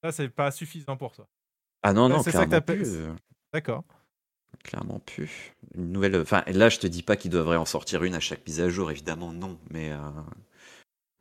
ça, 0.03 0.11
c'est 0.11 0.30
pas 0.30 0.51
suffisant 0.51 0.95
pour 0.97 1.11
toi. 1.11 1.27
Ah 1.83 1.93
non, 1.93 2.09
non, 2.09 2.22
c'est 2.22 2.31
ça 2.31 2.45
que 2.45 2.59
plus. 2.59 2.97
D'accord. 3.53 3.83
Clairement 4.64 4.99
plus. 4.99 5.53
Une 5.75 5.91
nouvelle. 5.91 6.15
Enfin, 6.22 6.43
là, 6.47 6.69
je 6.69 6.80
te 6.80 6.88
dis 6.88 7.03
pas 7.03 7.15
qu'il 7.15 7.31
devrait 7.31 7.57
en 7.57 7.65
sortir 7.65 8.03
une 8.03 8.15
à 8.15 8.19
chaque 8.19 8.45
mise 8.45 8.59
à 8.61 8.69
jour, 8.69 8.91
évidemment, 8.91 9.31
non. 9.31 9.59
Mais. 9.69 9.91
euh, 9.91 9.97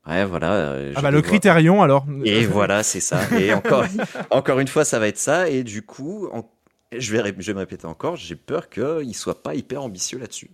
Ouais, 0.07 0.25
voilà. 0.25 0.53
euh, 0.55 0.93
Ah 0.97 1.03
bah 1.03 1.11
le 1.11 1.17
devrais- 1.19 1.31
critérion 1.31 1.83
alors. 1.83 2.07
Et 2.25 2.47
voilà, 2.47 2.83
c'est 2.83 3.01
ça. 3.01 3.21
Et 3.39 3.53
encore, 3.53 3.85
encore 4.31 4.61
une 4.61 4.69
fois, 4.69 4.85
ça 4.85 4.99
va 4.99 5.09
être 5.09 5.19
ça. 5.19 5.49
Et 5.51 5.65
du 5.65 5.83
coup, 5.83 6.29
en- 6.33 6.49
je, 6.97 7.13
vais, 7.13 7.21
ré- 7.21 7.35
je 7.37 7.47
vais 7.47 7.55
me 7.55 7.59
répéter 7.59 7.87
encore, 7.87 8.15
j'ai 8.17 8.37
peur 8.37 8.69
qu'il 8.69 9.15
soit 9.15 9.43
pas 9.43 9.55
hyper 9.55 9.83
ambitieux 9.83 10.19
là-dessus. 10.19 10.51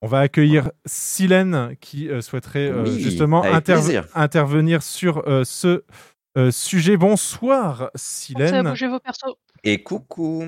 On 0.00 0.06
va 0.06 0.20
accueillir 0.20 0.70
Silène 0.86 1.76
qui 1.80 2.08
euh, 2.08 2.20
souhaiterait 2.20 2.70
euh, 2.70 2.84
Oui, 2.84 3.00
justement 3.02 3.42
intervenir 4.14 4.82
sur 4.82 5.28
euh, 5.28 5.42
ce 5.44 5.82
euh, 6.38 6.50
sujet. 6.52 6.96
Bonsoir 6.96 7.90
Silène. 7.96 8.68
bouger 8.70 8.86
vos 8.88 9.00
persos. 9.00 9.34
Et 9.64 9.82
coucou. 9.82 10.46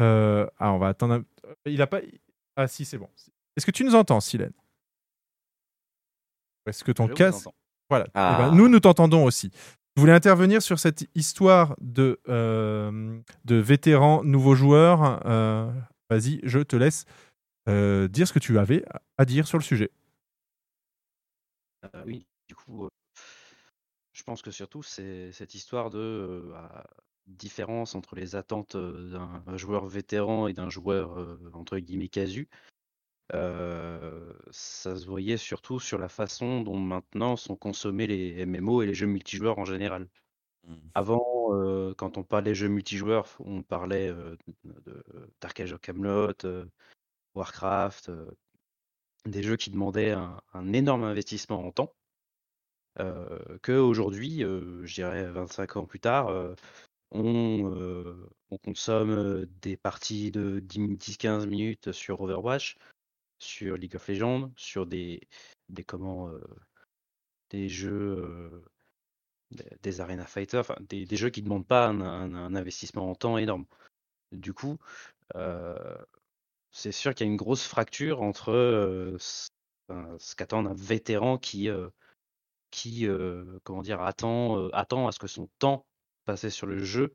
Euh, 0.00 0.46
ah, 0.58 0.72
on 0.72 0.78
va 0.78 0.88
attendre. 0.88 1.14
un- 1.14 1.24
Il 1.66 1.80
a 1.82 1.86
pas. 1.86 2.00
Ah 2.56 2.68
si, 2.68 2.84
c'est 2.84 2.98
bon. 2.98 3.08
Est-ce 3.56 3.64
que 3.66 3.70
tu 3.70 3.82
nous 3.84 3.94
entends, 3.94 4.20
Silène? 4.20 4.52
Est-ce 6.66 6.84
que 6.84 6.92
ton 6.92 7.08
Je 7.08 7.12
casque. 7.14 7.48
Voilà. 7.90 8.06
Eh 8.08 8.10
Ah. 8.14 8.36
ben, 8.38 8.56
nous, 8.56 8.68
nous 8.68 8.80
t'entendons 8.80 9.24
aussi. 9.24 9.50
Tu 9.50 10.00
voulais 10.00 10.12
intervenir 10.12 10.62
sur 10.62 10.78
cette 10.78 11.06
histoire 11.14 11.74
de, 11.80 12.20
euh, 12.28 13.20
de 13.44 13.56
vétérans 13.56 14.22
nouveaux 14.24 14.54
joueurs. 14.54 15.20
Euh, 15.26 15.70
Vas-y, 16.08 16.40
je 16.42 16.58
te 16.60 16.76
laisse 16.76 17.04
euh, 17.68 18.06
dire 18.08 18.28
ce 18.28 18.32
que 18.32 18.38
tu 18.38 18.58
avais 18.58 18.84
à 19.18 19.24
dire 19.24 19.46
sur 19.46 19.58
le 19.58 19.62
sujet. 19.64 19.90
Euh, 21.84 22.02
oui, 22.06 22.26
du 22.48 22.54
coup, 22.54 22.84
euh, 22.84 22.88
je 24.12 24.22
pense 24.22 24.42
que 24.42 24.50
surtout, 24.50 24.82
c'est 24.82 25.32
cette 25.32 25.54
histoire 25.54 25.90
de 25.90 25.98
euh, 25.98 26.50
bah, 26.50 26.84
différence 27.26 27.94
entre 27.94 28.14
les 28.14 28.36
attentes 28.36 28.76
d'un 28.76 29.56
joueur 29.56 29.86
vétéran 29.86 30.48
et 30.48 30.52
d'un 30.52 30.68
joueur 30.70 31.18
euh, 31.18 31.38
entre 31.54 31.78
guillemets 31.78 32.08
casu. 32.08 32.48
Euh, 33.34 34.32
ça 34.50 34.96
se 34.96 35.06
voyait 35.06 35.36
surtout 35.36 35.80
sur 35.80 35.98
la 35.98 36.08
façon 36.08 36.60
dont 36.60 36.78
maintenant 36.78 37.36
sont 37.36 37.56
consommés 37.56 38.06
les 38.06 38.44
MMO 38.44 38.82
et 38.82 38.86
les 38.86 38.94
jeux 38.94 39.06
multijoueurs 39.06 39.58
en 39.58 39.64
général. 39.64 40.08
Avant, 40.94 41.48
euh, 41.54 41.92
quand 41.94 42.18
on 42.18 42.22
parlait 42.22 42.54
jeux 42.54 42.68
multijoueurs, 42.68 43.26
on 43.40 43.62
parlait 43.62 44.08
euh, 44.08 44.36
de 44.64 45.04
Dark 45.40 45.58
Age 45.58 45.72
of 45.72 45.80
Camelot, 45.80 46.34
Warcraft, 47.34 48.12
des 49.26 49.42
jeux 49.42 49.56
qui 49.56 49.70
demandaient 49.70 50.12
un, 50.12 50.40
un 50.52 50.72
énorme 50.72 51.04
investissement 51.04 51.64
en 51.66 51.72
temps. 51.72 51.94
Que 53.62 53.78
aujourd'hui, 53.78 54.40
je 54.40 54.94
dirais 54.94 55.24
25 55.32 55.76
ans 55.78 55.86
plus 55.86 55.98
tard, 55.98 56.30
on, 57.10 58.14
on 58.50 58.58
consomme 58.58 59.46
des 59.62 59.78
parties 59.78 60.30
de 60.30 60.60
10-15 60.60 61.46
minutes 61.46 61.92
sur 61.92 62.20
Overwatch, 62.20 62.76
sur 63.42 63.76
League 63.76 63.96
of 63.96 64.08
Legends, 64.08 64.52
sur 64.56 64.86
des, 64.86 65.28
des 65.68 65.84
comment 65.84 66.28
euh, 66.28 66.40
des 67.50 67.68
jeux 67.68 68.16
euh, 68.18 68.64
des, 69.82 70.00
Arena 70.00 70.26
Fighter, 70.26 70.58
enfin 70.58 70.76
des, 70.88 71.04
des 71.04 71.16
jeux 71.16 71.30
qui 71.30 71.40
ne 71.42 71.46
demandent 71.46 71.66
pas 71.66 71.88
un, 71.88 72.54
investissement 72.54 73.10
en 73.10 73.14
temps 73.14 73.38
énorme. 73.38 73.66
Du 74.32 74.54
coup, 74.54 74.78
euh, 75.36 75.96
c'est 76.70 76.92
sûr 76.92 77.14
qu'il 77.14 77.26
y 77.26 77.30
a 77.30 77.32
une 77.32 77.36
grosse 77.36 77.66
fracture 77.66 78.22
entre 78.22 79.16
ce, 79.18 80.34
qu'attend 80.36 80.64
un 80.64 80.74
vétéran 80.74 81.36
qui, 81.36 81.68
qui 82.70 83.06
comment 83.64 83.82
dire, 83.82 84.00
attend, 84.00 84.68
attend 84.70 85.06
à 85.08 85.12
ce 85.12 85.18
que 85.18 85.26
son 85.26 85.48
temps 85.58 85.84
passé 86.24 86.48
sur 86.48 86.66
le 86.66 86.78
jeu 86.78 87.14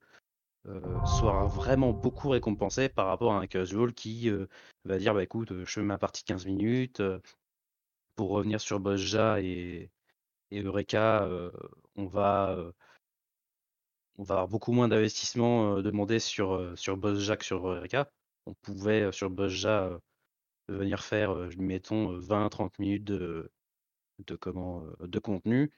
soit 1.06 1.48
vraiment 1.48 1.92
beaucoup 1.94 2.30
récompensé 2.30 2.90
par 2.90 3.08
rapport 3.08 3.34
à 3.34 3.40
un 3.40 3.48
casual 3.48 3.94
qui 3.94 4.30
euh, 4.30 4.48
va 4.86 4.98
dire 4.98 5.14
bah 5.14 5.24
écoute, 5.24 5.52
euh, 5.52 5.66
je 5.66 5.72
fais 5.72 5.82
ma 5.82 5.98
partie 5.98 6.24
de 6.24 6.28
15 6.28 6.46
minutes 6.46 7.00
euh, 7.00 7.20
pour 8.16 8.30
revenir 8.32 8.62
sur 8.62 8.80
Bosja 8.80 9.42
et, 9.42 9.92
Eureka, 10.52 11.24
euh, 11.26 11.52
on 11.96 12.08
va 12.08 12.52
euh, 12.52 12.72
on 14.18 14.24
va 14.24 14.36
avoir 14.36 14.48
beaucoup 14.48 14.72
moins 14.72 14.88
d'investissement 14.88 15.78
euh, 15.78 15.82
demandé 15.82 16.20
sur, 16.20 16.54
euh, 16.54 16.76
sur 16.76 16.98
Bosja 16.98 17.38
que 17.38 17.46
sur 17.46 17.68
Eureka. 17.68 18.10
On 18.46 18.54
pouvait 18.56 19.04
euh, 19.04 19.12
sur 19.12 19.30
Bosja 19.30 19.86
euh, 19.86 20.00
venir 20.70 21.04
faire, 21.04 21.32
euh, 21.34 21.50
mettons, 21.58 22.18
20-30 22.20 22.72
minutes 22.80 23.04
de, 23.04 23.52
de, 24.26 24.36
comment, 24.36 24.84
euh, 25.02 25.08
de 25.08 25.20
contenu 25.20 25.72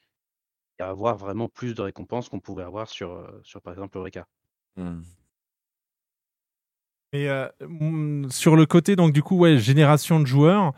et 0.80 0.84
avoir 0.84 1.18
vraiment 1.18 1.50
plus 1.50 1.76
de 1.76 1.82
récompenses 1.82 2.30
qu'on 2.30 2.40
pouvait 2.40 2.64
avoir 2.64 2.88
euh, 3.02 3.42
sur 3.44 3.62
par 3.62 3.74
exemple 3.74 3.98
Eureka. 3.98 4.28
Et 7.14 7.30
euh, 7.30 7.48
mm, 7.68 8.30
sur 8.30 8.56
le 8.56 8.66
côté, 8.66 8.96
donc 8.96 9.14
du 9.14 9.24
coup, 9.24 9.38
ouais, 9.38 9.58
génération 9.58 10.20
de 10.20 10.26
joueurs, 10.28 10.74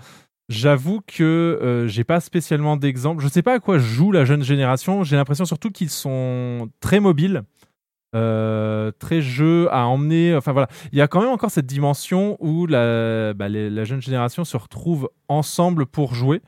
j'avoue 0.49 1.01
que 1.05 1.23
euh, 1.23 1.87
j'ai 1.87 2.03
pas 2.03 2.19
spécialement 2.21 2.77
d'exemple. 2.77 3.21
Je 3.23 3.27
sais 3.27 3.41
pas 3.41 3.55
à 3.55 3.59
quoi 3.59 3.77
joue 3.79 4.11
la 4.11 4.25
jeune 4.25 4.43
génération. 4.43 5.03
J'ai 5.03 5.15
l'impression 5.17 5.45
surtout 5.45 5.71
qu'ils 5.71 5.89
sont 5.89 6.69
très 6.79 6.99
mobiles. 6.99 7.43
euh, 8.15 8.91
très 8.99 9.21
jeux 9.21 9.67
à 9.73 9.87
emmener. 9.87 10.35
Enfin 10.35 10.53
voilà, 10.53 10.67
il 10.93 10.97
y 10.99 11.01
a 11.01 11.07
quand 11.07 11.21
même 11.21 11.31
encore 11.31 11.51
cette 11.51 11.67
dimension 11.67 12.37
où 12.41 12.67
la, 12.67 13.33
bah, 13.33 13.49
jeune 13.85 14.01
génération 14.01 14.45
se 14.45 14.57
retrouve 14.57 15.09
ensemble 15.29 15.85
pour 15.85 16.15
jouer. 16.15 16.41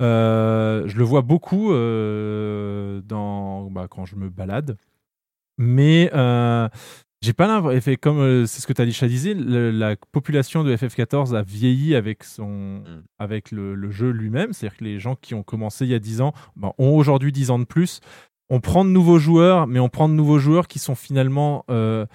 Je 0.00 0.96
le 0.96 1.04
vois 1.04 1.22
beaucoup 1.22 1.72
dans, 1.72 3.70
bah, 3.70 3.88
quand 3.90 4.06
je 4.06 4.16
me 4.16 4.30
balade. 4.30 4.76
Mais 5.58 6.10
euh, 6.14 6.68
j'ai 7.22 7.32
pas 7.32 7.46
l'impression, 7.46 7.94
comme 8.00 8.18
euh, 8.18 8.46
c'est 8.46 8.60
ce 8.60 8.66
que 8.66 8.72
Talisha 8.72 9.08
disait, 9.08 9.34
le- 9.34 9.70
la 9.70 9.96
population 10.12 10.64
de 10.64 10.76
FF14 10.76 11.34
a 11.34 11.42
vieilli 11.42 11.94
avec, 11.94 12.24
son, 12.24 12.82
avec 13.18 13.50
le, 13.50 13.74
le 13.74 13.90
jeu 13.90 14.10
lui-même. 14.10 14.52
C'est-à-dire 14.52 14.78
que 14.78 14.84
les 14.84 14.98
gens 15.00 15.16
qui 15.16 15.34
ont 15.34 15.42
commencé 15.42 15.84
il 15.86 15.90
y 15.90 15.94
a 15.94 15.98
10 15.98 16.20
ans 16.20 16.32
ben, 16.56 16.72
ont 16.78 16.94
aujourd'hui 16.96 17.32
10 17.32 17.50
ans 17.50 17.58
de 17.58 17.64
plus. 17.64 18.00
On 18.48 18.60
prend 18.60 18.84
de 18.84 18.90
nouveaux 18.90 19.18
joueurs, 19.18 19.66
mais 19.66 19.80
on 19.80 19.88
prend 19.88 20.08
de 20.08 20.14
nouveaux 20.14 20.38
joueurs 20.38 20.68
qui 20.68 20.78
sont 20.78 20.94
finalement 20.94 21.64
euh, 21.70 22.06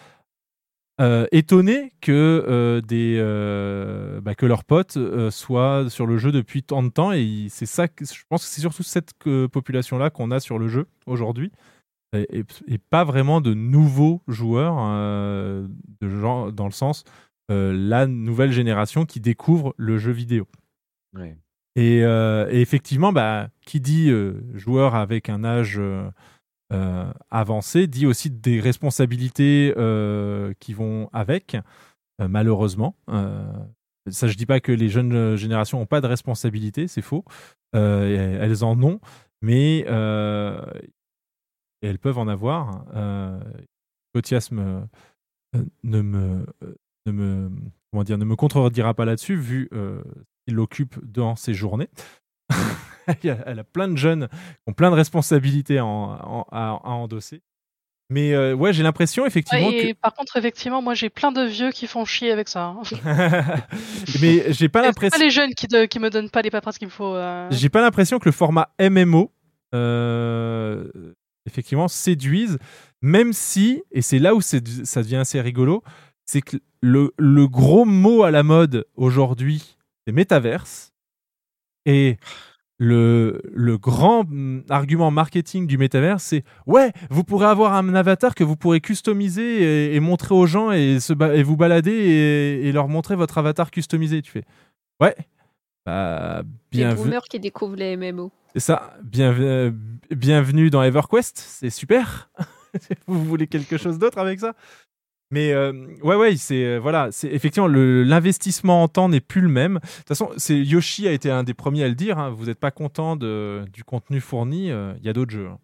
euh, 1.02 1.26
étonnés 1.32 1.92
que, 2.00 2.80
des, 2.88 3.18
bah, 4.22 4.36
que 4.36 4.46
leurs 4.46 4.64
potes 4.64 4.98
soient 5.32 5.90
sur 5.90 6.06
le 6.06 6.18
jeu 6.18 6.32
depuis 6.32 6.62
tant 6.64 6.84
de 6.84 6.90
temps. 6.90 7.12
Et 7.12 7.48
c'est 7.50 7.66
ça, 7.66 7.88
que- 7.88 8.06
je 8.06 8.22
pense 8.30 8.44
que 8.46 8.50
c'est 8.50 8.62
surtout 8.62 8.84
cette 8.84 9.12
population-là 9.52 10.10
qu'on 10.10 10.32
a 10.32 10.40
sur 10.40 10.60
le 10.60 10.68
jeu 10.68 10.86
aujourd'hui. 11.08 11.52
Et, 12.14 12.44
pas 12.90 13.06
vraiment 13.06 13.40
de 13.40 13.54
nouveaux 13.54 14.22
joueurs, 14.28 14.76
euh, 14.80 15.66
de 16.02 16.52
dans 16.52 16.66
le 16.66 16.72
sens 16.72 17.06
euh, 17.50 17.74
la 17.74 18.06
nouvelle 18.06 18.52
génération 18.52 19.06
qui 19.06 19.22
découvre 19.22 19.74
le 19.78 19.98
jeu 19.98 20.12
vidéo. 20.12 20.46
Ouais. 21.16 21.38
Et, 21.78 22.04
euh, 22.04 22.50
et 22.52 22.60
effectivement, 22.60 23.14
bah, 23.14 23.50
qui 23.66 23.80
dit 23.80 24.12
joueur 24.54 24.96
avec 24.96 25.30
un 25.30 25.46
âge 25.46 25.82
avancé 27.30 27.88
dit 27.88 28.06
aussi 28.06 28.30
des 28.30 28.60
responsabilités 28.60 29.74
qui 30.60 30.74
vont 30.74 31.10
avec, 31.14 31.56
malheureusement. 32.20 32.96
Ça, 34.10 34.28
je 34.28 34.36
dis 34.36 34.46
pas 34.46 34.60
que 34.60 34.74
les 34.74 34.90
jeunes 34.90 35.38
générations 35.38 35.80
n'ont 35.80 35.86
pas 35.86 36.02
de 36.02 36.08
responsabilités, 36.08 36.90
c'est 36.90 37.02
faux. 37.02 37.24
Elles 37.72 38.66
en 38.66 38.82
ont, 38.84 39.00
mais 39.42 39.86
et 41.82 41.88
elles 41.88 42.00
peuvent 42.00 42.18
en 42.18 42.28
avoir. 42.28 42.86
Euh, 42.96 43.40
Cotias 44.14 44.50
me- 44.52 44.84
euh, 45.56 45.64
ne 45.84 46.02
me, 46.02 46.46
euh, 46.64 46.76
ne 47.06 47.12
me, 47.12 47.52
comment 47.92 48.04
dire, 48.04 48.18
ne 48.18 48.26
me 48.26 48.36
contredira 48.36 48.94
pas 48.94 49.06
là-dessus, 49.06 49.36
vu 49.36 49.70
euh, 49.74 50.02
qu'il 50.46 50.56
l'occupe 50.56 51.00
dans 51.04 51.36
ses 51.36 51.54
journées. 51.54 51.90
Elle 53.24 53.60
a 53.60 53.64
plein 53.64 53.88
de 53.88 53.98
jeunes 53.98 54.28
qui 54.30 54.36
ont 54.68 54.74
plein 54.74 54.92
de 54.92 54.96
responsabilités 54.96 55.80
en- 55.80 56.46
à, 56.52 56.80
à 56.84 56.90
endosser. 56.92 57.42
Mais 58.10 58.34
euh, 58.34 58.54
ouais, 58.54 58.74
j'ai 58.74 58.84
l'impression 58.84 59.26
effectivement 59.26 59.68
Ouais, 59.70 59.82
que. 59.82 59.88
et 59.88 59.94
par 59.94 60.14
contre, 60.14 60.36
effectivement, 60.36 60.82
moi 60.82 60.94
j'ai 60.96 61.10
plein 61.10 61.32
de 61.32 61.44
vieux 61.46 61.72
qui 61.72 61.88
font 61.88 62.04
chier 62.04 62.32
avec 62.32 62.50
ça. 62.50 62.66
hein. 62.66 62.82
Mais 64.22 64.52
j'ai 64.52 64.68
pas 64.70 64.82
l'impression. 64.82 65.18
pas 65.18 65.24
les 65.24 65.30
jeunes 65.32 65.54
qui, 65.54 65.68
de- 65.68 65.86
qui 65.86 65.98
me 66.00 66.10
donnent 66.10 66.30
pas 66.30 66.42
les 66.42 66.52
paperasses 66.52 66.78
qu'il 66.78 66.88
me 66.90 66.92
faut. 66.92 67.16
euh. 67.16 67.48
J'ai 67.52 67.70
pas 67.70 67.80
l'impression 67.82 68.20
que 68.20 68.26
le 68.26 68.34
format 68.34 68.70
MMO 68.82 69.32
euh, 69.74 70.90
effectivement 71.46 71.88
séduise, 71.88 72.58
même 73.02 73.34
si, 73.34 73.84
et 73.92 74.02
c'est 74.02 74.20
là 74.20 74.36
où 74.36 74.42
ça 74.42 74.60
devient 74.60 75.18
assez 75.18 75.42
rigolo, 75.42 75.84
c'est 76.26 76.42
que 76.42 76.58
le, 76.82 77.12
gros 77.48 77.86
mot 77.86 78.24
à 78.24 78.32
la 78.32 78.44
mode 78.44 78.86
aujourd'hui, 78.96 79.78
c'est 80.06 80.14
métaverse. 80.14 80.94
Et 81.86 82.18
le, 82.78 83.42
grand 83.78 84.24
mm, 84.28 84.64
argument 84.70 85.12
marketing 85.12 85.68
du 85.68 85.78
métaverse, 85.78 86.24
c'est 86.24 86.44
ouais, 86.68 86.92
vous 87.10 87.24
pourrez 87.24 87.48
avoir 87.48 87.74
un 87.74 87.94
avatar 87.94 88.36
que 88.36 88.44
vous 88.44 88.56
pourrez 88.56 88.82
customiser 88.82 89.96
et, 89.96 90.00
montrer 90.00 90.36
aux 90.36 90.46
gens 90.46 90.72
et 90.72 90.98
vous 91.44 91.58
balader 91.58 91.92
et, 91.92 92.68
et 92.68 92.72
leur 92.72 92.88
montrer 92.88 93.16
votre 93.16 93.38
avatar 93.38 93.72
customisé. 93.72 94.22
Tu 94.22 94.32
fais 94.32 94.44
ouais, 95.00 95.16
bah, 95.86 96.44
Les 96.72 96.80
bienvenue. 96.80 97.04
boomers 97.06 97.24
qui 97.26 97.40
découvrent 97.40 97.76
les 97.76 97.96
MMO. 97.98 98.32
C'est 98.54 98.60
ça. 98.60 98.94
Bienve- 99.04 99.42
euh, 99.42 99.72
bienvenue 100.12 100.70
dans 100.70 100.84
EverQuest. 100.84 101.38
C'est 101.38 101.70
super. 101.70 102.30
Vous 103.08 103.24
voulez 103.24 103.48
quelque 103.48 103.78
chose 103.78 103.98
d'autre 104.00 104.18
avec 104.18 104.40
ça? 104.40 104.54
Mais 105.34 105.54
euh, 105.54 105.72
ouais, 106.04 106.16
ouais, 106.18 106.36
c'est 106.36 106.66
euh, 106.66 106.78
voilà, 106.80 107.08
c'est 107.12 107.30
effectivement 107.30 107.68
l'investissement 107.70 108.84
en 108.84 108.90
temps 108.90 109.08
n'est 109.08 109.22
plus 109.22 109.40
le 109.42 109.48
même. 109.48 109.76
De 109.76 109.80
toute 109.80 110.08
façon, 110.10 110.30
c'est 110.36 110.58
Yoshi 110.60 111.08
a 111.08 111.14
été 111.14 111.32
un 111.32 111.44
des 111.44 111.54
premiers 111.54 111.86
à 111.86 111.88
le 111.88 111.96
dire. 111.96 112.20
hein, 112.20 112.30
vous 112.32 112.48
n'êtes 112.48 112.60
pas 112.60 112.72
content 112.72 113.16
de, 113.16 113.64
du 113.72 113.86
contenu 113.86 114.20
fourni. 114.20 114.72
euh, 114.72 114.94
Il 115.00 115.06
y 115.06 115.10
a 115.10 115.14
d'autres 115.14 115.32
jeux. 115.32 115.48
hein. 115.48 115.58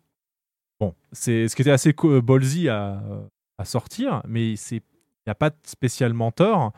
Bon, 0.79 0.93
c'est 1.11 1.47
ce 1.49 1.55
qui 1.55 1.63
était 1.63 1.71
assez 1.71 1.93
ballsy 2.23 2.69
à, 2.69 3.01
à 3.57 3.65
sortir, 3.65 4.21
mais 4.27 4.55
c'est 4.55 4.77
il 4.77 5.29
n'y 5.29 5.31
a 5.31 5.35
pas 5.35 5.51
spécialement 5.63 6.31
tort. 6.31 6.71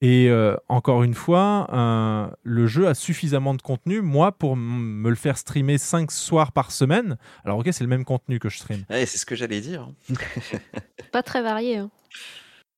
Et 0.00 0.28
euh, 0.30 0.54
encore 0.68 1.02
une 1.02 1.14
fois, 1.14 2.30
le 2.44 2.66
jeu 2.68 2.86
a 2.86 2.94
suffisamment 2.94 3.54
de 3.54 3.62
contenu, 3.62 4.00
moi, 4.00 4.30
pour 4.32 4.56
me 4.56 5.08
le 5.08 5.16
faire 5.16 5.36
streamer 5.36 5.76
5 5.78 6.10
soirs 6.12 6.52
par 6.52 6.70
semaine. 6.70 7.16
Alors, 7.44 7.58
ok, 7.58 7.68
c'est 7.72 7.82
le 7.82 7.88
même 7.90 8.04
contenu 8.04 8.38
que 8.38 8.48
je 8.48 8.58
stream. 8.58 8.84
Ouais, 8.90 9.06
c'est 9.06 9.18
ce 9.18 9.26
que 9.26 9.34
j'allais 9.34 9.60
dire. 9.60 9.88
Pas 11.12 11.22
très 11.24 11.42
varié. 11.42 11.78
hein. 11.78 11.90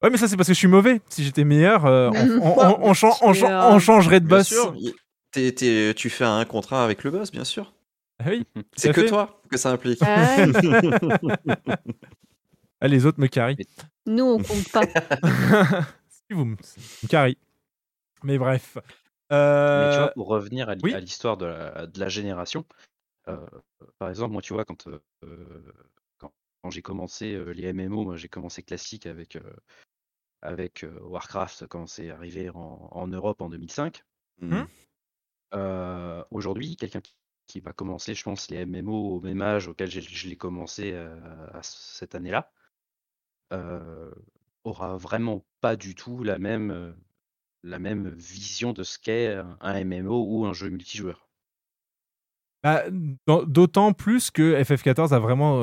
Ouais, 0.02 0.08
mais 0.08 0.16
ça, 0.16 0.28
c'est 0.28 0.36
parce 0.39 0.49
que 0.49 0.55
je 0.55 0.58
suis 0.58 0.66
mauvais. 0.68 1.02
Si 1.10 1.23
j'étais 1.23 1.44
meilleur, 1.44 1.84
euh, 1.84 2.08
on, 2.15 2.40
on- 2.40 2.89
on- 2.89 3.34
es, 3.34 3.44
euh, 3.44 3.62
on 3.70 3.78
changerait 3.78 4.20
de 4.20 4.26
Bien 4.26 4.39
boss. 4.39 4.49
sûr, 4.49 4.74
y- 4.78 4.94
t'es- 5.31 5.52
t'es- 5.52 5.92
tu 5.94 6.08
fais 6.08 6.24
un 6.24 6.47
contrat 6.47 6.82
avec 6.84 7.05
le 7.05 7.10
boss, 7.10 7.31
bien 7.31 7.44
sûr. 7.44 7.74
Ah 8.18 8.28
oui, 8.31 8.47
C'est 8.76 8.94
que 8.94 9.02
fait. 9.02 9.08
toi 9.08 9.42
que 9.50 9.58
ça 9.58 9.70
implique. 9.73 9.99
Ah 10.02 10.36
ouais. 10.39 11.76
Ah, 12.82 12.89
les 12.89 13.05
autres 13.05 13.20
me 13.20 13.26
carrient. 13.26 13.58
Nous, 14.07 14.24
on 14.24 14.39
compte 14.39 14.70
pas. 14.73 14.81
Vous 16.34 16.44
me, 16.44 16.57
me 16.57 17.09
carrient. 17.09 17.39
Mais 18.23 18.39
bref. 18.39 18.76
Mais 18.76 19.89
tu 19.89 19.97
Euh, 19.97 19.97
vois, 19.97 20.10
pour 20.12 20.26
revenir 20.28 20.68
à 20.68 20.75
oui. 20.83 20.92
l'histoire 21.00 21.36
de 21.36 21.47
la, 21.47 21.86
de 21.86 22.00
la 22.00 22.09
génération, 22.09 22.67
euh, 23.28 23.47
par 23.99 24.09
exemple, 24.09 24.33
moi, 24.33 24.42
tu 24.42 24.52
vois, 24.55 24.65
quand, 24.65 24.89
euh, 24.89 25.62
quand, 26.18 26.33
quand 26.62 26.70
j'ai 26.70 26.83
commencé 26.83 27.34
euh, 27.34 27.50
les 27.52 27.73
MMO, 27.73 28.05
moi, 28.05 28.17
j'ai 28.17 28.28
commencé 28.28 28.62
classique 28.62 29.07
avec, 29.07 29.36
euh, 29.36 29.42
avec 30.42 30.84
euh, 30.84 30.99
Warcraft 31.02 31.67
quand 31.68 31.86
c'est 31.86 32.10
arrivé 32.10 32.50
en, 32.50 32.89
en 32.91 33.07
Europe 33.09 33.41
en 33.42 33.49
2005. 33.49 34.05
Mhm. 34.39 34.67
Euh, 35.55 36.25
Aujourd'hui, 36.31 36.76
quelqu'un 36.76 37.00
qui, 37.00 37.17
qui 37.47 37.60
va 37.60 37.73
commencer, 37.73 38.15
je 38.15 38.23
pense, 38.23 38.50
les 38.50 38.59
MMO 38.67 39.17
au 39.17 39.20
même 39.20 39.42
âge 39.42 39.68
auquel 39.68 39.91
j'ai- 39.91 40.00
je 40.00 40.28
l'ai 40.28 40.36
commencé 40.36 40.92
euh, 40.92 41.17
à 41.52 41.62
cette 41.62 42.15
année-là, 42.15 42.52
euh, 43.52 44.10
aura 44.65 44.97
vraiment 44.97 45.45
pas 45.61 45.77
du 45.77 45.95
tout 45.95 46.23
la 46.23 46.39
même, 46.39 46.95
la 47.63 47.79
même 47.79 48.09
vision 48.09 48.73
de 48.73 48.83
ce 48.83 48.99
qu'est 48.99 49.35
un- 49.61 49.85
MMO 49.85 50.25
ou 50.29 50.47
un 50.47 50.53
jeu 50.53 50.69
multijoueur. 50.69 51.29
Bah, 52.63 52.83
D'autant 53.47 53.93
plus 53.93 54.31
que 54.31 54.61
FF14 54.63 55.15
a 55.15 55.19
vraiment 55.19 55.63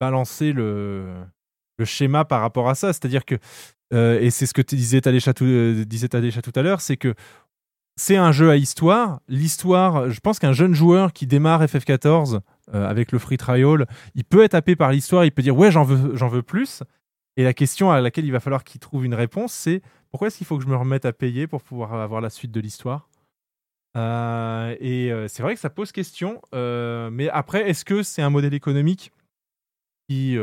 balancé 0.00 0.52
le, 0.52 1.22
le 1.78 1.84
schéma 1.84 2.24
par 2.24 2.40
rapport 2.40 2.68
à 2.68 2.74
ça. 2.74 2.92
C'est-à-dire 2.92 3.24
que, 3.24 3.34
et 3.92 4.30
c'est 4.30 4.46
ce 4.46 4.54
que 4.54 4.62
tu 4.62 4.76
disais 4.76 5.00
Tadesha 5.00 5.34
tout, 5.34 5.44
disait 5.84 6.08
tout 6.08 6.52
à 6.54 6.62
l'heure, 6.62 6.80
c'est 6.80 6.96
que 6.96 7.14
c'est 7.96 8.16
un 8.16 8.32
jeu 8.32 8.48
à 8.50 8.56
histoire. 8.56 9.20
L'histoire, 9.28 10.08
je 10.08 10.20
pense 10.20 10.38
qu'un 10.38 10.54
jeune 10.54 10.72
joueur 10.72 11.12
qui 11.12 11.26
démarre 11.26 11.62
FF14 11.62 12.40
euh, 12.72 12.88
avec 12.88 13.12
le 13.12 13.18
free 13.18 13.36
trial, 13.36 13.86
il 14.14 14.24
peut 14.24 14.42
être 14.42 14.54
happé 14.54 14.74
par 14.76 14.90
l'histoire, 14.92 15.26
il 15.26 15.32
peut 15.32 15.42
dire 15.42 15.56
ouais, 15.56 15.70
j'en 15.70 15.82
veux, 15.84 16.16
j'en 16.16 16.28
veux 16.28 16.42
plus. 16.42 16.82
Et 17.40 17.42
la 17.42 17.54
question 17.54 17.90
à 17.90 18.02
laquelle 18.02 18.26
il 18.26 18.32
va 18.32 18.40
falloir 18.40 18.64
qu'il 18.64 18.80
trouve 18.80 19.06
une 19.06 19.14
réponse, 19.14 19.54
c'est 19.54 19.80
pourquoi 20.10 20.28
est-ce 20.28 20.36
qu'il 20.36 20.46
faut 20.46 20.58
que 20.58 20.62
je 20.62 20.68
me 20.68 20.76
remette 20.76 21.06
à 21.06 21.14
payer 21.14 21.46
pour 21.46 21.62
pouvoir 21.62 21.94
avoir 21.94 22.20
la 22.20 22.28
suite 22.28 22.50
de 22.50 22.60
l'histoire? 22.60 23.08
Euh, 23.96 24.76
et 24.78 25.10
euh, 25.10 25.26
c'est 25.26 25.42
vrai 25.42 25.54
que 25.54 25.60
ça 25.60 25.70
pose 25.70 25.90
question. 25.90 26.42
euh, 26.54 27.08
mais 27.10 27.30
après, 27.30 27.70
est-ce 27.70 27.86
que 27.86 28.02
c'est 28.02 28.20
un 28.20 28.28
modèle 28.28 28.52
économique 28.52 29.10
qui, 30.06 30.36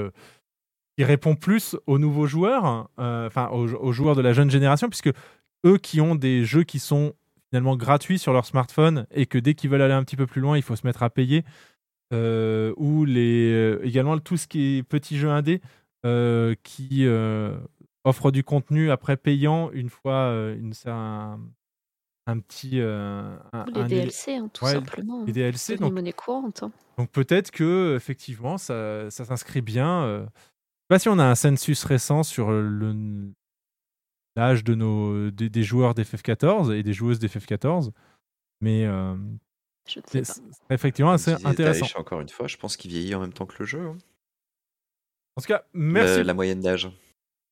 répond 0.97 1.35
plus 1.35 1.75
aux 1.85 1.99
nouveaux 1.99 2.25
joueurs, 2.25 2.89
enfin 2.97 3.49
aux, 3.49 3.71
aux 3.75 3.91
joueurs 3.91 4.15
de 4.15 4.21
la 4.21 4.33
jeune 4.33 4.49
génération, 4.49 4.89
puisque 4.89 5.11
eux 5.67 5.77
qui 5.77 6.01
ont 6.01 6.15
des 6.15 6.45
jeux 6.45 6.63
qui 6.63 6.79
sont 6.79 7.13
finalement 7.51 7.75
gratuits 7.75 8.17
sur 8.17 8.33
leur 8.33 8.47
smartphone 8.47 9.05
et 9.11 9.27
que 9.27 9.37
dès 9.37 9.53
qu'ils 9.53 9.69
veulent 9.69 9.83
aller 9.83 9.93
un 9.93 10.03
petit 10.03 10.15
peu 10.15 10.25
plus 10.25 10.41
loin, 10.41 10.57
il 10.57 10.63
faut 10.63 10.75
se 10.75 10.87
mettre 10.87 11.03
à 11.03 11.11
payer, 11.11 11.45
ou 12.11 13.05
les, 13.05 13.77
également 13.83 14.17
tout 14.17 14.37
ce 14.37 14.47
qui 14.47 14.77
est 14.77 14.83
petits 14.83 15.19
jeux 15.19 15.29
indés 15.29 15.61
qui 16.63 17.05
euh, 17.05 17.57
offrent 18.03 18.31
du 18.31 18.43
contenu 18.43 18.91
après 18.91 19.17
payant 19.17 19.71
une 19.71 19.89
fois 19.89 20.29
euh, 20.31 20.55
une, 20.57 20.73
un, 20.85 21.39
un 22.27 22.39
petit. 22.39 22.79
euh, 22.79 23.37
un- 23.53 23.65
Ou 23.67 23.71
les 23.73 23.81
un 23.81 23.87
DLC, 23.87 24.35
hein, 24.35 24.49
tout 24.53 24.63
Ouais, 24.65 24.73
simplement. 24.73 25.23
Les 25.25 25.33
DLC, 25.33 25.57
C'est 25.57 25.73
une 25.75 25.79
donc 25.81 25.93
monnaie 25.93 26.13
courante. 26.13 26.63
hein. 26.63 26.71
donc 26.97 27.09
peut-être 27.11 27.51
que 27.51 27.95
effectivement 27.95 28.57
ça, 28.57 29.09
ça 29.11 29.25
s'inscrit 29.25 29.61
bien. 29.61 30.03
euh. 30.03 30.21
Je 30.25 30.25
sais 30.25 30.87
pas 30.95 30.99
si 30.99 31.09
on 31.09 31.19
a 31.19 31.25
un 31.25 31.35
census 31.35 31.83
récent 31.83 32.23
sur 32.23 32.49
le 32.51 33.31
l'âge 34.37 34.63
de 34.63 34.75
nos 34.75 35.31
des, 35.31 35.49
des 35.49 35.63
joueurs 35.63 35.93
d'FF14 35.95 36.71
et 36.71 36.83
des 36.83 36.93
joueuses 36.93 37.19
d'FF14, 37.19 37.91
mais 38.61 38.85
euh, 38.85 39.15
c'est 40.05 40.23
effectivement 40.69 41.11
assez 41.11 41.33
intéressant. 41.43 41.85
Daesh, 41.87 41.95
encore 41.97 42.21
une 42.21 42.29
fois, 42.29 42.47
je 42.47 42.55
pense 42.57 42.77
qu'il 42.77 42.91
vieillit 42.91 43.15
en 43.15 43.21
même 43.21 43.33
temps 43.33 43.45
que 43.47 43.55
le 43.59 43.65
jeu. 43.65 43.81
hein. 43.87 43.97
En 45.37 45.41
tout 45.41 45.47
cas, 45.47 45.63
merci. 45.73 46.17
Le- 46.17 46.23
la 46.23 46.33
moyenne 46.33 46.59
d'âge. 46.59 46.89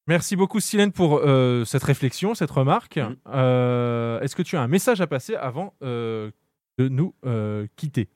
Merci 0.07 0.35
beaucoup, 0.35 0.59
Silène, 0.59 0.91
pour 0.91 1.17
euh, 1.19 1.65
cette 1.65 1.83
réflexion, 1.83 2.35
cette 2.35 2.51
remarque. 2.51 2.97
Mhm. 2.97 3.15
Euh, 3.27 4.19
Est-ce 4.21 4.35
que 4.35 4.41
tu 4.43 4.55
as 4.57 4.61
un 4.61 4.67
message 4.67 5.01
à 5.01 5.07
passer 5.07 5.35
avant 5.35 5.73
euh, 5.83 6.31
de 6.77 6.89
nous 6.89 7.13
euh, 7.25 7.67
quitter? 7.75 8.09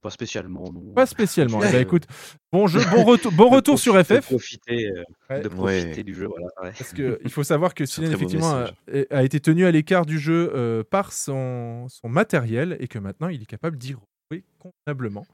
Pas 0.00 0.08
spécialement, 0.08 0.72
non. 0.72 0.94
Pas 0.94 1.04
spécilement. 1.04 1.60
Eh 1.62 1.70
ben, 1.70 1.82
écoute, 1.82 2.04
bon 2.50 2.66
jeu, 2.66 2.80
bon 2.90 3.04
retour, 3.04 3.30
bon 3.32 3.50
de 3.50 3.54
retour 3.56 3.78
sur 3.78 3.92
de 3.94 4.02
FF. 4.02 4.22
profiter, 4.24 4.88
euh, 4.88 5.04
Ouais. 5.28 5.40
de 5.42 5.48
profiter 5.48 5.96
Ouais. 5.98 6.02
du 6.02 6.14
jeu, 6.14 6.26
voilà. 6.26 6.46
ouais. 6.62 6.72
Parce 6.78 6.94
que 6.94 7.20
il 7.22 7.30
faut 7.30 7.42
savoir 7.44 7.74
que 7.74 7.84
Silène, 7.84 8.12
effectivement, 8.12 8.64
a, 9.10 9.22
été 9.22 9.40
tenu 9.40 9.66
à 9.66 9.70
l'écart 9.70 10.06
du 10.06 10.18
jeu 10.18 10.50
euh, 10.54 10.82
par 10.84 11.12
son, 11.12 11.86
son 11.90 12.08
matériel 12.08 12.78
et 12.80 12.88
que 12.88 12.98
maintenant 12.98 13.28
il 13.28 13.42
est 13.42 13.46
capable 13.46 13.76
d'y 13.76 13.90
jouer 13.92 14.42
convenablement. 14.58 15.26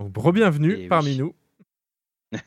Donc, 0.00 0.12
re-bienvenue 0.16 0.76
Eh 0.78 0.88
parmi 0.88 1.10
oui. 1.12 1.18
nous. 1.18 1.34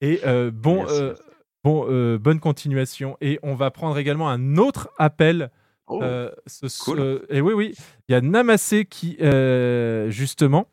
Et 0.00 0.20
euh, 0.24 0.50
bon, 0.50 0.86
euh, 0.88 1.14
bon 1.62 1.86
euh, 1.88 2.18
bonne 2.18 2.40
continuation. 2.40 3.16
Et 3.20 3.38
on 3.42 3.54
va 3.54 3.70
prendre 3.70 3.96
également 3.98 4.28
un 4.30 4.56
autre 4.56 4.90
appel. 4.98 5.50
Oh, 5.86 6.02
euh, 6.02 6.30
ce- 6.46 6.66
cool. 6.84 6.98
ce- 6.98 7.26
et 7.28 7.40
oui, 7.42 7.52
oui, 7.52 7.74
il 8.08 8.12
y 8.12 8.14
a 8.14 8.20
Namassé 8.22 8.86
qui, 8.86 9.18
euh, 9.20 10.08
justement, 10.10 10.66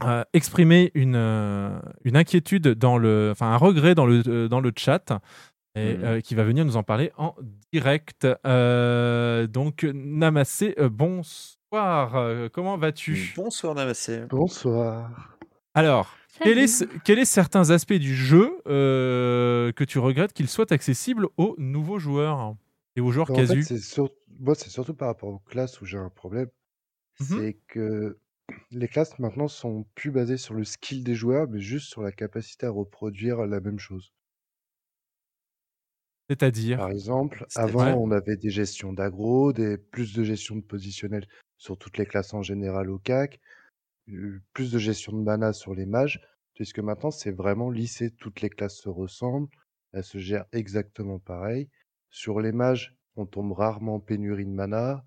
a 0.00 0.26
exprimé 0.34 0.90
une, 0.94 1.16
une 2.04 2.16
inquiétude, 2.16 2.68
dans 2.68 2.98
le, 2.98 3.30
enfin 3.32 3.46
un 3.52 3.56
regret 3.56 3.94
dans 3.94 4.04
le, 4.06 4.48
dans 4.48 4.60
le 4.60 4.72
chat. 4.76 5.10
et 5.74 5.96
euh, 6.04 6.20
qui 6.20 6.34
va 6.34 6.44
venir 6.44 6.66
nous 6.66 6.76
en 6.76 6.82
parler 6.82 7.12
en 7.16 7.34
direct. 7.72 8.26
Euh, 8.46 9.46
donc, 9.46 9.84
Namassé, 9.84 10.74
euh, 10.78 10.90
bonsoir. 10.90 12.50
Comment 12.52 12.76
vas-tu? 12.76 13.32
Bonsoir 13.36 13.74
Namassé. 13.74 14.26
Bonsoir. 14.28 15.31
Alors, 15.74 16.16
quels 16.42 16.58
est, 16.58 17.02
quels 17.04 17.18
est 17.18 17.24
certains 17.24 17.70
aspects 17.70 17.92
du 17.94 18.14
jeu 18.14 18.60
euh, 18.66 19.72
que 19.72 19.84
tu 19.84 19.98
regrettes 19.98 20.32
qu'ils 20.32 20.48
soient 20.48 20.72
accessibles 20.72 21.28
aux 21.36 21.54
nouveaux 21.58 21.98
joueurs 21.98 22.54
et 22.96 23.00
aux 23.00 23.10
joueurs 23.10 23.30
En 23.30 23.34
fait, 23.34 23.78
sur- 23.78 24.10
moi, 24.40 24.54
c'est 24.54 24.70
surtout 24.70 24.94
par 24.94 25.08
rapport 25.08 25.30
aux 25.30 25.38
classes 25.38 25.80
où 25.80 25.84
j'ai 25.86 25.98
un 25.98 26.10
problème. 26.10 26.48
Mhm. 27.20 27.26
C'est 27.38 27.54
que 27.68 28.18
les 28.70 28.88
classes 28.88 29.18
maintenant 29.18 29.48
sont 29.48 29.86
plus 29.94 30.10
basées 30.10 30.36
sur 30.38 30.54
le 30.54 30.64
skill 30.64 31.04
des 31.04 31.14
joueurs, 31.14 31.48
mais 31.48 31.60
juste 31.60 31.88
sur 31.88 32.02
la 32.02 32.12
capacité 32.12 32.66
à 32.66 32.70
reproduire 32.70 33.46
la 33.46 33.60
même 33.60 33.78
chose. 33.78 34.12
C'est-à-dire? 36.28 36.78
Par 36.78 36.90
exemple, 36.90 37.46
avant, 37.54 37.94
on 37.98 38.10
avait 38.10 38.36
des 38.36 38.50
gestions 38.50 38.92
d'aggro, 38.92 39.52
des 39.52 39.76
plus 39.78 40.14
de 40.14 40.24
gestion 40.24 40.56
de 40.56 40.62
positionnel 40.62 41.26
sur 41.58 41.78
toutes 41.78 41.98
les 41.98 42.06
classes 42.06 42.34
en 42.34 42.42
général 42.42 42.90
au 42.90 42.98
CAC, 42.98 43.40
plus 44.52 44.72
de 44.72 44.78
gestion 44.78 45.12
de 45.12 45.22
mana 45.22 45.52
sur 45.52 45.74
les 45.74 45.86
mages, 45.86 46.20
puisque 46.54 46.78
maintenant, 46.78 47.10
c'est 47.10 47.30
vraiment 47.30 47.70
lissé. 47.70 48.10
Toutes 48.10 48.40
les 48.40 48.50
classes 48.50 48.78
se 48.78 48.88
ressemblent, 48.88 49.48
elles 49.92 50.04
se 50.04 50.18
gèrent 50.18 50.46
exactement 50.52 51.18
pareil. 51.18 51.68
Sur 52.10 52.40
les 52.40 52.52
mages, 52.52 52.96
on 53.16 53.26
tombe 53.26 53.52
rarement 53.52 53.96
en 53.96 54.00
pénurie 54.00 54.46
de 54.46 54.50
mana. 54.50 55.04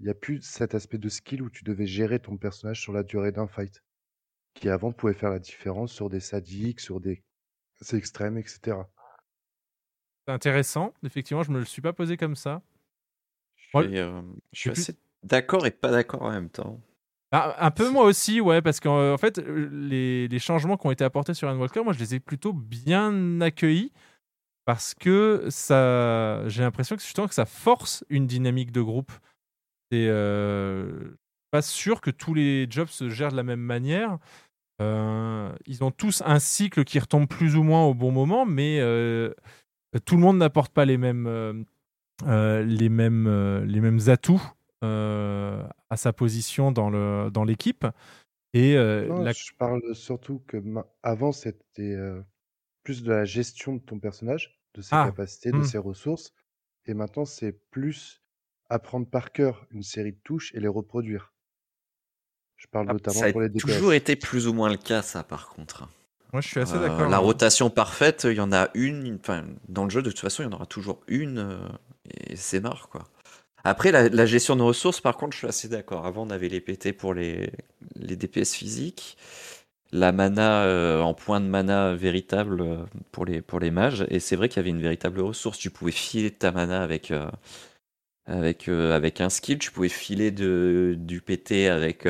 Il 0.00 0.04
n'y 0.04 0.10
a 0.10 0.14
plus 0.14 0.40
cet 0.42 0.74
aspect 0.74 0.98
de 0.98 1.08
skill 1.08 1.42
où 1.42 1.50
tu 1.50 1.64
devais 1.64 1.86
gérer 1.86 2.20
ton 2.20 2.36
personnage 2.36 2.80
sur 2.80 2.92
la 2.92 3.02
durée 3.02 3.32
d'un 3.32 3.48
fight, 3.48 3.82
qui 4.54 4.68
avant 4.68 4.92
pouvait 4.92 5.14
faire 5.14 5.30
la 5.30 5.40
différence 5.40 5.92
sur 5.92 6.08
des 6.08 6.20
sadiques, 6.20 6.80
sur 6.80 7.00
des 7.00 7.22
extrêmes, 7.92 8.38
etc. 8.38 8.76
C'est 10.26 10.32
intéressant. 10.32 10.94
Effectivement, 11.02 11.42
je 11.42 11.50
me 11.50 11.58
le 11.58 11.64
suis 11.64 11.82
pas 11.82 11.92
posé 11.92 12.16
comme 12.16 12.36
ça. 12.36 12.62
Je 13.56 13.78
suis, 13.78 13.98
euh, 13.98 14.22
je 14.52 14.60
suis 14.60 14.70
assez 14.70 14.94
d'accord 15.22 15.66
et 15.66 15.70
pas 15.70 15.90
d'accord 15.90 16.22
en 16.22 16.30
même 16.30 16.50
temps. 16.50 16.80
Ah, 17.32 17.56
un 17.66 17.70
peu 17.70 17.90
moi 17.90 18.04
aussi, 18.04 18.40
ouais, 18.40 18.62
parce 18.62 18.80
qu'en 18.80 19.12
en 19.12 19.18
fait, 19.18 19.38
euh, 19.38 19.68
les, 19.70 20.28
les 20.28 20.38
changements 20.38 20.78
qui 20.78 20.86
ont 20.86 20.90
été 20.90 21.04
apportés 21.04 21.34
sur 21.34 21.48
Endwalker, 21.48 21.82
moi, 21.84 21.92
je 21.92 21.98
les 21.98 22.14
ai 22.14 22.20
plutôt 22.20 22.54
bien 22.54 23.40
accueillis 23.42 23.92
parce 24.66 24.94
que 24.94 25.46
ça, 25.50 26.48
j'ai 26.48 26.62
l'impression 26.62 26.96
que 26.96 27.02
justement 27.02 27.28
que 27.28 27.34
ça 27.34 27.46
force 27.46 28.04
une 28.10 28.26
dynamique 28.26 28.72
de 28.72 28.82
groupe. 28.82 29.12
Et 29.90 30.06
euh, 30.08 31.16
pas 31.50 31.62
sûr 31.62 32.00
que 32.00 32.10
tous 32.10 32.34
les 32.34 32.66
jobs 32.70 32.88
se 32.88 33.08
gèrent 33.10 33.32
de 33.32 33.36
la 33.36 33.44
même 33.44 33.60
manière. 33.60 34.18
Euh, 34.82 35.52
ils 35.66 35.84
ont 35.84 35.90
tous 35.90 36.22
un 36.26 36.38
cycle 36.38 36.84
qui 36.84 36.98
retombe 36.98 37.28
plus 37.28 37.56
ou 37.56 37.62
moins 37.62 37.84
au 37.86 37.94
bon 37.94 38.12
moment, 38.12 38.46
mais 38.46 38.78
euh, 38.80 39.32
tout 40.06 40.16
le 40.16 40.22
monde 40.22 40.38
n'apporte 40.38 40.72
pas 40.72 40.84
les 40.84 40.98
mêmes, 40.98 41.26
euh, 41.26 41.54
euh, 42.26 42.62
les 42.64 42.88
mêmes, 42.88 43.26
euh, 43.28 43.64
les 43.66 43.80
mêmes 43.80 44.00
atouts 44.08 44.42
euh, 44.42 44.57
à 44.82 45.96
sa 45.96 46.12
position 46.12 46.72
dans 46.72 46.90
le 46.90 47.30
dans 47.32 47.44
l'équipe. 47.44 47.86
Et 48.54 48.76
euh, 48.76 49.06
Non, 49.08 49.22
la- 49.22 49.32
je 49.32 49.52
parle 49.58 49.82
surtout 49.94 50.42
que 50.46 50.56
ma- 50.56 50.86
avant, 51.02 51.32
c'était 51.32 51.92
euh, 51.94 52.22
plus 52.84 53.02
de 53.02 53.10
la 53.12 53.24
gestion 53.24 53.74
de 53.74 53.80
ton 53.80 53.98
personnage, 54.00 54.60
de 54.74 54.82
ses 54.82 54.94
Ah, 54.94 55.06
capacités, 55.06 55.52
de 55.52 55.58
hmm. 55.58 55.64
ses 55.64 55.78
ressources. 55.78 56.32
Et 56.86 56.94
maintenant, 56.94 57.26
c'est 57.26 57.52
plus 57.70 58.22
apprendre 58.70 59.06
par 59.08 59.32
cœur 59.32 59.66
une 59.70 59.82
série 59.82 60.12
de 60.12 60.20
touches 60.24 60.54
et 60.54 60.60
les 60.60 60.68
reproduire. 60.68 61.34
Je 62.56 62.66
parle 62.66 62.86
Ah, 62.88 62.92
notamment 62.94 63.20
Ça 63.20 63.26
a 63.26 63.32
pour 63.32 63.40
les 63.42 63.48
DPS. 63.50 63.60
toujours 63.60 63.92
été 63.92 64.16
plus 64.16 64.46
ou 64.48 64.52
moins 64.54 64.70
le 64.70 64.76
cas, 64.78 65.02
ça, 65.02 65.22
par 65.22 65.48
contre. 65.50 65.88
moi, 66.32 66.40
je 66.42 66.48
suis 66.48 66.60
assez 66.60 66.74
Euh, 66.76 66.80
d'accord. 66.80 67.08
la 67.08 67.16
hein. 67.16 67.20
rotation 67.20 67.70
parfaite, 67.70 68.24
il 68.24 68.34
y 68.36 68.40
en 68.40 68.52
a 68.52 68.68
une. 68.74 69.06
une- 69.06 69.16
Enfin, 69.20 69.46
dans 69.68 69.84
le 69.84 69.90
jeu, 69.90 70.02
de 70.02 70.10
toute 70.10 70.20
façon, 70.20 70.42
il 70.42 70.46
y 70.46 70.48
en 70.48 70.52
aura 70.52 70.66
toujours 70.66 71.00
une. 71.08 71.38
euh, 71.38 71.68
et 72.10 72.36
c'est 72.36 72.60
marre, 72.60 72.88
quoi. 72.88 73.04
Après, 73.64 73.90
la, 73.92 74.26
gestion 74.26 74.56
de 74.56 74.62
ressources, 74.62 75.00
par 75.00 75.16
contre, 75.16 75.32
je 75.32 75.38
suis 75.38 75.46
assez 75.46 75.68
d'accord. 75.68 76.06
Avant, 76.06 76.26
on 76.26 76.30
avait 76.30 76.48
les 76.48 76.60
PT 76.60 76.92
pour 76.92 77.12
les, 77.14 77.50
les 77.96 78.16
DPS 78.16 78.54
physiques. 78.54 79.16
La 79.90 80.12
mana 80.12 80.64
euh, 80.64 81.00
en 81.00 81.14
point 81.14 81.40
de 81.40 81.46
mana 81.46 81.94
véritable 81.94 82.60
euh, 82.60 82.84
pour 83.10 83.24
les, 83.24 83.40
pour 83.40 83.58
les 83.58 83.70
mages. 83.70 84.04
Et 84.10 84.20
c'est 84.20 84.36
vrai 84.36 84.48
qu'il 84.48 84.58
y 84.58 84.60
avait 84.60 84.70
une 84.70 84.82
véritable 84.82 85.20
ressource. 85.20 85.58
Tu 85.58 85.70
pouvais 85.70 85.92
filer 85.92 86.30
ta 86.30 86.52
mana 86.52 86.82
avec, 86.82 87.10
euh, 87.10 87.30
avec, 88.26 88.68
avec 88.68 89.20
un 89.20 89.30
skill. 89.30 89.58
Tu 89.58 89.70
pouvais 89.72 89.88
filer 89.88 90.30
du 90.30 91.22
PT 91.24 91.68
avec, 91.68 92.06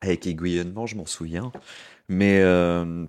avec 0.00 0.26
aiguillonnement, 0.26 0.86
je 0.86 0.96
m'en 0.96 1.06
souviens. 1.06 1.50
Mais 2.08 2.42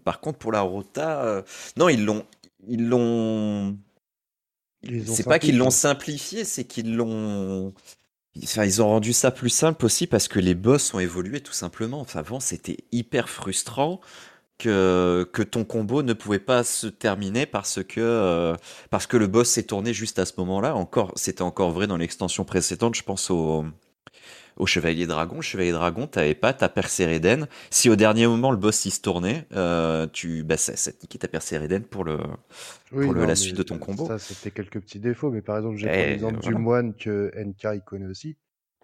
par 0.04 0.20
contre, 0.20 0.40
pour 0.40 0.52
la 0.52 0.62
rota, 0.62 1.44
non, 1.78 1.90
ils 1.90 2.04
l'ont. 2.04 2.26
Ils 2.68 2.88
l'ont. 2.88 3.78
C'est 5.06 5.24
pas 5.24 5.40
qu'ils 5.40 5.58
l'ont 5.58 5.70
simplifié. 5.70 6.44
simplifié, 6.44 6.46
c'est 6.46 6.66
qu'ils 6.66 6.96
l'ont. 6.96 7.74
Enfin, 8.44 8.66
ils 8.66 8.82
ont 8.82 8.88
rendu 8.88 9.14
ça 9.14 9.32
plus 9.32 9.50
simple 9.50 9.86
aussi 9.86 10.08
parce 10.08 10.28
que 10.28 10.40
les 10.40 10.56
boss 10.56 10.94
ont 10.94 11.00
évolué 11.00 11.42
tout 11.42 11.54
simplement. 11.54 12.02
Enfin, 12.02 12.20
avant, 12.20 12.40
c'était 12.40 12.78
hyper 12.92 13.30
frustrant 13.30 14.02
que, 14.58 15.30
que 15.34 15.42
ton 15.44 15.66
combo 15.66 16.04
ne 16.04 16.14
pouvait 16.14 16.40
pas 16.40 16.64
se 16.64 16.88
terminer 16.88 17.46
parce 17.46 17.84
que, 17.84 18.02
euh, 18.02 18.56
parce 18.90 19.08
que 19.08 19.18
le 19.18 19.28
boss 19.28 19.50
s'est 19.50 19.64
tourné 19.64 19.94
juste 19.94 20.20
à 20.20 20.26
ce 20.26 20.34
moment-là. 20.38 20.76
Encore, 20.76 21.14
c'était 21.16 21.42
encore 21.44 21.72
vrai 21.72 21.88
dans 21.88 21.98
l'extension 21.98 22.46
précédente, 22.46 22.96
je 22.96 23.04
pense 23.04 23.30
au, 23.32 23.66
au 24.58 24.66
Chevalier 24.66 25.08
Dragon. 25.08 25.36
Le 25.38 25.42
Chevalier 25.42 25.72
Dragon, 25.72 26.08
t'avais 26.08 26.36
pas 26.36 26.54
ta 26.54 26.70
Perséréden. 26.70 27.48
Si 27.70 27.90
au 27.90 27.96
dernier 27.96 28.28
moment 28.28 28.52
le 28.52 28.58
boss 28.58 28.86
il 28.86 28.92
se 28.92 29.02
tournait, 29.02 29.48
euh, 29.54 30.08
tu, 30.08 30.44
bah, 30.44 30.58
ça, 30.58 30.76
ça 30.76 30.92
te 30.92 31.02
niquait 31.02 31.18
ta 31.20 31.28
Perséréden 31.28 31.84
pour 31.84 32.04
le, 32.04 32.18
Oui, 32.92 33.06
pour 33.06 33.14
le- 33.14 33.22
non, 33.22 33.28
la 33.28 33.36
suite 33.36 33.56
de 33.58 33.64
ton 33.64 33.78
combo. 33.80 34.08
Ça, 34.08 34.18
c'était 34.20 34.52
quelques 34.52 34.80
petits 34.82 35.00
défauts. 35.00 35.32
Mais 35.32 35.42
par 35.42 35.58
exemple, 35.58 35.78
j'ai 35.78 35.88
pris 35.88 35.98
Eh, 36.00 36.06
l'exemple 36.12 36.36
du 36.40 36.44
voilà. 36.44 36.60
moine 36.60 36.94
que 36.96 37.32
NK 37.36 37.64
il 37.76 37.82
connaît 37.86 38.08
aussi. 38.08 38.38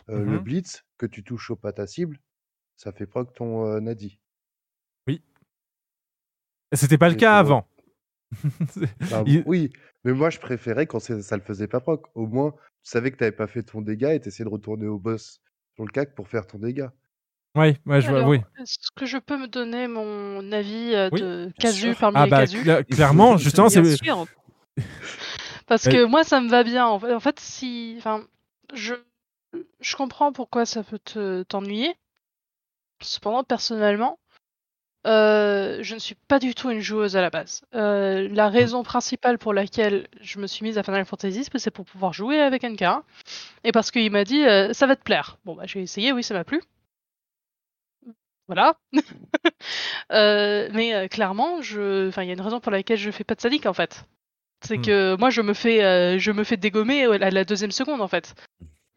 Euh, 0.10 0.20
Le 0.26 0.38
Mhm. 0.38 0.40
blitz, 0.40 0.84
que 0.98 1.06
tu 1.06 1.24
touches 1.24 1.52
au 1.52 1.56
pas 1.56 1.72
ta 1.74 1.88
cible, 1.88 2.20
ça 2.76 2.92
fait 2.92 3.06
proc 3.06 3.34
ton 3.34 3.66
euh, 3.68 3.80
Nadi. 3.80 4.20
C'était 6.74 6.98
pas 6.98 7.10
le 7.10 7.16
cas 7.16 7.38
avant. 7.38 7.68
Bah, 9.12 9.24
Il- 9.28 9.44
Oui, 9.46 9.72
mais 10.06 10.14
moi 10.14 10.30
je 10.30 10.40
préférais 10.40 10.88
quand 10.88 11.00
c'est- 11.00 11.22
ça 11.22 11.36
le 11.36 11.44
faisait 11.44 11.68
pas 11.68 11.82
proc. 11.82 12.06
Au 12.16 12.26
moins, 12.28 12.52
tu 12.84 12.92
savais 12.92 13.12
que 13.12 13.18
t'avais 13.18 13.32
pas 13.34 13.48
fait 13.48 13.64
ton 13.64 13.82
dégât 13.82 14.14
et 14.16 14.20
t'essayais 14.22 14.46
de 14.46 14.50
retourner 14.50 14.88
au 14.88 14.98
boss 14.98 15.42
sur 15.82 15.86
le 15.86 15.92
CAC 15.92 16.16
pour 16.16 16.28
faire 16.28 16.46
ton 16.46 16.60
dégât. 16.60 16.92
Ouais, 17.56 17.78
ouais, 17.86 18.02
je 18.02 18.10
vois, 18.10 18.28
oui. 18.28 18.40
Est-ce 18.60 18.92
que 18.96 19.06
je 19.06 19.18
peux 19.18 19.38
me 19.38 19.48
donner 19.48 19.88
mon 19.88 20.52
avis 20.52 20.94
euh, 20.96 21.10
Oui, 21.12 21.20
de 21.20 21.52
casu 21.60 21.90
sûr. 21.90 21.98
parmi 22.00 22.18
Ah 22.18 22.26
les 22.26 22.30
bah 22.30 22.42
casus? 22.46 22.64
clairement, 22.90 23.38
justement, 23.38 23.70
c'est. 23.70 23.82
Parce 25.68 25.84
que 25.84 26.06
moi, 26.06 26.24
ça 26.24 26.40
me 26.42 26.50
va 26.50 26.64
bien. 26.64 26.86
En 26.88 27.00
fait, 27.00 27.14
en 27.14 27.20
fait, 27.20 27.40
si, 27.40 27.96
enfin, 27.98 28.24
je, 28.74 28.94
je 29.80 29.96
comprends 29.96 30.32
pourquoi 30.32 30.66
ça 30.66 30.84
peut 30.84 31.00
te 31.00 31.44
t'ennuyer. 31.44 31.94
Cependant, 33.02 33.44
personnellement, 33.44 34.20
euh, 35.08 35.80
je 35.82 35.94
ne 35.96 36.00
suis 36.00 36.16
pas 36.28 36.40
du 36.40 36.54
tout 36.54 36.70
une 36.70 36.80
joueuse 36.82 37.16
à 37.18 37.22
la 37.22 37.30
base. 37.30 37.64
Euh, 37.74 38.28
la 38.32 38.50
raison 38.50 38.84
principale 38.84 39.38
pour 39.38 39.54
laquelle 39.54 40.08
je 40.22 40.40
me 40.40 40.48
suis 40.48 40.64
mise 40.64 40.78
à 40.78 40.84
Final 40.84 41.06
Fantasy, 41.06 41.48
c'est 41.56 41.72
pour 41.72 41.86
pouvoir 41.86 42.14
jouer 42.14 42.40
avec 42.40 42.64
NK. 42.64 42.84
Et 43.64 43.72
parce 43.72 43.90
qu'il 43.92 44.12
m'a 44.12 44.24
dit, 44.24 44.44
euh, 44.46 44.74
ça 44.74 44.86
va 44.88 44.96
te 44.96 45.04
plaire. 45.04 45.38
Bon, 45.46 45.56
bah, 45.56 45.64
j'ai 45.66 45.82
essayé, 45.82 46.12
oui, 46.14 46.24
ça 46.24 46.34
m'a 46.34 46.44
plu. 46.44 46.62
Voilà. 48.48 48.76
Euh, 50.12 50.68
mais 50.74 50.94
euh, 50.94 51.08
clairement, 51.08 51.62
je, 51.62 52.10
enfin, 52.10 52.24
il 52.24 52.28
y 52.28 52.32
a 52.32 52.34
une 52.34 52.42
raison 52.42 52.60
pour 52.60 52.72
laquelle 52.72 52.98
je 52.98 53.10
fais 53.12 53.24
pas 53.24 53.36
de 53.36 53.40
sadique 53.42 53.66
en 53.66 53.74
fait. 53.74 54.04
C'est 54.66 54.78
Hmm. 54.78 54.82
que 54.82 55.16
moi, 55.18 55.30
je 55.30 55.42
me 55.42 55.54
fais, 55.54 55.84
euh, 55.84 56.20
je 56.20 56.32
me 56.32 56.44
fais 56.44 56.58
dégommer 56.58 57.06
à 57.06 57.30
la 57.30 57.46
deuxième 57.46 57.72
seconde 57.72 58.02
en 58.02 58.08
fait. 58.10 58.34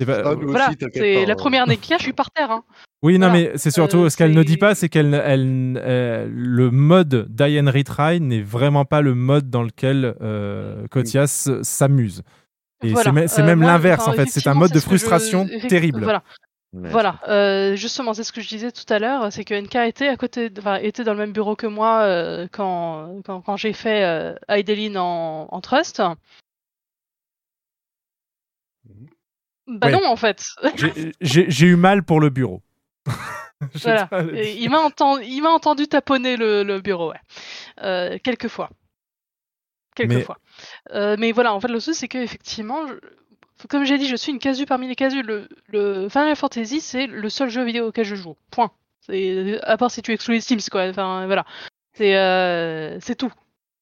pas- 0.04 0.22
Ah, 0.24 0.34
Voilà, 0.34 0.70
c'est 0.92 1.24
la 1.24 1.32
hein. 1.32 1.36
première 1.36 1.66
Nekia, 1.68 1.98
je 1.98 2.02
suis 2.02 2.12
par 2.12 2.30
terre. 2.32 2.50
Hein. 2.50 2.64
Oui, 3.04 3.18
non, 3.18 3.30
mais 3.30 3.52
c'est 3.56 3.70
surtout 3.70 4.04
Euh, 4.04 4.08
ce 4.08 4.16
qu'elle 4.16 4.32
ne 4.32 4.42
dit 4.42 4.56
pas, 4.56 4.74
c'est 4.74 4.88
qu'elle, 4.88 5.12
elle, 5.14 5.78
euh, 5.84 6.26
le 6.32 6.70
mode 6.70 7.26
Die 7.28 7.60
and 7.60 7.70
Retry 7.70 8.18
n'est 8.20 8.40
vraiment 8.40 8.86
pas 8.86 9.02
le 9.02 9.14
mode 9.14 9.50
dans 9.50 9.62
lequel 9.62 10.14
euh, 10.22 10.86
Kotias 10.88 11.50
s'amuse. 11.62 12.22
Et 12.82 12.88
Voilà. 12.92 13.04
c'est, 13.04 13.12
me- 13.12 13.26
c'est 13.26 13.42
Euh, 13.42 13.46
même 13.46 13.60
l'inverse, 13.60 14.02
enfin, 14.02 14.12
en 14.12 14.14
fait. 14.14 14.30
C'est 14.30 14.46
un 14.46 14.54
mode 14.54 14.68
c'est 14.70 14.74
de 14.76 14.80
je- 14.80 14.84
frustration 14.86 15.46
terrible. 15.68 16.02
Voilà. 16.02 16.22
Ouais, 16.72 16.88
Voilà, 16.90 17.20
euh, 17.28 17.76
justement, 17.76 18.14
c'est 18.14 18.24
ce 18.24 18.32
que 18.32 18.40
je 18.40 18.48
disais 18.48 18.72
tout 18.72 18.90
à 18.92 18.98
l'heure, 18.98 19.30
c'est 19.32 19.44
que 19.44 19.54
NK 19.54 19.76
était 19.86 20.08
à 20.08 20.16
côté, 20.16 20.48
de- 20.50 20.60
enfin, 20.60 20.76
était 20.76 21.04
dans 21.04 21.12
le 21.12 21.18
même 21.18 21.32
bureau 21.32 21.54
que 21.56 21.66
moi 21.68 22.02
euh, 22.04 22.48
quand, 22.50 23.20
quand, 23.24 23.42
quand 23.42 23.56
j'ai 23.58 23.72
fait 23.74 24.02
euh, 24.04 24.34
en, 24.96 25.46
en 25.50 25.60
Trust. 25.60 26.02
Bah 29.66 29.86
Ouais. 29.86 29.92
non, 29.92 30.04
en 30.06 30.16
fait. 30.16 30.44
J'ai- 30.76 31.12
J'ai 31.20 31.50
j'ai 31.50 31.66
eu 31.66 31.76
mal 31.76 32.02
pour 32.02 32.20
le 32.20 32.30
bureau. 32.30 32.60
Voilà. 33.82 34.08
il 34.42 34.68
m'a 34.70 34.80
entendu, 35.50 35.86
taponner 35.88 36.36
le, 36.36 36.62
le 36.64 36.80
bureau, 36.80 37.10
ouais. 37.10 37.20
Euh, 37.82 38.18
quelques 38.22 38.48
fois. 38.48 38.70
Quelques 39.94 40.10
Mais- 40.10 40.22
fois. 40.22 40.38
Euh, 40.92 41.16
mais 41.18 41.32
voilà, 41.32 41.54
en 41.54 41.60
fait, 41.60 41.68
le 41.68 41.80
souci, 41.80 41.98
c'est 42.00 42.08
que 42.08 42.18
effectivement, 42.18 42.86
je- 42.86 42.94
comme 43.68 43.84
j'ai 43.84 43.96
dit, 43.96 44.08
je 44.08 44.16
suis 44.16 44.32
une 44.32 44.38
casu 44.38 44.66
parmi 44.66 44.88
les 44.88 44.96
casus. 44.96 45.22
Le, 45.22 45.48
le 45.68 46.08
Final 46.08 46.34
Fantasy, 46.36 46.80
c'est 46.80 47.06
le 47.06 47.28
seul 47.30 47.48
jeu 47.48 47.64
vidéo 47.64 47.88
auquel 47.88 48.04
je 48.04 48.16
joue. 48.16 48.36
Point. 48.50 48.70
C'est 49.00 49.60
à 49.62 49.76
part 49.76 49.90
si 49.90 50.02
tu 50.02 50.12
exclues 50.12 50.34
les 50.34 50.40
Sims, 50.40 50.68
quoi. 50.70 50.88
Enfin, 50.88 51.26
voilà. 51.26 51.44
C'est 51.94 52.16
euh, 52.16 52.98
tout. 53.16 53.32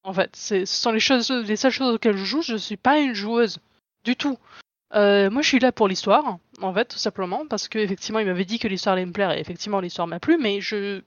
En 0.03 0.13
fait, 0.13 0.35
ce 0.35 0.65
sont 0.65 0.91
les 0.91 0.99
choses, 0.99 1.31
les 1.31 1.55
seules 1.55 1.71
choses 1.71 1.95
auxquelles 1.95 2.17
je 2.17 2.25
joue. 2.25 2.41
Je 2.41 2.55
suis 2.57 2.77
pas 2.77 2.99
une 2.99 3.13
joueuse 3.15 3.57
du 4.03 4.15
tout. 4.15 4.37
Euh, 4.95 5.29
moi, 5.29 5.41
je 5.41 5.47
suis 5.47 5.59
là 5.59 5.71
pour 5.71 5.87
l'histoire, 5.87 6.37
en 6.61 6.73
fait, 6.73 6.85
tout 6.85 6.97
simplement, 6.97 7.47
parce 7.47 7.67
que 7.67 7.79
effectivement, 7.79 8.19
il 8.19 8.27
m'avait 8.27 8.45
dit 8.45 8.59
que 8.59 8.67
l'histoire 8.67 8.93
allait 8.93 9.05
me 9.05 9.11
plaire, 9.11 9.31
et 9.31 9.39
effectivement, 9.39 9.79
l'histoire 9.79 10.07
m'a 10.07 10.19
plu, 10.19 10.37
mais 10.37 10.61
je 10.61 11.01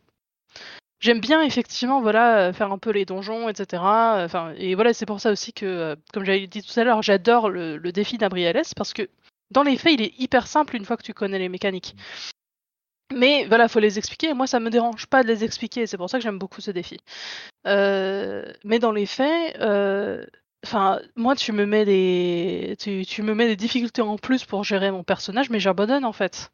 j'aime 1.01 1.21
bien 1.21 1.43
effectivement, 1.43 2.01
voilà, 2.01 2.53
faire 2.53 2.73
un 2.73 2.79
peu 2.79 2.91
les 2.91 3.05
donjons, 3.05 3.49
etc. 3.49 3.83
Et 4.59 4.75
voilà, 4.75 4.93
c'est 4.93 5.07
pour 5.07 5.21
ça 5.21 5.31
aussi 5.31 5.53
que, 5.53 5.67
euh, 5.67 5.97
comme 6.13 6.25
j'avais 6.25 6.47
dit 6.47 6.63
tout 6.63 6.81
à 6.81 6.85
l'heure, 6.85 7.03
j'adore 7.03 7.49
le, 7.51 7.79
défi 7.93 8.19
d'Abriales, 8.19 8.63
parce 8.77 8.93
que 8.93 9.09
dans 9.51 9.63
les 9.63 9.77
faits, 9.77 9.95
il 9.95 10.03
est 10.03 10.19
hyper 10.19 10.47
simple 10.47 10.77
une 10.77 10.85
fois 10.85 10.97
que 10.97 11.03
tu 11.03 11.15
connais 11.15 11.39
les 11.39 11.49
mécaniques. 11.49 11.95
Mais 13.15 13.47
voilà, 13.47 13.69
faut 13.69 13.79
les 13.79 13.99
expliquer. 13.99 14.35
Moi, 14.35 14.49
ça 14.49 14.59
me 14.59 14.69
dérange 14.69 15.07
pas 15.07 15.23
de 15.23 15.29
les 15.29 15.45
expliquer. 15.45 15.87
C'est 15.87 15.97
pour 15.97 16.11
ça 16.11 16.19
que 16.19 16.25
j'aime 16.25 16.39
beaucoup 16.41 16.61
ce 16.61 16.73
défi. 16.73 16.99
Euh, 17.69 18.53
mais 18.65 18.81
dans 18.81 18.91
les 18.91 19.07
faits, 19.07 19.57
enfin, 20.67 20.99
moi, 21.15 21.35
tu 21.36 21.53
me 21.53 21.65
mets 21.67 21.85
des, 21.85 22.77
tu, 22.78 23.05
tu 23.07 23.23
me 23.23 23.35
mets 23.35 23.47
des 23.47 23.57
difficultés 23.57 24.03
en 24.03 24.17
plus 24.19 24.45
pour 24.45 24.65
gérer 24.65 24.91
mon 24.91 25.05
personnage, 25.05 25.49
mais 25.51 25.61
j'abandonne 25.61 26.05
en 26.05 26.12
fait. 26.12 26.51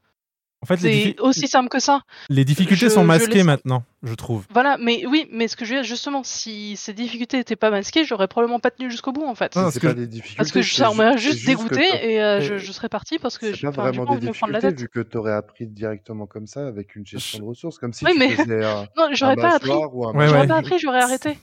En 0.62 0.66
fait, 0.66 0.76
C'est 0.76 0.91
diffi- 0.91 1.16
aussi 1.18 1.49
simple 1.49 1.68
que 1.68 1.81
ça. 1.81 2.02
les 2.28 2.44
difficultés 2.44 2.86
Je- 2.86 2.91
sont 2.92 3.02
masquées 3.02 3.42
maintenant, 3.42 3.82
je 4.05 4.15
trouve. 4.15 4.44
Voilà, 4.50 4.76
mais 4.78 5.05
oui, 5.07 5.26
mais 5.32 5.49
ce 5.49 5.57
que 5.57 5.65
je 5.65 5.70
veux 5.74 5.76
dire, 5.81 5.84
justement, 5.84 6.23
si 6.23 6.76
ces 6.76 6.92
difficultés 6.92 7.36
n'étaient 7.39 7.57
pas 7.57 7.70
masquées, 7.73 8.05
j'aurais 8.05 8.28
probablement 8.28 8.60
pas 8.60 8.70
tenu 8.70 8.89
jusqu'au 8.89 9.10
bout 9.10 9.24
en 9.24 9.34
fait. 9.34 9.57
Non, 9.57 9.70
c'est 9.73 9.81
parce 9.81 9.81
pas 9.81 9.89
que- 9.94 9.99
des 9.99 10.07
difficultés. 10.07 10.36
Parce 10.36 10.52
que 10.52 10.62
ça 10.62 10.91
ju- 10.91 10.97
m'a 10.99 11.12
c'est 11.12 11.18
juste 11.18 11.41
que 11.41 11.47
dégoûté 11.47 11.84
et 12.12 12.23
euh, 12.23 12.41
je, 12.41 12.58
je 12.58 12.70
serais 12.70 12.89
parti 12.89 13.18
parce 13.18 13.39
que 13.39 13.52
j'ai 13.52 13.66
pas 13.73 13.73
vraiment 13.73 14.07
pas 14.07 14.15
des 14.15 14.26
la 14.26 14.31
difficultés 14.32 14.60
tête. 14.60 14.78
vu 14.78 14.89
que 14.89 15.00
tu 15.00 15.16
aurais 15.16 15.32
appris 15.32 15.66
directement 15.66 16.26
comme 16.26 16.47
ça 16.47 16.65
avec 16.68 16.94
une 16.94 17.05
gestion 17.05 17.41
de 17.41 17.44
ressources, 17.44 17.78
comme 17.78 17.92
si 17.92 18.05
Oui, 18.05 18.12
tu 18.12 18.18
mais 18.20 18.28
faisais 18.31 18.65
un, 18.65 18.86
non, 18.97 19.08
j'aurais 19.15 19.32
un 19.32 19.36
pas 19.36 19.57
appris. 19.57 19.68
mâchoire 19.70 19.97
ou 19.97 20.07
un 20.07 20.12
Ouais, 20.15 20.28
J'aurais 20.28 20.47
pas 20.47 20.58
appris, 20.58 20.78
j'aurais 20.78 21.00
arrêté. 21.02 21.39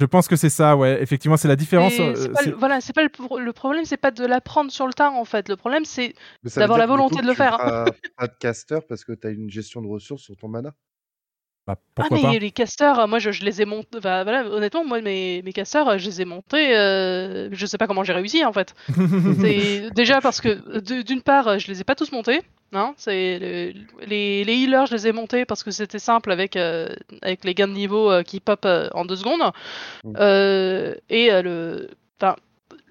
Je 0.00 0.06
pense 0.06 0.28
que 0.28 0.36
c'est 0.36 0.50
ça, 0.50 0.76
ouais. 0.76 1.02
Effectivement, 1.02 1.36
c'est 1.36 1.48
la 1.48 1.56
différence. 1.56 1.98
Euh, 1.98 2.32
pas 2.32 2.42
le- 2.42 2.54
voilà, 2.54 2.80
c'est 2.80 2.92
pas 2.92 3.02
le, 3.02 3.10
le 3.44 3.52
problème, 3.52 3.84
c'est 3.84 3.96
pas 3.96 4.12
de 4.12 4.24
l'apprendre 4.24 4.70
sur 4.70 4.86
le 4.86 4.92
tas 4.92 5.10
en 5.10 5.24
fait. 5.24 5.48
Le 5.48 5.56
problème, 5.56 5.84
c'est 5.84 6.14
d'avoir 6.56 6.78
la 6.78 6.86
volonté 6.86 7.16
coup, 7.16 7.22
de 7.22 7.26
le 7.26 7.34
faire. 7.34 7.56
pas 7.58 8.26
de 8.28 8.34
caster 8.38 8.78
parce 8.88 9.04
que 9.04 9.12
tu 9.12 9.26
as 9.26 9.30
une 9.30 9.50
gestion 9.50 9.82
de 9.82 9.88
ressources 9.88 10.22
sur 10.22 10.36
ton 10.36 10.48
mana? 10.48 10.72
Bah, 11.96 12.04
Ah 12.04 12.06
mais 12.10 12.22
pas 12.22 12.38
les 12.38 12.50
casters, 12.50 12.98
euh, 12.98 13.06
moi 13.06 13.18
je, 13.18 13.30
je 13.30 13.44
les 13.44 13.60
ai 13.60 13.64
montés. 13.66 13.98
Enfin, 13.98 14.22
voilà, 14.22 14.46
honnêtement, 14.48 14.84
moi 14.84 15.00
mes, 15.02 15.42
mes 15.42 15.52
casters, 15.52 15.86
euh, 15.88 15.98
je 15.98 16.06
les 16.06 16.22
ai 16.22 16.24
montés. 16.24 16.76
euh, 16.76 17.48
je 17.52 17.66
sais 17.66 17.76
pas 17.76 17.86
comment 17.86 18.04
j'ai 18.04 18.14
réussi 18.14 18.44
en 18.44 18.52
fait. 18.52 18.74
Déjà 19.94 20.20
parce 20.20 20.40
que 20.40 20.80
d'une 21.02 21.20
part, 21.22 21.58
je 21.58 21.66
les 21.68 21.80
ai 21.80 21.84
pas 21.84 21.94
tous 21.94 22.10
montés. 22.12 22.40
Hein, 22.72 22.92
c'est 22.96 23.38
le- 23.38 24.06
les, 24.06 24.44
les 24.44 24.54
healers, 24.54 24.86
je 24.86 24.94
les 24.94 25.08
ai 25.08 25.12
montés 25.12 25.44
parce 25.46 25.62
que 25.62 25.70
c'était 25.70 25.98
simple 25.98 26.30
avec 26.32 26.56
euh, 26.56 26.88
avec 27.22 27.44
les 27.44 27.54
gains 27.54 27.68
de 27.68 27.72
niveau 27.72 28.10
euh, 28.10 28.22
qui 28.22 28.40
pop 28.40 28.66
en 28.94 29.04
deux 29.04 29.16
secondes. 29.16 29.52
Euh, 30.16 30.94
et 31.10 31.30
le, 31.42 31.88
enfin, 32.20 32.36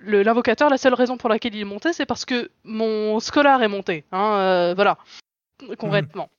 l'invocateur, 0.04 0.70
la 0.70 0.78
seule 0.78 0.94
raison 0.94 1.18
pour 1.18 1.30
laquelle 1.30 1.56
il 1.56 1.62
est 1.62 1.66
monté, 1.66 1.94
c'est 1.94 2.06
parce 2.06 2.26
que 2.26 2.50
mon 2.64 3.20
scolar 3.20 3.62
est 3.64 3.68
monté. 3.68 4.04
Hein, 4.12 4.74
voilà, 4.76 4.98
concrètement. 5.78 6.30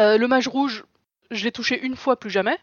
Euh, 0.00 0.18
le 0.18 0.26
mage 0.28 0.48
rouge, 0.48 0.84
je 1.30 1.44
l'ai 1.44 1.52
touché 1.52 1.80
une 1.84 1.96
fois, 1.96 2.18
plus 2.18 2.30
jamais. 2.30 2.56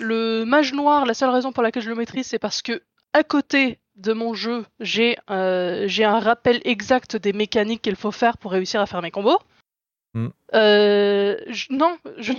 Le 0.00 0.44
mage 0.44 0.72
noir, 0.72 1.06
la 1.06 1.14
seule 1.14 1.30
raison 1.30 1.52
pour 1.52 1.62
laquelle 1.62 1.82
je 1.82 1.88
le 1.90 1.96
maîtrise, 1.96 2.26
c'est 2.26 2.38
parce 2.38 2.62
que 2.62 2.82
à 3.12 3.22
côté 3.24 3.78
de 3.96 4.12
mon 4.12 4.32
jeu, 4.34 4.64
j'ai 4.80 5.16
euh, 5.30 5.88
un 5.98 6.20
rappel 6.20 6.60
exact 6.64 7.16
des 7.16 7.32
mécaniques 7.32 7.82
qu'il 7.82 7.96
faut 7.96 8.12
faire 8.12 8.38
pour 8.38 8.52
réussir 8.52 8.80
à 8.80 8.86
faire 8.86 9.02
mes 9.02 9.10
combos. 9.10 9.38
Hmm. 10.14 10.28
Euh, 10.54 11.36
je- 11.48 11.66
non, 11.70 11.96
je, 12.18 12.32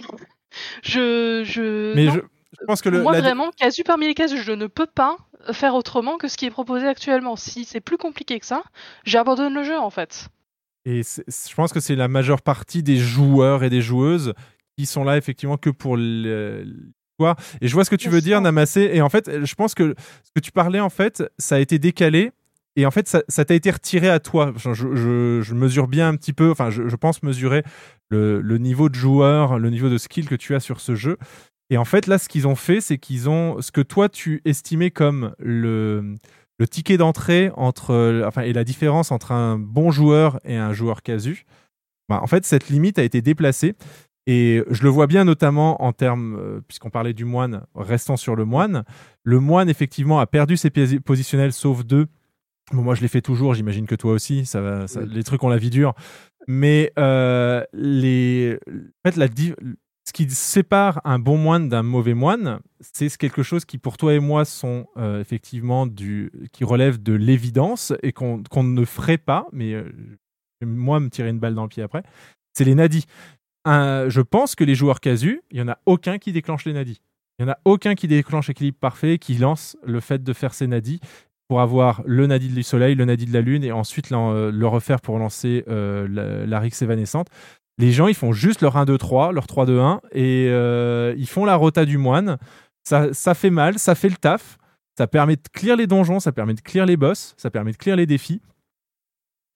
je, 0.83 1.43
je, 1.45 1.93
Mais 1.95 2.05
non. 2.05 2.13
je, 2.13 2.19
je 2.19 2.65
pense 2.65 2.81
que 2.81 2.89
le, 2.89 3.01
Moi, 3.01 3.13
la- 3.13 3.21
vraiment, 3.21 3.51
casu 3.51 3.83
parmi 3.83 4.07
les 4.07 4.13
cases, 4.13 4.35
je 4.35 4.51
ne 4.51 4.67
peux 4.67 4.85
pas 4.87 5.17
faire 5.51 5.75
autrement 5.75 6.17
que 6.17 6.27
ce 6.27 6.37
qui 6.37 6.45
est 6.45 6.51
proposé 6.51 6.87
actuellement. 6.87 7.35
Si 7.35 7.65
c'est 7.65 7.81
plus 7.81 7.97
compliqué 7.97 8.39
que 8.39 8.45
ça, 8.45 8.63
j'abandonne 9.03 9.53
le 9.53 9.63
jeu 9.63 9.77
en 9.77 9.89
fait. 9.89 10.29
Et 10.85 11.01
je 11.03 11.55
pense 11.55 11.73
que 11.73 11.79
c'est 11.79 11.95
la 11.95 12.07
majeure 12.07 12.41
partie 12.41 12.83
des 12.83 12.97
joueurs 12.97 13.63
et 13.63 13.69
des 13.69 13.81
joueuses 13.81 14.33
qui 14.79 14.85
sont 14.85 15.03
là 15.03 15.17
effectivement 15.17 15.57
que 15.57 15.69
pour 15.69 15.97
le- 15.97 16.63
l'histoire. 16.63 17.35
Et 17.59 17.67
je 17.67 17.73
vois 17.73 17.83
ce 17.83 17.89
que 17.89 17.97
tu 17.97 18.07
veux 18.09 18.21
dire, 18.21 18.39
Namassé. 18.39 18.89
Et 18.93 19.01
en 19.01 19.09
fait, 19.09 19.43
je 19.45 19.55
pense 19.55 19.75
que 19.75 19.93
ce 20.23 20.31
que 20.33 20.39
tu 20.39 20.51
parlais, 20.53 20.79
en 20.79 20.89
fait, 20.89 21.21
ça 21.37 21.55
a 21.55 21.59
été 21.59 21.79
décalé. 21.79 22.31
Et 22.77 22.85
en 22.85 22.91
fait, 22.91 23.09
ça 23.27 23.45
t'a 23.45 23.53
été 23.55 23.71
retiré 23.71 24.07
à 24.07 24.21
toi. 24.21 24.53
Je, 24.55 24.73
je- 24.73 25.41
je 25.43 25.53
mesure 25.53 25.89
bien 25.89 26.07
un 26.07 26.15
petit 26.15 26.31
peu, 26.31 26.49
enfin, 26.49 26.69
je, 26.69 26.87
je 26.87 26.95
pense 26.95 27.21
mesurer 27.23 27.63
le, 28.09 28.39
le 28.39 28.57
niveau 28.57 28.87
de 28.87 28.95
joueur, 28.95 29.59
le 29.59 29.69
niveau 29.69 29.89
de 29.89 29.97
skill 29.97 30.29
que 30.29 30.35
tu 30.35 30.55
as 30.55 30.61
sur 30.61 30.79
ce 30.79 30.95
jeu. 30.95 31.17
Et 31.69 31.77
en 31.77 31.83
fait, 31.85 32.07
là, 32.07 32.17
ce 32.17 32.29
qu'ils 32.29 32.47
ont 32.47 32.55
fait, 32.55 32.79
c'est 32.79 32.97
qu'ils 32.97 33.29
ont 33.29 33.61
ce 33.61 33.73
que 33.73 33.81
toi, 33.81 34.07
tu 34.07 34.41
estimais 34.45 34.91
comme 34.91 35.33
le, 35.39 36.15
le 36.57 36.67
ticket 36.69 36.95
d'entrée 36.95 37.51
entre, 37.57 38.23
enfin, 38.25 38.43
et 38.43 38.53
la 38.53 38.63
différence 38.63 39.11
entre 39.11 39.33
un 39.33 39.59
bon 39.59 39.91
joueur 39.91 40.39
et 40.45 40.55
un 40.55 40.71
joueur 40.71 41.01
casu. 41.03 41.45
Bah, 42.07 42.21
en 42.23 42.27
fait, 42.27 42.45
cette 42.45 42.69
limite 42.69 42.97
a 42.97 43.03
été 43.03 43.21
déplacée. 43.21 43.75
Et 44.31 44.61
je 44.69 44.83
le 44.83 44.89
vois 44.89 45.07
bien 45.07 45.23
notamment 45.25 45.81
en 45.83 45.91
termes, 45.91 46.35
euh, 46.39 46.61
puisqu'on 46.67 46.91
parlait 46.91 47.13
du 47.13 47.25
moine, 47.25 47.63
restant 47.73 48.15
sur 48.15 48.35
le 48.35 48.45
moine. 48.45 48.83
Le 49.23 49.39
moine, 49.39 49.69
effectivement, 49.69 50.19
a 50.19 50.27
perdu 50.27 50.55
ses 50.55 50.69
positionnels, 50.99 51.51
sauf 51.51 51.83
deux. 51.83 52.05
Bon, 52.71 52.83
moi, 52.83 52.93
je 52.93 53.01
les 53.01 53.07
fais 53.07 53.21
toujours, 53.21 53.55
j'imagine 53.55 53.87
que 53.87 53.95
toi 53.95 54.13
aussi. 54.13 54.45
Ça 54.45 54.61
va, 54.61 54.85
ça- 54.87 55.01
Les 55.01 55.23
trucs 55.23 55.43
ont 55.43 55.49
la 55.49 55.57
vie 55.57 55.71
dure. 55.71 55.95
Mais 56.47 56.91
euh, 56.99 57.63
les... 57.73 58.59
en 58.67 59.09
fait, 59.09 59.15
la 59.17 59.27
ce 60.07 60.13
qui 60.13 60.29
sépare 60.29 61.01
un 61.05 61.17
bon 61.17 61.37
moine 61.37 61.67
d'un 61.69 61.81
mauvais 61.83 62.13
moine, 62.13 62.59
c'est 62.81 63.15
quelque 63.17 63.41
chose 63.41 63.65
qui, 63.65 63.77
pour 63.79 63.97
toi 63.97 64.13
et 64.13 64.19
moi, 64.19 64.45
sont 64.45 64.85
euh, 64.97 65.19
effectivement 65.21 65.87
du... 65.87 66.31
qui 66.53 66.63
relève 66.63 67.01
de 67.01 67.13
l'évidence 67.13 67.93
et 68.03 68.11
qu'on 68.11 68.43
ne 68.63 68.85
ferait 68.85 69.17
pas, 69.17 69.47
mais 69.53 69.73
euh, 69.73 69.89
moi, 70.63 70.99
me 70.99 71.09
tirer 71.09 71.29
une 71.29 71.39
balle 71.39 71.55
dans 71.55 71.63
le 71.63 71.69
pied 71.69 71.81
après. 71.81 72.03
C'est 72.53 72.65
les 72.65 72.75
nadis. 72.75 73.05
Un- 73.65 74.09
je 74.09 74.21
pense 74.21 74.55
que 74.55 74.63
les 74.63 74.75
joueurs 74.75 74.99
casus, 74.99 75.41
il 75.51 75.57
n'y 75.57 75.61
en 75.61 75.71
a 75.71 75.77
aucun 75.85 76.17
qui 76.17 76.31
déclenche 76.31 76.65
les 76.65 76.73
nadis. 76.73 77.01
Il 77.37 77.45
n'y 77.45 77.51
en 77.51 77.53
a 77.53 77.59
aucun 77.65 77.95
qui 77.95 78.07
déclenche 78.07 78.49
équilibre 78.49 78.77
parfait, 78.79 79.17
qui 79.17 79.35
lance 79.35 79.77
le 79.83 79.99
fait 79.99 80.23
de 80.23 80.33
faire 80.33 80.53
ses 80.53 80.67
nadis 80.67 80.99
pour 81.47 81.61
avoir 81.61 82.03
le 82.05 82.27
nadi 82.27 82.49
du 82.49 82.63
soleil, 82.63 82.95
le 82.95 83.05
nadi 83.05 83.25
de 83.25 83.33
la 83.33 83.41
lune 83.41 83.63
et 83.63 83.71
ensuite 83.71 84.11
euh, 84.11 84.51
le 84.51 84.67
refaire 84.67 85.01
pour 85.01 85.17
lancer 85.17 85.63
euh, 85.67 86.45
la, 86.47 86.59
Rix 86.59 86.81
évanescente. 86.81 87.27
Les 87.79 87.91
gens, 87.91 88.07
ils 88.07 88.13
font 88.13 88.33
juste 88.33 88.61
leur 88.61 88.75
1-2-3, 88.75 89.33
leur 89.33 89.45
3-2-1 89.45 89.99
et 90.11 90.47
euh, 90.49 91.15
ils 91.17 91.27
font 91.27 91.45
la 91.45 91.55
rota 91.55 91.85
du 91.85 91.97
moine. 91.97 92.37
Ça, 92.83 93.13
ça 93.13 93.33
fait 93.33 93.49
mal, 93.49 93.79
ça 93.79 93.95
fait 93.95 94.09
le 94.09 94.15
taf. 94.15 94.57
Ça 94.97 95.07
permet 95.07 95.37
de 95.37 95.41
clear 95.53 95.77
les 95.77 95.87
donjons, 95.87 96.19
ça 96.19 96.33
permet 96.33 96.53
de 96.53 96.61
clear 96.61 96.85
les 96.85 96.97
boss, 96.97 97.33
ça 97.37 97.49
permet 97.49 97.71
de 97.71 97.77
clear 97.77 97.95
les 97.95 98.05
défis. 98.05 98.41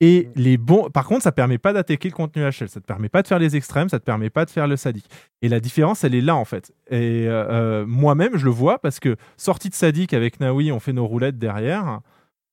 Et 0.06 0.28
les 0.36 0.58
bons, 0.58 0.90
par 0.90 1.06
contre, 1.06 1.22
ça 1.22 1.32
permet 1.32 1.56
pas 1.56 1.72
d'attaquer 1.72 2.10
le 2.10 2.14
contenu 2.14 2.42
HL, 2.42 2.68
ça 2.68 2.78
te 2.78 2.84
permet 2.84 3.08
pas 3.08 3.22
de 3.22 3.26
faire 3.26 3.38
les 3.38 3.56
extrêmes, 3.56 3.88
ça 3.88 3.98
te 3.98 4.04
permet 4.04 4.28
pas 4.28 4.44
de 4.44 4.50
faire 4.50 4.68
le 4.68 4.76
sadique. 4.76 5.08
Et 5.40 5.48
la 5.48 5.60
différence, 5.60 6.04
elle 6.04 6.14
est 6.14 6.20
là 6.20 6.36
en 6.36 6.44
fait. 6.44 6.74
Et 6.90 7.26
euh, 7.26 7.46
euh, 7.48 7.86
moi-même, 7.86 8.36
je 8.36 8.44
le 8.44 8.50
vois 8.50 8.78
parce 8.78 9.00
que 9.00 9.16
sortie 9.38 9.70
de 9.70 9.74
sadique 9.74 10.12
avec 10.12 10.40
Naoui, 10.40 10.70
on 10.72 10.78
fait 10.78 10.92
nos 10.92 11.06
roulettes 11.06 11.38
derrière, 11.38 12.00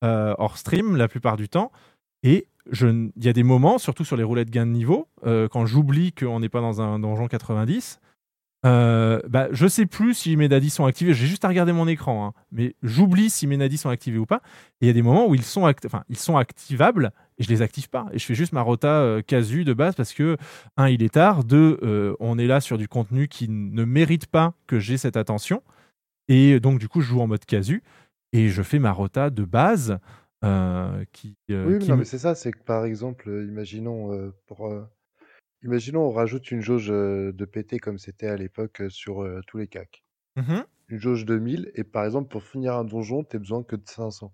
euh, 0.05 0.33
hors 0.37 0.57
stream 0.57 0.95
la 0.95 1.09
plupart 1.09 1.35
du 1.35 1.49
temps. 1.49 1.73
Et 2.23 2.47
il 2.71 3.11
y 3.17 3.27
a 3.27 3.33
des 3.33 3.43
moments, 3.43 3.79
surtout 3.79 4.05
sur 4.05 4.15
les 4.15 4.23
roulettes 4.23 4.49
gain 4.49 4.65
de 4.65 4.71
niveau, 4.71 5.09
euh, 5.25 5.49
quand 5.49 5.65
j'oublie 5.65 6.13
qu'on 6.13 6.39
n'est 6.39 6.47
pas 6.47 6.61
dans 6.61 6.79
un 6.81 6.99
donjon 6.99 7.27
90, 7.27 7.99
euh, 8.63 9.19
bah, 9.27 9.47
je 9.51 9.67
sais 9.67 9.87
plus 9.87 10.13
si 10.13 10.37
mes 10.37 10.47
nadis 10.47 10.69
sont 10.69 10.85
activés. 10.85 11.13
J'ai 11.13 11.25
juste 11.25 11.43
à 11.45 11.47
regarder 11.47 11.73
mon 11.73 11.87
écran, 11.87 12.27
hein. 12.27 12.33
mais 12.51 12.75
j'oublie 12.83 13.29
si 13.29 13.47
mes 13.47 13.57
nadis 13.57 13.77
sont 13.77 13.89
activés 13.89 14.19
ou 14.19 14.25
pas. 14.25 14.41
Et 14.79 14.85
il 14.85 14.87
y 14.87 14.89
a 14.89 14.93
des 14.93 15.01
moments 15.01 15.27
où 15.27 15.35
ils 15.35 15.43
sont, 15.43 15.71
enfin, 15.85 16.03
ils 16.09 16.17
sont 16.17 16.37
activables 16.37 17.11
et 17.37 17.43
je 17.43 17.49
les 17.49 17.61
active 17.61 17.89
pas. 17.89 18.07
Et 18.13 18.19
je 18.19 18.25
fais 18.25 18.35
juste 18.35 18.53
ma 18.53 18.61
rota 18.61 19.01
euh, 19.01 19.21
casu 19.21 19.63
de 19.63 19.73
base 19.73 19.95
parce 19.95 20.13
que 20.13 20.37
un, 20.77 20.89
il 20.89 21.03
est 21.03 21.13
tard. 21.13 21.43
Deux, 21.43 21.79
euh, 21.83 22.15
on 22.19 22.37
est 22.37 22.47
là 22.47 22.61
sur 22.61 22.77
du 22.77 22.87
contenu 22.87 23.27
qui 23.27 23.47
ne 23.49 23.83
mérite 23.85 24.27
pas 24.27 24.53
que 24.67 24.79
j'ai 24.79 24.97
cette 24.97 25.17
attention. 25.17 25.63
Et 26.27 26.59
donc 26.59 26.79
du 26.79 26.87
coup, 26.87 27.01
je 27.01 27.07
joue 27.07 27.21
en 27.21 27.27
mode 27.27 27.45
casu 27.45 27.83
et 28.33 28.49
je 28.49 28.61
fais 28.63 28.79
ma 28.79 28.91
rota 28.91 29.29
de 29.29 29.43
base 29.43 29.99
euh, 30.43 31.03
qui. 31.11 31.37
euh, 31.51 31.73
Oui, 31.73 31.79
qui 31.79 31.89
non, 31.89 31.95
me- 31.95 31.99
mais 31.99 32.05
c'est 32.05 32.19
ça, 32.19 32.35
c'est 32.35 32.51
que 32.51 32.63
par 32.63 32.85
exemple, 32.85 33.29
euh, 33.29 33.45
imaginons, 33.45 34.13
euh, 34.13 34.31
pour, 34.47 34.67
euh, 34.67 34.83
imaginons 35.63 36.01
on 36.01 36.11
rajoute 36.11 36.51
une 36.51 36.61
jauge 36.61 36.91
euh, 36.91 37.31
de 37.33 37.45
PT 37.45 37.79
comme 37.79 37.97
c'était 37.99 38.27
à 38.27 38.37
l'époque 38.37 38.81
euh, 38.81 38.89
sur 38.89 39.23
euh, 39.23 39.41
tous 39.47 39.57
les 39.57 39.67
CAC. 39.67 40.03
Mhm. 40.35 40.65
Une 40.89 40.99
jauge 40.99 41.25
de 41.25 41.37
1000, 41.39 41.71
et 41.75 41.83
par 41.83 42.05
exemple, 42.05 42.29
pour 42.29 42.43
finir 42.43 42.75
un 42.75 42.83
donjon, 42.85 43.23
tu 43.23 43.39
besoin 43.39 43.63
que 43.63 43.75
de 43.75 43.87
500. 43.87 44.33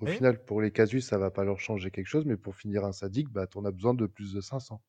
Au 0.00 0.06
final, 0.16 0.44
pour 0.44 0.60
les 0.60 0.70
casus, 0.70 1.00
ça 1.04 1.18
va 1.18 1.30
pas 1.30 1.44
leur 1.44 1.58
changer 1.60 1.90
quelque 1.90 2.06
chose, 2.06 2.24
mais 2.24 2.36
pour 2.36 2.54
finir 2.54 2.84
un 2.84 2.92
sadique, 2.92 3.28
bah, 3.30 3.46
tu 3.46 3.58
en 3.58 3.64
as 3.64 3.72
besoin 3.72 3.94
de 3.94 4.06
plus 4.06 4.32
de 4.32 4.40
500. 4.40 4.80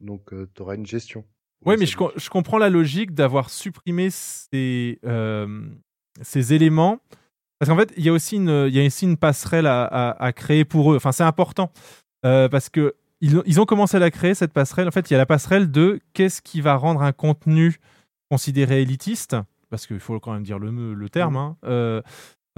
Donc, 0.00 0.30
tu 0.54 0.62
auras 0.62 0.74
une 0.76 0.86
gestion. 0.86 1.24
Oui, 1.66 1.74
mais 1.78 1.84
je, 1.86 1.96
com- 1.96 2.12
je 2.16 2.30
comprends 2.30 2.56
la 2.58 2.70
logique 2.70 3.12
d'avoir 3.12 3.50
supprimé 3.50 4.08
ces, 4.10 4.98
euh, 5.04 5.68
ces 6.22 6.54
éléments. 6.54 7.00
Parce 7.58 7.68
qu'en 7.70 7.76
fait, 7.76 7.92
il 7.98 8.04
y 8.04 8.08
a 8.08 8.12
aussi 8.12 8.36
une, 8.36 8.66
il 8.68 8.74
y 8.74 8.80
a 8.80 8.86
aussi 8.86 9.04
une 9.04 9.18
passerelle 9.18 9.66
à, 9.66 9.84
à- 9.84 10.24
à 10.24 10.32
créer 10.32 10.64
pour 10.64 10.92
eux. 10.92 10.96
Enfin, 10.96 11.12
c'est 11.12 11.24
important. 11.24 11.70
Euh, 12.24 12.48
parce 12.48 12.70
que 12.70 12.94
ils, 13.20 13.36
ont- 13.36 13.42
ils 13.44 13.60
ont 13.60 13.66
commencé 13.66 13.98
à 13.98 14.00
la 14.00 14.10
créer, 14.10 14.32
cette 14.34 14.54
passerelle. 14.54 14.88
En 14.88 14.92
fait, 14.92 15.10
il 15.10 15.12
y 15.12 15.16
a 15.16 15.18
la 15.18 15.26
passerelle 15.26 15.70
de 15.70 16.00
qu'est-ce 16.14 16.40
qui 16.40 16.62
va 16.62 16.76
rendre 16.76 17.02
un 17.02 17.12
contenu 17.12 17.76
considéré 18.30 18.80
élitiste 18.80 19.36
parce 19.68 19.86
qu'il 19.86 20.00
faut 20.00 20.18
quand 20.18 20.32
même 20.32 20.42
dire 20.42 20.58
le, 20.58 20.94
le 20.94 21.08
terme, 21.10 21.36
hein, 21.36 21.56
euh, 21.64 22.00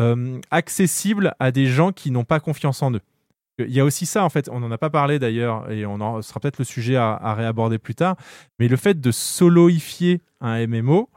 euh, 0.02 0.40
accessible 0.50 1.34
à 1.38 1.52
des 1.52 1.66
gens 1.66 1.92
qui 1.92 2.10
n'ont 2.10 2.24
pas 2.24 2.40
confiance 2.40 2.82
en 2.82 2.92
eux. 2.92 3.00
Il 3.58 3.70
y 3.70 3.80
a 3.80 3.84
aussi 3.84 4.06
ça, 4.06 4.24
en 4.24 4.28
fait, 4.28 4.48
on 4.50 4.60
n'en 4.60 4.70
a 4.70 4.78
pas 4.78 4.90
parlé 4.90 5.18
d'ailleurs, 5.18 5.70
et 5.70 5.86
on 5.86 6.00
en 6.00 6.22
sera 6.22 6.40
peut-être 6.40 6.58
le 6.58 6.64
sujet 6.64 6.96
à, 6.96 7.34
réaborder 7.34 7.78
plus 7.78 7.94
tard, 7.94 8.16
mais 8.58 8.66
le 8.66 8.76
fait 8.76 9.00
de 9.00 9.10
soloifier 9.10 10.20
un 10.40 10.66
MMO, 10.66 11.10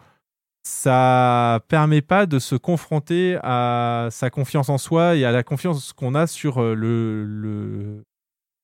ça 0.64 1.62
permet 1.70 2.02
pas 2.02 2.26
de 2.26 2.40
se 2.40 2.56
confronter 2.56 3.40
à 3.42 4.10
sa 4.12 4.30
confiance 4.30 4.70
en 4.70 4.78
soi 4.78 5.16
et 5.16 5.26
à 5.26 5.32
la 5.32 5.44
confiance 5.44 5.94
qu'on 5.94 6.14
a 6.14 6.28
sur 6.28 6.62
euh, 6.62 6.74
le, 6.76 8.04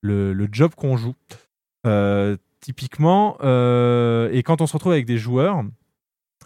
le, 0.02 0.48
job 0.52 0.76
qu'on 0.76 0.98
joue. 0.98 1.16
Euh, 1.88 2.38
typiquement, 2.60 3.38
et 3.40 4.44
quand 4.44 4.62
on 4.62 4.68
se 4.68 4.74
retrouve 4.74 4.92
avec 4.92 5.06
des 5.06 5.18
joueurs 5.18 5.64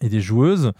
et 0.01 0.09
des 0.09 0.21
joueuses, 0.21 0.71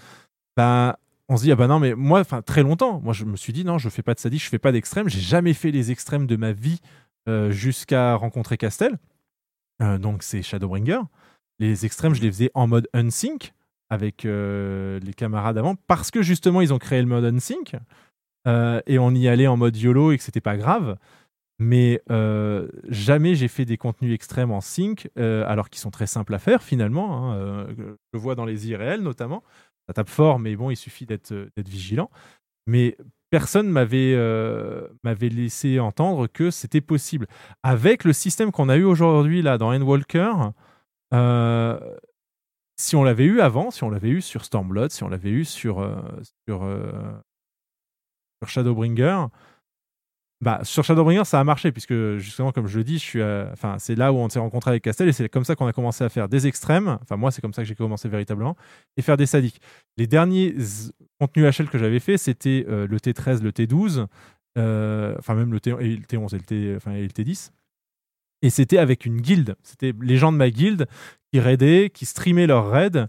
ben, 0.56 0.96
on 1.30 1.38
se 1.38 1.44
dit 1.44 1.52
ah 1.52 1.56
ben 1.56 1.68
non 1.68 1.80
mais 1.80 1.96
moi 1.96 2.20
enfin 2.20 2.42
très 2.42 2.62
longtemps 2.62 3.02
moi 3.02 3.14
je 3.14 3.26
me 3.26 3.36
suis 3.36 3.54
dit 3.54 3.66
non 3.66 3.78
je 3.78 3.90
fais 3.90 4.04
pas 4.04 4.14
de 4.14 4.20
sadisme 4.20 4.46
je 4.46 4.50
fais 4.50 4.60
pas 4.60 4.72
d'extrême 4.72 5.10
j'ai 5.10 5.20
jamais 5.20 5.54
fait 5.54 5.72
les 5.72 5.92
extrêmes 5.92 6.28
de 6.28 6.36
ma 6.36 6.52
vie 6.52 6.80
euh, 7.28 7.50
jusqu'à 7.50 8.14
rencontrer 8.16 8.56
Castel. 8.56 9.00
Euh, 9.82 9.98
donc 9.98 10.22
c'est 10.22 10.44
Shadowbringer. 10.44 11.02
Les 11.58 11.86
extrêmes 11.86 12.14
je 12.14 12.22
les 12.22 12.32
faisais 12.32 12.52
en 12.54 12.68
mode 12.68 12.88
unsync 12.94 13.54
avec 13.90 14.26
euh, 14.26 15.00
les 15.00 15.14
camarades 15.14 15.58
avant 15.58 15.76
parce 15.88 16.12
que 16.12 16.22
justement 16.22 16.62
ils 16.62 16.72
ont 16.72 16.78
créé 16.78 17.02
le 17.02 17.08
mode 17.08 17.26
unsync 17.26 17.76
et 18.48 19.00
on 19.00 19.10
y 19.10 19.28
allait 19.28 19.48
en 19.48 19.58
mode 19.58 19.76
YOLO 19.76 20.12
et 20.12 20.18
que 20.18 20.24
c'était 20.24 20.40
pas 20.40 20.56
grave. 20.56 20.98
Mais 21.58 22.00
jamais 22.90 23.34
j'ai 23.34 23.48
fait 23.48 23.66
des 23.66 23.78
contenus 23.78 24.14
extrêmes 24.14 24.52
en 24.52 24.62
sync 24.62 25.10
alors 25.16 25.72
qu'ils 25.72 25.82
sont 25.82 25.90
très 25.90 26.06
simples 26.06 26.36
à 26.36 26.38
faire 26.38 26.62
finalement 26.62 27.32
hein, 27.32 27.68
je 27.76 27.84
le 28.14 28.20
vois 28.20 28.36
dans 28.36 28.46
les 28.46 28.70
IRL 28.70 29.02
notamment 29.02 29.44
ça 29.88 29.94
tape 29.94 30.10
fort, 30.10 30.40
mais 30.40 30.56
bon, 30.56 30.70
il 30.70 30.76
suffit 30.76 31.06
d'être 31.06 31.32
euh, 31.32 31.50
vigilant. 31.58 32.10
Mais 32.68 32.98
personne 33.30 33.70
m'avait 33.70 34.14
euh, 34.16 34.88
m'avait 35.04 35.30
laissé 35.30 35.80
entendre 35.80 36.28
que 36.28 36.52
c'était 36.52 36.82
possible. 36.82 37.28
Avec 37.64 38.04
le 38.04 38.14
système 38.14 38.52
qu'on 38.52 38.70
a 38.70 38.78
eu 38.78 38.84
aujourd'hui 38.84 39.42
là 39.42 39.58
dans 39.58 39.74
Endwalker, 39.74 40.34
euh, 41.14 41.80
si 42.78 42.96
on 42.96 43.04
l'avait 43.04 43.26
eu 43.26 43.42
avant, 43.42 43.72
si 43.72 43.84
on 43.84 43.90
l'avait 43.90 44.10
eu 44.10 44.22
sur 44.22 44.44
Stormblood, 44.46 44.92
si 44.92 45.04
on 45.04 45.10
l'avait 45.10 45.30
eu 45.30 45.46
sur, 45.46 45.88
sur 46.48 46.68
Shadowbringer, 48.46 49.28
bah, 50.46 50.60
sur 50.62 50.84
Shadowbringer, 50.84 51.26
ça 51.26 51.40
a 51.40 51.44
marché, 51.44 51.72
puisque 51.72 52.18
justement, 52.18 52.52
comme 52.52 52.68
je 52.68 52.78
le 52.78 52.84
dis, 52.84 53.04
enfin, 53.52 53.78
c'est 53.80 53.96
là 53.96 54.14
où 54.14 54.18
on 54.18 54.30
s'est 54.30 54.38
rencontré 54.38 54.70
avec 54.70 54.84
Castel, 54.84 55.10
et 55.10 55.12
c'est 55.12 55.28
comme 55.28 55.44
ça 55.44 55.56
qu'on 55.56 55.66
a 55.66 55.74
commencé 55.74 56.04
à 56.04 56.10
faire 56.10 56.30
des 56.30 56.46
extrêmes. 56.46 57.00
Enfin, 57.02 57.18
moi, 57.18 57.32
c'est 57.32 57.42
comme 57.42 57.52
ça 57.52 57.64
que 57.64 57.68
j'ai 57.68 57.74
commencé 57.74 58.08
véritablement, 58.08 58.56
et 58.96 59.02
faire 59.02 59.18
des 59.18 59.26
sadiques. 59.26 59.60
Les 59.98 60.06
derniers 60.06 60.54
contenus 61.20 61.48
HL 61.48 61.68
que 61.68 61.80
j'avais 61.80 62.00
fait, 62.00 62.20
c'était 62.20 62.64
euh, 62.70 62.86
le 62.86 62.98
T13, 62.98 63.42
le 63.42 63.50
T12, 63.50 64.06
euh, 64.60 65.16
enfin, 65.18 65.34
même 65.34 65.52
le, 65.52 65.60
T, 65.60 65.72
et 65.72 65.96
le 65.96 66.04
T11 66.04 66.36
et 66.36 66.38
le, 66.38 66.44
T, 66.44 66.74
enfin, 66.76 66.92
et 66.92 67.02
le 67.02 67.08
T10. 67.08 67.50
Et 68.44 68.52
c'était 68.52 68.78
avec 68.78 69.08
une 69.08 69.22
guilde. 69.22 69.56
C'était 69.64 69.94
les 70.00 70.18
gens 70.18 70.32
de 70.32 70.38
ma 70.38 70.52
guilde 70.52 70.86
qui 71.34 71.40
raidaient, 71.40 71.90
qui 71.92 72.06
streamaient 72.06 72.46
leurs 72.46 72.70
raids. 72.70 73.08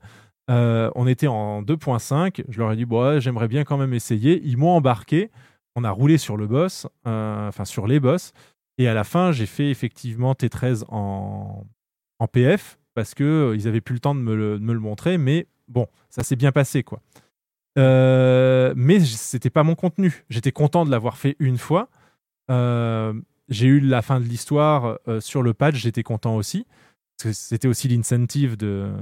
Euh, 0.50 0.90
on 0.94 1.06
était 1.06 1.26
en 1.26 1.60
2.5. 1.60 2.44
Je 2.48 2.58
leur 2.58 2.72
ai 2.72 2.76
dit, 2.76 2.86
bon, 2.86 3.20
j'aimerais 3.20 3.48
bien 3.48 3.64
quand 3.64 3.76
même 3.76 3.92
essayer. 3.92 4.40
Ils 4.42 4.56
m'ont 4.56 4.70
embarqué. 4.70 5.30
On 5.76 5.84
a 5.84 5.90
roulé 5.90 6.18
sur 6.18 6.36
le 6.36 6.46
boss, 6.46 6.86
euh, 7.06 7.48
enfin 7.48 7.64
sur 7.64 7.86
les 7.86 8.00
boss. 8.00 8.32
Et 8.78 8.88
à 8.88 8.94
la 8.94 9.04
fin, 9.04 9.30
j'ai 9.30 9.46
fait 9.46 9.70
effectivement 9.70 10.32
T13 10.32 10.84
en, 10.88 11.64
en 12.18 12.26
PF 12.26 12.78
parce 12.94 13.14
que 13.14 13.24
euh, 13.24 13.56
ils 13.56 13.68
avaient 13.68 13.80
plus 13.80 13.94
le 13.94 14.00
temps 14.00 14.14
de 14.14 14.20
me 14.20 14.34
le, 14.34 14.80
montrer. 14.80 15.18
Mais 15.18 15.46
bon, 15.68 15.86
ça 16.10 16.24
s'est 16.24 16.36
bien 16.36 16.50
passé, 16.50 16.82
quoi. 16.82 17.00
Euh, 17.78 18.72
mais 18.76 19.00
c'était 19.00 19.50
pas 19.50 19.62
mon 19.62 19.74
contenu. 19.74 20.24
J'étais 20.30 20.52
content 20.52 20.84
de 20.84 20.90
l'avoir 20.90 21.18
fait 21.18 21.36
une 21.38 21.58
fois. 21.58 21.88
Euh, 22.50 23.12
j'ai 23.48 23.66
eu 23.66 23.80
la 23.80 24.02
fin 24.02 24.18
de 24.18 24.24
l'histoire 24.24 24.98
euh, 25.08 25.20
sur 25.20 25.42
le 25.42 25.54
patch, 25.54 25.76
j'étais 25.76 26.02
content 26.02 26.36
aussi. 26.36 26.66
C'était 27.18 27.68
aussi 27.68 27.88
l'incentive 27.88 28.56
de, 28.56 28.92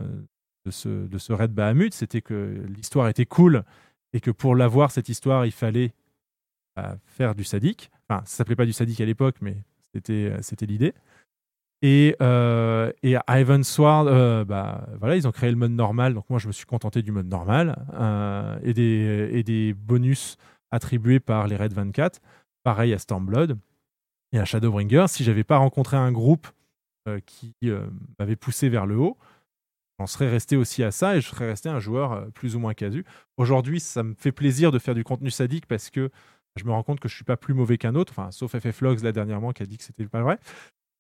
de, 0.64 0.70
ce, 0.70 0.88
de 0.88 1.18
ce 1.18 1.32
raid 1.32 1.52
Bahamut, 1.52 1.92
c'était 1.92 2.20
que 2.20 2.64
l'histoire 2.76 3.08
était 3.08 3.26
cool 3.26 3.64
et 4.12 4.20
que 4.20 4.30
pour 4.30 4.54
l'avoir, 4.54 4.92
cette 4.92 5.08
histoire, 5.08 5.46
il 5.46 5.52
fallait 5.52 5.92
bah, 6.76 6.96
faire 7.06 7.34
du 7.34 7.44
sadique. 7.44 7.90
Enfin, 8.08 8.22
ça 8.24 8.36
s'appelait 8.36 8.56
pas 8.56 8.66
du 8.66 8.72
sadique 8.72 9.00
à 9.00 9.04
l'époque, 9.04 9.36
mais 9.40 9.56
c'était, 9.94 10.32
c'était 10.42 10.66
l'idée. 10.66 10.94
Et, 11.82 12.16
euh, 12.22 12.90
et 13.02 13.16
à 13.16 13.40
Ivan 13.40 13.62
Sword, 13.62 14.06
euh, 14.08 14.44
bah, 14.46 14.86
voilà, 14.98 15.16
ils 15.16 15.28
ont 15.28 15.32
créé 15.32 15.50
le 15.50 15.56
mode 15.56 15.72
normal. 15.72 16.14
Donc 16.14 16.28
moi, 16.30 16.38
je 16.38 16.46
me 16.46 16.52
suis 16.52 16.64
contenté 16.64 17.02
du 17.02 17.12
mode 17.12 17.26
normal 17.26 17.84
euh, 17.92 18.58
et, 18.62 18.72
des, 18.72 19.28
et 19.32 19.42
des 19.42 19.74
bonus 19.74 20.38
attribués 20.70 21.20
par 21.20 21.46
les 21.46 21.56
Red 21.56 21.74
24. 21.74 22.20
Pareil 22.62 22.94
à 22.94 22.98
Stormblood 22.98 23.58
et 24.32 24.38
à 24.38 24.46
Shadowbringer. 24.46 25.04
Si 25.08 25.24
j'avais 25.24 25.44
pas 25.44 25.58
rencontré 25.58 25.98
un 25.98 26.10
groupe 26.10 26.48
euh, 27.06 27.20
qui 27.26 27.54
euh, 27.64 27.86
m'avait 28.18 28.34
poussé 28.34 28.70
vers 28.70 28.86
le 28.86 28.96
haut, 28.96 29.18
j'en 29.98 30.06
serais 30.06 30.30
resté 30.30 30.56
aussi 30.56 30.82
à 30.82 30.90
ça 30.90 31.16
et 31.16 31.20
je 31.20 31.28
serais 31.28 31.48
resté 31.48 31.68
un 31.68 31.80
joueur 31.80 32.12
euh, 32.12 32.24
plus 32.30 32.56
ou 32.56 32.60
moins 32.60 32.72
casu. 32.72 33.04
Aujourd'hui, 33.36 33.78
ça 33.78 34.02
me 34.02 34.14
fait 34.14 34.32
plaisir 34.32 34.72
de 34.72 34.78
faire 34.78 34.94
du 34.94 35.04
contenu 35.04 35.30
sadique 35.30 35.66
parce 35.66 35.90
que 35.90 36.10
je 36.56 36.64
me 36.64 36.70
rends 36.72 36.82
compte 36.82 37.00
que 37.00 37.08
je 37.08 37.14
suis 37.14 37.24
pas 37.24 37.36
plus 37.36 37.54
mauvais 37.54 37.78
qu'un 37.78 37.94
autre, 37.94 38.12
enfin, 38.16 38.30
sauf 38.30 38.56
FF 38.56 38.80
Logs 38.80 39.02
là 39.02 39.12
dernièrement 39.12 39.52
qui 39.52 39.62
a 39.62 39.66
dit 39.66 39.76
que 39.78 39.84
c'était 39.84 40.06
pas 40.06 40.22
vrai. 40.22 40.38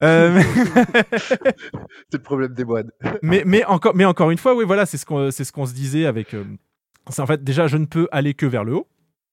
Euh, 0.02 0.40
C'est 1.16 2.14
le 2.14 2.22
problème 2.22 2.52
des 2.54 2.64
moines. 2.64 2.90
mais, 3.22 3.42
mais, 3.46 3.64
encore, 3.64 3.94
mais 3.94 4.04
encore 4.04 4.30
une 4.30 4.38
fois, 4.38 4.54
oui, 4.54 4.64
voilà, 4.64 4.86
c'est 4.86 4.98
ce 4.98 5.06
qu'on 5.06 5.30
c'est 5.30 5.44
ce 5.44 5.52
qu'on 5.52 5.66
se 5.66 5.74
disait 5.74 6.06
avec. 6.06 6.34
euh, 6.34 6.44
c'est 7.10 7.22
en 7.22 7.26
fait, 7.26 7.44
déjà, 7.44 7.66
je 7.68 7.76
ne 7.76 7.86
peux 7.86 8.08
aller 8.12 8.34
que 8.34 8.46
vers 8.46 8.64
le 8.64 8.74
haut. 8.74 8.88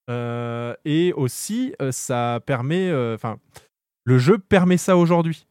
Euh, 0.10 0.74
et 0.86 1.14
aussi, 1.14 1.74
euh, 1.82 1.92
ça 1.92 2.40
permet. 2.46 2.90
euh, 2.90 3.16
Enfin, 3.16 3.38
le 4.04 4.18
jeu 4.18 4.38
permet 4.38 4.78
ça 4.78 4.98
aujourd'hui. 4.98 5.48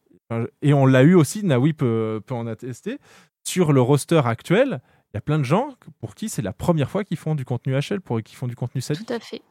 Et 0.61 0.73
on 0.73 0.85
l'a 0.85 1.03
eu 1.03 1.13
aussi, 1.15 1.43
Nawi 1.43 1.73
peut, 1.73 2.21
peut 2.25 2.33
en 2.35 2.47
attester. 2.47 2.99
Sur 3.45 3.73
le 3.73 3.81
roster 3.81 4.21
actuel, 4.23 4.79
il 5.13 5.15
y 5.15 5.17
a 5.17 5.21
plein 5.21 5.39
de 5.39 5.43
gens 5.43 5.75
pour 5.99 6.15
qui 6.15 6.29
c'est 6.29 6.41
la 6.41 6.53
première 6.53 6.89
fois 6.89 7.03
qu'ils 7.03 7.17
font 7.17 7.35
du 7.35 7.43
contenu 7.43 7.73
HL, 7.73 7.99
pour 7.99 8.21
qui 8.21 8.35
font 8.35 8.47
du 8.47 8.55
contenu 8.55 8.79
sadique. 8.79 9.07
Tout 9.07 9.13
à 9.13 9.19
fait. 9.19 9.41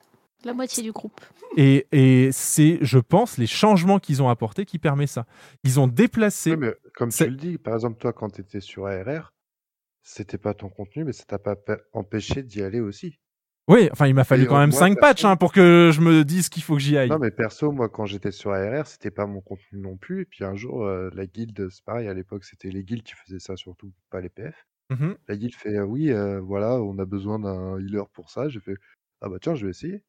La 0.45 0.55
moitié 0.55 0.83
du 0.83 0.93
groupe. 0.93 1.21
Et, 1.57 1.87
et 1.93 2.31
c'est, 2.33 2.79
je 2.81 2.99
pense, 2.99 3.37
les 3.37 3.47
changements 3.47 3.99
qu'ils 3.99 4.23
ont 4.23 4.29
apportés 4.29 4.65
qui 4.65 4.79
permet 4.79 5.07
ça. 5.07 5.27
Ils 5.65 5.79
ont 5.81 5.87
déplacé. 5.87 6.53
Oui, 6.53 6.57
mais 6.59 6.75
comme 6.95 7.11
tu 7.11 7.27
le 7.29 7.37
dis, 7.37 7.59
par 7.59 7.75
exemple, 7.75 7.99
toi, 7.99 8.13
quand 8.13 8.31
tu 8.31 8.41
étais 8.41 8.61
sur 8.61 8.87
ARR, 8.87 9.33
c'était 10.03 10.39
pas 10.39 10.55
ton 10.55 10.69
contenu, 10.71 11.05
mais 11.05 11.13
ça 11.13 11.25
t'a 11.25 11.39
pas 11.39 11.57
pa- 11.57 11.79
empêché 11.93 12.43
d'y 12.43 12.63
aller 12.63 12.81
aussi. 12.81 13.19
Oui, 13.69 13.89
enfin, 13.93 14.07
il 14.07 14.15
m'a 14.15 14.25
fallu 14.25 14.45
Et, 14.45 14.47
quand 14.47 14.59
même 14.59 14.71
moi, 14.71 14.79
5 14.79 14.95
perso- 14.95 15.01
patchs 15.01 15.25
hein, 15.27 15.37
pour 15.37 15.53
que 15.53 15.91
je 15.93 16.01
me 16.01 16.25
dise 16.25 16.49
qu'il 16.49 16.63
faut 16.63 16.75
que 16.75 16.81
j'y 16.81 16.97
aille. 16.97 17.11
Non, 17.11 17.19
mais 17.19 17.31
perso, 17.31 17.71
moi, 17.71 17.89
quand 17.89 18.07
j'étais 18.07 18.33
sur 18.33 18.51
ARR, 18.53 18.87
c'était 18.87 19.11
pas 19.11 19.27
mon 19.27 19.41
contenu 19.43 19.79
non 19.79 19.97
plus. 19.97 20.23
Et 20.23 20.25
puis 20.25 20.45
un 20.45 20.57
jour, 20.57 20.85
euh, 20.87 21.11
la 21.15 21.27
guilde, 21.27 21.69
c'est 21.71 21.85
pareil, 21.85 22.09
à 22.09 22.15
l'époque, 22.15 22.45
c'était 22.45 22.71
les 22.71 22.83
guildes 22.83 23.03
qui 23.05 23.13
faisaient 23.15 23.39
ça 23.39 23.57
surtout, 23.57 23.93
pas 24.11 24.21
les 24.21 24.31
PF. 24.31 24.67
Mhm. 24.89 25.17
La 25.29 25.37
guilde 25.37 25.55
fait 25.55 25.77
euh, 25.77 25.85
oui, 25.85 26.11
euh, 26.11 26.41
voilà, 26.41 26.81
on 26.83 26.99
a 26.99 27.05
besoin 27.05 27.39
d'un 27.39 27.79
healer 27.79 28.09
pour 28.13 28.31
ça. 28.31 28.49
J'ai 28.49 28.61
fait 28.61 28.75
ah 29.21 29.29
bah 29.29 29.37
tiens, 29.41 29.55
je 29.55 29.67
vais 29.67 29.71
essayer. 29.71 30.03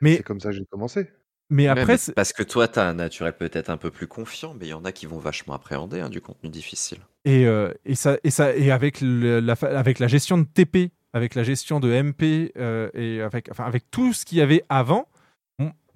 Mais, 0.00 0.16
C'est 0.16 0.22
comme 0.22 0.40
ça 0.40 0.50
que 0.50 0.56
j'ai 0.56 0.64
commencé. 0.66 1.08
mais 1.50 1.64
Ouais, 1.64 1.68
après, 1.70 1.98
mais 2.06 2.14
parce 2.14 2.32
que 2.32 2.42
toi, 2.42 2.68
t'as 2.68 2.88
un 2.88 2.94
naturel 2.94 3.36
peut-être 3.36 3.70
un 3.70 3.76
peu 3.76 3.90
plus 3.90 4.06
confiant, 4.06 4.54
mais 4.54 4.66
il 4.66 4.70
y 4.70 4.74
en 4.74 4.84
a 4.84 4.92
qui 4.92 5.06
vont 5.06 5.18
vachement 5.18 5.54
appréhender 5.54 6.00
hein, 6.00 6.08
du 6.10 6.20
contenu 6.20 6.50
difficile. 6.50 6.98
et, 7.24 7.46
euh, 7.46 7.72
et, 7.84 7.94
ça, 7.94 8.18
et, 8.24 8.30
ça, 8.30 8.54
et 8.56 8.70
avec, 8.70 9.00
le- 9.00 9.40
la, 9.40 9.54
avec 9.62 9.98
la 9.98 10.08
gestion 10.08 10.38
de 10.38 10.44
TP, 10.44 10.92
avec 11.12 11.34
la 11.34 11.42
gestion 11.42 11.80
de 11.80 11.90
MP, 11.90 12.52
euh, 12.56 12.90
et 12.94 13.20
avec, 13.22 13.48
enfin, 13.50 13.64
avec 13.64 13.90
tout 13.90 14.12
ce 14.12 14.24
qu'il 14.24 14.38
y 14.38 14.40
avait 14.40 14.64
avant, 14.68 15.08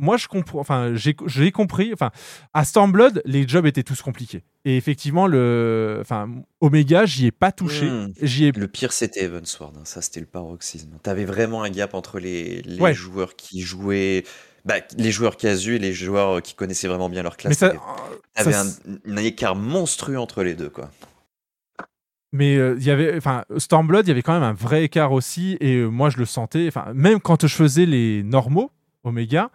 moi, 0.03 0.19
je 0.19 0.29
comprends, 0.29 0.59
enfin, 0.61 0.93
j'ai 0.95 1.51
compris, 1.53 1.91
enfin, 1.95 2.11
à 2.53 2.65
Stormblood, 2.67 3.23
les 3.25 3.49
jobs 3.49 3.65
étaient 3.67 3.83
tous 3.85 4.03
compliqués. 4.03 4.43
Et 4.67 4.77
effectivement, 4.77 5.27
le, 5.27 5.99
enfin, 6.01 6.29
Omega, 6.61 7.07
j'y 7.07 7.27
ai 7.27 7.31
pas 7.31 7.53
touché. 7.53 7.89
Hmm. 7.89 8.13
J'y 8.21 8.45
ai 8.47 8.53
Le 8.53 8.69
pire, 8.69 8.93
c'était 8.93 9.25
Evansward. 9.25 9.77
hein, 9.79 9.83
Ça, 9.85 10.03
c'était 10.03 10.21
le 10.21 10.27
paroxysme. 10.27 10.91
T'avais 11.03 11.25
vraiment 11.25 11.63
un 11.63 11.71
gap 11.71 11.95
entre 11.95 12.19
les, 12.19 12.61
les 12.63 12.81
Ouais. 12.81 12.93
joueurs 12.93 13.37
qui 13.37 13.63
jouaient. 13.63 14.25
Bah, 14.65 14.75
les 14.97 15.11
joueurs 15.11 15.37
casus 15.37 15.75
et 15.77 15.79
les 15.81 15.93
joueurs 15.93 16.41
qui 16.43 16.55
connaissaient 16.55 16.87
vraiment 16.89 17.09
bien 17.09 17.23
leur 17.25 17.37
classe. 17.37 17.57
Ça- 17.59 17.73
T'avais- 18.35 18.55
un, 18.55 18.67
un 19.07 19.17
écart 19.17 19.57
monstrueux 19.57 20.19
entre 20.19 20.43
les 20.45 20.55
deux, 20.55 20.69
quoi. 20.71 20.91
Mais 22.33 22.57
euh, 22.57 22.77
il 22.79 22.85
y 22.85 22.91
avait, 22.91 23.17
enfin, 23.17 23.45
Stormblood, 23.59 24.07
il 24.07 24.09
y 24.09 24.11
avait 24.13 24.23
quand 24.23 24.33
même 24.33 24.43
un 24.43 24.55
vrai 24.55 24.85
écart 24.85 25.13
aussi, 25.13 25.57
et 25.61 25.77
euh, 25.77 25.89
moi 25.89 26.09
je 26.09 26.17
le 26.17 26.25
sentais. 26.25 26.67
Enfin, 26.69 26.93
même 26.95 27.21
quand 27.21 27.47
je 27.47 27.55
faisais 27.55 27.85
les 27.85 28.23
normaux 28.23 28.71
Omega, 29.05 29.51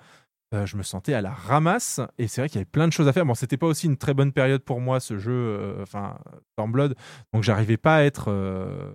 euh, 0.54 0.66
je 0.66 0.78
me 0.78 0.84
sentais 0.84 1.14
à 1.14 1.22
la 1.22 1.32
ramasse, 1.32 2.00
et 2.18 2.30
c'est 2.30 2.40
vrai 2.40 2.48
qu'il 2.48 2.56
y 2.56 2.60
avait 2.60 2.66
plein 2.66 2.88
de 2.88 2.94
choses 2.94 3.10
à 3.10 3.14
faire. 3.14 3.26
Bon, 3.26 3.36
c'était 3.36 3.58
pas 3.58 3.68
aussi 3.68 3.86
une 3.86 3.98
très 3.98 4.14
bonne 4.14 4.32
période 4.32 4.64
pour 4.64 4.80
moi 4.80 5.02
ce 5.02 5.18
jeu, 5.18 5.34
euh, 5.34 5.82
enfin 5.82 6.18
Stormblood, 6.54 6.96
donc 7.34 7.44
j'arrivais 7.44 7.76
pas 7.76 7.98
à 7.98 8.04
être 8.04 8.28
euh, 8.30 8.94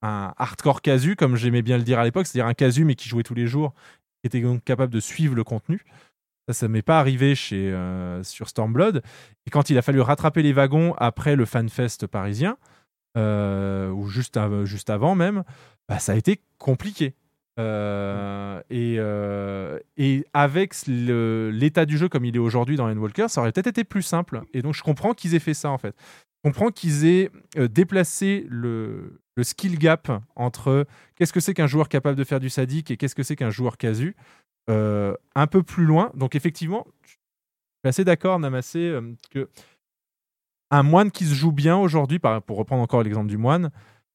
un 0.00 0.32
hardcore 0.38 0.80
casu 0.80 1.14
comme 1.14 1.36
j'aimais 1.36 1.60
bien 1.60 1.76
le 1.76 1.82
dire 1.82 1.98
à 1.98 2.04
l'époque, 2.04 2.26
c'est-à-dire 2.26 2.46
un 2.46 2.54
casu 2.54 2.86
mais 2.86 2.94
qui 2.94 3.10
jouait 3.10 3.22
tous 3.22 3.34
les 3.34 3.46
jours, 3.46 3.74
qui 4.22 4.28
était 4.28 4.40
donc 4.40 4.64
capable 4.64 4.94
de 4.94 5.00
suivre 5.00 5.34
le 5.34 5.44
contenu. 5.44 5.82
Ça, 6.48 6.54
ça 6.54 6.68
m'est 6.68 6.82
pas 6.82 6.98
arrivé 6.98 7.34
chez 7.34 7.74
sur 8.22 8.50
Stormblood. 8.50 9.02
Et 9.46 9.50
quand 9.50 9.70
il 9.70 9.78
a 9.78 9.82
fallu 9.82 10.02
rattraper 10.02 10.42
les 10.42 10.52
wagons 10.52 10.94
après 10.98 11.36
le 11.36 11.46
FanFest 11.46 12.06
parisien, 12.06 12.58
ou 13.16 14.08
juste, 14.08 14.38
juste 14.64 14.90
avant 14.90 15.14
même, 15.14 15.42
bah, 15.88 15.98
ça 15.98 16.12
a 16.12 16.16
été 16.16 16.42
compliqué. 16.58 17.14
Euh, 17.60 18.60
et, 18.68 18.96
euh, 18.98 19.78
et 19.96 20.24
avec 20.32 20.74
l'état 20.86 21.86
du 21.86 21.96
jeu 21.98 22.08
comme 22.08 22.24
il 22.24 22.34
est 22.34 22.40
aujourd'hui 22.40 22.76
dans 22.76 22.90
Endwalker, 22.90 23.28
ça 23.28 23.40
aurait 23.40 23.52
peut-être 23.52 23.68
été 23.68 23.84
plus 23.84 24.02
simple. 24.02 24.42
Et 24.52 24.62
donc 24.62 24.74
je 24.74 24.82
comprends 24.82 25.12
qu'ils 25.12 25.34
aient 25.34 25.40
fait 25.40 25.54
ça 25.54 25.70
en 25.70 25.78
fait. 25.78 25.94
Je 26.44 26.50
comprends 26.50 26.70
qu'ils 26.70 27.06
aient 27.06 27.30
euh, 27.56 27.68
déplacé 27.68 28.46
le, 28.48 29.20
skill 29.42 29.78
gap 29.78 30.10
entre 30.36 30.86
qu'est-ce 31.16 31.32
que 31.32 31.40
c'est 31.40 31.54
qu'un 31.54 31.66
joueur 31.66 31.88
capable 31.88 32.16
de 32.16 32.24
faire 32.24 32.40
du 32.40 32.50
sadique 32.50 32.90
et 32.90 32.96
qu'est-ce 32.96 33.16
que 33.16 33.24
c'est 33.24 33.36
qu'un 33.36 33.50
joueur 33.50 33.76
casu 33.76 34.16
un 34.68 35.46
peu 35.46 35.62
plus 35.62 35.84
loin. 35.84 36.10
Donc 36.14 36.34
effectivement, 36.34 36.86
je 37.02 37.10
suis 37.10 37.18
assez 37.84 38.04
d'accord, 38.04 38.38
Namassé, 38.38 38.98
que 39.30 39.50
un 40.70 40.82
moine 40.82 41.10
qui 41.10 41.26
se 41.26 41.34
joue 41.34 41.52
bien 41.52 41.76
aujourd'hui, 41.76 42.18
pour 42.18 42.56
reprendre 42.56 42.82
encore 42.82 43.02
l'exemple 43.02 43.28
du 43.28 43.36
moine, 43.36 43.70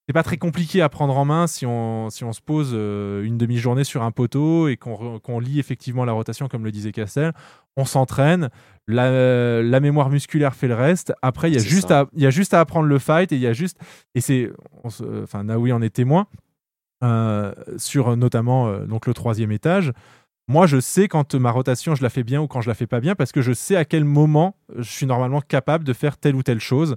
c'est 0.10 0.14
pas 0.14 0.24
très 0.24 0.38
compliqué 0.38 0.82
à 0.82 0.90
prendre 0.90 1.16
en 1.16 1.24
main 1.24 1.46
si 1.46 1.68
on, 1.68 2.10
si 2.10 2.24
on 2.24 2.34
se 2.34 2.42
pose 2.42 2.72
euh, 2.74 3.22
une 3.24 3.38
demi-journée 3.38 3.84
sur 3.84 4.02
un 4.02 4.10
poteau 4.10 4.68
et 4.68 4.76
qu'on 4.76 5.20
qu'on 5.20 5.40
lit 5.40 5.60
effectivement 5.60 6.04
la 6.04 6.14
rotation, 6.14 6.48
comme 6.48 6.66
le 6.66 6.72
disait 6.72 6.92
Castel. 6.92 7.32
On 7.78 7.86
s'entraîne, 7.86 8.50
la, 8.88 9.62
la 9.62 9.80
mémoire 9.80 10.10
musculaire 10.10 10.56
fait 10.56 10.68
le 10.68 10.74
reste. 10.74 11.14
Après, 11.22 11.52
il 11.52 11.54
y, 11.54 11.58
a 11.58 11.60
juste 11.60 11.90
ça. 11.90 12.00
à- 12.00 12.06
il 12.16 12.24
y 12.24 12.26
a 12.26 12.32
juste 12.32 12.56
à 12.56 12.60
apprendre 12.60 12.88
le 12.88 12.98
fight 12.98 13.32
et 13.32 13.36
il 13.36 13.42
y 13.42 13.46
a 13.46 13.54
juste. 13.54 13.78
Et 14.16 14.22
c'est. 14.22 14.52
Enfin, 14.84 15.44
Naoui 15.44 15.72
en 15.72 15.82
est 15.84 15.92
témoin. 15.94 16.26
euh, 17.04 17.54
sur 17.78 18.18
notamment 18.18 18.68
euh, 18.68 18.86
donc 18.88 19.06
le 19.06 19.14
troisième 19.14 19.52
étage. 19.52 19.94
Moi, 20.48 20.66
je 20.66 20.80
sais 20.80 21.08
quand 21.08 21.36
ma 21.36 21.52
rotation, 21.52 21.94
je 21.94 22.02
la 22.02 22.10
fais 22.10 22.24
bien 22.24 22.42
ou 22.42 22.48
quand 22.48 22.62
je 22.62 22.68
la 22.68 22.74
fais 22.74 22.88
pas 22.88 23.00
bien, 23.00 23.14
parce 23.14 23.32
que 23.32 23.44
je 23.44 23.54
sais 23.54 23.76
à 23.76 23.86
quel 23.86 24.04
moment 24.06 24.56
je 24.76 24.90
suis 24.90 25.06
normalement 25.06 25.42
capable 25.42 25.84
de 25.84 25.94
faire 25.94 26.18
telle 26.18 26.34
ou 26.36 26.42
telle 26.42 26.60
chose. 26.60 26.96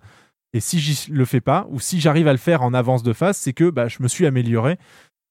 Et 0.55 0.60
si 0.60 0.78
je 0.81 1.12
le 1.12 1.24
fais 1.24 1.40
pas, 1.40 1.66
ou 1.70 1.81
si 1.81 2.00
j'arrive 2.00 2.28
à 2.28 2.32
le 2.32 2.39
faire 2.39 2.62
en 2.62 2.74
avance 2.74 3.02
de 3.02 3.12
phase, 3.12 3.36
c'est 3.36 3.52
que 3.52 3.70
bah, 3.70 3.89
je 3.89 4.02
me 4.02 4.08
suis 4.08 4.26
amélioré. 4.26 4.78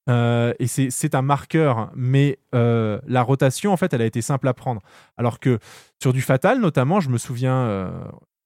Euh, 0.10 0.54
et 0.60 0.66
c'est- 0.66 1.14
un 1.14 1.22
marqueur, 1.22 1.92
mais 1.96 2.40
euh, 2.56 3.00
la 3.06 3.22
rotation, 3.22 3.72
en 3.72 3.78
fait, 3.78 3.94
elle 3.94 4.02
a 4.02 4.06
été 4.06 4.22
simple 4.22 4.48
à 4.48 4.54
prendre. 4.54 4.82
Alors 5.18 5.40
que 5.40 5.60
sur 6.02 6.12
du 6.12 6.22
fatal, 6.22 6.60
notamment, 6.60 7.00
je 7.00 7.10
me 7.10 7.18
souviens, 7.20 7.56
euh, 7.56 7.92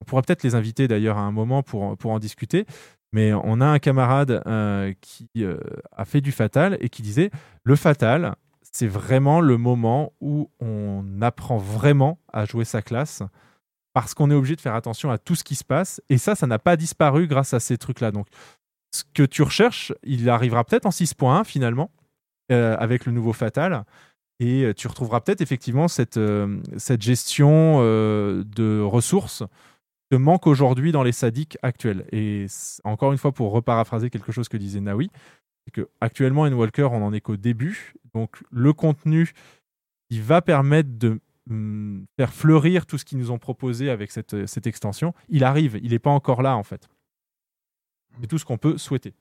on 0.01 0.05
pourrait 0.05 0.21
peut-être 0.23 0.43
les 0.43 0.55
inviter 0.55 0.87
d'ailleurs 0.87 1.17
à 1.17 1.21
un 1.21 1.31
moment 1.31 1.63
pour, 1.63 1.95
pour 1.97 2.11
en 2.11 2.19
discuter, 2.19 2.65
mais 3.13 3.33
on 3.33 3.61
a 3.61 3.65
un 3.65 3.79
camarade 3.79 4.43
qui 4.99 5.29
a 5.95 6.05
fait 6.05 6.19
du 6.19 6.33
fatal 6.33 6.77
et 6.81 6.89
qui 6.89 7.01
disait 7.01 7.31
le 7.63 7.77
fatal, 7.77 8.35
c'est 8.73 8.87
vraiment 8.87 9.39
le 9.39 9.57
moment 9.57 10.11
où 10.19 10.49
on 10.59 11.21
apprend 11.21 11.57
vraiment 11.57 12.19
à 12.33 12.43
jouer 12.43 12.65
sa 12.65 12.81
classe 12.81 13.23
parce 13.95 14.13
qu'on 14.13 14.29
est 14.29 14.33
obligé 14.33 14.57
de 14.57 14.61
faire 14.61 14.75
attention 14.75 15.09
à 15.09 15.17
tout 15.17 15.35
ce 15.35 15.45
qui 15.45 15.55
se 15.55 15.63
passe. 15.63 16.01
Et 16.09 16.17
ça, 16.17 16.35
ça 16.35 16.47
n'a 16.47 16.59
pas 16.59 16.75
disparu 16.75 17.27
grâce 17.27 17.53
à 17.53 17.61
ces 17.61 17.77
trucs-là. 17.77 18.11
Donc, 18.11 18.27
ce 18.93 19.05
que 19.13 19.23
tu 19.23 19.41
recherches, 19.41 19.93
il 20.03 20.29
arrivera 20.29 20.65
peut-être 20.65 20.85
en 20.85 20.89
6.1 20.89 21.45
finalement, 21.45 21.89
euh, 22.51 22.75
avec 22.77 23.05
le 23.05 23.13
nouveau 23.13 23.31
Fatal. 23.31 23.85
Et 24.41 24.63
euh, 24.63 24.73
tu 24.73 24.89
retrouveras 24.89 25.21
peut-être 25.21 25.39
effectivement 25.39 25.87
cette, 25.87 26.17
euh, 26.17 26.61
gestion 26.99 27.79
de 27.79 28.81
ressources 28.81 29.43
te 30.11 30.17
manque 30.17 30.45
aujourd'hui 30.45 30.91
dans 30.91 31.01
les 31.01 31.13
sadiques 31.13 31.57
actuels. 31.61 32.05
Et 32.11 32.47
encore 32.83 33.13
une 33.13 33.17
fois, 33.17 33.31
pour 33.31 33.53
reparaphraser 33.53 34.09
quelque 34.09 34.33
chose 34.33 34.49
que 34.49 34.57
disait 34.57 34.81
Naoui, 34.81 35.09
c'est 35.65 35.71
que 35.71 35.87
actuellement, 36.01 36.41
Walker, 36.41 36.89
on 36.91 37.01
en 37.01 37.13
est 37.13 37.21
qu'au 37.21 37.37
début. 37.37 37.93
Donc, 38.13 38.43
le 38.51 38.73
contenu 38.73 39.31
qui 40.09 40.19
va 40.19 40.41
permettre 40.41 40.89
de 40.97 41.21
hum, 41.49 42.05
faire 42.17 42.33
fleurir 42.33 42.85
tout 42.85 42.97
ce 42.97 43.05
qu'ils 43.05 43.17
nous 43.17 43.31
ont 43.31 43.37
proposé 43.39 43.89
avec 43.89 44.11
cette, 44.11 44.45
cette 44.47 44.67
extension, 44.67 45.13
il 45.29 45.43
arrive. 45.43 45.79
Il 45.83 45.91
n'est 45.91 45.99
pas 45.99 46.09
encore 46.11 46.41
là, 46.41 46.55
en 46.57 46.63
fait. 46.63 46.89
C'est 48.21 48.27
tout 48.27 48.37
ce 48.37 48.45
qu'on 48.45 48.57
peut 48.57 48.77
souhaiter. 48.77 49.13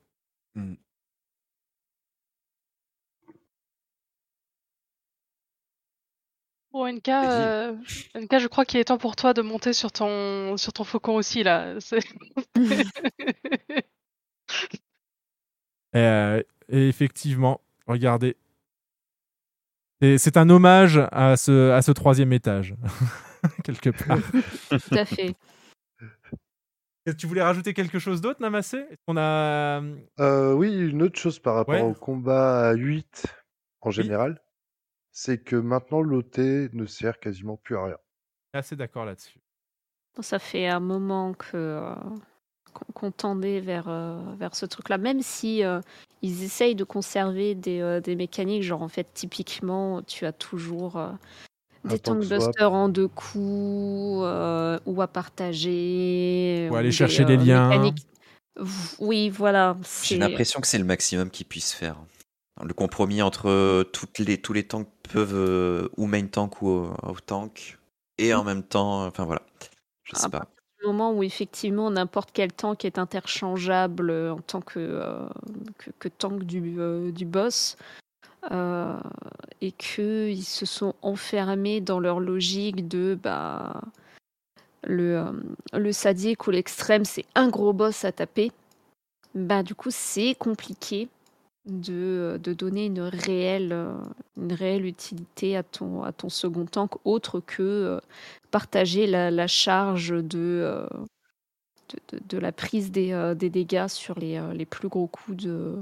Bon, 6.72 6.86
NK, 6.88 7.08
euh, 7.08 7.76
NK, 8.16 8.38
je 8.40 8.48
crois 8.48 8.64
qu'il 8.64 8.80
est 8.80 8.84
temps 8.84 8.98
pour 8.98 9.14
toi 9.14 9.32
de 9.32 9.42
monter 9.42 9.72
sur 9.72 9.92
ton, 9.92 10.56
sur 10.56 10.72
ton 10.72 10.82
faucon 10.82 11.14
aussi, 11.14 11.42
là. 11.44 11.76
C'est- 11.80 12.00
Euh, 15.96 16.42
effectivement, 16.68 17.60
regardez. 17.86 18.36
Et 20.00 20.18
C'est 20.18 20.36
un 20.36 20.48
hommage 20.50 21.00
à 21.12 21.36
ce, 21.36 21.70
à 21.70 21.82
ce 21.82 21.92
troisième 21.92 22.32
étage, 22.32 22.74
quelque 23.64 23.90
part. 23.90 24.18
Tout 24.70 24.94
à 24.94 25.04
fait. 25.04 25.34
Tu 27.18 27.26
voulais 27.26 27.42
rajouter 27.42 27.74
quelque 27.74 27.98
chose 27.98 28.20
d'autre, 28.22 28.40
Namassé? 28.40 28.86
Qu'on 29.06 29.16
a... 29.18 29.82
Euh, 30.20 30.52
oui, 30.54 30.74
une 30.74 31.02
autre 31.02 31.18
chose 31.18 31.38
par 31.38 31.54
rapport 31.54 31.74
Ouais. 31.74 31.82
au 31.82 31.92
combat 31.92 32.68
à 32.68 32.72
8 32.74 33.26
en 33.82 33.90
général, 33.90 34.40
c'est 35.12 35.42
que 35.42 35.56
maintenant 35.56 36.00
l'OT 36.00 36.38
ne 36.38 36.86
sert 36.86 37.20
quasiment 37.20 37.58
plus 37.58 37.76
à 37.76 37.84
rien. 37.84 37.98
assez 38.54 38.74
d'accord 38.76 39.04
là-dessus. 39.04 39.38
Ça 40.20 40.38
fait 40.38 40.66
un 40.68 40.80
moment 40.80 41.34
que 41.34 41.56
euh, 41.56 41.94
qu'on 42.94 43.10
tendait 43.10 43.60
vers, 43.60 43.86
euh, 43.88 44.20
vers 44.38 44.54
ce 44.54 44.66
truc-là, 44.66 44.98
même 44.98 45.22
si 45.22 45.62
euh, 45.64 45.80
ils 46.22 46.42
essayent 46.42 46.74
de 46.74 46.84
conserver 46.84 47.54
des, 47.54 47.80
euh, 47.80 48.00
des 48.00 48.16
mécaniques, 48.16 48.62
genre 48.62 48.82
en 48.82 48.88
fait 48.88 49.06
typiquement 49.14 50.02
tu 50.02 50.26
as 50.26 50.32
toujours 50.32 50.96
euh, 50.96 51.10
des 51.84 51.98
tank 51.98 52.20
tank 52.20 52.24
swap. 52.24 52.40
busters 52.48 52.72
en 52.72 52.88
deux 52.88 53.08
coups 53.08 54.22
euh, 54.24 54.78
ou 54.86 55.00
à 55.02 55.06
partager. 55.06 56.68
Ou 56.70 56.74
aller 56.76 56.88
des, 56.88 56.92
chercher 56.92 57.24
des 57.24 57.36
euh, 57.36 57.44
liens. 57.44 57.68
mécaniques- 57.68 58.06
Oui, 59.00 59.30
voilà. 59.30 59.76
J'ai 60.02 60.16
l'impression 60.16 60.60
que 60.60 60.66
c'est 60.66 60.78
le 60.78 60.84
maximum 60.84 61.30
qu'ils 61.30 61.46
puissent 61.46 61.74
faire. 61.74 61.96
Le 62.62 62.72
compromis 62.72 63.20
entre 63.20 63.82
toutes 63.92 64.20
les, 64.20 64.38
tous 64.40 64.52
les 64.52 64.62
tanks 64.64 64.88
peuvent 65.12 65.34
euh, 65.34 65.88
ou 65.96 66.06
main 66.06 66.24
tank 66.26 66.62
ou 66.62 66.86
out 67.02 67.18
tank 67.26 67.78
et 68.18 68.32
en 68.32 68.44
même 68.44 68.62
temps, 68.62 69.04
enfin 69.06 69.24
voilà, 69.24 69.42
je 70.04 70.14
sais 70.14 70.26
À 70.26 70.30
pas. 70.30 70.46
Moment 70.86 71.12
où 71.12 71.22
effectivement 71.22 71.90
n'importe 71.90 72.30
quel 72.32 72.52
tank 72.52 72.84
est 72.84 72.98
interchangeable 72.98 74.10
euh, 74.10 74.34
en 74.34 74.40
tant 74.40 74.60
que, 74.60 74.78
euh, 74.78 75.26
que, 75.78 75.90
que 75.98 76.08
tank 76.08 76.44
du, 76.44 76.76
euh, 76.78 77.10
du 77.10 77.24
boss 77.24 77.76
et 79.62 79.72
qu'ils 79.72 80.44
se 80.44 80.66
sont 80.66 80.94
enfermés 81.00 81.80
dans 81.80 81.98
leur 81.98 82.20
logique 82.20 82.86
de 82.86 83.18
bah, 83.22 83.80
le, 84.86 85.24
le 85.72 85.92
sadique 85.92 86.46
ou 86.46 86.50
l'extrême 86.50 87.06
c'est 87.06 87.24
un 87.34 87.48
gros 87.48 87.72
boss 87.72 88.04
à 88.04 88.12
taper 88.12 88.52
bah, 89.34 89.62
du 89.62 89.74
coup 89.74 89.88
c'est 89.90 90.34
compliqué 90.34 91.08
de, 91.66 92.38
de 92.42 92.52
donner 92.52 92.86
une 92.86 93.00
réelle, 93.00 93.72
euh, 93.72 93.94
une 94.36 94.52
réelle 94.52 94.84
utilité 94.84 95.56
à 95.56 95.62
ton, 95.62 96.02
à 96.02 96.12
ton 96.12 96.28
second 96.28 96.66
tank 96.66 96.92
autre 97.04 97.40
que 97.40 97.62
euh, 97.62 98.00
partager 98.50 99.06
la, 99.06 99.46
charge 99.46 100.10
de, 100.10 100.38
euh, 100.62 100.86
de, 102.28 102.38
la 102.38 102.52
prise 102.52 102.90
des, 102.90 103.12
euh, 103.12 103.34
des 103.34 103.50
dégâts 103.50 103.88
sur 103.88 104.18
les, 104.18 104.36
euh, 104.38 104.52
les 104.52 104.66
plus 104.66 104.88
gros 104.88 105.06
coups 105.06 105.36
de, 105.36 105.78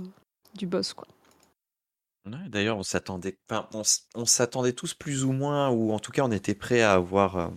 du 0.57 0.67
boss. 0.67 0.93
Quoi. 0.93 1.07
D'ailleurs, 2.49 2.79
on 2.79 2.83
s'attendait, 2.83 3.37
on, 4.15 4.25
s'attendait 4.25 4.73
tous 4.73 4.95
plus 4.95 5.25
ou 5.25 5.33
moins, 5.33 5.71
ou 5.71 5.93
en 5.93 5.99
tout 5.99 6.13
cas, 6.13 6.23
on 6.25 6.31
était 6.31 6.55
prêt 6.55 6.81
à 6.81 6.93
avoir 6.93 7.37
euh, 7.37 7.49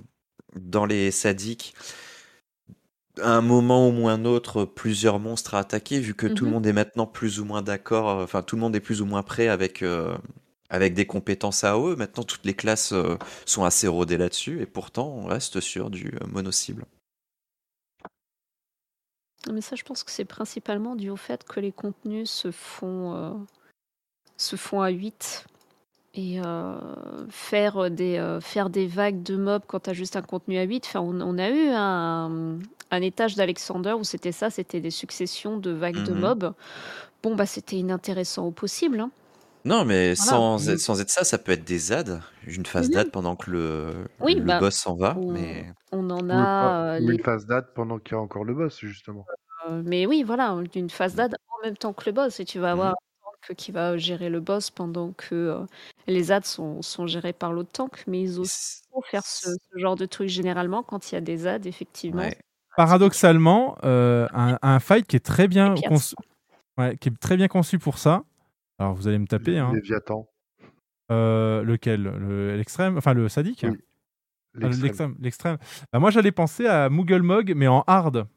dans 0.56 0.86
les 0.86 1.12
sadiques 1.12 1.76
à 3.22 3.30
un 3.38 3.42
moment 3.42 3.90
ou 3.90 4.08
un 4.08 4.26
autre 4.26 4.66
plusieurs 4.66 5.19
monstres 5.19 5.56
à 5.56 5.60
attaquer, 5.60 6.00
vu 6.00 6.14
que 6.16 6.27
tout 6.27 6.45
le 6.45 6.50
Mhm. 6.50 6.52
monde 6.52 6.68
est 6.68 6.74
maintenant 6.74 7.08
plus 7.08 7.40
ou 7.40 7.45
moins 7.45 7.61
d'accord, 7.61 8.10
euh, 8.10 8.24
enfin 8.24 8.42
tout 8.44 8.56
le 8.56 8.61
monde 8.61 8.76
est 8.76 8.80
plus 8.82 9.02
ou 9.02 9.06
moins 9.06 9.24
prêt 9.24 9.48
avec 9.48 9.82
euh, 9.84 10.18
avec 10.69 10.94
des 10.94 11.06
compétences 11.06 11.64
AOE. 11.64 11.95
Maintenant, 11.95 12.24
toutes 12.24 12.45
les 12.45 12.53
classes 12.56 12.92
euh, 12.94 13.18
sont 13.45 13.64
assez 13.66 13.88
rodées 13.88 14.18
là-dessus, 14.18 14.61
et 14.61 14.66
pourtant, 14.66 15.08
on 15.10 15.26
reste 15.27 15.60
sur 15.61 15.90
du 15.90 16.08
euh, 16.22 16.27
mono-cible. 16.27 16.85
Mais 19.52 19.61
ça, 19.61 19.76
je 19.76 19.84
pense 19.84 20.03
que 20.03 20.11
c'est 20.11 20.26
principalement 20.26 20.95
dû 20.95 21.10
au 21.10 21.16
fait 21.18 21.44
que 21.44 21.60
les 21.60 21.72
contenus 21.72 22.30
se 22.32 22.52
font, 22.52 23.45
se 24.38 24.56
font 24.56 24.82
à 24.82 24.90
8. 24.90 25.45
Et 26.18 26.40
euh, 26.40 26.76
faire, 27.30 27.92
des, 27.92 28.18
euh, 28.18 28.40
faire 28.40 28.69
des 28.69 28.88
vagues 28.88 29.22
de 29.22 29.35
mobs 29.35 29.64
quand 29.68 29.82
tu 29.82 29.90
as 29.90 29.94
juste 29.94 30.16
un 30.16 30.22
contenu 30.22 30.58
à 30.58 30.64
8. 30.64 30.85
Enfin, 30.88 31.02
on, 31.02 31.19
on 31.19 31.38
a 31.38 31.50
eu 31.50 31.68
un, 31.74 32.58
un 32.92 33.02
étage 33.02 33.35
d'Alexander 33.35 33.92
où 34.00 34.06
c'était 34.06 34.32
ça, 34.32 34.50
c'était 34.50 34.80
des 34.80 34.92
successions 34.92 35.58
de 35.58 35.72
vagues 35.72 36.03
de 36.03 36.14
Mhm. 36.14 36.19
mobs. 36.22 36.53
Bon, 37.24 37.35
bah, 37.35 37.45
c'était 37.45 37.77
inintéressant 37.77 38.45
au 38.48 38.52
possible. 38.52 39.00
hein. 39.02 39.11
Non, 39.66 39.84
mais 39.84 40.14
Voilà. 40.16 40.32
sans, 40.32 40.66
Mm. 40.68 40.69
être, 40.69 40.80
sans 40.80 41.02
être 41.02 41.10
ça, 41.10 41.24
ça 41.26 41.38
peut 41.38 41.52
être 41.52 41.66
des 41.66 41.80
ZAD, 41.80 42.22
une 42.48 42.66
phase 42.66 42.88
Mhm. 42.88 42.94
d'AD 42.94 43.11
pendant 43.11 43.35
que 43.35 43.52
le, 43.52 44.06
Oui, 44.22 44.35
le 44.35 44.44
bah, 44.45 44.60
boss 44.60 44.76
s'en 44.76 44.95
va. 44.95 45.16
on, 45.18 45.32
Mais 45.34 45.66
on 45.92 46.10
en 46.11 46.30
a 46.30 46.48
pas- 46.60 46.94
euh, 46.95 47.00
ou 47.02 47.10
les 47.10 47.14
une 47.16 47.24
phase 47.24 47.45
date 47.45 47.74
pendant 47.76 48.00
qu'il 48.00 48.14
y 48.14 48.16
a 48.16 48.22
encore 48.22 48.45
le 48.45 48.53
boss, 48.53 48.80
justement. 48.80 49.26
Euh, 49.69 49.82
mais 49.84 50.06
oui, 50.06 50.24
voilà, 50.24 50.56
une 50.76 50.90
phase 50.90 51.16
d'ad 51.16 51.35
en 51.50 51.66
même 51.66 51.76
temps 51.77 51.94
que 51.94 52.03
le 52.06 52.11
boss. 52.14 52.40
Et 52.40 52.45
tu 52.45 52.60
vas 52.60 52.72
avoir 52.72 52.90
un 52.90 52.92
tank 52.92 53.05
qui 53.54 53.72
va 53.72 53.98
gérer 53.98 54.30
le 54.30 54.40
boss 54.40 54.70
pendant 54.72 55.12
que 55.12 55.36
euh, 55.36 55.66
les 56.08 56.32
ads 56.32 56.42
sont, 56.44 56.82
sont 56.82 57.06
gérés 57.08 57.34
par 57.34 57.54
l'autre 57.54 57.72
tank. 57.72 58.04
Mais 58.08 58.22
ils 58.22 58.40
osent 58.40 58.82
faire 59.12 59.26
ce, 59.26 59.50
ce 59.50 59.78
genre 59.80 59.96
de 59.96 60.06
truc 60.06 60.30
généralement 60.30 60.82
quand 60.84 61.12
il 61.12 61.16
y 61.16 61.18
a 61.18 61.22
des 61.22 61.48
ads, 61.48 61.66
effectivement. 61.66 62.22
Ouais. 62.22 62.38
Paradoxalement, 62.78 63.78
euh, 63.84 64.28
un, 64.34 64.58
un 64.62 64.80
fight 64.80 65.08
qui 65.08 65.16
est 65.16 65.26
très 65.26 65.48
bien 65.48 65.76
Ouais, 66.78 66.98
qui 66.98 67.08
est 67.10 67.18
très 67.20 67.38
bien 67.38 67.48
conçu 67.48 67.80
pour 67.80 67.98
ça. 67.98 68.24
Alors 68.80 68.94
vous 68.96 69.08
allez 69.08 69.18
me 69.20 69.28
taper. 69.28 69.58
Hein. 69.60 69.72
Léviathan. 69.74 70.28
Euh, 71.12 71.64
lequel? 71.64 72.04
Le- 72.04 72.58
L'extrême? 72.58 72.98
Enfin 72.98 73.14
le 73.14 73.30
sadique 73.30 73.66
Oui. 73.70 73.78
Ah, 74.56 74.60
L'extrême. 74.60 74.84
L'extrême. 74.84 75.16
l'extrême. 75.22 75.58
Bah, 75.94 76.00
moi 76.00 76.12
j'allais 76.12 76.32
penser 76.32 76.66
à 76.68 76.90
Moogle 76.90 77.22
Mog, 77.22 77.54
mais 77.56 77.68
en 77.68 77.84
hard. 77.88 78.28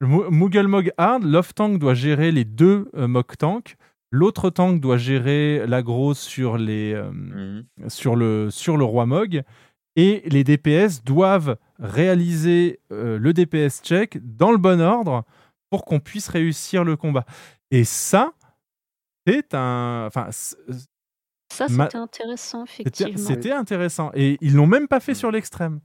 Le 0.00 0.06
Mo- 0.06 0.30
Moogle 0.30 0.66
Mog 0.68 0.92
hard, 0.96 1.24
l'off 1.24 1.54
tank 1.54 1.78
doit 1.78 1.94
gérer 1.94 2.30
les 2.32 2.44
deux 2.44 2.88
euh, 2.94 3.08
Mog 3.08 3.26
tanks. 3.38 3.76
L'autre 4.10 4.48
tank 4.50 4.80
doit 4.80 4.96
gérer 4.96 5.66
l'aggro 5.66 6.14
sur, 6.14 6.56
les, 6.56 6.94
euh, 6.94 7.10
Mhm. 7.12 7.64
sur, 7.88 8.16
le, 8.16 8.48
sur 8.50 8.76
le 8.76 8.84
roi 8.84 9.06
Mog. 9.06 9.42
Et 9.96 10.22
les 10.26 10.44
DPS 10.44 11.02
doivent 11.04 11.56
réaliser 11.80 12.78
euh, 12.92 13.18
le 13.18 13.32
DPS 13.32 13.82
check 13.82 14.18
dans 14.22 14.52
le 14.52 14.58
bon 14.58 14.80
ordre 14.80 15.24
pour 15.70 15.84
qu'on 15.84 15.98
puisse 16.00 16.28
réussir 16.28 16.84
le 16.84 16.96
combat. 16.96 17.24
Et 17.72 17.84
ça, 17.84 18.32
c'est 19.26 19.52
un. 19.54 20.04
Enfin, 20.06 20.28
Ça, 20.30 21.66
Ma- 21.70 21.84
c'était 21.86 21.98
intéressant, 21.98 22.64
effectivement. 22.64 23.16
c'était 23.18 23.52
intéressant. 23.52 24.10
Et 24.14 24.38
ils 24.40 24.54
l'ont 24.54 24.66
même 24.68 24.86
pas 24.86 25.00
fait 25.00 25.14
sur 25.14 25.30
l'extrême. 25.32 25.80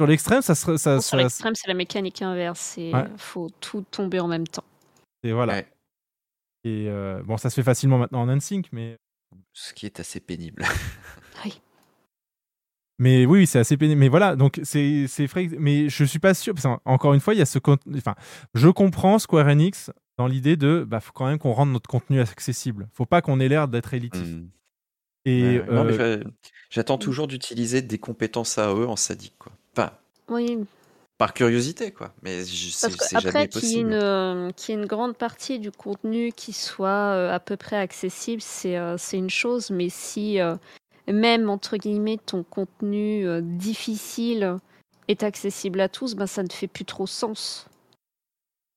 Sur 0.00 0.06
l'extrême, 0.06 0.40
ça 0.40 0.54
serait. 0.54 0.78
Ça, 0.78 0.98
Sur 1.02 1.18
l'extrême, 1.18 1.54
c'est 1.54 1.68
la 1.68 1.74
mécanique 1.74 2.22
inverse. 2.22 2.76
Ouais. 2.78 3.04
faut 3.18 3.50
tout 3.60 3.84
tomber 3.90 4.18
en 4.18 4.28
même 4.28 4.48
temps. 4.48 4.64
Et 5.22 5.32
voilà. 5.32 5.52
Ouais. 5.52 5.68
Et 6.64 6.86
euh, 6.88 7.22
bon, 7.22 7.36
ça 7.36 7.50
se 7.50 7.54
fait 7.56 7.62
facilement 7.62 7.98
maintenant 7.98 8.22
en 8.22 8.28
unsync, 8.30 8.62
mais. 8.72 8.96
Ce 9.52 9.74
qui 9.74 9.84
est 9.84 10.00
assez 10.00 10.18
pénible. 10.20 10.64
Oui. 11.44 11.60
Mais 12.98 13.26
oui, 13.26 13.46
c'est 13.46 13.58
assez 13.58 13.76
pénible. 13.76 14.00
Mais 14.00 14.08
voilà, 14.08 14.36
donc 14.36 14.58
c'est 14.62 15.06
vrai. 15.26 15.48
Mais 15.58 15.88
je 15.90 16.04
suis 16.04 16.18
pas 16.18 16.32
sûr. 16.32 16.54
Parce 16.54 16.64
que, 16.64 16.80
encore 16.86 17.12
une 17.14 17.20
fois, 17.20 17.34
il 17.34 17.38
y 17.38 17.42
a 17.42 17.46
ce. 17.46 17.58
Enfin, 17.96 18.14
je 18.54 18.68
comprends 18.68 19.18
Square 19.18 19.48
Enix 19.48 19.90
dans 20.18 20.26
l'idée 20.26 20.56
de. 20.56 20.84
Bah, 20.88 21.00
faut 21.00 21.12
quand 21.12 21.26
même 21.26 21.38
qu'on 21.38 21.52
rende 21.52 21.72
notre 21.72 21.88
contenu 21.90 22.20
accessible. 22.20 22.88
Faut 22.94 23.06
pas 23.06 23.20
qu'on 23.22 23.38
ait 23.40 23.48
l'air 23.48 23.68
d'être 23.68 23.92
élitiste. 23.92 24.24
Mhm. 24.24 24.50
Et 25.26 25.42
Ouais, 25.42 25.60
ouais. 25.60 25.74
Non, 25.74 25.84
mais 25.84 26.00
euh, 26.00 26.22
j'a- 26.24 26.30
j'attends 26.70 26.96
toujours 26.98 27.26
d'utiliser 27.26 27.82
des 27.82 27.98
compétences 27.98 28.56
à 28.56 28.74
eux 28.74 28.88
en 28.88 28.96
sadique, 28.96 29.34
quoi. 29.38 29.52
Oui, 30.30 30.64
par 31.18 31.34
curiosité, 31.34 31.92
quoi. 31.92 32.14
Mais 32.22 32.44
je- 32.46 32.70
c'est 32.70 32.88
jamais 33.20 33.46
qu'après, 33.46 33.48
qu'il 33.48 33.60
y, 33.60 33.72
ait 33.72 33.82
possible. 33.82 33.90
une, 33.90 33.92
euh, 33.94 34.50
qu'il 34.52 34.74
y 34.74 34.78
ait 34.78 34.80
une 34.80 34.86
grande 34.86 35.16
partie 35.18 35.58
du 35.58 35.70
contenu 35.70 36.32
qui 36.32 36.54
soit 36.54 36.88
euh, 36.88 37.30
à 37.30 37.38
peu 37.40 37.58
près 37.58 37.76
accessible, 37.76 38.40
c'est 38.40 38.78
euh, 38.78 38.96
une 39.12 39.28
chose, 39.28 39.70
mais 39.70 39.90
si 39.90 40.40
euh, 40.40 40.56
même, 41.08 41.50
entre 41.50 41.76
guillemets, 41.76 42.16
ton 42.24 42.42
contenu 42.42 43.26
euh, 43.26 43.42
difficile 43.42 44.56
est 45.08 45.22
accessible 45.22 45.80
à 45.82 45.90
tous, 45.90 46.14
ben, 46.14 46.26
ça 46.26 46.42
ne 46.42 46.48
fait 46.50 46.68
plus 46.68 46.86
trop 46.86 47.06
sens. 47.06 47.66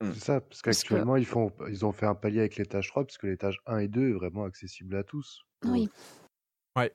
C'est 0.01 0.19
ça, 0.19 0.41
parce 0.41 0.61
que- 0.61 0.71
qu'actuellement, 0.71 1.15
ils, 1.15 1.25
font, 1.25 1.49
ils 1.69 1.85
ont 1.85 1.93
fait 1.93 2.07
un 2.07 2.15
palier 2.15 2.39
avec 2.39 2.57
l'étage 2.57 2.89
3, 2.89 3.05
parce 3.05 3.17
que 3.17 3.27
l'étage 3.27 3.61
1 3.67 3.77
et 3.77 3.87
2 3.87 4.09
est 4.09 4.13
vraiment 4.13 4.43
accessible 4.43 4.97
à 4.97 5.03
tous. 5.03 5.43
Oui. 5.63 5.87
Là-dessus, 6.75 6.91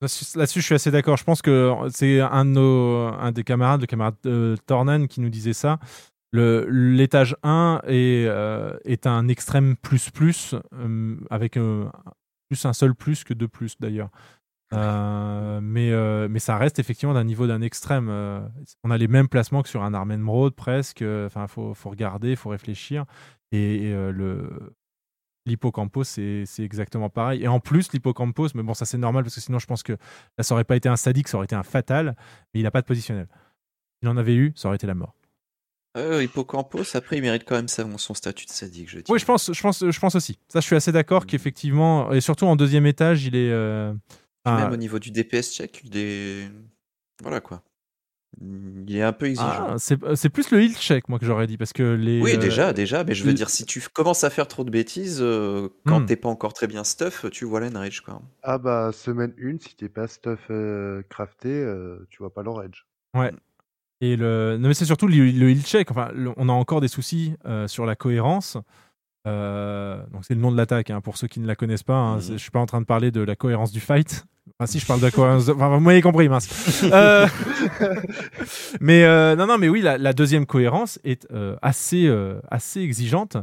là-dessus, 0.00 0.60
je 0.60 0.64
suis 0.64 0.74
assez 0.74 0.90
d'accord. 0.90 1.16
Je 1.16 1.24
pense 1.24 1.42
que 1.42 1.74
c'est 1.92 2.20
un, 2.20 2.44
de 2.44 2.50
nos, 2.50 3.06
un 3.06 3.32
des 3.32 3.44
camarades, 3.44 3.80
le 3.80 3.86
camarade 3.86 4.14
euh, 4.26 4.56
Tornan, 4.66 5.06
qui 5.06 5.20
nous 5.20 5.30
disait 5.30 5.52
ça. 5.52 5.78
L'étage 6.32 7.36
1 7.42 7.82
est, 7.86 8.26
euh, 8.26 8.78
est 8.84 9.06
un 9.06 9.28
extrême 9.28 9.76
plus 9.76 10.10
plus, 10.10 10.54
euh, 10.74 11.16
avec 11.28 11.58
plus 12.48 12.64
un 12.64 12.72
seul 12.72 12.94
plus 12.94 13.24
que 13.24 13.34
deux 13.34 13.48
plus 13.48 13.76
d'ailleurs. 13.80 14.10
Mais, 14.72 15.90
mais 16.28 16.38
ça 16.38 16.56
reste 16.56 16.78
effectivement 16.78 17.14
d'un 17.14 17.24
niveau 17.24 17.46
d'un 17.46 17.60
extrême. 17.60 18.08
on 18.84 18.90
a 18.90 18.96
les 18.96 19.08
mêmes 19.08 19.28
placements 19.28 19.62
que 19.62 19.68
sur 19.68 19.82
un 19.82 19.92
Armen 19.92 20.26
Road 20.28 20.54
presque. 20.54 21.02
Enfin, 21.02 21.46
faut, 21.46 21.74
faut 21.74 21.90
regarder, 21.90 22.36
faut 22.36 22.50
réfléchir. 22.50 23.04
Et, 23.52 23.90
le, 23.92 24.72
L'hippocampus, 25.50 26.06
c'est 26.08 26.44
exactement 26.62 27.10
pareil. 27.10 27.42
Et 27.42 27.48
en 27.48 27.60
plus, 27.60 27.92
l'hippocampus, 27.92 28.54
mais 28.54 28.62
bon, 28.62 28.72
ça 28.74 28.84
c'est 28.84 28.98
normal 28.98 29.24
parce 29.24 29.34
que 29.34 29.40
sinon, 29.40 29.58
je 29.58 29.66
pense 29.66 29.82
que 29.82 29.92
là, 30.38 30.44
ça 30.44 30.54
aurait 30.54 30.64
pas 30.64 30.76
été 30.76 30.88
un 30.88 30.96
sadique, 30.96 31.26
ça 31.28 31.36
aurait 31.36 31.44
été 31.46 31.56
un 31.56 31.62
fatal. 31.62 32.16
Mais 32.54 32.60
il 32.60 32.62
n'a 32.62 32.70
pas 32.70 32.80
de 32.80 32.86
positionnel. 32.86 33.26
S'il 34.00 34.08
en 34.08 34.16
avait 34.16 34.34
eu, 34.34 34.52
ça 34.56 34.68
aurait 34.68 34.76
été 34.76 34.86
la 34.86 34.94
mort. 34.94 35.14
Euh, 35.96 36.22
Hippocampus, 36.22 36.94
après, 36.94 37.16
il 37.18 37.22
mérite 37.22 37.42
quand 37.44 37.56
même 37.56 37.66
son 37.66 38.14
statut 38.14 38.46
de 38.46 38.50
sadique, 38.52 38.88
je 38.88 38.98
dis. 39.00 39.10
Oui, 39.10 39.18
je 39.18 39.24
pense, 39.24 39.52
je 39.52 39.60
pense, 39.60 39.84
je 39.90 39.98
pense 40.00 40.14
aussi. 40.14 40.38
Ça, 40.48 40.60
je 40.60 40.66
suis 40.66 40.76
assez 40.76 40.92
d'accord 40.92 41.26
qu'effectivement, 41.26 42.12
et 42.12 42.20
surtout 42.20 42.46
en 42.46 42.54
deuxième 42.54 42.86
étage, 42.86 43.24
il 43.24 43.34
est. 43.34 43.50
euh, 43.50 43.92
un- 44.44 44.56
Même 44.56 44.72
au 44.72 44.76
niveau 44.76 44.98
du 45.00 45.10
DPS 45.10 45.52
check, 45.52 45.82
il 45.84 45.96
est. 45.96 46.48
Voilà, 47.22 47.40
quoi. 47.40 47.62
Il 48.40 48.96
est 48.96 49.02
un 49.02 49.12
peu 49.12 49.26
exigeant. 49.26 49.66
Ah, 49.70 49.74
c'est 49.78 49.98
c'est 50.14 50.28
plus 50.28 50.50
le 50.50 50.62
heal 50.62 50.74
check, 50.76 51.08
moi, 51.08 51.18
que 51.18 51.26
j'aurais 51.26 51.46
dit. 51.46 51.56
Parce 51.58 51.72
que 51.72 51.82
les. 51.82 52.22
Oui, 52.22 52.34
euh, 52.34 52.36
déjà, 52.38 52.72
déjà, 52.72 53.02
mais 53.04 53.14
je 53.14 53.24
veux 53.24 53.34
dire, 53.34 53.50
si 53.50 53.66
tu 53.66 53.80
commences 53.92 54.24
à 54.24 54.30
faire 54.30 54.46
trop 54.48 54.64
de 54.64 54.70
bêtises, 54.70 55.18
euh, 55.20 55.68
quand 55.84 56.00
Hmm. 56.00 56.06
t'es 56.06 56.16
pas 56.16 56.28
encore 56.28 56.52
très 56.52 56.66
bien 56.68 56.84
stuff, 56.84 57.26
tu 57.32 57.44
vois 57.44 57.60
l'enrage, 57.60 58.00
quoi. 58.02 58.22
Ah 58.42 58.58
bah, 58.58 58.90
semaine 58.92 59.34
1, 59.42 59.58
si 59.60 59.74
t'es 59.76 59.88
pas 59.88 60.06
stuff 60.06 60.40
euh, 60.50 61.02
crafté, 61.08 61.48
euh, 61.50 62.06
tu 62.08 62.18
vois 62.18 62.32
pas 62.32 62.42
l'orange. 62.42 62.86
Ouais. 63.14 63.32
Et 64.00 64.16
le... 64.16 64.56
Non, 64.58 64.68
mais 64.68 64.74
c'est 64.74 64.86
surtout 64.86 65.08
le, 65.08 65.16
le 65.16 65.50
heal 65.50 65.62
check. 65.62 65.90
Enfin, 65.90 66.10
le- 66.14 66.32
on 66.36 66.48
a 66.48 66.52
encore 66.52 66.80
des 66.80 66.88
soucis 66.88 67.34
euh, 67.46 67.68
sur 67.68 67.84
la 67.84 67.96
cohérence. 67.96 68.56
Euh, 69.26 70.02
donc 70.12 70.24
c'est 70.24 70.34
le 70.34 70.40
nom 70.40 70.50
de 70.50 70.56
l'attaque 70.56 70.90
hein, 70.90 71.00
pour 71.02 71.16
ceux 71.18 71.26
qui 71.28 71.40
ne 71.40 71.46
la 71.46 71.54
connaissent 71.54 71.82
pas. 71.82 71.96
hein. 71.98 72.20
C'est- 72.20 72.32
Je 72.32 72.38
suis 72.38 72.50
pas 72.50 72.60
en 72.60 72.66
train 72.66 72.80
de 72.80 72.86
parler 72.86 73.10
de 73.10 73.20
la 73.20 73.36
cohérence 73.36 73.70
du 73.72 73.80
fight. 73.80 74.24
Enfin 74.58 74.66
si 74.66 74.78
je 74.80 74.86
parle 74.86 75.00
de 75.00 75.04
la 75.06 75.10
cohérence, 75.10 75.46
de- 75.46 75.52
enfin, 75.56 75.68
vous 75.68 75.80
m'avez 75.80 76.00
compris, 76.02 76.28
mince. 76.28 76.82
Euh, 76.84 77.26
mais 78.80 79.04
euh, 79.04 79.36
non 79.36 79.46
non 79.46 79.58
mais 79.58 79.68
oui 79.68 79.80
la, 79.82 79.98
la 79.98 80.12
deuxième 80.12 80.46
cohérence 80.46 80.98
est 81.04 81.26
euh, 81.32 81.56
assez 81.62 82.06
euh, 82.06 82.40
assez 82.50 82.80
exigeante 82.80 83.36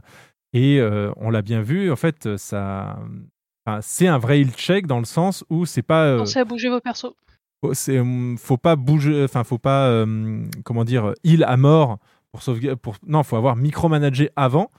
et 0.53 0.80
euh, 0.80 1.11
on 1.17 1.30
l'a 1.30 1.41
bien 1.41 1.61
vu 1.61 1.91
en 1.91 1.95
fait 1.95 2.38
ça. 2.38 2.97
enfin, 3.65 3.80
c'est 3.81 4.07
un 4.07 4.17
vrai 4.17 4.39
heal 4.41 4.51
check 4.51 4.88
dans 4.88 4.99
le 4.99 5.06
sens 5.06 5.43
où 5.49 5.65
c'est 5.65 5.81
pas 5.81 6.06
euh, 6.06 6.17
Pensez 6.19 6.39
à 6.39 6.45
bouger 6.45 6.69
vos 6.69 6.80
persos. 6.80 7.14
faut- 7.64 7.73
c'est 7.73 7.99
hum, 7.99 8.38
faut 8.38 8.57
pas 8.57 8.75
bouger 8.75 9.23
enfin 9.23 9.43
faut 9.43 9.57
pas 9.59 9.88
euh, 9.89 10.43
comment 10.64 10.83
dire 10.85 11.14
heal 11.23 11.43
à 11.43 11.57
mort 11.57 11.97
pour 12.31 12.41
sauvegarder 12.41 12.77
pour 12.81 12.95
non 13.06 13.23
faut 13.23 13.35
avoir 13.38 13.56
micromanagé 13.56 14.30
avant 14.35 14.72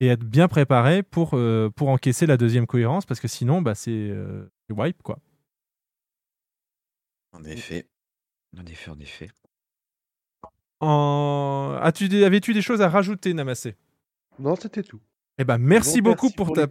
et 0.00 0.08
être 0.08 0.24
bien 0.24 0.48
préparé 0.48 1.02
pour 1.02 1.30
euh, 1.34 1.70
pour 1.70 1.88
encaisser 1.88 2.26
la 2.26 2.36
deuxième 2.36 2.66
cohérence 2.66 3.06
parce 3.06 3.20
que 3.20 3.28
sinon 3.28 3.62
bah 3.62 3.74
c'est 3.74 3.90
euh, 4.10 4.48
wipe 4.70 5.02
quoi 5.02 5.18
En 7.32 7.44
effet. 7.44 7.86
En 8.58 8.64
effet, 8.66 8.90
en 8.90 8.98
effet. 9.00 9.30
en... 10.80 11.78
as-tu 11.82 12.08
des- 12.08 12.24
avais-tu 12.24 12.52
des 12.54 12.62
choses 12.62 12.82
à 12.82 12.88
rajouter 12.88 13.32
Namassé? 13.34 13.76
Non, 14.38 14.54
c'était 14.56 14.82
tout. 14.82 15.00
eh 15.38 15.44
ben 15.44 15.58
merci 15.58 16.00
Bon, 16.02 16.10
beaucoup 16.10 16.26
merci 16.26 16.36
pour, 16.36 16.46
pour 16.46 16.56
ta 16.56 16.66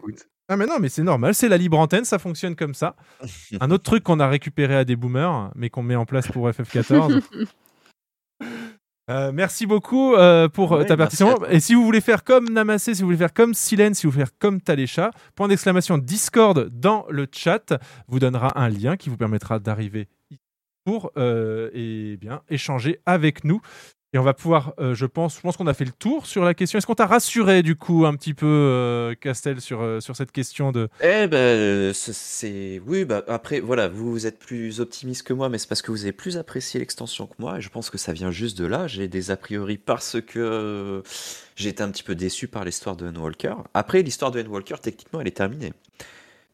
ah 0.47 0.57
mais 0.57 0.67
non 0.67 0.77
mais 0.79 0.89
c'est 0.89 1.01
normal 1.01 1.33
c'est 1.33 1.49
la 1.49 1.57
libre 1.57 1.79
antenne 1.79 2.05
ça 2.05 2.19
fonctionne 2.19 2.55
comme 2.55 2.75
ça 2.75 2.95
un 3.59 3.71
autre 3.71 3.83
truc 3.83 4.03
qu'on 4.03 4.19
a 4.19 4.27
récupéré 4.27 4.75
à 4.75 4.85
des 4.85 4.95
boomers 4.95 5.51
mais 5.55 5.71
qu'on 5.71 5.81
met 5.81 5.95
en 5.95 6.05
place 6.05 6.27
pour 6.27 6.47
FF14 6.47 7.23
Euh, 9.09 9.31
merci 9.31 9.67
beaucoup 9.67 10.15
euh, 10.15 10.49
pour 10.49 10.73
euh, 10.73 10.79
Ouais, 10.79 10.85
ta 10.85 10.97
participation. 10.97 11.45
Et 11.45 11.59
si 11.59 11.75
vous 11.75 11.83
voulez 11.83 12.01
faire 12.01 12.23
comme 12.23 12.49
Namassé, 12.49 12.95
si 12.95 13.01
vous 13.01 13.07
voulez 13.07 13.17
faire 13.17 13.33
comme 13.33 13.53
Silène, 13.53 13.93
si 13.93 14.07
vous 14.07 14.11
voulez 14.11 14.25
faire 14.25 14.37
comme 14.39 14.61
Talécha, 14.61 15.11
point 15.35 15.47
d'exclamation 15.47 15.97
Discord 15.97 16.69
dans 16.69 17.05
le 17.09 17.27
chat 17.31 17.73
vous 18.07 18.19
donnera 18.19 18.59
un 18.59 18.69
lien 18.69 18.97
qui 18.97 19.09
vous 19.09 19.17
permettra 19.17 19.59
d'arriver 19.59 20.07
ici 20.31 20.39
pour 20.85 21.11
euh, 21.17 21.69
eh 21.73 22.17
bien, 22.17 22.41
échanger 22.49 22.99
avec 23.05 23.43
nous. 23.43 23.61
Et 24.15 24.17
on 24.17 24.23
va 24.23 24.33
pouvoir, 24.33 24.73
euh, 24.79 24.95
je 24.95 25.05
pense, 25.05 25.35
je 25.35 25.41
pense 25.41 25.57
qu'on 25.57 25.67
a 25.67 25.73
fait 25.73 25.83
le 25.83 25.91
tour 25.91 26.25
sur 26.25 26.45
la 26.45 26.53
question. 26.53 26.77
Est-ce 26.77 26.87
qu'on 26.87 26.95
t'a 26.95 27.05
rassuré 27.05 27.63
du 27.63 27.75
coup 27.75 28.05
un 28.05 28.15
petit 28.15 28.33
peu, 28.33 28.45
euh, 28.47 29.13
Castel, 29.13 29.59
sur, 29.59 29.81
euh, 29.81 29.99
sur 29.99 30.15
cette 30.15 30.31
question 30.31 30.71
de 30.71 30.87
Eh 31.03 31.27
ben, 31.27 31.93
ce- 31.93 32.13
c'est. 32.13 32.81
Oui, 32.87 33.03
bah 33.03 33.23
après, 33.27 33.59
voilà, 33.59 33.89
vous, 33.89 34.25
êtes 34.25 34.39
plus 34.39 34.79
optimiste 34.79 35.23
que 35.23 35.33
moi, 35.33 35.49
mais 35.49 35.57
c'est 35.57 35.67
parce 35.67 35.81
que 35.81 35.91
vous 35.91 36.03
avez 36.03 36.13
plus 36.13 36.37
apprécié 36.37 36.79
l'extension 36.79 37.27
que 37.27 37.33
moi, 37.39 37.57
et 37.57 37.61
je 37.61 37.67
pense 37.67 37.89
que 37.89 37.97
ça 37.97 38.13
vient 38.13 38.31
juste 38.31 38.57
de 38.57 38.65
là. 38.65 38.87
J'ai 38.87 39.09
des 39.09 39.31
a 39.31 39.35
priori 39.35 39.77
parce 39.77 40.15
que 40.25 41.03
j'ai 41.57 41.67
été 41.67 41.83
un 41.83 41.91
petit 41.91 42.03
peu 42.03 42.15
déçu 42.15 42.47
par 42.47 42.63
l'histoire 42.63 42.95
de 42.95 43.09
Walker. 43.19 43.55
Après, 43.73 44.01
l'histoire 44.01 44.31
de 44.31 44.41
Walker, 44.43 44.75
techniquement, 44.81 45.19
elle 45.19 45.27
est 45.27 45.31
terminée. 45.31 45.73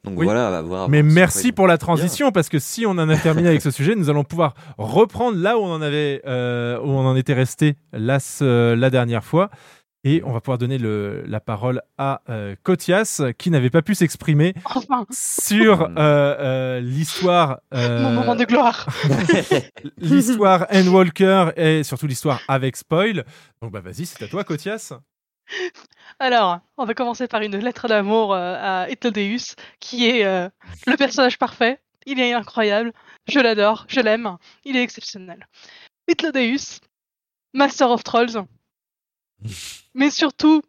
Donc 0.04 0.18
Oui. 0.18 0.26
voilà, 0.26 0.48
on 0.48 0.52
va 0.52 0.62
voir. 0.62 0.90
Mais 0.90 1.04
merci 1.04 1.52
pour 1.52 1.68
la 1.68 1.78
transition, 1.78 2.32
parce 2.32 2.50
que 2.50 2.58
si 2.60 2.86
on 2.88 2.92
en 2.92 3.08
a 3.10 3.18
terminé 3.18 3.50
avec 3.50 3.62
ce 3.62 3.70
sujet, 3.80 3.96
nous 3.96 4.10
allons 4.10 4.24
pouvoir 4.24 4.56
reprendre 4.78 5.38
là 5.38 5.58
où 5.58 5.62
on 5.62 5.72
en 5.72 5.82
avait, 5.82 6.22
euh, 6.26 6.80
où 6.80 6.90
on 6.90 7.06
en 7.06 7.16
était 7.16 7.34
resté 7.36 7.76
la, 7.94 8.20
ce- 8.20 8.74
la 8.74 8.90
dernière 8.90 9.24
fois. 9.24 9.50
Et 10.04 10.24
on 10.26 10.32
va 10.34 10.42
pouvoir 10.42 10.58
donner 10.58 10.80
le- 10.80 11.24
la 11.28 11.40
parole 11.40 11.84
à 12.00 12.22
euh, 12.32 12.56
Kotias, 12.64 13.22
qui 13.38 13.52
n'avait 13.52 13.70
pas 13.70 13.84
pu 13.84 13.94
s'exprimer 13.94 14.56
Enfin, 14.66 15.06
sur 15.12 15.84
euh, 15.96 15.98
euh, 16.00 16.80
l'histoire. 16.80 17.60
euh, 17.76 18.02
mon 18.02 18.10
moment 18.12 18.36
de 18.36 18.46
gloire. 18.46 18.88
l'histoire 19.98 20.66
Anne 20.70 20.90
Walker 20.90 21.52
et 21.56 21.84
surtout 21.84 22.08
l'histoire 22.08 22.42
avec 22.48 22.76
spoil. 22.78 23.26
Donc 23.62 23.72
bah 23.72 23.82
vas-y, 23.82 24.06
c'est 24.08 24.24
à 24.24 24.28
toi, 24.28 24.44
Kotias. 24.44 24.94
Alors, 26.20 26.60
on 26.78 26.86
va 26.86 26.94
commencer 26.94 27.28
par 27.28 27.42
une 27.42 27.58
lettre 27.58 27.88
d'amour 27.88 28.34
euh, 28.34 28.56
à 28.60 28.90
Etheldeus, 28.90 29.56
qui 29.80 30.08
est 30.08 30.24
euh, 30.24 30.50
le 30.88 30.96
personnage 30.96 31.38
parfait. 31.38 31.80
Il 32.06 32.20
est 32.20 32.34
incroyable. 32.34 32.94
Je 33.28 33.40
l'adore, 33.40 33.86
je 33.88 34.00
l'aime. 34.02 34.38
Il 34.64 34.76
est 34.76 34.84
exceptionnel. 34.84 35.48
Etheldeus, 36.08 36.80
Master 37.54 37.92
of 37.92 38.04
Trolls, 38.04 38.46
mais 39.94 40.10
surtout 40.10 40.62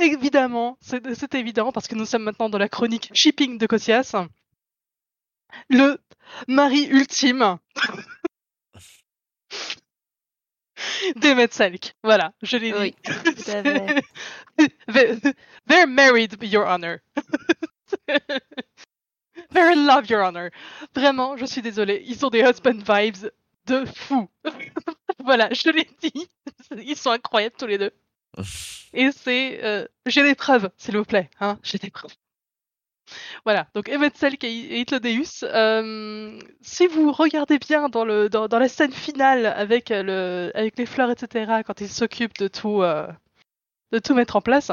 évidemment, 0.00 0.78
c'est 0.80 1.14
c'est 1.14 1.34
évident 1.34 1.72
parce 1.72 1.86
que 1.86 1.94
nous 1.94 2.06
sommes 2.06 2.24
maintenant 2.24 2.48
dans 2.48 2.58
la 2.58 2.68
chronique 2.68 3.10
shipping 3.14 3.58
de 3.58 3.66
Cossias. 3.66 4.14
Le 5.68 5.98
mari 6.48 6.86
ultime 6.86 7.58
d'Emmet 11.16 11.48
Selk. 11.50 11.94
Voilà, 12.02 12.32
je 12.42 12.56
l'ai 12.56 12.72
Oui, 12.74 12.94
dit. 13.04 13.12
tout 13.34 13.50
à 13.50 13.62
fait. 13.62 14.02
They- 14.92 15.34
They're 15.66 15.86
married, 15.86 16.36
Your 16.42 16.66
Honor. 16.66 17.00
They're 19.50 19.70
in 19.70 19.86
love, 19.86 20.08
Your 20.08 20.22
Honor. 20.22 20.50
Vraiment, 20.94 21.36
je 21.36 21.44
suis 21.46 21.62
désolée. 21.62 22.02
Ils 22.06 22.24
ont 22.24 22.30
des 22.30 22.40
husband 22.42 22.72
vibes 22.86 23.30
de 23.66 23.84
fou. 23.84 24.28
voilà, 25.24 25.48
je 25.52 25.70
l'ai 25.70 25.88
dit. 26.02 26.28
Ils 26.76 26.96
sont 26.96 27.10
incroyables 27.10 27.54
tous 27.58 27.66
les 27.66 27.78
deux. 27.78 27.90
Et 28.92 29.10
c'est... 29.12 29.62
euh, 29.64 29.86
J'ai 30.06 30.22
des 30.22 30.34
preuves, 30.34 30.70
s'il 30.76 30.96
vous 30.96 31.04
plaît. 31.04 31.30
Hein 31.40 31.58
J'ai 31.62 31.78
des 31.78 31.90
preuves. 31.90 32.14
Voilà, 33.44 33.68
donc 33.74 33.88
Emmett 33.88 34.16
Selk 34.16 34.42
et 34.44 34.80
Hitlodeus. 34.80 35.42
euh, 35.44 36.38
si 36.62 36.86
vous 36.86 37.12
regardez 37.12 37.58
bien 37.58 37.88
dans, 37.88 38.04
le, 38.04 38.28
dans, 38.28 38.48
dans 38.48 38.58
la 38.58 38.68
scène 38.68 38.92
finale 38.92 39.46
avec, 39.46 39.90
euh, 39.90 40.02
le, 40.02 40.52
avec 40.54 40.78
les 40.78 40.86
fleurs, 40.86 41.10
etc., 41.10 41.62
quand 41.66 41.80
ils 41.80 41.88
s'occupent 41.88 42.38
de 42.38 42.48
tout, 42.48 42.82
euh, 42.82 43.06
de 43.92 43.98
tout 43.98 44.14
mettre 44.14 44.36
en 44.36 44.40
place, 44.40 44.70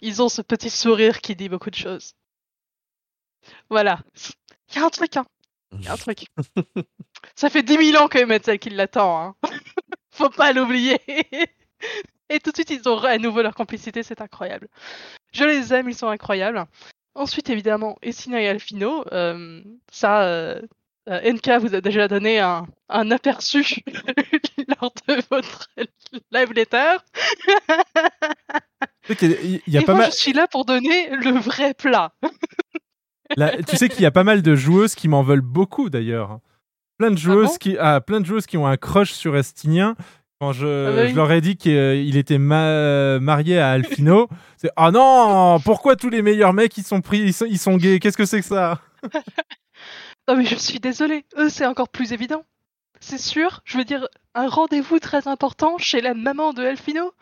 ils 0.00 0.22
ont 0.22 0.28
ce 0.28 0.42
petit 0.42 0.70
sourire 0.70 1.20
qui 1.20 1.34
dit 1.36 1.48
beaucoup 1.48 1.70
de 1.70 1.76
choses. 1.76 2.14
Voilà. 3.70 4.00
Il 4.70 4.76
y 4.76 4.78
a 4.78 4.84
un 4.86 4.90
truc, 4.90 5.16
hein. 5.16 5.26
Il 5.72 5.84
y 5.84 5.88
a 5.88 5.92
un 5.92 5.96
truc. 5.96 6.26
Ça 7.34 7.48
fait 7.48 7.62
10 7.62 7.92
000 7.92 8.02
ans 8.02 8.08
que 8.08 8.22
Emmett 8.22 8.44
Selk 8.44 8.66
il 8.66 8.76
l'attend, 8.76 9.20
hein. 9.22 9.36
Faut 10.10 10.30
pas 10.30 10.52
l'oublier. 10.52 11.00
Et 12.28 12.38
tout 12.40 12.50
de 12.50 12.56
suite, 12.56 12.70
ils 12.70 12.88
ont 12.88 12.98
à 13.02 13.18
nouveau 13.18 13.42
leur 13.42 13.54
complicité, 13.54 14.02
c'est 14.02 14.20
incroyable. 14.20 14.68
Je 15.32 15.44
les 15.44 15.72
aime, 15.74 15.88
ils 15.88 15.94
sont 15.96 16.08
incroyables. 16.08 16.64
Ensuite, 17.14 17.50
évidemment, 17.50 17.98
Essina 18.02 18.40
et 18.40 18.48
Alfino, 18.48 19.04
euh, 19.12 19.62
ça, 19.90 20.22
euh, 20.22 20.60
euh, 21.08 21.32
NK 21.32 21.60
vous 21.60 21.74
a 21.74 21.80
déjà 21.80 22.06
donné 22.08 22.38
un, 22.38 22.66
un 22.88 23.10
aperçu 23.10 23.64
lors 24.80 24.92
de 25.08 25.22
votre 25.30 25.68
live 26.30 26.52
letter. 26.52 26.96
Il 29.22 29.60
y 29.66 29.78
a 29.78 29.80
et 29.80 29.84
pas 29.84 29.94
moi, 29.94 30.02
mal. 30.04 30.12
je 30.12 30.16
suis 30.16 30.32
là 30.32 30.46
pour 30.46 30.64
donner 30.64 31.10
le 31.10 31.38
vrai 31.38 31.74
plat. 31.74 32.12
Là, 33.36 33.62
tu 33.62 33.76
sais 33.76 33.88
qu'il 33.88 34.02
y 34.02 34.06
a 34.06 34.10
pas 34.10 34.24
mal 34.24 34.42
de 34.42 34.56
joueuses 34.56 34.96
qui 34.96 35.06
m'en 35.06 35.22
veulent 35.22 35.40
beaucoup 35.40 35.88
d'ailleurs. 35.88 36.40
Plein 36.98 37.12
de 37.12 37.16
joueuses 37.16 37.58
qui, 37.58 37.76
ah, 37.78 38.00
plein 38.00 38.20
de 38.20 38.26
joueuses 38.26 38.46
qui 38.46 38.56
ont 38.56 38.66
un 38.66 38.76
crush 38.76 39.12
sur 39.12 39.36
Estinien. 39.36 39.94
Quand 40.40 40.52
je, 40.52 40.86
Ah 40.88 40.92
bah 40.96 41.02
oui. 41.04 41.10
je 41.10 41.16
leur 41.16 41.30
ai 41.32 41.40
dit 41.42 41.56
qu'il 41.56 42.16
était 42.16 42.38
ma- 42.38 43.18
marié 43.20 43.58
à 43.58 43.72
Alfino, 43.72 44.26
c'est 44.56 44.70
ah 44.76 44.90
non, 44.90 45.60
pourquoi 45.62 45.96
tous 45.96 46.08
les 46.08 46.22
meilleurs 46.22 46.54
mecs 46.54 46.76
ils 46.78 46.84
sont 46.84 47.02
pris, 47.02 47.18
ils 47.18 47.34
sont, 47.34 47.44
ils 47.44 47.58
sont 47.58 47.76
gays? 47.76 47.98
Qu'est-ce 48.00 48.16
que 48.16 48.24
c'est 48.24 48.40
que 48.40 48.46
ça? 48.46 48.80
Non 50.28 50.36
mais 50.36 50.44
je 50.44 50.54
suis 50.54 50.78
désolée, 50.78 51.24
eux 51.38 51.48
c'est 51.48 51.66
encore 51.66 51.88
plus 51.88 52.12
évident. 52.12 52.44
C'est 53.00 53.18
sûr, 53.18 53.60
je 53.64 53.78
veux 53.78 53.84
dire, 53.84 54.06
un 54.34 54.46
rendez-vous 54.46 54.98
très 54.98 55.26
important 55.26 55.76
chez 55.78 56.00
la 56.02 56.12
maman 56.14 56.52
de 56.52 56.62
Alfino 56.62 57.12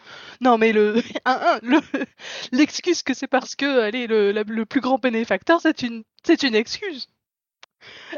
Non 0.41 0.59
mais 0.59 0.73
le 0.73 0.97
un, 1.25 1.33
un, 1.33 1.59
le- 1.63 1.81
l'excuse 2.53 3.03
que 3.03 3.15
c'est 3.15 3.29
parce 3.29 3.57
que 3.57 3.89
est 3.95 4.07
le, 4.07 4.33
la- 4.33 4.43
le 4.43 4.67
plus 4.67 4.81
grand 4.81 4.99
bénéfacteur, 4.99 5.61
c'est 5.63 5.83
une 5.83 6.03
c'est 6.25 6.43
une 6.43 6.55
excuse. 6.55 7.07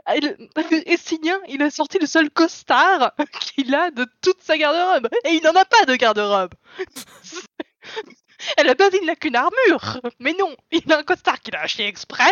Ah, 0.06 0.16
il- 0.16 0.36
Estinien, 0.86 1.38
il 1.48 1.62
a 1.62 1.70
sorti 1.70 1.98
le 1.98 2.06
seul 2.06 2.30
costard 2.30 3.12
qu'il 3.54 3.74
a 3.74 3.90
de 3.90 4.06
toute 4.22 4.40
sa 4.42 4.56
garde-robe. 4.58 5.08
Et 5.24 5.30
il 5.34 5.42
n'en 5.42 5.54
a 5.54 5.64
pas 5.64 5.84
de 5.86 5.94
garde-robe. 5.96 6.54
Elle 8.56 8.68
a 8.70 8.74
bien 8.74 8.88
dit 8.88 8.98
qu'il 8.98 9.06
n'a 9.06 9.16
qu'une 9.16 9.36
armure. 9.36 10.00
Mais 10.18 10.34
non, 10.38 10.54
il 10.70 10.90
a 10.92 10.98
un 10.98 11.02
costard 11.02 11.40
qu'il 11.40 11.54
a 11.56 11.60
acheté 11.62 11.86
exprès 11.86 12.30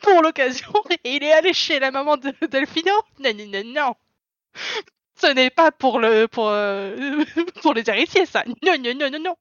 pour 0.00 0.22
l'occasion 0.22 0.72
et 1.04 1.16
il 1.16 1.22
est 1.24 1.32
allé 1.32 1.52
chez 1.52 1.78
la 1.78 1.90
maman 1.90 2.16
de 2.16 2.32
Delphino. 2.46 2.92
Non, 3.18 3.32
non, 3.34 3.46
non, 3.52 3.64
non. 3.64 3.94
Ce 5.20 5.26
n'est 5.26 5.50
pas 5.50 5.72
pour 5.72 5.98
le 5.98 6.28
pour, 6.28 6.48
euh, 6.48 7.24
pour 7.62 7.74
les 7.74 7.88
héritiers, 7.90 8.24
ça. 8.26 8.44
Non, 8.64 8.76
non, 8.78 8.94
non, 8.94 9.10
non, 9.10 9.18
non. 9.20 9.36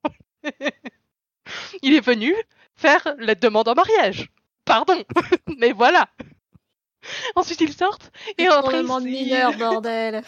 il 1.81 1.93
est 1.95 2.06
venu 2.06 2.35
faire 2.75 3.15
la 3.17 3.35
demande 3.35 3.67
en 3.67 3.73
mariage. 3.75 4.30
Pardon, 4.65 5.03
mais 5.57 5.72
voilà. 5.72 6.09
Ensuite, 7.36 7.61
ils 7.61 7.74
sortent 7.74 8.11
et 8.38 8.48
après, 8.48 8.82
ils- 8.82 9.03
mineur, 9.03 9.53
bordel. 9.58 10.24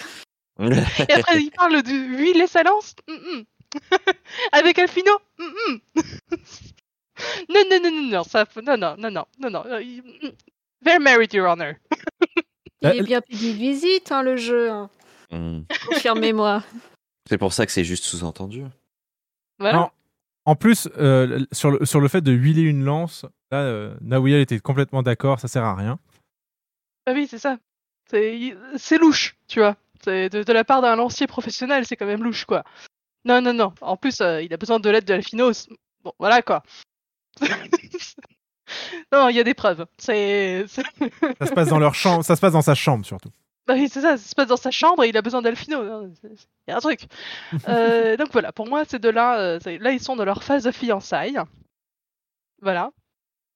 et 0.59 1.13
après, 1.13 1.41
il 1.41 1.51
parle 1.51 1.81
de 1.81 1.91
huile 1.91 2.41
et 2.41 2.47
salance. 2.47 2.95
Mm, 3.07 3.13
mm. 3.39 3.43
Avec 4.51 4.79
Alfino. 4.79 5.11
Mm, 5.37 5.43
mm. 5.43 5.79
non, 7.49 7.63
non, 7.69 7.79
non, 7.83 7.91
non, 7.91 8.09
non, 8.11 8.23
ça, 8.23 8.45
non, 8.63 8.77
non, 8.77 8.95
non, 8.97 9.11
non, 9.11 9.25
non, 9.39 9.49
non. 9.49 9.63
euh, 9.67 9.79
mm. 9.83 10.31
They're 10.83 10.99
married, 11.01 11.33
Your 11.33 11.47
Honor. 11.47 11.73
Il 12.81 12.89
est 12.89 13.03
bien 13.03 13.19
payé 13.21 13.51
de 13.53 13.57
visite, 13.57 14.11
hein, 14.13 14.23
le 14.23 14.37
jeu. 14.37 14.69
hein. 14.71 14.89
Hmm. 15.31 15.61
Confirmez-moi. 15.89 16.63
C'est 17.27 17.37
pour 17.37 17.51
ça 17.53 17.65
que 17.65 17.71
c'est 17.73 17.83
juste 17.83 18.05
sous-entendu. 18.05 18.63
Voilà. 19.59 19.79
En, 19.81 19.91
en 20.45 20.55
plus, 20.55 20.87
euh, 20.97 21.45
sur, 21.51 21.71
le, 21.71 21.85
sur 21.85 21.99
le 21.99 22.07
fait 22.07 22.21
de 22.21 22.31
huiler 22.31 22.61
une 22.61 22.85
lance, 22.85 23.25
là, 23.51 23.57
euh, 23.59 23.93
Naouya 23.99 24.39
était 24.39 24.59
complètement 24.59 25.03
d'accord, 25.03 25.39
ça 25.41 25.49
sert 25.49 25.65
à 25.65 25.75
rien. 25.75 25.99
Ah 27.09 27.13
oui, 27.13 27.25
c'est 27.27 27.39
ça. 27.39 27.57
C'est 28.09 28.55
c'est 28.77 28.97
louche, 28.99 29.35
tu 29.47 29.59
vois. 29.59 29.75
C'est 30.03 30.29
de, 30.29 30.43
de 30.43 30.53
la 30.53 30.63
part 30.63 30.81
d'un 30.83 30.95
lancier 30.95 31.25
professionnel, 31.27 31.85
c'est 31.87 31.95
quand 31.95 32.05
même 32.05 32.23
louche, 32.23 32.45
quoi. 32.45 32.63
Non, 33.25 33.41
non, 33.41 33.53
non. 33.53 33.73
En 33.81 33.97
plus, 33.97 34.21
euh, 34.21 34.41
il 34.43 34.53
a 34.53 34.57
besoin 34.57 34.79
de 34.79 34.89
l'aide 34.89 35.05
de 35.05 35.19
c'est- 35.21 35.69
Bon, 36.03 36.13
voilà, 36.19 36.41
quoi. 36.43 36.61
non, 39.11 39.29
il 39.29 39.35
y 39.35 39.39
a 39.39 39.43
des 39.43 39.53
preuves. 39.55 39.85
C'est. 39.97 40.65
c'est- 40.67 40.83
Ça 41.39 41.45
se 41.47 41.53
passe 41.53 41.69
dans 41.69 41.79
leur 41.79 41.95
chambre, 41.95 42.23
ça 42.23 42.35
se 42.35 42.41
passe 42.41 42.53
dans 42.53 42.61
sa 42.61 42.75
chambre 42.75 43.05
surtout. 43.05 43.29
Bah 43.67 43.73
oui, 43.75 43.89
c'est 43.89 44.01
ça, 44.01 44.17
ça 44.17 44.23
se 44.29 44.35
passe 44.35 44.47
dans 44.47 44.57
sa 44.57 44.71
chambre 44.71 45.03
et 45.03 45.09
il 45.09 45.17
a 45.17 45.21
besoin 45.21 45.41
d'Alfino. 45.41 46.07
C'est- 46.21 46.35
c'est- 46.35 46.47
Il 46.67 46.71
y 46.71 46.73
a 46.73 46.77
un 46.77 46.79
truc. 46.81 47.01
Euh, 47.67 48.17
donc 48.17 48.31
voilà, 48.31 48.51
pour 48.51 48.67
moi, 48.67 48.85
ces 48.85 48.99
deux-là, 48.99 49.39
euh, 49.39 49.59
c'est- 49.61 49.77
là, 49.79 49.91
ils 49.91 49.99
sont 50.01 50.15
dans 50.15 50.25
leur 50.25 50.43
phase 50.43 50.63
de 50.63 50.71
fiançailles. 50.71 51.39
Voilà. 52.61 52.91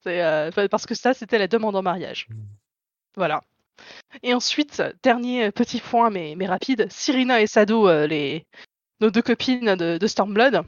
C'est, 0.03 0.21
euh, 0.23 0.51
parce 0.69 0.85
que 0.85 0.95
ça, 0.95 1.13
c'était 1.13 1.37
la 1.37 1.47
demande 1.47 1.75
en 1.75 1.81
mariage. 1.81 2.27
Voilà. 3.15 3.41
Et 4.21 4.33
ensuite, 4.33 4.81
dernier 5.03 5.51
petit 5.51 5.79
point, 5.79 6.09
mais, 6.09 6.35
mais 6.37 6.45
rapide, 6.47 6.87
Cyrina 6.89 7.41
et 7.41 7.47
Sado, 7.47 7.87
euh, 7.87 8.07
les, 8.07 8.45
nos 9.01 9.09
deux 9.11 9.21
copines 9.21 9.75
de, 9.75 9.97
de 9.97 10.07
Stormblood, 10.07 10.61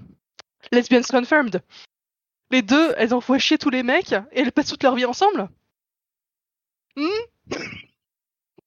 lesbians 0.72 1.02
confirmed. 1.10 1.62
Les 2.52 2.62
deux, 2.62 2.94
elles 2.98 3.14
envoyé 3.14 3.40
chier 3.40 3.58
tous 3.58 3.70
les 3.70 3.84
mecs 3.84 4.12
et 4.14 4.42
elles 4.42 4.52
passent 4.52 4.70
toute 4.70 4.84
leur 4.84 4.96
vie 4.96 5.06
ensemble. 5.06 5.48
Hmm 6.96 7.08
C'est 7.50 7.60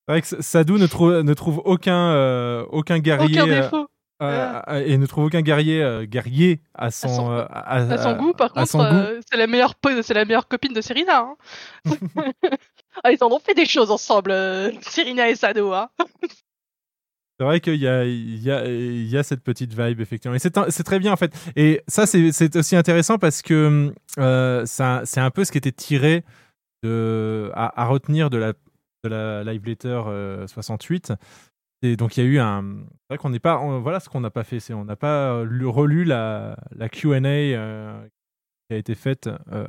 vrai 0.09 0.23
que 0.23 0.43
Sadou 0.43 0.79
ne 0.79 0.87
trouve, 0.87 1.21
ne 1.21 1.35
trouve 1.35 1.61
aucun, 1.65 2.13
euh, 2.13 2.65
aucun 2.71 2.99
guerrier. 2.99 3.41
Aucun 3.41 3.51
euh, 3.53 3.61
défaut. 3.63 3.89
euh, 4.23 4.61
euh, 4.69 4.85
et 4.87 4.97
ne 4.99 5.07
trouve 5.07 5.25
aucun 5.27 5.43
guerrier, 5.43 5.83
euh, 5.83 6.05
guerrier 6.07 6.61
à 6.75 6.91
son, 6.91 7.09
son- 7.09 7.31
euh, 7.33 7.45
à, 7.51 7.77
À 7.77 7.97
son 7.99 8.17
goût, 8.17 8.33
par 8.33 8.53
contre, 8.53 8.79
euh, 8.81 9.21
c'est 9.31 9.37
la 9.37 9.47
meilleure 9.47 9.75
po- 9.75 10.03
c'est 10.03 10.15
la 10.15 10.25
meilleure 10.25 10.49
copine 10.49 10.73
de 10.73 10.81
Cyrina. 10.81 11.21
Hein. 11.21 11.37
ah, 13.05 13.13
ils 13.13 13.23
en 13.23 13.31
ont 13.31 13.39
fait 13.39 13.55
des 13.55 13.67
choses 13.67 13.91
ensemble, 13.91 14.31
euh, 14.31 14.71
Cyrina 14.83 15.29
et 15.29 15.35
Sado. 15.35 15.73
Hein. 15.73 15.89
C'est 17.39 17.45
vrai 17.45 17.61
qu'il 17.61 17.77
y 17.77 17.87
a, 17.87 19.23
cette 19.23 19.45
petite 19.45 19.73
vibe, 19.73 20.01
effectivement. 20.01 20.35
Et 20.35 20.41
c'est 20.41 20.83
très 20.83 20.99
bien, 20.99 21.13
en 21.13 21.17
fait. 21.17 21.33
Et 21.55 21.83
ça, 21.87 22.05
c'est 22.05 22.57
aussi 22.57 22.75
intéressant 22.75 23.17
parce 23.19 23.43
que 23.43 23.93
euh, 24.19 24.65
c'est 24.67 25.21
un 25.21 25.31
peu 25.31 25.45
ce 25.45 25.53
qui 25.53 25.59
était 25.59 25.71
tiré 25.71 26.25
à, 26.83 27.87
retenir 27.87 28.29
de 28.29 28.39
la, 28.39 28.55
de 29.05 29.45
Live 29.49 29.65
Letter 29.65 30.03
euh, 30.07 30.47
68. 30.49 31.13
Et 31.83 31.97
donc, 31.97 32.17
il 32.17 32.25
y 32.25 32.27
a 32.27 32.29
eu 32.29 32.39
un. 32.41 32.65
C'est 33.03 33.15
vrai 33.15 33.19
qu'on 33.19 33.31
n'est 33.31 33.39
pas. 33.39 33.57
voilà 33.79 34.01
ce 34.01 34.09
qu'on 34.09 34.21
n'a 34.21 34.31
pas 34.31 34.43
fait. 34.43 34.59
C'est 34.59 34.75
on 34.75 34.85
n'a 34.85 34.97
pas 34.97 35.33
euh, 35.33 35.45
lu- 35.45 35.67
relu 35.67 36.05
la, 36.05 36.57
la 36.75 36.89
QA 36.89 37.21
euh, 37.25 38.09
qui 38.69 38.75
a 38.75 38.77
été 38.77 38.95
faite 38.95 39.29
euh, 39.51 39.67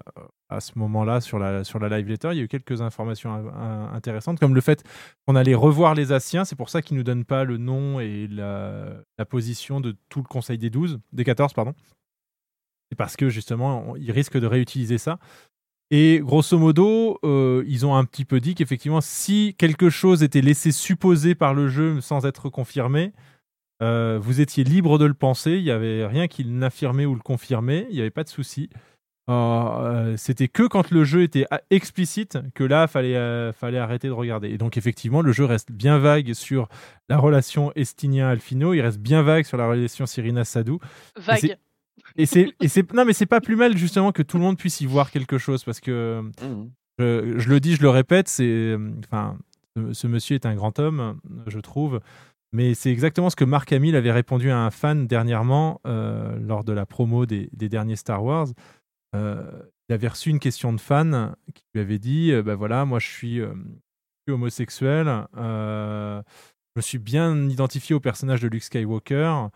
à 0.50 0.60
ce 0.60 0.74
moment-là 0.78 1.22
sur 1.22 1.40
la, 1.40 1.64
sur 1.64 1.80
la 1.80 1.90
live 1.98 2.08
letter. 2.10 2.30
Il 2.34 2.38
y 2.38 2.42
a 2.42 2.44
eu 2.44 2.48
quelques 2.48 2.82
informations 2.82 3.34
in- 3.34 3.48
in- 3.48 3.94
intéressantes, 3.94 4.40
comme 4.40 4.54
le 4.54 4.62
fait 4.62 4.84
qu'on 5.26 5.36
allait 5.36 5.56
revoir 5.56 5.96
les 5.96 6.12
Asiens. 6.12 6.44
C'est 6.44 6.56
pour 6.58 6.70
ça 6.70 6.82
qu'ils 6.82 6.96
ne 6.96 7.00
nous 7.00 7.06
donnent 7.06 7.26
pas 7.26 7.46
le 7.46 7.58
nom 7.58 8.00
et 8.00 8.28
la, 8.28 9.04
position 9.30 9.80
de 9.80 9.96
tout 10.10 10.20
le 10.20 10.28
Conseil 10.28 10.58
des 10.58 10.70
12, 10.70 11.00
des 11.14 11.24
14, 11.24 11.54
pardon. 11.54 11.74
C'est 12.92 12.98
parce 12.98 13.16
que 13.16 13.30
justement, 13.30 13.96
ils 13.96 14.12
risquent 14.12 14.40
de 14.40 14.48
réutiliser 14.48 14.98
ça. 14.98 15.20
Et 15.92 16.20
grosso 16.20 16.58
modo, 16.58 17.20
euh, 17.24 17.64
ils 17.68 17.86
ont 17.86 17.96
un 17.96 18.06
petit 18.06 18.26
peu 18.26 18.40
dit 18.40 18.54
qu'effectivement, 18.54 19.02
si 19.02 19.56
quelque 19.58 19.90
chose 19.90 20.24
était 20.24 20.42
laissé 20.42 20.72
supposer 20.72 21.36
par 21.36 21.54
le 21.54 21.68
jeu 21.68 22.02
sans 22.02 22.26
être 22.26 22.50
confirmé, 22.50 23.14
euh, 23.82 24.20
vous 24.22 24.42
étiez 24.42 24.64
libre 24.64 24.98
de 24.98 25.06
le 25.06 25.14
penser. 25.14 25.54
Il 25.54 25.64
n'y 25.64 25.72
avait 25.72 26.06
rien 26.06 26.28
qui 26.28 26.44
l'affirmait 26.44 27.06
ou 27.06 27.16
le 27.16 27.22
confirmait. 27.22 27.88
Il 27.90 27.96
n'y 27.96 28.02
avait 28.02 28.10
pas 28.10 28.24
de 28.24 28.30
souci. 28.30 28.70
Euh, 29.30 29.34
euh, 29.34 30.18
C'était 30.18 30.48
que 30.48 30.64
quand 30.64 30.90
le 30.92 31.04
jeu 31.04 31.22
était 31.24 31.46
a- 31.52 31.62
explicite 31.70 32.38
que 32.56 32.64
là, 32.64 32.88
fallait 32.88 33.16
euh, 33.16 33.54
fallait 33.54 33.78
arrêter 33.78 34.08
de 34.08 34.14
regarder. 34.14 34.50
Et 34.50 34.58
donc 34.58 34.76
effectivement, 34.76 35.22
le 35.22 35.32
jeu 35.32 35.46
reste 35.46 35.72
bien 35.72 35.98
vague 36.00 36.34
sur 36.34 36.68
la 37.10 37.18
relation 37.20 37.72
Estinien-Alfino. 37.76 38.74
Il 38.74 38.82
reste 38.82 39.00
bien 39.00 39.22
vague 39.22 39.46
sur 39.46 39.58
la 39.58 39.68
relation 39.68 40.06
Cyrina-Sadou. 40.08 40.80
Vague. 41.16 41.58
et 42.16 42.26
c'est 42.26 42.54
et 42.60 42.68
c'est 42.68 42.92
non 42.94 43.06
mais 43.06 43.14
c'est 43.14 43.28
pas 43.28 43.40
plus 43.42 43.56
mal 43.56 43.78
justement 43.78 44.12
que 44.12 44.24
tout 44.24 44.38
le 44.38 44.44
monde 44.44 44.58
puisse 44.58 44.82
y 44.82 44.86
voir 44.88 45.12
quelque 45.12 45.38
chose 45.38 45.64
parce 45.64 45.80
que 45.80 46.22
Mhm. 46.42 46.72
je, 46.98 47.36
je 47.38 47.50
le 47.50 47.60
dis, 47.60 47.76
je 47.76 47.82
le 47.84 47.90
répète, 47.90 48.28
c'est 48.28 48.76
enfin 49.06 49.38
ce 49.94 50.08
monsieur 50.08 50.36
est 50.36 50.46
un 50.48 50.56
grand 50.56 50.80
homme, 50.80 51.20
je 51.48 51.60
trouve. 51.60 52.00
Mais 52.52 52.74
c'est 52.74 52.92
exactement 52.92 53.30
ce 53.30 53.36
que 53.36 53.44
Mark 53.44 53.72
Hamill 53.72 53.96
avait 53.96 54.12
répondu 54.12 54.50
à 54.50 54.58
un 54.58 54.72
fan 54.72 55.06
dernièrement 55.06 55.82
euh, 55.86 56.38
lors 56.40 56.64
de 56.64 56.74
la 56.74 56.86
promo 56.86 57.26
des, 57.26 57.50
derniers 57.54 57.96
Star 57.96 58.24
Wars. 58.24 58.48
Euh, 59.16 59.62
il 59.88 59.94
avait 59.94 60.08
reçu 60.08 60.30
une 60.30 60.40
question 60.40 60.74
de 60.74 60.80
fan 60.80 61.36
qui 61.54 61.64
lui 61.74 61.82
avait 61.82 62.00
dit 62.00 62.32
bah 62.44 62.56
voilà, 62.56 62.86
moi 62.86 63.00
je 63.00 63.08
suis, 63.08 63.42
homosexuel, 64.28 65.26
je 65.36 66.22
me 66.76 66.82
suis 66.82 67.00
bien 67.00 67.50
identifié 67.50 67.96
au 67.96 68.00
personnage 68.00 68.42
de 68.42 68.48
Luke 68.48 68.64
Skywalker. 68.64 69.48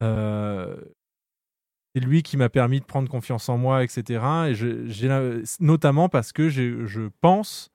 c'est 0.00 2.00
lui 2.00 2.22
qui 2.22 2.36
m'a 2.36 2.48
permis 2.48 2.78
de 2.78 2.84
prendre 2.84 3.08
confiance 3.08 3.48
en 3.48 3.58
moi, 3.58 3.82
etc. 3.82 4.50
Et 4.50 5.42
notamment 5.58 6.08
parce 6.08 6.32
que 6.32 6.48
je 6.48 7.08
pense 7.20 7.72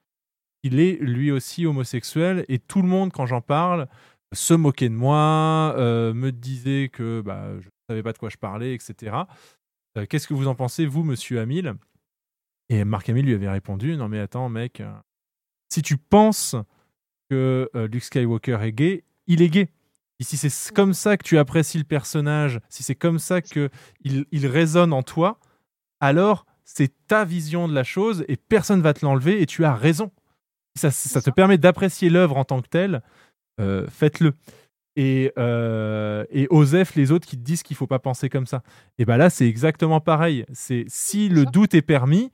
qu'il 0.62 0.80
est 0.80 0.98
lui 1.00 1.30
aussi 1.30 1.66
homosexuel 1.66 2.44
et 2.48 2.58
tout 2.58 2.82
le 2.82 2.88
monde, 2.88 3.12
quand 3.12 3.26
j'en 3.26 3.40
parle, 3.40 3.88
se 4.32 4.54
moquait 4.54 4.88
de 4.88 4.94
moi, 4.94 5.74
euh, 5.78 6.12
me 6.14 6.32
disait 6.32 6.90
que 6.92 7.20
bah, 7.20 7.50
je 7.60 7.66
ne 7.66 7.70
savais 7.88 8.02
pas 8.02 8.12
de 8.12 8.18
quoi 8.18 8.28
je 8.28 8.36
parlais, 8.36 8.74
etc. 8.74 9.16
Euh, 9.96 10.06
Qu'est-ce 10.06 10.28
que 10.28 10.34
vous 10.34 10.48
en 10.48 10.54
pensez, 10.54 10.86
vous, 10.86 11.02
monsieur 11.02 11.40
Hamill 11.40 11.74
Et 12.68 12.84
Marc 12.84 13.08
Hamill 13.08 13.26
lui 13.26 13.34
avait 13.34 13.48
répondu 13.48 13.96
Non, 13.96 14.08
mais 14.08 14.18
attends, 14.18 14.48
mec, 14.48 14.80
euh, 14.80 14.92
si 15.72 15.82
tu 15.82 15.96
penses 15.96 16.56
que 17.30 17.70
Luke 17.74 18.04
Skywalker 18.04 18.58
est 18.62 18.72
gay, 18.72 19.04
il 19.26 19.42
est 19.42 19.50
gay. 19.50 19.68
Et 20.18 20.24
si 20.24 20.36
c'est 20.36 20.72
comme 20.74 20.94
ça 20.94 21.16
que 21.16 21.24
tu 21.24 21.38
apprécies 21.38 21.78
le 21.78 21.84
personnage, 21.84 22.60
si 22.70 22.82
c'est 22.82 22.94
comme 22.94 23.18
ça 23.18 23.42
que 23.42 23.68
il, 24.00 24.24
il 24.32 24.46
résonne 24.46 24.92
en 24.92 25.02
toi, 25.02 25.38
alors 26.00 26.46
c'est 26.64 26.92
ta 27.06 27.24
vision 27.24 27.68
de 27.68 27.74
la 27.74 27.84
chose 27.84 28.24
et 28.28 28.36
personne 28.36 28.82
va 28.82 28.94
te 28.94 29.04
l'enlever 29.04 29.40
et 29.40 29.46
tu 29.46 29.64
as 29.64 29.74
raison. 29.74 30.10
Ça, 30.76 30.90
ça 30.90 31.20
te 31.20 31.30
permet 31.30 31.58
d'apprécier 31.58 32.08
l'œuvre 32.10 32.36
en 32.36 32.44
tant 32.44 32.62
que 32.62 32.68
telle, 32.68 33.02
euh, 33.60 33.86
faites-le. 33.88 34.32
Et, 34.96 35.30
euh, 35.38 36.24
et 36.30 36.48
Osef, 36.50 36.96
les 36.96 37.12
autres 37.12 37.26
qui 37.26 37.36
te 37.38 37.42
disent 37.44 37.62
qu'il 37.62 37.76
faut 37.76 37.86
pas 37.86 38.00
penser 38.00 38.28
comme 38.28 38.46
ça. 38.46 38.62
Et 38.98 39.04
ben 39.04 39.16
là, 39.16 39.30
c'est 39.30 39.46
exactement 39.48 40.00
pareil. 40.00 40.44
C'est 40.52 40.84
si 40.88 41.28
le 41.28 41.44
doute 41.44 41.74
est 41.74 41.82
permis, 41.82 42.32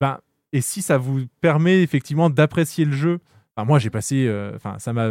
ben, 0.00 0.18
et 0.52 0.60
si 0.60 0.82
ça 0.82 0.98
vous 0.98 1.22
permet 1.40 1.82
effectivement 1.82 2.28
d'apprécier 2.28 2.84
le 2.84 2.92
jeu. 2.92 3.20
Enfin, 3.56 3.66
moi, 3.66 3.78
j'ai 3.78 3.88
passé. 3.90 4.26
euh, 4.28 4.52
Enfin, 4.56 4.76
ça 4.78 4.92
m'a. 4.92 5.08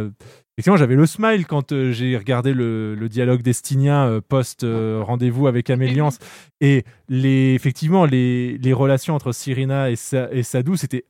Effectivement, 0.56 0.76
j'avais 0.76 0.94
le 0.94 1.06
smile 1.06 1.46
quand 1.46 1.72
euh, 1.72 1.90
j'ai 1.92 2.16
regardé 2.16 2.52
le, 2.54 2.94
le 2.94 3.08
dialogue 3.08 3.42
destinien 3.42 4.06
euh, 4.06 4.20
post 4.20 4.62
euh, 4.62 5.00
rendez-vous 5.02 5.46
avec 5.48 5.70
Améliance. 5.70 6.18
Et 6.60 6.84
les, 7.08 7.54
effectivement, 7.54 8.04
les, 8.04 8.58
les 8.58 8.72
relations 8.72 9.14
entre 9.16 9.32
Cyrina 9.32 9.90
et, 9.90 9.96
Sa- 9.96 10.32
et 10.32 10.42
Sadou, 10.44 10.76
c'était 10.76 11.04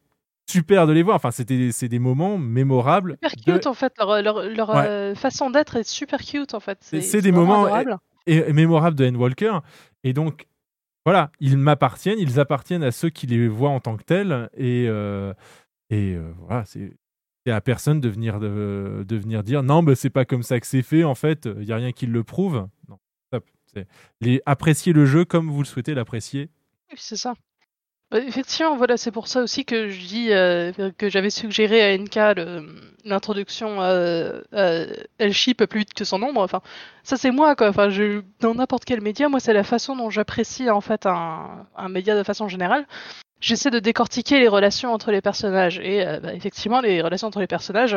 super 0.50 0.86
de 0.86 0.92
les 0.92 1.02
voir. 1.02 1.16
Enfin, 1.16 1.30
c'était 1.30 1.70
c'est 1.72 1.88
des 1.88 1.98
moments 1.98 2.38
mémorables. 2.38 3.18
Super 3.22 3.30
de- 3.46 3.52
cute 3.58 3.66
en 3.66 3.74
fait, 3.74 3.92
leur, 3.98 4.22
leur, 4.22 4.42
leur, 4.42 4.70
Ouais. 4.70 4.86
euh, 4.86 5.14
façon 5.14 5.50
d'être 5.50 5.76
est 5.76 5.88
super 5.88 6.20
cute 6.20 6.54
en 6.54 6.60
fait. 6.60 6.78
C'est 6.82 7.20
des 7.22 7.32
moments 7.32 7.66
é- 8.26 8.52
mémorables 8.52 8.96
de 8.96 9.04
N. 9.04 9.16
Walker. 9.16 9.58
Et 10.04 10.12
donc, 10.12 10.46
voilà, 11.04 11.30
ils 11.40 11.56
m'appartiennent, 11.58 12.18
ils 12.18 12.38
appartiennent 12.38 12.84
à 12.84 12.90
ceux 12.92 13.10
qui 13.10 13.26
les 13.26 13.48
voient 13.48 13.70
en 13.70 13.80
tant 13.80 13.96
que 13.96 14.04
tels. 14.04 14.48
Et, 14.56 14.86
euh, 14.88 15.32
et 15.90 16.14
euh, 16.14 16.32
voilà, 16.46 16.64
c'est 16.64 16.92
à 17.50 17.60
personne 17.60 18.00
de 18.00 18.08
venir, 18.08 18.38
de, 18.38 19.04
de 19.06 19.16
venir 19.16 19.42
dire 19.42 19.62
non, 19.64 19.82
bah, 19.82 19.96
c'est 19.96 20.10
pas 20.10 20.24
comme 20.24 20.44
ça 20.44 20.60
que 20.60 20.66
c'est 20.66 20.82
fait, 20.82 21.02
en 21.02 21.16
fait, 21.16 21.46
il 21.58 21.66
n'y 21.66 21.72
a 21.72 21.76
rien 21.76 21.90
qui 21.92 22.06
le 22.06 22.22
prouve. 22.22 22.68
Non, 22.88 22.98
Les, 24.20 24.40
appréciez 24.46 24.92
le 24.92 25.06
jeu 25.06 25.24
comme 25.24 25.50
vous 25.50 25.58
le 25.60 25.64
souhaitez 25.66 25.94
l'apprécier. 25.94 26.50
Oui, 26.90 26.96
c'est 27.00 27.16
ça. 27.16 27.34
Bah, 28.12 28.18
effectivement, 28.20 28.76
voilà, 28.76 28.98
c'est 28.98 29.10
pour 29.10 29.26
ça 29.26 29.40
aussi 29.40 29.64
que 29.64 29.88
je 29.88 30.06
dis 30.06 30.32
euh, 30.32 30.70
que 30.98 31.08
j'avais 31.08 31.30
suggéré 31.30 31.82
à 31.82 31.96
NK 31.96 32.18
l'introduction 33.06 33.80
euh, 33.80 34.42
euh, 34.52 34.86
elle 35.16 35.32
ship 35.32 35.64
plus 35.64 35.80
vite 35.80 35.94
que 35.94 36.04
son 36.04 36.18
nombre. 36.18 36.42
Enfin, 36.42 36.60
ça 37.04 37.16
c'est 37.16 37.30
moi 37.30 37.56
quoi. 37.56 37.70
Enfin, 37.70 37.88
je, 37.88 38.22
dans 38.40 38.54
n'importe 38.54 38.84
quel 38.84 39.00
média, 39.00 39.30
moi 39.30 39.40
c'est 39.40 39.54
la 39.54 39.64
façon 39.64 39.96
dont 39.96 40.10
j'apprécie 40.10 40.68
en 40.68 40.82
fait 40.82 41.06
un, 41.06 41.66
un 41.74 41.88
média 41.88 42.14
de 42.14 42.22
façon 42.22 42.48
générale. 42.48 42.86
J'essaie 43.40 43.70
de 43.70 43.78
décortiquer 43.78 44.38
les 44.40 44.48
relations 44.48 44.92
entre 44.92 45.10
les 45.10 45.22
personnages 45.22 45.78
et 45.78 46.06
euh, 46.06 46.20
bah, 46.20 46.34
effectivement 46.34 46.82
les 46.82 47.00
relations 47.00 47.28
entre 47.28 47.40
les 47.40 47.46
personnages, 47.46 47.96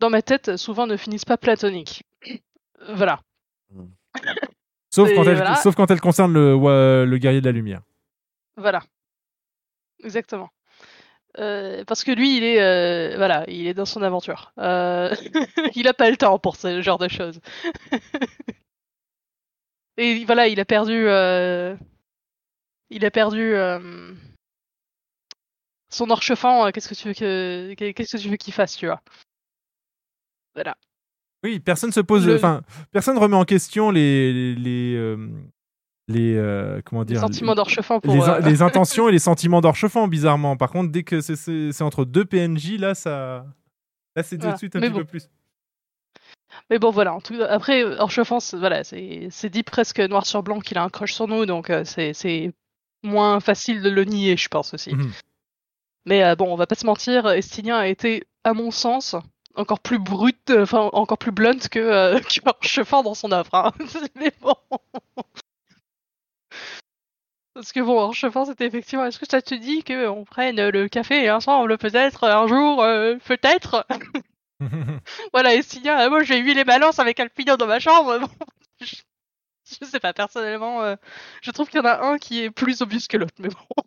dans 0.00 0.10
ma 0.10 0.22
tête, 0.22 0.56
souvent 0.56 0.88
ne 0.88 0.96
finissent 0.96 1.24
pas 1.24 1.38
platoniques. 1.38 2.02
voilà. 2.94 3.20
Sauf, 4.90 5.08
Et 5.08 5.14
quand 5.14 5.22
elle, 5.22 5.36
voilà. 5.36 5.54
sauf 5.54 5.76
quand 5.76 5.90
elle 5.90 6.00
concerne 6.00 6.32
le 6.32 7.16
guerrier 7.18 7.40
de 7.40 7.46
la 7.46 7.52
lumière. 7.52 7.82
Voilà. 8.56 8.82
Exactement. 10.06 10.48
Euh, 11.38 11.84
parce 11.84 12.02
que 12.04 12.12
lui, 12.12 12.38
il 12.38 12.44
est, 12.44 12.62
euh, 12.62 13.16
voilà, 13.18 13.44
il 13.48 13.66
est 13.66 13.74
dans 13.74 13.84
son 13.84 14.00
aventure. 14.02 14.52
Euh, 14.58 15.14
il 15.76 15.86
a 15.86 15.92
pas 15.92 16.08
le 16.08 16.16
temps 16.16 16.38
pour 16.38 16.56
ce 16.56 16.80
genre 16.80 16.96
de 16.98 17.08
choses. 17.08 17.40
Et 19.98 20.24
voilà, 20.24 20.48
il 20.48 20.60
a 20.60 20.64
perdu, 20.64 21.04
il 22.90 23.04
a 23.04 23.10
perdu 23.10 23.54
son 25.90 26.10
orchefan. 26.10 26.66
euh, 26.66 26.70
Qu'est-ce 26.70 26.88
que 26.88 26.94
tu 26.94 27.08
veux 27.08 27.14
que, 27.14 27.74
qu'est-ce 27.92 28.16
que 28.16 28.22
tu 28.22 28.28
veux 28.28 28.36
qu'il 28.36 28.52
fasse, 28.52 28.76
tu 28.76 28.86
vois? 28.86 29.00
Voilà. 30.54 30.76
Oui, 31.44 31.60
personne 31.60 31.92
se 31.92 32.00
pose, 32.00 32.26
Le- 32.26 32.36
enfin, 32.36 32.62
personne 32.92 33.18
remet 33.18 33.36
en 33.36 33.44
question 33.44 33.90
les, 33.90 34.54
les, 34.54 35.16
les, 36.08 36.34
euh, 36.36 36.72
les, 36.74 36.78
euh, 36.78 36.80
comment 36.84 37.02
Les 37.02 37.06
dire, 37.06 37.20
sentiments 37.20 37.54
d'Orchefan 37.54 38.00
pour, 38.00 38.14
les, 38.14 38.20
euh, 38.22 38.38
les 38.40 38.62
intentions 38.62 39.08
et 39.08 39.12
les 39.12 39.18
sentiments 39.18 39.60
d'Orchefan, 39.60 40.08
bizarrement. 40.08 40.56
Par 40.56 40.70
contre, 40.70 40.90
dès 40.92 41.02
que 41.02 41.20
c'est- 41.20 41.82
entre 41.82 42.04
deux 42.04 42.24
PNJ, 42.24 42.78
là, 42.78 42.94
ça, 42.94 43.46
là, 44.14 44.22
c'est 44.22 44.38
tout 44.38 44.50
de 44.50 44.56
suite 44.56 44.76
un 44.76 44.80
Mais 44.80 44.86
petit 44.88 44.92
bon. 44.92 44.98
peu 45.00 45.04
plus. 45.06 45.28
Mais 46.70 46.78
bon, 46.78 46.90
voilà. 46.90 47.14
En 47.14 47.20
tout, 47.20 47.36
après, 47.48 47.84
Orchefan, 47.84 48.40
c'est- 48.40 48.56
voilà, 48.56 48.82
c'est 48.84 49.28
c'est 49.30 49.50
dit 49.50 49.62
presque 49.62 50.00
noir 50.00 50.24
sur 50.26 50.42
blanc 50.42 50.60
qu'il 50.60 50.78
a 50.78 50.82
un 50.84 50.88
crush 50.88 51.12
sur 51.12 51.28
nous, 51.28 51.44
donc 51.46 51.70
euh, 51.70 51.84
c'est 51.84 52.52
moins 53.02 53.40
facile 53.40 53.82
de 53.82 53.90
le 53.90 54.04
nier, 54.04 54.36
je 54.36 54.48
pense 54.48 54.74
aussi. 54.74 54.94
Mhm. 54.94 55.10
Mais 56.06 56.22
euh, 56.24 56.34
bon, 56.36 56.52
on 56.52 56.56
va 56.56 56.66
pas 56.66 56.74
se 56.76 56.86
mentir, 56.86 57.28
Estinien 57.28 57.76
a 57.76 57.86
été, 57.88 58.24
à 58.44 58.52
mon 58.54 58.70
sens, 58.70 59.16
encore 59.54 59.80
plus 59.80 59.98
brut, 59.98 60.38
euh, 60.50 60.62
enfin 60.62 60.88
encore 60.92 61.18
plus 61.18 61.32
blunt 61.32 61.58
que, 61.70 61.78
euh, 61.78 62.18
que 62.20 62.40
Orchefan 62.48 63.02
dans 63.02 63.14
son 63.14 63.32
œuvre. 63.32 63.54
hein. 63.54 63.72
Mais 64.16 64.32
bon. 64.40 64.54
Parce 67.56 67.72
que 67.72 67.80
bon, 67.80 67.98
Orchefan, 67.98 68.44
c'était 68.44 68.66
effectivement. 68.66 69.06
Est-ce 69.06 69.18
que 69.18 69.24
ça 69.26 69.40
te 69.40 69.54
dit 69.54 69.82
qu'on 69.82 70.24
prenne 70.24 70.68
le 70.68 70.88
café 70.88 71.30
ensemble, 71.30 71.78
peut-être 71.78 72.24
un 72.24 72.46
jour, 72.46 72.82
euh, 72.82 73.16
peut-être? 73.24 73.86
Voilà, 75.32 75.54
Estinien, 75.54 75.98
euh, 76.00 76.08
moi 76.08 76.22
j'ai 76.22 76.38
eu 76.38 76.54
les 76.54 76.64
balances 76.64 76.98
avec 76.98 77.20
Alpino 77.20 77.56
dans 77.56 77.66
ma 77.66 77.78
chambre. 77.78 78.18
Bon, 78.18 78.28
je, 78.80 78.96
je 79.64 79.86
sais 79.86 80.00
pas, 80.00 80.12
personnellement, 80.12 80.82
euh, 80.82 80.96
je 81.42 81.50
trouve 81.50 81.68
qu'il 81.68 81.78
y 81.78 81.82
en 81.82 81.86
a 81.86 82.02
un 82.02 82.18
qui 82.18 82.42
est 82.42 82.50
plus 82.50 82.80
obvious 82.82 83.00
que 83.08 83.16
l'autre, 83.16 83.34
mais 83.38 83.48
bon. 83.48 83.82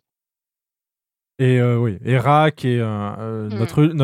Et 1.40 1.58
euh, 1.58 1.76
oui, 1.76 1.98
et 2.04 2.12
est 2.12 2.80
euh, 2.80 3.48
notre, 3.48 3.84
Et 3.84 3.94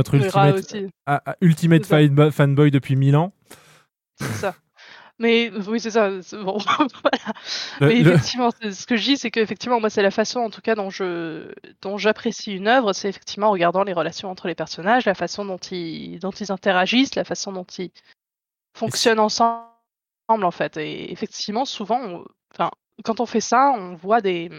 ultimate, 1.41 1.83
ah, 1.93 2.01
ah, 2.19 2.31
fanboy 2.31 2.71
depuis 2.71 2.97
mille 2.97 3.17
ans. 3.17 3.33
C'est 4.19 4.33
ça. 4.33 4.55
Mais 5.19 5.51
oui, 5.67 5.81
c'est 5.81 5.91
ça. 5.93 6.23
c'est- 6.23 6.37
Bon, 6.37 6.59
voilà. 7.03 7.33
Le- 7.81 7.87
Mais 7.89 8.03
le- 8.03 8.13
effectivement, 8.13 8.51
ce 8.51 8.87
que 8.87 8.97
je 8.97 9.03
dis, 9.05 9.17
c'est 9.17 9.31
qu'effectivement, 9.31 9.81
moi, 9.81 9.89
c'est 9.91 10.03
la 10.03 10.11
façon, 10.11 10.41
en 10.41 10.51
tout 10.51 10.61
cas, 10.61 10.75
dont 10.75 10.91
je, 10.91 11.53
dont 11.81 11.97
j'apprécie 11.97 12.55
une 12.55 12.69
œuvre, 12.69 12.93
c'est 12.93 13.09
effectivement 13.09 13.49
en 13.49 13.53
regardant 13.53 13.83
les 13.85 13.95
relations 13.95 14.31
entre 14.31 14.47
les 14.47 14.55
personnages, 14.55 15.07
la 15.07 15.15
façon 15.15 15.45
dont 15.47 15.57
ils, 15.59 16.19
dont 16.19 16.33
ils 16.33 16.53
interagissent, 16.53 17.15
la 17.15 17.25
façon 17.25 17.53
dont 17.53 17.65
ils 17.79 17.93
fonctionnent 18.77 19.21
ensemble, 19.21 19.67
en 20.29 20.51
fait. 20.53 20.77
Et 20.79 21.13
effectivement, 21.13 21.65
souvent, 21.67 22.01
on- 22.03 22.25
enfin, 22.55 22.71
quand 23.05 23.21
on 23.21 23.27
fait 23.27 23.41
ça, 23.41 23.73
on 23.77 23.95
voit 23.97 24.21
des, 24.23 24.51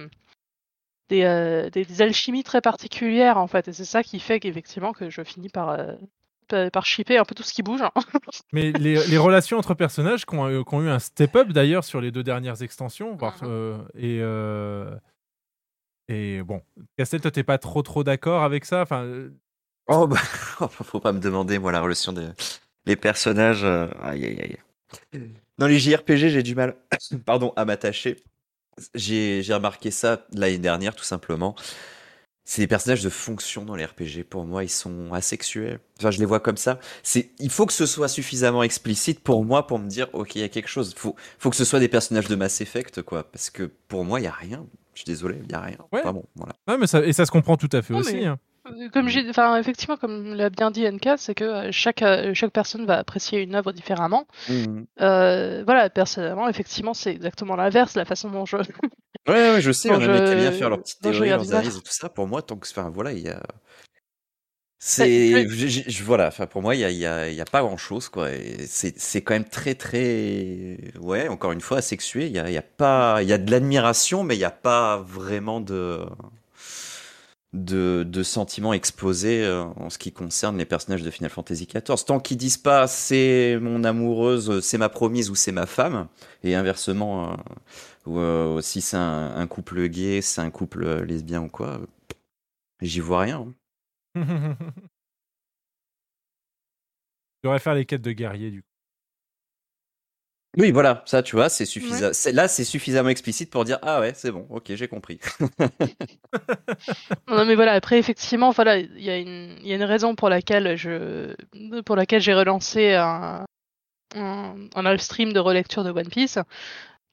des, 1.10 1.24
euh, 1.24 1.70
des, 1.70 1.86
des 1.86 2.02
alchimies 2.02 2.44
très 2.44 2.62
particulières, 2.62 3.38
en 3.38 3.48
fait. 3.48 3.68
Et 3.70 3.74
c'est 3.74 3.86
ça 3.86 4.04
qui 4.04 4.20
fait 4.20 4.40
qu'effectivement, 4.40 4.94
que 4.94 5.10
je 5.10 5.24
finis 5.24 5.50
par, 5.50 5.70
euh, 5.70 5.94
par 6.72 6.86
shipper 6.86 7.18
un 7.18 7.24
peu 7.26 7.36
tout 7.36 7.44
ce 7.44 7.54
qui 7.54 7.64
bouge. 7.64 7.82
hein. 7.82 7.92
Mais 8.54 8.72
les, 8.74 9.06
les 9.08 9.18
relations 9.18 9.58
entre 9.58 9.74
personnages 9.74 10.26
qui 10.26 10.36
ont, 10.36 10.64
qui 10.64 10.76
ont 10.76 10.82
eu 10.82 10.90
un 10.90 11.00
step-up 11.00 11.50
d'ailleurs 11.50 11.84
sur 11.84 12.02
les 12.02 12.12
deux 12.12 12.24
dernières 12.24 12.62
extensions. 12.62 13.18
euh, 13.44 13.78
et, 13.96 14.20
euh, 14.22 14.96
et 16.10 16.42
bon, 16.44 16.62
Castel, 16.98 17.22
toi, 17.22 17.32
t'es 17.32 17.44
pas 17.44 17.58
trop 17.58 17.82
trop 17.82 18.04
d'accord 18.04 18.44
avec 18.44 18.66
ça? 18.66 18.82
Enfin, 18.82 19.04
euh, 19.04 19.30
Oh 19.88 20.08
bah, 20.08 20.18
faut 20.70 21.00
pas 21.00 21.12
me 21.14 21.20
demander, 21.20 21.60
moi, 21.60 21.72
la 21.72 21.82
relation 21.82 22.14
des 22.14 22.28
les 22.86 22.96
personnages. 22.96 23.64
euh, 23.66 23.88
Aïe, 24.02 24.26
aïe, 24.26 24.40
aïe. 24.42 25.22
Dans 25.58 25.68
les 25.68 25.80
JRPG, 25.80 26.30
j'ai 26.30 26.44
du 26.44 26.56
mal, 26.56 26.76
pardon, 27.26 27.52
à 27.56 27.66
m'attacher. 27.66 28.24
J'ai 28.94 29.42
j'ai 29.44 29.54
remarqué 29.54 29.92
ça 29.92 30.26
l'année 30.34 30.60
dernière, 30.60 30.96
tout 30.96 31.04
simplement. 31.04 31.56
C'est 32.50 32.62
des 32.62 32.68
personnages 32.68 33.04
de 33.04 33.10
fonction 33.10 33.66
dans 33.66 33.76
les 33.76 33.84
RPG. 33.84 34.24
Pour 34.28 34.46
moi, 34.46 34.64
ils 34.64 34.70
sont 34.70 35.14
asexuels. 35.14 35.82
Enfin, 36.00 36.12
je 36.12 36.20
les 36.20 36.26
vois 36.26 36.40
comme 36.40 36.56
ça. 36.56 36.80
C'est, 37.04 37.32
il 37.40 37.50
faut 37.50 37.66
que 37.66 37.74
ce 37.74 37.86
soit 37.86 38.08
suffisamment 38.08 38.64
explicite 38.64 39.20
pour 39.20 39.44
moi 39.44 39.68
pour 39.68 39.80
me 39.80 39.90
dire, 39.90 40.08
ok, 40.14 40.36
il 40.36 40.42
y 40.42 40.44
a 40.46 40.50
quelque 40.50 40.70
chose. 40.70 40.94
Faut, 40.96 41.18
faut 41.40 41.50
que 41.50 41.58
ce 41.58 41.66
soit 41.66 41.80
des 41.82 41.90
personnages 41.90 42.28
de 42.30 42.36
Mass 42.36 42.62
Effect, 42.62 43.02
quoi. 43.02 43.24
Parce 43.30 43.50
que 43.50 43.70
pour 43.90 44.06
moi, 44.06 44.22
il 44.22 44.24
y 44.24 44.28
a 44.28 44.32
rien. 44.32 44.66
Je 44.94 45.02
suis 45.02 45.06
désolé, 45.06 45.40
il 45.44 45.52
y 45.52 45.56
a 45.56 45.60
rien. 45.60 45.78
Ouais. 45.92 46.00
Enfin 46.00 46.14
bon, 46.14 46.24
voilà. 46.36 46.54
Ouais, 46.70 46.78
mais 46.78 46.88
ça, 46.88 47.06
et 47.06 47.12
ça 47.12 47.26
se 47.26 47.32
comprend 47.32 47.58
tout 47.58 47.70
à 47.74 47.82
fait 47.82 47.94
Non, 47.94 48.00
aussi. 48.00 48.16
mais- 48.16 48.26
hein. 48.28 48.40
Comme 48.94 49.08
j'ai, 49.08 49.30
enfin 49.30 49.58
effectivement, 49.58 49.98
comme 49.98 50.34
l'a 50.34 50.50
bien 50.50 50.72
dit 50.72 50.84
NK, 50.84 51.10
c'est 51.18 51.36
que 51.36 51.44
euh, 51.44 51.72
chaque 51.72 52.02
euh, 52.02 52.34
chaque 52.34 52.52
personne 52.52 52.86
va 52.86 52.98
apprécier 52.98 53.42
une 53.42 53.56
œuvre 53.56 53.72
différemment. 53.72 54.28
Mhm. 54.48 54.88
Euh, 55.02 55.64
voilà, 55.66 55.90
personnellement, 55.90 56.50
effectivement, 56.50 56.94
c'est 56.94 57.12
exactement 57.12 57.56
l'inverse, 57.56 57.96
la 57.96 58.06
façon 58.06 58.30
dont 58.32 58.46
je. 58.46 58.58
Ouais, 59.28 59.34
ouais, 59.52 59.62
je 59.62 59.72
sais, 59.72 59.90
dont 59.90 60.00
il 60.00 60.04
y 60.04 60.08
en 60.08 60.14
a 60.14 60.22
qui 60.22 60.34
aiment 60.34 60.40
bien 60.40 60.52
je- 60.52 60.58
faire 60.58 60.70
leurs 60.70 60.82
petites 60.82 61.02
je 61.12 61.12
théories, 61.12 61.30
leurs 61.30 61.52
analyses 61.52 61.78
et 61.78 61.82
tout 61.82 61.92
ça. 61.94 62.10
Pour 62.10 62.28
moi, 62.28 62.42
tant 62.42 62.58
que, 62.58 62.68
enfin, 62.70 62.90
voilà, 62.90 63.12
il 63.14 63.20
y 63.20 63.30
a. 63.30 63.42
Ouais, 64.98 65.08
C'est, 65.10 65.48
je- 65.48 65.48
je- 65.48 65.68
je- 65.68 65.90
je- 65.90 66.04
voilà, 66.04 66.28
enfin, 66.28 66.46
pour 66.46 66.62
moi, 66.62 66.76
il 66.76 66.82
y 66.82 66.84
a, 66.86 66.90
il 66.92 66.98
y 66.98 67.06
a, 67.06 67.30
il 67.30 67.36
y 67.36 67.42
a 67.42 67.46
pas 67.46 67.62
grand 67.62 67.78
chose, 67.78 68.10
quoi. 68.10 68.30
C'est, 68.68 68.98
c'est 69.00 69.22
quand 69.24 69.34
même 69.34 69.48
très, 69.50 69.74
très, 69.76 70.78
ouais, 71.00 71.28
encore 71.30 71.52
une 71.52 71.62
fois, 71.62 71.78
asexué. 71.80 72.28
Il 72.28 72.32
y 72.34 72.40
a, 72.40 72.48
il 72.50 72.54
y 72.54 72.58
a 72.58 72.62
pas, 72.62 73.22
il 73.24 73.28
y 73.30 73.34
a 73.34 73.38
de 73.40 73.50
l'admiration, 73.52 74.24
mais 74.24 74.36
il 74.36 74.40
y 74.40 74.44
a 74.46 74.52
pas 74.52 74.98
vraiment 74.98 75.62
de, 75.62 76.06
de, 77.64 78.24
sentiments 78.24 78.74
exposés 78.74 79.44
euh, 79.44 79.64
en 79.64 79.90
ce 79.90 79.98
qui 79.98 80.12
concerne 80.12 80.58
les 80.58 80.66
personnages 80.66 81.04
de 81.04 81.12
Final 81.12 81.30
Fantasy 81.30 81.68
XIV. 81.68 82.06
Tant 82.06 82.20
qu'ils 82.20 82.38
disent 82.38 82.58
pas 82.58 82.88
c'est 82.88 83.58
mon 83.62 83.84
amoureuse, 83.84 84.60
c'est 84.62 84.78
ma 84.78 84.90
promise 84.90 85.30
ou 85.30 85.36
c'est 85.36 85.52
ma 85.52 85.66
femme, 85.66 86.08
et 86.44 86.56
inversement, 86.56 87.32
euh, 87.32 87.36
ou 88.06 88.20
euh, 88.20 88.62
si 88.62 88.82
c'est 88.82 88.98
un, 88.98 89.48
couple 89.48 89.88
gay, 89.88 90.22
c'est 90.22 90.42
un 90.42 90.52
couple 90.52 91.04
lesbien 91.04 91.44
ou 91.44 91.50
quoi, 91.50 91.82
j'y 92.82 93.00
vois 93.00 93.22
rien. 93.22 93.48
hein. 94.16 94.56
Tu 97.44 97.48
devrais 97.48 97.60
faire 97.60 97.76
les 97.76 97.86
quêtes 97.86 98.02
de 98.02 98.12
guerrier, 98.12 98.50
du 98.50 98.64
coup. 98.64 98.67
Oui, 100.58 100.72
voilà, 100.72 101.04
ça, 101.06 101.22
tu 101.22 101.36
vois, 101.36 101.50
c'est 101.50 101.66
suffisant. 101.66 102.10
Là, 102.34 102.48
c'est 102.48 102.64
suffisamment 102.64 103.10
explicite 103.10 103.52
pour 103.52 103.64
dire 103.64 103.78
ah 103.84 104.00
ouais, 104.00 104.14
c'est 104.16 104.32
bon, 104.32 104.48
ok, 104.50 104.74
j'ai 104.74 104.88
compris. 104.88 105.20
Non, 107.28 107.46
mais 107.46 107.56
voilà, 107.56 107.74
après, 107.74 108.00
effectivement, 108.00 108.52
voilà, 108.52 108.78
il 108.78 109.02
y 109.02 109.10
a 109.10 109.18
une, 109.18 109.56
il 109.62 109.68
y 109.68 109.74
a 109.74 109.76
une 109.76 109.84
raison 109.84 110.16
pour 110.16 110.30
laquelle 110.30 110.76
je, 110.76 111.34
pour 111.82 111.96
laquelle 111.96 112.22
j'ai 112.22 112.34
relancé 112.34 112.94
un, 112.94 113.46
un, 114.16 114.56
un 114.76 114.84
live 114.84 115.00
stream 115.00 115.34
de 115.34 115.40
relecture 115.40 115.84
de 115.84 115.92
One 115.92 116.10
Piece 116.10 116.40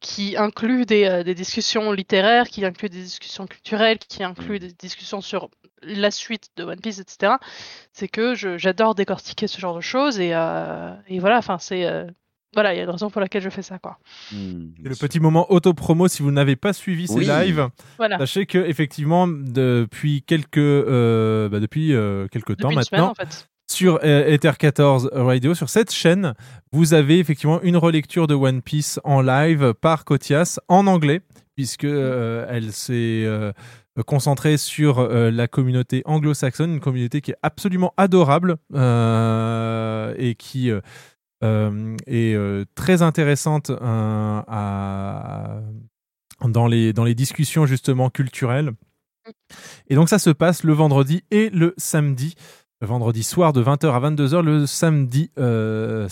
qui 0.00 0.36
inclut 0.36 0.84
des, 0.86 1.04
euh, 1.06 1.22
des 1.22 1.34
discussions 1.34 1.90
littéraires, 1.92 2.48
qui 2.48 2.64
inclut 2.64 2.90
des 2.90 3.02
discussions 3.02 3.46
culturelles, 3.46 3.98
qui 3.98 4.22
inclut 4.22 4.58
des 4.58 4.72
discussions 4.72 5.20
sur 5.22 5.50
la 5.82 6.10
suite 6.10 6.48
de 6.56 6.64
One 6.64 6.80
Piece, 6.80 6.98
etc. 6.98 7.34
C'est 7.92 8.08
que 8.08 8.34
j'adore 8.34 8.94
décortiquer 8.94 9.46
ce 9.46 9.60
genre 9.60 9.74
de 9.74 9.80
choses 9.80 10.20
et, 10.20 10.32
euh, 10.34 10.94
et 11.08 11.18
voilà, 11.20 11.38
enfin, 11.38 11.58
c'est, 11.58 11.86
euh, 11.86 12.06
voilà, 12.54 12.74
il 12.74 12.78
y 12.78 12.80
a 12.80 12.84
une 12.84 12.90
raison 12.90 13.10
pour 13.10 13.20
laquelle 13.20 13.42
je 13.42 13.50
fais 13.50 13.62
ça, 13.62 13.78
quoi. 13.78 13.98
Hmm, 14.32 14.68
le 14.82 14.94
petit 14.94 15.20
moment 15.20 15.50
auto-promo 15.52 16.08
si 16.08 16.22
vous 16.22 16.30
n'avez 16.30 16.56
pas 16.56 16.72
suivi 16.72 17.06
ces 17.06 17.14
Oui. 17.14 17.26
lives. 17.26 17.68
Voilà. 17.98 18.18
Sachez 18.18 18.46
que 18.46 18.58
effectivement 18.58 19.26
depuis 19.28 20.22
quelques 20.22 20.58
euh, 20.58 21.48
bah, 21.48 21.60
depuis 21.60 21.94
euh, 21.94 22.26
quelques 22.28 22.56
temps 22.56 22.70
semaine, 22.70 22.84
maintenant 22.92 23.10
en 23.10 23.14
fait. 23.14 23.48
sur 23.70 23.98
euh, 24.04 24.26
Ether 24.32 24.52
14 24.58 25.10
Radio 25.12 25.54
sur 25.54 25.68
cette 25.68 25.92
chaîne, 25.92 26.34
vous 26.72 26.94
avez 26.94 27.18
effectivement 27.18 27.60
une 27.62 27.76
relecture 27.76 28.26
de 28.26 28.34
One 28.34 28.62
Piece 28.62 29.00
en 29.04 29.20
live 29.20 29.74
par 29.80 30.04
Kotias 30.04 30.58
en 30.68 30.86
anglais 30.86 31.20
puisque 31.56 31.84
euh, 31.84 32.46
elle 32.50 32.72
s'est 32.72 33.22
euh, 33.24 33.52
concentrée 34.06 34.56
sur 34.56 34.98
euh, 34.98 35.30
la 35.30 35.46
communauté 35.46 36.02
anglo-saxonne, 36.04 36.72
une 36.72 36.80
communauté 36.80 37.20
qui 37.20 37.30
est 37.30 37.36
absolument 37.44 37.94
adorable 37.96 38.56
euh, 38.74 40.14
et 40.18 40.34
qui 40.34 40.70
euh, 40.70 40.80
euh, 41.44 41.94
est 42.06 42.34
euh, 42.34 42.64
très 42.74 43.02
intéressante 43.02 43.70
euh, 43.70 43.76
à, 44.48 45.60
dans, 46.42 46.66
les, 46.66 46.92
dans 46.92 47.04
les 47.04 47.14
discussions 47.14 47.66
justement 47.66 48.10
culturelles. 48.10 48.72
Et 49.88 49.94
donc 49.94 50.08
ça 50.08 50.18
se 50.18 50.30
passe 50.30 50.64
le 50.64 50.72
vendredi 50.72 51.22
et 51.30 51.50
le 51.50 51.74
samedi. 51.76 52.34
Le 52.80 52.88
vendredi 52.88 53.22
soir 53.22 53.52
de 53.54 53.62
20h 53.62 53.86
à 53.92 54.00
22h, 54.10 54.42
le 54.42 54.66
samedi 54.66 55.30
euh, 55.38 56.08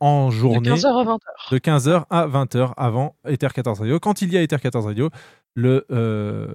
en 0.00 0.30
journée. 0.30 0.70
15h 0.70 0.86
à 0.86 1.04
20h. 1.04 1.18
De 1.52 1.58
15h 1.58 2.04
à 2.10 2.26
20h 2.26 2.72
avant 2.76 3.16
Ether 3.26 3.48
14 3.54 3.80
Radio. 3.80 3.98
Quand 4.00 4.20
il 4.22 4.32
y 4.32 4.36
a 4.36 4.42
Ether 4.42 4.58
14 4.58 4.84
Radio, 4.86 5.08
le, 5.54 5.86
euh, 5.90 6.52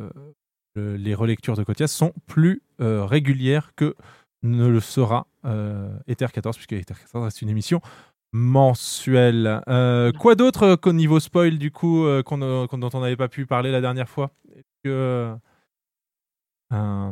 le- 0.75 0.97
les 0.97 1.15
relectures 1.15 1.55
de 1.55 1.63
Kotias 1.63 1.87
sont 1.87 2.13
plus 2.27 2.61
régulières 2.79 3.71
que 3.75 3.95
ne 4.43 4.67
le 4.67 4.79
sera 4.79 5.25
Ether 6.07 6.27
14, 6.33 6.55
puisque 6.55 6.73
Ether 6.73 6.93
14 6.93 7.23
reste 7.25 7.41
une 7.41 7.49
émission 7.49 7.81
mensuelle. 8.33 9.61
Euh, 9.67 10.11
quoi 10.11 10.35
d'autre 10.35 10.63
euh, 10.63 10.75
qu'au 10.77 10.93
niveau 10.93 11.19
spoil, 11.19 11.57
du 11.57 11.71
coup, 11.71 12.05
euh, 12.05 12.23
qu'on, 12.23 12.41
euh, 12.41 12.67
dont 12.71 12.89
on 12.93 12.99
n'avait 12.99 13.15
pas 13.15 13.29
pu 13.29 13.45
parler 13.45 13.71
la 13.71 13.81
dernière 13.81 14.09
fois? 14.09 14.31
Est-ce 14.53 14.63
que. 14.83 15.35
euh, 16.73 17.11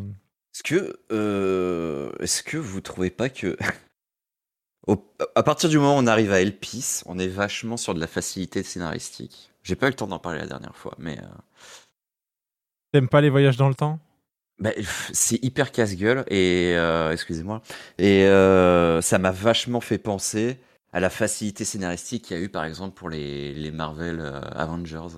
Est-ce 0.54 0.64
que, 0.64 1.00
euh, 1.12 2.12
est-ce 2.20 2.44
que 2.44 2.58
vous 2.58 2.82
trouvez 2.82 3.10
pas 3.10 3.30
que, 3.30 3.58
au- 4.88 5.04
à 5.36 5.44
partir 5.44 5.70
du 5.70 5.78
moment 5.78 5.96
où 5.98 6.00
on 6.02 6.08
arrive 6.08 6.32
à 6.32 6.42
Elpis, 6.42 7.02
on 7.06 7.18
est 7.20 7.28
vachement 7.28 7.78
sur 7.78 7.94
de 7.94 8.00
la 8.00 8.08
facilité 8.08 8.64
scénaristique? 8.64 9.52
J'ai 9.64 9.76
pas 9.76 9.88
eu 9.88 9.90
le 9.92 9.96
temps 9.96 10.08
d'en 10.08 10.20
parler 10.20 10.40
la 10.40 10.48
dernière 10.48 10.76
fois, 10.76 10.94
mais 11.00 11.18
euh, 11.20 11.26
T'aimes 12.92 13.10
pas 13.10 13.22
les 13.22 13.30
voyages 13.30 13.58
dans 13.58 13.68
le 13.68 13.76
temps? 13.76 14.00
Bah, 14.60 14.72
c'est 15.14 15.44
hyper 15.44 15.72
casse-gueule 15.72 16.24
et 16.30 16.74
euh, 16.76 17.12
excusez-moi 17.12 17.62
et 17.98 18.24
euh, 18.26 19.02
ça 19.02 19.18
m'a 19.20 19.32
vachement 19.32 19.82
fait 19.82 19.98
penser 19.98 20.60
à 20.94 21.00
la 21.02 21.10
facilité 21.10 21.66
scénaristique 21.66 22.24
qu'il 22.26 22.38
y 22.38 22.40
a 22.40 22.44
eu 22.44 22.50
par 22.50 22.64
exemple 22.66 22.96
pour 22.96 23.10
les, 23.10 23.54
les 23.54 23.72
Marvel 23.72 24.20
euh, 24.22 24.40
Avengers. 24.54 25.18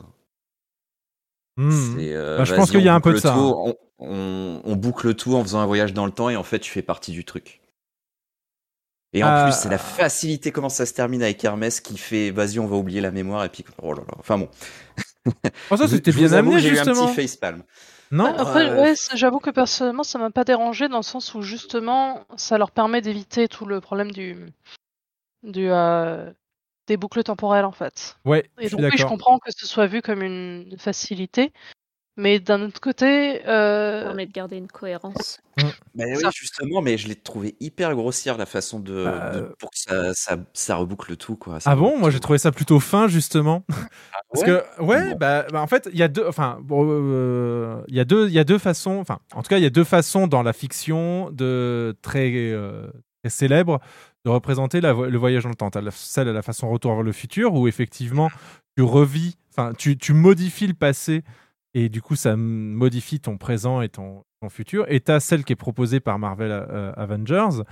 Hmm. 1.57 1.95
Bah, 2.38 2.43
je 2.45 2.53
pense 2.53 2.72
qu'il 2.72 2.82
y 2.82 2.88
a 2.90 2.93
un 2.93 2.99
peu 3.01 3.14
de 3.14 3.17
ça. 3.17 3.33
hein. 3.33 3.38
on, 3.40 3.75
on- 3.99 4.61
on 4.64 4.75
boucle 4.75 5.16
tout 5.16 5.33
en 5.35 5.41
faisant 5.43 5.59
un 5.59 5.66
voyage 5.66 5.93
dans 5.93 6.06
le 6.06 6.11
temps 6.11 6.30
et 6.30 6.35
en 6.35 6.43
fait 6.43 6.59
tu 6.59 6.72
fais 6.72 6.83
partie 6.83 7.11
du 7.11 7.25
truc. 7.25 7.61
Et 9.14 9.24
en 9.24 9.32
plus, 9.32 9.53
c'est 9.53 9.69
la 9.69 9.77
facilité 9.77 10.51
comment 10.51 10.69
ça 10.69 10.85
se 10.85 10.93
termine 10.93 11.24
avec 11.24 11.43
Hermès 11.43 11.80
qui 11.82 11.98
fait 11.98 12.30
vas-y, 12.32 12.59
on 12.59 12.67
va 12.67 12.75
oublier 12.75 13.01
la 13.01 13.11
mémoire 13.11 13.43
et 13.45 13.49
puis 13.49 13.64
oh 13.82 13.93
là 13.93 14.01
là. 14.07 14.14
Enfin 14.19 14.38
bon. 14.38 14.49
Oh, 15.69 15.77
ça, 15.77 15.88
c'était 15.88 16.11
bien 16.11 16.33
avoue 16.33 16.51
amené, 16.51 16.56
que 16.56 16.61
j'ai 16.61 16.69
eu 16.69 16.75
justement. 16.75 17.03
un 17.03 17.14
petit 17.14 17.14
facepalm. 17.14 17.64
Non 18.11 18.26
Après, 18.26 18.72
Ouais. 18.74 18.82
ouais, 18.82 18.95
c'est- 18.95 19.18
j'avoue 19.18 19.40
que 19.40 19.50
personnellement, 19.50 20.03
ça 20.03 20.18
m'a 20.19 20.30
pas 20.32 20.44
dérangé 20.44 20.88
dans 20.88 20.98
le 20.98 21.03
sens 21.03 21.34
où 21.34 21.42
justement, 21.42 22.26
ça 22.38 22.58
leur 22.58 22.72
permet 22.72 23.02
d'éviter 23.02 23.48
tout 23.48 23.66
le 23.66 23.82
problème 23.82 24.11
du, 24.11 24.36
du 25.44 25.69
euh, 25.69 26.32
des 26.88 26.98
boucles 26.98 27.24
temporelles 27.24 27.66
en 27.66 27.72
fait. 27.72 28.18
Ouais, 28.26 28.50
je 28.58 28.64
Et 28.64 28.68
suis 28.69 28.77
donc 28.77 28.86
oui, 28.92 28.98
je 28.98 29.06
comprends 29.06 29.40
que 29.40 29.52
ce 29.52 29.68
soit 29.68 29.88
vu 29.88 30.02
comme 30.02 30.22
une 30.22 30.76
facilité, 30.77 31.52
mais 32.18 32.40
d'un 32.40 32.62
autre 32.64 32.82
côté, 32.82 33.42
euh, 33.48 34.04
permet 34.06 34.26
de 34.26 34.32
garder 34.32 34.58
une 34.58 34.68
cohérence. 34.68 35.40
Bah 35.96 36.04
oui, 36.08 36.18
Ça. 36.22 36.30
justement, 36.36 36.82
mais 36.82 36.98
je 36.98 37.08
l'ai 37.08 37.16
trouvé 37.16 37.56
hyper 37.60 37.96
grossière 37.96 38.38
la 38.38 38.46
façon 38.46 38.80
de, 38.80 39.04
Bah, 39.06 39.32
de- 39.32 39.56
pour 39.60 39.72
que 39.72 39.78
ça, 39.80 40.14
ça, 40.14 40.38
ça 40.54 40.76
reboucle 40.76 41.16
tout 41.18 41.36
quoi. 41.36 41.60
Ça 41.60 41.72
Ah 41.72 41.76
bon? 41.76 41.98
Moi 41.98 42.12
j'ai 42.12 42.20
trouvé 42.20 42.38
ça 42.38 42.52
plutôt 42.52 42.80
fin 42.80 43.08
justement. 43.08 43.64
Parce 44.32 44.44
ouais? 44.44 44.62
que 44.78 44.82
ouais, 44.84 45.12
Bon. 45.12 45.18
bah, 45.20 45.46
bah, 45.52 45.62
en 45.62 45.68
fait 45.68 45.90
il 45.92 45.98
y 45.98 46.04
a 46.04 46.08
deux, 46.08 46.28
enfin 46.28 46.60
bon, 46.62 46.86
euh, 46.88 47.82
il 47.88 47.96
y 47.96 48.00
a 48.00 48.06
deux, 48.06 48.28
il 48.28 48.34
y 48.34 48.40
a 48.40 48.44
deux 48.44 48.60
façons, 48.60 48.98
enfin 49.00 49.20
en 49.34 49.42
tout 49.42 49.50
cas 49.50 49.58
il 49.58 49.64
y 49.64 49.68
a 49.68 49.72
deux 49.72 49.84
façons 49.86 50.28
dans 50.28 50.44
la 50.44 50.54
fiction 50.54 51.32
de 51.32 51.96
très, 52.04 52.32
euh, 52.36 52.88
très 53.24 53.30
célèbre 53.32 53.80
de 54.26 54.30
représenter 54.30 54.80
la 54.82 54.94
le 54.94 55.18
voyage 55.18 55.44
dans 55.44 55.50
le 55.50 55.56
temps. 55.56 55.72
La- 55.74 55.90
celle 55.92 56.28
à 56.30 56.34
la 56.34 56.42
façon 56.44 56.70
Retour 56.70 56.94
vers 56.94 57.04
le 57.04 57.14
futur 57.14 57.54
où 57.56 57.68
effectivement 57.68 58.30
tu 58.76 58.84
revis, 58.84 59.38
enfin 59.52 59.74
tu, 59.76 59.98
tu 59.98 60.14
modifies 60.14 60.68
le 60.68 60.74
passé 60.76 61.24
et 61.80 61.89
du 61.89 62.01
coup 62.01 62.15
ça 62.15 62.35
modifie 62.35 63.19
ton 63.19 63.38
présent 63.38 63.81
et 63.81 63.89
ton, 63.89 64.23
ton 64.41 64.49
futur. 64.49 64.85
Et 64.91 64.99
t'as 64.99 65.19
celle 65.19 65.43
qui 65.43 65.53
est 65.53 65.57
proposée 65.57 65.99
par 65.99 66.17
Marvel 66.19 66.51
euh, 66.51 66.91
Avengers 66.95 67.64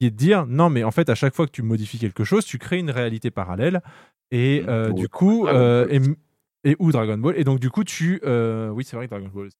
qui 0.00 0.06
est 0.06 0.10
de 0.10 0.16
dire 0.16 0.46
non 0.46 0.70
mais 0.70 0.82
en 0.84 0.90
fait 0.90 1.08
à 1.08 1.14
chaque 1.14 1.34
fois 1.34 1.46
que 1.46 1.52
tu 1.52 1.62
modifies 1.62 1.98
quelque 1.98 2.24
chose 2.24 2.44
tu 2.44 2.58
crées 2.58 2.78
une 2.78 2.90
réalité 2.90 3.30
parallèle 3.30 3.80
et 4.30 4.62
Mm. 4.62 4.68
euh, 4.68 4.92
du 4.92 5.08
coup 5.08 5.46
euh, 5.46 5.86
et, 5.90 6.00
et 6.70 6.76
ou 6.78 6.90
Dragon 6.92 7.18
Ball 7.18 7.34
et 7.38 7.44
donc 7.44 7.60
du 7.60 7.70
coup 7.70 7.84
tu 7.84 8.20
euh, 8.24 8.70
oui 8.70 8.82
c'est 8.84 8.96
vrai 8.96 9.06
que 9.06 9.10
Dragon 9.10 9.30
Ball 9.32 9.46
aussi. 9.46 9.56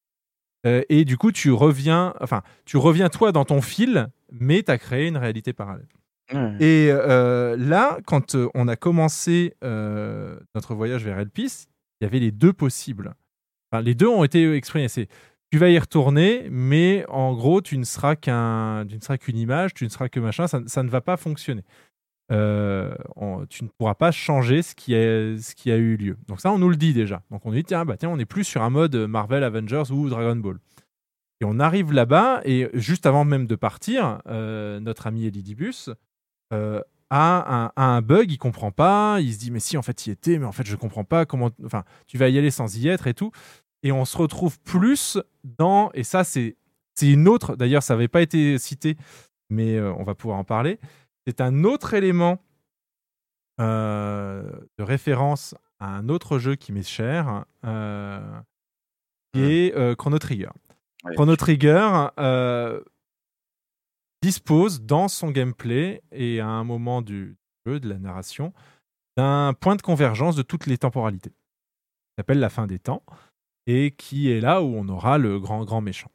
Euh, 0.67 0.83
et 0.89 1.05
du 1.05 1.17
coup 1.19 1.31
tu 1.31 1.53
reviens 1.53 2.15
enfin 2.21 2.43
tu 2.65 2.77
reviens 2.79 3.11
toi 3.11 3.31
dans 3.33 3.45
ton 3.45 3.61
fil 3.61 4.09
mais 4.33 4.63
tu 4.63 4.71
as 4.73 4.79
créé 4.79 5.07
une 5.09 5.17
réalité 5.19 5.53
parallèle 5.53 5.89
Ouais. 6.33 6.57
et 6.59 6.89
euh, 6.91 7.55
là 7.59 7.99
quand 8.07 8.35
euh, 8.35 8.49
on 8.55 8.67
a 8.67 8.77
commencé 8.77 9.55
euh, 9.63 10.41
notre 10.55 10.75
voyage 10.75 11.05
vers 11.05 11.19
Elpis 11.19 11.67
il 12.01 12.05
y 12.05 12.07
avait 12.07 12.19
les 12.19 12.31
deux 12.33 12.55
possibles 12.55 13.15
Les 13.83 13.95
deux 13.95 14.09
ont 14.09 14.25
été 14.25 14.53
exprimés 14.55 14.89
c'est 14.89 15.09
tu 15.51 15.59
vas 15.59 15.69
y 15.71 15.79
retourner, 15.79 16.49
mais 16.51 17.05
en 17.09 17.33
gros, 17.33 17.61
tu 17.61 17.79
ne 17.79 17.85
seras 17.85 18.17
qu'une 18.17 19.37
image, 19.39 19.73
tu 19.75 19.85
ne 19.85 19.89
seras 19.89 20.09
que 20.09 20.19
machin, 20.19 20.49
ça, 20.49 20.61
ça 20.67 20.83
ne 20.83 20.89
va 20.89 21.01
pas 21.01 21.17
fonctionner. 21.17 21.63
Euh, 22.33 22.95
on- 23.17 23.45
tu 23.47 23.63
ne 23.63 23.69
pourras 23.69 23.95
pas 23.95 24.11
changer 24.11 24.63
ce 24.63 24.75
qui, 24.75 24.95
est, 24.95 25.37
ce 25.41 25.55
qui 25.55 25.71
a 25.71 25.77
eu 25.77 25.97
lieu. 25.97 26.17
Donc 26.27 26.41
ça, 26.41 26.51
on 26.51 26.59
nous 26.59 26.71
le 26.71 26.77
dit 26.77 26.93
déjà. 26.93 27.23
Donc 27.31 27.45
on 27.47 27.53
dit 27.53 27.63
tiens, 27.63 27.85
bah 27.85 27.97
tiens, 27.97 28.09
on 28.09 28.17
n'est 28.17 28.25
plus 28.25 28.45
sur 28.45 28.63
un 28.63 28.71
mode 28.71 28.97
Marvel, 28.97 29.45
Avengers 29.45 29.91
ou 29.93 30.09
Dragon 30.09 30.35
Ball. 30.37 30.59
Et 31.41 31.45
on 31.45 31.61
arrive 31.61 31.93
là-bas, 31.93 32.41
et 32.45 32.69
juste 32.75 33.07
avant 33.07 33.25
même 33.25 33.47
de 33.47 33.55
partir, 33.57 34.23
euh, 34.27 34.81
notre 34.81 35.07
ami 35.07 35.27
Elidibus 35.27 35.91
euh, 36.53 36.81
a, 37.11 37.55
un, 37.55 37.73
a 37.77 37.85
un 37.97 38.03
bug, 38.03 38.31
il 38.33 38.39
comprend 38.39 38.71
pas, 38.71 39.19
il 39.21 39.33
se 39.35 39.39
dit 39.39 39.51
mais 39.51 39.61
si 39.61 39.77
en 39.77 39.83
fait 39.83 40.07
il 40.07 40.11
était, 40.11 40.39
mais 40.39 40.47
en 40.47 40.53
fait 40.53 40.67
je 40.67 40.75
comprends 40.77 41.05
pas 41.05 41.27
comment, 41.27 41.51
enfin 41.65 41.85
tu 42.07 42.19
vas 42.19 42.29
y 42.29 42.39
aller 42.39 42.51
sans 42.51 42.77
y 42.79 42.89
être 42.89 43.07
et 43.07 43.15
tout. 43.15 43.31
Et 43.85 43.93
on 43.93 44.05
se 44.05 44.19
retrouve 44.19 44.59
plus 44.61 45.19
dans, 45.45 45.91
et 45.93 46.03
ça 46.03 46.25
c'est 46.25 46.57
c'est 46.97 47.11
une 47.11 47.29
autre, 47.29 47.55
d'ailleurs 47.55 47.83
ça 47.83 47.95
n'avait 47.95 48.09
pas 48.09 48.23
été 48.23 48.59
cité, 48.59 48.97
mais 49.51 49.77
euh, 49.77 49.93
on 49.95 50.03
va 50.03 50.15
pouvoir 50.15 50.39
en 50.39 50.45
parler. 50.45 50.81
C'est 51.27 51.41
un 51.41 51.65
autre 51.65 51.95
élément 51.95 52.39
euh, 53.61 54.51
de 54.79 54.83
référence 54.83 55.55
à 55.79 55.87
un 55.87 56.09
autre 56.09 56.39
jeu 56.39 56.57
qui 56.57 56.73
m'est 56.73 56.83
cher, 56.83 57.45
euh, 57.65 58.41
qui 59.33 59.43
est 59.43 59.77
euh, 59.77 59.95
Chrono 59.95 60.19
Trigger. 60.19 60.51
Ouais. 61.05 61.15
Chrono 61.15 61.37
Trigger 61.37 62.09
dispose 64.23 64.83
dans 64.83 65.07
son 65.07 65.31
gameplay 65.31 66.03
et 66.11 66.41
à 66.41 66.49
un 66.49 66.65
moment 66.65 67.01
du 67.01 67.37
jeu, 67.65 67.79
de 67.79 67.89
la 67.89 67.99
narration, 67.99 68.53
d'un 69.17 69.55
point 69.55 69.77
de 69.77 69.83
convergence 69.83 70.35
de 70.35 70.43
toutes 70.43 70.67
les 70.67 70.79
temporalités. 70.79 71.31
Ça 71.31 72.23
s'appelle 72.23 72.41
la 72.41 72.51
fin 72.51 72.67
des 72.67 72.79
temps 72.79 73.05
et 73.67 73.93
qui 73.93 74.31
est 74.31 74.41
là 74.41 74.63
où 74.63 74.75
on 74.77 74.89
aura 74.89 75.19
le 75.19 75.41
grand 75.41 75.65
grand 75.65 75.81
méchant. 75.81 76.11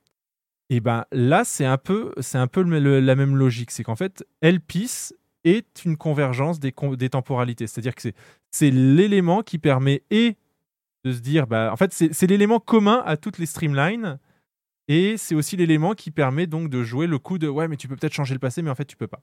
Et 0.70 0.82
ben 0.82 1.06
là, 1.12 1.44
c'est 1.44 1.66
un 1.66 1.78
peu, 1.78 2.14
c'est 2.20 2.38
un 2.38 2.48
peu 2.48 2.62
la 2.62 3.16
même 3.16 3.36
logique, 3.36 3.72
c'est 3.72 3.84
qu'en 3.84 3.96
fait, 3.96 4.24
Elpis 4.42 5.14
est 5.44 5.84
une 5.84 5.98
convergence 5.98 6.60
des, 6.60 6.74
des 6.98 7.10
temporalités, 7.10 7.66
c'est-à-dire 7.66 7.96
que 7.96 8.12
c'est, 8.52 8.70
l'élément 8.70 9.42
qui 9.42 9.58
permet 9.58 10.04
et 10.12 10.36
de 11.06 11.12
se 11.12 11.20
dire, 11.20 11.48
bah, 11.48 11.72
en 11.72 11.78
fait, 11.78 11.92
c'est, 11.92 12.14
c'est 12.14 12.28
l'élément 12.28 12.60
commun 12.60 13.02
à 13.06 13.18
toutes 13.18 13.40
les 13.40 13.46
streamlines 13.46 14.20
et 14.90 15.18
c'est 15.18 15.36
aussi 15.36 15.56
l'élément 15.56 15.94
qui 15.94 16.12
permet 16.12 16.48
donc 16.48 16.70
de 16.70 16.84
jouer 16.84 17.08
le 17.08 17.20
coup 17.20 17.38
de 17.38 17.48
ouais, 17.48 17.68
mais 17.68 17.78
tu 17.78 17.88
peux 17.88 17.96
peut-être 17.96 18.14
changer 18.14 18.34
le 18.34 18.40
passé, 18.40 18.62
mais 18.62 18.72
en 18.72 18.76
fait, 18.76 18.86
tu 18.86 18.98
peux 18.98 19.08
pas. 19.08 19.22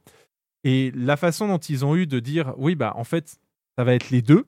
Et 0.65 0.93
la 0.95 1.17
façon 1.17 1.49
dont 1.49 1.59
ils 1.59 1.85
ont 1.85 1.95
eu 1.97 2.07
de 2.07 2.19
dire 2.19 2.55
oui, 2.57 2.75
bah 2.77 2.93
en 2.97 3.05
fait, 3.05 3.39
ça 3.77 3.85
va 3.85 3.95
être 3.95 4.11
les 4.11 4.23
deux, 4.23 4.47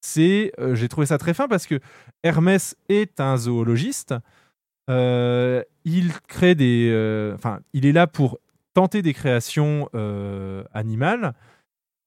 c'est, 0.00 0.52
euh, 0.58 0.74
j'ai 0.74 0.88
trouvé 0.88 1.06
ça 1.06 1.18
très 1.18 1.34
fin 1.34 1.48
parce 1.48 1.66
que 1.66 1.78
Hermès 2.22 2.76
est 2.88 3.20
un 3.20 3.36
zoologiste. 3.36 4.14
Euh, 4.88 5.62
il 5.84 6.12
crée 6.28 6.54
des, 6.54 6.88
euh, 6.90 7.36
est 7.74 7.92
là 7.92 8.06
pour 8.06 8.38
tenter 8.74 9.02
des 9.02 9.14
créations 9.14 9.88
animales. 10.72 11.34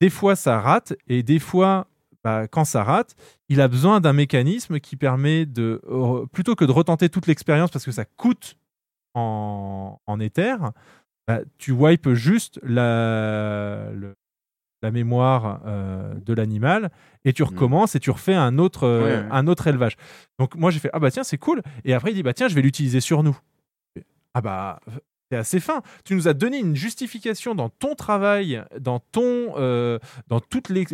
Des 0.02 0.10
fois, 0.10 0.36
ça 0.36 0.60
rate 0.60 0.94
et 1.08 1.24
des 1.24 1.40
fois, 1.40 1.88
bah, 2.24 2.48
quand 2.48 2.66
ça 2.66 2.84
rate, 2.84 3.16
il 3.50 3.62
a 3.62 3.68
besoin 3.68 4.00
d'un 4.02 4.14
mécanisme 4.14 4.80
qui 4.80 4.96
permet 4.96 5.46
de, 5.46 5.82
plutôt 6.32 6.56
que 6.56 6.66
de 6.66 6.72
retenter 6.72 7.10
toute 7.10 7.28
l'expérience 7.28 7.72
parce 7.72 7.86
que 7.86 7.92
ça 7.92 8.06
coûte 8.06 8.58
en, 9.14 10.00
en 10.06 10.20
éther, 10.20 10.58
bah, 11.28 11.40
tu 11.58 11.72
wipes 11.72 12.14
juste 12.14 12.60
la, 12.64 13.92
le- 13.94 14.16
la 14.84 14.92
mémoire 14.92 15.62
euh, 15.66 16.14
de 16.26 16.34
l'animal 16.34 16.92
et 17.26 17.34
tu 17.34 17.42
recommences 17.42 17.95
et 17.95 18.00
tu 18.00 18.12
refais 18.12 18.36
un 18.36 18.60
autre, 18.60 18.84
euh, 18.84 19.03
Ouais, 19.03 19.12
ouais. 19.24 19.28
un 19.32 19.48
autre 19.48 19.66
élevage. 19.68 19.95
Donc 20.40 20.56
moi 20.56 20.70
j'ai 20.70 20.80
fait 20.80 20.90
ah 20.94 21.00
bah 21.00 21.10
tiens 21.10 21.24
c'est 21.24 21.38
cool 21.40 21.62
et 21.86 21.94
après 21.94 22.12
il 22.12 22.16
dit 22.16 22.22
bah 22.24 22.34
tiens 22.34 22.48
je 22.50 22.53
vais 22.56 22.62
l'utiliser 22.62 23.00
sur 23.00 23.24
nous. 23.24 23.36
Ah 24.36 24.42
bah 24.42 24.80
c'est 25.32 25.38
assez 25.38 25.60
fin. 25.60 25.82
Tu 26.06 26.14
nous 26.16 26.28
as 26.28 26.34
donné 26.34 26.60
une 26.60 26.76
justification 26.76 27.56
dans 27.56 27.70
ton 27.70 27.95
travail, 27.95 28.62
dans 28.80 29.00
ton, 29.00 29.53
euh, 29.58 29.98
dans 30.28 30.40
toute 30.42 30.70
les, 30.70 30.86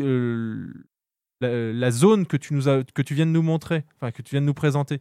la, 1.42 1.74
la 1.74 1.92
zone 1.92 2.26
que 2.26 2.38
tu 2.38 2.54
nous 2.54 2.70
as, 2.70 2.84
que 2.94 3.02
tu 3.02 3.16
viens 3.16 3.26
de 3.26 3.32
nous 3.32 3.42
montrer, 3.42 3.84
enfin 3.96 4.12
que 4.12 4.22
tu 4.22 4.32
viens 4.32 4.42
de 4.42 4.46
nous 4.46 4.54
présenter. 4.54 5.00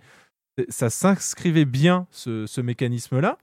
Ça 0.70 0.90
s'inscrivait 0.90 1.66
bien 1.66 2.06
ce, 2.10 2.46
ce 2.46 2.60
mécanisme-là 2.60 3.38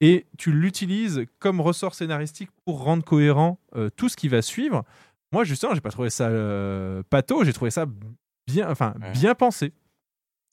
et 0.00 0.26
tu 0.36 0.52
l'utilises 0.52 1.24
comme 1.38 1.60
ressort 1.60 1.94
scénaristique 1.94 2.50
pour 2.64 2.82
rendre 2.82 3.04
cohérent 3.04 3.58
euh, 3.76 3.90
tout 3.96 4.08
ce 4.08 4.16
qui 4.16 4.28
va 4.28 4.42
suivre. 4.42 4.84
Moi, 5.32 5.44
justement, 5.44 5.74
j'ai 5.74 5.80
pas 5.80 5.90
trouvé 5.90 6.10
ça 6.10 6.28
euh, 6.28 7.02
pato, 7.10 7.44
j'ai 7.44 7.52
trouvé 7.52 7.70
ça 7.70 7.86
bien, 8.46 8.70
enfin, 8.70 8.94
bien 9.12 9.34
pensé. 9.34 9.72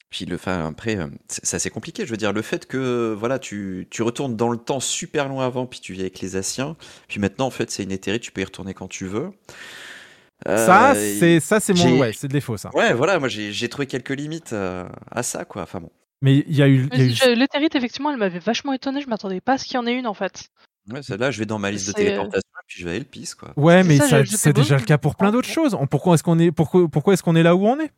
Puis 0.09 0.25
le, 0.25 0.35
enfin, 0.35 0.67
après, 0.67 0.98
euh, 0.98 1.07
c'est 1.27 1.69
compliqué. 1.69 2.06
Je 2.06 2.11
veux 2.11 2.17
dire, 2.17 2.33
le 2.33 2.41
fait 2.41 2.65
que 2.67 3.14
voilà, 3.17 3.40
tu, 3.40 3.88
tu 3.90 4.01
retournes 4.01 4.35
dans 4.35 4.49
le 4.49 4.57
temps 4.57 4.80
super 4.80 5.30
loin 5.30 5.45
avant, 5.45 5.65
puis 5.65 5.80
tu 5.80 5.93
vis 5.93 6.01
avec 6.01 6.19
les 6.22 6.35
Asiens, 6.35 6.75
puis 7.07 7.19
maintenant, 7.19 7.48
en 7.48 7.51
fait, 7.51 7.72
c'est 7.72 7.83
une 7.83 7.91
éthérite, 7.91 8.22
tu 8.22 8.32
peux 8.32 8.41
y 8.41 8.45
retourner 8.45 8.74
quand 8.74 8.88
tu 8.88 9.06
veux. 9.06 9.32
ça, 10.45 10.91
Euh, 10.93 11.19
c'est 11.19 11.40
ça, 11.40 11.59
c'est 11.59 11.74
mon, 11.74 11.99
ouais, 11.99 12.14
c'est 12.14 12.27
de 12.27 12.33
défaut 12.33 12.57
ça. 12.57 12.69
Ouais, 12.75 12.93
voilà, 12.93 13.19
moi 13.19 13.30
j'ai 13.30 13.69
trouvé 13.69 13.88
quelques 13.88 14.09
limites 14.09 14.53
à 14.53 15.24
ça, 15.24 15.45
quoi. 15.45 15.64
Enfin 15.64 15.80
bon. 15.80 15.91
Mais 16.26 16.44
il 16.48 16.56
y 16.56 16.64
a 16.64 16.68
eu, 16.68 16.90
il 16.92 16.98
y 16.98 17.02
a 17.02 17.06
eu- 17.06 17.10
Je- 17.12 17.36
L'éthérite, 17.40 17.76
effectivement, 17.76 18.10
elle 18.12 18.18
m'avait 18.18 18.40
vachement 18.40 18.74
étonné. 18.74 19.00
Je 19.00 19.08
m'attendais 19.08 19.42
pas 19.42 19.54
à 19.54 19.58
ce 19.60 19.66
qu'il 19.66 19.76
y 19.76 19.78
en 19.78 19.86
ait 19.86 19.94
une 19.94 20.08
en 20.08 20.16
fait. 20.16 20.50
Ouais, 20.92 21.04
celle-là, 21.04 21.30
je 21.30 21.38
vais 21.38 21.45
dans 21.45 21.60
ma 21.60 21.70
liste 21.70 21.86
de 21.88 21.92
euh, 21.92 21.94
téléportation, 21.94 22.42
et 22.50 22.64
puis 22.68 22.80
je 22.80 22.86
vais 22.86 22.92
à 22.92 22.95
Elpis, 22.95 23.30
quoi. 23.38 23.54
Ouais, 23.56 23.84
mais 23.84 23.98
ça, 23.98 24.26
ça- 24.26 24.38
c'est 24.38 24.54
déjà 24.54 24.78
le 24.78 24.84
cas 24.84 24.98
pour 24.98 25.16
plein 25.16 25.32
d'autres 25.32 25.48
choses. 25.48 25.76
On- 25.76 25.86
Pourquoi 25.88 26.16
est-ce 26.16 26.24
qu'on 26.24 26.40
est, 26.40 26.52
pourquoi, 26.52 26.88
pourquoi 26.90 27.14
est-ce 27.14 27.22
qu'on 27.24 27.36
est 27.36 27.44
là 27.44 27.56
où 27.56 27.68
on 27.68 27.80
est? 27.80 27.92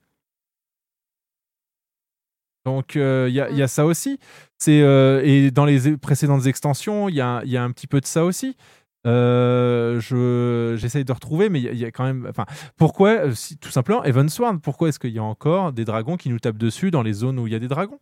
Donc 2.66 2.98
euh, 2.98 3.28
il 3.30 3.36
y, 3.36 3.40
a- 3.40 3.50
il 3.50 3.58
y 3.58 3.64
a 3.64 3.68
ça 3.70 3.86
aussi. 3.86 4.20
C'est 4.58 4.82
euh, 4.82 5.22
et 5.24 5.52
dans 5.52 5.64
les 5.64 5.96
précédentes 5.96 6.46
extensions, 6.48 7.08
il 7.08 7.16
y 7.16 7.22
a, 7.22 7.42
il 7.46 7.50
y 7.52 7.56
a 7.58 7.64
un 7.64 7.72
petit 7.72 7.88
peu 7.88 8.02
de 8.02 8.06
ça 8.06 8.26
aussi. 8.26 8.58
Euh, 9.06 10.02
je 10.02 10.76
j'essaye 10.78 11.06
de 11.06 11.14
retrouver, 11.14 11.48
mais 11.48 11.60
il 11.62 11.64
y 11.66 11.70
a- 11.70 11.72
il 11.72 11.78
y, 11.80 11.86
a 11.86 11.92
quand 11.92 12.04
même. 12.04 12.26
Enfin, 12.30 12.46
pourquoi 12.76 13.34
si, 13.34 13.58
Tout 13.58 13.70
simplement, 13.72 14.04
Evansward. 14.04 14.60
Pourquoi 14.62 14.90
est-ce 14.90 15.00
qu'il 15.00 15.12
y 15.14 15.20
a 15.20 15.24
encore 15.24 15.72
des 15.72 15.86
dragons 15.86 16.18
qui 16.18 16.30
nous 16.30 16.40
tapent 16.40 16.58
dessus 16.58 16.92
dans 16.92 17.04
les 17.04 17.14
zones 17.14 17.40
où 17.40 17.48
il 17.48 17.54
y 17.54 17.56
a 17.56 17.60
des 17.60 17.70
dragons? 17.70 18.00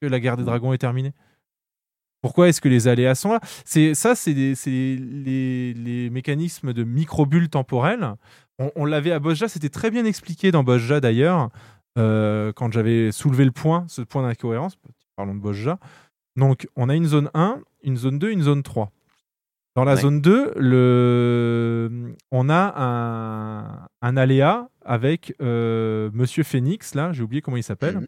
Que 0.00 0.06
la 0.06 0.20
guerre 0.20 0.36
des 0.36 0.44
dragons 0.44 0.72
est 0.72 0.78
terminée. 0.78 1.12
Pourquoi 2.22 2.48
est-ce 2.48 2.60
que 2.60 2.68
les 2.70 2.88
aléas 2.88 3.14
sont 3.14 3.32
là? 3.32 3.40
C'est 3.66 3.94
ça, 3.94 4.14
c'est 4.14 4.32
les, 4.32 5.74
les 5.74 6.10
mécanismes 6.10 6.72
de 6.72 6.82
microbules 6.84 7.50
temporelles. 7.50 8.14
On, 8.58 8.70
on 8.76 8.84
l'avait 8.86 9.12
à 9.12 9.18
Bosja, 9.18 9.46
c'était 9.48 9.68
très 9.68 9.90
bien 9.90 10.04
expliqué 10.06 10.50
dans 10.50 10.64
Bosja 10.64 11.00
d'ailleurs, 11.00 11.50
euh, 11.98 12.52
quand 12.54 12.72
j'avais 12.72 13.12
soulevé 13.12 13.44
le 13.44 13.50
point, 13.50 13.84
ce 13.88 14.00
point 14.00 14.22
d'incohérence. 14.26 14.78
Parlons 15.16 15.34
de 15.34 15.40
Bosja. 15.40 15.78
Donc, 16.36 16.66
on 16.76 16.88
a 16.88 16.94
une 16.94 17.04
zone 17.06 17.30
1, 17.34 17.60
une 17.82 17.96
zone 17.96 18.18
2, 18.18 18.30
une 18.30 18.42
zone 18.42 18.62
3. 18.62 18.90
Dans 19.76 19.84
la 19.84 19.94
Ouais. 19.94 20.00
zone 20.00 20.20
2, 20.20 20.52
le... 20.56 22.14
on 22.30 22.48
a 22.48 22.72
un, 22.80 23.86
un 24.02 24.16
aléa 24.16 24.68
avec 24.84 25.34
euh, 25.42 26.10
Monsieur 26.14 26.42
Phoenix, 26.44 26.94
là, 26.94 27.12
j'ai 27.12 27.22
oublié 27.22 27.42
comment 27.42 27.56
il 27.56 27.62
s'appelle. 27.64 28.06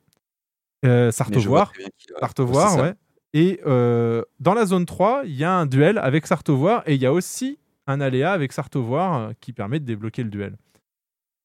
Euh, 0.86 1.10
Sartovoir. 1.10 1.72
ouais, 1.78 1.90
Sartovoir, 2.20 2.76
ouais. 2.82 2.94
Et 3.32 3.60
euh, 3.66 4.22
dans 4.40 4.54
la 4.54 4.64
zone 4.66 4.86
3, 4.86 5.22
il 5.26 5.34
y 5.34 5.44
a 5.44 5.52
un 5.52 5.66
duel 5.66 5.98
avec 5.98 6.26
Sartovoir 6.26 6.82
et 6.86 6.94
il 6.94 7.02
y 7.02 7.06
a 7.06 7.12
aussi 7.12 7.58
un 7.86 8.00
aléa 8.00 8.32
avec 8.32 8.52
Sartovoir 8.52 9.14
euh, 9.20 9.32
qui 9.40 9.52
permet 9.52 9.78
de 9.80 9.84
débloquer 9.84 10.22
le 10.22 10.30
duel. 10.30 10.56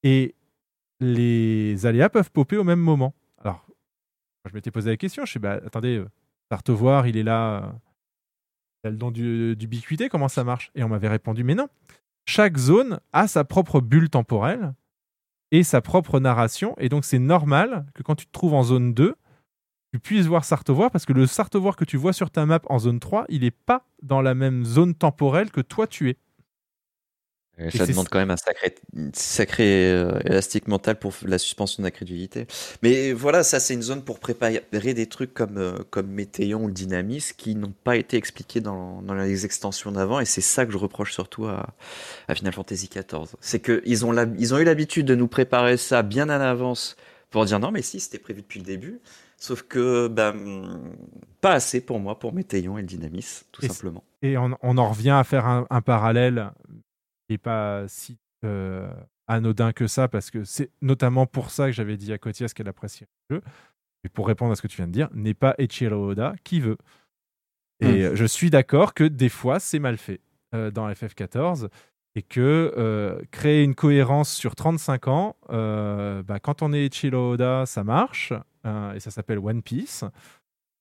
Et 0.03 0.35
les 0.99 1.85
aléas 1.85 2.09
peuvent 2.09 2.31
popper 2.31 2.57
au 2.57 2.63
même 2.63 2.79
moment. 2.79 3.13
Alors, 3.39 3.65
je 4.49 4.53
m'étais 4.53 4.71
posé 4.71 4.89
la 4.89 4.97
question, 4.97 5.25
je 5.25 5.33
sais, 5.33 5.39
bah, 5.39 5.59
attendez, 5.65 5.97
euh, 5.97 6.07
Sartovoir, 6.51 7.07
il 7.07 7.17
est 7.17 7.23
là, 7.23 7.57
euh, 7.63 7.71
il 8.83 8.87
a 8.87 8.91
le 8.91 8.97
don 8.97 9.11
du- 9.11 9.55
d'ubiquité, 9.55 10.09
comment 10.09 10.27
ça 10.27 10.43
marche? 10.43 10.71
Et 10.75 10.83
on 10.83 10.89
m'avait 10.89 11.07
répondu, 11.09 11.43
mais 11.43 11.55
non. 11.55 11.67
Chaque 12.25 12.57
zone 12.57 12.99
a 13.13 13.27
sa 13.27 13.43
propre 13.43 13.81
bulle 13.81 14.09
temporelle 14.09 14.73
et 15.51 15.63
sa 15.63 15.81
propre 15.81 16.19
narration, 16.19 16.75
et 16.77 16.87
donc 16.87 17.03
c'est 17.03 17.19
normal 17.19 17.85
que 17.93 18.03
quand 18.03 18.15
tu 18.15 18.25
te 18.27 18.31
trouves 18.31 18.53
en 18.53 18.63
zone 18.63 18.93
2, 18.93 19.15
tu 19.91 19.99
puisses 19.99 20.25
voir 20.25 20.45
Sartovoir 20.45 20.89
parce 20.89 21.05
que 21.05 21.13
le 21.13 21.27
Sartovoir 21.27 21.75
que 21.75 21.83
tu 21.85 21.97
vois 21.97 22.13
sur 22.13 22.29
ta 22.31 22.45
map 22.45 22.61
en 22.67 22.79
zone 22.79 22.99
3, 22.99 23.25
il 23.29 23.41
n'est 23.41 23.51
pas 23.51 23.85
dans 24.01 24.21
la 24.21 24.33
même 24.33 24.63
zone 24.63 24.95
temporelle 24.95 25.51
que 25.51 25.61
toi 25.61 25.85
tu 25.85 26.09
es. 26.09 26.17
Et 27.57 27.69
Ça 27.69 27.85
demande 27.85 28.07
quand 28.07 28.17
même 28.17 28.31
un 28.31 28.37
sacré, 29.13 29.91
euh, 29.91 30.19
élastique 30.25 30.67
mental 30.67 30.97
pour 30.97 31.13
la 31.25 31.37
suspension 31.37 31.83
d'incrédulité. 31.83 32.47
Mais 32.81 33.11
voilà, 33.11 33.43
ça 33.43 33.59
c'est 33.59 33.73
une 33.73 33.81
zone 33.81 34.03
pour 34.03 34.19
préparer 34.19 34.63
des 34.71 35.05
trucs 35.05 35.33
comme, 35.33 35.57
euh, 35.57 35.77
comme 35.89 36.07
Météon 36.07 36.63
ou 36.63 36.71
Dynamis 36.71 37.31
qui 37.37 37.55
n'ont 37.55 37.73
pas 37.83 37.97
été 37.97 38.17
expliqués 38.17 38.61
dans, 38.61 39.01
dans 39.01 39.13
les 39.13 39.45
extensions 39.45 39.91
d'avant 39.91 40.21
et 40.21 40.25
c'est 40.25 40.41
ça 40.41 40.65
que 40.65 40.71
je 40.71 40.77
reproche 40.77 41.13
surtout 41.13 41.45
à, 41.45 41.75
à 42.29 42.35
Final 42.35 42.53
Fantasy 42.53 42.89
XIV. 42.89 43.35
C'est 43.41 43.59
qu'ils 43.59 44.05
ont, 44.05 44.15
ils 44.39 44.53
ont 44.53 44.57
eu 44.57 44.63
l'habitude 44.63 45.05
de 45.05 45.15
nous 45.15 45.27
préparer 45.27 45.75
ça 45.75 46.01
bien 46.01 46.29
en 46.29 46.41
avance 46.41 46.95
pour 47.29 47.45
dire 47.45 47.59
non 47.59 47.71
mais 47.71 47.81
si 47.81 47.99
c'était 47.99 48.19
prévu 48.19 48.41
depuis 48.41 48.59
le 48.59 48.65
début. 48.65 49.01
Sauf 49.41 49.63
que 49.63 50.07
ben, 50.07 50.93
pas 51.41 51.53
assez 51.53 51.83
pour 51.83 51.99
moi 51.99 52.19
pour 52.19 52.31
Météon 52.31 52.77
et 52.77 52.81
le 52.81 52.87
Dynamis, 52.87 53.41
tout 53.51 53.65
Et 53.65 53.69
simplement. 53.69 54.03
Et 54.21 54.37
on, 54.37 54.55
on 54.61 54.77
en 54.77 54.89
revient 54.89 55.09
à 55.09 55.23
faire 55.23 55.47
un, 55.47 55.65
un 55.71 55.81
parallèle 55.81 56.51
qui 57.27 57.33
n'est 57.33 57.37
pas 57.39 57.87
si 57.87 58.19
euh, 58.45 58.87
anodin 59.27 59.73
que 59.73 59.87
ça, 59.87 60.07
parce 60.07 60.29
que 60.29 60.43
c'est 60.43 60.69
notamment 60.83 61.25
pour 61.25 61.49
ça 61.49 61.65
que 61.65 61.71
j'avais 61.71 61.97
dit 61.97 62.13
à 62.13 62.19
Kotias 62.19 62.51
qu'elle 62.55 62.67
appréciait 62.67 63.07
le 63.29 63.37
jeu. 63.37 63.41
Et 64.03 64.09
pour 64.09 64.27
répondre 64.27 64.51
à 64.51 64.55
ce 64.55 64.61
que 64.61 64.67
tu 64.67 64.77
viens 64.77 64.87
de 64.87 64.91
dire, 64.91 65.09
n'est 65.11 65.33
pas 65.33 65.55
Eiichiro 65.57 66.11
Oda 66.11 66.35
qui 66.43 66.59
veut. 66.59 66.77
Et 67.79 68.05
euh, 68.05 68.15
je 68.15 68.25
suis 68.25 68.51
d'accord 68.51 68.93
que 68.93 69.05
des 69.05 69.29
fois, 69.29 69.59
c'est 69.59 69.79
mal 69.79 69.97
fait 69.97 70.21
euh, 70.53 70.69
dans 70.69 70.87
FF14 70.87 71.67
et 72.13 72.21
que 72.21 72.73
euh, 72.77 73.19
créer 73.31 73.63
une 73.63 73.73
cohérence 73.73 74.31
sur 74.31 74.55
35 74.55 75.07
ans, 75.07 75.35
euh, 75.49 76.21
bah, 76.21 76.39
quand 76.39 76.61
on 76.61 76.73
est 76.73 76.85
Eiichiro 76.85 77.33
Oda, 77.33 77.65
ça 77.65 77.83
marche, 77.83 78.33
et 78.65 78.99
ça 78.99 79.11
s'appelle 79.11 79.39
One 79.39 79.61
Piece. 79.61 80.03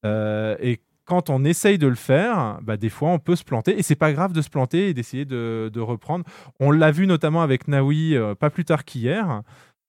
Euh, 0.04 0.56
et 0.60 0.80
quand 1.04 1.28
on 1.28 1.44
essaye 1.44 1.76
de 1.76 1.86
le 1.86 1.94
faire, 1.94 2.60
bah, 2.62 2.76
des 2.76 2.88
fois 2.88 3.10
on 3.10 3.18
peut 3.18 3.36
se 3.36 3.44
planter 3.44 3.78
et 3.78 3.82
c'est 3.82 3.96
pas 3.96 4.12
grave 4.12 4.32
de 4.32 4.42
se 4.42 4.48
planter 4.48 4.88
et 4.88 4.94
d'essayer 4.94 5.24
de, 5.24 5.80
reprendre. 5.80 6.24
On 6.60 6.70
l'a 6.70 6.90
vu 6.92 7.06
notamment 7.06 7.42
avec 7.42 7.68
Naoui 7.68 8.14
euh, 8.14 8.34
pas 8.34 8.50
plus 8.50 8.64
tard 8.64 8.84
qu'hier. 8.84 9.42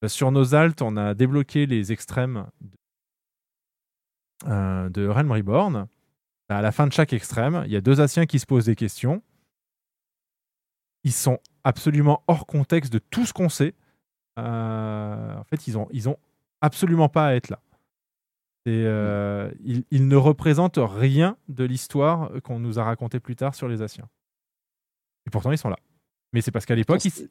Euh, 0.04 0.08
sur 0.08 0.32
nos 0.32 0.56
altes, 0.56 0.82
on 0.82 0.98
a 0.98 1.14
débloqué 1.14 1.66
les 1.66 1.92
extrêmes 1.92 2.48
de, 2.62 2.70
euh, 4.48 4.90
de 4.90 5.08
Realm 5.08 5.32
Reborn. 5.32 5.88
Bah, 6.50 6.58
À 6.58 6.62
la 6.62 6.72
fin 6.72 6.88
de 6.88 6.94
chaque 6.94 7.14
extrême, 7.14 7.64
il 7.66 7.72
y 7.72 7.76
a 7.76 7.82
deux 7.82 8.02
Asiens 8.02 8.26
qui 8.26 8.40
se 8.40 8.46
posent 8.46 8.66
des 8.66 8.76
questions. 8.76 9.22
Ils 11.04 11.14
sont 11.14 11.40
absolument 11.64 12.24
hors 12.28 12.46
contexte 12.46 12.92
de 12.92 13.00
tout 13.00 13.26
ce 13.26 13.34
qu'on 13.34 13.50
sait. 13.50 13.76
Euh, 14.40 15.38
en 15.38 15.44
fait, 15.44 15.68
ils 15.68 15.78
ont, 15.78 15.88
ils 15.92 16.10
ont 16.10 16.18
absolument 16.62 17.10
pas 17.10 17.28
à 17.28 17.34
être 17.34 17.50
là. 17.50 17.60
Euh, 18.68 19.52
ils, 19.64 19.84
ils 19.92 20.08
ne 20.08 20.16
représentent 20.16 20.78
rien 20.80 21.36
de 21.48 21.64
l'histoire 21.64 22.32
qu'on 22.44 22.60
nous 22.60 22.78
a 22.80 22.84
raconté 22.84 23.20
plus 23.20 23.36
tard 23.36 23.56
sur 23.56 23.68
les 23.68 23.82
Asiens. 23.82 24.08
Et 25.26 25.30
pourtant, 25.32 25.52
ils 25.52 25.58
sont 25.58 25.70
là. 25.70 25.78
Mais 26.34 26.42
c'est 26.42 26.52
parce 26.52 26.66
qu'à 26.66 26.76
l'époque, 26.76 27.04
ils- 27.06 27.28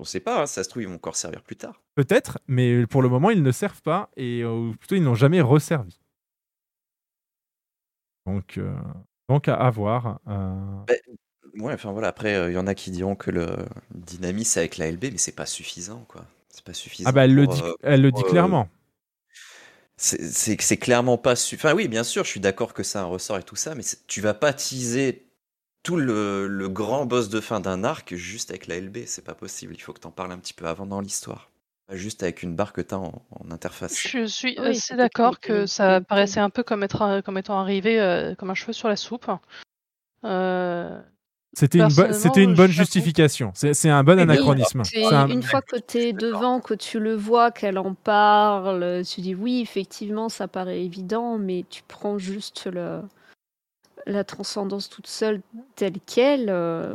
On 0.00 0.04
sait 0.04 0.20
pas, 0.20 0.42
hein, 0.42 0.46
ça 0.46 0.62
se 0.64 0.68
trouve, 0.68 0.82
ils 0.82 0.88
vont 0.88 0.94
encore 0.96 1.16
servir 1.16 1.42
plus 1.42 1.56
tard. 1.56 1.80
peut-être, 1.96 2.38
mais 2.46 2.86
pour 2.86 3.02
le 3.02 3.08
moment, 3.08 3.30
ils 3.30 3.42
ne 3.42 3.50
servent 3.52 3.82
pas 3.82 4.10
et 4.16 4.42
euh, 4.44 4.70
plutôt, 4.78 4.94
ils 4.94 5.02
n'ont 5.02 5.14
jamais 5.16 5.40
resservi. 5.40 5.98
Donc, 8.26 8.58
euh, 8.58 8.76
donc 9.28 9.48
à, 9.48 9.54
à 9.54 9.70
voir. 9.70 10.20
euh. 10.28 10.84
Ben, 10.86 10.96
ouais, 11.62 11.72
enfin 11.74 11.92
voilà, 11.92 12.08
après, 12.08 12.50
il 12.50 12.54
y 12.54 12.58
en 12.58 12.66
a 12.66 12.74
qui 12.74 12.90
diront 12.90 13.16
que 13.16 13.30
le 13.30 13.46
dynamisme 13.94 14.58
avec 14.58 14.76
la 14.76 14.90
LB, 14.90 15.04
mais 15.12 15.18
c'est 15.18 15.34
pas 15.34 15.46
suffisant, 15.46 16.04
quoi. 16.08 16.24
C'est 16.50 16.64
pas 16.64 16.74
suffisant. 16.74 17.08
Ah 17.08 17.12
bah, 17.12 17.24
elle 17.24 17.34
le 17.34 17.46
dit, 17.46 17.62
elle 17.82 18.02
le 18.02 18.12
dit 18.12 18.22
clairement. 18.24 18.68
C'est 19.98 20.76
clairement 20.76 21.18
pas 21.18 21.34
suffisant. 21.36 21.68
Enfin 21.70 21.76
oui, 21.76 21.88
bien 21.88 22.04
sûr, 22.04 22.24
je 22.24 22.30
suis 22.30 22.40
d'accord 22.40 22.72
que 22.72 22.82
c'est 22.82 22.98
un 22.98 23.04
ressort 23.04 23.38
et 23.38 23.42
tout 23.42 23.56
ça, 23.56 23.74
mais 23.74 23.82
tu 24.06 24.20
vas 24.20 24.34
pas 24.34 24.52
teaser 24.52 25.26
tout 25.82 25.96
le, 25.96 26.46
le 26.48 26.68
grand 26.68 27.06
boss 27.06 27.28
de 27.28 27.40
fin 27.40 27.60
d'un 27.60 27.84
arc 27.84 28.14
juste 28.14 28.50
avec 28.50 28.66
la 28.68 28.76
LB, 28.80 28.98
c'est 29.06 29.24
pas 29.24 29.34
possible. 29.34 29.74
Il 29.74 29.80
faut 29.80 29.92
que 29.92 30.00
t'en 30.00 30.10
parles 30.12 30.32
un 30.32 30.38
petit 30.38 30.54
peu 30.54 30.66
avant 30.66 30.86
dans 30.86 31.00
l'histoire. 31.00 31.50
Pas 31.88 31.96
juste 31.96 32.22
avec 32.22 32.42
une 32.42 32.54
barre 32.54 32.72
que 32.72 32.80
t'as 32.82 32.96
en, 32.96 33.22
en 33.30 33.50
interface. 33.50 34.08
Je 34.08 34.24
suis 34.26 34.56
Oui, 34.58 34.66
assez 34.68 34.94
d'accord 34.96 35.40
que 35.40 35.66
ça 35.66 36.00
paraissait 36.00 36.40
un 36.40 36.50
peu 36.50 36.62
comme, 36.62 36.82
être, 36.82 37.22
comme 37.22 37.38
étant 37.38 37.58
arrivé 37.58 38.00
euh, 38.00 38.34
comme 38.34 38.50
un 38.50 38.54
cheveu 38.54 38.72
sur 38.72 38.88
la 38.88 38.96
soupe. 38.96 39.30
Euh, 40.24 41.00
C'était 41.54 41.78
une, 41.78 41.84
bo- 41.88 41.94
personnellement, 41.94 42.20
c'était 42.20 42.44
une 42.44 42.54
bonne 42.54 42.70
justification. 42.70 43.50
C'est 43.54 43.88
un 43.88 44.04
bon 44.04 44.16
Oui, 44.16 44.22
anachronisme. 44.22 44.82
un- 45.10 45.28
Une 45.28 45.42
fois 45.42 45.62
que 45.62 45.76
tu 45.78 45.98
es 45.98 46.12
devant, 46.12 46.60
que 46.60 46.74
tu 46.74 47.00
le 47.00 47.14
vois, 47.16 47.50
qu'elle 47.50 47.78
en 47.78 47.94
parle, 47.94 49.02
tu 49.04 49.20
dis 49.22 49.34
oui, 49.34 49.60
effectivement, 49.60 50.28
ça 50.28 50.46
paraît 50.46 50.82
évident, 50.84 51.38
mais 51.38 51.64
tu 51.68 51.82
prends 51.88 52.18
juste 52.18 52.66
le- 52.66 53.00
la 54.06 54.24
transcendance 54.24 54.88
toute 54.88 55.06
seule 55.06 55.40
telle 55.74 55.98
qu'elle. 56.06 56.46
euh, 56.50 56.94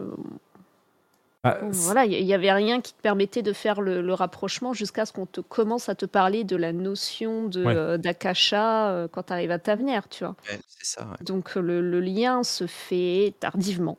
Ah, 1.45 1.57
voilà, 1.71 2.05
il 2.05 2.23
n'y 2.25 2.33
avait 2.33 2.53
rien 2.53 2.79
qui 2.79 2.93
te 2.93 3.01
permettait 3.01 3.41
de 3.41 3.51
faire 3.51 3.81
le, 3.81 4.01
le 4.01 4.13
rapprochement 4.13 4.71
jusqu'à 4.71 5.05
ce 5.05 5.11
qu'on 5.11 5.25
te 5.25 5.41
commence 5.41 5.89
à 5.89 5.95
te 5.95 6.05
parler 6.05 6.45
de 6.45 6.55
la 6.55 6.71
notion 6.71 7.49
de, 7.49 7.65
Ouais. 7.65 7.75
euh, 7.75 7.97
d'Akasha 7.97 8.91
euh, 8.91 9.07
quand 9.11 9.23
tu 9.23 9.33
arrives 9.33 9.51
à 9.51 9.59
Tavenir, 9.59 10.07
tu 10.07 10.23
vois. 10.23 10.37
Ouais, 10.49 10.57
c'est 10.69 10.85
ça. 10.85 11.01
ouais. 11.05 11.17
Donc 11.25 11.55
le, 11.55 11.81
le 11.81 11.99
lien 11.99 12.43
se 12.43 12.65
fait 12.65 13.33
tardivement. 13.41 13.97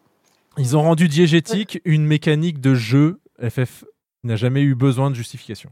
Ils 0.59 0.77
ont 0.77 0.83
rendu 0.83 1.09
diégétique 1.09 1.81
une 1.85 2.07
mécanique 2.07 2.61
de 2.61 2.75
jeu 2.75 3.21
FF 3.41 3.85
qui 4.21 4.27
n'a 4.29 4.37
jamais 4.37 4.63
eu 4.63 4.75
besoin 4.75 5.11
de 5.11 5.15
justification. 5.17 5.71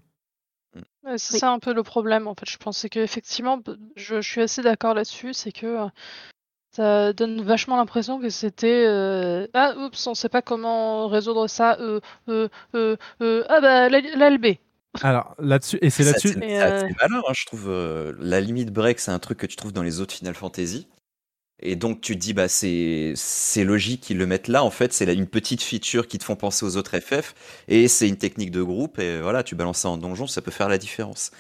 Ouais, 1.05 1.19
c'est 1.19 1.35
Oui. 1.35 1.41
ça 1.41 1.51
un 1.51 1.59
peu 1.59 1.73
le 1.75 1.83
problème 1.83 2.27
en 2.29 2.35
fait. 2.35 2.49
Je 2.49 2.57
pensais 2.59 2.89
que 2.89 3.01
effectivement, 3.01 3.61
je, 3.97 4.21
je 4.21 4.29
suis 4.31 4.41
assez 4.41 4.63
d'accord 4.63 4.95
là-dessus, 4.95 5.35
c'est 5.35 5.53
que 5.53 5.67
euh, 5.67 5.87
ça 6.75 7.13
donne 7.13 7.43
vachement 7.43 7.77
l'impression 7.77 8.19
que 8.21 8.31
c'était 8.31 8.85
euh, 8.87 9.47
ah 9.53 9.75
oups, 9.77 10.07
on 10.07 10.15
sait 10.15 10.29
pas 10.29 10.43
comment 10.43 11.09
résoudre 11.09 11.47
ça. 11.49 11.77
Euh, 11.81 12.01
euh, 12.29 12.49
euh, 12.75 12.97
euh, 13.21 13.45
ah 13.49 13.61
bah 13.61 13.89
la- 13.89 14.01
l'ALB. 14.01 14.57
Alors 15.03 15.35
là-dessus, 15.39 15.79
et 15.83 15.91
c'est 15.91 16.05
là-dessus. 16.05 16.29
C'est 16.39 16.63
euh, 16.63 16.89
hein, 17.01 17.23
je 17.35 17.47
trouve. 17.47 17.69
euh, 17.69 18.15
la 18.19 18.41
limite 18.41 18.71
break, 18.73 18.99
c'est 19.01 19.11
un 19.11 19.19
truc 19.19 19.39
que 19.39 19.47
tu 19.47 19.57
trouves 19.57 19.73
dans 19.73 19.83
les 19.83 20.01
autres 20.01 20.15
Final 20.15 20.35
Fantasy. 20.35 20.87
Et 21.63 21.77
donc 21.77 22.01
tu 22.01 22.15
te 22.15 22.21
dis, 22.21 22.33
bah 22.35 22.49
c'est 22.49 23.13
c'est 23.17 23.65
logique 23.65 24.01
qu'ils 24.03 24.19
le 24.19 24.27
mettent 24.27 24.49
là. 24.49 24.65
En 24.65 24.71
fait, 24.71 24.93
c'est 24.93 25.07
là 25.07 25.13
une 25.13 25.27
petite 25.29 25.63
feature 25.63 26.07
qui 26.09 26.19
te 26.19 26.25
font 26.25 26.37
penser 26.37 26.67
aux 26.67 26.77
autres 26.77 26.99
FF. 26.99 27.35
Et 27.69 27.89
c'est 27.89 28.09
une 28.09 28.17
technique 28.19 28.51
de 28.51 28.63
groupe. 28.63 28.99
Et 28.99 29.21
voilà, 29.21 29.43
tu 29.43 29.55
balances 29.55 29.79
ça 29.79 29.89
en 29.89 29.97
donjon, 29.97 30.27
ça 30.27 30.43
peut 30.43 30.51
faire 30.51 30.69
la 30.69 30.79
différence. 30.79 31.31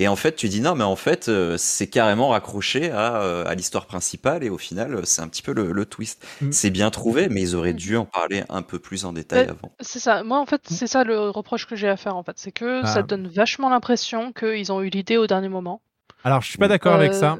Et 0.00 0.06
en 0.06 0.14
fait, 0.14 0.36
tu 0.36 0.48
dis 0.48 0.60
non, 0.60 0.76
mais 0.76 0.84
en 0.84 0.94
fait, 0.94 1.28
euh, 1.28 1.56
c'est 1.58 1.88
carrément 1.88 2.28
raccroché 2.28 2.92
à, 2.92 3.20
euh, 3.20 3.44
à 3.46 3.56
l'histoire 3.56 3.86
principale. 3.86 4.44
Et 4.44 4.48
au 4.48 4.56
final, 4.58 4.94
euh, 4.94 5.00
c'est 5.02 5.22
un 5.22 5.26
petit 5.28 5.42
peu 5.42 5.52
le, 5.52 5.72
le 5.72 5.84
twist. 5.86 6.24
Mm. 6.40 6.52
C'est 6.52 6.70
bien 6.70 6.90
trouvé, 6.90 7.28
mais 7.28 7.42
ils 7.42 7.56
auraient 7.56 7.72
dû 7.72 7.96
en 7.96 8.04
parler 8.04 8.44
un 8.48 8.62
peu 8.62 8.78
plus 8.78 9.04
en 9.04 9.12
détail 9.12 9.48
avant. 9.48 9.72
C'est 9.80 9.98
ça. 9.98 10.22
Moi 10.22 10.38
en 10.38 10.46
fait, 10.46 10.62
c'est 10.70 10.86
ça 10.86 11.02
le 11.02 11.30
reproche 11.30 11.66
que 11.66 11.74
j'ai 11.74 11.88
à 11.88 11.96
faire 11.96 12.14
en 12.14 12.22
fait, 12.22 12.34
c'est 12.36 12.52
que 12.52 12.82
Ah. 12.84 12.86
ça 12.86 13.02
donne 13.02 13.26
vachement 13.26 13.70
l'impression 13.70 14.32
qu'ils 14.32 14.70
ont 14.70 14.80
eu 14.82 14.88
l'idée 14.88 15.16
au 15.16 15.26
dernier 15.26 15.48
moment. 15.48 15.80
Alors 16.22 16.42
je 16.42 16.48
suis 16.48 16.58
pas 16.58 16.68
d'accord 16.68 16.94
avec 16.94 17.12
ça. 17.14 17.38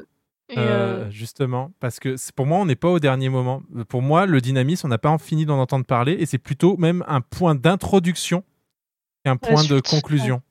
Euh, 0.57 1.05
euh, 1.05 1.11
justement, 1.11 1.71
parce 1.79 1.99
que 1.99 2.15
pour 2.33 2.45
moi, 2.45 2.57
on 2.59 2.65
n'est 2.65 2.75
pas 2.75 2.89
au 2.89 2.99
dernier 2.99 3.29
moment. 3.29 3.61
Pour 3.87 4.01
moi, 4.01 4.25
le 4.25 4.41
dynamisme, 4.41 4.87
on 4.87 4.89
n'a 4.89 4.97
pas 4.97 5.15
fini 5.17 5.45
d'en 5.45 5.59
entendre 5.59 5.85
parler, 5.85 6.13
et 6.19 6.25
c'est 6.25 6.37
plutôt 6.39 6.75
même 6.77 7.03
un 7.07 7.21
point 7.21 7.55
d'introduction 7.55 8.43
qu'un 9.25 9.37
point 9.37 9.63
de 9.63 9.79
conclusion. 9.81 10.41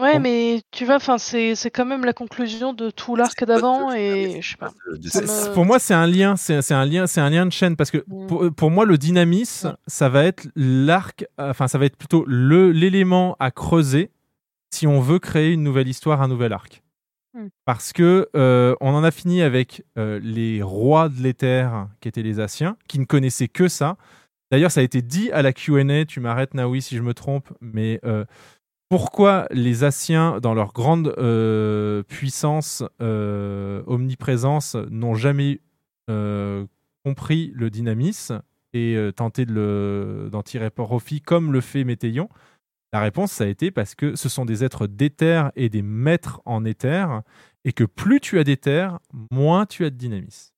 Ouais, 0.00 0.12
Bon. 0.14 0.20
mais 0.20 0.60
tu 0.70 0.84
vois, 0.84 0.94
enfin, 0.94 1.18
c'est 1.18 1.56
c'est 1.56 1.72
quand 1.72 1.84
même 1.84 2.04
la 2.04 2.12
conclusion 2.12 2.72
de 2.72 2.88
tout 2.88 3.16
l'arc 3.16 3.42
d'avant 3.44 3.92
et 3.92 4.38
je 4.40 4.50
sais 4.50 4.56
pas. 4.56 4.70
Me- 4.92 5.52
Pour 5.54 5.64
moi, 5.64 5.80
c'est 5.80 5.92
un 5.92 6.06
lien, 6.06 6.36
c'est 6.36 6.62
c'est 6.62 6.72
un 6.74 6.84
lien, 6.84 7.08
c'est 7.08 7.20
un 7.20 7.28
lien 7.30 7.44
de 7.44 7.50
chaîne 7.50 7.74
parce 7.74 7.90
que 7.90 8.04
Mm. 8.06 8.26
pour, 8.28 8.48
pour 8.54 8.70
moi, 8.70 8.84
le 8.84 8.96
dynamisme, 8.96 9.76
ça 9.88 10.08
va 10.08 10.22
être 10.22 10.46
l'arc, 10.54 11.24
enfin, 11.36 11.66
ça 11.66 11.78
va 11.78 11.86
être 11.86 11.96
plutôt 11.96 12.22
le 12.28 12.70
l'élément 12.70 13.36
à 13.40 13.50
creuser 13.50 14.12
si 14.70 14.86
on 14.86 15.00
veut 15.00 15.18
créer 15.18 15.50
une 15.52 15.64
nouvelle 15.64 15.88
histoire, 15.88 16.22
un 16.22 16.28
nouvel 16.28 16.52
arc. 16.52 16.80
Mm. 17.34 17.48
Parce 17.64 17.92
que 17.92 18.28
euh, 18.34 18.74
on 18.80 18.94
en 18.94 19.04
a 19.04 19.10
fini 19.10 19.42
avec 19.42 19.84
euh, 19.96 20.20
les 20.22 20.62
rois 20.62 21.08
de 21.08 21.20
l'éther, 21.22 21.88
qui 22.00 22.08
étaient 22.08 22.22
les 22.22 22.40
Asiens, 22.40 22.76
qui 22.88 22.98
ne 22.98 23.04
connaissaient 23.04 23.48
que 23.48 23.68
ça. 23.68 23.96
D'ailleurs, 24.50 24.70
ça 24.70 24.80
a 24.80 24.82
été 24.82 25.02
dit 25.02 25.30
à 25.32 25.42
la 25.42 25.52
Q&A. 25.52 26.04
Tu 26.06 26.20
m'arrêtes, 26.20 26.54
Naoui, 26.54 26.80
si 26.80 26.96
je 26.96 27.02
me 27.02 27.12
trompe, 27.12 27.52
mais 27.60 28.00
euh, 28.04 28.24
pourquoi 28.88 29.46
les 29.50 29.84
Asiens, 29.84 30.40
dans 30.40 30.54
leur 30.54 30.72
grande 30.72 31.14
puissance, 32.08 32.82
omniprésence, 32.98 34.76
n'ont 34.88 35.14
jamais 35.14 35.60
compris 37.04 37.52
le 37.54 37.68
dynamisme 37.68 38.40
et 38.72 38.96
tenté 39.14 39.44
d'en 39.44 40.42
tirer 40.42 40.70
profit 40.70 41.20
comme 41.20 41.52
le 41.52 41.60
fait 41.60 41.84
Météion? 41.84 42.30
La 42.92 43.00
réponse, 43.00 43.32
ça 43.32 43.44
a 43.44 43.46
été 43.46 43.70
parce 43.70 43.94
que 43.94 44.16
ce 44.16 44.28
sont 44.28 44.44
des 44.44 44.64
êtres 44.64 44.86
d'éther 44.86 45.52
et 45.56 45.68
des 45.68 45.82
maîtres 45.82 46.40
en 46.46 46.64
éther, 46.64 47.22
et 47.64 47.72
que 47.72 47.84
plus 47.84 48.20
tu 48.20 48.38
as 48.38 48.44
d'éther, 48.44 48.98
moins 49.30 49.66
tu 49.66 49.84
as 49.84 49.90
de 49.90 49.96
dynamisme. 49.96 50.52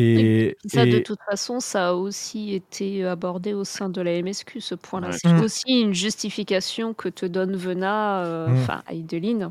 Et, 0.00 0.56
Ça, 0.64 0.86
de 0.86 0.98
toute 1.00 1.18
façon, 1.28 1.58
ça 1.60 1.88
a 1.88 1.92
aussi 1.94 2.54
été 2.54 3.04
abordé 3.04 3.52
au 3.52 3.64
sein 3.64 3.88
de 3.88 4.00
la 4.00 4.12
MSQ, 4.22 4.60
ce 4.60 4.74
point-là. 4.76 5.08
Ouais. 5.08 5.16
C'est 5.20 5.32
Mm. 5.32 5.42
aussi 5.42 5.80
une 5.80 5.92
justification 5.92 6.94
que 6.94 7.08
te 7.08 7.26
donne 7.26 7.56
Vena, 7.56 8.24
euh, 8.24 8.46
Mm. 8.48 8.52
enfin 8.62 8.82
Aideline, 8.88 9.50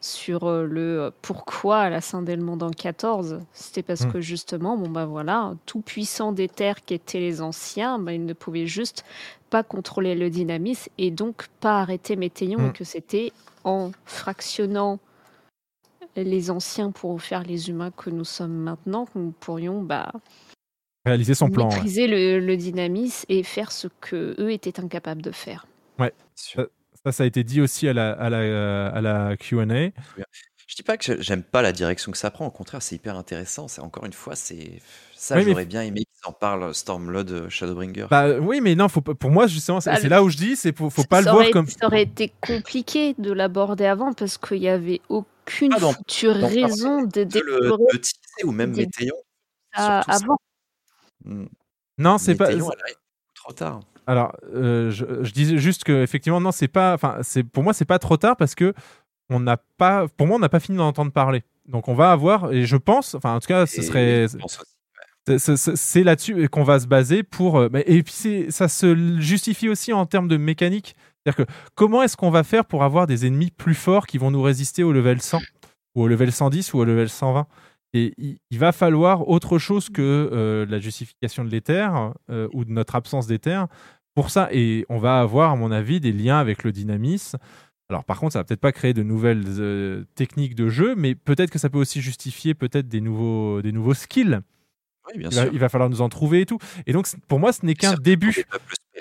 sur 0.00 0.44
euh, 0.44 0.64
le 0.64 1.00
euh, 1.02 1.10
pourquoi 1.22 1.86
elle 1.88 1.94
a 1.94 2.00
scindé 2.00 2.36
le 2.36 2.42
monde 2.44 2.62
en 2.62 2.70
14. 2.70 3.40
C'était 3.52 3.82
parce 3.82 4.02
Mm. 4.04 4.12
que 4.12 4.20
justement, 4.20 4.76
bon 4.76 4.88
bah 4.88 5.06
voilà, 5.06 5.54
tout 5.66 5.80
puissant 5.80 6.30
des 6.32 6.48
terres 6.48 6.84
qui 6.84 6.94
étaient 6.94 7.18
les 7.20 7.40
anciens, 7.42 7.98
bah, 7.98 8.12
ils 8.12 8.24
ne 8.24 8.34
pouvaient 8.34 8.66
juste 8.66 9.04
pas 9.50 9.64
contrôler 9.64 10.14
le 10.14 10.30
dynamisme 10.30 10.90
et 10.98 11.10
donc 11.10 11.46
pas 11.60 11.80
arrêter 11.80 12.14
Météion, 12.16 12.60
Mm. 12.60 12.66
et 12.68 12.72
que 12.72 12.84
c'était 12.84 13.32
en 13.64 13.90
fractionnant 14.04 15.00
les 16.24 16.50
anciens 16.50 16.90
pour 16.92 17.20
faire 17.22 17.42
les 17.42 17.68
humains 17.70 17.90
que 17.90 18.10
nous 18.10 18.24
sommes 18.24 18.52
maintenant 18.56 19.06
que 19.06 19.18
nous 19.18 19.32
pourrions 19.32 19.82
bah, 19.82 20.12
réaliser 21.06 21.34
son 21.34 21.48
plan. 21.50 21.68
ouais. 21.68 21.74
maîtriser 21.74 22.06
le, 22.06 22.38
le 22.40 22.56
dynamisme 22.56 23.24
et 23.28 23.42
faire 23.42 23.72
ce 23.72 23.88
que 24.00 24.34
eux 24.38 24.52
étaient 24.52 24.80
incapables 24.80 25.22
de 25.22 25.30
faire. 25.32 25.66
Ouais. 25.98 26.12
Ça, 26.34 26.64
ça, 27.04 27.12
ça 27.12 27.22
a 27.22 27.26
été 27.26 27.44
dit 27.44 27.60
aussi 27.60 27.88
à 27.88 27.92
la, 27.92 28.12
à 28.12 28.28
la, 28.30 28.86
à 28.88 29.00
la 29.00 29.36
Q&A. 29.36 29.90
Je 30.66 30.76
dis 30.76 30.82
pas 30.82 30.98
que 30.98 31.04
je- 31.04 31.22
j'aime 31.22 31.42
pas 31.42 31.62
la 31.62 31.72
direction 31.72 32.12
que 32.12 32.18
ça 32.18 32.30
prend, 32.30 32.46
au 32.46 32.50
contraire, 32.50 32.82
c'est 32.82 32.94
hyper 32.94 33.16
intéressant. 33.16 33.68
C'est 33.68 33.80
encore 33.80 34.04
une 34.04 34.12
fois, 34.12 34.36
c'est 34.36 34.82
ça, 35.16 35.36
Oui, 35.36 35.44
mais- 35.46 35.52
j'aurais 35.52 35.64
bien 35.64 35.80
aimé 35.82 36.00
qu'ils 36.04 36.28
en 36.28 36.32
parlent 36.32 36.74
Stormlord 36.74 37.24
euh, 37.30 37.48
Shadowbringer. 37.48 38.06
Bah 38.10 38.38
oui, 38.38 38.60
mais 38.60 38.74
non, 38.74 38.88
faut 38.88 39.00
pas- 39.00 39.14
pour 39.14 39.30
moi, 39.30 39.46
justement, 39.46 39.80
c'est 39.80 39.90
Bah, 39.90 39.96
c'est 39.98 40.10
là 40.10 40.22
où 40.22 40.28
je 40.28 40.36
dis, 40.36 40.56
c'est 40.56 40.76
faut, 40.76 40.90
faut 40.90 41.04
pas 41.04 41.22
le 41.22 41.30
voir 41.30 41.50
comme. 41.52 41.66
ça 41.66 41.86
aurait 41.86 42.02
été 42.02 42.32
compliqué 42.46 43.14
de 43.16 43.32
l'aborder 43.32 43.86
avant 43.86 44.12
parce 44.12 44.36
qu'il 44.36 44.60
n'y 44.60 44.68
avait 44.68 45.00
aucune 45.48 45.72
Ah, 45.74 45.80
dans- 45.80 45.92
dans- 45.92 46.46
raison 46.48 47.02
de 47.02 47.20
le, 47.22 47.98
teaser 47.98 48.44
ou 48.44 48.52
même 48.52 48.72
des- 48.72 48.86
Météon. 48.86 49.14
avant. 49.72 50.36
Mm. 51.24 51.46
Non, 51.98 52.18
c'est 52.18 52.34
pas. 52.34 52.48
Trop 53.34 53.52
tard. 53.52 53.80
Alors, 54.06 54.34
euh, 54.54 54.90
je, 54.90 55.04
je 55.22 55.32
disais 55.32 55.58
juste 55.58 55.84
que 55.84 56.02
effectivement, 56.02 56.40
non, 56.40 56.52
c'est 56.52 56.68
pas. 56.68 56.94
Enfin, 56.94 57.18
c'est 57.22 57.42
pour 57.44 57.62
moi, 57.62 57.72
c'est 57.72 57.84
pas 57.84 57.98
trop 57.98 58.16
tard 58.16 58.36
parce 58.36 58.54
que 58.54 58.72
on 59.28 59.40
n'a 59.40 59.56
pas. 59.76 60.06
Pour 60.16 60.26
moi, 60.26 60.36
on 60.36 60.40
n'a 60.40 60.48
pas 60.48 60.60
fini 60.60 60.78
d'en 60.78 60.88
entendre 60.88 61.12
parler. 61.12 61.42
Donc 61.66 61.88
on 61.88 61.94
va 61.94 62.12
avoir, 62.12 62.52
et 62.52 62.64
je 62.64 62.76
pense, 62.76 63.14
enfin 63.14 63.34
en 63.34 63.40
tout 63.40 63.48
cas, 63.48 63.66
ce 63.66 63.80
Et 63.80 63.82
serait. 63.82 64.26
c'est- 65.38 66.02
là-dessus 66.04 66.48
qu'on 66.48 66.64
va 66.64 66.80
se 66.80 66.86
baser 66.86 67.22
pour. 67.22 67.58
euh, 67.58 67.68
mais- 67.70 67.84
Et 67.86 68.02
puis 68.02 68.46
ça 68.50 68.68
se 68.68 69.18
justifie 69.20 69.68
aussi 69.68 69.92
en 69.92 70.06
termes 70.06 70.28
de 70.28 70.38
mécanique. 70.38 70.96
C'est-à-dire 71.28 71.46
que 71.46 71.52
comment 71.74 72.02
est-ce 72.02 72.16
qu'on 72.16 72.30
va 72.30 72.42
faire 72.42 72.64
pour 72.64 72.84
avoir 72.84 73.06
des 73.06 73.26
ennemis 73.26 73.50
plus 73.50 73.74
forts 73.74 74.06
qui 74.06 74.18
vont 74.18 74.30
nous 74.30 74.42
résister 74.42 74.82
au 74.82 74.92
level 74.92 75.20
100 75.20 75.40
ou 75.94 76.02
au 76.02 76.08
level 76.08 76.32
110 76.32 76.72
ou 76.72 76.78
au 76.78 76.84
level 76.84 77.08
120 77.08 77.46
Et 77.92 78.14
il, 78.18 78.58
va 78.58 78.72
falloir 78.72 79.28
autre 79.28 79.58
chose 79.58 79.90
que 79.90 80.30
euh, 80.32 80.64
la 80.66 80.78
justification 80.78 81.44
de 81.44 81.50
l'éther 81.50 82.12
euh, 82.30 82.48
ou 82.52 82.64
de 82.64 82.70
notre 82.70 82.94
absence 82.94 83.26
d'éther 83.26 83.66
pour 84.14 84.30
ça. 84.30 84.48
Et 84.52 84.86
on 84.88 84.98
va 84.98 85.20
avoir, 85.20 85.52
à 85.52 85.56
mon 85.56 85.70
avis, 85.70 86.00
des 86.00 86.12
liens 86.12 86.38
avec 86.38 86.64
le 86.64 86.72
dynamisme. 86.72 87.38
Alors 87.90 88.04
par 88.04 88.20
contre, 88.20 88.34
ça 88.34 88.40
va 88.40 88.44
peut-être 88.44 88.60
pas 88.60 88.72
créer 88.72 88.94
de 88.94 89.02
nouvelles 89.02 89.44
euh, 89.46 90.04
techniques 90.14 90.54
de 90.54 90.68
jeu, 90.68 90.94
mais 90.94 91.14
peut-être 91.14 91.50
que 91.50 91.58
ça 91.58 91.68
peut 91.68 91.78
aussi 91.78 92.00
justifier 92.00 92.54
peut-être 92.54 92.88
des 92.88 93.00
nouveaux, 93.00 93.60
des 93.60 93.72
nouveaux 93.72 93.94
skills. 93.94 94.40
Oui, 95.08 95.18
bien 95.18 95.30
il, 95.30 95.34
va, 95.34 95.42
sûr. 95.42 95.52
il 95.52 95.58
va 95.58 95.68
falloir 95.68 95.90
nous 95.90 96.00
en 96.00 96.08
trouver 96.08 96.42
et 96.42 96.46
tout. 96.46 96.58
Et 96.86 96.92
donc, 96.92 97.06
pour 97.28 97.38
moi, 97.38 97.52
ce 97.52 97.64
n'est 97.64 97.74
qu'un 97.74 97.94
début. 97.94 98.44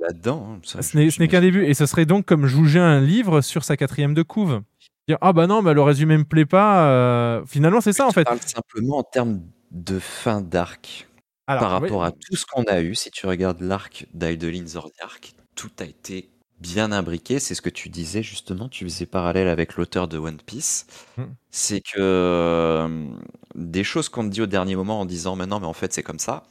Là-dedans, 0.01 0.57
hein, 0.63 0.81
Ce 0.81 1.19
n'est 1.19 1.27
qu'un 1.27 1.41
début. 1.41 1.65
Et 1.65 1.73
ce 1.73 1.85
serait 1.85 2.05
donc 2.05 2.25
comme 2.25 2.45
juger 2.47 2.79
un 2.79 3.01
livre 3.01 3.41
sur 3.41 3.63
sa 3.63 3.77
quatrième 3.77 4.13
de 4.13 4.21
couve. 4.23 4.61
Dire, 5.07 5.17
ah 5.21 5.31
bah 5.33 5.47
non, 5.47 5.61
mais 5.61 5.73
le 5.73 5.81
résumé 5.81 6.17
me 6.17 6.25
plaît 6.25 6.45
pas. 6.45 6.89
euh, 6.89 7.45
Finalement, 7.45 7.81
c'est 7.81 7.93
ça 7.93 8.05
en 8.05 8.09
Je 8.09 8.15
fait. 8.15 8.23
parle 8.25 8.39
simplement 8.41 8.97
en 8.97 9.03
termes 9.03 9.41
de 9.71 9.99
fin 9.99 10.41
d'arc. 10.41 11.07
Par 11.45 11.71
rapport 11.71 12.03
à 12.03 12.11
tout 12.11 12.35
ce 12.35 12.45
qu'on 12.45 12.63
a 12.63 12.81
eu, 12.81 12.93
si 12.93 13.09
tu 13.09 13.25
regardes 13.25 13.61
l'arc 13.61 14.05
d'Aidelin 14.13 14.67
Zordiark, 14.67 15.33
tout 15.55 15.69
a 15.79 15.85
été 15.85 16.29
bien 16.59 16.91
imbriqué. 16.91 17.39
C'est 17.39 17.55
ce 17.55 17.61
que 17.61 17.69
tu 17.69 17.87
disais 17.87 18.21
justement, 18.21 18.67
tu 18.67 18.83
faisais 18.83 19.05
parallèle 19.05 19.47
avec 19.47 19.75
l'auteur 19.77 20.09
de 20.09 20.17
One 20.17 20.41
Piece. 20.45 20.85
Mm. 21.15 21.23
C'est 21.49 21.79
que 21.79 21.99
euh, 21.99 23.07
des 23.55 23.85
choses 23.85 24.09
qu'on 24.09 24.25
te 24.25 24.29
dit 24.29 24.41
au 24.41 24.45
dernier 24.45 24.75
moment 24.75 24.99
en 24.99 25.05
disant 25.05 25.37
mais 25.37 25.45
non, 25.45 25.61
mais 25.61 25.67
en 25.67 25.73
fait 25.73 25.93
c'est 25.93 26.03
comme 26.03 26.19
ça, 26.19 26.43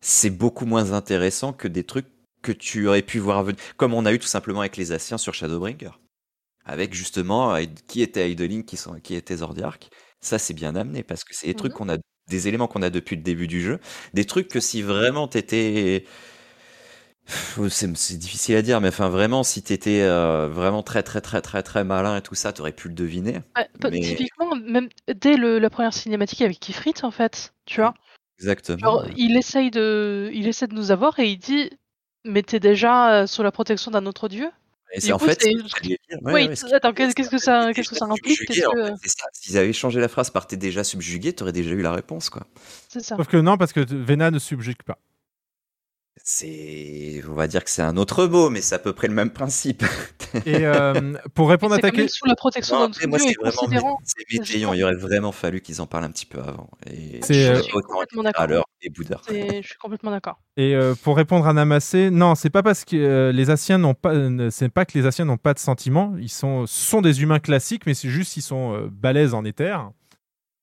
c'est 0.00 0.30
beaucoup 0.30 0.66
moins 0.66 0.92
intéressant 0.92 1.52
que 1.52 1.66
des 1.66 1.82
trucs 1.82 2.06
que 2.42 2.52
tu 2.52 2.86
aurais 2.88 3.02
pu 3.02 3.18
voir 3.18 3.42
venir. 3.44 3.58
Comme 3.76 3.94
on 3.94 4.06
a 4.06 4.12
eu 4.12 4.18
tout 4.18 4.26
simplement 4.26 4.60
avec 4.60 4.76
les 4.76 4.92
Asiens 4.92 5.18
sur 5.18 5.34
Shadowbringer. 5.34 5.90
Avec 6.64 6.92
justement 6.94 7.54
euh, 7.54 7.64
qui 7.86 8.02
était 8.02 8.30
Aidelin, 8.30 8.62
qui, 8.62 8.76
sont- 8.76 9.00
qui 9.00 9.14
était 9.14 9.36
Zordiark. 9.38 9.88
Ça, 10.20 10.38
c'est 10.38 10.54
bien 10.54 10.76
amené 10.76 11.02
parce 11.02 11.24
que 11.24 11.34
c'est 11.34 11.46
des 11.46 11.54
trucs 11.54 11.72
qu'on 11.72 11.88
a, 11.88 11.96
des 12.28 12.48
éléments 12.48 12.66
qu'on 12.68 12.82
a 12.82 12.90
depuis 12.90 13.16
le 13.16 13.22
début 13.22 13.46
du 13.46 13.62
jeu. 13.62 13.78
Des 14.14 14.24
trucs 14.24 14.48
que 14.48 14.60
si 14.60 14.82
vraiment 14.82 15.28
t'étais. 15.28 16.04
Pff, 17.26 17.68
C'est 17.68 18.16
difficile 18.16 18.56
à 18.56 18.62
dire, 18.62 18.80
mais 18.80 18.88
enfin 18.88 19.08
vraiment, 19.10 19.42
si 19.42 19.62
t'étais 19.62 20.00
euh, 20.02 20.48
vraiment 20.48 20.82
très 20.82 21.02
très 21.02 21.20
très 21.20 21.42
très 21.42 21.62
très 21.62 21.84
malin 21.84 22.16
et 22.16 22.22
tout 22.22 22.34
ça, 22.34 22.52
t'aurais 22.52 22.72
pu 22.72 22.88
le 22.88 22.94
deviner. 22.94 23.40
Ouais, 23.56 23.68
bah, 23.80 23.90
Mais- 23.90 24.00
Typiquement, 24.00 24.54
même 24.56 24.88
dès 25.14 25.36
le- 25.36 25.58
la 25.58 25.68
première 25.70 25.92
cinématique 25.92 26.40
avec 26.40 26.58
Kifrit, 26.58 26.94
en 27.02 27.10
fait, 27.10 27.52
tu 27.66 27.80
vois. 27.80 27.94
Exactement. 28.38 28.78
Genre, 28.78 29.06
il 29.16 29.36
essaye 29.36 29.70
de, 29.70 30.30
il 30.32 30.46
essaie 30.48 30.66
de 30.68 30.74
nous 30.74 30.90
avoir 30.90 31.18
et 31.18 31.28
il 31.28 31.38
dit, 31.38 31.70
mais 32.24 32.42
t'es 32.42 32.60
déjà 32.60 33.12
euh, 33.22 33.26
sous 33.26 33.42
la 33.42 33.52
protection 33.52 33.90
d'un 33.90 34.06
autre 34.06 34.28
dieu? 34.28 34.50
Et 34.94 35.00
c'est 35.00 35.12
en 35.12 35.18
fait, 35.18 35.38
Oui, 36.22 36.48
attends, 36.72 36.94
qu'est- 36.94 37.12
qu'est-ce 37.12 37.28
que 37.28 37.36
ça, 37.36 37.72
qu'est-ce 37.74 37.90
que 37.90 37.94
ça 37.96 38.06
implique. 38.06 38.40
S'ils 39.32 39.58
avaient 39.58 39.72
changé 39.74 40.00
la 40.00 40.08
phrase 40.08 40.30
par 40.30 40.46
t'es 40.46 40.56
déjà 40.56 40.82
subjugué, 40.82 41.34
t'aurais 41.34 41.52
déjà 41.52 41.70
eu 41.72 41.82
la 41.82 41.92
réponse, 41.92 42.30
quoi. 42.30 42.46
C'est 42.88 43.00
ça. 43.00 43.16
Sauf 43.16 43.26
que 43.28 43.36
non, 43.36 43.58
parce 43.58 43.74
que 43.74 43.80
Vena 43.80 44.30
ne 44.30 44.38
subjugue 44.38 44.82
pas. 44.86 44.98
C'est, 46.24 47.22
on 47.28 47.34
va 47.34 47.46
dire 47.48 47.64
que 47.64 47.70
c'est 47.70 47.82
un 47.82 47.96
autre 47.96 48.26
mot, 48.26 48.50
mais 48.50 48.60
c'est 48.60 48.74
à 48.74 48.78
peu 48.78 48.92
près 48.92 49.08
le 49.08 49.14
même 49.14 49.30
principe. 49.30 49.84
Et 50.46 50.66
euh, 50.66 51.14
pour 51.34 51.48
répondre 51.48 51.74
à 51.74 51.78
ta 51.78 51.90
question. 51.90 52.18
sous 52.24 52.26
la 52.26 52.34
protection 52.34 52.76
Non, 52.76 52.88
d'un 52.88 52.90
après, 52.90 53.04
autre 53.04 53.08
moi, 53.10 53.18
c'est 53.18 53.30
et 53.30 53.34
vraiment 53.40 53.52
considérant. 53.56 53.98
c'est 54.04 54.38
Météon. 54.38 54.74
Il 54.74 54.82
aurait 54.84 54.94
vraiment 54.94 55.32
fallu 55.32 55.60
qu'ils 55.60 55.80
en 55.80 55.86
parlent 55.86 56.04
un 56.04 56.10
petit 56.10 56.26
peu 56.26 56.38
avant. 56.40 56.68
Et 56.86 57.20
C'est, 57.22 57.48
euh, 57.48 57.56
Je 57.56 57.62
suis 57.62 57.72
complètement 57.72 58.22
d'accord. 58.22 58.46
et 58.82 59.62
Je 59.62 59.66
suis 59.66 59.78
complètement 59.78 60.10
d'accord. 60.10 60.40
Et 60.56 60.74
euh, 60.74 60.94
pour 61.02 61.16
répondre 61.16 61.46
à 61.46 61.52
Namassé, 61.52 62.10
non, 62.10 62.34
c'est 62.34 62.50
pas 62.50 62.62
parce 62.62 62.84
que 62.84 62.96
euh, 62.96 63.32
les 63.32 63.50
Asiens 63.50 63.78
n'ont 63.78 63.94
pas, 63.94 64.12
c'est 64.50 64.68
pas 64.68 64.84
que 64.84 64.98
les 64.98 65.06
Asiens 65.06 65.24
n'ont 65.24 65.36
pas 65.36 65.54
de 65.54 65.58
sentiments. 65.58 66.14
Ils 66.20 66.28
sont, 66.28 66.66
sont 66.66 67.00
des 67.00 67.22
humains 67.22 67.38
classiques, 67.40 67.86
mais 67.86 67.94
c'est 67.94 68.08
juste 68.08 68.32
qu'ils 68.32 68.42
sont 68.42 68.74
euh, 68.74 68.88
balèzes 68.90 69.34
en 69.34 69.44
éther. 69.44 69.90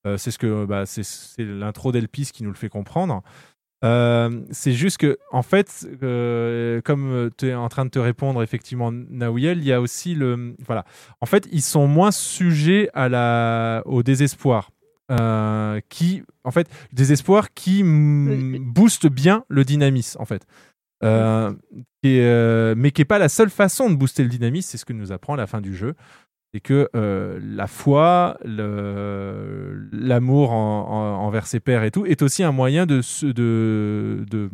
Euh, 0.06 0.18
c'est 0.18 0.30
ce 0.30 0.38
que, 0.38 0.66
bah, 0.66 0.86
c'est, 0.86 1.04
c'est 1.04 1.44
l'intro 1.44 1.92
d'Elpis 1.92 2.30
qui 2.32 2.44
nous 2.44 2.52
le 2.52 2.56
fait 2.56 2.70
comprendre. 2.70 3.24
Euh, 3.84 4.42
c'est 4.52 4.72
juste 4.72 4.98
que, 4.98 5.18
en 5.32 5.44
fait, 5.44 5.88
euh, 6.02 6.82
comme 6.82 7.30
tu 7.38 7.48
es 7.50 7.54
en 7.54 7.68
train 7.70 7.86
de 7.86 7.90
te 7.92 8.00
répondre 8.00 8.42
effectivement, 8.42 8.92
Naouiel, 8.92 9.60
il 9.60 9.66
y 9.66 9.74
a 9.74 9.82
aussi 9.82 10.16
le, 10.16 10.56
voilà. 10.66 10.86
En 11.22 11.26
fait, 11.28 11.48
ils 11.52 11.62
sont 11.62 11.86
moins 11.88 12.12
sujets 12.12 12.90
à 12.94 13.10
la, 13.10 13.84
au 13.86 14.02
désespoir. 14.04 14.72
euh, 15.12 15.82
qui, 15.90 16.24
en 16.44 16.50
fait, 16.52 16.68
désespoir 16.92 17.54
qui 17.54 17.84
booste 17.84 19.06
bien 19.08 19.44
le 19.50 19.64
dynamisme, 19.64 20.20
en 20.20 20.26
fait. 20.26 20.48
Et, 22.04 22.20
euh, 22.22 22.76
mais 22.78 22.92
qui 22.92 23.02
n'est 23.02 23.06
pas 23.06 23.20
la 23.20 23.30
seule 23.30 23.50
façon 23.50 23.90
de 23.90 23.96
booster 23.96 24.24
le 24.24 24.30
dynamisme, 24.30 24.70
c'est 24.70 24.78
ce 24.78 24.86
que 24.86 24.94
nous 24.94 25.12
apprend 25.12 25.36
la 25.36 25.48
fin 25.48 25.60
du 25.62 25.76
jeu. 25.76 25.96
C'est 26.56 26.62
que 26.62 26.88
euh, 26.96 27.38
la 27.44 27.68
foi, 27.68 28.38
l'amour 29.92 30.52
en- 30.54 30.88
en- 30.90 31.26
envers 31.26 31.48
ses 31.48 31.60
pairs 31.60 31.84
et 31.84 31.92
tout, 31.92 32.06
est 32.06 32.22
aussi 32.22 32.44
un 32.44 32.54
moyen 32.54 32.86
de, 32.86 33.02
se- 33.02 33.26
de, 33.26 34.24
de, 34.32 34.50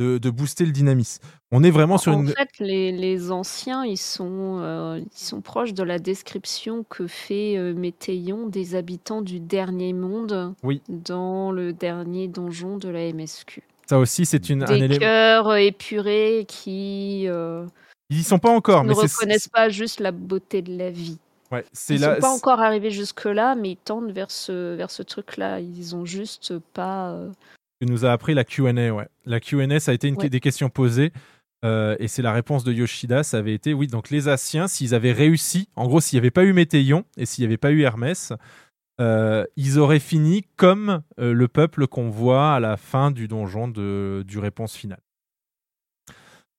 de, 0.00 0.18
de 0.18 0.30
booster 0.30 0.66
le 0.66 0.72
dynamisme. 0.72 1.22
On 1.52 1.62
est 1.62 1.70
vraiment 1.70 1.96
sur 1.96 2.12
En 2.16 2.22
une. 2.22 2.28
fait, 2.30 2.48
les, 2.58 2.90
les 2.90 3.30
anciens, 3.30 3.84
ils 3.84 3.96
sont, 3.96 4.58
euh, 4.62 4.98
ils 5.00 5.16
sont 5.16 5.40
proches 5.42 5.74
de 5.74 5.84
la 5.84 6.00
description 6.00 6.84
que 6.88 7.06
fait 7.06 7.56
euh, 7.56 7.72
Météion 7.72 8.48
des 8.48 8.74
habitants 8.74 9.22
du 9.22 9.38
dernier 9.38 9.92
monde 9.92 10.54
Oui. 10.64 10.82
dans 10.88 11.52
le 11.52 11.72
dernier 11.72 12.26
donjon 12.26 12.78
de 12.78 12.88
la 12.88 13.12
MSQ. 13.12 13.62
Ça 13.86 13.98
aussi, 14.00 14.26
c'est 14.26 14.48
une, 14.48 14.64
un 14.64 14.66
Des 14.66 14.74
élément. 14.78 14.98
cœurs 14.98 15.54
épurés 15.56 16.46
qui 16.48 17.26
euh, 17.28 17.64
Ils 18.10 18.20
y 18.20 18.22
sont 18.24 18.38
pas 18.38 18.50
encore, 18.50 18.84
ne 18.84 18.88
mais 18.90 18.94
c'est. 18.94 19.14
reconnaissent 19.14 19.48
pas 19.48 19.68
juste 19.68 20.00
la 20.00 20.12
beauté 20.12 20.62
de 20.62 20.76
la 20.76 20.90
vie. 20.90 21.18
Ouais, 21.52 21.64
Ils 21.88 22.00
là. 22.00 22.14
sont 22.16 22.20
pas 22.20 22.30
encore 22.30 22.60
arrivés 22.60 22.90
jusque-là, 22.90 23.54
mais 23.54 23.72
ils 23.72 23.76
tendent 23.76 24.10
vers 24.12 24.30
ce, 24.30 24.74
vers 24.74 24.90
ce 24.90 25.02
truc-là. 25.02 25.60
Ils 25.60 25.94
ont 25.94 26.04
juste 26.04 26.58
pas... 26.74 27.10
euh, 27.12 27.30
que 27.80 27.86
nous 27.86 28.04
a 28.04 28.12
appris 28.12 28.34
la 28.34 28.44
Q&A. 28.44 28.90
Ouais. 28.92 29.08
La 29.26 29.40
Q&A, 29.40 29.80
ça 29.80 29.90
a 29.90 29.94
été 29.94 30.08
une 30.08 30.16
Ouais. 30.16 30.28
des 30.28 30.40
questions 30.40 30.68
posées. 30.70 31.12
euh, 31.64 31.96
et 31.98 32.08
c'est 32.08 32.22
la 32.22 32.32
réponse 32.32 32.62
de 32.64 32.72
Yoshida, 32.72 33.22
ça 33.22 33.38
avait 33.38 33.54
été 33.54 33.72
oui, 33.72 33.86
donc 33.86 34.10
les 34.10 34.28
Asiens, 34.28 34.68
s'ils 34.68 34.94
avaient 34.94 35.12
réussi, 35.12 35.68
en 35.76 35.86
gros, 35.86 36.00
s'il 36.00 36.16
n'y 36.18 36.20
avait 36.20 36.30
pas 36.30 36.44
eu 36.44 36.52
Météion 36.52 37.04
et 37.16 37.24
s'il 37.24 37.42
n'y 37.42 37.46
avait 37.46 37.56
pas 37.56 37.70
eu 37.70 37.80
Hermès, 37.82 38.32
euh, 39.00 39.44
ils 39.56 39.78
auraient 39.78 39.98
fini 39.98 40.44
comme 40.56 41.02
euh, 41.18 41.32
le 41.32 41.48
peuple 41.48 41.86
qu'on 41.86 42.10
voit 42.10 42.52
à 42.54 42.60
la 42.60 42.76
fin 42.76 43.10
du 43.10 43.28
donjon 43.28 43.66
de, 43.68 44.24
du 44.26 44.38
réponse 44.38 44.74
finale. 44.76 45.00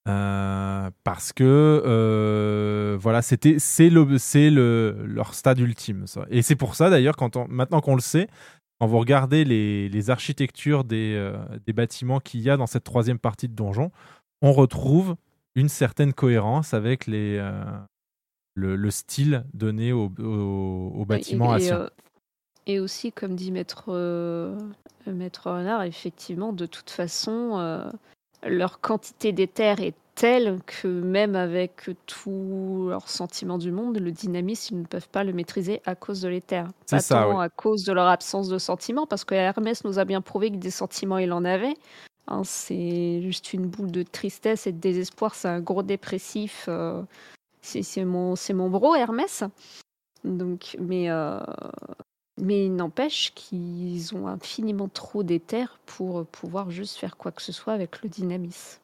Euh, 0.08 0.92
parce 1.04 1.34
que 1.34 1.44
euh, 1.44 2.96
voilà, 3.00 3.24
c'était 3.24 3.58
c'est 3.58 3.90
le 3.90 4.20
c'est 4.20 4.52
le 4.52 4.96
leur 5.04 5.34
stade 5.34 5.60
ultime. 5.60 6.06
ça. 6.06 6.26
Et 6.30 6.44
c'est 6.44 6.56
pour 6.56 6.76
ça 6.76 6.92
d'ailleurs 6.92 7.16
quand 7.16 7.36
on, 7.38 7.48
maintenant 7.48 7.82
qu'on 7.82 7.96
le 7.96 8.02
sait, 8.02 8.28
quand 8.80 8.86
vous 8.86 9.00
regardez 9.00 9.46
les, 9.46 9.90
les 9.90 10.10
architectures 10.12 10.84
des, 10.84 11.16
euh, 11.16 11.36
des 11.66 11.74
bâtiments 11.74 12.20
qu'il 12.20 12.42
y 12.42 12.52
a 12.52 12.58
dans 12.58 12.68
cette 12.68 12.84
troisième 12.84 13.18
partie 13.18 13.48
de 13.48 13.56
donjon, 13.56 13.92
on 14.44 14.54
retrouve 14.54 15.16
une 15.56 15.70
certaine 15.70 16.14
cohérence 16.14 16.76
avec 16.76 17.08
les 17.08 17.44
le, 18.54 18.76
le 18.76 18.92
style 18.92 19.44
donné 19.54 19.92
au, 19.92 20.12
au, 20.20 20.92
au 20.96 21.06
bâtiment 21.06 21.58
et, 21.58 21.72
et, 22.68 22.80
aussi, 22.80 23.12
comme 23.12 23.36
dit 23.36 23.52
Maître, 23.52 23.90
Maître 25.08 25.52
Renard, 25.52 25.84
effectivement, 25.84 26.54
de 26.54 26.66
toute 26.66 26.90
façon, 26.90 27.92
leur 28.46 28.80
quantité 28.80 29.32
d'éther 29.32 29.80
est 29.82 29.96
telle 30.16 30.60
que 30.66 30.88
même 30.88 31.36
avec 31.36 31.90
tous 32.06 32.88
leurs 32.90 33.10
sentiments 33.10 33.58
du 33.58 33.72
monde, 33.72 33.98
le 33.98 34.12
dynamisme, 34.12 34.76
ils 34.76 34.82
ne 34.82 34.86
peuvent 34.88 35.10
pas 35.10 35.24
le 35.26 35.34
maîtriser 35.34 35.82
à 35.86 35.94
cause 35.96 36.22
de 36.22 36.30
l'éther. 36.30 36.68
C'est 36.86 36.96
Pas 36.98 37.02
ça, 37.02 37.24
tant 37.24 37.38
oui. 37.40 37.44
à 37.46 37.50
cause 37.50 37.84
de 37.84 37.92
leur 37.92 38.08
absence 38.08 38.48
de 38.48 38.58
sentiments, 38.58 39.08
parce 39.08 39.26
que 39.26 39.36
Hermès 39.36 39.84
nous 39.84 40.00
a 40.00 40.06
bien 40.06 40.22
prouvé 40.22 40.52
que 40.52 40.56
des 40.58 40.72
sentiments, 40.72 41.18
il 41.18 41.34
en 41.34 41.44
avait. 41.44 41.74
Hein, 42.28 42.44
c'est 42.46 43.22
juste 43.22 43.54
une 43.54 43.68
boule 43.68 43.92
de 43.92 44.04
tristesse 44.04 44.68
et 44.68 44.72
de 44.72 44.80
désespoir, 44.80 45.36
c'est 45.36 45.50
un 45.50 45.60
gros 45.60 45.84
dépressif. 45.84 46.66
euh, 46.70 47.04
c'est 47.62 48.06
mon, 48.06 48.36
mon 48.54 48.70
bro, 48.70 48.96
Hermès. 48.96 49.44
Donc, 50.24 50.78
mais, 50.80 51.10
euh, 51.10 51.40
mais 52.42 52.66
il 52.66 52.76
n'empêche 52.76 53.34
qu'ils 53.34 54.16
ont 54.16 54.28
infiniment 54.28 54.90
trop 54.90 55.24
d'éther 55.24 55.80
pour 55.86 56.26
pouvoir 56.28 56.70
juste 56.70 56.98
faire 56.98 57.18
quoi 57.18 57.32
que 57.32 57.42
ce 57.42 57.52
soit 57.52 57.74
avec 57.74 58.02
le 58.04 58.10
dynamisme. 58.10 58.80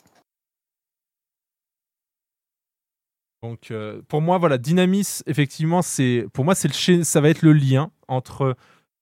Donc 3.44 3.72
euh, 3.72 4.02
pour 4.08 4.22
moi 4.22 4.38
voilà, 4.38 4.58
Dynamis 4.58 5.22
effectivement 5.26 5.82
c'est 5.82 6.28
pour 6.32 6.46
moi 6.46 6.54
c'est 6.54 6.68
le 6.68 7.04
ça 7.04 7.22
va 7.22 7.30
être 7.30 7.42
le 7.42 7.54
lien 7.54 7.92
entre 8.08 8.56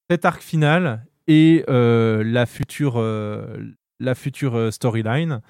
cet 0.09 0.23
arc 0.23 0.41
final 0.41 1.05
et 1.27 1.65
euh, 1.67 2.23
la 2.23 2.45
future 2.45 2.93
euh, 2.97 3.57
la 3.99 4.15
future 4.15 4.55
euh, 4.55 4.71
storyline. 4.71 5.41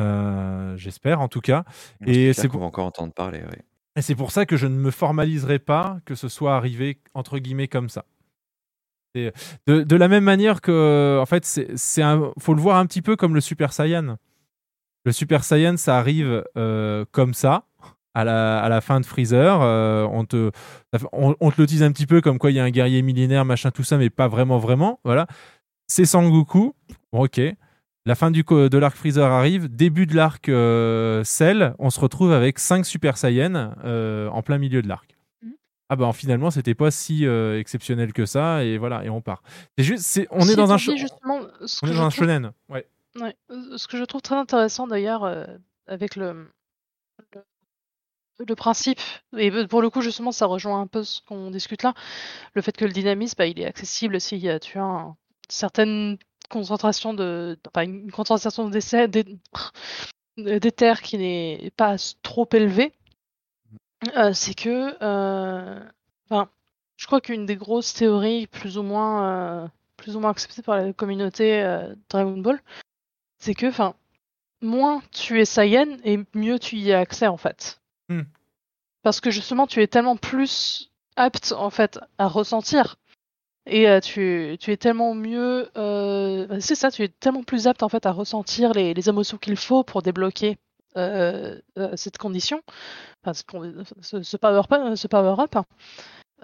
Euh, 0.00 0.76
J'espère 0.76 1.20
en 1.20 1.28
tout 1.28 1.40
cas. 1.40 1.64
Et 2.06 2.32
c'est 2.32 2.48
pour 2.48 2.60
va 2.60 2.66
encore 2.66 2.86
entendre 2.86 3.12
parler. 3.12 3.38
ouais. 3.38 3.62
et 3.96 4.02
c'est 4.02 4.14
pour 4.14 4.32
ça 4.32 4.46
que 4.46 4.56
je 4.56 4.66
ne 4.66 4.76
me 4.76 4.90
formaliserai 4.90 5.58
pas 5.60 5.98
que 6.04 6.14
ce 6.14 6.28
soit 6.28 6.56
arrivé 6.56 7.00
entre 7.14 7.38
guillemets 7.38 7.68
comme 7.68 7.88
ça. 7.88 8.04
De, 9.14 9.96
la 9.96 10.08
même 10.08 10.24
manière 10.24 10.60
que, 10.60 11.18
en 11.20 11.26
fait, 11.26 11.44
c'est, 11.44 11.68
faut 12.38 12.54
le 12.54 12.60
voir 12.60 12.76
un 12.78 12.86
petit 12.86 13.02
peu 13.02 13.16
comme 13.16 13.34
le 13.34 13.40
Super 13.40 13.72
Saiyan. 13.72 14.16
Le 15.04 15.12
Super 15.12 15.44
Saiyan, 15.44 15.76
ça 15.76 15.98
arrive 15.98 16.44
euh, 16.56 17.04
comme 17.12 17.34
ça, 17.34 17.64
à 18.14 18.24
la, 18.24 18.80
fin 18.80 19.00
de 19.00 19.06
Freezer. 19.06 19.60
euh, 19.62 20.06
on, 20.10 20.24
te, 20.24 20.50
on, 21.12 21.50
te 21.50 21.62
le 21.62 21.82
un 21.82 21.92
petit 21.92 22.06
peu 22.06 22.20
comme 22.20 22.38
quoi 22.38 22.50
il 22.50 22.54
y 22.54 22.60
a 22.60 22.64
un 22.64 22.70
guerrier 22.70 23.02
millénaire, 23.02 23.44
machin, 23.44 23.70
tout 23.70 23.84
ça, 23.84 23.96
mais 23.96 24.10
pas 24.10 24.28
vraiment, 24.28 24.58
vraiment. 24.58 25.00
Voilà. 25.04 25.26
C'est 25.86 26.04
Sangoku. 26.04 26.74
Bon, 27.12 27.24
ok. 27.24 27.40
La 28.08 28.14
fin 28.14 28.30
de 28.30 28.78
l'arc 28.78 28.96
Freezer 28.96 29.30
arrive. 29.30 29.68
Début 29.68 30.06
de 30.06 30.16
l'arc 30.16 30.48
euh, 30.48 31.22
Cell, 31.24 31.74
on 31.78 31.90
se 31.90 32.00
retrouve 32.00 32.32
avec 32.32 32.58
5 32.58 32.86
Super 32.86 33.18
Saiyan 33.18 33.74
euh, 33.84 34.28
en 34.28 34.42
plein 34.42 34.56
milieu 34.56 34.80
de 34.80 34.88
l'arc. 34.88 35.17
Ah 35.90 35.96
ben 35.96 36.12
finalement 36.12 36.50
c'était 36.50 36.74
pas 36.74 36.90
si 36.90 37.26
euh, 37.26 37.58
exceptionnel 37.58 38.12
que 38.12 38.26
ça 38.26 38.62
et 38.64 38.76
voilà 38.78 39.04
et 39.04 39.08
on 39.10 39.20
part. 39.20 39.42
C'est 39.78 39.84
juste 39.84 40.02
c'est 40.04 40.28
on 40.30 40.46
est 40.46 40.54
dans 40.56 40.70
un 40.72 40.76
justement 40.76 41.40
ce 41.64 41.80
on 41.84 41.88
que 41.88 41.92
est 41.92 41.96
dans 41.96 42.02
un 42.02 42.08
trouve- 42.10 42.26
shonen. 42.26 42.52
Ouais. 42.68 42.86
Ouais. 43.18 43.34
Euh, 43.50 43.76
Ce 43.78 43.88
que 43.88 43.96
je 43.96 44.04
trouve 44.04 44.20
très 44.22 44.36
intéressant 44.36 44.86
d'ailleurs 44.86 45.24
euh, 45.24 45.44
avec 45.86 46.14
le, 46.16 46.46
le 47.34 47.42
le 48.46 48.54
principe 48.54 49.00
et 49.36 49.50
pour 49.66 49.82
le 49.82 49.90
coup 49.90 50.00
justement 50.02 50.30
ça 50.30 50.46
rejoint 50.46 50.80
un 50.80 50.86
peu 50.86 51.02
ce 51.02 51.20
qu'on 51.26 51.50
discute 51.50 51.82
là, 51.82 51.94
le 52.54 52.62
fait 52.62 52.76
que 52.76 52.84
le 52.84 52.92
dynamisme 52.92 53.34
bah, 53.38 53.46
il 53.46 53.58
est 53.58 53.64
accessible 53.66 54.20
si 54.20 54.46
tu 54.60 54.78
as 54.78 54.82
un- 54.84 55.16
certaines 55.48 56.18
concentrations 56.50 57.14
de 57.14 57.58
enfin 57.74 57.84
une 57.86 58.12
concentration 58.12 58.68
d'essai 58.68 59.08
des 59.08 59.24
d'éther 60.36 61.00
qui 61.02 61.18
n'est 61.18 61.72
pas 61.76 61.96
trop 62.22 62.48
élevée. 62.52 62.92
Euh, 64.16 64.32
c'est 64.32 64.54
que 64.54 64.96
euh, 65.02 65.80
enfin 66.28 66.48
je 66.96 67.06
crois 67.06 67.20
qu'une 67.20 67.46
des 67.46 67.56
grosses 67.56 67.94
théories 67.94 68.46
plus 68.46 68.78
ou 68.78 68.82
moins 68.84 69.64
euh, 69.64 69.68
plus 69.96 70.14
ou 70.14 70.20
moins 70.20 70.30
acceptées 70.30 70.62
par 70.62 70.76
la 70.76 70.92
communauté 70.92 71.60
euh, 71.62 71.94
Dragon 72.08 72.36
Ball 72.36 72.60
c'est 73.38 73.54
que 73.54 73.66
enfin 73.66 73.94
moins 74.60 75.02
tu 75.10 75.40
es 75.40 75.44
Saiyan 75.44 75.96
et 76.04 76.20
mieux 76.34 76.60
tu 76.60 76.76
y 76.76 76.92
as 76.92 77.00
accès 77.00 77.26
en 77.26 77.36
fait. 77.36 77.80
Hmm. 78.08 78.22
Parce 79.02 79.20
que 79.20 79.32
justement 79.32 79.66
tu 79.66 79.82
es 79.82 79.88
tellement 79.88 80.16
plus 80.16 80.92
apte 81.16 81.52
en 81.56 81.70
fait 81.70 81.98
à 82.18 82.28
ressentir 82.28 82.96
et 83.66 83.88
euh, 83.88 83.98
tu, 83.98 84.56
tu 84.60 84.70
es 84.70 84.76
tellement 84.76 85.14
mieux 85.14 85.70
euh, 85.76 86.60
c'est 86.60 86.76
ça 86.76 86.92
tu 86.92 87.02
es 87.02 87.08
tellement 87.08 87.42
plus 87.42 87.66
apte 87.66 87.82
en 87.82 87.88
fait 87.88 88.06
à 88.06 88.12
ressentir 88.12 88.72
les, 88.74 88.94
les 88.94 89.08
émotions 89.08 89.38
qu'il 89.38 89.56
faut 89.56 89.82
pour 89.82 90.02
débloquer 90.02 90.56
cette 90.94 92.18
condition 92.18 92.60
enfin, 93.22 93.34
ce, 93.34 93.44
con- 93.44 93.84
ce, 94.00 94.22
ce 94.22 94.36
power 94.36 94.62
up, 94.70 94.96
ce 94.96 95.06
power 95.08 95.34
up 95.38 95.56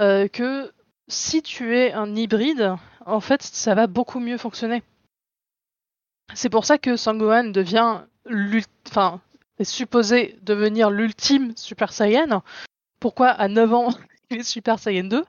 euh, 0.01 0.29
que 0.29 0.73
si 1.09 1.43
tu 1.43 1.77
es 1.77 1.93
un 1.93 2.15
hybride 2.15 2.75
en 3.07 3.21
fait 3.21 3.43
ça 3.43 3.75
va 3.75 3.87
beaucoup 3.87 4.21
mieux 4.21 4.39
fonctionner 4.39 4.83
c'est 6.35 6.51
pour 6.51 6.65
ça 6.65 6.79
que 6.79 6.97
Sangohan 6.97 7.45
devient 7.45 8.01
enfin 8.89 9.21
est 9.59 9.65
supposé 9.65 10.39
devenir 10.43 10.91
l'ultime 10.91 11.53
Super 11.57 11.93
Saiyan. 11.93 12.43
Pourquoi 13.01 13.29
à 13.29 13.49
9 13.49 13.73
ans 13.73 13.89
il 14.31 14.39
est 14.39 14.43
Super 14.43 14.79
Saiyan 14.79 15.05
2 15.05 15.25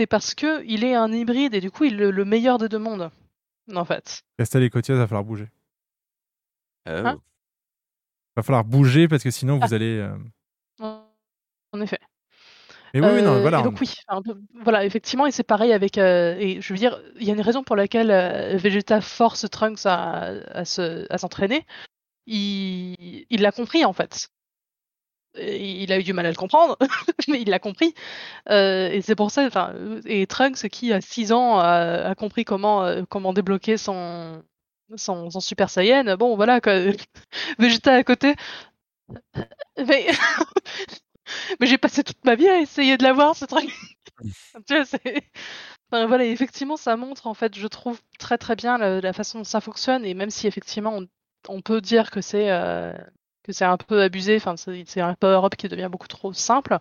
C'est 0.00 0.06
parce 0.06 0.34
que 0.34 0.64
il 0.64 0.82
est 0.84 0.94
un 0.94 1.12
hybride 1.12 1.54
et 1.54 1.60
du 1.60 1.70
coup 1.70 1.84
il 1.84 2.00
est 2.00 2.10
le 2.10 2.24
meilleur 2.24 2.58
des 2.58 2.68
deux 2.68 2.78
mondes. 2.78 3.10
En 3.74 3.84
fait. 3.84 4.20
Castel 4.38 4.62
et 4.62 4.70
Cotia, 4.70 4.94
va 4.94 5.06
falloir 5.06 5.24
bouger. 5.24 5.48
Hein? 6.86 7.18
Va 8.36 8.42
falloir 8.42 8.64
bouger 8.64 9.06
parce 9.08 9.22
que 9.22 9.30
sinon 9.30 9.58
Ah. 9.62 9.66
vous 9.66 9.74
allez. 9.74 9.98
euh, 9.98 10.16
En 11.72 11.80
effet. 11.80 11.98
Mais 12.92 13.00
oui, 13.00 13.08
oui, 13.16 13.22
non, 13.22 13.32
Euh, 13.34 13.40
voilà. 13.40 13.58
et 13.58 13.62
donc 13.64 13.80
oui, 13.80 13.92
voilà, 14.62 14.84
effectivement, 14.84 15.26
et 15.26 15.32
c'est 15.32 15.42
pareil 15.42 15.72
avec. 15.72 15.98
euh, 15.98 16.36
et 16.38 16.60
je 16.60 16.72
veux 16.72 16.78
dire, 16.78 17.00
il 17.16 17.24
y 17.26 17.30
a 17.30 17.34
une 17.34 17.40
raison 17.40 17.64
pour 17.64 17.74
laquelle 17.74 18.12
euh, 18.12 18.56
Vegeta 18.56 19.00
force 19.00 19.50
Trunks 19.50 19.84
à, 19.84 20.26
à 20.52 20.64
se- 20.64 21.04
à 21.12 21.18
s'entraîner. 21.18 21.66
Il 22.26 23.26
il 23.30 23.42
l'a 23.42 23.50
compris 23.52 23.84
en 23.84 23.92
fait. 23.92 24.28
Et 25.36 25.82
Il 25.82 25.92
a 25.92 25.98
eu 25.98 26.04
du 26.04 26.12
mal 26.12 26.26
à 26.26 26.30
le 26.30 26.36
comprendre, 26.36 26.76
mais 27.28 27.40
il 27.42 27.50
l'a 27.50 27.58
compris. 27.58 27.92
Euh, 28.50 28.88
et 28.90 29.02
c'est 29.02 29.16
pour 29.16 29.32
ça, 29.32 29.48
euh, 29.74 30.00
et 30.06 30.28
Trunks 30.28 30.68
qui 30.68 30.92
à 30.92 31.00
6 31.00 31.32
ans 31.32 31.58
a, 31.58 32.10
a 32.10 32.14
compris 32.14 32.44
comment 32.44 32.84
euh, 32.84 33.02
comment 33.08 33.32
débloquer 33.32 33.76
son 33.76 34.44
son 34.96 35.30
Super 35.40 35.70
Saiyan. 35.70 36.16
Bon, 36.16 36.36
voilà 36.36 36.60
quoi. 36.60 36.74
Vegeta 37.58 37.94
à 37.94 38.04
côté. 38.04 38.34
Mais 39.76 40.06
mais 41.60 41.66
j'ai 41.66 41.78
passé 41.78 42.04
toute 42.04 42.24
ma 42.24 42.34
vie 42.34 42.48
à 42.48 42.60
essayer 42.60 42.96
de 42.96 43.02
l'avoir 43.02 43.36
ce 43.36 43.44
truc. 43.44 43.70
tu 44.66 44.74
vois, 44.74 44.84
c'est. 44.84 45.22
Enfin, 45.90 46.06
voilà, 46.06 46.24
effectivement, 46.24 46.76
ça 46.76 46.96
montre, 46.96 47.26
en 47.26 47.34
fait, 47.34 47.56
je 47.56 47.66
trouve 47.66 48.00
très 48.18 48.38
très 48.38 48.56
bien 48.56 48.78
la, 48.78 49.00
la 49.00 49.12
façon 49.12 49.38
dont 49.38 49.44
ça 49.44 49.60
fonctionne, 49.60 50.04
et 50.04 50.14
même 50.14 50.30
si 50.30 50.46
effectivement 50.46 50.96
on, 50.96 51.06
on 51.48 51.60
peut 51.60 51.80
dire 51.80 52.10
que 52.10 52.20
c'est 52.20 52.50
euh, 52.50 52.92
que 53.42 53.52
c'est 53.52 53.64
un 53.64 53.76
peu 53.76 54.02
abusé, 54.02 54.36
enfin, 54.36 54.56
c'est 54.56 54.84
c'est 54.86 55.00
un 55.00 55.14
power-up 55.14 55.54
qui 55.56 55.68
devient 55.68 55.88
beaucoup 55.90 56.08
trop 56.08 56.32
simple. 56.32 56.78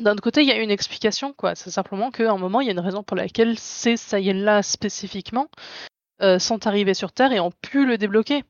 D'un 0.00 0.12
autre 0.12 0.22
côté, 0.22 0.42
il 0.42 0.48
y 0.48 0.52
a 0.52 0.62
une 0.62 0.70
explication, 0.70 1.32
quoi. 1.32 1.56
C'est 1.56 1.70
simplement 1.70 2.10
qu'à 2.12 2.30
un 2.30 2.38
moment, 2.38 2.60
il 2.60 2.66
y 2.66 2.70
a 2.70 2.72
une 2.72 2.78
raison 2.80 3.02
pour 3.02 3.16
laquelle 3.16 3.58
ces 3.58 3.96
Saiyans-là 3.96 4.62
spécifiquement 4.62 5.48
euh, 6.22 6.38
sont 6.38 6.66
arrivés 6.66 6.94
sur 6.94 7.12
Terre 7.12 7.32
et 7.32 7.40
ont 7.40 7.52
pu 7.62 7.86
le 7.86 7.98
débloquer, 7.98 8.44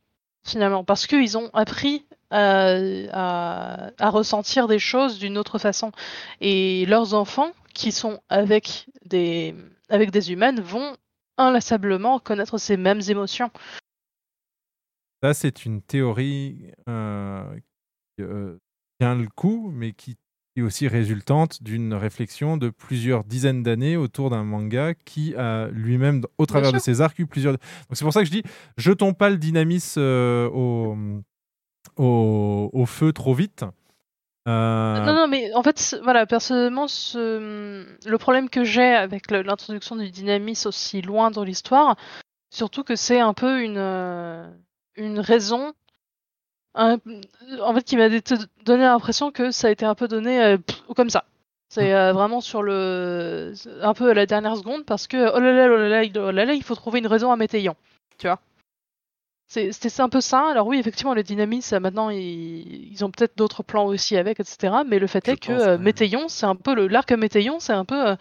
finalement, 0.47 0.85
parce 0.85 1.07
qu'ils 1.07 1.37
ont 1.37 1.51
appris 1.53 2.07
à, 2.31 2.77
à- 3.13 4.11
ressentir 4.11 4.69
des 4.69 4.79
choses 4.79 5.19
d'une 5.19 5.39
autre 5.39 5.59
façon. 5.59 5.93
Et 6.41 6.85
leurs 6.87 7.15
enfants, 7.15 7.53
qui 7.75 7.93
sont 7.93 8.21
avec 8.29 8.87
des, 9.05 9.55
avec 9.89 10.11
des 10.11 10.33
humaines, 10.33 10.61
vont 10.61 10.97
inlassablement 11.37 12.19
connaître 12.19 12.59
ces 12.59 12.77
mêmes 12.77 13.01
émotions. 13.09 13.51
Ça, 15.23 15.35
c'est 15.35 15.65
une 15.65 15.83
théorie 15.83 16.71
euh, 16.89 17.43
qui 18.17 18.23
euh, 18.25 18.59
tient 19.01 19.15
le 19.15 19.29
coup, 19.29 19.71
mais 19.73 19.93
qui 19.93 20.17
est 20.59 20.63
aussi 20.63 20.89
résultante 20.89 21.63
d'une 21.63 21.95
réflexion 21.95 22.57
de 22.57 22.71
plusieurs 22.71 23.25
dizaines 23.25 23.63
d'années 23.63 23.97
autour 23.97 24.31
d'un 24.31 24.45
manga 24.45 24.95
qui 24.95 25.35
a 25.37 25.69
lui-même, 25.69 26.23
au 26.39 26.47
travers 26.47 26.73
de 26.73 26.79
sûr. 26.79 26.85
ses 26.85 27.01
arcs, 27.01 27.19
eu 27.19 27.27
plusieurs. 27.27 27.53
Donc 27.55 27.61
c'est 27.93 28.05
pour 28.05 28.13
ça 28.13 28.21
que 28.21 28.27
je 28.27 28.33
dis, 28.33 28.43
jetons 28.77 29.13
pas 29.15 29.31
le 29.31 29.37
dynamisme 29.39 30.01
euh, 30.01 30.49
au, 30.49 30.97
au, 31.97 32.71
au 32.73 32.87
feu 32.87 33.13
trop 33.13 33.35
vite. 33.35 33.65
Euh, 34.49 35.05
Non, 35.05 35.15
non, 35.15 35.29
mais 35.29 35.53
en 35.55 35.63
fait, 35.63 35.99
voilà, 36.03 36.25
personnellement, 36.27 36.89
ce- 36.89 37.85
le 38.09 38.19
problème 38.19 38.49
que 38.49 38.65
j'ai 38.65 38.95
avec 38.95 39.31
l'introduction 39.31 39.97
du 39.97 40.11
dynamisme 40.11 40.69
aussi 40.69 41.03
loin 41.03 41.31
dans 41.31 41.45
l'histoire, 41.45 41.97
surtout 42.51 42.83
que 42.83 42.97
c'est 42.97 43.21
un 43.21 43.35
peu 43.35 43.63
une, 43.63 43.77
euh, 43.77 44.49
une 44.97 45.21
raison, 45.21 45.73
un- 46.79 46.99
en 47.63 47.75
fait, 47.75 47.83
qui 47.85 47.97
m'a 47.97 48.09
donné 48.09 48.83
l'impression 48.85 49.31
que 49.31 49.51
ça 49.51 49.69
a 49.69 49.71
été 49.71 49.85
un 49.85 49.95
peu 49.95 50.09
donné 50.09 50.43
euh, 50.43 50.57
comme 50.97 51.11
ça. 51.11 51.25
C'est 51.71 51.93
euh, 51.95 52.13
vraiment 52.15 52.41
sur 52.41 52.63
le, 52.63 53.53
un 53.83 53.93
peu 53.93 54.11
à 54.11 54.15
la 54.15 54.25
dernière 54.25 54.57
seconde 54.57 54.85
parce 54.87 55.07
que 55.07 55.17
oh 55.37 55.39
là 55.39 55.53
là, 55.53 55.67
oh 55.71 55.77
là 55.77 55.89
là, 55.89 56.05
il- 56.05 56.19
oh 56.19 56.31
là 56.31 56.45
là, 56.47 56.55
il 56.55 56.63
faut 56.63 56.75
trouver 56.75 56.99
une 57.01 57.07
raison 57.07 57.31
à 57.31 57.37
Météion, 57.37 57.77
tu 58.19 58.27
vois. 58.27 58.41
C'est- 59.51 59.73
C'était 59.73 60.01
un 60.03 60.09
peu 60.09 60.21
ça. 60.21 60.47
Alors 60.51 60.67
oui, 60.67 60.79
effectivement, 60.79 61.15
le 61.15 61.23
dynamisme, 61.23 61.79
maintenant, 61.79 62.11
ils, 62.11 62.91
ils 62.93 63.05
ont 63.05 63.11
peut-être 63.11 63.37
d'autres 63.37 63.63
plans 63.63 63.87
aussi 63.87 64.17
avec, 64.17 64.41
etc. 64.41 64.77
Mais 64.87 64.99
le 64.99 65.07
fait 65.07 65.27
est 65.29 65.37
que 65.37 65.53
euh, 65.53 65.79
Météion, 65.79 66.29
c'est 66.29 66.47
un 66.47 66.57
peu 66.57 66.75
le 66.75 66.87
l'arc 66.87 67.11
Météion, 67.13 67.59
c'est 67.61 67.73
un 67.75 67.85
peu... 67.85 68.09
euh, 68.11 68.17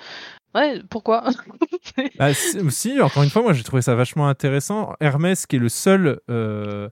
ouais, 0.56 0.82
pourquoi? 0.90 1.24
Bah, 2.20 2.34
si, 2.34 2.60
si, 2.72 3.02
encore 3.02 3.24
une 3.24 3.30
fois, 3.30 3.42
moi 3.42 3.54
j'ai 3.54 3.64
trouvé 3.64 3.82
ça 3.82 3.96
vachement 3.96 4.28
intéressant. 4.28 4.94
Hermès, 5.00 5.46
qui 5.48 5.56
est 5.56 5.60
le 5.60 5.70
seul, 5.70 6.20
euh, 6.30 6.90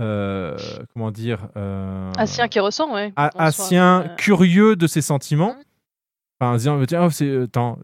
euh, 0.00 0.56
comment 0.92 1.10
dire, 1.10 1.48
euh, 1.56 2.12
Assien 2.18 2.48
qui 2.48 2.60
ressent, 2.60 2.92
ouais. 2.94 3.12
Assien 3.16 4.02
euh, 4.02 4.14
curieux 4.16 4.76
de 4.76 4.86
ses 4.86 5.00
sentiments. 5.02 5.56
Enfin, 6.38 6.56
disant, 6.56 6.78
tiens, 6.86 7.04
oh, 7.06 7.10
c'est, 7.10 7.42
attends, 7.44 7.78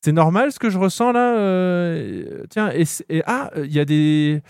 c'est, 0.00 0.12
normal 0.12 0.52
ce 0.52 0.58
que 0.60 0.70
je 0.70 0.78
ressens 0.78 1.10
là. 1.12 1.36
euh, 1.36 2.44
tiens, 2.48 2.70
et, 2.72 2.84
et- 3.08 3.22
ah, 3.26 3.50
il 3.56 3.72
y 3.72 3.80
a 3.80 3.84
des 3.84 4.40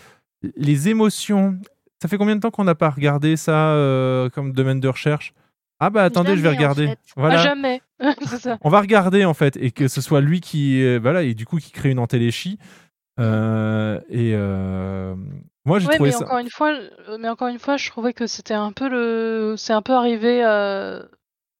les 0.55 0.87
émotions. 0.89 1.57
Ça 1.99 2.07
fait 2.07 2.17
combien 2.17 2.35
de 2.35 2.41
temps 2.41 2.51
qu'on 2.51 2.63
n'a 2.63 2.75
pas 2.75 2.91
regardé 2.91 3.35
ça 3.37 3.71
euh, 3.71 4.29
comme 4.29 4.53
domaine 4.53 4.79
de 4.79 4.87
recherche? 4.87 5.33
Ah 5.79 5.89
bah 5.89 6.03
attendez, 6.03 6.35
je 6.37 6.41
vais 6.41 6.49
en 6.49 6.51
regarder. 6.55 6.87
fait. 6.89 6.99
Voilà. 7.15 7.39
Ah, 7.39 7.43
jamais. 7.43 7.81
ça. 8.39 8.57
On 8.61 8.69
va 8.69 8.81
regarder 8.81 9.25
en 9.25 9.33
fait 9.33 9.57
et 9.57 9.71
que 9.71 9.87
ce 9.87 9.99
soit 10.01 10.21
lui 10.21 10.39
qui 10.39 10.83
euh, 10.83 10.99
voilà 11.01 11.23
et 11.23 11.33
du 11.33 11.45
coup 11.47 11.57
qui 11.57 11.71
crée 11.71 11.89
une 11.89 11.99
entéléchie. 11.99 12.59
Euh, 13.19 13.99
et 14.09 14.33
euh, 14.35 15.15
moi 15.67 15.79
j'ai 15.79 15.87
Ouais, 15.87 15.95
trouvé 15.95 16.09
mais 16.09 16.15
ça. 16.15 16.25
encore 16.25 16.39
une 16.39 16.49
fois, 16.49 16.71
euh, 17.09 17.17
mais 17.19 17.29
encore 17.29 17.47
une 17.49 17.59
fois, 17.59 17.77
je 17.77 17.89
trouvais 17.89 18.13
que 18.13 18.25
c'était 18.25 18.55
un 18.55 18.71
peu 18.71 18.89
le, 18.89 19.55
c'est 19.57 19.73
un 19.73 19.81
peu 19.83 19.93
arrivé 19.93 20.43
euh, 20.43 21.03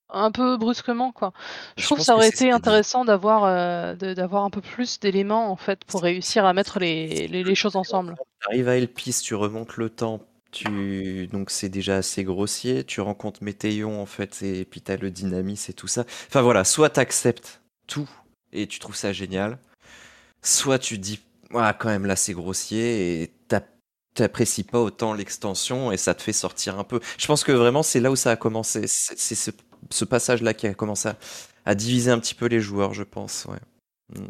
un 0.10 0.32
peu 0.32 0.58
brusquement, 0.58 1.12
quoi. 1.12 1.34
Je, 1.76 1.82
Je 1.82 1.88
trouve 1.88 2.00
que 2.00 2.04
ça 2.06 2.16
aurait 2.16 2.30
été 2.30 2.50
intéressant 2.52 3.06
d'avoir 3.06 3.44
euh, 3.44 3.96
de- 3.96 4.14
d'avoir 4.14 4.44
un 4.46 4.50
peu 4.50 4.62
plus 4.62 5.00
d'éléments 5.00 5.52
en 5.52 5.56
fait 5.58 5.84
pour 5.86 6.02
réussir 6.02 6.46
à 6.46 6.54
mettre 6.54 6.80
les, 6.80 7.28
les, 7.28 7.44
les 7.44 7.56
choses 7.56 7.76
ensemble. 7.76 8.16
T'arrives 8.42 8.70
à 8.70 8.78
Elpis, 8.78 9.20
tu 9.22 9.36
remontes 9.36 9.76
le 9.78 9.90
temps, 9.90 10.22
tu... 10.52 11.28
donc 11.28 11.50
c'est 11.52 11.70
déjà 11.70 11.98
assez 11.98 12.24
grossier, 12.24 12.86
tu 12.86 13.02
rencontres 13.02 13.44
Météion 13.44 14.02
en 14.02 14.06
fait, 14.06 14.42
et 14.44 14.64
puis 14.66 14.82
t'as 14.82 14.96
le 14.98 15.12
dynamisme 15.12 15.72
et 15.72 15.74
tout 15.74 15.88
ça. 15.88 16.06
Enfin 16.28 16.42
voilà, 16.42 16.64
soit 16.64 16.90
t'acceptes 16.90 17.62
tout 17.88 18.10
et 18.54 18.66
tu 18.68 18.80
trouves 18.80 18.96
ça 18.96 19.12
génial, 19.12 19.60
soit 20.42 20.80
tu 20.80 20.98
dis, 20.98 21.20
ah, 21.54 21.74
quand 21.74 21.90
même 21.90 22.06
là 22.06 22.16
c'est 22.16 22.34
grossier 22.34 23.22
et 23.24 23.32
t'apprécies 24.18 24.64
pas 24.64 24.80
autant 24.80 25.14
l'extension 25.14 25.92
et 25.92 25.98
ça 25.98 26.14
te 26.14 26.22
fait 26.22 26.34
sortir 26.34 26.78
un 26.80 26.84
peu. 26.84 27.00
Je 27.18 27.28
pense 27.28 27.44
que 27.44 27.52
vraiment 27.52 27.84
c'est 27.84 28.00
là 28.00 28.12
où 28.12 28.16
ça 28.16 28.32
a 28.32 28.36
commencé. 28.36 28.86
C'est 28.88 29.36
ce, 29.36 30.06
passage-là 30.06 30.54
qui 30.54 30.68
a 30.68 30.74
commencé 30.74 31.10
à, 31.66 31.76
diviser 31.76 32.12
un 32.12 32.20
petit 32.20 32.36
peu 32.36 32.48
les 32.48 32.60
joueurs, 32.60 32.94
je 32.94 33.04
pense. 33.04 33.46
Ouais. 33.46 34.20
Mm. 34.20 34.28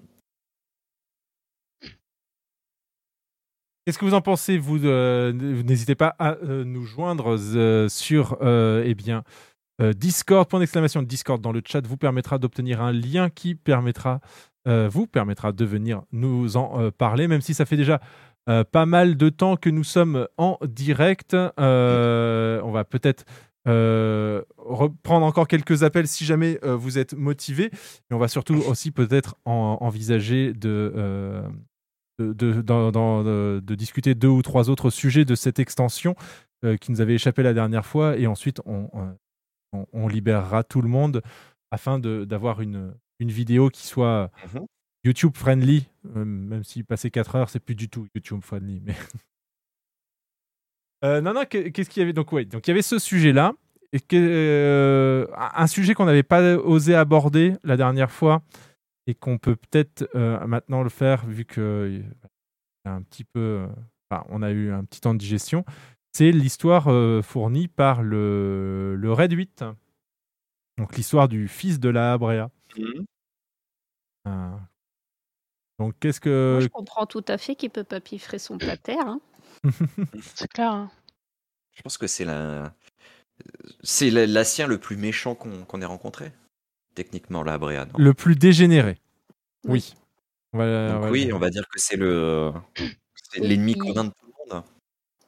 Qu'est-ce 3.87 3.99
que 3.99 4.03
vous 4.03 4.13
en 4.13 4.21
pensez 4.21 4.57
Vous 4.57 4.85
euh, 4.85 5.31
n'hésitez 5.31 5.95
pas 5.95 6.13
à 6.19 6.33
euh, 6.43 6.65
nous 6.65 6.83
joindre 6.83 7.37
euh, 7.37 7.87
sur 7.87 8.37
eh 8.43 8.93
bien 8.93 9.23
Discord. 9.79 10.49
Point 10.49 10.59
d'exclamation 10.59 11.01
Discord 11.01 11.41
dans 11.41 11.53
le 11.53 11.61
chat 11.65 11.87
vous 11.87 11.95
permettra 11.95 12.37
d'obtenir 12.37 12.81
un 12.81 12.91
lien 12.91 13.29
qui 13.29 13.55
permettra 13.55 14.19
vous 14.65 15.07
permettra 15.07 15.53
de 15.53 15.63
venir 15.63 16.01
nous 16.11 16.57
en 16.57 16.91
parler, 16.91 17.29
même 17.29 17.39
si 17.39 17.53
ça 17.53 17.65
fait 17.65 17.77
déjà 17.77 18.01
euh, 18.49 18.63
pas 18.63 18.85
mal 18.85 19.17
de 19.17 19.29
temps 19.29 19.55
que 19.57 19.69
nous 19.69 19.83
sommes 19.83 20.27
en 20.37 20.57
direct. 20.65 21.33
Euh, 21.33 22.61
on 22.63 22.71
va 22.71 22.83
peut-être 22.83 23.25
euh, 23.67 24.41
reprendre 24.57 25.25
encore 25.25 25.47
quelques 25.47 25.83
appels 25.83 26.07
si 26.07 26.23
jamais 26.25 26.57
vous 26.63 26.97
êtes 26.97 27.13
motivé, 27.13 27.69
mais 28.09 28.15
on 28.15 28.19
va 28.19 28.27
surtout 28.29 28.55
aussi 28.67 28.91
peut-être 28.91 29.35
en- 29.45 29.77
envisager 29.81 30.53
de 30.53 31.43
de, 32.19 32.33
de- 32.33 33.75
discuter 33.75 34.15
deux 34.15 34.27
ou 34.29 34.41
trois 34.41 34.69
autres 34.69 34.89
sujets 34.89 35.25
de 35.25 35.35
cette 35.35 35.59
extension 35.59 36.15
qui 36.81 36.91
nous 36.91 37.01
avait 37.01 37.13
échappé 37.15 37.43
la 37.43 37.53
dernière 37.53 37.85
fois. 37.85 38.17
Et 38.17 38.25
ensuite, 38.25 38.59
on, 38.65 40.07
libérera 40.07 40.63
tout 40.63 40.81
le 40.81 40.87
monde 40.89 41.21
afin 41.71 41.99
d'avoir 41.99 42.61
une, 42.61 42.93
une 43.19 43.29
vidéo 43.31 43.69
qui 43.69 43.85
soit 43.85 44.31
Mhm. 44.53 44.65
YouTube 45.07 45.35
friendly. 45.35 45.87
Euh, 46.15 46.23
même 46.25 46.63
si 46.63 46.83
passer 46.83 47.09
4 47.11 47.35
heures, 47.35 47.49
c'est 47.49 47.59
plus 47.59 47.75
du 47.75 47.89
tout 47.89 48.07
YouTube 48.15 48.41
friendly. 48.43 48.81
Mais 48.85 48.95
Euh, 51.03 51.21
non, 51.21 51.33
non, 51.33 51.45
que- 51.45 51.69
qu'est-ce 51.69 51.89
qu'il 51.91 52.01
y 52.01 52.03
avait? 52.03 52.13
Donc, 52.13 52.31
ouais, 52.31 52.45
donc 52.45 52.65
il 52.67 52.71
y 52.71 52.73
avait 52.73 52.81
ce 52.81 52.97
sujet-là. 52.97 53.53
Et 53.93 53.99
que, 53.99 54.15
euh, 54.17 55.27
un 55.35 55.67
sujet 55.67 55.93
qu'on 55.93 56.05
n'avait 56.05 56.23
pas 56.23 56.55
osé 56.57 56.95
aborder 56.95 57.53
la 57.63 57.77
dernière 57.77 58.11
fois 58.11 58.41
et 59.05 59.13
qu'on 59.13 59.37
peut 59.37 59.55
peut-être 59.55 60.09
euh, 60.15 60.45
maintenant 60.47 60.81
le 60.83 60.89
faire 60.89 61.25
vu 61.25 61.45
que 61.45 62.01
un 62.83 63.01
petit 63.03 63.23
peu, 63.23 63.67
enfin, 64.09 64.25
on 64.29 64.41
a 64.41 64.49
eu 64.51 64.71
un 64.71 64.83
petit 64.85 64.99
temps 65.01 65.13
de 65.13 65.19
digestion. 65.19 65.63
C'est 66.13 66.31
l'histoire 66.31 66.87
fournie 67.23 67.67
par 67.67 68.01
le, 68.01 68.95
le 68.97 69.13
Red 69.13 69.31
8. 69.33 69.63
Donc 70.79 70.95
l'histoire 70.97 71.27
du 71.27 71.47
fils 71.47 71.79
de 71.79 71.89
la 71.89 72.13
Abrea. 72.13 72.49
Euh, 74.27 74.57
donc 75.79 75.93
qu'est-ce 75.99 76.19
que 76.19 76.53
Moi, 76.53 76.61
je 76.61 76.67
comprends 76.67 77.05
tout 77.05 77.23
à 77.27 77.37
fait 77.37 77.55
qu'il 77.55 77.69
peut 77.69 77.83
pas 77.83 77.99
piffrer 77.99 78.39
son 78.39 78.57
pater. 78.57 78.97
Hein. 78.99 79.19
C'est 80.35 80.47
clair. 80.49 80.71
hein. 80.71 80.91
Je 81.75 81.81
pense 81.83 81.97
que 81.97 82.07
c'est 82.07 82.25
la... 82.25 82.73
c'est 83.83 84.09
le 84.09 84.75
plus 84.77 84.97
méchant 84.97 85.35
qu'on 85.35 85.63
qu'on 85.65 85.81
ait 85.81 85.85
rencontré. 85.85 86.31
Techniquement, 86.95 87.43
la 87.43 87.57
Bréa. 87.59 87.85
non? 87.85 87.93
Le 87.97 88.13
plus 88.15 88.35
dégénéré 88.35 88.97
Oui. 89.65 89.93
Donc 90.53 91.11
oui, 91.11 91.31
on 91.31 91.37
va 91.37 91.49
dire 91.51 91.67
que 91.67 91.79
c'est 91.79 91.97
le 91.97 92.51
l'ennemi 93.37 93.73
puis- 93.73 93.81
commun 93.93 94.05
de 94.05 94.09
tout 94.09 94.25
le 94.49 94.55
monde. 94.55 94.63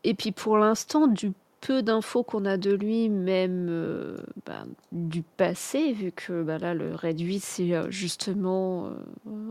Et 0.04 0.14
puis 0.16 0.32
pour 0.32 0.58
l'instant, 0.58 1.06
du 1.08 1.34
peu 1.62 1.82
d'infos 1.84 2.24
qu'on 2.24 2.46
a 2.46 2.58
de 2.58 2.72
lui, 2.72 3.10
même 3.10 3.68
euh, 3.70 4.18
bah, 4.46 4.66
du 4.92 5.22
passé, 5.24 5.94
vu 5.94 6.12
que 6.12 6.44
bah, 6.44 6.58
là, 6.58 6.74
le 6.74 6.96
réduit, 6.96 7.40
c'est 7.40 7.74
euh, 7.76 7.90
justement 7.92 8.88
euh, 8.88 8.94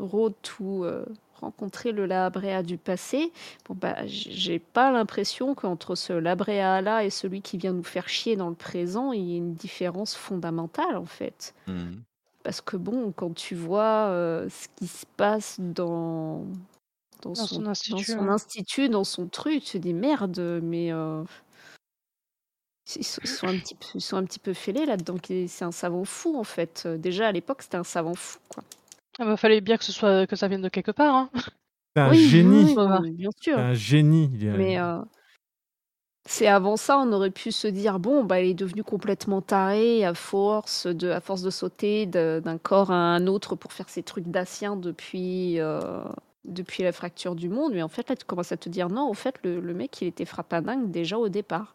Road 0.01 0.35
to 0.43 0.85
euh, 0.85 1.05
rencontrer 1.41 1.93
le 1.93 2.07
Labréa 2.07 2.63
du 2.63 2.79
passé. 2.79 3.33
Bon, 3.69 3.75
bah, 3.75 3.97
j'ai 4.07 4.59
pas 4.59 4.91
l'impression 4.93 5.55
qu'entre 5.55 5.95
ce 5.95 6.13
Labréa-là 6.13 7.05
et 7.05 7.11
celui 7.11 7.43
qui 7.43 7.59
vient 7.59 7.73
nous 7.73 7.85
faire 7.85 8.09
chier 8.09 8.37
dans 8.37 8.49
le 8.49 8.55
présent, 8.57 9.13
il 9.13 9.23
y 9.25 9.35
ait 9.35 9.39
une 9.39 9.55
différence 9.55 10.15
fondamentale, 10.17 10.97
en 10.97 11.07
fait. 11.07 11.55
Mhm. 11.67 12.03
Parce 12.45 12.61
que 12.61 12.77
bon, 12.77 13.13
quand 13.13 13.35
tu 13.35 13.55
vois 13.55 14.09
euh, 14.09 14.49
ce 14.49 14.69
qui 14.77 14.87
se 14.87 15.05
passe 15.17 15.59
dans, 15.61 16.47
dans, 17.23 17.35
Dans 17.35 17.47
son, 17.47 17.47
son 17.47 17.63
dans 17.87 18.01
institut, 18.01 18.05
son 18.05 18.29
ouais. 18.29 18.29
institut, 18.29 18.89
dans 18.89 19.05
son 19.05 19.29
truc, 19.29 19.65
tu 19.65 19.73
te 19.73 19.79
dis 19.79 19.95
merde, 19.95 20.61
mais 20.63 20.93
euh, 20.93 21.23
ils, 22.97 23.05
sont, 23.05 23.21
ils 23.25 23.29
sont 23.29 23.47
un 23.49 23.59
petit 23.59 23.75
peu, 23.75 23.87
ils 23.95 24.01
sont 24.01 24.17
un 24.17 24.25
petit 24.25 24.39
peu 24.39 24.53
fêlés 24.55 24.87
là-dedans. 24.87 25.17
C'est 25.47 25.65
un 25.65 25.73
savant 25.73 26.05
fou 26.05 26.37
en 26.39 26.45
fait. 26.45 26.85
Euh, 26.87 26.97
Déjà 26.99 27.29
à 27.29 27.33
l'époque, 27.33 27.63
c'était 27.63 27.77
un 27.77 27.85
savant 27.85 28.15
fou 28.15 28.39
quoi. 28.49 28.63
Ah 29.19 29.25
bah, 29.25 29.37
fallait 29.37 29.61
bien 29.61 29.77
que 29.77 29.85
ce 29.85 29.93
soit 29.93 30.27
que 30.27 30.37
ça 30.37 30.49
vienne 30.49 30.63
de 30.63 30.69
quelque 30.69 30.93
part. 30.93 31.15
Hein. 31.15 31.31
C'est 31.97 32.03
un 32.03 32.11
Oui, 32.11 32.29
génie. 32.29 32.65
oui, 32.65 32.75
oui, 32.77 32.97
oui, 33.03 33.11
bien 33.13 33.31
sûr. 33.41 33.57
C'est 33.57 33.61
un 33.63 33.75
génie. 33.75 34.31
il 34.35 34.47
est- 34.47 34.57
Mais 34.57 34.79
euh, 34.79 34.99
c'est 36.31 36.47
avant 36.47 36.77
ça, 36.77 36.99
on 36.99 37.11
aurait 37.13 37.31
pu 37.31 37.53
se 37.53 37.67
dire 37.67 37.99
bon, 37.99 38.23
bah, 38.23 38.41
il 38.41 38.51
est 38.51 38.55
devenu 38.55 38.85
complètement 38.85 39.41
taré 39.41 40.05
à 40.05 40.13
force 40.15 40.87
de, 40.87 41.09
à 41.11 41.21
force 41.21 41.41
de 41.43 41.51
sauter 41.51 42.05
d'un 42.07 42.59
corps 42.59 42.91
à 42.91 42.97
un 42.97 43.27
autre 43.27 43.57
pour 43.57 43.73
faire 43.73 43.89
ses 43.89 44.03
trucs 44.03 44.27
daciens 44.29 44.77
depuis, 44.77 45.59
euh, 45.59 45.81
depuis 46.45 46.83
la 46.83 46.93
fracture 46.93 47.35
du 47.35 47.49
monde. 47.49 47.73
Mais 47.73 47.83
en 47.83 47.89
fait, 47.89 48.09
là, 48.11 48.15
tu 48.17 48.27
commences 48.27 48.53
à 48.53 48.59
te 48.59 48.69
dire 48.69 48.89
non, 48.91 49.09
au 49.09 49.15
fait, 49.15 49.37
le, 49.43 49.59
le 49.61 49.75
mec, 49.75 50.01
il 50.03 50.09
était 50.09 50.27
frappandingue 50.27 50.91
déjà 50.91 51.19
au 51.19 51.29
départ. 51.31 51.75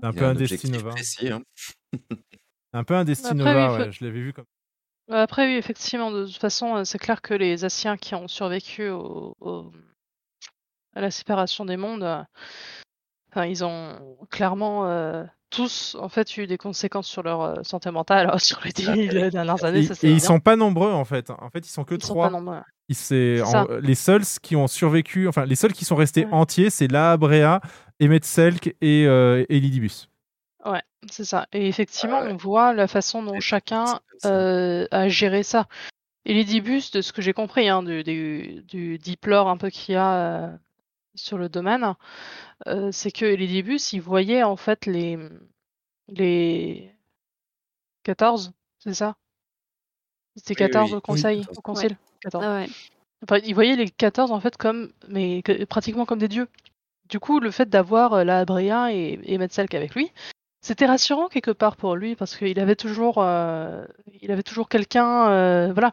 C'est 0.00 0.06
un 0.06 0.10
Il 0.12 0.18
peu 0.18 0.24
un 0.24 0.34
Destinova. 0.34 0.90
précis, 0.90 1.28
hein. 1.30 1.42
Un 2.72 2.84
peu 2.84 2.94
un 2.94 3.04
Destinova, 3.04 3.50
Après, 3.50 3.66
oui, 3.74 3.78
ouais, 3.78 3.84
faut- 3.86 3.92
je 3.92 4.04
l'avais 4.04 4.20
vu 4.20 4.32
comme 4.32 4.44
Après, 5.10 5.46
oui, 5.46 5.54
effectivement, 5.56 6.10
de 6.10 6.26
toute 6.26 6.36
façon, 6.38 6.76
euh, 6.76 6.84
c'est 6.84 6.98
clair 6.98 7.20
que 7.22 7.34
les 7.34 7.64
Asiens 7.64 7.96
qui 7.96 8.14
ont 8.14 8.28
survécu 8.28 8.88
au, 8.88 9.36
au- 9.40 9.72
à 10.94 11.00
la 11.00 11.10
séparation 11.10 11.64
des 11.64 11.76
mondes, 11.76 12.02
euh, 12.02 12.22
enfin, 13.30 13.46
ils 13.46 13.64
ont 13.64 14.18
clairement 14.30 14.86
euh, 14.88 15.24
tous, 15.50 15.96
en 16.00 16.08
fait, 16.08 16.36
eu 16.38 16.46
des 16.46 16.56
conséquences 16.58 17.08
sur 17.08 17.22
leur 17.22 17.64
santé 17.66 17.90
mentale 17.90 18.30
hein, 18.32 18.38
sur 18.38 18.60
les 18.64 18.72
dix 18.72 19.08
dernières 19.30 19.64
années. 19.64 19.80
Et, 19.80 19.86
ça, 19.86 19.94
c'est 19.94 20.06
et 20.06 20.10
ils 20.10 20.12
évident. 20.14 20.26
sont 20.28 20.40
pas 20.40 20.56
nombreux 20.56 20.92
en 20.92 21.04
fait. 21.04 21.30
En 21.30 21.50
fait, 21.50 21.66
ils 21.66 21.70
sont 21.70 21.84
que 21.84 21.94
Ils 21.94 22.02
sont 22.02 22.14
trois. 22.14 22.28
pas 22.28 22.32
nombreux. 22.32 22.60
C'est 22.94 23.40
en- 23.42 23.46
ça. 23.50 23.66
les 23.80 23.94
seuls 23.94 24.24
qui 24.42 24.56
ont 24.56 24.66
survécu, 24.66 25.28
enfin 25.28 25.44
les 25.44 25.56
seuls 25.56 25.72
qui 25.72 25.84
sont 25.84 25.96
restés 25.96 26.24
Ouais. 26.26 26.32
entiers, 26.32 26.70
c'est 26.70 26.88
La 26.88 27.16
Brea, 27.16 27.60
Emmet 28.02 28.20
Selk 28.22 28.74
et, 28.80 29.06
euh, 29.06 29.44
et 29.48 29.60
Lidibus. 29.60 30.08
Ouais, 30.64 30.82
c'est 31.10 31.24
ça. 31.24 31.46
Et 31.52 31.66
effectivement, 31.68 32.20
on 32.20 32.36
voit 32.36 32.72
la 32.72 32.86
façon 32.86 33.22
dont 33.22 33.40
chacun 33.40 34.00
euh, 34.24 34.86
a 34.92 35.08
géré 35.08 35.42
ça. 35.42 35.66
Et 36.24 36.34
l'Idibus, 36.34 36.92
de 36.92 37.00
ce 37.02 37.12
que 37.12 37.20
j'ai 37.20 37.32
compris, 37.32 37.68
hein, 37.68 37.82
du, 37.82 38.04
du, 38.04 38.62
du 38.68 38.98
deep 38.98 39.26
lore 39.26 39.48
un 39.48 39.56
peu 39.56 39.70
qu'il 39.70 39.94
y 39.94 39.98
a 39.98 40.14
euh, 40.44 40.56
sur 41.16 41.36
le 41.36 41.48
domaine, 41.48 41.94
euh, 42.68 42.92
c'est 42.92 43.10
que 43.10 43.24
l'Idibus, 43.24 43.92
il 43.92 44.00
voyait 44.00 44.44
en 44.44 44.54
fait 44.56 44.86
les, 44.86 45.18
les 46.06 46.94
14, 48.04 48.52
c'est 48.78 48.94
ça? 48.94 49.16
C'était 50.36 50.54
Oui, 50.54 50.66
oui, 50.66 50.70
14 50.70 50.90
oui. 50.92 50.96
au 50.96 51.00
conseil, 51.00 51.38
Oui, 51.40 51.56
au 51.56 51.60
concile? 51.60 51.90
Ouais. 51.92 51.96
14. 52.22 52.44
Ah 52.46 52.54
ouais. 52.56 52.66
Enfin, 53.24 53.38
les 53.76 53.88
14 53.90 54.32
en 54.32 54.40
fait 54.40 54.56
comme, 54.56 54.90
mais 55.08 55.42
que- 55.42 55.64
pratiquement 55.64 56.04
comme 56.06 56.18
des 56.18 56.28
dieux. 56.28 56.48
Du 57.08 57.20
coup, 57.20 57.40
le 57.40 57.50
fait 57.50 57.68
d'avoir 57.68 58.14
euh, 58.14 58.24
la 58.24 58.40
Abria 58.40 58.92
et, 58.92 59.20
et 59.24 59.38
Metzelk 59.38 59.74
avec 59.74 59.94
lui, 59.94 60.10
c'était 60.60 60.86
rassurant 60.86 61.28
quelque 61.28 61.50
part 61.50 61.76
pour 61.76 61.94
lui 61.96 62.16
parce 62.16 62.36
qu'il 62.36 62.58
avait 62.58 62.76
toujours, 62.76 63.16
euh, 63.18 63.84
il 64.22 64.30
avait 64.32 64.42
toujours 64.42 64.68
quelqu'un, 64.68 65.28
euh, 65.28 65.72
voilà, 65.72 65.92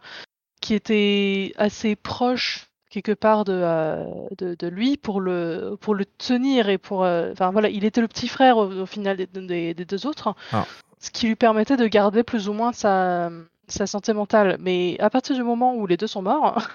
qui 0.61 0.73
était 0.75 1.53
assez 1.57 1.95
proche 1.95 2.65
quelque 2.89 3.11
part 3.11 3.45
de, 3.45 3.53
euh, 3.53 4.05
de, 4.39 4.55
de 4.57 4.67
lui 4.67 4.97
pour 4.97 5.21
le, 5.21 5.77
pour 5.79 5.93
le 5.93 6.05
tenir 6.05 6.69
et 6.69 6.77
pour, 6.79 7.03
euh, 7.03 7.31
enfin 7.33 7.51
voilà, 7.51 7.69
il 7.69 7.85
était 7.85 8.01
le 8.01 8.07
petit 8.07 8.27
frère 8.27 8.57
au, 8.57 8.65
au 8.71 8.85
final 8.87 9.17
des, 9.17 9.27
des- 9.27 9.73
des 9.75 9.85
deux 9.85 10.07
autres, 10.07 10.33
Ah. 10.51 10.65
ce 10.99 11.11
qui 11.11 11.27
lui 11.27 11.35
permettait 11.35 11.77
de 11.77 11.85
garder 11.87 12.23
plus 12.23 12.49
ou 12.49 12.53
moins 12.53 12.71
sa, 12.73 13.29
sa 13.71 13.87
santé 13.87 14.13
mentale. 14.13 14.57
Mais 14.59 14.97
à 14.99 15.09
partir 15.09 15.35
du 15.35 15.43
moment 15.43 15.75
où 15.75 15.87
les 15.87 15.97
deux 15.97 16.07
sont 16.07 16.21
morts, 16.21 16.67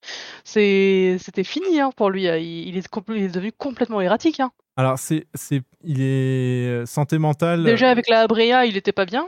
c'était 0.44 1.18
fini 1.44 1.80
hein, 1.80 1.90
pour 1.96 2.10
lui. 2.10 2.24
Il, 2.24 2.68
il 2.68 2.76
est 2.76 2.88
il 3.08 3.16
est 3.22 3.28
devenu 3.28 3.52
complètement 3.52 4.00
erratique. 4.00 4.40
hein. 4.40 4.50
Alors 4.76 4.98
c'est, 4.98 5.26
il 5.84 6.00
est 6.00 6.66
euh, 6.68 6.86
santé 6.86 7.18
mentale. 7.18 7.64
Déjà 7.64 7.90
avec 7.90 8.08
la 8.08 8.20
Abrea, 8.20 8.64
il 8.66 8.76
était 8.76 8.92
pas 8.92 9.04
bien. 9.04 9.26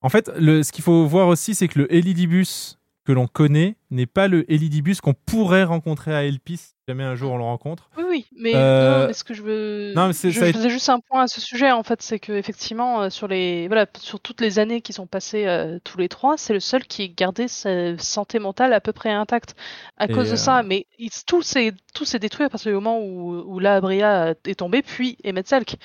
En 0.00 0.08
fait, 0.08 0.30
le, 0.38 0.62
ce 0.62 0.72
qu'il 0.72 0.84
faut 0.84 1.04
voir 1.06 1.28
aussi, 1.28 1.54
c'est 1.54 1.68
que 1.68 1.80
le 1.80 1.92
Elidibus 1.92 2.78
que 3.04 3.12
l'on 3.12 3.26
connaît 3.26 3.76
n'est 3.90 4.06
pas 4.06 4.28
le 4.28 4.50
Elidibus 4.52 5.00
qu'on 5.00 5.14
pourrait 5.14 5.64
rencontrer 5.64 6.14
à 6.14 6.24
Elpis 6.24 6.74
jamais 6.88 7.04
un 7.04 7.14
jour 7.14 7.32
on 7.32 7.36
le 7.36 7.44
rencontre. 7.44 7.90
Oui, 7.98 8.04
oui, 8.08 8.26
mais, 8.36 8.52
Euh, 8.54 9.02
non, 9.02 9.06
mais 9.08 9.12
ce 9.12 9.22
que 9.22 9.34
je 9.34 9.42
veux, 9.42 9.92
non, 9.94 10.06
mais 10.06 10.12
c'est- 10.14 10.30
je 10.30 10.42
a 10.42 10.52
faisais 10.52 10.70
juste 10.70 10.88
un 10.88 11.00
point 11.00 11.22
à 11.24 11.26
ce 11.28 11.40
sujet 11.40 11.70
en 11.70 11.82
fait, 11.82 12.00
c'est 12.00 12.18
que 12.18 12.32
effectivement 12.32 13.02
euh, 13.02 13.10
sur 13.10 13.28
les, 13.28 13.68
voilà, 13.68 13.86
sur 14.00 14.20
toutes 14.20 14.40
les 14.40 14.58
années 14.58 14.80
qui 14.80 14.94
sont 14.94 15.06
passées 15.06 15.46
euh, 15.46 15.78
tous 15.84 15.98
les 15.98 16.08
trois, 16.08 16.38
c'est 16.38 16.54
le 16.54 16.60
seul 16.60 16.84
qui 16.84 17.02
ait 17.02 17.08
gardé 17.10 17.46
sa 17.46 17.96
santé 17.98 18.38
mentale 18.38 18.72
à 18.72 18.80
peu 18.80 18.92
près 18.92 19.10
intacte 19.10 19.54
à 19.98 20.06
Et, 20.06 20.12
cause 20.12 20.30
de 20.30 20.36
ça. 20.36 20.62
Mais 20.62 20.86
il- 20.98 21.10
tout 21.26 21.42
s'est 21.42 21.72
détruit 22.18 22.46
à 22.46 22.48
partir 22.48 22.70
du 22.70 22.74
moment 22.74 22.98
où, 23.00 23.44
où 23.46 23.58
la 23.58 23.76
Abrea 23.76 24.30
est 24.46 24.58
tombée, 24.58 24.80
puis 24.82 25.18
Emetzelk. 25.24 25.76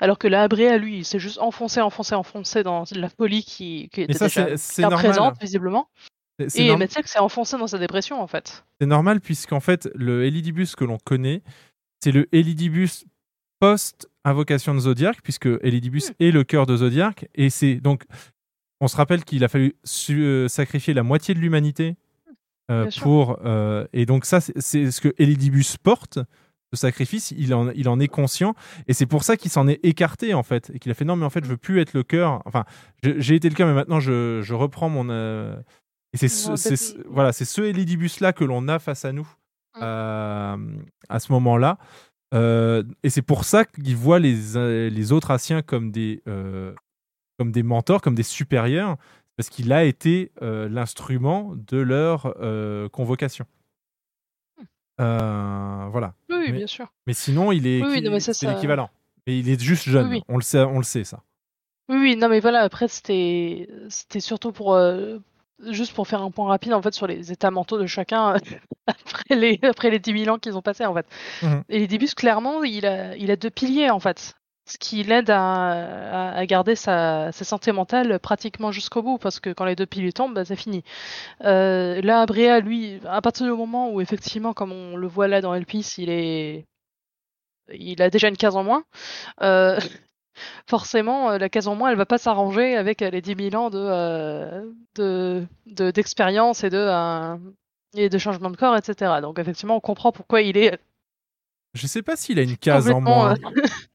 Alors 0.00 0.18
que 0.18 0.26
la 0.28 0.42
Abrea, 0.42 0.76
lui, 0.76 0.98
il 0.98 1.04
s'est 1.04 1.18
juste 1.20 1.38
enfoncé, 1.38 1.80
enfoncé, 1.80 2.14
enfoncé 2.14 2.62
dans 2.62 2.84
la 2.94 3.08
folie 3.08 3.44
qui, 3.44 3.88
qui 3.92 4.02
était 4.02 4.12
ça, 4.14 4.26
déjà 4.26 4.88
présente 4.96 5.34
visiblement. 5.40 5.88
C'est- 6.38 6.48
c'est 6.48 6.64
Et 6.64 6.68
norm- 6.68 6.80
Metzelk 6.80 7.06
s'est 7.06 7.18
enfoncé 7.20 7.56
dans 7.56 7.66
sa 7.66 7.78
dépression 7.78 8.20
en 8.20 8.26
fait. 8.26 8.64
C'est 8.80 8.86
normal 8.86 9.20
puisqu'en 9.20 9.60
fait, 9.60 9.88
le 9.94 10.24
Elidibus 10.24 10.74
que 10.76 10.84
l'on 10.84 10.98
connaît, 10.98 11.42
c'est 12.02 12.12
le 12.12 12.26
Elidibus 12.32 13.04
post-invocation 13.60 14.74
de 14.74 14.80
Zodiac, 14.80 15.22
puisque 15.22 15.48
Elidibus 15.62 16.10
Hmm. 16.10 16.14
est 16.24 16.30
le 16.30 16.44
cœur 16.44 16.66
de 16.66 16.76
Zodiac. 16.76 17.28
Et 17.34 17.50
c'est 17.50 17.76
donc, 17.76 18.04
on 18.80 18.88
se 18.88 18.96
rappelle 18.96 19.24
qu'il 19.24 19.44
a 19.44 19.48
fallu 19.48 19.74
euh, 20.10 20.48
sacrifier 20.48 20.92
la 20.94 21.02
moitié 21.02 21.34
de 21.34 21.40
l'humanité 21.40 21.96
euh, 22.70 22.88
pour. 23.02 23.38
euh, 23.44 23.86
et 23.92 24.06
donc, 24.06 24.24
ça, 24.24 24.40
c'est- 24.40 24.58
c'est 24.60 24.90
ce 24.90 25.00
que 25.00 25.14
Elidibus 25.18 25.76
porte. 25.76 26.18
Ce 26.72 26.80
sacrifice, 26.80 27.30
il 27.36 27.54
en, 27.54 27.70
il 27.70 27.88
en 27.88 28.00
est 28.00 28.08
conscient 28.08 28.54
et 28.88 28.94
c'est 28.94 29.06
pour 29.06 29.22
ça 29.22 29.36
qu'il 29.36 29.50
s'en 29.50 29.68
est 29.68 29.78
écarté 29.84 30.34
en 30.34 30.42
fait 30.42 30.70
et 30.74 30.80
qu'il 30.80 30.90
a 30.90 30.94
fait 30.94 31.04
non 31.04 31.14
mais 31.14 31.24
en 31.24 31.30
fait 31.30 31.44
je 31.44 31.48
veux 31.50 31.56
plus 31.56 31.80
être 31.80 31.92
le 31.92 32.02
cœur 32.02 32.42
enfin 32.46 32.64
j'ai 33.04 33.36
été 33.36 33.48
le 33.48 33.54
cœur 33.54 33.68
mais 33.68 33.74
maintenant 33.74 34.00
je, 34.00 34.40
je 34.42 34.54
reprends 34.54 34.88
mon 34.88 35.06
euh, 35.08 35.54
et 36.14 36.16
c'est 36.16 36.28
ce, 36.28 37.06
voilà 37.08 37.32
c'est 37.32 37.44
ce 37.44 37.60
Elidibus 37.60 38.20
là 38.20 38.32
que 38.32 38.44
l'on 38.44 38.68
a 38.68 38.78
face 38.78 39.04
à 39.04 39.12
nous 39.12 39.28
euh, 39.82 40.56
à 41.08 41.20
ce 41.20 41.32
moment-là. 41.32 41.78
Et 42.32 43.10
c'est 43.10 43.22
pour 43.22 43.44
ça 43.44 43.64
qu'ils 43.64 43.96
voient 43.96 44.18
les, 44.18 44.90
les 44.90 45.12
autres 45.12 45.30
Asiens 45.30 45.62
comme 45.62 45.90
des, 45.92 46.22
comme 47.38 47.52
des 47.52 47.62
mentors, 47.62 48.00
comme 48.00 48.14
des 48.14 48.22
supérieurs, 48.22 48.96
parce 49.36 49.48
qu'il 49.48 49.72
a 49.72 49.84
été 49.84 50.30
euh, 50.42 50.68
l'instrument 50.68 51.54
de 51.56 51.78
leur 51.78 52.34
euh, 52.40 52.88
convocation. 52.88 53.46
Euh, 55.00 55.88
voilà. 55.90 56.14
Oui, 56.30 56.36
oui, 56.38 56.44
mais, 56.52 56.58
bien 56.58 56.66
sûr. 56.66 56.92
Mais 57.06 57.14
sinon, 57.14 57.50
il 57.50 57.66
est, 57.66 57.82
Oui, 57.82 58.06
oui, 58.06 58.20
c'est 58.20 58.32
ça- 58.32 58.52
l'équivalent. 58.52 58.90
Mais 59.26 59.38
il 59.38 59.48
est 59.48 59.60
juste 59.60 59.88
jeune. 59.88 60.20
On 60.28 60.36
le 60.36 60.42
sait, 60.42 60.60
on 60.60 60.78
le 60.78 60.84
sait 60.84 61.04
ça. 61.04 61.22
Oui, 61.88 61.96
oui, 61.98 62.16
non, 62.16 62.28
mais 62.28 62.40
voilà, 62.40 62.60
après, 62.60 62.88
c'était 62.88 63.68
c'était 63.88 64.20
surtout 64.20 64.52
pour. 64.52 64.78
Juste 65.60 65.94
pour 65.94 66.08
faire 66.08 66.20
un 66.22 66.30
point 66.30 66.48
rapide 66.48 66.74
en 66.74 66.82
fait 66.82 66.94
sur 66.94 67.06
les 67.06 67.30
états 67.30 67.50
mentaux 67.50 67.78
de 67.78 67.86
chacun 67.86 68.34
après 68.86 69.36
les 69.36 69.58
après 69.62 69.90
les 69.90 69.98
10 70.00 70.24
000 70.24 70.34
ans 70.34 70.38
qu'ils 70.38 70.56
ont 70.56 70.62
passé 70.62 70.84
en 70.84 70.94
fait. 70.94 71.06
Mhm. 71.42 71.62
Et 71.68 71.86
clairement 72.14 72.64
il 72.64 72.84
a 72.86 73.16
il 73.16 73.30
a 73.30 73.36
deux 73.36 73.50
piliers 73.50 73.90
en 73.90 74.00
fait, 74.00 74.34
ce 74.66 74.78
qui 74.78 75.02
l'aide 75.04 75.30
à, 75.30 75.40
à, 75.40 76.38
à 76.38 76.46
garder 76.46 76.74
sa, 76.74 77.30
sa 77.32 77.44
santé 77.44 77.70
mentale 77.70 78.18
pratiquement 78.18 78.72
jusqu'au 78.72 79.02
bout 79.02 79.18
parce 79.18 79.38
que 79.38 79.50
quand 79.50 79.64
les 79.64 79.76
deux 79.76 79.86
piliers 79.86 80.12
tombent 80.12 80.34
bah, 80.34 80.44
c'est 80.44 80.56
fini. 80.56 80.82
Euh, 81.44 82.00
là 82.02 82.22
Abrea 82.22 82.60
lui 82.60 83.00
à 83.06 83.20
partir 83.22 83.46
du 83.46 83.52
moment 83.52 83.90
où 83.92 84.00
effectivement 84.00 84.54
comme 84.54 84.72
on 84.72 84.96
le 84.96 85.06
voit 85.06 85.28
là 85.28 85.40
dans 85.40 85.54
Elpis 85.54 85.94
il 85.98 86.10
est 86.10 86.66
il 87.72 88.02
a 88.02 88.10
déjà 88.10 88.28
une 88.28 88.36
case 88.36 88.56
en 88.56 88.64
moins. 88.64 88.84
Euh, 89.42 89.78
forcément, 90.66 91.30
euh, 91.30 91.38
la 91.38 91.48
case 91.48 91.68
en 91.68 91.74
moins, 91.74 91.90
elle 91.90 91.96
va 91.96 92.06
pas 92.06 92.18
s'arranger 92.18 92.76
avec 92.76 93.02
euh, 93.02 93.10
les 93.10 93.20
10 93.20 93.50
000 93.50 93.54
ans 93.62 93.70
de 93.70 93.78
euh, 93.78 94.62
de- 94.96 95.46
de- 95.66 95.90
d'expérience 95.90 96.64
et 96.64 96.70
de 96.70 96.88
et 97.96 98.08
de 98.08 98.18
changement 98.18 98.50
de 98.50 98.56
corps, 98.56 98.76
etc. 98.76 99.20
Donc 99.20 99.38
effectivement, 99.38 99.76
on 99.76 99.80
comprend 99.80 100.10
pourquoi 100.12 100.42
il 100.42 100.56
est 100.56 100.78
Je 101.74 101.86
sais 101.86 102.02
pas 102.02 102.16
s'il 102.16 102.38
a 102.38 102.42
une 102.42 102.56
case 102.56 102.90
en 102.90 102.94
complètement. 102.94 103.24
moins. 103.24 103.32
euh, 103.32 103.36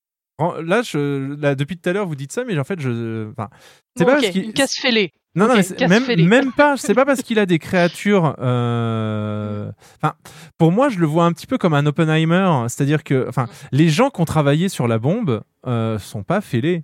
Là, 0.64 0.82
je, 0.82 1.36
là, 1.40 1.56
depuis 1.56 1.78
tout 1.78 1.90
à 1.90 1.94
l'heure, 1.94 2.08
vous 2.08 2.16
dites 2.16 2.32
ça, 2.32 2.44
mais 2.46 2.58
en 2.58 2.64
fait, 2.64 2.80
je. 2.80 3.30
Enfin, 3.32 3.50
c'est 3.96 4.04
bon, 4.06 4.12
pas 4.12 4.18
parce 4.20 4.30
qu'il- 4.32 4.46
une 4.46 4.54
case 4.54 4.74
fêlée. 4.74 5.12
Non, 5.36 5.48
non, 5.48 5.54
mais 5.56 5.64
même, 5.88 6.52
pas. 6.54 6.76
C'est 6.78 6.96
pas 6.96 7.06
parce 7.06 7.22
qu'il 7.22 7.38
a 7.40 7.46
des 7.46 7.60
créatures. 7.60 8.36
euh, 8.40 9.72
Enfin, 10.02 10.16
pour 10.58 10.72
moi, 10.72 10.90
je 10.90 10.98
le 11.00 11.06
vois 11.06 11.26
un 11.26 11.34
petit 11.34 11.46
peu 11.48 11.58
comme 11.58 11.74
un 11.74 11.86
Oppenheimer. 11.86 12.66
C'est-à-dire 12.68 13.04
que, 13.04 13.28
enfin, 13.30 13.48
les 13.72 13.90
gens 13.90 14.10
qui 14.10 14.22
ont 14.22 14.26
travaillé 14.26 14.70
sur 14.70 14.88
la 14.88 14.98
bombe 14.98 15.42
euh, 15.68 16.00
sont 16.00 16.24
pas 16.24 16.42
fêlés. 16.42 16.84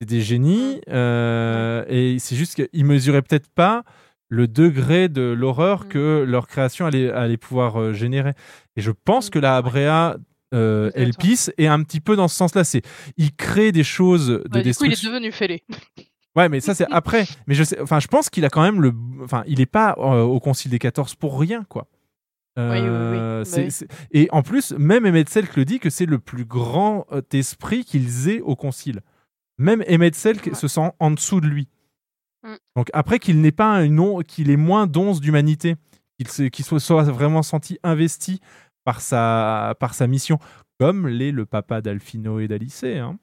C'est 0.00 0.08
des 0.08 0.20
génies. 0.20 0.80
euh, 0.88 1.84
et 1.88 2.18
c'est 2.20 2.36
juste 2.36 2.54
qu'ils 2.68 2.84
mesuraient 2.84 3.22
peut-être 3.22 3.48
pas 3.54 3.82
le 4.28 4.46
degré 4.46 5.08
de 5.08 5.22
l'horreur 5.22 5.88
que 5.88 6.24
leur 6.26 6.46
création 6.46 6.86
allait, 6.86 7.10
allait 7.10 7.36
pouvoir 7.36 7.80
euh, 7.80 7.92
générer. 7.92 8.32
Et 8.76 8.80
je 8.82 8.92
pense 8.92 9.30
que 9.30 9.38
la 9.40 9.56
Abrea. 9.56 10.16
Euh, 10.52 10.90
Elpis 10.94 11.50
est 11.58 11.66
un 11.68 11.82
petit 11.82 12.00
peu 12.00 12.16
dans 12.16 12.26
ce 12.28 12.36
sens-là. 12.36 12.64
C'est, 12.64 12.82
il 13.16 13.34
crée 13.34 13.70
des 13.72 13.84
choses 13.84 14.26
de 14.28 14.34
Ouais, 14.34 14.42
du 14.42 14.48
coup, 14.50 14.58
il 14.58 14.62
destruction. 14.64 15.10
est 15.10 15.12
devenu 15.12 15.32
fêlé. 15.32 15.62
Ouais, 16.36 16.48
mais 16.48 16.60
ça 16.60 16.74
c'est 16.74 16.86
après. 16.90 17.26
Mais 17.46 17.54
je 17.54 17.64
sais, 17.64 17.80
enfin, 17.80 17.98
je 18.00 18.06
pense 18.08 18.30
qu'il 18.30 18.44
a 18.44 18.50
quand 18.50 18.62
même 18.62 18.80
le, 18.80 18.92
enfin, 19.22 19.42
il 19.46 19.60
est 19.60 19.66
pas 19.66 19.94
euh, 19.98 20.22
au 20.22 20.38
Concile 20.40 20.70
des 20.70 20.78
14 20.78 21.14
pour 21.16 21.38
rien, 21.40 21.64
quoi. 21.68 21.86
Oui, 22.56 22.64
oui, 22.64 22.70
oui. 22.72 22.78
Euh, 22.82 23.38
Bah 23.40 23.44
c'est- 23.44 23.64
oui. 23.64 23.70
c'est- 23.70 23.88
Et 24.12 24.28
en 24.32 24.42
plus, 24.42 24.72
même 24.72 25.06
Emmett 25.06 25.28
Selk 25.28 25.56
le 25.56 25.64
dit 25.64 25.78
que 25.78 25.88
c'est 25.90 26.06
le 26.06 26.18
plus 26.18 26.44
grand 26.44 27.06
esprit 27.32 27.84
qu'ils 27.84 28.28
aient 28.28 28.40
au 28.40 28.54
Concile. 28.56 29.00
Même 29.58 29.84
Emmett 29.88 30.14
Selk 30.14 30.54
se 30.54 30.68
sent 30.68 30.90
en 30.98 31.10
dessous 31.10 31.40
de 31.40 31.46
lui. 31.46 31.68
Mm. 32.44 32.54
Donc 32.76 32.88
après 32.92 33.18
qu'il 33.18 33.40
n'ait 33.40 33.52
pas 33.52 33.82
une 33.84 34.00
on- 34.00 34.20
qu'il 34.20 34.50
ait 34.50 34.56
moins 34.56 34.86
d'once 34.86 35.20
d'humanité, 35.20 35.76
qu'il 36.18 36.28
se- 36.28 36.44
qu'il 36.44 36.64
soit, 36.64 36.80
soit 36.80 37.02
vraiment 37.04 37.42
senti 37.42 37.78
investi 37.82 38.40
par 38.84 39.00
sa, 39.00 39.74
par 39.80 39.94
sa 39.94 40.06
mission, 40.06 40.38
comme 40.78 41.06
l'est 41.08 41.32
le 41.32 41.46
papa 41.46 41.80
d'Alfino 41.80 42.40
et 42.40 42.48
d'Alicé. 42.48 42.98
Hein 42.98 43.18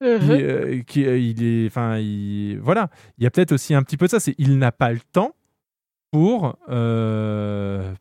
qui, 0.00 0.06
Uh-huh. 0.06 0.30
euh, 0.30 0.82
qui, 0.82 1.06
euh, 1.06 1.18
il 1.18 1.42
est, 1.42 1.66
enfin, 1.68 1.96
il- 1.96 2.58
voilà, 2.60 2.90
il 3.16 3.24
y 3.24 3.26
a 3.26 3.30
peut-être 3.30 3.52
aussi 3.52 3.72
un 3.74 3.82
petit 3.82 3.96
peu 3.96 4.04
de 4.04 4.10
ça. 4.10 4.20
C'est 4.20 4.34
il 4.36 4.58
n'a 4.58 4.70
pas 4.70 4.92
le 4.92 5.00
temps 5.00 5.34
pour 6.12 6.58
euh, 6.68 7.94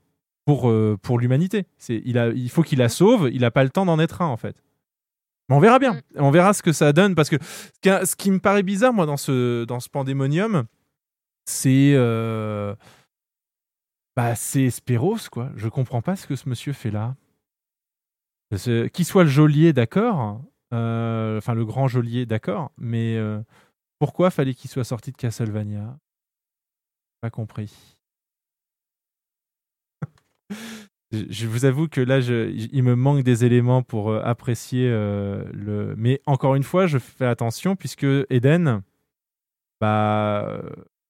pour 0.46 0.70
euh, 0.70 0.98
pour 1.02 1.20
l'humanité. 1.20 1.68
C'est 1.78 2.02
il 2.04 2.18
a, 2.18 2.28
il 2.30 2.50
faut 2.50 2.64
qu'il 2.64 2.80
la 2.80 2.90
sauve. 2.90 3.30
Il 3.32 3.42
n'a 3.42 3.52
pas 3.52 3.64
le 3.64 3.70
temps 3.70 3.86
d'en 3.86 3.98
être 3.98 4.22
un 4.22 4.26
en 4.28 4.36
fait. 4.36 4.58
Mais 5.48 5.56
on 5.56 5.60
verra 5.60 5.80
bien. 5.80 6.02
On 6.18 6.32
verra 6.32 6.52
ce 6.54 6.62
que 6.62 6.74
ça 6.74 6.92
donne 6.92 7.16
parce 7.16 7.30
que 7.30 7.38
ce 7.42 8.16
qui, 8.18 8.30
me 8.30 8.40
paraît 8.40 8.64
bizarre 8.64 8.92
moi 8.92 9.06
dans 9.06 9.16
ce 9.16 9.64
dans 9.64 9.80
ce 9.80 9.88
pandémonium, 9.88 10.66
c'est 11.46 11.94
bah 14.16 14.36
c'est 14.36 14.70
Speros 14.70 15.30
quoi. 15.32 15.52
Je 15.56 15.68
comprends 15.68 16.02
pas 16.02 16.16
ce 16.16 16.28
que 16.28 16.36
ce 16.36 16.50
monsieur 16.50 16.74
fait 16.74 16.92
là. 16.92 17.16
Qu'il 18.94 19.06
soit 19.06 19.24
le 19.24 19.30
geôlier, 19.30 19.74
d'accord. 19.74 20.42
Euh, 20.74 21.38
Enfin, 21.38 21.54
le 21.54 21.66
grand 21.66 21.88
geôlier, 21.88 22.26
d'accord. 22.26 22.72
Mais 22.78 23.16
euh, 23.18 23.42
pourquoi 24.00 24.32
fallait 24.32 24.54
qu'il 24.54 24.70
soit 24.70 24.84
sorti 24.86 25.12
de 25.12 25.18
Castlevania? 25.18 25.98
Pas 27.22 27.30
compris. 27.30 27.98
je, 31.12 31.48
vous 31.48 31.66
avoue 31.66 31.88
que 31.88 32.02
là, 32.02 32.20
je- 32.22 32.50
il 32.50 32.84
me 32.84 32.96
manque 32.96 33.24
des 33.24 33.46
éléments 33.46 33.84
pour 33.84 34.10
euh, 34.12 34.22
apprécier 34.24 34.88
le. 34.90 35.94
Mais 35.98 36.22
encore 36.26 36.56
une 36.56 36.64
fois, 36.64 36.88
je 36.88 36.98
fais 36.98 37.26
attention 37.26 37.76
puisque 37.76 38.06
Eden, 38.30 38.82
bah, 39.82 40.62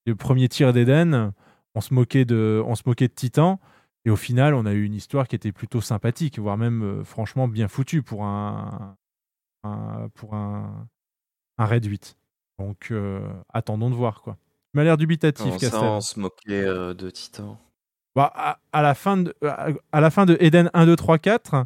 le 0.06 0.16
premier 0.16 0.50
tir 0.50 0.74
d'Eden, 0.74 1.32
on 1.76 1.82
se 1.82 1.94
moquait 1.94 2.26
de, 2.26 2.64
on 2.66 2.76
se 2.76 2.84
moquait 2.86 3.08
de 3.08 3.14
Titan. 3.14 3.60
Et 4.06 4.10
au 4.10 4.16
final, 4.16 4.54
on 4.54 4.66
a 4.66 4.74
eu 4.74 4.84
une 4.84 4.94
histoire 4.94 5.28
qui 5.28 5.36
était 5.36 5.52
plutôt 5.52 5.82
sympathique, 5.82 6.38
voire 6.40 6.58
même 6.58 6.84
euh, 6.84 7.04
franchement 7.04 7.48
bien 7.48 7.68
foutue 7.68 8.02
pour 8.04 8.24
un, 8.26 8.96
un- 9.64 10.10
pour 10.14 10.36
un, 10.36 10.88
un 11.58 11.66
Red 11.66 11.86
8. 11.86 12.16
Donc 12.60 12.88
euh, 12.92 13.28
attendons 13.54 13.90
de 13.90 13.96
voir 13.96 14.22
quoi. 14.22 14.38
M'a 14.74 14.84
l'air 14.84 14.98
dubitatif, 14.98 15.54
ça, 15.72 15.78
on 15.98 16.02
se 16.02 16.20
moquait 16.20 16.64
euh, 16.66 16.94
de 16.94 17.10
Titan? 17.10 17.58
Bah, 18.16 18.32
à, 18.36 18.60
à 18.72 18.82
la 18.82 18.94
fin 18.94 19.18
de, 19.18 19.34
à, 19.46 19.70
à 19.92 20.02
la 20.02 20.10
fin 20.12 20.26
de 20.26 20.38
Eden 20.40 20.70
1, 20.74 20.86
2, 20.86 20.96
3, 20.96 21.18
4, 21.18 21.66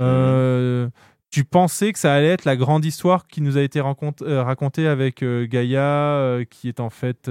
euh, 0.00 0.88
tu 1.30 1.44
pensais 1.44 1.92
que 1.92 1.98
ça 1.98 2.12
allait 2.14 2.28
être 2.28 2.44
la 2.44 2.56
grande 2.56 2.84
histoire 2.84 3.26
qui 3.26 3.40
nous 3.40 3.56
a 3.56 3.62
été 3.62 3.80
raconte- 3.80 4.22
racontée 4.26 4.86
avec 4.86 5.22
Gaïa, 5.24 6.40
qui 6.50 6.68
est 6.68 6.80
en 6.80 6.90
fait. 6.90 7.28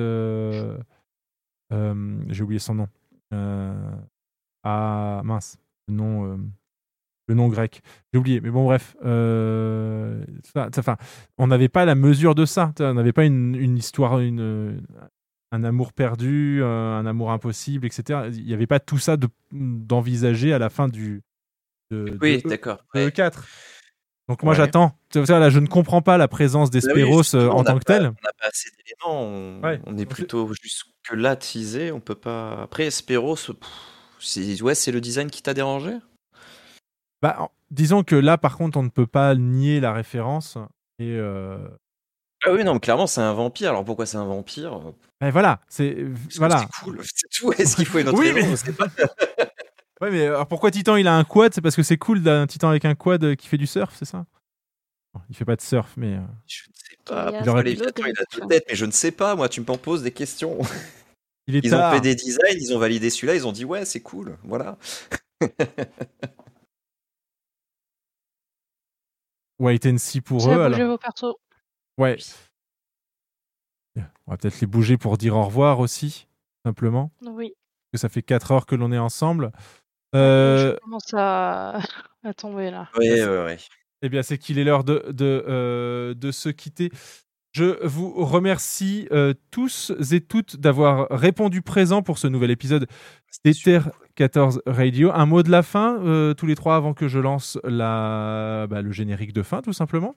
J'ai 1.71 2.43
oublié 2.43 2.59
son 2.59 2.75
nom. 2.75 2.87
Euh, 3.33 3.91
ah, 4.63 5.21
mince. 5.23 5.57
Le 5.87 5.93
nom, 5.93 6.37
le 7.27 7.35
nom 7.35 7.47
grec. 7.49 7.81
J'ai 8.13 8.19
oublié. 8.19 8.41
Mais 8.41 8.49
bon, 8.49 8.63
bref. 8.65 8.95
euh, 9.05 10.23
ça- 10.43 10.69
ça- 10.73 10.79
Enfin, 10.79 10.97
on 11.37 11.47
n'avait 11.47 11.69
pas 11.69 11.85
la 11.85 11.95
mesure 11.95 12.35
de 12.35 12.45
ça. 12.45 12.73
On 12.79 12.93
n'avait 12.93 13.13
pas 13.13 13.25
une, 13.25 13.55
une 13.55 13.77
histoire, 13.77 14.19
une, 14.19 14.81
un 15.51 15.63
amour 15.63 15.93
perdu, 15.93 16.61
un 16.63 17.05
amour 17.05 17.31
impossible, 17.31 17.85
etc. 17.85 18.29
Il 18.33 18.45
n'y 18.45 18.53
avait 18.53 18.67
pas 18.67 18.79
tout 18.79 18.97
ça 18.97 19.17
de- 19.17 19.29
d'envisager 19.51 20.53
à 20.53 20.59
la 20.59 20.69
fin 20.69 20.87
du. 20.87 21.21
De, 21.89 22.17
Oui, 22.21 22.41
E- 22.43 22.49
d'accord, 22.49 22.83
de 22.93 22.99
ouais. 22.99 23.07
E4. 23.09 23.45
Donc 24.30 24.43
moi 24.43 24.51
Ouais. 24.51 24.57
j'attends. 24.57 24.93
Tu 25.09 25.19
vois, 25.22 25.39
Là, 25.39 25.49
je 25.49 25.59
ne 25.59 25.67
comprends 25.67 26.01
pas 26.01 26.17
la 26.17 26.27
présence 26.27 26.69
Bah 26.69 26.80
oui, 26.83 26.93
d'Esperos 26.93 27.23
justement, 27.23 27.43
euh, 27.43 27.49
en 27.49 27.64
tant 27.64 27.80
que 27.80 27.83
tel. 27.85 28.01
On 28.07 28.09
n'a 28.09 28.33
pas 28.39 28.47
assez 28.47 28.69
d'éléments. 28.77 29.22
On, 29.22 29.61
Ouais. 29.64 29.80
on 29.85 29.97
est 29.97 30.06
plutôt 30.06 30.51
jusque 30.61 30.88
là 31.11 31.35
teasé. 31.35 31.91
On 31.91 31.99
peut 32.01 32.15
pas. 32.15 32.61
Après, 32.64 32.89
Speros, 32.91 33.35
pff, 33.35 33.56
c'est 34.19 34.61
ouais, 34.61 34.75
c'est 34.75 34.91
le 34.91 34.99
design 35.01 35.30
qui 35.30 35.41
t'a 35.41 35.53
dérangé? 35.53 35.91
Bah, 37.22 37.49
disons 37.72 38.03
que 38.03 38.15
là, 38.15 38.38
par 38.38 38.57
contre, 38.57 38.77
on 38.77 38.83
ne 38.83 38.89
peut 38.89 39.07
pas 39.07 39.33
nier 39.35 39.80
la 39.80 39.93
référence. 39.93 40.57
Et 40.99 41.15
euh, 41.17 41.57
Ah 42.45 42.51
oui, 42.51 42.64
non, 42.64 42.73
mais 42.73 42.80
clairement, 42.80 43.07
c'est 43.07 43.22
un 43.22 43.33
vampire. 43.33 43.69
Alors 43.69 43.85
pourquoi 43.85 44.06
c'est 44.06 44.17
un 44.17 44.25
vampire? 44.25 44.80
Ben 45.22 45.31
voilà, 45.31 45.61
c'est 45.67 45.97
voilà. 46.38 46.59
C'est 46.59 46.83
cool, 46.83 46.99
c'est 47.03 47.30
tout. 47.31 47.51
Est-ce 47.53 47.75
qu'il 47.77 47.85
faut 47.85 47.99
une 47.99 48.09
autre 48.09 48.19
Oui, 48.19 48.31
mais- 48.33 48.73
pas. 48.73 48.85
Ouais, 50.01 50.11
mais 50.11 50.27
alors 50.27 50.48
pourquoi 50.48 50.69
Titan 50.72 50.95
il 50.95 51.08
a 51.08 51.16
un 51.16 51.24
quad? 51.24 51.53
C'est 51.53 51.61
parce 51.61 51.76
que 51.76 51.84
c'est 51.84 51.98
cool 51.98 52.22
d'un 52.22 52.45
Titan 52.48 52.69
avec 52.69 52.85
un 52.85 52.93
quad 52.95 53.24
euh, 53.24 53.35
qui 53.35 53.48
fait 53.48 53.58
du 53.58 53.66
surf, 53.67 53.95
c'est 53.98 54.06
ça? 54.06 54.26
Bon, 55.14 55.22
Il 55.30 55.35
fait 55.35 55.45
pas 55.45 55.56
de 55.56 55.61
surf, 55.61 55.93
mais. 55.98 56.16
euh, 56.16 56.22
Je 56.45 56.64
ne 56.69 56.74
sais 56.76 56.98
pas. 57.06 57.32
Il 57.43 57.50
aurait 57.50 57.61
a 57.61 57.64
deux 57.76 57.92
têtes, 58.48 58.66
mais 58.69 58.76
je 58.76 58.85
ne 58.85 58.92
sais 58.92 59.11
pas. 59.11 59.35
Moi, 59.35 59.50
tu 59.50 59.61
me 59.61 59.66
poses 59.66 60.03
des 60.03 60.11
questions. 60.11 60.59
Il 61.48 61.56
est 61.56 61.59
Ils 61.64 61.74
ont 61.74 61.92
fait 61.92 62.01
des 62.01 62.14
designs, 62.14 62.58
ils 62.59 62.76
ont 62.76 62.80
validé 62.80 63.09
celui-là, 63.09 63.34
ils 63.35 63.48
ont 63.48 63.51
dit 63.53 63.64
ouais, 63.66 63.85
c'est 63.85 64.01
cool, 64.01 64.38
voilà. 64.43 64.77
Wait 69.59 69.85
and 69.88 69.98
see 69.98 70.22
pour 70.22 70.38
eux. 70.50 70.56
bougé 70.56 70.76
alors. 70.77 70.92
vos 70.92 70.98
persos. 70.98 71.35
Ouais. 71.98 72.17
On 74.27 74.32
va 74.32 74.38
peut-être 74.38 74.59
les 74.59 74.67
bouger 74.67 74.98
pour 74.98 75.17
dire 75.17 75.35
au 75.35 75.43
revoir 75.43 75.80
aussi, 75.80 76.27
simplement. 76.66 77.11
Oui. 77.26 77.53
Parce 77.56 77.92
que 77.93 77.98
ça 77.98 78.09
fait 78.09 78.22
4 78.22 78.51
heures 78.51 78.66
que 78.66 78.76
l'on 78.76 78.92
est 78.92 78.98
ensemble. 78.98 79.51
Euh, 80.15 80.73
Je 80.73 80.79
commence 80.79 81.13
à... 81.13 81.79
à 82.23 82.33
tomber 82.33 82.71
là. 82.71 82.89
Ouais, 82.97 83.23
ouais, 83.23 83.43
ouais. 83.45 83.57
Eh 84.01 84.09
bien, 84.09 84.21
c'est 84.21 84.37
qu'il 84.37 84.59
est 84.59 84.63
l'heure 84.63 84.83
de, 84.83 85.05
de, 85.09 85.43
euh, 85.47 86.13
de 86.13 86.31
se 86.31 86.49
quitter. 86.49 86.91
Je 87.53 87.83
vous 87.87 88.13
remercie 88.23 89.07
euh, 89.11 89.33
tous 89.49 89.91
et 90.11 90.21
toutes 90.21 90.57
d'avoir 90.57 91.07
répondu 91.09 91.63
présent 91.63 92.03
pour 92.03 92.19
ce 92.19 92.27
nouvel 92.27 92.51
épisode 92.51 92.85
d'Ether 93.43 93.79
14 94.15 94.61
Radio. 94.67 95.11
Un 95.11 95.25
mot 95.25 95.41
de 95.41 95.49
la 95.49 95.63
fin, 95.63 95.99
euh, 96.03 96.35
tous 96.35 96.45
les 96.45 96.55
trois, 96.55 96.75
avant 96.75 96.93
que 96.93 97.07
je 97.07 97.17
lance 97.19 97.57
la, 97.63 98.67
bah, 98.69 98.81
le 98.83 98.91
générique 98.91 99.33
de 99.33 99.41
fin, 99.41 99.61
tout 99.61 99.73
simplement. 99.73 100.15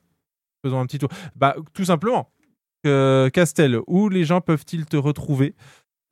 Faisons 0.63 0.81
un 0.81 0.87
petit 0.87 0.99
tour. 0.99 1.09
Bah, 1.37 1.57
tout 1.73 1.85
simplement. 1.87 2.31
Euh, 2.87 3.31
Castel, 3.31 3.79
où 3.87 4.11
les 4.11 4.25
gens 4.25 4.43
peuvent-ils 4.43 4.85
te 4.85 4.97
retrouver? 4.99 5.55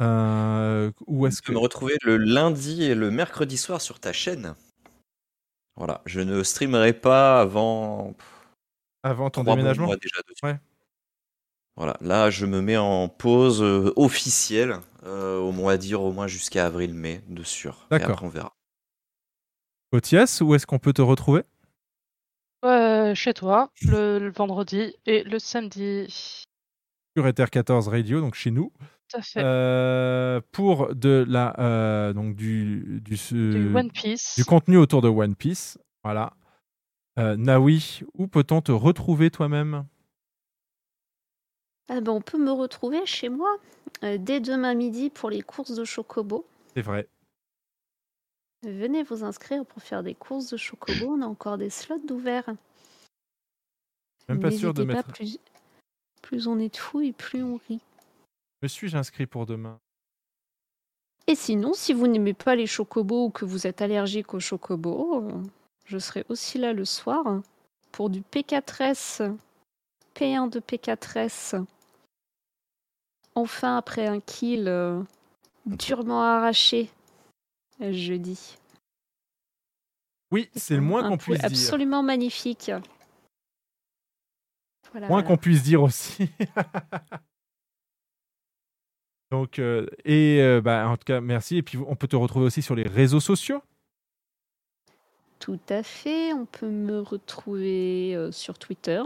Euh, 0.01 0.93
Où 1.07 1.27
est-ce 1.27 1.36
Tu 1.36 1.43
que 1.43 1.47
peux 1.49 1.52
me 1.55 1.59
retrouver 1.59 1.97
le 2.02 2.17
lundi 2.17 2.85
et 2.85 2.94
le 2.94 3.10
mercredi 3.10 3.57
soir 3.57 3.81
sur 3.81 3.99
ta 4.01 4.12
chaîne. 4.12 4.55
Voilà, 5.77 6.02
je 6.07 6.20
ne 6.20 6.43
streamerai 6.43 6.93
pas 6.93 7.41
avant 7.41 8.15
avant 9.02 9.31
ton 9.31 9.44
déménagement 9.44 9.86
mois 9.86 9.97
déjà. 9.97 10.17
Ouais. 10.43 10.59
Voilà, 11.77 11.97
là 12.01 12.31
je 12.31 12.47
me 12.47 12.60
mets 12.60 12.77
en 12.77 13.09
pause 13.09 13.62
euh, 13.62 13.93
officielle, 13.97 14.81
euh, 15.05 15.39
au 15.39 15.52
moins 15.52 15.75
à 15.75 15.77
dire 15.77 16.02
au 16.02 16.12
moins 16.12 16.27
jusqu'à 16.27 16.67
avril-mai 16.67 17.23
de 17.28 17.44
sûr. 17.44 17.86
Et 17.91 17.94
D'accord. 17.94 18.10
après 18.10 18.27
on 18.27 18.28
verra. 18.28 18.52
Otias, 19.93 20.41
où 20.43 20.55
est-ce 20.55 20.67
qu'on 20.67 20.81
peut 20.81 20.93
te 20.93 21.02
retrouver? 21.02 21.43
Euh, 22.65 23.15
chez 23.15 23.33
toi, 23.35 23.70
le, 23.83 24.18
le 24.18 24.31
vendredi 24.33 24.97
et 25.07 25.23
le 25.23 25.39
samedi. 25.39 26.44
Sur 27.17 27.27
Ether 27.27 27.47
14 27.51 27.86
Radio, 27.89 28.20
donc 28.20 28.35
chez 28.35 28.51
nous. 28.51 28.73
Tout 29.09 29.17
à 29.17 29.23
fait. 29.23 29.41
Euh, 29.43 30.41
pour 30.53 30.95
de 30.95 31.25
la 31.27 31.59
euh, 31.59 32.12
donc 32.12 32.37
du 32.37 33.01
du, 33.03 33.17
Du 33.31 33.75
One 33.75 33.91
Piece. 33.91 34.35
du 34.37 34.45
contenu 34.45 34.77
autour 34.77 35.01
de 35.01 35.09
One 35.09 35.35
Piece 35.35 35.78
voilà 36.05 36.35
euh, 37.19 37.37
Nawi 37.37 38.03
où 38.15 38.28
peut-on 38.28 38.61
te 38.61 38.70
retrouver 38.70 39.31
toi-même? 39.31 39.87
Ah 41.89 42.01
ben, 42.01 42.12
on 42.12 42.20
peut 42.20 42.39
me 42.39 42.53
retrouver 42.53 43.07
chez 43.07 43.28
moi 43.28 43.57
euh, 44.05 44.19
dès 44.19 44.41
demain 44.41 44.75
midi 44.75 45.11
pour 45.11 45.31
les 45.31 45.41
courses 45.43 45.75
de 45.75 45.85
Chocobo. 45.85 46.47
c'est 46.75 46.83
vrai 46.83 47.09
Venez 48.62 49.05
vous 49.05 49.25
inscrire 49.25 49.65
pour 49.65 49.83
faire 49.83 50.03
des 50.03 50.15
courses 50.15 50.51
de 50.51 50.57
Chocobo. 50.57 51.07
On 51.07 51.23
a 51.23 51.27
encore 51.27 51.59
des 51.59 51.70
slots 51.70 52.01
d'ouverts. 52.07 52.51
même 54.28 54.41
pas 54.41 54.51
sûr 54.51 54.75
de 54.75 54.85
pas, 54.85 54.95
mettre 54.95 55.12
plus, 55.12 55.39
plus 56.23 56.47
on 56.47 56.59
est 56.59 56.73
de 56.73 56.77
fous 56.77 57.01
et 57.01 57.12
plus 57.12 57.43
on 57.43 57.59
rit. 57.69 57.81
Me 58.62 58.69
suis-je 58.69 58.97
inscrit 58.97 59.27
pour 59.27 59.47
demain? 59.47 59.81
Et 61.27 61.35
sinon, 61.35 61.75
si 61.75 61.93
vous 61.93 62.07
n'aimez 62.07 62.35
pas 62.35 62.57
les 62.57 62.67
chocobos 62.67 63.27
ou 63.27 63.31
que 63.31 63.45
vous 63.45 63.67
êtes 63.67 63.83
allergique 63.83 64.33
aux 64.33 64.41
chocobos, 64.41 65.23
euh, 65.23 65.43
je 65.85 65.99
serai 65.99 66.25
aussi 66.28 66.59
là 66.59 66.73
le 66.73 66.85
soir 66.87 67.43
pour 67.93 68.09
du 68.09 68.23
P4S, 68.23 69.37
P1 70.15 70.49
de 70.49 70.61
P4S. 70.61 71.65
Enfin, 73.35 73.77
après 73.77 74.07
un 74.07 74.20
kill 74.20 74.69
euh, 74.69 75.03
durement 75.67 76.23
arraché 76.23 76.91
jeudi. 77.81 78.57
oui 80.33 80.51
c'est 80.57 80.75
le 80.75 80.81
moins 80.81 81.09
qu'on 81.09 81.17
puisse 81.17 81.39
dire 81.39 81.47
Absolument 81.47 82.03
magnifique. 82.03 82.73
Voilà, 84.91 85.07
moins 85.07 85.20
voilà. 85.20 85.28
qu'on 85.28 85.37
puisse 85.37 85.62
dire 85.62 85.83
aussi 85.83 86.28
donc 89.31 89.58
euh, 89.58 89.86
et 90.05 90.40
euh, 90.40 90.60
bah, 90.60 90.89
en 90.89 90.97
tout 90.97 91.05
cas 91.05 91.20
merci 91.20 91.58
et 91.58 91.62
puis 91.62 91.78
on 91.78 91.97
peut 91.97 92.08
te 92.08 92.16
retrouver 92.16 92.47
aussi 92.47 92.62
sur 92.62 92.74
les 92.74 92.84
réseaux 92.84 93.20
sociaux 93.20 93.62
Tout 95.39 95.60
à 95.68 95.82
fait. 95.82 96.32
On 96.32 96.47
peut 96.47 96.68
me 96.68 97.00
retrouver 97.00 98.15
euh, 98.16 98.32
sur 98.32 98.58
Twitter, 98.58 99.02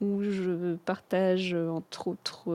où 0.00 0.22
je 0.22 0.74
partage, 0.76 1.54
entre 1.54 2.08
autres, 2.08 2.50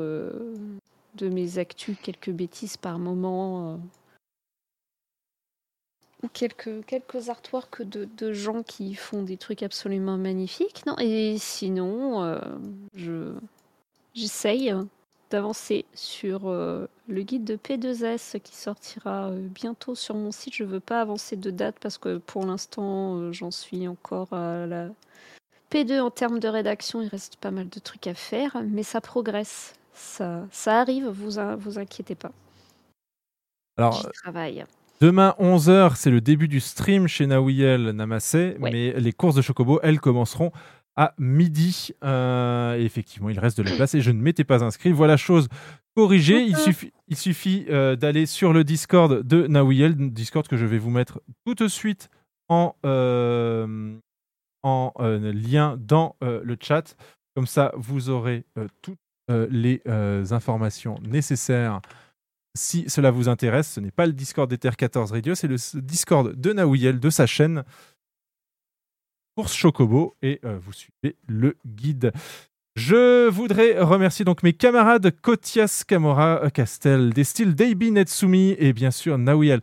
de 1.16 1.30
mes 1.30 1.58
actus, 1.58 1.98
quelques 2.02 2.32
bêtises 2.32 2.76
par 2.76 3.00
moment, 3.00 3.80
ou 6.24 6.28
quelques, 6.28 6.84
quelques 6.86 7.30
artworks 7.30 7.84
de, 7.84 8.34
gens 8.34 8.64
qui 8.64 8.96
font 8.96 9.22
des 9.22 9.38
trucs 9.38 9.64
absolument 9.64 10.18
magnifiques. 10.18 10.84
Et 11.00 11.38
sinon, 11.38 12.40
je 12.96 13.34
j'essaye 14.16 14.74
d'avancer 15.32 15.86
sur 15.94 16.48
euh, 16.50 16.88
le 17.08 17.22
guide 17.24 17.44
de 17.44 17.56
P2S 17.56 18.40
qui 18.42 18.56
sortira 18.56 19.30
euh, 19.30 19.48
bientôt 19.48 19.96
sur 19.96 20.16
mon 20.16 20.32
site. 20.32 20.54
Je 20.56 20.64
veux 20.64 20.80
pas 20.80 21.02
avancer 21.02 21.36
de 21.36 21.52
date 21.52 21.76
parce 21.82 21.98
que 21.98 22.18
pour 22.18 22.46
l'instant, 22.46 23.18
euh, 23.18 23.32
j'en 23.32 23.52
suis 23.52 23.88
encore 23.88 24.32
à 24.34 24.66
la 24.66 24.90
P2 25.72 26.00
en 26.00 26.12
termes 26.12 26.40
de 26.40 26.48
rédaction. 26.48 27.02
Il 27.02 27.08
reste 27.08 27.38
pas 27.38 27.52
mal 27.52 27.70
de 27.70 27.80
trucs 27.80 28.08
à 28.08 28.14
faire, 28.14 28.58
mais 28.66 28.84
ça 28.84 29.02
progresse. 29.02 29.74
Ça, 29.94 30.46
ça 30.52 30.80
arrive, 30.82 31.08
vous, 31.08 31.40
in- 31.40 31.56
vous 31.56 31.80
inquiétez 31.80 32.16
pas. 32.16 32.32
alors 33.78 34.10
travaille. 34.14 34.66
Demain 35.02 35.36
11h, 35.40 35.96
c'est 35.96 36.10
le 36.10 36.22
début 36.22 36.48
du 36.48 36.60
stream 36.62 37.08
chez 37.08 37.28
Nawiel 37.28 37.90
Namassé, 37.92 38.56
Ouais. 38.62 38.72
mais 38.72 38.94
les 39.00 39.12
courses 39.12 39.36
de 39.36 39.42
Chocobo, 39.42 39.80
elles 39.84 40.00
commenceront 40.00 40.52
à 40.96 41.14
midi. 41.18 41.92
Euh, 42.04 42.78
et 42.78 42.84
effectivement, 42.84 43.30
il 43.30 43.40
reste 43.40 43.58
de 43.58 43.64
la 43.64 43.76
place 43.76 43.94
et 43.96 44.02
je 44.02 44.12
ne 44.12 44.22
m'étais 44.22 44.44
pas 44.44 44.64
inscrit. 44.64 44.92
Voilà 44.92 45.18
chose 45.18 45.48
corrigée. 45.96 46.42
Il 46.42 46.58
suffit, 46.58 46.92
il 47.08 47.18
suffit 47.18 47.66
euh, 47.70 47.96
d'aller 47.96 48.26
sur 48.26 48.54
le 48.54 48.64
Discord 48.64 49.22
de 49.24 49.48
Nawiel, 49.48 49.96
Discord 50.12 50.48
que 50.48 50.58
je 50.58 50.66
vais 50.66 50.78
vous 50.78 50.92
mettre 50.92 51.22
tout 51.46 51.56
de 51.56 51.68
suite 51.68 52.10
en, 52.50 52.76
euh, 52.86 53.96
en 54.64 54.94
lien 55.00 55.78
dans 55.80 56.16
le 56.22 56.56
chat. 56.60 56.96
Comme 57.36 57.48
ça, 57.48 57.72
vous 57.76 58.10
aurez 58.10 58.46
toutes 58.82 59.00
les 59.30 59.82
informations 60.32 61.00
nécessaires 61.02 61.82
si 62.56 62.86
cela 62.90 63.12
vous 63.12 63.28
intéresse, 63.30 63.74
ce 63.74 63.80
n'est 63.80 63.92
pas 63.92 64.06
le 64.06 64.14
Discord 64.14 64.50
d'Ether 64.50 64.72
14 64.78 65.12
Radio, 65.12 65.36
c'est 65.36 65.48
le 65.48 65.58
Discord 65.82 66.34
de 66.34 66.54
Nawiel, 66.54 67.00
de 67.00 67.10
sa 67.10 67.28
chaîne 67.28 67.64
Course 69.36 69.54
Chocobo, 69.54 70.16
et 70.22 70.40
euh, 70.46 70.58
vous 70.62 70.72
suivez 70.72 71.18
le 71.28 71.58
guide. 71.66 72.14
Je 72.78 73.28
voudrais 73.28 73.78
remercier 73.80 74.24
donc 74.24 74.44
mes 74.44 74.54
camarades 74.54 75.12
Kotias 75.22 75.84
Kamora 75.86 76.44
euh, 76.44 76.50
Castel, 76.50 77.12
Destil, 77.12 77.54
Deibi 77.54 77.92
Netsumi 77.92 78.56
et 78.58 78.72
bien 78.72 78.92
sûr 78.92 79.18
Nawiel 79.18 79.60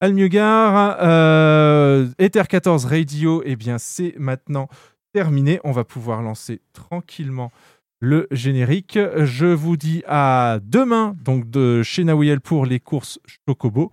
Almugar. 0.00 0.96
Euh, 1.00 2.08
Ether 2.18 2.44
14 2.48 2.84
Radio, 2.84 3.42
et 3.44 3.56
bien 3.56 3.78
c'est 3.78 4.14
maintenant 4.16 4.68
terminé. 5.12 5.58
On 5.64 5.72
va 5.72 5.82
pouvoir 5.82 6.22
lancer 6.22 6.60
tranquillement 6.72 7.50
le 7.98 8.28
générique. 8.30 8.98
Je 9.16 9.46
vous 9.46 9.76
dis 9.76 10.04
à 10.06 10.60
demain, 10.62 11.16
donc 11.24 11.50
de 11.50 11.82
chez 11.82 12.04
Nawiel 12.04 12.40
pour 12.40 12.64
les 12.64 12.78
courses 12.78 13.18
Chocobo. 13.48 13.90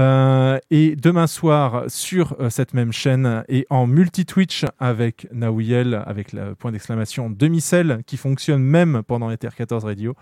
Euh, 0.00 0.58
et 0.70 0.96
demain 0.96 1.26
soir 1.26 1.84
sur 1.88 2.34
euh, 2.40 2.48
cette 2.48 2.72
même 2.72 2.90
chaîne 2.90 3.44
et 3.48 3.66
en 3.68 3.86
multi-Twitch 3.86 4.64
avec 4.78 5.28
Nawiel, 5.30 6.02
avec 6.06 6.32
le 6.32 6.54
point 6.54 6.72
d'exclamation 6.72 7.28
demi-cell 7.28 8.02
qui 8.06 8.16
fonctionne 8.16 8.62
même 8.62 9.02
pendant 9.06 9.30
Ether 9.30 9.50
14 9.54 9.84
Radio, 9.84 10.14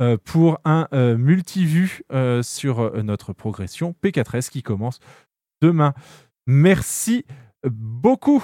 euh, 0.00 0.16
pour 0.24 0.58
un 0.64 0.88
multi-vue 1.16 2.02
sur 2.42 3.02
notre 3.04 3.32
progression 3.32 3.94
P4S 4.02 4.50
qui 4.50 4.62
commence 4.62 4.98
demain. 5.60 5.94
Merci 6.46 7.24
beaucoup. 7.64 8.42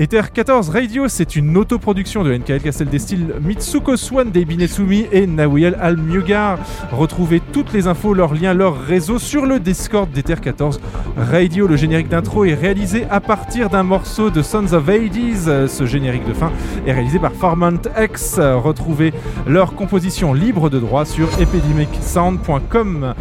Ether 0.00 0.22
14 0.32 0.68
Radio, 0.68 1.08
c'est 1.08 1.34
une 1.34 1.56
autoproduction 1.56 2.22
de 2.22 2.32
NKL 2.32 2.60
Castel 2.60 2.88
des 2.88 3.00
styles 3.00 3.34
Mitsuko 3.42 3.96
Swan, 3.96 4.30
Deibi 4.30 4.56
Netsumi 4.56 5.08
et 5.10 5.26
Nawiel 5.26 5.76
Almugar. 5.80 6.60
Retrouvez 6.92 7.42
toutes 7.52 7.72
les 7.72 7.88
infos, 7.88 8.14
leurs 8.14 8.32
liens, 8.32 8.54
leurs 8.54 8.80
réseaux 8.80 9.18
sur 9.18 9.44
le 9.44 9.58
Discord 9.58 10.08
d'Ether 10.08 10.36
14 10.40 10.80
Radio. 11.16 11.66
Le 11.66 11.74
générique 11.74 12.06
d'intro 12.06 12.44
est 12.44 12.54
réalisé 12.54 13.06
à 13.10 13.18
partir 13.18 13.70
d'un 13.70 13.82
morceau 13.82 14.30
de 14.30 14.40
Sons 14.40 14.72
of 14.72 14.88
Hades. 14.88 15.66
Ce 15.66 15.84
générique 15.84 16.28
de 16.28 16.32
fin 16.32 16.52
est 16.86 16.92
réalisé 16.92 17.18
par 17.18 17.32
Farmant 17.32 17.82
X. 18.00 18.38
Retrouvez 18.38 19.12
leur 19.48 19.74
composition 19.74 20.32
libre 20.32 20.70
de 20.70 20.78
droit 20.78 21.06
sur 21.06 21.28
epidemicsound.com. 21.40 23.14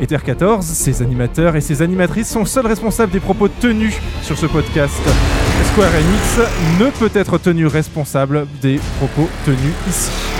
Ether 0.00 0.18
14, 0.24 0.66
ses 0.66 1.00
animateurs 1.00 1.54
et 1.54 1.60
ses 1.60 1.80
animatrices 1.80 2.28
sont 2.28 2.44
seuls 2.44 2.66
responsables 2.66 3.12
des 3.12 3.20
propos 3.20 3.46
tenus 3.46 3.94
sur 4.22 4.36
ce 4.36 4.46
podcast. 4.46 5.00
Square 5.72 5.90
Enix 5.94 6.23
ne 6.80 6.90
peut 6.90 7.10
être 7.18 7.38
tenu 7.38 7.66
responsable 7.66 8.46
des 8.60 8.80
propos 8.98 9.28
tenus 9.44 9.74
ici. 9.88 10.33